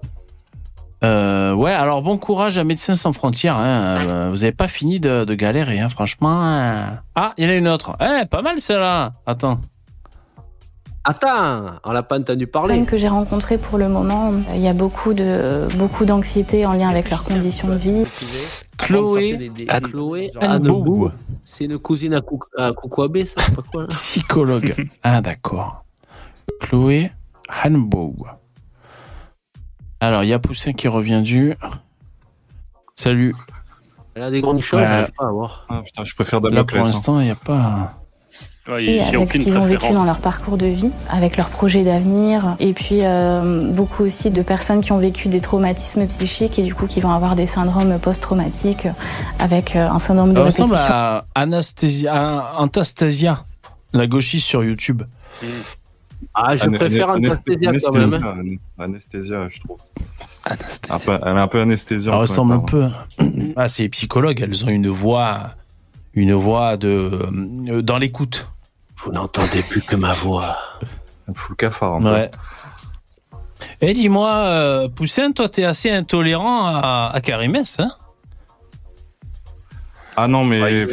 Euh, 1.04 1.54
ouais, 1.54 1.72
alors 1.74 2.02
bon 2.02 2.18
courage 2.18 2.58
à 2.58 2.64
Médecins 2.64 2.96
sans 2.96 3.12
frontières. 3.14 3.58
hein. 3.58 3.98
Euh, 4.08 4.30
vous 4.30 4.44
avez 4.44 4.54
pas 4.54 4.68
fini 4.68 5.00
de, 5.00 5.24
de 5.26 5.36
galérer, 5.36 5.80
hein, 5.80 5.90
franchement. 5.90 6.42
hein. 6.42 7.00
Ah, 7.16 7.34
il 7.38 7.44
y 7.44 7.48
en 7.48 7.50
a 7.52 7.56
une 7.56 7.68
autre. 7.68 7.98
Eh, 8.00 8.26
pas 8.26 8.42
mal 8.42 8.60
celle-là. 8.60 9.12
Attends. 9.26 9.60
Attends, 11.08 11.74
on 11.84 11.92
l'a 11.92 12.02
pas 12.02 12.18
entendu 12.18 12.48
parler. 12.48 12.70
personnes 12.70 12.86
que 12.88 12.98
j'ai 12.98 13.08
rencontrées 13.08 13.60
pour 13.60 13.78
le 13.78 13.88
moment, 13.88 14.34
il 14.56 14.60
y 14.60 14.68
a 14.68 14.74
beaucoup 14.74 15.14
de 15.14 15.68
beaucoup 15.78 16.04
d'anxiété 16.04 16.66
en 16.66 16.74
lien 16.74 16.90
avec 16.90 17.12
leurs 17.12 17.22
conditions 17.24 17.68
de 17.68 17.76
vie. 17.76 18.04
Chloé 18.80 19.52
Chloé. 19.84 20.32
C'est 21.46 21.66
une 21.66 21.78
cousine 21.78 22.16
à, 22.16 22.22
Cou 22.22 22.40
à 22.58 22.74
Koukouabé, 22.74 23.26
ça 23.26 23.36
pas 23.56 23.62
quoi 23.72 23.86
Psychologue. 23.90 24.74
ah, 25.04 25.22
d'accord. 25.22 25.86
Chloé 26.62 27.12
Hanbo. 27.64 28.16
Alors, 30.00 30.24
il 30.24 30.30
y 30.30 30.34
a 30.34 30.40
Poussin 30.40 30.74
qui 30.74 30.88
revient 30.88 31.22
du. 31.22 31.54
Salut. 32.96 33.36
Elle 34.16 34.24
a 34.24 34.32
des 34.32 34.42
grandes 34.42 34.62
choses, 34.62 34.80
Ouais. 34.80 34.86
j'arrive 34.88 35.12
pas 35.18 35.28
à 35.28 35.32
voir. 35.32 35.66
Ah, 35.70 35.82
putain, 35.86 36.04
je 36.04 36.16
préfère 36.16 36.40
Là, 36.40 36.50
pour 36.50 36.52
Damoclès. 36.52 36.82
hein. 36.82 36.86
l'instant, 36.86 37.20
il 37.20 37.26
n'y 37.26 37.32
a 37.32 37.36
pas. 37.36 37.94
Ouais, 38.68 38.84
Et 38.86 39.02
avec 39.02 39.32
ce 39.32 39.38
qu'ils 39.38 39.58
ont 39.58 39.66
vécu 39.66 39.94
dans 39.94 40.06
leur 40.06 40.18
parcours 40.18 40.58
de 40.58 40.66
vie, 40.66 40.90
avec 41.10 41.38
leurs 41.38 41.50
projets 41.50 41.84
d'avenir, 41.84 42.56
et 42.60 42.74
puis 42.74 43.00
euh, 43.04 43.72
beaucoup 43.72 44.04
aussi 44.04 44.32
de 44.32 44.42
personnes 44.42 44.82
qui 44.82 44.92
ont 44.92 44.98
vécu 44.98 45.28
des 45.28 45.40
traumatismes 45.40 46.08
psychiques 46.08 46.58
et 46.58 46.64
du 46.64 46.74
coup 46.74 46.88
qui 46.88 47.00
vont 47.00 47.12
avoir 47.12 47.36
des 47.36 47.46
syndromes 47.46 48.00
post-traumatiques 48.00 48.88
avec 49.38 49.76
euh, 49.76 49.88
un 49.88 50.00
syndrome 50.00 50.34
de 50.34 50.40
ressemble 50.40 50.74
répétition. 50.74 50.96
à 50.96 51.26
Anastasia, 51.36 52.14
à 52.14 52.62
Antastasia, 52.62 53.46
la 53.94 54.08
gauchiste 54.08 54.48
sur 54.48 54.64
YouTube. 54.64 55.04
Ah, 56.34 56.56
je 56.56 56.68
préfère 56.70 57.12
Anasthésia 57.12 57.72
quand 57.84 57.94
même. 58.36 58.58
Anesthésia, 58.80 59.48
je 59.48 59.60
trouve. 59.60 59.78
Un 60.90 61.00
peu- 61.00 61.20
elle 61.24 61.38
est 61.38 61.40
un 61.42 61.48
peu 61.48 61.62
anesthésia. 61.62 62.12
Elle 62.12 62.18
ressemble 62.20 62.54
un 62.54 62.60
peu. 62.60 62.88
Ah, 63.56 63.68
c'est 63.68 63.84
les 63.84 63.90
psychologues, 63.90 64.42
elles 64.42 64.64
ont 64.66 64.70
une 64.70 64.88
voix, 64.90 65.52
une 66.16 66.34
voix 66.34 66.78
de 66.78 67.28
euh, 67.70 67.82
dans 67.84 67.98
l'écoute. 68.00 68.50
Vous 68.98 69.12
n'entendez 69.12 69.62
plus 69.62 69.82
que 69.82 69.96
ma 69.96 70.14
voix. 70.14 70.58
Elle 71.28 71.36
fout 71.36 71.52
le 71.52 71.56
cafard. 71.56 71.96
un. 71.96 72.14
Ouais. 72.14 72.32
Et 73.82 73.94
dis-moi, 73.94 74.32
euh, 74.34 74.88
Poussin, 74.90 75.32
toi, 75.32 75.50
t'es 75.50 75.64
assez 75.64 75.90
intolérant 75.92 76.66
à, 76.66 77.12
à 77.14 77.22
Karimès, 77.22 77.80
hein? 77.80 77.90
Ah 80.16 80.28
non, 80.28 80.46
mais. 80.46 80.62
Ouais. 80.62 80.88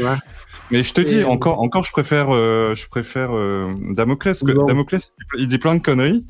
Mais 0.70 0.82
je 0.82 0.94
te 0.94 1.00
dis, 1.02 1.22
encore, 1.22 1.60
encore, 1.60 1.84
je 1.84 1.92
préfère, 1.92 2.28
euh, 2.34 2.74
je 2.74 2.86
préfère 2.88 3.36
euh, 3.36 3.70
Damoclès. 3.94 4.42
que-. 4.42 4.66
Damoclès, 4.66 5.12
il 5.36 5.46
dit 5.46 5.58
plein 5.58 5.74
de 5.74 5.80
conneries, 5.82 6.24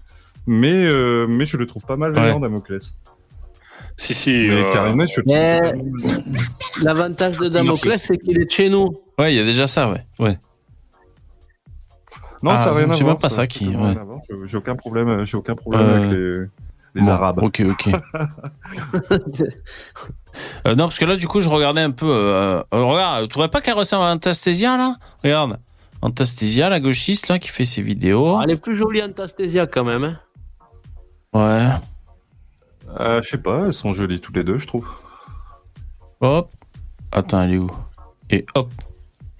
mais, 0.46 0.72
euh, 0.84 1.26
mais 1.28 1.46
je 1.46 1.56
le 1.56 1.66
trouve 1.66 1.84
pas 1.84 1.96
mal 1.96 2.12
Ouais. 2.18 2.38
Damoclès. 2.40 2.94
Si, 3.96 4.14
si. 4.14 4.30
Mais 4.48 4.62
euh, 4.62 4.72
Karimès, 4.72 5.10
je 5.14 5.20
le 5.20 5.24
trouve 5.26 5.36
Mais-. 5.36 6.82
L'avantage 6.82 7.38
de 7.38 7.46
Damoclès, 7.46 8.02
c'est 8.02 8.18
qu'il 8.18 8.40
est 8.40 8.46
de 8.46 8.50
chez 8.50 8.68
nous. 8.68 8.88
Ouais, 9.18 9.32
il 9.32 9.36
y 9.36 9.40
a 9.40 9.44
déjà 9.44 9.66
ça, 9.68 9.90
ouais. 9.90 10.04
ouais. 10.18 10.38
Non, 12.42 12.56
ça 12.56 12.64
Ah, 12.64 12.66
n'a 12.72 12.76
rien 12.78 12.90
à 12.90 12.92
c'est 12.94 13.04
voir. 13.04 13.14
même 13.14 13.20
pas 13.20 13.28
ça 13.28 13.46
qui- 13.46 13.68
ouais. 13.68 13.94
J'ai- 14.46 14.56
aucun 14.56 14.74
problème, 14.74 15.24
j'ai 15.24 15.36
aucun 15.36 15.54
problème 15.54 15.82
Euh, 15.82 15.96
avec 15.96 16.10
les, 16.10 17.00
les 17.00 17.06
Bon, 17.06 17.12
Arabes. 17.12 17.38
Ok, 17.42 17.62
ok. 17.68 17.90
Euh, 20.66 20.74
non, 20.74 20.84
parce 20.84 20.98
que 20.98 21.04
là, 21.04 21.16
du 21.16 21.28
coup, 21.28 21.40
je 21.40 21.48
regardais 21.50 21.82
un 21.82 21.90
peu. 21.90 22.06
Euh, 22.10 22.62
euh, 22.72 22.82
regarde, 22.84 23.24
tu 23.24 23.28
trouverais 23.28 23.50
pas 23.50 23.60
qu'elle 23.60 23.74
ressemble 23.74 24.04
à 24.04 24.12
Antastésia, 24.12 24.78
là? 24.78 24.96
Regarde. 25.22 25.58
Antastésia, 26.00 26.70
la 26.70 26.80
gauchiste, 26.80 27.28
là, 27.28 27.38
qui 27.38 27.48
fait 27.50 27.64
ses 27.64 27.82
vidéos. 27.82 28.40
Elle 28.42 28.50
est 28.52 28.56
plus 28.56 28.74
jolie 28.74 29.02
Antastésia 29.02 29.66
quand 29.66 29.84
même. 29.84 30.04
Hein. 30.04 30.18
Ouais. 31.34 31.68
Euh, 32.98 33.20
je 33.22 33.28
sais 33.28 33.38
pas, 33.38 33.66
elles 33.66 33.72
sont 33.74 33.92
jolies 33.92 34.20
toutes 34.20 34.36
les 34.36 34.44
deux, 34.44 34.58
je 34.58 34.66
trouve. 34.66 34.88
Hop. 36.20 36.50
Attends, 37.10 37.42
elle 37.42 37.52
est 37.54 37.58
où? 37.58 37.68
Et 38.30 38.46
hop. 38.54 38.70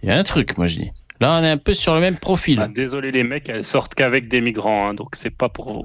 Il 0.02 0.08
y 0.10 0.12
a 0.12 0.18
un 0.18 0.22
truc, 0.24 0.58
moi, 0.58 0.66
je 0.66 0.78
dis. 0.80 0.90
Là, 1.22 1.38
on 1.40 1.44
est 1.44 1.50
un 1.50 1.56
peu 1.56 1.72
sur 1.74 1.94
le 1.94 2.00
même 2.00 2.16
profil. 2.16 2.60
Ah, 2.62 2.68
désolé 2.68 3.10
les 3.12 3.24
mecs, 3.24 3.48
elles 3.48 3.64
sortent 3.64 3.94
qu'avec 3.94 4.28
des 4.28 4.40
migrants, 4.40 4.88
hein, 4.88 4.94
donc 4.94 5.10
c'est 5.14 5.30
pas 5.36 5.48
pour 5.48 5.72
vous. 5.72 5.84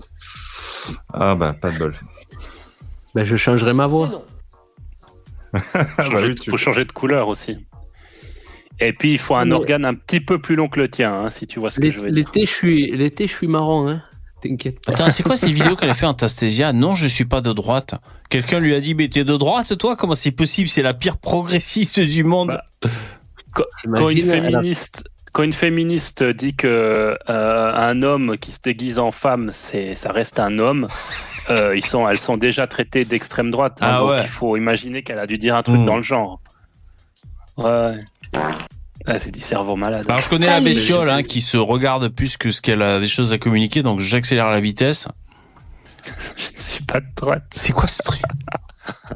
Ah 1.13 1.35
bah, 1.35 1.53
pas 1.53 1.71
de 1.71 1.77
bol. 1.77 1.95
Ben, 3.15 3.23
je 3.23 3.35
changerai 3.35 3.73
ma 3.73 3.85
voix. 3.85 4.25
Changer 5.97 6.33
de- 6.35 6.43
faut 6.49 6.57
changer 6.57 6.85
de 6.85 6.91
couleur 6.91 7.27
aussi. 7.29 7.57
Et 8.79 8.93
puis 8.93 9.13
il 9.13 9.17
faut 9.17 9.35
un 9.35 9.45
Mais- 9.45 9.53
organe 9.55 9.85
un 9.85 9.95
petit 9.95 10.19
peu 10.19 10.39
plus 10.39 10.55
long 10.55 10.67
que 10.69 10.79
le 10.79 10.89
tien, 10.89 11.13
hein, 11.13 11.29
si 11.29 11.47
tu 11.47 11.59
vois 11.59 11.71
ce 11.71 11.79
que 11.79 11.89
je 11.89 11.99
veux 11.99 12.11
dire. 12.11 12.25
L'été, 12.25 12.41
je 12.45 12.51
suis, 12.51 12.91
l'été, 12.95 13.25
je 13.27 13.33
suis 13.33 13.47
marron. 13.47 13.87
Hein. 13.89 14.03
T'inquiète 14.43 14.79
pas. 14.85 14.91
Attends, 14.91 15.09
c'est 15.09 15.23
quoi 15.23 15.35
cette 15.35 15.49
vidéo 15.51 15.75
qu'elle 15.79 15.89
a 15.89 15.95
fait 15.95 16.05
Antastésia 16.05 16.73
Non, 16.73 16.93
je 16.95 17.07
suis 17.07 17.25
pas 17.25 17.41
de 17.41 17.53
droite. 17.53 17.95
Quelqu'un 18.29 18.59
lui 18.59 18.75
a 18.75 18.79
dit, 18.79 18.93
mais 18.93 19.07
t'es 19.07 19.23
de 19.23 19.35
droite, 19.37 19.75
toi? 19.79 19.95
Comment 19.95 20.13
c'est 20.15 20.31
possible? 20.31 20.69
C'est 20.69 20.83
la 20.83 20.93
pire 20.93 21.17
progressiste 21.17 21.99
du 21.99 22.23
monde. 22.23 22.49
Bah, 22.83 22.89
Quand, 23.53 23.63
quand 23.95 24.09
une 24.09 24.19
T'imagines, 24.19 24.29
elle 24.29 24.45
a- 24.55 24.59
féministe, 24.59 25.03
quand 25.33 25.43
une 25.43 25.53
féministe 25.53 26.23
dit 26.23 26.55
que 26.55 27.17
euh, 27.29 27.73
un 27.73 28.01
homme 28.03 28.37
qui 28.37 28.51
se 28.51 28.59
déguise 28.63 28.97
en 28.99 29.11
femme, 29.11 29.49
c'est, 29.51 29.93
ça 29.95 30.11
reste 30.11 30.39
un 30.39 30.57
homme. 30.59 30.87
euh, 31.49 31.75
ils 31.75 31.85
sont, 31.85 32.07
elles 32.09 32.17
sont 32.19 32.37
déjà 32.37 32.67
traitées 32.67 33.05
d'extrême 33.05 33.51
droite. 33.51 33.77
hein, 33.81 33.89
Ah 33.95 33.99
donc 33.99 34.09
ouais. 34.11 34.21
il 34.23 34.27
faut 34.27 34.57
imaginer 34.57 35.03
qu'elle 35.03 35.19
a 35.19 35.27
dû 35.27 35.37
dire 35.37 35.55
un 35.55 35.63
truc 35.63 35.77
Mm. 35.79 35.85
dans 35.85 35.97
le 35.97 36.03
genre. 36.03 36.41
Ouais. 37.57 37.95
Ah, 39.05 39.19
c'est 39.19 39.31
du 39.31 39.39
cerveau 39.39 39.75
malade. 39.75 40.05
Alors 40.09 40.21
je 40.21 40.29
connais 40.29 40.47
la 40.47 40.59
bestiole 40.59 41.09
hein, 41.09 41.23
qui 41.23 41.39
se 41.41 41.55
regarde 41.57 42.09
plus 42.09 42.35
que 42.37 42.49
ce 42.51 42.61
qu'elle 42.61 42.81
a 42.81 42.99
des 42.99 43.07
choses 43.07 43.31
à 43.31 43.37
communiquer, 43.37 43.81
donc 43.83 43.99
j'accélère 43.99 44.49
la 44.49 44.59
vitesse. 44.59 45.07
Je 46.55 46.61
suis 46.61 46.83
pas 46.83 46.99
de 46.99 47.05
droite. 47.15 47.43
C'est 47.55 47.73
quoi 47.73 47.87
ce 47.87 48.01
truc? 48.03 48.21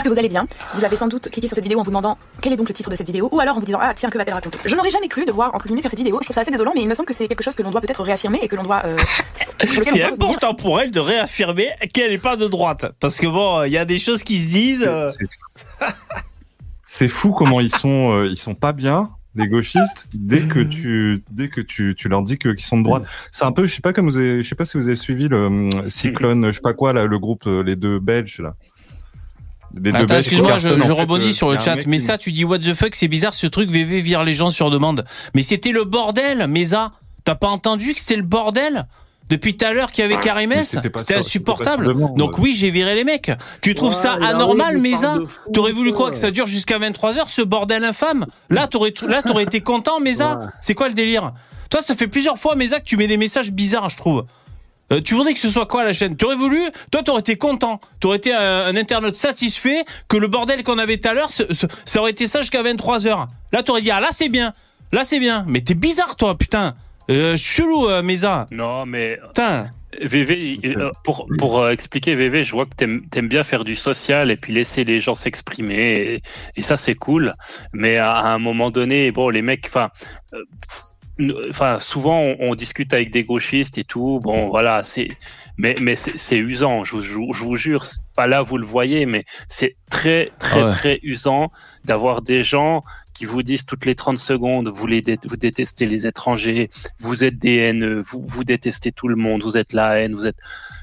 Que 0.04 0.10
vous 0.10 0.18
allez 0.20 0.30
bien. 0.30 0.46
Vous 0.76 0.84
avez 0.84 0.96
sans 0.96 1.08
doute 1.08 1.30
cliqué 1.30 1.48
sur 1.48 1.56
cette 1.56 1.64
vidéo 1.64 1.80
en 1.80 1.84
vous 1.84 1.92
demandant 1.92 2.18
quel 2.42 2.54
est 2.54 2.56
donc 2.56 2.68
le 2.68 2.74
titre 2.74 2.90
de 2.90 2.96
cette 2.96 3.08
vidéo, 3.08 3.30
ou 3.32 3.40
alors 3.40 3.56
en 3.58 3.60
vous 3.60 3.66
disant 3.66 3.80
ah 3.82 3.94
tiens 3.96 4.10
que 4.10 4.18
va-t-elle 4.18 4.34
raconter? 4.36 4.58
Je 4.66 4.76
n'aurais 4.76 4.90
jamais 4.90 5.08
cru 5.08 5.26
devoir 5.26 5.54
entre 5.54 5.66
guillemets 5.68 5.82
faire 5.82 5.92
cette 5.92 6.00
vidéo. 6.00 6.18
Je 6.22 6.26
trouve 6.26 6.34
ça 6.36 6.42
assez 6.42 6.52
désolant, 6.52 6.72
mais 6.76 6.82
il 6.82 6.88
me 6.88 6.94
semble 6.96 7.08
que 7.08 7.14
c'est 7.14 7.28
quelque 7.28 7.44
chose 7.44 7.56
que 7.56 7.64
l'on 7.64 7.72
doit 7.72 7.82
peut-être 7.82 8.04
réaffirmer 8.04 8.40
et 8.42 8.48
que 8.48 8.56
l'on 8.56 8.64
doit. 8.64 8.82
euh, 8.86 8.98
C'est 9.82 10.04
important 10.04 10.54
pour 10.56 10.80
elle 10.80 10.92
de 10.92 11.00
réaffirmer 11.00 11.70
qu'elle 11.94 12.12
n'est 12.12 12.18
pas 12.18 12.36
de 12.36 12.48
droite. 12.48 12.86
Parce 13.00 13.18
que 13.18 13.28
bon, 13.28 13.64
il 13.64 13.72
y 13.72 13.78
a 13.78 13.86
des 13.86 14.00
choses 14.00 14.24
qui 14.24 14.38
se 14.38 14.50
disent. 14.50 14.86
euh, 14.88 15.08
C'est 16.86 17.08
fou 17.08 17.32
comment 17.32 17.60
ils 17.62 17.74
sont, 17.74 18.12
euh, 18.12 18.28
ils 18.28 18.38
sont 18.38 18.56
pas 18.56 18.74
bien. 18.74 19.10
Les 19.34 19.48
gauchistes, 19.48 20.08
dès 20.14 20.42
que 20.42 20.60
tu, 20.60 21.24
dès 21.32 21.48
que 21.48 21.62
tu, 21.62 21.96
tu 21.98 22.10
leur 22.10 22.22
dis 22.22 22.38
que 22.38 22.50
qu'ils 22.50 22.66
sont 22.66 22.78
de 22.80 22.84
droite, 22.84 23.04
c'est 23.32 23.46
un 23.46 23.54
peu, 23.54 23.66
je 23.66 23.74
sais 23.74 23.82
pas 23.82 23.94
comme 23.94 24.10
vous 24.10 24.18
avez, 24.18 24.44
je 24.44 24.50
sais 24.50 24.56
pas 24.56 24.66
si 24.66 24.78
vous 24.78 24.88
avez 24.88 24.98
suivi 24.98 25.30
le 25.30 25.46
hum, 25.46 25.70
Cyclone, 25.90 26.48
je 26.48 26.52
sais 26.52 26.60
pas 26.60 26.74
quoi 26.74 26.92
là, 26.92 27.06
le 27.06 27.18
groupe, 27.18 27.48
euh, 27.48 27.64
les 27.64 27.78
deux 27.78 28.00
Belges 28.00 28.42
là. 28.42 28.56
Attends, 29.94 30.16
excuse-moi, 30.18 30.58
je, 30.58 30.70
fait, 30.70 30.92
rebondis 30.92 31.30
euh, 31.30 31.32
sur 31.32 31.52
le 31.52 31.60
chat. 31.60 31.76
Mais 31.88 31.98
qui- 31.98 32.04
ça, 32.04 32.18
tu 32.18 32.32
dis 32.32 32.44
what 32.44 32.60
the 32.60 32.74
fuck, 32.74 32.96
c'est 32.96 33.08
bizarre 33.08 33.34
ce 33.34 33.48
truc, 33.48 33.70
VV 33.70 34.02
vire 34.02 34.24
les 34.24 34.34
gens 34.34 34.50
sur 34.50 34.70
demande. 34.70 35.06
Mais 35.34 35.42
c'était 35.42 35.72
le 35.72 35.84
bordel, 35.84 36.48
Mesa. 36.48 36.92
T'as 37.24 37.36
pas 37.36 37.48
entendu 37.48 37.94
que 37.94 38.00
c'était 38.00 38.16
le 38.16 38.24
bordel 38.24 38.88
depuis 39.30 39.56
tout 39.56 39.66
à 39.66 39.72
l'heure 39.74 39.92
qu'il 39.92 40.02
y 40.04 40.06
avait 40.06 40.22
Karimès 40.22 40.76
Mais 40.84 40.92
c'était 40.98 41.16
insupportable. 41.16 41.94
Donc 42.16 42.38
oui, 42.38 42.54
j'ai 42.54 42.70
viré 42.70 42.96
les 42.96 43.04
mecs. 43.04 43.32
Tu 43.62 43.76
trouves 43.76 43.92
Ouais, 43.94 44.02
ça 44.02 44.14
anormal, 44.14 44.78
Mesa? 44.78 45.20
T'aurais 45.54 45.72
voulu 45.72 45.92
quoi 45.92 46.06
quoi. 46.06 46.12
que 46.12 46.18
ça 46.18 46.32
dure 46.32 46.48
jusqu'à 46.48 46.80
23h 46.80 47.30
ce 47.30 47.42
bordel 47.42 47.84
infâme? 47.84 48.26
Là, 48.50 48.68
t'aurais 48.68 48.94
là 49.08 49.22
t'aurais 49.22 49.44
été 49.44 49.62
content, 49.62 50.00
Mesa? 50.00 50.40
Ouais. 50.40 50.46
C'est 50.60 50.74
quoi 50.74 50.90
le 50.90 50.94
délire? 50.94 51.32
Toi, 51.70 51.82
ça 51.82 51.96
fait 51.96 52.08
plusieurs 52.08 52.38
fois, 52.38 52.56
Mesa, 52.56 52.80
que 52.82 52.86
tu 52.86 52.98
mets 52.98 53.08
des 53.08 53.16
messages 53.16 53.52
bizarres, 53.52 53.90
je 53.90 53.96
trouve. 53.96 54.26
Euh, 54.92 55.02
tu 55.02 55.14
voudrais 55.14 55.34
que 55.34 55.40
ce 55.40 55.50
soit 55.50 55.66
quoi 55.66 55.84
la 55.84 55.94
chaîne? 55.94 56.16
Tu 56.16 56.26
aurais 56.26 56.36
voulu? 56.36 56.62
Toi, 56.92 57.04
t'aurais 57.04 57.22
été 57.22 57.38
content. 57.38 57.80
T'aurais 58.00 58.18
été 58.18 58.34
un, 58.34 58.66
un 58.66 58.76
internaute 58.76 59.16
satisfait 59.16 59.86
que 60.08 60.18
le 60.18 60.28
bordel 60.28 60.64
qu'on 60.64 60.78
avait 60.78 60.98
tout 60.98 61.10
à 61.10 61.14
l'heure, 61.14 61.30
ça 61.32 62.00
aurait 62.00 62.12
été 62.12 62.28
ça 62.28 62.42
jusqu'à 62.42 62.62
23h. 62.64 63.28
Là, 63.52 63.64
t'aurais 63.64 63.82
dit, 63.82 63.92
ah 63.92 64.00
là, 64.02 64.10
c'est 64.12 64.30
bien. 64.30 64.54
Là, 64.92 65.04
c'est 65.04 65.20
bien. 65.20 65.46
Mais 65.48 65.62
t'es 65.62 65.74
bizarre, 65.74 66.16
toi, 66.16 66.38
putain. 66.38 66.76
Euh, 67.10 67.36
chelou, 67.36 67.88
euh, 67.88 68.04
Mesa. 68.04 68.46
Non, 68.52 68.86
mais 68.86 69.20
Putain. 69.28 69.68
VV, 70.02 70.58
pour, 71.04 71.28
pour 71.38 71.60
euh, 71.60 71.72
expliquer 71.72 72.16
VV, 72.16 72.46
je 72.46 72.52
vois 72.54 72.66
que 72.66 72.74
t'aimes 72.76 73.02
aimes 73.14 73.28
bien 73.28 73.44
faire 73.44 73.66
du 73.66 73.76
social 73.76 74.32
et 74.32 74.38
puis 74.38 74.54
laisser 74.54 74.86
les 74.86 75.02
gens 75.02 75.16
s'exprimer 75.16 75.76
et, 75.76 76.22
et 76.56 76.64
ça 76.64 76.78
c'est 76.78 76.96
cool. 76.96 77.34
Mais 77.74 77.98
à, 77.98 78.14
à 78.14 78.30
un 78.30 78.40
moment 78.40 78.72
donné, 78.72 79.12
bon, 79.12 79.28
les 79.28 79.42
mecs, 79.42 79.66
enfin, 79.68 79.90
euh, 80.34 80.44
enfin, 81.50 81.80
souvent 81.80 82.20
on, 82.20 82.36
on 82.40 82.56
discute 82.56 82.94
avec 82.94 83.12
des 83.12 83.24
gauchistes 83.24 83.78
et 83.78 83.84
tout. 83.84 84.20
Bon, 84.24 84.50
voilà, 84.50 84.84
c'est, 84.84 85.10
mais 85.58 85.76
mais 85.82 85.96
c'est 85.96 86.38
usant. 86.38 86.84
Je, 86.84 86.96
vous- 86.98 87.02
je, 87.02 87.14
vous- 87.14 87.34
je 87.34 87.44
vous 87.44 87.56
jure, 87.58 87.86
pas 88.16 88.28
là 88.28 88.42
vous 88.42 88.58
le 88.58 88.66
voyez, 88.66 89.06
mais 89.06 89.26
c'est 89.50 89.76
très 89.90 90.32
très 90.40 90.62
Ah 90.62 90.66
ouais. 90.66 90.72
très 90.72 91.00
usant 91.04 91.52
d'avoir 91.86 92.22
des 92.22 92.44
gens 92.44 92.84
qui 93.14 93.26
vous 93.26 93.44
disent 93.44 93.66
toutes 93.66 93.86
les 93.86 93.94
30 93.96 94.18
secondes, 94.18 94.70
vous, 94.70 94.88
les 94.88 95.02
dé- 95.02 95.20
vous 95.26 95.38
détestez 95.38 95.86
les 95.86 96.08
étrangers, 96.08 96.70
vous 97.00 97.24
êtes 97.24 97.38
des 97.38 97.58
haineux, 97.58 98.02
vous, 98.02 98.26
vous 98.26 98.44
détestez 98.44 98.92
tout 98.92 99.08
le 99.08 99.16
monde, 99.16 99.44
vous 99.44 99.58
êtes 99.58 99.74
la 99.74 100.00
haine, 100.00 100.16
vous 100.16 100.26
êtes... 100.26 100.38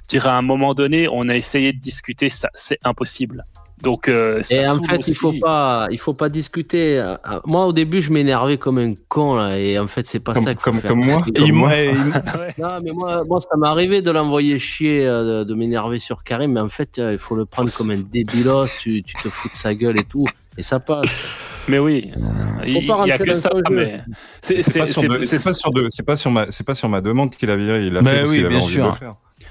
Je 0.05 0.09
dirais, 0.11 0.29
à 0.29 0.37
un 0.37 0.43
moment 0.43 0.73
donné, 0.75 1.09
on 1.11 1.29
a 1.29 1.37
essayé 1.37 1.73
de 1.73 1.79
discuter, 1.81 2.31
ça, 2.31 2.49
c'est 2.55 2.79
impossible. 2.85 3.45
Donc, 3.83 4.09
euh, 4.09 4.43
ça 4.43 4.55
Et 4.55 4.67
en 4.69 4.83
fait, 4.83 5.07
il 5.07 5.15
faut 5.15 5.33
pas, 5.41 5.87
il 5.91 5.99
faut 5.99 6.15
pas 6.15 6.29
discuter. 6.29 6.99
Euh, 6.99 7.17
Moi, 7.47 7.65
au 7.67 7.73
début, 7.73 8.03
je 8.03 8.11
m'énervais 8.13 8.59
comme 8.59 8.79
un 8.79 8.95
con 9.09 9.37
là, 9.37 9.59
et 9.59 9.79
en 9.79 9.87
fait, 9.87 10.05
c'est 10.07 10.19
pas 10.21 10.35
Comme- 10.35 10.45
ça 10.45 10.55
comme- 10.55 10.81
comme 10.81 11.05
moi 11.05 11.23
Et 11.27 11.33
Comme 11.41 11.53
moi. 11.53 11.71
Non, 12.59 12.69
mais 12.85 12.91
moi, 12.93 13.23
moi, 13.25 13.41
ça 13.41 13.57
m'est 13.57 13.69
arrivé 13.69 14.03
de 14.03 14.11
l'envoyer 14.11 14.59
chier, 14.59 15.07
euh, 15.07 15.39
de, 15.41 15.45
de 15.45 15.55
m'énerver 15.55 15.99
sur 16.01 16.25
Karim, 16.25 16.53
mais 16.55 16.61
en 16.61 16.69
fait, 16.69 16.99
euh, 16.99 17.13
il 17.13 17.19
faut 17.19 17.37
le 17.37 17.45
prendre 17.45 17.73
comme 17.73 17.91
un 17.91 17.99
débilos. 17.99 18.67
Tu, 18.81 19.03
tu 19.03 19.15
te 19.15 19.29
fous 19.29 19.49
de 19.49 19.55
sa 19.57 19.75
gueule 19.75 19.99
et 20.01 20.05
tout, 20.05 20.27
et 20.57 20.63
ça 20.63 20.81
passe. 20.81 21.15
Mais 21.69 21.79
oui, 21.79 22.11
il 22.67 22.73
Faut 22.73 22.79
il 22.81 22.87
pas 22.87 23.07
y 23.07 23.13
a 23.13 23.19
que 23.19 23.35
ça, 23.35 23.51
mais... 23.71 24.01
C'est 24.41 24.57
pas 24.79 24.87
sur 24.87 25.03
c'est- 25.03 25.09
de- 25.09 25.21
c'est- 25.21 25.39
c'est 25.39 25.45
pas 25.51 25.55
sur 25.55 25.71
de- 25.71 25.87
c'est 25.91 26.03
pas 26.03 26.17
sur 26.17 26.31
ma, 26.31 26.47
c'est 26.51 26.65
pas 26.67 26.75
sur 26.75 26.89
ma 26.89 27.01
demande 27.03 27.31
qu'il 27.31 27.51
a 27.51 27.57
viré. 27.57 27.87
Il 27.87 27.93
l'a 27.93 28.01
Mais 28.03 28.11
fait 28.11 28.17
parce 28.21 28.31
oui, 28.31 28.37
qu'il 28.39 28.47
avait 28.47 28.55
bien 28.57 28.65
envie 28.65 28.73
sûr. 28.73 28.99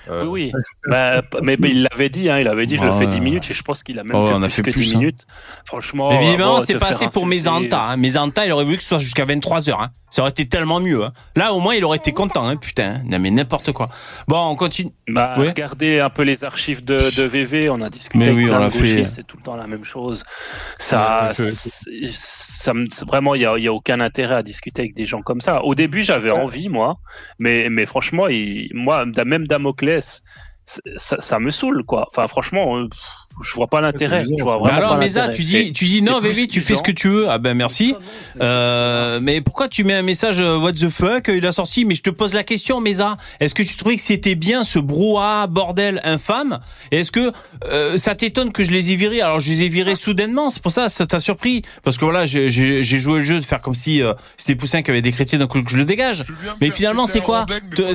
Euh, 0.09 0.25
Oui, 0.25 0.51
oui. 0.53 0.61
Bah, 0.89 1.21
mais, 1.41 1.57
mais 1.59 1.69
il 1.71 1.83
l'avait 1.91 2.09
dit, 2.09 2.29
hein, 2.29 2.39
il 2.39 2.47
avait 2.47 2.65
dit, 2.65 2.77
je 2.77 2.83
le 2.85 2.91
fais 2.93 3.07
10 3.07 3.19
minutes, 3.19 3.49
et 3.49 3.53
je 3.53 3.61
pense 3.63 3.83
qu'il 3.83 3.99
a 3.99 4.03
même 4.03 4.15
Oh, 4.15 4.27
fait, 4.27 4.33
on 4.35 4.41
a 4.43 4.47
plus 4.47 4.55
fait 4.55 4.61
que 4.63 4.71
plus, 4.71 4.81
10 4.81 4.95
hein. 4.95 4.99
minutes. 4.99 5.27
Franchement, 5.65 6.09
Mais 6.11 6.27
évidemment, 6.29 6.55
bon, 6.55 6.59
c'est 6.61 6.77
pas 6.79 6.87
assez 6.89 7.07
pour 7.09 7.25
Mesanta. 7.25 7.81
Hein. 7.89 7.97
Mesanta, 7.97 8.45
il 8.45 8.51
aurait 8.53 8.63
voulu 8.63 8.77
que 8.77 8.83
ce 8.83 8.89
soit 8.89 8.99
jusqu'à 8.99 9.25
23h. 9.25 9.75
Hein. 9.81 9.89
Ça 10.09 10.21
aurait 10.21 10.31
été 10.31 10.47
tellement 10.47 10.79
mieux. 10.79 11.03
Hein. 11.03 11.11
Là, 11.35 11.51
au 11.51 11.59
moins, 11.59 11.75
il 11.75 11.83
aurait 11.83 11.97
été 11.97 12.13
content. 12.13 12.47
Hein, 12.47 12.55
putain. 12.55 13.01
Non, 13.11 13.19
mais 13.19 13.29
n'importe 13.29 13.73
quoi. 13.73 13.89
Bon, 14.29 14.37
on 14.47 14.55
continue. 14.55 14.91
Bah, 15.09 15.35
Ouais. 15.37 15.49
regardez 15.49 15.99
un 15.99 16.09
peu 16.09 16.23
les 16.23 16.45
archives 16.45 16.85
de, 16.85 17.13
de 17.13 17.23
VV, 17.23 17.69
on 17.69 17.81
a 17.81 17.89
discuté 17.89 18.17
Mais 18.17 18.29
avec 18.29 18.37
oui, 18.37 18.49
on 18.49 18.69
fait. 18.69 19.03
c'est 19.03 19.23
tout 19.27 19.35
le 19.35 19.43
temps 19.43 19.57
la 19.57 19.67
même 19.67 19.83
chose. 19.83 20.23
Ça, 20.79 21.33
Ouais, 21.37 21.45
je- 21.49 21.53
c'est- 21.53 22.11
ça 22.13 22.71
vraiment, 23.05 23.35
il 23.35 23.41
y 23.41 23.45
a, 23.45 23.57
y 23.57 23.67
a 23.67 23.73
aucun 23.73 23.99
intérêt 23.99 24.35
à 24.35 24.43
discuter 24.43 24.81
avec 24.83 24.95
des 24.95 25.05
gens 25.05 25.21
comme 25.21 25.41
ça. 25.41 25.63
Au 25.63 25.75
début, 25.75 26.03
j'avais 26.03 26.31
envie, 26.31 26.69
moi, 26.69 26.97
mais, 27.39 27.69
mais 27.69 27.85
franchement, 27.85 28.27
il- 28.27 28.69
moi, 28.73 29.05
même 29.25 29.45
Ça, 30.97 31.21
ça 31.21 31.39
me 31.39 31.49
saoule, 31.49 31.83
quoi. 31.85 32.07
Enfin, 32.11 32.27
franchement, 32.27 32.77
euh, 32.77 32.89
je 33.43 33.53
vois 33.53 33.67
pas 33.67 33.81
l'intérêt. 33.81 34.23
ça. 34.25 34.31
Mais 34.35 34.41
vraiment 34.43 34.65
alors, 34.65 34.97
Mesa, 34.97 35.21
l'intérêt. 35.27 35.37
tu 35.37 35.43
dis, 35.43 35.73
tu 35.73 35.85
dis 35.85 36.01
non, 36.01 36.19
Vévé, 36.19 36.47
tu 36.47 36.61
fais 36.61 36.75
ce 36.75 36.81
que 36.81 36.91
tu 36.91 37.09
veux. 37.09 37.29
Ah 37.29 37.37
ben 37.37 37.53
merci. 37.53 37.95
Euh, 38.41 39.19
mais 39.21 39.41
pourquoi 39.41 39.67
tu 39.67 39.83
mets 39.83 39.93
un 39.93 40.01
message 40.01 40.39
euh, 40.39 40.57
What 40.57 40.73
the 40.73 40.89
fuck 40.89 41.29
Il 41.33 41.45
a 41.45 41.51
sorti. 41.51 41.85
Mais 41.85 41.95
je 41.95 42.01
te 42.01 42.09
pose 42.09 42.33
la 42.33 42.43
question, 42.43 42.79
Mesa. 42.79 43.17
Est-ce 43.39 43.55
que 43.55 43.63
tu 43.63 43.75
trouvais 43.75 43.95
que 43.95 44.01
c'était 44.01 44.35
bien 44.35 44.63
ce 44.63 44.79
brouhaha 44.79 45.47
bordel 45.47 46.01
infâme? 46.03 46.59
Et 46.91 46.99
est-ce 46.99 47.11
que 47.11 47.31
euh, 47.65 47.97
ça 47.97 48.15
t'étonne 48.15 48.51
que 48.51 48.63
je 48.63 48.71
les 48.71 48.91
ai 48.91 48.95
virés? 48.95 49.21
Alors 49.21 49.39
je 49.39 49.49
les 49.49 49.63
ai 49.63 49.69
virés 49.69 49.95
soudainement. 49.95 50.49
C'est 50.49 50.61
pour 50.61 50.71
ça, 50.71 50.89
ça 50.89 51.05
t'a 51.05 51.19
surpris 51.19 51.61
Parce 51.83 51.97
que 51.97 52.05
voilà, 52.05 52.25
j'ai- 52.25 52.49
joué 52.83 53.19
le 53.19 53.23
jeu 53.23 53.39
de 53.39 53.45
faire 53.45 53.61
comme 53.61 53.75
si 53.75 54.01
euh, 54.01 54.13
c'était 54.37 54.55
Poussin 54.55 54.81
qui 54.81 54.91
avait 54.91 55.01
décrété 55.01 55.37
d'un 55.37 55.47
coup 55.47 55.61
que 55.61 55.69
je 55.71 55.77
le 55.77 55.85
dégage. 55.85 56.23
Mais 56.61 56.69
finalement, 56.71 57.05
c'est 57.05 57.21
quoi? 57.21 57.45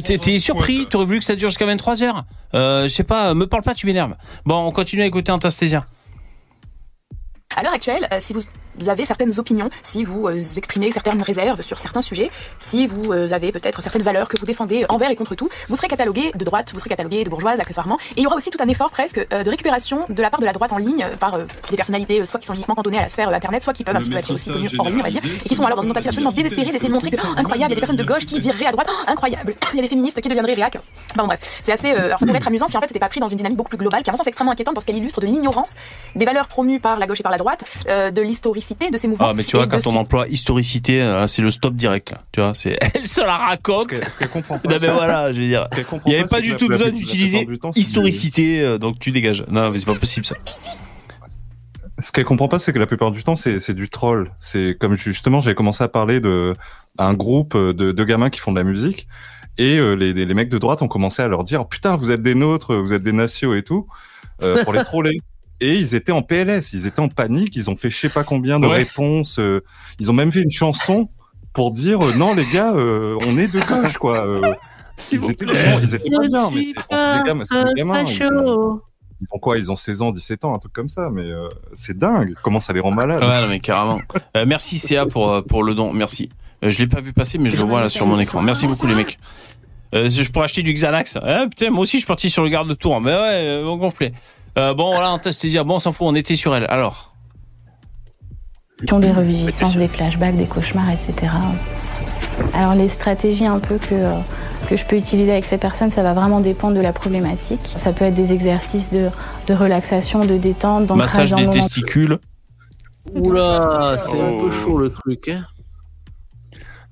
T'es- 0.05 0.39
surpris? 0.39 0.86
T'aurais 0.89 1.05
voulu 1.06 1.19
que 1.19 1.24
ça 1.24 1.36
dure 1.36 1.48
jusqu'à 1.48 1.66
23 1.66 1.94
h 1.94 2.12
euh, 2.55 2.82
Je 2.85 2.89
sais 2.89 3.05
pas. 3.05 3.35
Me 3.35 3.47
parle 3.47 3.62
pas, 3.62 3.74
tu 3.74 3.86
m'énerves. 3.86 4.14
Bon, 4.44 4.66
on 4.66 4.70
continue 4.73 5.02
à 5.02 5.06
écouter 5.06 5.31
Antastésia. 5.32 5.86
À 7.56 7.62
l'heure 7.62 7.72
actuelle, 7.72 8.08
euh, 8.12 8.18
si 8.20 8.32
vous 8.32 8.88
avez 8.88 9.04
certaines 9.04 9.38
opinions, 9.38 9.68
si 9.82 10.04
vous 10.04 10.26
euh, 10.26 10.40
exprimez 10.56 10.90
certaines 10.90 11.20
réserves 11.22 11.62
sur 11.62 11.78
certains 11.78 12.00
sujets, 12.00 12.30
si 12.58 12.86
vous 12.86 13.12
euh, 13.12 13.28
avez 13.32 13.52
peut-être 13.52 13.82
certaines 13.82 14.02
valeurs 14.02 14.28
que 14.28 14.38
vous 14.38 14.46
défendez 14.46 14.86
envers 14.88 15.10
et 15.10 15.16
contre 15.16 15.34
tout, 15.34 15.48
vous 15.68 15.76
serez 15.76 15.88
catalogué 15.88 16.32
de 16.34 16.44
droite, 16.44 16.70
vous 16.72 16.78
serez 16.78 16.88
catalogué 16.88 17.24
de 17.24 17.30
bourgeoise 17.30 17.60
accessoirement. 17.60 17.98
Et 18.12 18.20
il 18.20 18.22
y 18.22 18.26
aura 18.26 18.36
aussi 18.36 18.50
tout 18.50 18.58
un 18.62 18.68
effort 18.68 18.90
presque 18.90 19.18
de 19.18 19.50
récupération 19.50 20.06
de 20.08 20.22
la 20.22 20.30
part 20.30 20.40
de 20.40 20.46
la 20.46 20.52
droite 20.52 20.72
en 20.72 20.78
ligne 20.78 21.06
par 21.20 21.38
des 21.38 21.76
personnalités 21.76 22.24
soit 22.24 22.40
qui 22.40 22.46
sont 22.46 22.54
uniquement 22.54 22.74
cantonnées 22.74 22.98
à 22.98 23.02
la 23.02 23.08
sphère 23.08 23.28
internet, 23.28 23.62
soit 23.62 23.72
qui 23.72 23.84
peuvent 23.84 23.96
un 23.96 24.00
petit 24.00 24.10
peu 24.10 24.16
être 24.16 24.30
aussi 24.30 24.50
connues 24.50 24.68
hors 24.78 24.88
ligne, 24.88 25.00
on 25.00 25.02
va 25.02 25.10
dire, 25.10 25.24
et 25.24 25.48
qui 25.48 25.54
sont 25.54 25.64
alors 25.64 25.76
dans 25.76 25.82
une 25.82 25.88
tentative 25.88 26.08
absolument 26.08 26.32
désespérée 26.32 26.70
d'essayer 26.70 26.88
de 26.88 26.94
montrer 26.94 27.10
que 27.10 27.16
oh, 27.22 27.34
incroyable, 27.36 27.56
il 27.56 27.60
y 27.60 27.64
a 27.64 27.68
des 27.68 27.80
personnes 27.80 27.96
de 27.96 28.04
gauche 28.04 28.26
qui 28.26 28.40
vireraient 28.40 28.66
à 28.66 28.72
droite, 28.72 28.88
oh, 28.90 29.10
incroyable, 29.10 29.54
il 29.72 29.76
y 29.76 29.78
a 29.80 29.82
des 29.82 29.88
féministes 29.88 30.20
qui 30.20 30.28
deviendraient 30.28 30.54
réac. 30.54 30.76
Enfin 30.76 31.22
bon 31.22 31.26
bref, 31.26 31.40
c'est 31.62 31.72
assez. 31.72 31.92
euh, 31.92 32.06
alors 32.06 32.18
ça 32.18 32.26
pourrait 32.26 32.38
être 32.38 32.48
amusant 32.48 32.68
si 32.68 32.76
en 32.76 32.80
fait 32.80 32.88
c'était 32.88 33.00
pas 33.00 33.08
pris 33.08 33.20
dans 33.20 33.28
une 33.28 33.36
dynamique 33.36 33.58
beaucoup 33.58 33.70
plus 33.70 33.78
globale, 33.78 34.02
qui 34.02 34.10
à 34.10 34.12
mon 34.12 34.16
sens 34.16 34.26
est 34.26 34.30
extrêmement 34.30 34.52
inquiétante 34.52 34.74
parce 34.74 34.86
qu'elle 34.86 34.96
illustre 34.96 35.20
de 35.20 35.26
l'ignorance 35.26 35.74
des 36.14 36.24
valeurs 36.24 36.48
promues 36.48 36.80
par 36.80 36.98
la 36.98 37.06
gauche 37.06 37.20
et 37.20 37.22
par 37.22 37.32
la 37.32 37.38
droite, 37.38 37.41
euh, 37.89 38.10
de 38.10 38.20
l'historicité 38.23 38.90
de 38.90 38.97
ces 38.97 39.09
mouvements. 39.09 39.28
Ah, 39.31 39.35
mais 39.35 39.44
tu 39.44 39.56
vois, 39.56 39.66
quand 39.66 39.86
on 39.86 39.90
qui- 39.90 39.97
emploie 39.97 40.28
historicité, 40.28 41.02
euh, 41.02 41.27
c'est 41.27 41.43
le 41.43 41.51
stop 41.51 41.74
direct, 41.74 42.10
là. 42.10 42.23
Tu 42.32 42.40
vois, 42.40 42.55
c'est, 42.55 42.78
elle 42.94 43.06
se 43.06 43.20
la 43.20 43.36
raconte. 43.36 43.94
Ce 43.94 44.19
qu'elle 44.19 44.28
comprend 44.28 44.59
pas. 44.59 44.69
Non, 44.69 44.77
mais 44.81 44.89
voilà, 44.89 45.32
je 45.32 45.40
veux 45.40 45.48
dire. 45.48 45.69
Il 46.06 46.10
n'y 46.10 46.14
avait 46.16 46.24
pas, 46.27 46.40
du 46.40 46.56
tout 46.56 46.69
besoin 46.69 46.90
d'utiliser 46.90 47.47
historicité, 47.77 48.62
euh, 48.62 48.78
donc 48.78 48.98
tu 48.98 49.10
dégages. 49.12 49.44
Non, 49.51 49.70
mais 49.70 49.78
c'est 49.78 49.86
pas 49.86 49.94
possible, 49.94 50.27
ça. 50.27 50.36
Ce 51.98 52.10
qu'elle 52.10 52.24
comprend 52.24 52.48
pas, 52.48 52.59
c'est 52.59 52.73
que 52.73 52.78
la 52.78 52.86
plupart 52.86 53.12
du 53.12 53.23
temps, 53.23 53.36
c'est 53.36 53.60
c'est 53.60 53.74
du 53.74 53.89
troll. 53.89 54.32
C'est 54.40 54.77
comme 54.81 54.97
justement, 54.97 55.40
j'avais 55.40 55.55
commencé 55.55 55.85
à 55.85 55.89
parler 55.89 56.20
de 56.20 56.55
un 56.98 57.14
groupe 57.14 57.56
de, 57.56 57.93
de 57.93 58.05
gamins 58.05 58.31
qui 58.31 58.40
font 58.40 58.51
de 58.52 58.59
la 58.59 58.64
musique. 58.64 59.06
Et 59.59 59.77
euh, 59.78 59.93
les, 59.94 60.12
les 60.14 60.35
mecs 60.35 60.48
de 60.48 60.59
droite 60.59 60.81
ont 60.82 60.89
commencé 60.89 61.20
à 61.23 61.28
leur 61.28 61.44
dire 61.44 61.66
putain 61.66 61.94
vous 61.97 62.10
êtes 62.10 62.23
des 62.23 62.35
nôtres, 62.35 62.74
vous 62.74 62.94
êtes 62.94 63.02
des 63.02 63.12
nationaux 63.12 63.55
et 63.55 63.62
tout 63.62 63.86
euh, 64.43 64.64
pour 64.64 64.73
les 64.73 64.82
troller. 64.85 65.20
Et 65.62 65.74
ils 65.76 65.94
étaient 65.94 66.12
en 66.12 66.22
PLS, 66.22 66.72
ils 66.72 66.86
étaient 66.86 67.01
en 67.01 67.09
panique, 67.09 67.55
ils 67.56 67.70
ont 67.70 67.76
fait 67.76 67.89
je 67.90 67.97
sais 67.97 68.09
pas 68.09 68.24
combien 68.24 68.59
de 68.59 68.66
Ouais. 68.66 68.78
réponses. 68.78 69.39
euh, 69.39 69.62
ils 70.01 70.10
ont 70.10 70.14
même 70.14 70.32
fait 70.32 70.40
une 70.43 70.51
chanson 70.51 71.09
pour 71.52 71.70
dire 71.70 71.98
euh, 72.02 72.12
non 72.16 72.34
les 72.34 72.47
gars, 72.52 72.72
euh, 72.74 73.16
on 73.26 73.39
est 73.39 73.47
de 73.52 73.60
gauche 73.60 73.97
quoi. 73.98 74.26
euh. 74.26 74.40
ils, 75.12 75.30
étaient 75.30 75.44
ils 75.82 75.94
étaient 75.94 76.10
pas 76.10 76.26
bien, 76.26 76.51
mais 77.34 77.44
c'est 77.44 77.64
des 77.64 77.74
gamins. 77.74 78.02
Ils 78.05 78.22
ont, 78.24 78.80
ils 79.20 79.26
ont 79.30 79.39
quoi 79.39 79.56
Ils 79.59 79.70
ont 79.70 79.76
16 79.76 80.02
ans, 80.02 80.10
17 80.10 80.44
ans, 80.44 80.55
un 80.55 80.59
truc 80.59 80.72
comme 80.72 80.89
ça, 80.89 81.09
mais 81.12 81.30
euh, 81.30 81.48
c'est 81.76 81.97
dingue. 81.97 82.34
Comment 82.43 82.59
ça 82.60 82.72
les 82.72 82.80
rend 82.80 82.90
malades 82.90 83.22
Ouais, 83.22 83.40
non, 83.40 83.47
mais 83.48 83.60
carrément. 83.60 84.01
Euh, 84.36 84.44
merci 84.47 84.78
CA 84.78 85.06
pour, 85.06 85.44
pour 85.44 85.62
le 85.62 85.74
don, 85.74 85.93
merci. 85.93 86.28
Euh, 86.64 86.70
je 86.70 86.78
l'ai 86.80 86.89
pas 86.89 87.01
vu 87.01 87.12
passer, 87.12 87.39
mais 87.39 87.48
je 87.51 87.56
le 87.56 87.62
vois 87.64 87.80
là 87.80 87.89
sur 87.89 88.06
mon 88.06 88.18
écran. 88.18 88.43
Merci 88.43 88.66
beaucoup 88.66 88.86
les 88.89 88.94
mecs. 88.97 89.18
Euh, 89.94 90.09
je 90.09 90.28
pourrais 90.30 90.47
acheter 90.47 90.62
du 90.62 90.72
Xanax. 90.72 91.18
Ah, 91.22 91.44
putain, 91.48 91.70
moi 91.70 91.80
aussi 91.82 91.98
je 91.98 92.02
suis 92.02 92.06
parti 92.06 92.30
sur 92.30 92.43
le 92.43 92.48
garde 92.48 92.68
de 92.68 92.74
tour. 92.74 93.01
Mais 93.01 93.12
ouais, 93.14 93.62
bon 93.62 93.76
gonflé. 93.76 94.12
Euh, 94.58 94.74
bon, 94.74 94.92
voilà, 94.92 95.08
Anastasiia, 95.08 95.64
bon, 95.64 95.76
on 95.76 95.78
s'en 95.78 95.92
fout, 95.92 96.06
on 96.08 96.14
était 96.14 96.36
sur 96.36 96.54
elle. 96.54 96.66
Alors, 96.68 97.14
qui 98.86 98.92
ont 98.92 98.98
des 98.98 99.12
reviviscences, 99.12 99.76
des 99.76 99.88
flashbacks, 99.88 100.36
des 100.36 100.46
cauchemars, 100.46 100.90
etc. 100.90 101.32
Alors 102.52 102.74
les 102.74 102.88
stratégies 102.88 103.46
un 103.46 103.60
peu 103.60 103.78
que, 103.78 103.94
euh, 103.94 104.18
que 104.68 104.76
je 104.76 104.84
peux 104.84 104.96
utiliser 104.96 105.30
avec 105.30 105.44
ces 105.44 105.56
personnes, 105.58 105.90
ça 105.92 106.02
va 106.02 106.14
vraiment 106.14 106.40
dépendre 106.40 106.74
de 106.76 106.80
la 106.80 106.92
problématique. 106.92 107.60
Ça 107.76 107.92
peut 107.92 108.06
être 108.06 108.14
des 108.14 108.32
exercices 108.32 108.90
de, 108.90 109.08
de 109.46 109.54
relaxation, 109.54 110.24
de 110.24 110.36
détente, 110.36 110.86
d'ancrage 110.86 110.98
massage 111.12 111.30
dans 111.30 111.36
des 111.38 111.50
testicules. 111.50 112.18
Oula, 113.14 113.98
c'est 114.00 114.20
un 114.20 114.38
peu 114.38 114.48
Oh. 114.48 114.50
chaud 114.50 114.78
le 114.78 114.90
truc. 114.90 115.28
Hein. 115.28 115.44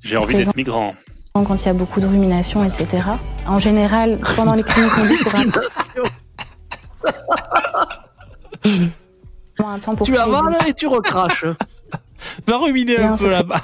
J'ai 0.02 0.16
envie 0.16 0.36
d'être 0.36 0.54
migrant. 0.56 0.94
Quand 1.34 1.56
il 1.62 1.66
y 1.66 1.68
a 1.68 1.74
beaucoup 1.74 2.00
de 2.00 2.06
rumination, 2.06 2.64
etc. 2.64 3.02
En 3.46 3.58
général, 3.58 4.18
pendant 4.36 4.54
les 4.54 4.62
cliniques, 4.62 4.92
on 4.98 5.06
dit 5.06 5.16
c'est 5.16 5.28
vraiment 5.30 5.52
un 9.58 9.78
temps 9.78 9.94
pour 9.94 10.06
Tu 10.06 10.12
créer 10.12 10.22
avales 10.22 10.56
du- 10.64 10.68
et 10.70 10.74
tu 10.74 10.86
recraches. 10.86 11.44
Va 12.46 12.58
ruminer 12.58 12.98
un 12.98 13.16
peu 13.16 13.30
là-bas. 13.30 13.60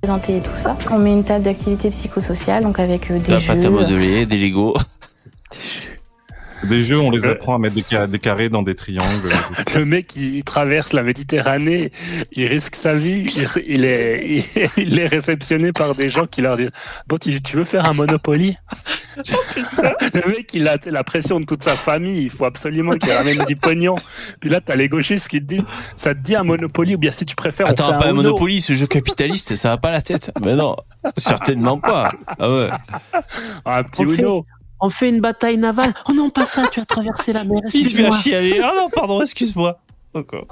présenter 0.00 0.36
et 0.38 0.40
tout 0.40 0.50
ça. 0.62 0.76
On 0.90 0.98
met 0.98 1.12
une 1.12 1.24
table 1.24 1.44
d'activité 1.44 1.90
psychosociale, 1.90 2.62
donc 2.62 2.78
avec 2.78 3.10
euh, 3.10 3.18
des 3.18 3.32
La 3.32 3.38
jeux. 3.40 3.46
pâte 3.54 3.64
à 3.64 3.70
modeler, 3.70 4.26
des 4.26 4.36
Lego. 4.38 4.74
Des 6.64 6.82
jeux, 6.84 6.98
on 6.98 7.10
les 7.10 7.26
apprend 7.26 7.54
à 7.54 7.58
mettre 7.58 7.74
des, 7.74 7.84
ca- 7.88 8.06
des 8.06 8.18
carrés 8.18 8.48
dans 8.48 8.62
des 8.62 8.74
triangles. 8.74 9.30
Le 9.74 9.84
mec, 9.84 10.16
il 10.16 10.42
traverse 10.42 10.92
la 10.92 11.02
Méditerranée, 11.02 11.92
il 12.32 12.46
risque 12.46 12.74
sa 12.76 12.94
vie, 12.94 13.30
il, 13.36 13.48
il 13.66 13.84
est, 13.84 14.26
il, 14.26 14.68
il 14.78 14.98
est 14.98 15.06
réceptionné 15.06 15.72
par 15.72 15.94
des 15.94 16.08
gens 16.10 16.26
qui 16.26 16.40
leur 16.42 16.56
disent 16.56 16.70
Bon, 17.08 17.18
tu, 17.18 17.40
tu 17.42 17.56
veux 17.56 17.64
faire 17.64 17.84
un 17.88 17.92
Monopoly? 17.92 18.56
Le 20.14 20.28
mec, 20.28 20.52
il 20.54 20.68
a 20.68 20.76
la 20.86 21.04
pression 21.04 21.40
de 21.40 21.46
toute 21.46 21.62
sa 21.62 21.74
famille, 21.76 22.24
il 22.24 22.30
faut 22.30 22.44
absolument 22.44 22.92
qu'il 22.92 23.12
ramène 23.12 23.44
du 23.44 23.56
pognon. 23.56 23.96
Puis 24.40 24.50
là, 24.50 24.60
t'as 24.60 24.76
les 24.76 24.88
gauchistes 24.88 25.28
qui 25.28 25.40
te 25.40 25.44
disent 25.54 25.64
Ça 25.96 26.14
te 26.14 26.20
dit 26.20 26.34
un 26.36 26.44
Monopoly 26.44 26.94
ou 26.94 26.98
bien 26.98 27.12
si 27.12 27.24
tu 27.24 27.34
préfères. 27.36 27.66
on 27.66 27.70
Attends, 27.70 27.92
fait 27.92 27.98
pas 27.98 28.06
un 28.06 28.12
Uno? 28.12 28.22
Monopoly, 28.22 28.60
ce 28.60 28.72
jeu 28.72 28.86
capitaliste, 28.86 29.54
ça 29.56 29.70
va 29.70 29.76
pas 29.78 29.90
la 29.90 30.02
tête. 30.02 30.30
Mais 30.44 30.54
non, 30.54 30.76
certainement 31.16 31.78
pas. 31.78 32.10
Ah 32.38 32.50
ouais. 32.50 32.68
Un 33.64 33.82
petit 33.84 34.02
on, 34.06 34.10
fait, 34.10 34.22
Uno. 34.22 34.46
On 34.80 34.90
fait 34.90 35.08
une 35.08 35.20
bataille 35.20 35.56
navale. 35.58 35.92
Oh 36.08 36.12
non, 36.12 36.30
pas 36.30 36.46
ça, 36.46 36.66
tu 36.70 36.80
as 36.80 36.84
traversé 36.84 37.32
la 37.32 37.44
mer. 37.44 37.60
Il 37.72 37.84
se 37.84 37.94
fait 37.94 38.06
à 38.06 38.10
chialer. 38.12 38.60
Ah 38.62 38.72
non, 38.76 38.88
pardon, 38.90 39.20
excuse-moi. 39.22 39.78
Encore. 40.14 40.46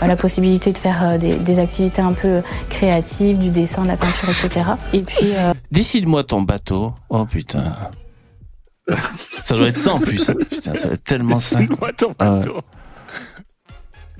la 0.00 0.16
possibilité 0.16 0.72
de 0.72 0.78
faire 0.78 1.02
euh, 1.04 1.18
des, 1.18 1.36
des 1.36 1.58
activités 1.58 2.02
un 2.02 2.12
peu 2.12 2.42
créatives, 2.70 3.38
du 3.38 3.50
dessin, 3.50 3.82
de 3.82 3.88
la 3.88 3.96
peinture, 3.96 4.28
etc. 4.30 4.66
Et 4.92 5.02
puis, 5.02 5.34
euh, 5.34 5.54
Décide-moi 5.70 6.24
ton 6.24 6.42
bateau. 6.42 6.92
Oh 7.08 7.24
putain. 7.24 7.74
Ça 9.42 9.54
doit 9.54 9.68
être 9.68 9.76
ça 9.78 9.94
en 9.94 9.98
plus. 10.00 10.26
Putain, 10.50 10.74
ça 10.74 10.84
doit 10.88 10.94
être 10.94 11.04
tellement 11.04 11.40
ça. 11.40 11.56
Décide-moi 11.56 11.92
ton 11.94 12.10
Ah 12.18 12.36
bateau. 12.36 12.60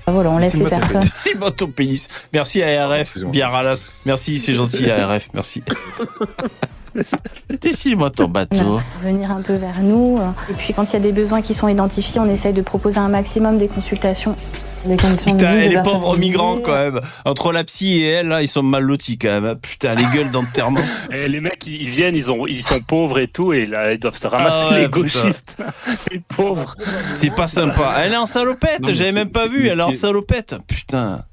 voilà, 0.07 0.29
on 0.31 0.37
laisse 0.39 0.55
les 0.55 0.65
personnes. 0.65 1.01
Décide-moi 1.13 1.51
ton 1.51 1.67
pénis. 1.67 2.07
Merci 2.33 2.63
ARF, 2.63 3.17
bien 3.27 3.47
ralasse. 3.49 3.87
Merci, 4.05 4.39
c'est 4.39 4.53
gentil 4.55 4.89
ARF, 4.89 5.27
merci. 5.35 5.61
Décide-moi 7.61 8.09
ton 8.09 8.27
bateau. 8.27 8.79
venir 9.01 9.31
un 9.31 9.41
peu 9.41 9.55
vers 9.55 9.81
nous. 9.81 10.19
Et 10.49 10.53
puis 10.53 10.73
quand 10.73 10.83
il 10.83 10.93
y 10.93 10.95
a 10.97 10.99
des 10.99 11.11
besoins 11.11 11.41
qui 11.41 11.53
sont 11.53 11.67
identifiés, 11.67 12.19
on 12.19 12.29
essaye 12.29 12.53
de 12.53 12.61
proposer 12.61 12.97
un 12.97 13.09
maximum 13.09 13.57
des 13.57 13.67
consultations. 13.67 14.35
Les 14.87 14.97
conditions 14.97 15.31
de 15.31 15.37
Putain, 15.37 15.55
vie 15.55 15.69
les 15.69 15.81
pauvres 15.81 16.15
migrants 16.17 16.57
quand 16.63 16.75
même. 16.77 17.01
Entre 17.25 17.51
la 17.51 17.63
psy 17.63 18.01
et 18.01 18.05
elle, 18.07 18.27
là, 18.27 18.43
ils 18.43 18.47
sont 18.47 18.61
mal 18.61 18.83
lotis 18.83 19.17
quand 19.17 19.41
même. 19.41 19.55
Putain, 19.57 19.95
les 19.95 20.05
gueules 20.13 20.29
d'enterrement. 20.29 20.79
Et 21.11 21.27
les 21.27 21.39
mecs, 21.39 21.65
ils 21.65 21.89
viennent, 21.89 22.15
ils, 22.15 22.29
ont, 22.29 22.45
ils 22.45 22.63
sont 22.63 22.79
pauvres 22.81 23.17
et 23.17 23.27
tout, 23.27 23.51
et 23.51 23.65
là, 23.65 23.93
ils 23.93 23.99
doivent 23.99 24.17
se 24.17 24.27
ramasser 24.27 24.55
Ah 24.55 24.73
ouais, 24.73 24.79
les 24.81 24.89
putain. 24.89 24.99
gauchistes. 25.01 25.57
les 26.11 26.19
pauvres. 26.19 26.75
C'est 27.15 27.33
pas 27.33 27.47
sympa. 27.47 27.95
Elle 27.97 28.13
est 28.13 28.17
en 28.17 28.27
salopette, 28.27 28.91
j'avais 28.93 29.11
même 29.11 29.31
pas 29.31 29.47
vu, 29.47 29.67
elle 29.67 29.79
est 29.79 29.83
en 29.83 29.91
salopette. 29.91 30.55
Putain. 30.67 31.23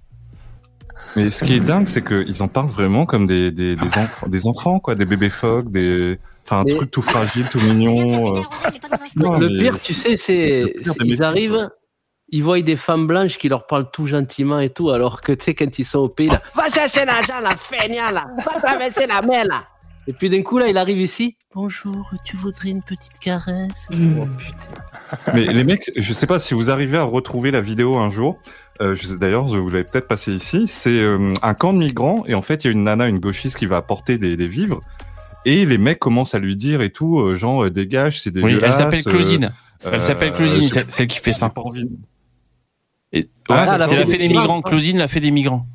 Mais 1.16 1.30
ce 1.30 1.44
qui 1.44 1.55
est 1.55 1.60
dingue, 1.60 1.86
c'est 1.86 2.02
qu'ils 2.05 2.43
en 2.43 2.48
parlent 2.48 2.70
vraiment 2.70 3.06
comme 3.06 3.26
des, 3.26 3.51
des, 3.51 3.76
des, 3.76 3.98
enfants, 3.98 4.28
des 4.28 4.47
enfants, 4.47 4.80
quoi, 4.80 4.94
des 4.94 5.05
bébés 5.05 5.30
phoques, 5.30 5.70
des, 5.70 6.18
enfin, 6.44 6.60
un 6.60 6.64
Mais- 6.64 6.74
truc 6.74 6.90
tout 6.90 7.02
fragile, 7.02 7.47
tout 7.51 7.60
mignon. 7.60 8.34
euh. 8.36 8.40
Non, 9.16 9.39
le 9.39 9.48
mais- 9.48 9.59
pire, 9.59 9.80
tu 9.80 9.94
sais, 9.94 10.16
c'est 10.16 10.72
ils 11.05 11.22
arrivent, 11.22 11.68
ils 12.30 12.43
voient 12.43 12.60
des 12.62 12.76
femmes 12.76 13.06
blanches 13.06 13.36
qui 13.39 13.48
leur 13.48 13.66
parlent 13.66 13.90
tout 13.93 14.06
gentiment 14.06 14.59
et 14.60 14.70
tout, 14.70 14.90
alors 14.90 15.20
que 15.20 15.32
tu 15.32 15.44
sais, 15.44 15.55
quand 15.55 15.78
ils 15.78 15.84
sont 15.84 15.98
au 15.98 16.09
pays, 16.09 16.28
là, 16.28 16.40
va 16.55 16.68
chercher 16.70 17.05
l'argent, 17.05 17.40
la 17.43 17.51
feignant, 17.51 18.10
là, 18.10 18.26
va 18.44 18.60
traverser 18.60 19.06
la 19.06 19.20
mer, 19.22 19.44
là. 19.44 19.64
Et 20.09 20.12
puis 20.12 20.28
d'un 20.28 20.43
coup, 20.43 20.59
là, 20.59 20.66
il 20.66 20.76
arrive 20.78 20.98
ici. 21.01 21.36
Bonjour, 21.55 22.10
tu 22.24 22.36
voudrais 22.36 22.70
une 22.70 22.82
petite 22.82 23.20
caresse? 23.20 23.86
Oh 23.93 24.26
putain. 24.36 25.32
Mais 25.32 25.44
les 25.44 25.62
mecs, 25.62 25.93
je 25.97 26.12
sais 26.12 26.26
pas 26.26 26.40
si 26.40 26.55
vous 26.55 26.70
arrivez 26.70 26.97
à 26.97 27.05
retrouver 27.05 27.52
la 27.52 27.60
vidéo 27.60 27.97
un 27.98 28.10
jour. 28.10 28.36
Euh, 28.81 28.94
je 28.94 29.07
sais 29.07 29.16
d'ailleurs, 29.16 29.47
vous 29.47 29.69
l'avez 29.70 29.85
peut-être 29.85 30.09
passé 30.09 30.32
ici. 30.32 30.65
C'est 30.66 31.01
euh, 31.01 31.35
un 31.43 31.55
camp 31.55 31.73
de 31.73 31.78
migrants 31.78 32.24
et 32.27 32.35
en 32.35 32.43
fait, 32.43 32.65
il 32.65 32.69
y 32.69 32.70
a 32.70 32.73
une 32.73 32.85
nana, 32.85 33.07
une 33.07 33.19
gauchiste 33.20 33.59
qui 33.59 33.66
va 33.66 33.77
apporter 33.77 34.19
des, 34.19 34.36
des 34.36 34.49
vivres. 34.49 34.81
Et 35.44 35.66
les 35.66 35.78
mecs 35.78 35.99
commencent 35.99 36.35
à 36.35 36.39
lui 36.39 36.57
dire 36.57 36.81
et 36.82 36.90
tout, 36.90 37.20
euh, 37.20 37.36
genre 37.36 37.69
dégage, 37.70 38.20
c'est 38.20 38.35
Oui, 38.36 38.43
dégueulasse. 38.55 38.65
elle 38.65 38.73
s'appelle 38.73 39.05
Claudine. 39.05 39.53
euh, 39.86 39.90
Elle 39.93 40.03
s'appelle 40.03 40.32
Claudine, 40.32 40.69
celle, 40.69 41.07
qui 41.07 41.19
fait 41.19 41.32
ça. 41.32 41.53
Et, 43.12 43.28
Ah, 43.49 43.55
c'est 43.57 43.62
elle 43.62 43.69
a 43.69 43.78
la 43.78 44.05
des 44.05 44.16
des 44.19 44.28
migrants. 44.28 44.62
Claudine 44.62 44.99
l'a 44.99 45.09
fait 45.09 45.20
des 45.20 45.31
migrants. 45.31 45.66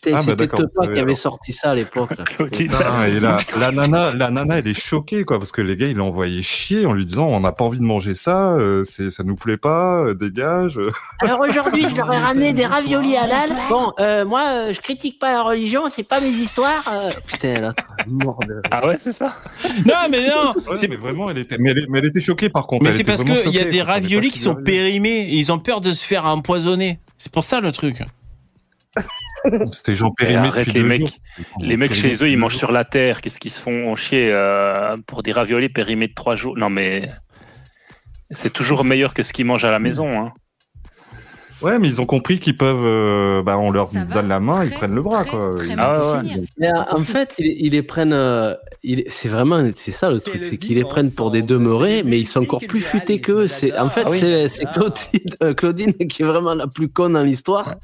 Putain, 0.00 0.16
Ah, 0.18 0.22
bah, 0.22 0.34
c'était 0.38 0.62
vous 0.76 0.92
qui 0.94 1.00
avait 1.00 1.14
sorti 1.14 1.52
ça 1.52 1.70
à 1.70 1.74
l'époque. 1.74 2.10
la, 2.18 3.36
la 3.58 3.72
nana, 3.72 4.14
la 4.14 4.30
nana, 4.30 4.58
elle 4.58 4.68
est 4.68 4.78
choquée, 4.78 5.24
quoi, 5.24 5.38
parce 5.38 5.50
que 5.50 5.60
les 5.60 5.76
gars, 5.76 5.88
ils 5.88 5.96
l'ont 5.96 6.08
envoyé 6.08 6.42
chier 6.42 6.86
en 6.86 6.92
lui 6.92 7.04
disant, 7.04 7.26
on 7.26 7.40
n'a 7.40 7.50
pas 7.52 7.64
envie 7.64 7.78
de 7.78 7.84
manger 7.84 8.14
ça, 8.14 8.52
euh, 8.52 8.84
c'est, 8.84 9.10
ça 9.10 9.24
nous 9.24 9.34
plaît 9.34 9.56
pas, 9.56 10.04
euh, 10.04 10.14
dégage. 10.14 10.78
Alors 11.20 11.40
aujourd'hui, 11.40 11.86
je 11.88 11.96
leur 11.96 12.12
ai 12.12 12.18
ramené 12.18 12.52
des 12.52 12.64
raviolis 12.66 13.16
halal. 13.16 13.50
Bon, 13.68 13.92
euh, 13.98 14.24
moi, 14.24 14.44
euh, 14.48 14.72
je 14.74 14.80
critique 14.80 15.18
pas 15.18 15.32
la 15.32 15.42
religion, 15.42 15.88
c'est 15.88 16.04
pas 16.04 16.20
mes 16.20 16.28
histoires. 16.30 16.84
euh. 16.92 17.10
Putain, 17.26 17.60
là, 17.60 17.74
mort 18.06 18.38
de... 18.46 18.60
Ah 18.70 18.86
ouais, 18.86 18.98
c'est 19.00 19.12
ça 19.12 19.34
Non, 19.86 19.94
mais 20.10 20.28
non. 20.28 20.54
Ouais, 20.68 20.76
c'est 20.76 20.88
mais 20.88 20.96
vraiment, 20.96 21.28
elle 21.30 21.38
était, 21.38 21.56
mais 21.58 21.70
elle, 21.70 21.86
mais 21.88 21.98
elle 21.98 22.06
était 22.06 22.20
choquée 22.20 22.48
par 22.48 22.66
contre. 22.66 22.82
Mais 22.84 22.90
Elle 22.90 22.94
c'est 22.96 23.04
parce 23.04 23.24
qu'il 23.24 23.50
y 23.52 23.58
a 23.60 23.64
des 23.64 23.82
raviolis 23.82 24.30
qui 24.30 24.38
sont 24.38 24.54
périmés 24.54 25.22
et 25.30 25.34
ils 25.34 25.50
ont 25.50 25.58
peur 25.58 25.80
de 25.80 25.92
se 25.92 26.04
faire 26.04 26.24
empoisonner. 26.26 27.00
C'est 27.16 27.32
pour 27.32 27.42
ça 27.44 27.60
le 27.60 27.72
truc. 27.72 28.02
C'était 29.72 29.94
Jean 29.94 30.10
Périmé 30.16 30.48
depuis 30.48 30.72
les 30.72 30.80
deux 30.80 30.86
mecs. 30.88 31.00
jours. 31.00 31.10
Les 31.60 31.76
mecs 31.76 31.94
chez 31.94 32.14
eux, 32.22 32.28
ils 32.28 32.38
mangent 32.38 32.56
sur 32.56 32.72
la 32.72 32.84
terre. 32.84 33.20
Qu'est-ce 33.20 33.38
qu'ils 33.40 33.50
se 33.52 33.60
font 33.60 33.94
chier 33.94 34.28
euh, 34.32 34.96
pour 35.06 35.22
des 35.22 35.32
raviolis 35.32 35.68
périmés 35.68 36.08
de 36.08 36.14
trois 36.14 36.34
jours? 36.36 36.56
Non 36.56 36.70
mais 36.70 37.08
C'est 38.30 38.52
toujours 38.52 38.84
meilleur 38.84 39.14
que 39.14 39.22
ce 39.22 39.32
qu'ils 39.32 39.46
mangent 39.46 39.64
à 39.64 39.70
la 39.70 39.78
maison. 39.78 40.10
Hein. 40.20 40.32
Ouais, 41.60 41.80
mais 41.80 41.88
ils 41.88 42.00
ont 42.00 42.06
compris 42.06 42.38
qu'ils 42.38 42.56
peuvent. 42.56 42.84
euh, 42.86 43.42
bah, 43.42 43.58
on 43.58 43.72
leur 43.72 43.90
donne 43.90 44.28
la 44.28 44.38
main, 44.38 44.64
ils 44.64 44.70
prennent 44.70 44.94
le 44.94 45.02
bras, 45.02 45.24
quoi. 45.24 45.54
Ils- 45.68 45.74
Ah 45.76 46.22
Mais, 46.56 46.68
euh, 46.68 46.82
en 46.92 47.02
fait, 47.02 47.34
ils, 47.38 47.46
ils 47.66 47.72
les 47.72 47.82
prennent. 47.82 48.12
euh, 48.12 48.54
ils- 48.84 49.02
c'est 49.08 49.28
vraiment, 49.28 49.68
c'est 49.74 49.90
ça 49.90 50.08
le 50.08 50.20
truc, 50.20 50.44
c'est 50.44 50.56
qu'ils 50.56 50.76
les 50.76 50.84
prennent 50.84 51.12
pour 51.12 51.32
des 51.32 51.42
demeurés, 51.42 52.04
mais 52.04 52.20
ils 52.20 52.28
sont 52.28 52.42
encore 52.42 52.60
plus 52.68 52.80
futés 52.80 53.20
qu'eux. 53.20 53.48
C'est, 53.48 53.76
en 53.76 53.88
fait, 53.88 54.04
Ah 54.06 54.10
oui. 54.10 54.20
c'est, 54.20 54.48
c'est 54.48 54.66
Claudine, 54.66 55.20
euh, 55.42 55.52
Claudine 55.52 55.92
qui 55.94 56.22
est 56.22 56.26
vraiment 56.26 56.54
la 56.54 56.68
plus 56.68 56.88
conne 56.90 57.14
dans 57.14 57.24
l'histoire, 57.24 57.74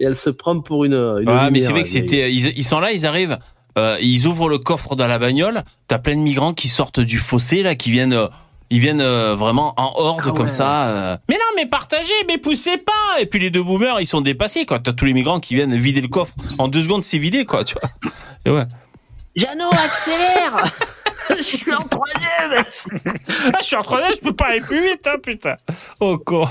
et 0.00 0.04
elle 0.04 0.16
se 0.16 0.30
prend 0.30 0.60
pour 0.60 0.84
une. 0.84 0.94
une 0.94 1.28
Ouais, 1.28 1.50
mais 1.50 1.60
c'est 1.60 1.72
vrai 1.72 1.82
que 1.82 1.88
c'était. 1.88 2.32
Ils, 2.32 2.56
ils 2.58 2.64
sont 2.64 2.80
là, 2.80 2.92
ils 2.92 3.06
arrivent, 3.06 3.38
euh, 3.78 3.96
ils 4.00 4.26
ouvrent 4.26 4.48
le 4.48 4.58
coffre 4.58 4.96
dans 4.96 5.06
la 5.06 5.18
bagnole. 5.18 5.62
T'as 5.86 5.98
plein 5.98 6.14
de 6.16 6.20
migrants 6.20 6.54
qui 6.54 6.68
sortent 6.68 7.00
du 7.00 7.18
fossé 7.18 7.62
là, 7.62 7.74
qui 7.74 7.90
viennent. 7.90 8.12
euh, 8.14 8.28
ils 8.70 8.80
viennent 8.80 9.00
euh, 9.00 9.34
vraiment 9.34 9.72
en 9.78 9.94
horde 9.96 10.24
Ah 10.26 10.30
comme 10.32 10.42
ouais. 10.42 10.48
ça. 10.48 10.88
euh. 10.88 11.16
Mais 11.30 11.36
non, 11.36 11.40
mais 11.56 11.64
partagez, 11.64 12.12
mais 12.26 12.36
poussez 12.36 12.76
pas. 12.76 13.18
Et 13.20 13.24
puis 13.24 13.38
les 13.40 13.48
deux 13.48 13.62
boomers, 13.62 13.98
ils 14.00 14.06
sont 14.06 14.20
dépassés 14.20 14.66
quoi. 14.66 14.78
T'as 14.78 14.92
tous 14.92 15.06
les 15.06 15.14
migrants 15.14 15.40
qui 15.40 15.54
viennent 15.54 15.74
vider 15.74 16.02
le 16.02 16.08
coffre 16.08 16.34
en 16.58 16.68
deux 16.68 16.82
secondes, 16.82 17.02
c'est 17.02 17.16
vidé 17.16 17.46
quoi, 17.46 17.64
tu 17.64 17.76
vois. 17.80 18.12
Et 18.44 18.50
ouais. 18.50 18.66
Jeannot, 19.34 19.70
accélère 19.72 20.64
Je 21.38 21.42
suis 21.42 21.72
en 21.72 21.82
troisième 21.84 22.64
Ah, 23.54 23.58
je 23.60 23.66
suis 23.66 23.76
en 23.76 23.82
troisième, 23.82 24.12
je 24.12 24.18
peux 24.20 24.34
pas 24.34 24.46
aller 24.48 24.60
plus 24.60 24.82
vite, 24.82 25.06
hein, 25.06 25.16
putain. 25.22 25.54
Oh 26.00 26.18
con. 26.18 26.46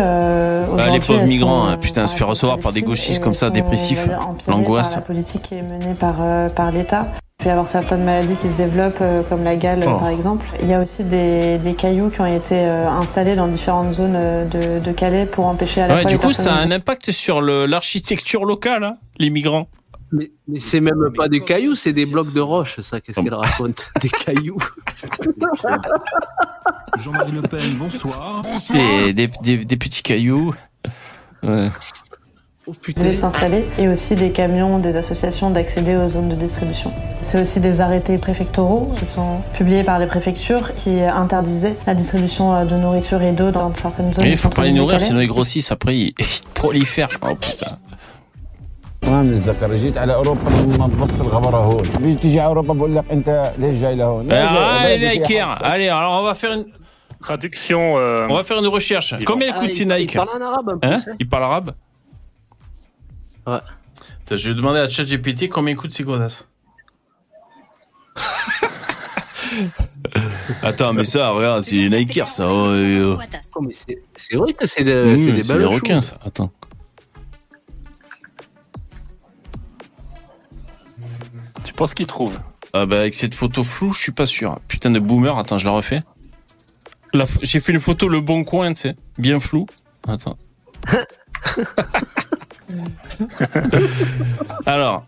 Euh, 0.00 0.64
Ah, 0.78 0.90
les 0.90 1.00
pauvres 1.00 1.22
migrants, 1.24 1.64
sont- 1.64 1.70
hein, 1.70 1.76
putain, 1.78 2.06
se 2.06 2.14
faire 2.14 2.26
recevoir 2.28 2.58
par 2.58 2.72
des 2.72 2.82
gauchistes 2.82 3.22
comme 3.22 3.34
ça, 3.34 3.50
dépressifs, 3.50 4.06
l'angoisse. 4.46 4.94
la 4.94 5.00
politique 5.00 5.42
qui 5.42 5.54
est 5.54 5.62
menée 5.62 5.94
par, 5.98 6.16
euh, 6.20 6.48
par 6.48 6.70
l'État. 6.70 7.06
Il 7.40 7.44
peut 7.44 7.48
y 7.48 7.52
avoir 7.52 7.68
certaines 7.68 8.04
maladies 8.04 8.34
qui 8.34 8.48
se 8.50 8.56
développent, 8.56 8.98
euh, 9.00 9.22
comme 9.28 9.42
la 9.44 9.56
gale 9.56 9.80
Oh. 9.86 9.98
par 9.98 10.08
exemple. 10.08 10.46
Il 10.62 10.68
y 10.68 10.74
a 10.74 10.80
aussi 10.80 11.04
des, 11.04 11.58
des 11.58 11.74
cailloux 11.74 12.10
qui 12.10 12.20
ont 12.20 12.26
été 12.26 12.62
installés 12.64 13.36
dans 13.36 13.46
différentes 13.46 13.94
zones 13.94 14.18
de, 14.50 14.80
de 14.80 14.92
Calais 14.92 15.26
pour 15.26 15.46
empêcher 15.46 15.82
à 15.82 15.86
la 15.86 15.94
Ouais, 15.94 16.02
fois 16.02 16.10
du 16.10 16.16
les 16.16 16.22
coup, 16.22 16.32
ça 16.32 16.54
a 16.54 16.58
un 16.60 16.70
impact 16.70 17.10
sur 17.12 17.40
l'architecture 17.40 18.44
locale, 18.44 18.84
hein, 18.84 18.96
les 19.18 19.30
migrants. 19.30 19.66
Mais, 20.12 20.30
mais 20.46 20.60
c'est 20.60 20.80
même 20.80 21.10
pas 21.16 21.28
des 21.28 21.40
cailloux, 21.40 21.74
c'est 21.74 21.92
des 21.92 22.06
blocs 22.06 22.32
de 22.32 22.40
roche, 22.40 22.80
ça. 22.80 23.00
Qu'est-ce 23.00 23.20
qu'elle 23.20 23.34
raconte 23.34 23.84
Des 24.00 24.08
cailloux. 24.08 24.58
Jean-Marie 26.98 27.32
Le 27.32 27.42
Pen, 27.42 27.60
bonsoir. 27.78 28.42
Des, 28.72 29.12
des, 29.12 29.30
des- 29.42 29.64
des 29.64 29.76
petits 29.76 30.02
cailloux. 30.02 30.52
Ouais. 31.42 31.68
de 32.96 33.12
s'installer 33.12 33.64
et 33.78 33.88
aussi 33.88 34.16
des 34.16 34.30
camions 34.32 34.78
des 34.78 34.96
associations 34.96 35.50
d'accéder 35.50 35.96
aux 35.96 36.08
zones 36.08 36.28
de 36.30 36.34
distribution. 36.34 36.92
C'est 37.20 37.40
aussi 37.40 37.60
des 37.60 37.80
arrêtés 37.80 38.18
préfectoraux 38.18 38.90
qui 38.98 39.06
sont 39.06 39.40
publiés 39.56 39.84
par 39.84 39.98
les 39.98 40.06
préfectures 40.06 40.74
qui 40.74 41.00
interdisaient 41.02 41.76
la 41.86 41.94
distribution 41.94 42.56
euh, 42.56 42.64
de 42.64 42.76
nourriture 42.76 43.22
et 43.22 43.32
d'eau 43.32 43.50
dans 43.50 43.72
certaines 43.74 44.12
zones. 44.12 44.24
Mais 44.24 44.30
il 44.32 44.36
faut 44.36 44.48
pas 44.48 44.64
les 44.64 44.72
nourrir, 44.72 45.00
sinon 45.00 45.20
ils 45.20 45.28
grossissent. 45.28 45.70
Après, 45.70 45.96
ils, 45.96 46.14
ils 46.18 46.26
prolifèrent. 46.54 47.10
Oh 47.22 47.34
putain. 47.34 47.78
ما 49.05 49.21
متذكر 49.23 49.73
جيت 49.75 49.97
على 49.97 50.13
اوروبا 50.13 50.49
نظفت 50.51 51.21
الغبره 51.21 51.57
هون 51.57 51.81
بيجي 51.99 52.15
تيجي 52.15 52.39
على 52.39 52.47
اوروبا 52.47 52.73
بقول 52.73 52.95
لك 52.95 53.11
انت 53.11 53.53
ليش 53.57 53.81
جاي 53.81 53.95
لهون؟ 53.95 54.21
ليش 54.21 54.31
جاي؟ 54.31 54.47
Ah, 54.47 54.83
بلدي 54.83 55.23
les 55.23 55.27
فيها 55.27 55.55
Nikers. 55.55 55.61
Allez, 55.63 55.89
alors 55.89 56.21
on 56.21 56.23
va 56.23 56.33
faire 56.35 56.51
une. 56.53 56.65
Traduction. 57.27 57.81
euh, 57.97 58.27
On 58.31 58.35
va 58.39 58.43
faire 58.43 58.57
une 58.59 58.67
recherche. 58.77 59.09
Combien 59.25 59.49
Ah, 59.53 59.59
coûtent 59.59 59.69
ces 59.79 59.83
il- 59.83 59.87
Nike 59.87 60.13
il 60.13 60.17
parle 60.17 60.29
en 60.37 60.41
arabe, 60.49 60.69
un 60.73 60.77
peu, 60.77 60.87
Hein 60.87 60.99
ça. 61.05 61.11
Il 61.19 61.27
parle 61.29 61.43
arabe 61.43 61.69
Ouais. 63.47 63.53
Attends, 64.23 64.37
je 64.41 64.45
vais 64.49 64.55
demander 64.61 64.79
à 64.79 64.89
ChatGPT 64.89 65.41
combien 65.55 65.75
coûtent 65.75 65.91
ces 65.99 66.03
godasses. 66.03 66.47
Attends, 70.63 70.93
mais 70.93 71.05
ça, 71.05 71.29
regarde, 71.29 71.63
c'est 71.63 71.75
des 71.75 71.89
Nikers, 71.89 72.29
ça. 72.29 72.45
Oh, 72.49 72.67
euh, 72.69 73.17
Oh, 73.55 73.61
mais 73.61 73.73
c'est, 73.73 73.97
c'est 74.15 74.35
vrai 74.37 74.53
que 74.53 74.65
c'est, 74.67 74.83
de- 74.83 75.03
oui, 75.15 75.25
c'est 75.25 75.31
des 75.31 75.43
c'est 75.43 75.53
belles 75.53 75.61
des 75.67 75.73
requins, 75.75 75.95
choses. 76.01 76.09
ça. 76.09 76.17
Attends. 76.25 76.49
Tu 81.66 81.72
penses 81.72 81.94
qu'ils 81.94 82.06
trouvent 82.06 82.38
Ah 82.72 82.86
bah 82.86 83.00
avec 83.00 83.12
cette 83.12 83.34
photo 83.34 83.64
floue, 83.64 83.92
je 83.92 84.00
suis 84.00 84.12
pas 84.12 84.24
sûr. 84.24 84.60
Putain 84.68 84.92
de 84.92 85.00
boomer, 85.00 85.36
attends, 85.36 85.58
je 85.58 85.64
la 85.64 85.72
refais. 85.72 86.00
La 87.12 87.24
J'ai 87.42 87.58
fait 87.58 87.72
une 87.72 87.80
photo 87.80 88.08
le 88.08 88.20
bon 88.20 88.44
coin, 88.44 88.72
tu 88.72 88.82
sais, 88.82 88.94
bien 89.18 89.40
flou. 89.40 89.66
Attends. 90.06 90.38
Alors, 94.66 95.04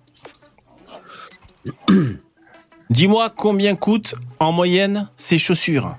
dis-moi 2.90 3.30
combien 3.30 3.76
coûtent 3.76 4.16
en 4.40 4.50
moyenne 4.50 5.08
ces 5.16 5.38
chaussures? 5.38 5.94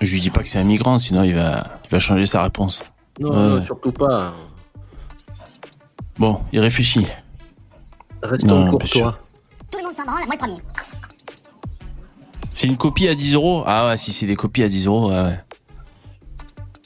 Je 0.00 0.12
lui 0.12 0.20
dis 0.20 0.30
pas 0.30 0.42
que 0.42 0.48
c'est 0.48 0.58
un 0.58 0.64
migrant, 0.64 0.98
sinon 0.98 1.24
il 1.24 1.34
va, 1.34 1.80
il 1.84 1.90
va 1.90 1.98
changer 1.98 2.26
sa 2.26 2.42
réponse. 2.44 2.82
Non, 3.18 3.32
non, 3.32 3.62
surtout 3.62 3.92
pas. 3.92 4.32
Bon, 6.22 6.38
il 6.52 6.60
réfléchit. 6.60 7.04
Restons 8.22 8.70
courtois. 8.70 9.18
Tout 9.72 9.78
le 9.78 9.84
monde 9.84 9.96
s'en 9.96 10.04
branle, 10.04 10.24
moi 10.26 10.34
le 10.34 10.38
premier. 10.38 10.58
C'est 12.54 12.68
une 12.68 12.76
copie 12.76 13.08
à 13.08 13.16
10 13.16 13.34
euros? 13.34 13.64
Ah 13.66 13.88
ouais, 13.88 13.96
si 13.96 14.12
c'est 14.12 14.26
des 14.26 14.36
copies 14.36 14.62
à 14.62 14.68
10 14.68 14.86
euros, 14.86 15.10
ouais, 15.10 15.20
ouais. 15.20 15.40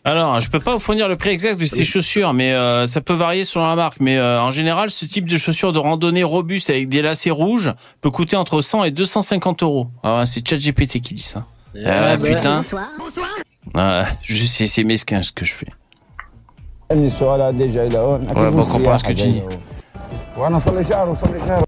Alors, 0.05 0.41
je 0.41 0.49
peux 0.49 0.59
pas 0.59 0.73
vous 0.73 0.81
fournir 0.81 1.07
le 1.07 1.17
prix 1.17 1.29
exact 1.29 1.61
de 1.61 1.67
ces 1.67 1.85
chaussures, 1.85 2.33
mais 2.33 2.55
euh, 2.55 2.87
ça 2.87 3.03
peut 3.03 3.13
varier 3.13 3.45
selon 3.45 3.67
la 3.67 3.75
marque. 3.75 4.01
Mais 4.01 4.17
euh, 4.17 4.41
en 4.41 4.53
général, 4.53 4.89
ce 4.89 5.05
type 5.05 5.29
de 5.29 5.37
chaussures 5.37 5.75
de 5.75 5.81
randonnée 5.81 6.25
robuste 6.25 6.71
avec 6.71 6.89
des 6.89 7.03
lacets 7.03 7.29
rouges 7.29 7.75
peut 8.01 8.11
coûter 8.11 8.37
entre 8.37 8.63
100 8.63 8.85
et 8.85 8.91
250 8.91 9.63
euros. 9.63 9.89
Ah 10.03 10.21
ouais, 10.21 10.25
c'est 10.25 10.49
ChatGPT 10.49 11.01
qui 11.01 11.13
dit 11.13 11.23
ça. 11.23 11.45
Ah, 11.85 12.17
putain. 12.17 12.63
bonsoir. 12.99 13.29
Ah, 13.75 14.07
je 14.23 14.45
sais, 14.45 14.67
c'est 14.67 14.85
mesquin 14.85 15.21
ce 15.21 15.31
que 15.31 15.45
je 15.45 15.53
fais. 15.53 15.69
اني 16.92 17.06
السؤال 17.08 17.42
هذا 17.42 17.68
جاي 17.68 17.90
لهون 17.90 18.28
Ouais, 18.28 18.34
bon, 18.52 18.62
on 18.62 18.66
comprend 18.66 18.98
ce 18.98 19.04
que 19.04 19.14
tu 19.14 19.28
dis. 19.28 19.42
وانا 20.38 20.60
صار 20.60 20.76
لي 20.78 20.84
شهر 20.84 21.10
وصار 21.10 21.34
لي 21.34 21.40
شهر 21.48 21.64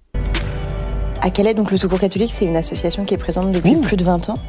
À 1.25 1.30
Calais, 1.30 1.53
donc 1.53 1.71
le 1.71 1.77
Secours 1.77 1.99
catholique, 1.99 2.34
c'est 2.34 2.45
une 2.45 2.57
association 2.57 3.05
qui 3.05 3.13
est 3.13 3.17
présente 3.27 3.49
depuis 3.53 3.75
plus 3.77 3.95
de 3.95 4.03
20 4.03 4.30
ans. 4.30 4.39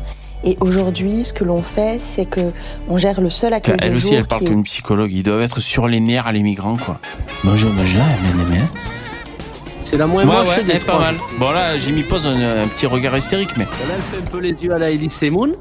Et 0.43 0.56
aujourd'hui, 0.60 1.24
ce 1.24 1.32
que 1.32 1.44
l'on 1.44 1.62
fait, 1.62 1.98
c'est 1.98 2.26
que 2.26 2.44
on 2.89 2.97
gère 2.98 3.20
le 3.20 3.31
seul 3.31 3.52
accueil 3.55 3.76
Elle 3.81 3.93
de 3.93 3.97
aussi, 3.97 4.09
jour 4.09 4.16
elle 4.18 4.26
parle 4.26 4.40
qui 4.40 4.47
est 4.47 4.48
comme 4.48 4.59
une 4.59 4.64
psychologue. 4.64 5.12
Ils 5.12 5.22
doivent 5.22 5.40
être 5.48 5.60
sur 5.60 5.86
les 5.86 6.01
nerfs, 6.01 6.31
les 6.32 6.43
migrants, 6.43 6.76
quoi. 6.85 6.97
Bonjour, 7.44 7.70
bonjour, 7.78 8.02
mais, 8.22 8.44
mais. 8.56 8.62
C'est 9.85 9.97
la 9.97 10.06
moins 10.09 10.26
Ouais, 10.26 10.35
moche 10.36 10.48
ouais, 10.48 10.64
des 10.64 10.70
elle 10.72 10.76
est 10.78 10.81
pas 10.81 10.93
trois. 10.94 11.05
mal. 11.06 11.16
Bon, 11.39 11.51
là, 11.52 11.78
j'ai 11.78 11.93
mis 11.93 12.02
pause 12.02 12.26
un, 12.26 12.62
un 12.64 12.66
petit 12.72 12.86
regard 12.86 13.16
hystérique, 13.16 13.52
mais. 13.56 13.64
Là, 13.64 13.70
elle 13.97 14.02
fait 14.10 14.18
un 14.24 14.28
peu 14.32 14.40
les 14.40 14.55
yeux 14.62 14.72
à 14.72 14.78
la 14.78 14.90
Elise 14.90 15.22
Moon. 15.31 15.52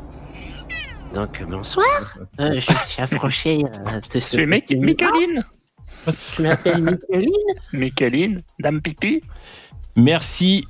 Donc, 1.14 1.43
bonsoir. 1.48 1.86
Euh, 2.40 2.60
je 2.60 2.72
me 2.72 2.78
suis 2.86 3.02
approché 3.02 3.64
euh, 3.64 4.01
de 4.14 4.20
ce 4.20 4.36
Mic- 4.40 4.66
petit 4.66 4.76
Micheline 4.76 5.44
Je 6.36 6.43
m'appelle 6.43 6.82
Micheline. 6.82 7.32
Micheline, 7.72 8.43
Dame 8.60 8.80
Pipi 8.80 9.22
Merci. 9.97 10.66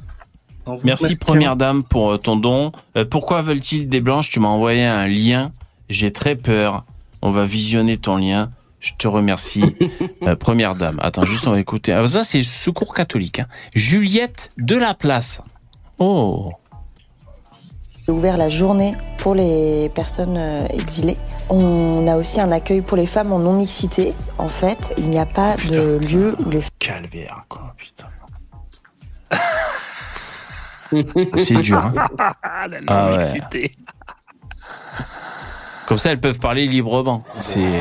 Merci, 0.85 1.16
première 1.16 1.56
dame, 1.56 1.82
pour 1.82 2.12
euh, 2.12 2.19
ton 2.19 2.36
don. 2.36 2.73
Euh, 2.97 3.05
pourquoi 3.05 3.43
veulent-ils 3.43 3.89
des 3.89 4.01
blanches? 4.01 4.31
Tu 4.31 4.39
m'as 4.40 4.48
envoyé 4.48 4.85
un 4.85 5.06
lien. 5.06 5.52
J'ai 5.89 6.12
très 6.12 6.36
peur. 6.36 6.85
On 7.23 7.31
va 7.31 7.44
visionner 7.47 7.97
ton 7.97 8.16
lien. 8.19 8.51
Je 8.81 8.93
te 8.97 9.09
remercie. 9.09 9.65
Euh, 10.24 10.35
première 10.35 10.74
dame. 10.74 10.98
Attends, 11.01 11.24
juste, 11.24 11.47
on 11.47 11.52
va 11.52 11.60
écouter. 11.60 11.93
Ah, 11.93 12.05
ça, 12.06 12.24
c'est 12.24 12.43
Secours 12.43 12.93
catholique. 12.93 13.39
hein. 13.39 13.47
Juliette 13.74 14.51
de 14.59 14.74
la 14.77 14.93
Place. 14.93 15.40
Oh. 16.01 16.51
Ouvert 18.11 18.37
la 18.37 18.49
journée 18.49 18.95
pour 19.19 19.35
les 19.35 19.91
personnes 19.95 20.37
euh, 20.39 20.67
exilées. 20.73 21.17
On 21.51 22.07
a 22.07 22.17
aussi 22.17 22.41
un 22.41 22.51
accueil 22.53 22.83
pour 22.83 22.97
les 22.97 23.07
femmes 23.07 23.33
en 23.33 23.39
non-mixité. 23.39 24.15
En 24.39 24.49
fait, 24.49 24.93
il 24.99 25.09
n'y 25.09 25.19
a 25.19 25.27
pas 25.27 25.57
de 25.57 25.99
lieu 26.11 26.37
où 26.45 26.51
les 26.51 26.63
Calvaire, 26.79 27.45
quoi, 27.49 27.75
putain. 27.77 28.07
C'est 31.39 31.55
dur. 31.57 31.79
hein. 31.79 31.93
la 32.69 32.79
Ah 32.87 33.11
ouais. 33.13 33.17
non-mixité. 33.19 33.73
Comme 35.87 35.99
ça, 35.99 36.11
elles 36.11 36.21
peuvent 36.21 36.39
parler 36.39 36.67
librement. 36.67 37.25
C'est. 37.37 37.81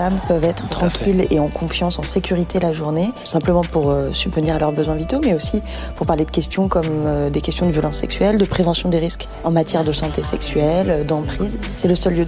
Femmes 0.00 0.20
peuvent 0.28 0.44
être 0.44 0.66
tranquilles 0.68 1.26
et 1.30 1.38
en 1.40 1.48
confiance, 1.48 1.98
en 1.98 2.02
sécurité 2.02 2.58
la 2.58 2.72
journée, 2.72 3.12
simplement 3.22 3.60
pour 3.60 3.90
euh, 3.90 4.12
subvenir 4.12 4.54
à 4.54 4.58
leurs 4.58 4.72
besoins 4.72 4.94
vitaux, 4.94 5.20
mais 5.22 5.34
aussi 5.34 5.60
pour 5.96 6.06
parler 6.06 6.24
de 6.24 6.30
questions 6.30 6.68
comme 6.68 6.86
euh, 7.04 7.28
des 7.28 7.42
questions 7.42 7.66
de 7.66 7.70
violence 7.70 7.98
sexuelle, 7.98 8.38
de 8.38 8.46
prévention 8.46 8.88
des 8.88 8.98
risques 8.98 9.28
en 9.44 9.50
matière 9.50 9.84
de 9.84 9.92
santé 9.92 10.22
sexuelle, 10.22 10.88
euh, 10.88 11.04
d'emprise. 11.04 11.58
C'est 11.76 11.88
le 11.88 11.94
seul 11.94 12.14
lieu. 12.14 12.26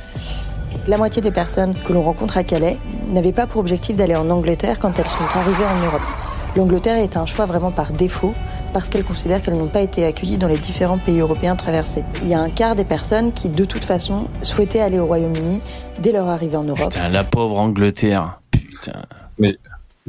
La 0.87 0.99
moitié 0.99 1.23
des 1.23 1.31
personnes 1.31 1.73
que 1.83 1.95
l'on 1.95 2.03
rencontre 2.03 2.37
à 2.37 2.45
Calais 2.45 2.77
n'avaient 3.09 3.33
pas 3.33 3.47
pour 3.47 3.63
objectif 3.63 3.97
d'aller 3.97 4.17
en 4.17 4.29
Angleterre 4.29 4.79
quand 4.79 4.99
elles 4.99 5.09
sont 5.09 5.25
arrivées 5.35 5.65
en 5.65 5.87
Europe. 5.87 6.32
L'Angleterre 6.55 6.97
est 6.99 7.17
un 7.17 7.25
choix 7.25 7.47
vraiment 7.47 7.71
par 7.71 7.93
défaut 7.93 8.35
parce 8.75 8.91
qu'elles 8.91 9.05
considèrent 9.05 9.41
qu'elles 9.43 9.57
n'ont 9.57 9.69
pas 9.69 9.81
été 9.81 10.05
accueillies 10.05 10.37
dans 10.37 10.49
les 10.49 10.59
différents 10.59 10.99
pays 10.99 11.19
européens 11.21 11.57
traversés. 11.57 12.05
Il 12.23 12.29
y 12.29 12.35
a 12.35 12.41
un 12.41 12.51
quart 12.51 12.77
des 12.77 12.85
personnes 12.85 13.33
qui, 13.33 13.49
de 13.49 13.65
toute 13.65 13.85
façon, 13.85 14.29
souhaitaient 14.43 14.81
aller 14.81 14.99
au 14.99 15.07
Royaume-Uni 15.07 15.61
dès 16.01 16.13
leur 16.13 16.29
arrivée 16.29 16.57
en 16.57 16.65
Europe. 16.65 16.91
Putain, 16.93 17.09
la 17.09 17.25
pauvre 17.25 17.59
Angleterre. 17.59 18.39
Putain. 18.51 19.01
Mais 19.39 19.57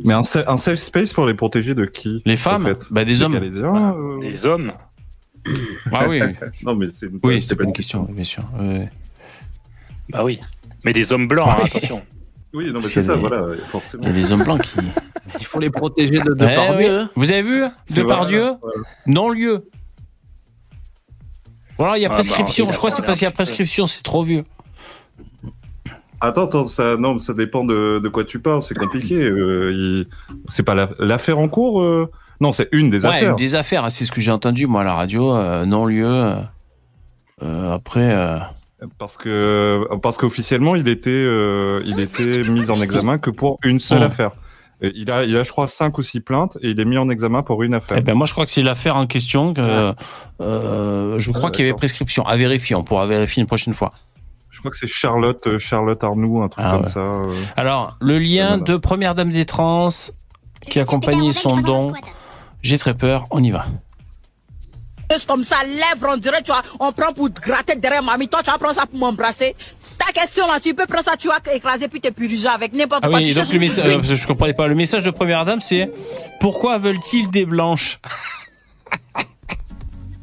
Mais 0.04 0.14
un, 0.14 0.24
sa- 0.24 0.44
un 0.52 0.58
safe 0.58 0.80
space 0.80 1.14
pour 1.14 1.26
les 1.28 1.34
protéger 1.34 1.76
de 1.76 1.86
qui 1.86 2.22
Les 2.26 2.34
en 2.34 2.38
femmes 2.38 2.66
fait? 2.66 2.86
Bah, 2.92 3.06
des 3.06 3.14
Des 3.14 3.22
hommes. 3.22 3.34
Canadiens, 3.36 3.96
euh, 3.96 4.20
Les 4.22 4.46
hommes. 4.46 4.72
Ah 5.94 6.08
oui. 6.10 6.20
Non, 6.66 6.76
mais 6.76 6.90
c'est 6.90 7.06
une- 7.06 7.20
Oui, 7.24 7.40
c'était 7.42 7.56
pas 7.56 7.64
une 7.64 7.74
question, 7.74 8.04
bien 8.12 8.24
sûr. 8.26 8.44
Ouais. 8.60 8.90
Bah 10.10 10.24
oui. 10.26 10.42
Mais 10.84 10.92
des 10.92 11.14
hommes 11.14 11.28
blancs, 11.30 11.48
hein, 11.50 11.64
attention. 11.66 12.02
Oui, 12.54 12.68
non, 12.72 12.80
mais 12.82 12.88
c'est 12.88 13.02
ça, 13.02 13.16
des- 13.16 13.20
voilà, 13.22 13.56
forcément. 13.70 14.04
Il 14.04 14.10
y 14.10 14.12
a 14.12 14.16
des 14.16 14.32
hommes 14.32 14.44
blancs 14.44 14.62
qui. 14.62 14.80
Il 15.40 15.46
faut 15.46 15.60
les 15.60 15.70
protéger 15.72 16.20
de, 16.20 16.34
Eh 16.40 16.78
oui. 16.78 16.86
Hein. 16.88 17.10
Vous 17.16 17.32
avez 17.32 17.42
vu? 17.42 17.64
Depardieu 17.90 18.52
ouais. 18.52 18.74
Non-lieu. 19.08 19.68
Alors 21.80 21.98
il 21.98 22.02
y 22.02 22.06
a 22.06 22.10
Ah, 22.10 22.14
prescription. 22.14 22.66
bah, 22.68 22.72
Je 22.72 22.78
crois 22.78 22.90
que 22.92 22.96
c'est 22.96 23.02
parce 23.02 23.18
qu'il 23.18 23.26
y 23.26 23.28
a 23.28 23.32
prescription, 23.32 23.88
c'est 23.88 24.04
trop 24.04 24.24
vieux. 24.24 24.46
Attends, 26.22 26.46
attends, 26.46 26.66
ça, 26.68 26.96
non, 26.98 27.18
ça 27.18 27.34
dépend 27.34 27.66
de, 27.66 28.00
de 28.02 28.08
quoi 28.10 28.24
tu 28.24 28.40
parles, 28.40 28.62
c'est 28.62 28.76
compliqué. 28.76 29.16
euh, 29.22 29.72
il- 29.74 30.08
C'est 30.48 30.64
pas 30.64 30.76
la- 30.76 30.90
l'affaire 31.00 31.40
en 31.40 31.50
cours 31.50 31.82
euh 31.82 32.10
Non, 32.40 32.52
c'est 32.52 32.70
une 32.72 32.90
des 32.90 33.06
ouais, 33.06 33.12
affaires. 33.16 33.32
une 33.32 33.36
des 33.36 33.56
affaires, 33.56 33.84
hein, 33.86 33.90
c'est 33.90 34.06
ce 34.06 34.12
que 34.12 34.22
j'ai 34.22 34.32
entendu 34.32 34.68
moi 34.68 34.82
à 34.82 34.84
la 34.86 34.94
radio. 34.94 35.36
euh, 35.36 35.66
non-lieu. 35.66 36.08
euh, 36.08 36.36
euh, 37.42 37.74
après. 37.74 38.14
Euh, 38.84 38.88
Parce 38.98 39.18
que 39.18 39.88
parce 40.02 40.18
qu'officiellement, 40.18 40.76
il 40.76 40.88
était 40.88 41.10
euh, 41.12 41.82
il 41.86 42.00
était 42.00 42.44
mis 42.50 42.70
en 42.70 42.82
examen 42.82 43.18
que 43.18 43.30
pour 43.30 43.58
une 43.64 43.80
seule 43.80 44.02
Oh. 44.02 44.06
affaire. 44.06 44.32
Et 44.82 44.92
il 44.96 45.10
a 45.12 45.24
il 45.24 45.38
a 45.38 45.44
je 45.44 45.52
crois 45.52 45.68
cinq 45.68 45.98
ou 45.98 46.02
six 46.04 46.20
plaintes 46.20 46.58
et 46.62 46.70
il 46.72 46.80
est 46.80 46.86
mis 46.86 46.98
en 46.98 47.10
examen 47.10 47.42
pour 47.42 47.64
une 47.64 47.74
affaire. 47.74 47.98
Eh 47.98 48.02
ben 48.02 48.16
moi 48.16 48.26
je 48.28 48.34
crois 48.34 48.46
que 48.46 48.52
c'est 48.52 48.62
l'affaire 48.62 48.96
en 48.98 49.08
question. 49.08 49.54
Que, 49.54 49.94
euh, 50.42 51.18
je 51.18 51.32
crois 51.32 51.50
Ah, 51.50 51.52
qu'il 51.52 51.66
y 51.66 51.68
avait 51.70 51.78
prescription. 51.78 52.26
À 52.26 52.36
vérifier, 52.36 52.76
on 52.76 52.84
pourra 52.84 53.06
vérifier 53.06 53.42
une 53.42 53.48
prochaine 53.48 53.74
fois. 53.74 53.92
Je 54.50 54.60
crois 54.60 54.72
que 54.72 54.78
c'est 54.78 54.88
Charlotte 54.88 55.46
euh, 55.48 55.58
Charlotte 55.58 56.04
Arnoux, 56.04 56.42
un 56.44 56.48
truc 56.50 56.64
Ah 56.66 56.72
comme 56.74 56.82
ouais. 56.84 56.88
ça. 56.90 57.00
euh. 57.00 57.34
Alors, 57.56 57.98
le 58.02 58.20
lien 58.20 58.58
de 58.58 58.76
Première 58.78 59.16
Dame 59.16 59.32
des 59.32 59.46
Trans 59.46 59.88
qui 60.70 60.80
accompagnait 60.80 61.32
son 61.34 61.56
don. 61.58 61.94
J'ai 62.62 62.78
très 62.78 62.94
peur, 62.94 63.26
on 63.32 63.44
y 63.44 63.52
va. 63.52 63.66
Juste 65.12 65.28
comme 65.28 65.44
ça, 65.44 65.58
lèvres, 65.64 66.08
on 66.14 66.18
dirait, 66.18 66.42
tu 66.42 66.52
vois, 66.52 66.62
on 66.80 66.92
prend 66.92 67.14
pour 67.14 67.32
te 67.32 67.40
gratter 67.42 67.76
derrière 67.76 68.02
mamie. 68.04 68.28
Toi, 68.28 68.42
tu 68.44 68.50
vas 68.52 68.58
prendre 68.58 68.76
ça 68.76 68.86
pour 68.86 68.98
m'embrasser. 69.00 69.56
Ta 69.98 70.12
question, 70.12 70.48
là, 70.48 70.60
tu 70.60 70.74
peux 70.74 70.86
prendre 70.86 71.06
ça, 71.06 71.16
tu 71.18 71.28
vas 71.28 71.40
écraser 71.54 71.88
puis 71.88 72.02
te 72.02 72.10
puriger 72.10 72.48
avec 72.48 72.74
n'importe 72.74 73.04
Ah 73.06 73.10
quoi. 73.10 73.20
oui, 73.20 73.30
et 73.32 73.34
donc 73.34 73.52
le 73.52 73.60
message, 73.60 73.86
euh, 73.86 74.16
je 74.16 74.28
comprenais 74.28 74.54
pas. 74.54 74.68
Le 74.68 74.76
message 74.76 75.04
de 75.04 75.12
Première 75.12 75.46
Dame, 75.46 75.62
c'est 75.62 75.92
pourquoi 76.40 76.78
veulent-ils 76.78 77.30
des 77.30 77.46
blanches? 77.46 78.00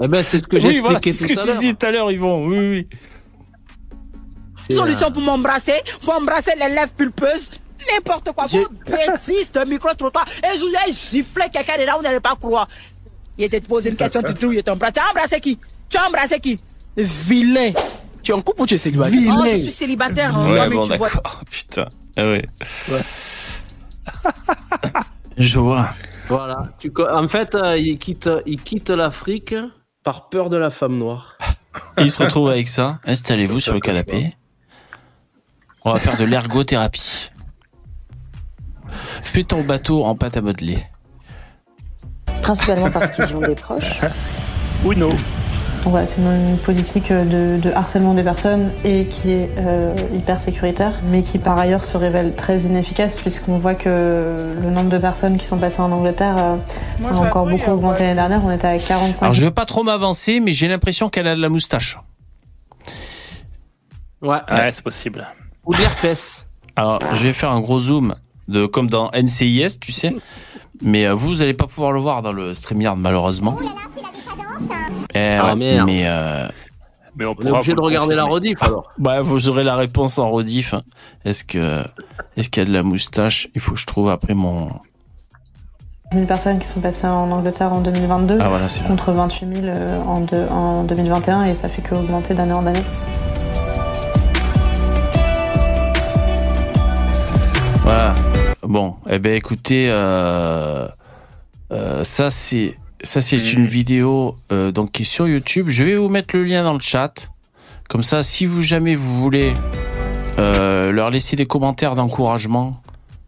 Eh 0.02 0.08
ben, 0.08 0.22
c'est 0.22 0.38
ce 0.40 0.48
que 0.48 0.58
j'ai 0.58 0.68
Oui, 0.68 0.80
voilà, 0.80 0.98
c'est 1.02 1.10
expliqué 1.10 1.34
ce 1.34 1.40
que 1.40 1.40
tout 1.40 1.40
à 1.40 1.42
tu 1.44 1.48
l'heure. 1.50 1.60
disais 1.60 1.74
tout 1.74 1.86
à 1.86 1.90
l'heure, 1.90 2.10
Yvon. 2.10 2.46
Oui, 2.46 2.58
oui. 2.58 2.88
C'est, 4.68 4.76
Solution 4.76 5.08
euh, 5.08 5.10
pour 5.10 5.22
m'embrasser, 5.22 5.74
pour 6.04 6.14
embrasser 6.16 6.52
les 6.58 6.68
lèvres 6.74 6.92
pulpeuses. 6.92 7.50
N'importe 7.94 8.32
quoi, 8.32 8.44
vous 8.46 8.66
bêtise 8.86 9.52
de 9.52 9.64
micro-trottoir. 9.64 10.26
Et 10.42 10.56
je 10.58 10.64
lui 10.64 10.74
ai 10.86 10.92
giflé 10.92 11.44
quelqu'un 11.52 11.78
de 11.78 11.84
là, 11.84 11.94
vous 11.96 12.02
n'allez 12.02 12.20
pas 12.20 12.36
croire. 12.36 12.68
Il 13.40 13.44
était 13.44 13.60
posé 13.62 13.88
une 13.88 13.96
question, 13.96 14.22
tu 14.22 14.34
trouves, 14.34 14.52
il 14.52 14.58
était 14.58 14.70
embrassé. 14.70 14.92
Tu 14.92 15.00
as 15.00 15.10
embrassé 15.10 15.40
qui? 15.40 15.58
Tu 15.88 15.96
as 15.96 16.06
embrassé 16.06 16.38
qui? 16.40 16.60
Vilain. 16.96 17.72
Tu 18.22 18.32
es 18.32 18.34
en 18.34 18.42
couple 18.42 18.60
ou 18.62 18.66
tu 18.66 18.74
es 18.74 18.78
célibataire? 18.78 19.18
Vilain. 19.18 19.36
Oh, 19.40 19.44
je 19.48 19.56
suis 19.56 19.72
célibataire. 19.72 20.36
hein. 20.36 20.44
Ouais, 20.52 20.60
Ouais, 20.60 20.68
mais 20.68 20.76
bon, 20.76 20.86
tu 20.86 20.96
vois-. 20.98 21.08
Putain. 21.50 21.86
Ah 22.18 22.24
ouais. 22.24 22.42
Je 25.38 25.58
vois. 25.58 25.88
Voilà. 26.28 26.68
Tu 26.78 26.92
en 27.10 27.28
fait, 27.28 27.54
euh, 27.54 27.78
il 27.78 27.96
quitte, 27.98 28.28
il 28.44 28.62
quitte 28.62 28.90
l'Afrique 28.90 29.54
par 30.04 30.28
peur 30.28 30.50
de 30.50 30.58
la 30.58 30.68
femme 30.68 30.98
noire. 30.98 31.38
Et 31.96 32.02
il 32.02 32.10
se 32.10 32.22
retrouve 32.22 32.50
avec 32.50 32.68
ça. 32.68 33.00
Installez-vous 33.06 33.58
sur 33.60 33.72
le 33.72 33.80
canapé. 33.80 34.36
On 35.84 35.92
va 35.94 35.98
faire 35.98 36.18
de 36.18 36.24
l'ergothérapie. 36.24 37.30
Fais 39.22 39.44
ton 39.44 39.62
bateau 39.64 40.04
en 40.04 40.14
pâte 40.14 40.36
à 40.36 40.42
modeler. 40.42 40.78
Principalement 42.42 42.90
parce 42.90 43.10
qu'ils 43.10 43.28
y 43.28 43.34
ont 43.34 43.40
des 43.40 43.54
proches. 43.54 44.00
Ou 44.84 44.94
non. 44.94 45.10
Ouais, 45.86 46.06
c'est 46.06 46.20
une 46.20 46.58
politique 46.58 47.10
de, 47.10 47.58
de 47.58 47.70
harcèlement 47.70 48.12
des 48.12 48.22
personnes 48.22 48.70
et 48.84 49.06
qui 49.06 49.32
est 49.32 49.50
euh, 49.58 49.94
hyper 50.14 50.38
sécuritaire, 50.38 51.00
mais 51.04 51.22
qui 51.22 51.38
par 51.38 51.58
ailleurs 51.58 51.84
se 51.84 51.96
révèle 51.96 52.34
très 52.34 52.60
inefficace 52.60 53.18
puisqu'on 53.18 53.56
voit 53.56 53.74
que 53.74 54.54
le 54.62 54.70
nombre 54.70 54.90
de 54.90 54.98
personnes 54.98 55.38
qui 55.38 55.46
sont 55.46 55.56
passées 55.58 55.80
en 55.80 55.90
Angleterre 55.90 56.36
euh, 56.38 56.56
Moi, 57.00 57.10
a 57.10 57.14
encore 57.14 57.46
beaucoup 57.46 57.70
augmenté 57.70 58.02
l'année 58.02 58.14
dernière. 58.14 58.44
On 58.44 58.50
était 58.50 58.66
à 58.66 58.78
45. 58.78 59.24
Alors 59.24 59.34
je 59.34 59.44
veux 59.46 59.50
pas 59.50 59.64
trop 59.64 59.82
m'avancer, 59.82 60.38
mais 60.38 60.52
j'ai 60.52 60.68
l'impression 60.68 61.08
qu'elle 61.08 61.26
a 61.26 61.34
de 61.34 61.40
la 61.40 61.48
moustache. 61.48 61.98
Ouais. 64.20 64.38
Ouais, 64.50 64.70
c'est 64.72 64.84
possible. 64.84 65.26
Ou 65.64 65.72
de 65.72 65.78
l'herpès. 65.78 66.46
Alors 66.76 67.00
je 67.14 67.22
vais 67.22 67.32
faire 67.32 67.52
un 67.52 67.60
gros 67.60 67.80
zoom 67.80 68.16
de 68.48 68.66
comme 68.66 68.90
dans 68.90 69.10
NCIS, 69.14 69.78
tu 69.80 69.92
sais. 69.92 70.14
Mais 70.82 71.06
euh, 71.06 71.14
vous, 71.14 71.28
vous 71.28 71.42
allez 71.42 71.54
pas 71.54 71.66
pouvoir 71.66 71.92
le 71.92 72.00
voir 72.00 72.22
dans 72.22 72.32
le 72.32 72.54
StreamYard 72.54 72.96
malheureusement. 72.96 73.58
Eh 75.14 75.18
Ah, 75.38 75.46
ouais, 75.50 75.56
merde. 75.56 75.86
Mais 75.86 76.02
euh, 76.06 76.46
Mais 77.16 77.24
on, 77.26 77.34
On 77.38 77.46
est 77.46 77.50
obligé 77.50 77.74
de 77.74 77.80
regarder 77.80 78.14
la 78.14 78.24
rediff 78.24 78.62
alors. 78.62 78.88
bah, 78.98 79.20
vous 79.22 79.48
aurez 79.48 79.64
la 79.64 79.76
réponse 79.76 80.18
en 80.18 80.30
rediff. 80.30 80.74
Est-ce 81.24 81.44
que 81.44 81.82
est-ce 82.36 82.48
qu'il 82.48 82.62
y 82.62 82.64
a 82.64 82.68
de 82.68 82.72
la 82.72 82.82
moustache? 82.82 83.48
Il 83.54 83.60
faut 83.60 83.72
que 83.74 83.80
je 83.80 83.86
trouve 83.86 84.08
après 84.10 84.34
mon. 84.34 84.70
1000 86.12 86.26
personnes 86.26 86.58
qui 86.58 86.66
sont 86.66 86.80
passées 86.80 87.06
en 87.06 87.30
Angleterre 87.30 87.72
en 87.72 87.80
2022 87.80 88.38
Ah, 88.40 88.48
voilà, 88.48 88.68
c'est 88.68 88.80
là. 88.82 88.88
contre 88.88 89.12
28 89.12 89.54
000 89.62 89.66
euh, 89.66 89.96
en, 90.02 90.24
en 90.52 90.82
2021 90.84 91.44
et 91.44 91.54
ça 91.54 91.68
fait 91.68 91.82
que 91.82 91.94
augmenter 91.94 92.34
d'année 92.34 92.52
en 92.52 92.66
année. 92.66 92.82
Voilà. 97.82 98.12
Bon, 98.62 98.96
eh 99.08 99.18
ben 99.18 99.34
écoutez, 99.34 99.86
euh, 99.88 100.86
euh, 101.72 102.04
ça 102.04 102.28
c'est 102.28 102.76
ça 103.02 103.22
c'est 103.22 103.54
une 103.54 103.64
vidéo 103.64 104.36
euh, 104.52 104.70
donc 104.70 104.92
qui 104.92 105.02
est 105.02 105.06
sur 105.06 105.26
YouTube. 105.26 105.68
Je 105.70 105.82
vais 105.82 105.94
vous 105.94 106.08
mettre 106.08 106.36
le 106.36 106.44
lien 106.44 106.62
dans 106.62 106.74
le 106.74 106.80
chat. 106.80 107.30
Comme 107.88 108.02
ça, 108.02 108.22
si 108.22 108.44
vous 108.44 108.60
jamais 108.60 108.96
vous 108.96 109.20
voulez 109.20 109.52
leur 110.36 111.10
laisser 111.10 111.36
des 111.36 111.46
commentaires 111.46 111.94
d'encouragement, 111.94 112.80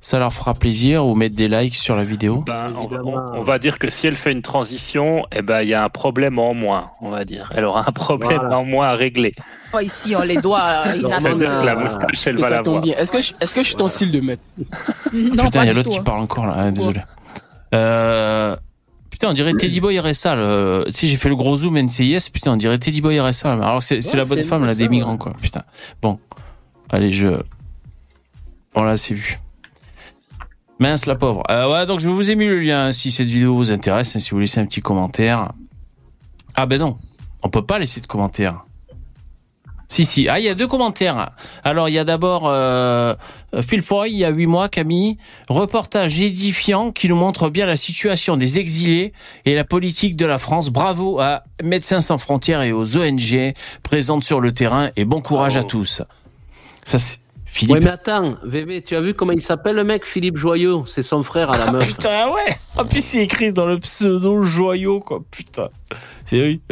ça 0.04 0.18
leur 0.18 0.32
fera 0.32 0.52
plaisir 0.52 1.06
ou 1.06 1.14
mettre 1.14 1.36
des 1.36 1.46
likes 1.48 1.76
sur 1.76 1.94
la 1.96 2.02
vidéo. 2.04 2.42
Ben, 2.44 2.72
on, 2.76 2.92
on- 2.92 3.38
on 3.38 3.42
va 3.42 3.58
dire 3.58 3.78
que 3.78 3.88
si 3.88 4.06
elle 4.08 4.16
fait 4.16 4.32
une 4.32 4.42
transition, 4.42 5.24
eh 5.34 5.40
ben 5.42 5.62
il 5.62 5.68
y 5.68 5.74
a 5.74 5.82
un 5.84 5.88
problème 5.88 6.38
en 6.40 6.52
moins, 6.54 6.90
on 7.00 7.08
va 7.08 7.24
dire. 7.24 7.50
Elle 7.54 7.64
aura 7.64 7.88
un 7.88 7.92
problème 7.92 8.38
Voilà. 8.40 8.58
en 8.58 8.64
moins 8.64 8.88
à 8.88 8.94
régler. 8.94 9.32
Oh, 9.72 9.78
Ici, 9.78 10.14
on 10.16 10.22
les 10.22 10.36
doigts. 10.38 10.60
euh, 10.86 11.08
Ça 11.08 11.18
veut 11.18 11.34
dire 11.36 11.60
que 11.60 11.64
la 11.64 11.76
moustache, 11.76 12.26
elle 12.26 12.36
va 12.36 12.50
la 12.50 12.62
voir. 12.62 12.82
Est-ce 12.84 13.10
que, 13.12 13.22
je- 13.22 13.32
est-ce 13.40 13.54
que 13.54 13.62
je 13.62 13.66
suis 13.68 13.76
ton 13.76 13.86
style 13.86 14.10
de 14.12 14.20
mettre 14.20 14.42
Non, 15.14 15.44
Putain, 15.44 15.50
pas 15.50 15.64
il 15.64 15.68
y 15.68 15.70
a 15.70 15.72
l'autre 15.72 15.88
qui 15.90 15.98
hein. 15.98 16.02
parle 16.02 16.20
encore 16.20 16.46
là. 16.46 16.54
Ah, 16.56 16.70
désolé. 16.72 17.00
Euh, 17.74 18.56
putain, 19.10 19.28
on 19.30 19.32
dirait 19.32 19.54
Teddy 19.54 19.80
Boy 19.80 19.98
RSA. 20.00 20.34
Le... 20.34 20.84
Tu 20.88 20.92
sais, 20.92 21.06
j'ai 21.06 21.16
fait 21.16 21.28
le 21.28 21.36
gros 21.36 21.56
zoom 21.56 21.78
NCIS. 21.78 22.28
Putain, 22.32 22.52
on 22.52 22.56
dirait 22.56 22.78
Teddy 22.78 23.00
Boy 23.00 23.20
RSA. 23.20 23.54
là. 23.56 23.66
Alors, 23.68 23.82
c'est 23.82 24.00
c'est 24.00 24.12
Ouais, 24.12 24.16
la 24.18 24.24
bonne 24.24 24.38
c'est 24.38 24.44
femme, 24.44 24.62
là, 24.62 24.68
bonne 24.74 24.78
des 24.78 24.88
migrants, 24.88 25.16
quoi. 25.16 25.32
Putain. 25.40 25.62
Bon. 26.02 26.18
Allez, 26.90 27.12
je. 27.12 27.28
Voilà, 28.74 28.96
c'est 28.96 29.14
vu. 29.14 29.38
Mince, 30.82 31.06
la 31.06 31.14
pauvre. 31.14 31.44
Euh, 31.48 31.72
ouais, 31.72 31.86
donc 31.86 32.00
je 32.00 32.08
vous 32.08 32.32
ai 32.32 32.34
mis 32.34 32.48
le 32.48 32.58
lien 32.58 32.86
hein, 32.86 32.92
si 32.92 33.12
cette 33.12 33.28
vidéo 33.28 33.54
vous 33.54 33.70
intéresse, 33.70 34.16
hein, 34.16 34.18
si 34.18 34.30
vous 34.30 34.40
laissez 34.40 34.58
un 34.58 34.66
petit 34.66 34.80
commentaire. 34.80 35.52
Ah 36.56 36.66
ben 36.66 36.80
non, 36.80 36.98
on 37.44 37.48
peut 37.48 37.64
pas 37.64 37.78
laisser 37.78 38.00
de 38.00 38.08
commentaire. 38.08 38.64
Si, 39.86 40.04
si. 40.04 40.28
Ah, 40.28 40.40
il 40.40 40.44
y 40.44 40.48
a 40.48 40.56
deux 40.56 40.66
commentaires. 40.66 41.30
Alors, 41.62 41.88
il 41.88 41.92
y 41.92 41.98
a 41.98 42.04
d'abord 42.04 42.46
euh, 42.46 43.14
Phil 43.64 43.80
Foy, 43.80 44.10
il 44.10 44.18
y 44.18 44.24
a 44.24 44.30
huit 44.30 44.46
mois, 44.46 44.68
Camille. 44.68 45.18
Reportage 45.48 46.20
édifiant 46.20 46.90
qui 46.90 47.08
nous 47.08 47.14
montre 47.14 47.48
bien 47.48 47.66
la 47.66 47.76
situation 47.76 48.36
des 48.36 48.58
exilés 48.58 49.12
et 49.44 49.54
la 49.54 49.62
politique 49.62 50.16
de 50.16 50.26
la 50.26 50.40
France. 50.40 50.70
Bravo 50.70 51.20
à 51.20 51.44
Médecins 51.62 52.00
sans 52.00 52.18
frontières 52.18 52.62
et 52.62 52.72
aux 52.72 52.96
ONG 52.96 53.54
présentes 53.84 54.24
sur 54.24 54.40
le 54.40 54.50
terrain 54.50 54.90
et 54.96 55.04
bon 55.04 55.20
courage 55.20 55.56
à 55.56 55.62
tous. 55.62 56.02
Ça, 56.84 56.98
c'est 56.98 57.21
Philippe. 57.52 57.74
Ouais, 57.74 57.80
mais 57.84 57.90
attends, 57.90 58.36
VV, 58.44 58.80
tu 58.80 58.96
as 58.96 59.02
vu 59.02 59.12
comment 59.12 59.32
il 59.32 59.42
s'appelle 59.42 59.76
le 59.76 59.84
mec 59.84 60.06
Philippe 60.06 60.38
Joyeux? 60.38 60.78
C'est 60.86 61.02
son 61.02 61.22
frère 61.22 61.52
à 61.52 61.58
la 61.58 61.70
meuf. 61.70 61.86
Putain, 61.86 62.30
ouais. 62.30 62.56
En 62.78 62.86
plus, 62.86 63.04
c'est 63.04 63.22
écrit 63.22 63.52
dans 63.52 63.66
le 63.66 63.78
pseudo 63.78 64.42
joyau, 64.42 65.00
quoi. 65.00 65.20
Putain. 65.30 65.68
C'est 66.24 66.40
oui. 66.40 66.62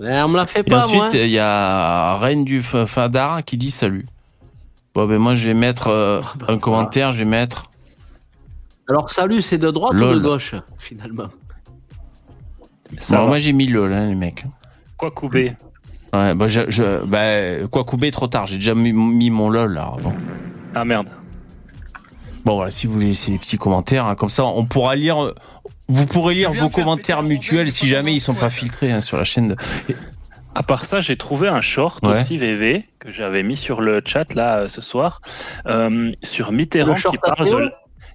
Mais 0.00 0.20
on 0.22 0.28
me 0.30 0.36
l'a 0.36 0.46
fait 0.46 0.60
Et 0.60 0.62
pas, 0.64 0.78
ensuite, 0.84 0.96
moi. 0.96 1.10
il 1.14 1.30
y 1.30 1.38
a 1.38 2.16
Reine 2.16 2.44
du 2.44 2.60
Fadar 2.60 3.44
qui 3.44 3.56
dit 3.56 3.70
salut. 3.70 4.04
Bon, 4.96 5.06
ben 5.06 5.18
moi, 5.18 5.36
je 5.36 5.46
vais 5.46 5.54
mettre 5.54 5.86
euh, 5.86 6.20
un 6.48 6.58
commentaire, 6.58 7.12
je 7.12 7.18
vais 7.18 7.24
mettre. 7.24 7.70
Alors, 8.88 9.10
salut, 9.10 9.42
c'est 9.42 9.58
de 9.58 9.70
droite 9.70 9.94
ou 9.94 9.98
de 10.12 10.18
gauche, 10.18 10.56
finalement? 10.80 11.28
Bon, 13.10 13.26
moi, 13.28 13.38
j'ai 13.38 13.52
mis 13.52 13.68
LOL, 13.68 13.92
hein, 13.92 14.08
les 14.08 14.16
mecs. 14.16 14.44
Quoi 14.96 15.12
couper 15.12 15.52
Ouais, 16.14 16.34
bah, 16.34 16.46
je, 16.48 16.60
je, 16.68 17.04
bah, 17.04 17.66
quoi 17.70 17.84
couper 17.84 18.10
trop 18.10 18.28
tard, 18.28 18.46
j'ai 18.46 18.54
déjà 18.56 18.74
mis, 18.74 18.92
mis 18.92 19.30
mon 19.30 19.48
LOL, 19.50 19.74
là. 19.74 19.92
Bon. 20.02 20.12
Ah 20.74 20.84
merde. 20.84 21.08
Bon, 22.44 22.56
voilà, 22.56 22.70
si 22.70 22.86
vous 22.86 22.92
voulez 22.94 23.06
laisser 23.08 23.32
des 23.32 23.38
petits 23.38 23.56
commentaires, 23.58 24.06
hein, 24.06 24.14
comme 24.14 24.28
ça, 24.28 24.44
on 24.44 24.64
pourra 24.66 24.96
lire. 24.96 25.32
Vous 25.88 26.06
pourrez 26.06 26.34
lire 26.34 26.52
vos 26.52 26.68
commentaires 26.70 27.22
mutuels 27.22 27.70
si 27.70 27.86
jamais 27.86 28.12
ils 28.14 28.20
sont 28.20 28.34
pas 28.34 28.48
filtrés 28.50 28.90
hein, 28.92 29.00
sur 29.00 29.16
la 29.18 29.24
chaîne. 29.24 29.48
De... 29.48 29.56
À 30.54 30.62
part 30.62 30.84
ça, 30.84 31.00
j'ai 31.00 31.16
trouvé 31.16 31.48
un 31.48 31.60
short 31.60 32.02
Ouais. 32.04 32.12
aussi 32.12 32.38
VV 32.38 32.84
que 33.00 33.10
j'avais 33.10 33.42
mis 33.42 33.56
sur 33.56 33.80
le 33.80 34.00
chat 34.04 34.34
là 34.34 34.68
ce 34.68 34.80
soir 34.80 35.20
euh, 35.66 36.12
sur 36.22 36.52
Mitterrand 36.52 36.94
qui 36.94 37.18
parle 37.18 37.50
de 37.50 37.72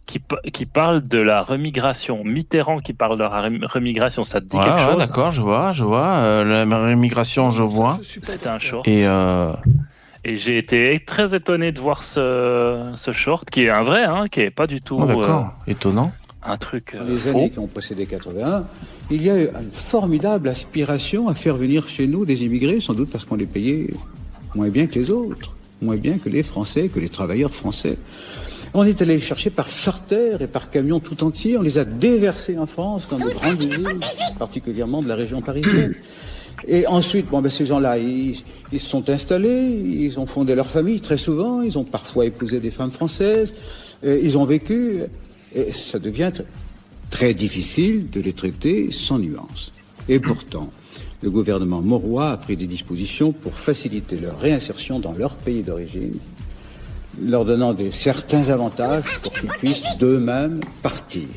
qui, 0.09 0.17
pa- 0.19 0.41
qui 0.51 0.65
parle 0.65 1.07
de 1.07 1.19
la 1.19 1.43
remigration. 1.43 2.23
Mitterrand 2.23 2.79
qui 2.79 2.93
parle 2.93 3.17
de 3.17 3.23
la 3.23 3.29
rem- 3.41 3.63
remigration, 3.63 4.23
ça 4.23 4.41
te 4.41 4.45
dit 4.47 4.57
Ouais, 4.57 4.63
quelque 4.63 4.77
ouais, 4.79 4.85
chose 4.93 4.97
d'accord, 4.97 5.31
je 5.31 5.41
vois, 5.41 5.71
je 5.71 5.83
vois. 5.83 6.07
Euh, 6.23 6.65
la 6.65 6.77
rémigration, 6.83 7.49
je 7.51 7.63
vois. 7.63 7.99
C'était 8.23 8.47
un 8.47 8.57
short. 8.59 8.87
Et 8.87 9.01
euh, 9.05 9.53
Et 10.25 10.35
j'ai 10.35 10.57
été 10.57 10.99
très 11.05 11.35
étonné 11.35 11.71
de 11.71 11.79
voir 11.79 12.01
ce, 12.03 12.91
ce 12.95 13.11
short, 13.13 13.49
qui 13.49 13.63
est 13.65 13.69
un 13.69 13.83
vrai, 13.83 14.03
hein, 14.03 14.25
qui 14.31 14.41
est 14.41 14.49
pas 14.61 14.67
du 14.67 14.81
tout 14.81 14.97
oh, 14.99 15.05
d'accord, 15.05 15.53
euh, 15.67 15.71
étonnant. 15.71 16.11
un 16.43 16.57
truc 16.57 16.95
euh, 16.95 17.03
les 17.07 17.17
faux. 17.19 17.29
années 17.29 17.49
qui 17.51 17.59
ont 17.59 17.67
précédé 17.67 18.05
81, 18.07 18.65
il 19.11 19.21
y 19.23 19.29
a 19.29 19.37
eu 19.37 19.47
une 19.63 19.71
formidable 19.71 20.49
aspiration 20.49 21.29
à 21.29 21.35
faire 21.35 21.55
venir 21.55 21.87
chez 21.87 22.07
nous 22.07 22.25
des 22.25 22.43
immigrés, 22.43 22.79
sans 22.81 22.93
doute 22.95 23.11
parce 23.11 23.25
qu'on 23.25 23.35
les 23.37 23.45
payait 23.45 23.87
moins 24.55 24.69
bien 24.69 24.87
que 24.87 24.97
les 24.99 25.09
autres, 25.11 25.53
moins 25.81 25.95
bien 25.97 26.17
que 26.17 26.29
les 26.29 26.43
Français, 26.43 26.89
que 26.89 26.99
les 26.99 27.09
travailleurs 27.09 27.53
français. 27.53 27.97
On 28.73 28.83
est 28.83 29.01
allé 29.01 29.15
les 29.15 29.19
chercher 29.19 29.49
par 29.49 29.67
charter 29.69 30.37
et 30.39 30.47
par 30.47 30.69
camion 30.69 30.99
tout 30.99 31.23
entier. 31.23 31.57
On 31.57 31.61
les 31.61 31.77
a 31.79 31.85
déversés 31.85 32.57
en 32.57 32.67
France, 32.67 33.07
dans 33.09 33.17
de 33.17 33.29
grandes 33.29 33.59
villes, 33.59 33.97
particulièrement 34.37 35.01
de 35.01 35.07
la 35.07 35.15
région 35.15 35.41
parisienne. 35.41 35.95
Et 36.67 36.85
ensuite, 36.85 37.27
bon, 37.29 37.41
ben, 37.41 37.49
ces 37.49 37.65
gens-là, 37.65 37.97
ils, 37.97 38.37
ils 38.71 38.79
se 38.79 38.87
sont 38.87 39.09
installés, 39.09 39.69
ils 39.71 40.19
ont 40.19 40.25
fondé 40.25 40.53
leur 40.55 40.67
famille 40.67 41.01
très 41.01 41.17
souvent, 41.17 41.61
ils 41.61 41.77
ont 41.77 41.83
parfois 41.83 42.25
épousé 42.25 42.59
des 42.59 42.69
femmes 42.69 42.91
françaises, 42.91 43.55
euh, 44.03 44.19
ils 44.21 44.37
ont 44.37 44.45
vécu, 44.45 44.99
et 45.55 45.71
ça 45.71 45.97
devient 45.97 46.31
tr- 46.33 46.43
très 47.09 47.33
difficile 47.33 48.09
de 48.11 48.21
les 48.21 48.33
traiter 48.33 48.91
sans 48.91 49.17
nuance. 49.19 49.71
Et 50.09 50.19
pourtant, 50.19 50.69
le 51.23 51.31
gouvernement 51.31 51.81
morois 51.81 52.31
a 52.31 52.37
pris 52.37 52.55
des 52.57 52.67
dispositions 52.67 53.31
pour 53.31 53.53
faciliter 53.53 54.17
leur 54.17 54.39
réinsertion 54.39 54.99
dans 54.99 55.13
leur 55.13 55.35
pays 55.35 55.63
d'origine, 55.63 56.13
leur 57.21 57.45
donnant 57.45 57.73
des, 57.73 57.91
certains 57.91 58.49
avantages 58.49 59.03
pour 59.21 59.33
qu'ils 59.33 59.49
puissent 59.49 59.83
d'eux-mêmes 59.97 60.59
partir. 60.81 61.27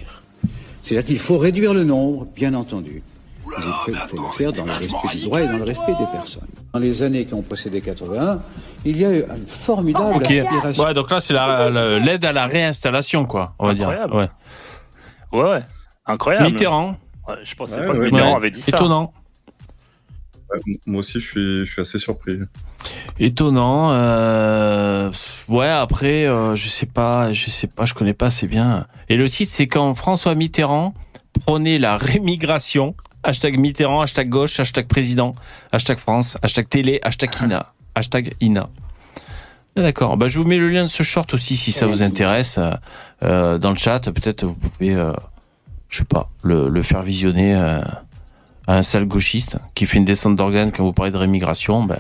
C'est-à-dire 0.83 1.07
qu'il 1.07 1.19
faut 1.19 1.39
réduire 1.39 1.75
le 1.75 1.85
nombre, 1.85 2.27
bien 2.35 2.55
entendu. 2.55 3.03
Il 3.45 3.63
faut, 3.63 3.91
il 3.91 3.97
faut 4.17 4.23
le 4.23 4.29
faire 4.31 4.53
dans 4.53 4.65
le 4.65 4.73
respect 4.73 5.15
du 5.17 5.25
droit 5.25 5.41
et 5.41 5.47
dans 5.47 5.59
le 5.59 5.65
respect 5.65 5.93
des 5.99 6.07
personnes. 6.13 6.47
Dans 6.73 6.79
les 6.79 7.03
années 7.03 7.27
qui 7.27 7.35
ont 7.35 7.43
précédé 7.43 7.81
81, 7.83 8.41
il 8.85 8.97
y 8.97 9.05
a 9.05 9.13
eu 9.13 9.25
une 9.37 9.47
formidable 9.47 10.17
Ok. 10.17 10.31
aspiration. 10.31 10.85
Ouais, 10.85 10.95
donc 10.95 11.11
là, 11.11 11.21
c'est 11.21 11.35
la- 11.35 11.69
la- 11.69 11.99
l'aide 11.99 12.25
à 12.25 12.33
la 12.33 12.47
réinstallation, 12.47 13.27
quoi, 13.27 13.55
on 13.59 13.67
va 13.67 13.75
dire. 13.75 13.89
Incroyable. 13.91 14.15
Ouais. 14.15 14.31
Ouais, 15.33 15.51
ouais. 15.51 15.63
Incroyable. 16.07 16.47
Mitterrand. 16.47 16.97
Ouais, 17.29 17.35
je 17.45 17.55
pensais 17.55 17.79
Ouais, 17.79 17.87
pas 17.87 17.93
que. 17.93 17.99
Mitterrand 17.99 18.31
Ouais. 18.31 18.37
avait 18.37 18.51
dit 18.51 18.63
ça. 18.63 18.77
Étonnant. 18.77 19.13
Moi 20.87 21.01
aussi, 21.01 21.21
je 21.21 21.27
suis, 21.31 21.59
je 21.61 21.65
suis 21.73 21.81
assez 21.83 21.99
surpris. 21.99 22.39
Étonnant. 23.19 23.91
euh, 23.93 25.11
Ouais, 25.49 25.69
après, 25.69 26.27
euh, 26.27 26.57
je 26.57 26.69
sais 26.69 26.87
pas, 26.87 27.33
je 27.33 27.51
sais 27.51 27.67
pas, 27.67 27.85
je 27.85 27.95
connais 27.95 28.15
pas 28.15 28.27
assez 28.27 28.47
bien. 28.47 28.87
Et 29.09 29.17
le 29.17 29.29
titre, 29.29 29.53
c'est 29.53 29.67
quand 29.67 29.95
François 29.95 30.35
Mitterrand 30.35 30.95
prenait 31.47 31.79
la 31.79 31.97
rémigration. 31.97 32.95
Hashtag 33.25 33.59
Mitterrand, 33.59 34.01
hashtag 34.01 34.29
gauche, 34.29 34.59
hashtag 34.59 34.87
président, 34.89 35.35
hashtag 35.71 35.99
France, 35.99 36.37
hashtag 36.43 36.69
télé, 36.69 37.01
hashtag 37.05 37.31
INA, 37.43 37.67
hashtag 37.95 38.35
INA. 38.41 38.69
D'accord. 39.77 40.17
Bah, 40.17 40.27
je 40.29 40.39
vous 40.39 40.45
mets 40.45 40.59
le 40.59 40.69
lien 40.69 40.83
de 40.83 40.89
ce 40.89 41.03
short 41.03 41.33
aussi 41.33 41.57
si 41.57 41.73
ça 41.73 41.87
vous 41.87 42.03
intéresse 42.03 42.59
euh, 42.59 42.73
euh, 43.23 43.59
dans 43.59 43.71
le 43.71 43.79
chat. 43.79 44.01
Peut-être 44.01 44.45
vous 44.45 44.55
pouvez, 44.55 44.95
euh, 44.95 45.13
je 45.89 45.99
sais 45.99 46.05
pas, 46.05 46.31
le, 46.43 46.69
le 46.69 46.83
faire 46.83 47.03
visionner 47.03 47.55
euh, 47.55 47.81
à 48.67 48.77
un 48.77 48.83
sale 48.83 49.07
gauchiste 49.07 49.59
qui 49.75 49.87
fait 49.87 49.99
une 49.99 50.05
descente 50.05 50.37
d'organes 50.37 50.73
quand 50.73 50.85
vous 50.85 50.93
parlez 50.93 51.13
de 51.13 51.17
rémigration. 51.17 51.85
Bah, 51.85 51.97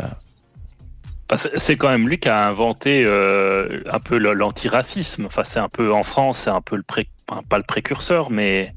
c'est- 1.36 1.58
c'est 1.58 1.76
quand 1.76 1.88
même 1.88 2.08
lui 2.08 2.18
qui 2.18 2.28
a 2.28 2.46
inventé 2.46 3.04
euh, 3.04 3.82
un 3.90 4.00
peu 4.00 4.16
l'antiracisme. 4.18 5.26
Enfin, 5.26 5.44
c'est 5.44 5.60
un 5.60 5.68
peu 5.68 5.92
en 5.92 6.02
France, 6.02 6.38
c'est 6.38 6.50
un 6.50 6.60
peu 6.60 6.76
le 6.76 6.82
pré... 6.82 7.08
enfin, 7.28 7.42
pas 7.48 7.58
le 7.58 7.64
précurseur, 7.64 8.30
mais 8.30 8.74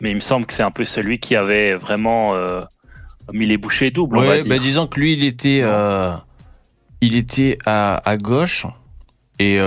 mais 0.00 0.10
il 0.10 0.16
me 0.16 0.20
semble 0.20 0.46
que 0.46 0.52
c'est 0.52 0.62
un 0.64 0.70
peu 0.72 0.84
celui 0.84 1.18
qui 1.20 1.36
avait 1.36 1.74
vraiment 1.74 2.34
euh, 2.34 2.60
mis 3.32 3.46
les 3.46 3.56
bouchées 3.56 3.90
doubles. 3.90 4.16
dire. 4.42 4.48
bah 4.48 4.58
disons 4.58 4.86
que 4.88 4.98
lui, 4.98 5.12
il 5.12 5.24
était, 5.24 5.60
euh, 5.62 6.12
il 7.00 7.14
était 7.16 7.58
à, 7.66 7.96
à 8.08 8.16
gauche. 8.16 8.66
Et, 9.38 9.58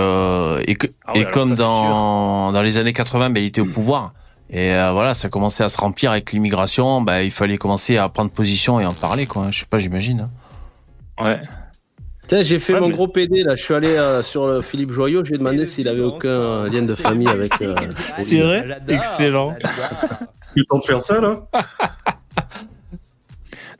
et, 0.66 0.74
que- 0.76 0.86
Ah 1.06 1.12
ouais, 1.12 1.18
et 1.18 1.20
alors 1.22 1.30
comme 1.32 1.50
ça, 1.50 1.54
dans, 1.56 2.52
dans 2.52 2.62
les 2.62 2.76
années 2.78 2.92
80, 2.92 3.30
ben, 3.30 3.42
il 3.42 3.46
était 3.46 3.60
au 3.60 3.66
pouvoir. 3.66 4.12
Et 4.48 4.72
euh, 4.74 4.92
voilà, 4.92 5.12
ça 5.12 5.28
commençait 5.28 5.64
à 5.64 5.68
se 5.68 5.76
remplir 5.76 6.10
avec 6.12 6.32
l'immigration. 6.32 7.04
Il 7.22 7.30
fallait 7.30 7.58
commencer 7.58 7.96
à 7.98 8.08
prendre 8.08 8.30
position 8.30 8.78
et 8.78 8.86
en 8.86 8.92
parler, 8.94 9.26
quoi. 9.26 9.48
Je 9.50 9.60
sais 9.60 9.66
pas, 9.66 9.78
j'imagine. 9.78 10.28
hein. 11.18 11.24
Ouais. 11.24 11.40
Tiens, 12.28 12.42
j'ai 12.42 12.58
fait 12.58 12.74
Ouais, 12.74 12.80
mon 12.80 12.88
mais- 12.88 12.94
gros 12.94 13.08
PD 13.08 13.42
là. 13.44 13.56
Je 13.56 13.62
suis 13.62 13.74
allé 13.74 13.88
euh, 13.88 14.22
sur 14.22 14.46
le 14.48 14.62
Philippe 14.62 14.90
Joyot. 14.92 15.24
J'ai 15.24 15.38
demandé 15.38 15.66
s'il 15.66 15.88
avait 15.88 16.00
aucun 16.02 16.28
euh, 16.28 16.68
lien 16.68 16.82
de 16.82 16.94
famille 16.94 17.28
avec. 17.28 17.60
euh, 17.62 17.74
C'est 18.18 18.40
vrai? 18.40 18.60
Olivier. 18.62 18.94
Excellent. 18.96 19.56
Tu 20.56 20.64
temps 20.66 20.78
de 20.78 20.84
faire 20.84 21.00
ça, 21.00 21.20
là? 21.20 21.46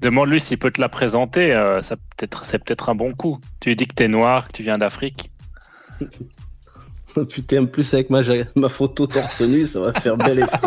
Demande-lui 0.00 0.40
s'il 0.40 0.58
peut 0.58 0.70
te 0.70 0.80
la 0.80 0.88
présenter. 0.88 1.52
euh, 1.54 1.82
ça 1.82 1.96
peut-être, 2.16 2.44
c'est 2.44 2.58
peut-être 2.62 2.88
un 2.90 2.94
bon 2.94 3.12
coup. 3.14 3.40
Tu 3.60 3.70
lui 3.70 3.76
dis 3.76 3.86
que 3.86 3.94
t'es 3.94 4.08
noir, 4.08 4.48
que 4.48 4.52
tu 4.52 4.62
viens 4.62 4.78
d'Afrique. 4.78 5.30
Putain, 7.30 7.62
en 7.62 7.66
plus 7.66 7.94
avec 7.94 8.10
ma, 8.10 8.20
ma 8.56 8.68
photo 8.68 9.06
torse 9.06 9.40
nu, 9.40 9.66
ça 9.66 9.80
va 9.80 9.94
faire 9.94 10.16
bel 10.18 10.40
effet. 10.40 10.58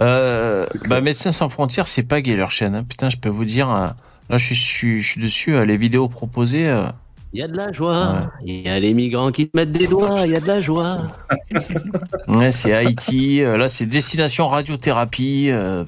Euh, 0.00 0.66
bah, 0.88 1.00
Médecins 1.00 1.30
sans 1.32 1.48
frontières, 1.48 1.86
c'est 1.86 2.02
pas 2.02 2.22
gay 2.22 2.34
leur 2.34 2.50
chaîne. 2.50 2.74
hein. 2.74 2.82
Putain, 2.82 3.08
je 3.10 3.18
peux 3.18 3.28
vous 3.28 3.44
dire. 3.44 3.70
euh, 3.70 3.86
là, 4.30 4.38
je 4.38 4.44
suis, 4.46 4.54
je 4.54 4.60
suis, 4.62 5.02
je 5.02 5.08
suis 5.08 5.20
dessus. 5.20 5.54
euh, 5.54 5.64
les 5.66 5.76
vidéos 5.76 6.08
proposées. 6.08 6.68
euh, 6.68 6.86
Il 7.32 7.40
y 7.40 7.42
a 7.42 7.48
de 7.48 7.56
la 7.56 7.70
joie. 7.72 8.30
Il 8.44 8.60
y 8.66 8.68
a 8.68 8.78
les 8.80 8.94
migrants 8.94 9.30
qui 9.32 9.48
te 9.48 9.56
mettent 9.56 9.72
des 9.72 9.86
doigts. 9.86 10.22
Il 10.24 10.32
y 10.32 10.36
a 10.36 10.40
de 10.40 10.46
la 10.46 10.60
joie. 10.60 11.02
Ouais, 12.28 12.52
c'est 12.52 12.72
Haïti. 12.72 13.42
euh, 13.42 13.56
là, 13.56 13.68
c'est 13.68 13.86
destination 13.86 14.46
radiothérapie. 14.48 15.48
euh. 15.50 15.84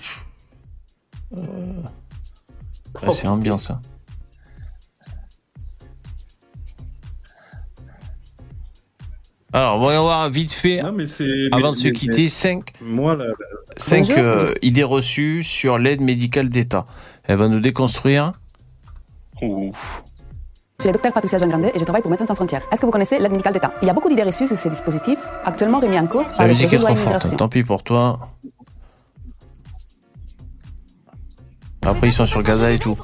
Euh, 1.36 1.42
ouais, 3.02 3.10
c'est 3.10 3.26
ambiance. 3.28 3.70
hein. 3.70 3.80
Alors, 9.54 9.78
voyons 9.78 10.02
voir 10.02 10.30
vite 10.30 10.50
fait, 10.52 10.76
mais 10.76 10.78
avant 10.80 10.92
mais- 10.92 11.04
de 11.72 11.76
se 11.76 11.88
mais- 11.88 11.92
quitter, 11.92 12.22
mais- 12.22 12.28
5 12.28 12.72
Moi, 12.80 13.16
la- 13.16 13.26
la- 13.26 13.34
cinq, 13.76 14.08
euh, 14.10 14.46
idées 14.62 14.82
reçues 14.82 15.42
sur 15.42 15.76
l'aide 15.78 16.00
médicale 16.00 16.48
d'État. 16.48 16.86
Elle 17.24 17.36
va 17.36 17.48
nous 17.48 17.60
déconstruire. 17.60 18.32
Je 19.40 19.46
suis 19.46 20.88
le 20.88 20.92
docteur 20.92 21.12
Patricia 21.12 21.38
Jean-Grandet 21.38 21.72
et 21.74 21.78
je 21.78 21.84
travaille 21.84 22.02
pour 22.02 22.10
Médecins 22.10 22.26
sans 22.26 22.34
frontières. 22.34 22.62
Est-ce 22.72 22.80
que 22.80 22.86
vous 22.86 22.92
connaissez 22.92 23.18
l'aide 23.18 23.30
médicale 23.30 23.52
d'État? 23.54 23.72
Il 23.82 23.86
y 23.86 23.90
a 23.90 23.94
beaucoup 23.94 24.08
d'idées 24.08 24.22
reçues 24.24 24.46
sur 24.48 24.56
ces 24.56 24.70
dispositifs, 24.70 25.18
actuellement 25.44 25.78
remis 25.80 25.98
en 25.98 26.06
cause 26.06 26.28
par 26.28 26.40
La 26.40 26.46
le 26.46 26.50
musique 26.50 26.72
est 26.72 26.78
trop 26.78 26.94
forte. 26.96 27.36
Tant 27.36 27.48
pis 27.48 27.62
pour 27.62 27.82
toi. 27.82 28.28
Après, 31.84 32.08
ils 32.08 32.12
sont 32.12 32.26
sur 32.26 32.42
Gaza 32.42 32.70
et 32.70 32.78
tout. 32.78 32.96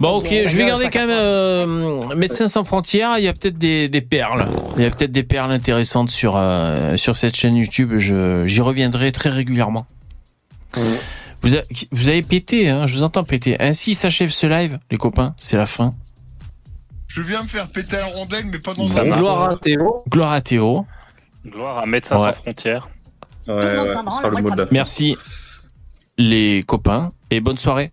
Bon, 0.00 0.16
ok, 0.16 0.26
je 0.46 0.56
vais 0.56 0.66
garder 0.66 0.88
quand 0.90 1.06
même 1.06 1.10
euh, 1.10 2.14
Médecins 2.16 2.46
sans 2.48 2.64
frontières. 2.64 3.18
Il 3.18 3.24
y 3.24 3.28
a 3.28 3.32
peut-être 3.32 3.58
des, 3.58 3.88
des 3.88 4.00
perles. 4.00 4.48
Il 4.76 4.82
y 4.82 4.86
a 4.86 4.90
peut-être 4.90 5.12
des 5.12 5.22
perles 5.22 5.52
intéressantes 5.52 6.10
sur, 6.10 6.34
euh, 6.36 6.96
sur 6.96 7.14
cette 7.16 7.36
chaîne 7.36 7.54
YouTube. 7.56 7.92
Je- 7.98 8.46
J'y 8.46 8.60
reviendrai 8.62 9.12
très 9.12 9.28
régulièrement. 9.30 9.86
Vous, 11.42 11.56
a- 11.56 11.62
vous 11.90 12.08
avez 12.08 12.22
pété, 12.22 12.68
hein, 12.68 12.86
je 12.86 12.94
vous 12.96 13.02
entends 13.02 13.24
péter. 13.24 13.56
Ainsi 13.60 13.94
s'achève 13.94 14.30
ce 14.30 14.46
live, 14.46 14.78
les 14.90 14.98
copains. 14.98 15.34
C'est 15.36 15.56
la 15.56 15.66
fin. 15.66 15.94
Je 17.08 17.20
viens 17.20 17.42
me 17.42 17.48
faire 17.48 17.68
péter 17.68 17.96
la 17.96 18.06
rondelle, 18.06 18.46
mais 18.46 18.58
pas 18.58 18.72
dans 18.74 18.96
un 18.96 19.04
gloire 19.16 19.50
à 19.50 19.56
Théo. 19.56 20.02
Gloire 20.08 20.32
à 20.32 20.40
Théo. 20.40 20.86
Gloire 21.46 21.78
à 21.78 21.86
Médecins 21.86 22.16
Ouais. 22.16 22.32
sans 22.32 22.40
frontières. 22.40 22.88
Ouais, 23.48 23.54
ouais, 23.54 23.86
le. 24.56 24.68
Merci, 24.70 25.16
les 26.16 26.62
copains, 26.62 27.12
et 27.30 27.40
bonne 27.40 27.58
soirée. 27.58 27.90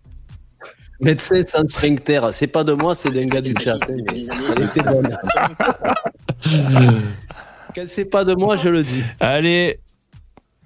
Médecin 1.00 1.42
sans 1.46 1.66
sphincter. 1.68 2.20
C'est 2.32 2.46
pas 2.46 2.62
de 2.62 2.72
moi, 2.74 2.94
c'est 2.94 3.10
d'un 3.10 3.24
gars 3.26 3.40
du 3.40 3.54
chat. 3.62 3.74
hein, 3.74 3.86
mais 4.12 4.20
Elle 4.56 4.62
était 4.64 4.82
bonne. 4.82 5.08
Quand 7.74 7.84
c'est 7.86 8.04
pas 8.04 8.24
de 8.24 8.34
moi, 8.34 8.56
je 8.56 8.68
le 8.68 8.82
dis. 8.82 9.02
Allez, 9.20 9.80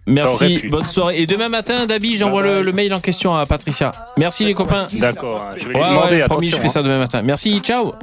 merci, 0.07 0.69
bonne 0.69 0.87
soirée. 0.87 1.21
Et 1.21 1.27
demain 1.27 1.49
matin, 1.49 1.87
Dabi, 1.87 2.17
j'envoie 2.17 2.43
le, 2.43 2.63
le 2.63 2.73
mail 2.73 2.93
en 2.95 3.01
question 3.01 3.35
à 3.35 3.47
Patricia. 3.47 3.91
Merci 4.17 4.45
les 4.45 4.55
copains. 4.55 4.87
D'accord, 4.95 5.49
hein, 5.51 5.55
je 5.57 5.65
vais 5.67 5.75
lui 5.75 5.81
Ouais, 5.81 5.89
demander, 5.89 6.17
ouais, 6.17 6.29
promis, 6.29 6.51
je 6.51 6.57
fais 6.57 6.69
ça 6.69 6.81
hein. 6.81 6.83
demain 6.83 6.99
matin. 6.99 7.23
Merci, 7.23 7.61
ciao. 7.61 7.95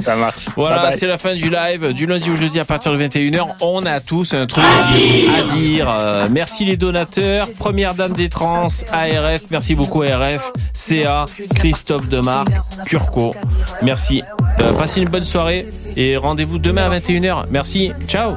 Ça 0.00 0.16
marche. 0.16 0.46
Voilà, 0.56 0.90
c'est 0.92 1.06
la 1.06 1.18
fin 1.18 1.34
du 1.34 1.50
live, 1.50 1.92
du 1.92 2.06
lundi 2.06 2.30
au 2.30 2.34
jeudi 2.34 2.58
à 2.58 2.64
partir 2.64 2.90
de 2.92 2.96
21h. 2.96 3.44
On 3.60 3.84
a 3.84 4.00
tous 4.00 4.32
un 4.32 4.46
truc 4.46 4.64
à 4.64 5.42
dire. 5.54 5.94
Euh, 6.00 6.26
merci 6.30 6.64
les 6.64 6.78
donateurs, 6.78 7.46
Première 7.58 7.92
Dame 7.94 8.14
des 8.14 8.30
Trans, 8.30 8.68
ARF, 8.92 9.42
merci 9.50 9.74
beaucoup 9.74 10.02
ARF, 10.02 10.52
CA, 10.72 11.26
Christophe 11.54 12.08
Demarc, 12.08 12.48
Curco. 12.86 13.34
Merci. 13.82 14.22
Euh, 14.60 14.72
passez 14.72 15.02
une 15.02 15.10
bonne 15.10 15.24
soirée 15.24 15.66
et 15.96 16.16
rendez-vous 16.16 16.58
demain 16.58 16.90
à 16.90 16.98
21h. 16.98 17.44
Merci, 17.50 17.92
ciao. 18.08 18.36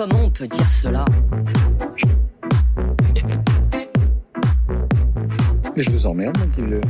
comment 0.00 0.24
on 0.24 0.30
peut 0.30 0.46
dire 0.46 0.66
cela 0.66 1.04
Mais 5.76 5.82
je 5.82 5.90
vous 5.90 6.06
emmerde, 6.06 6.38
mon 6.38 6.46
petit 6.46 6.62
vieux. 6.62 6.80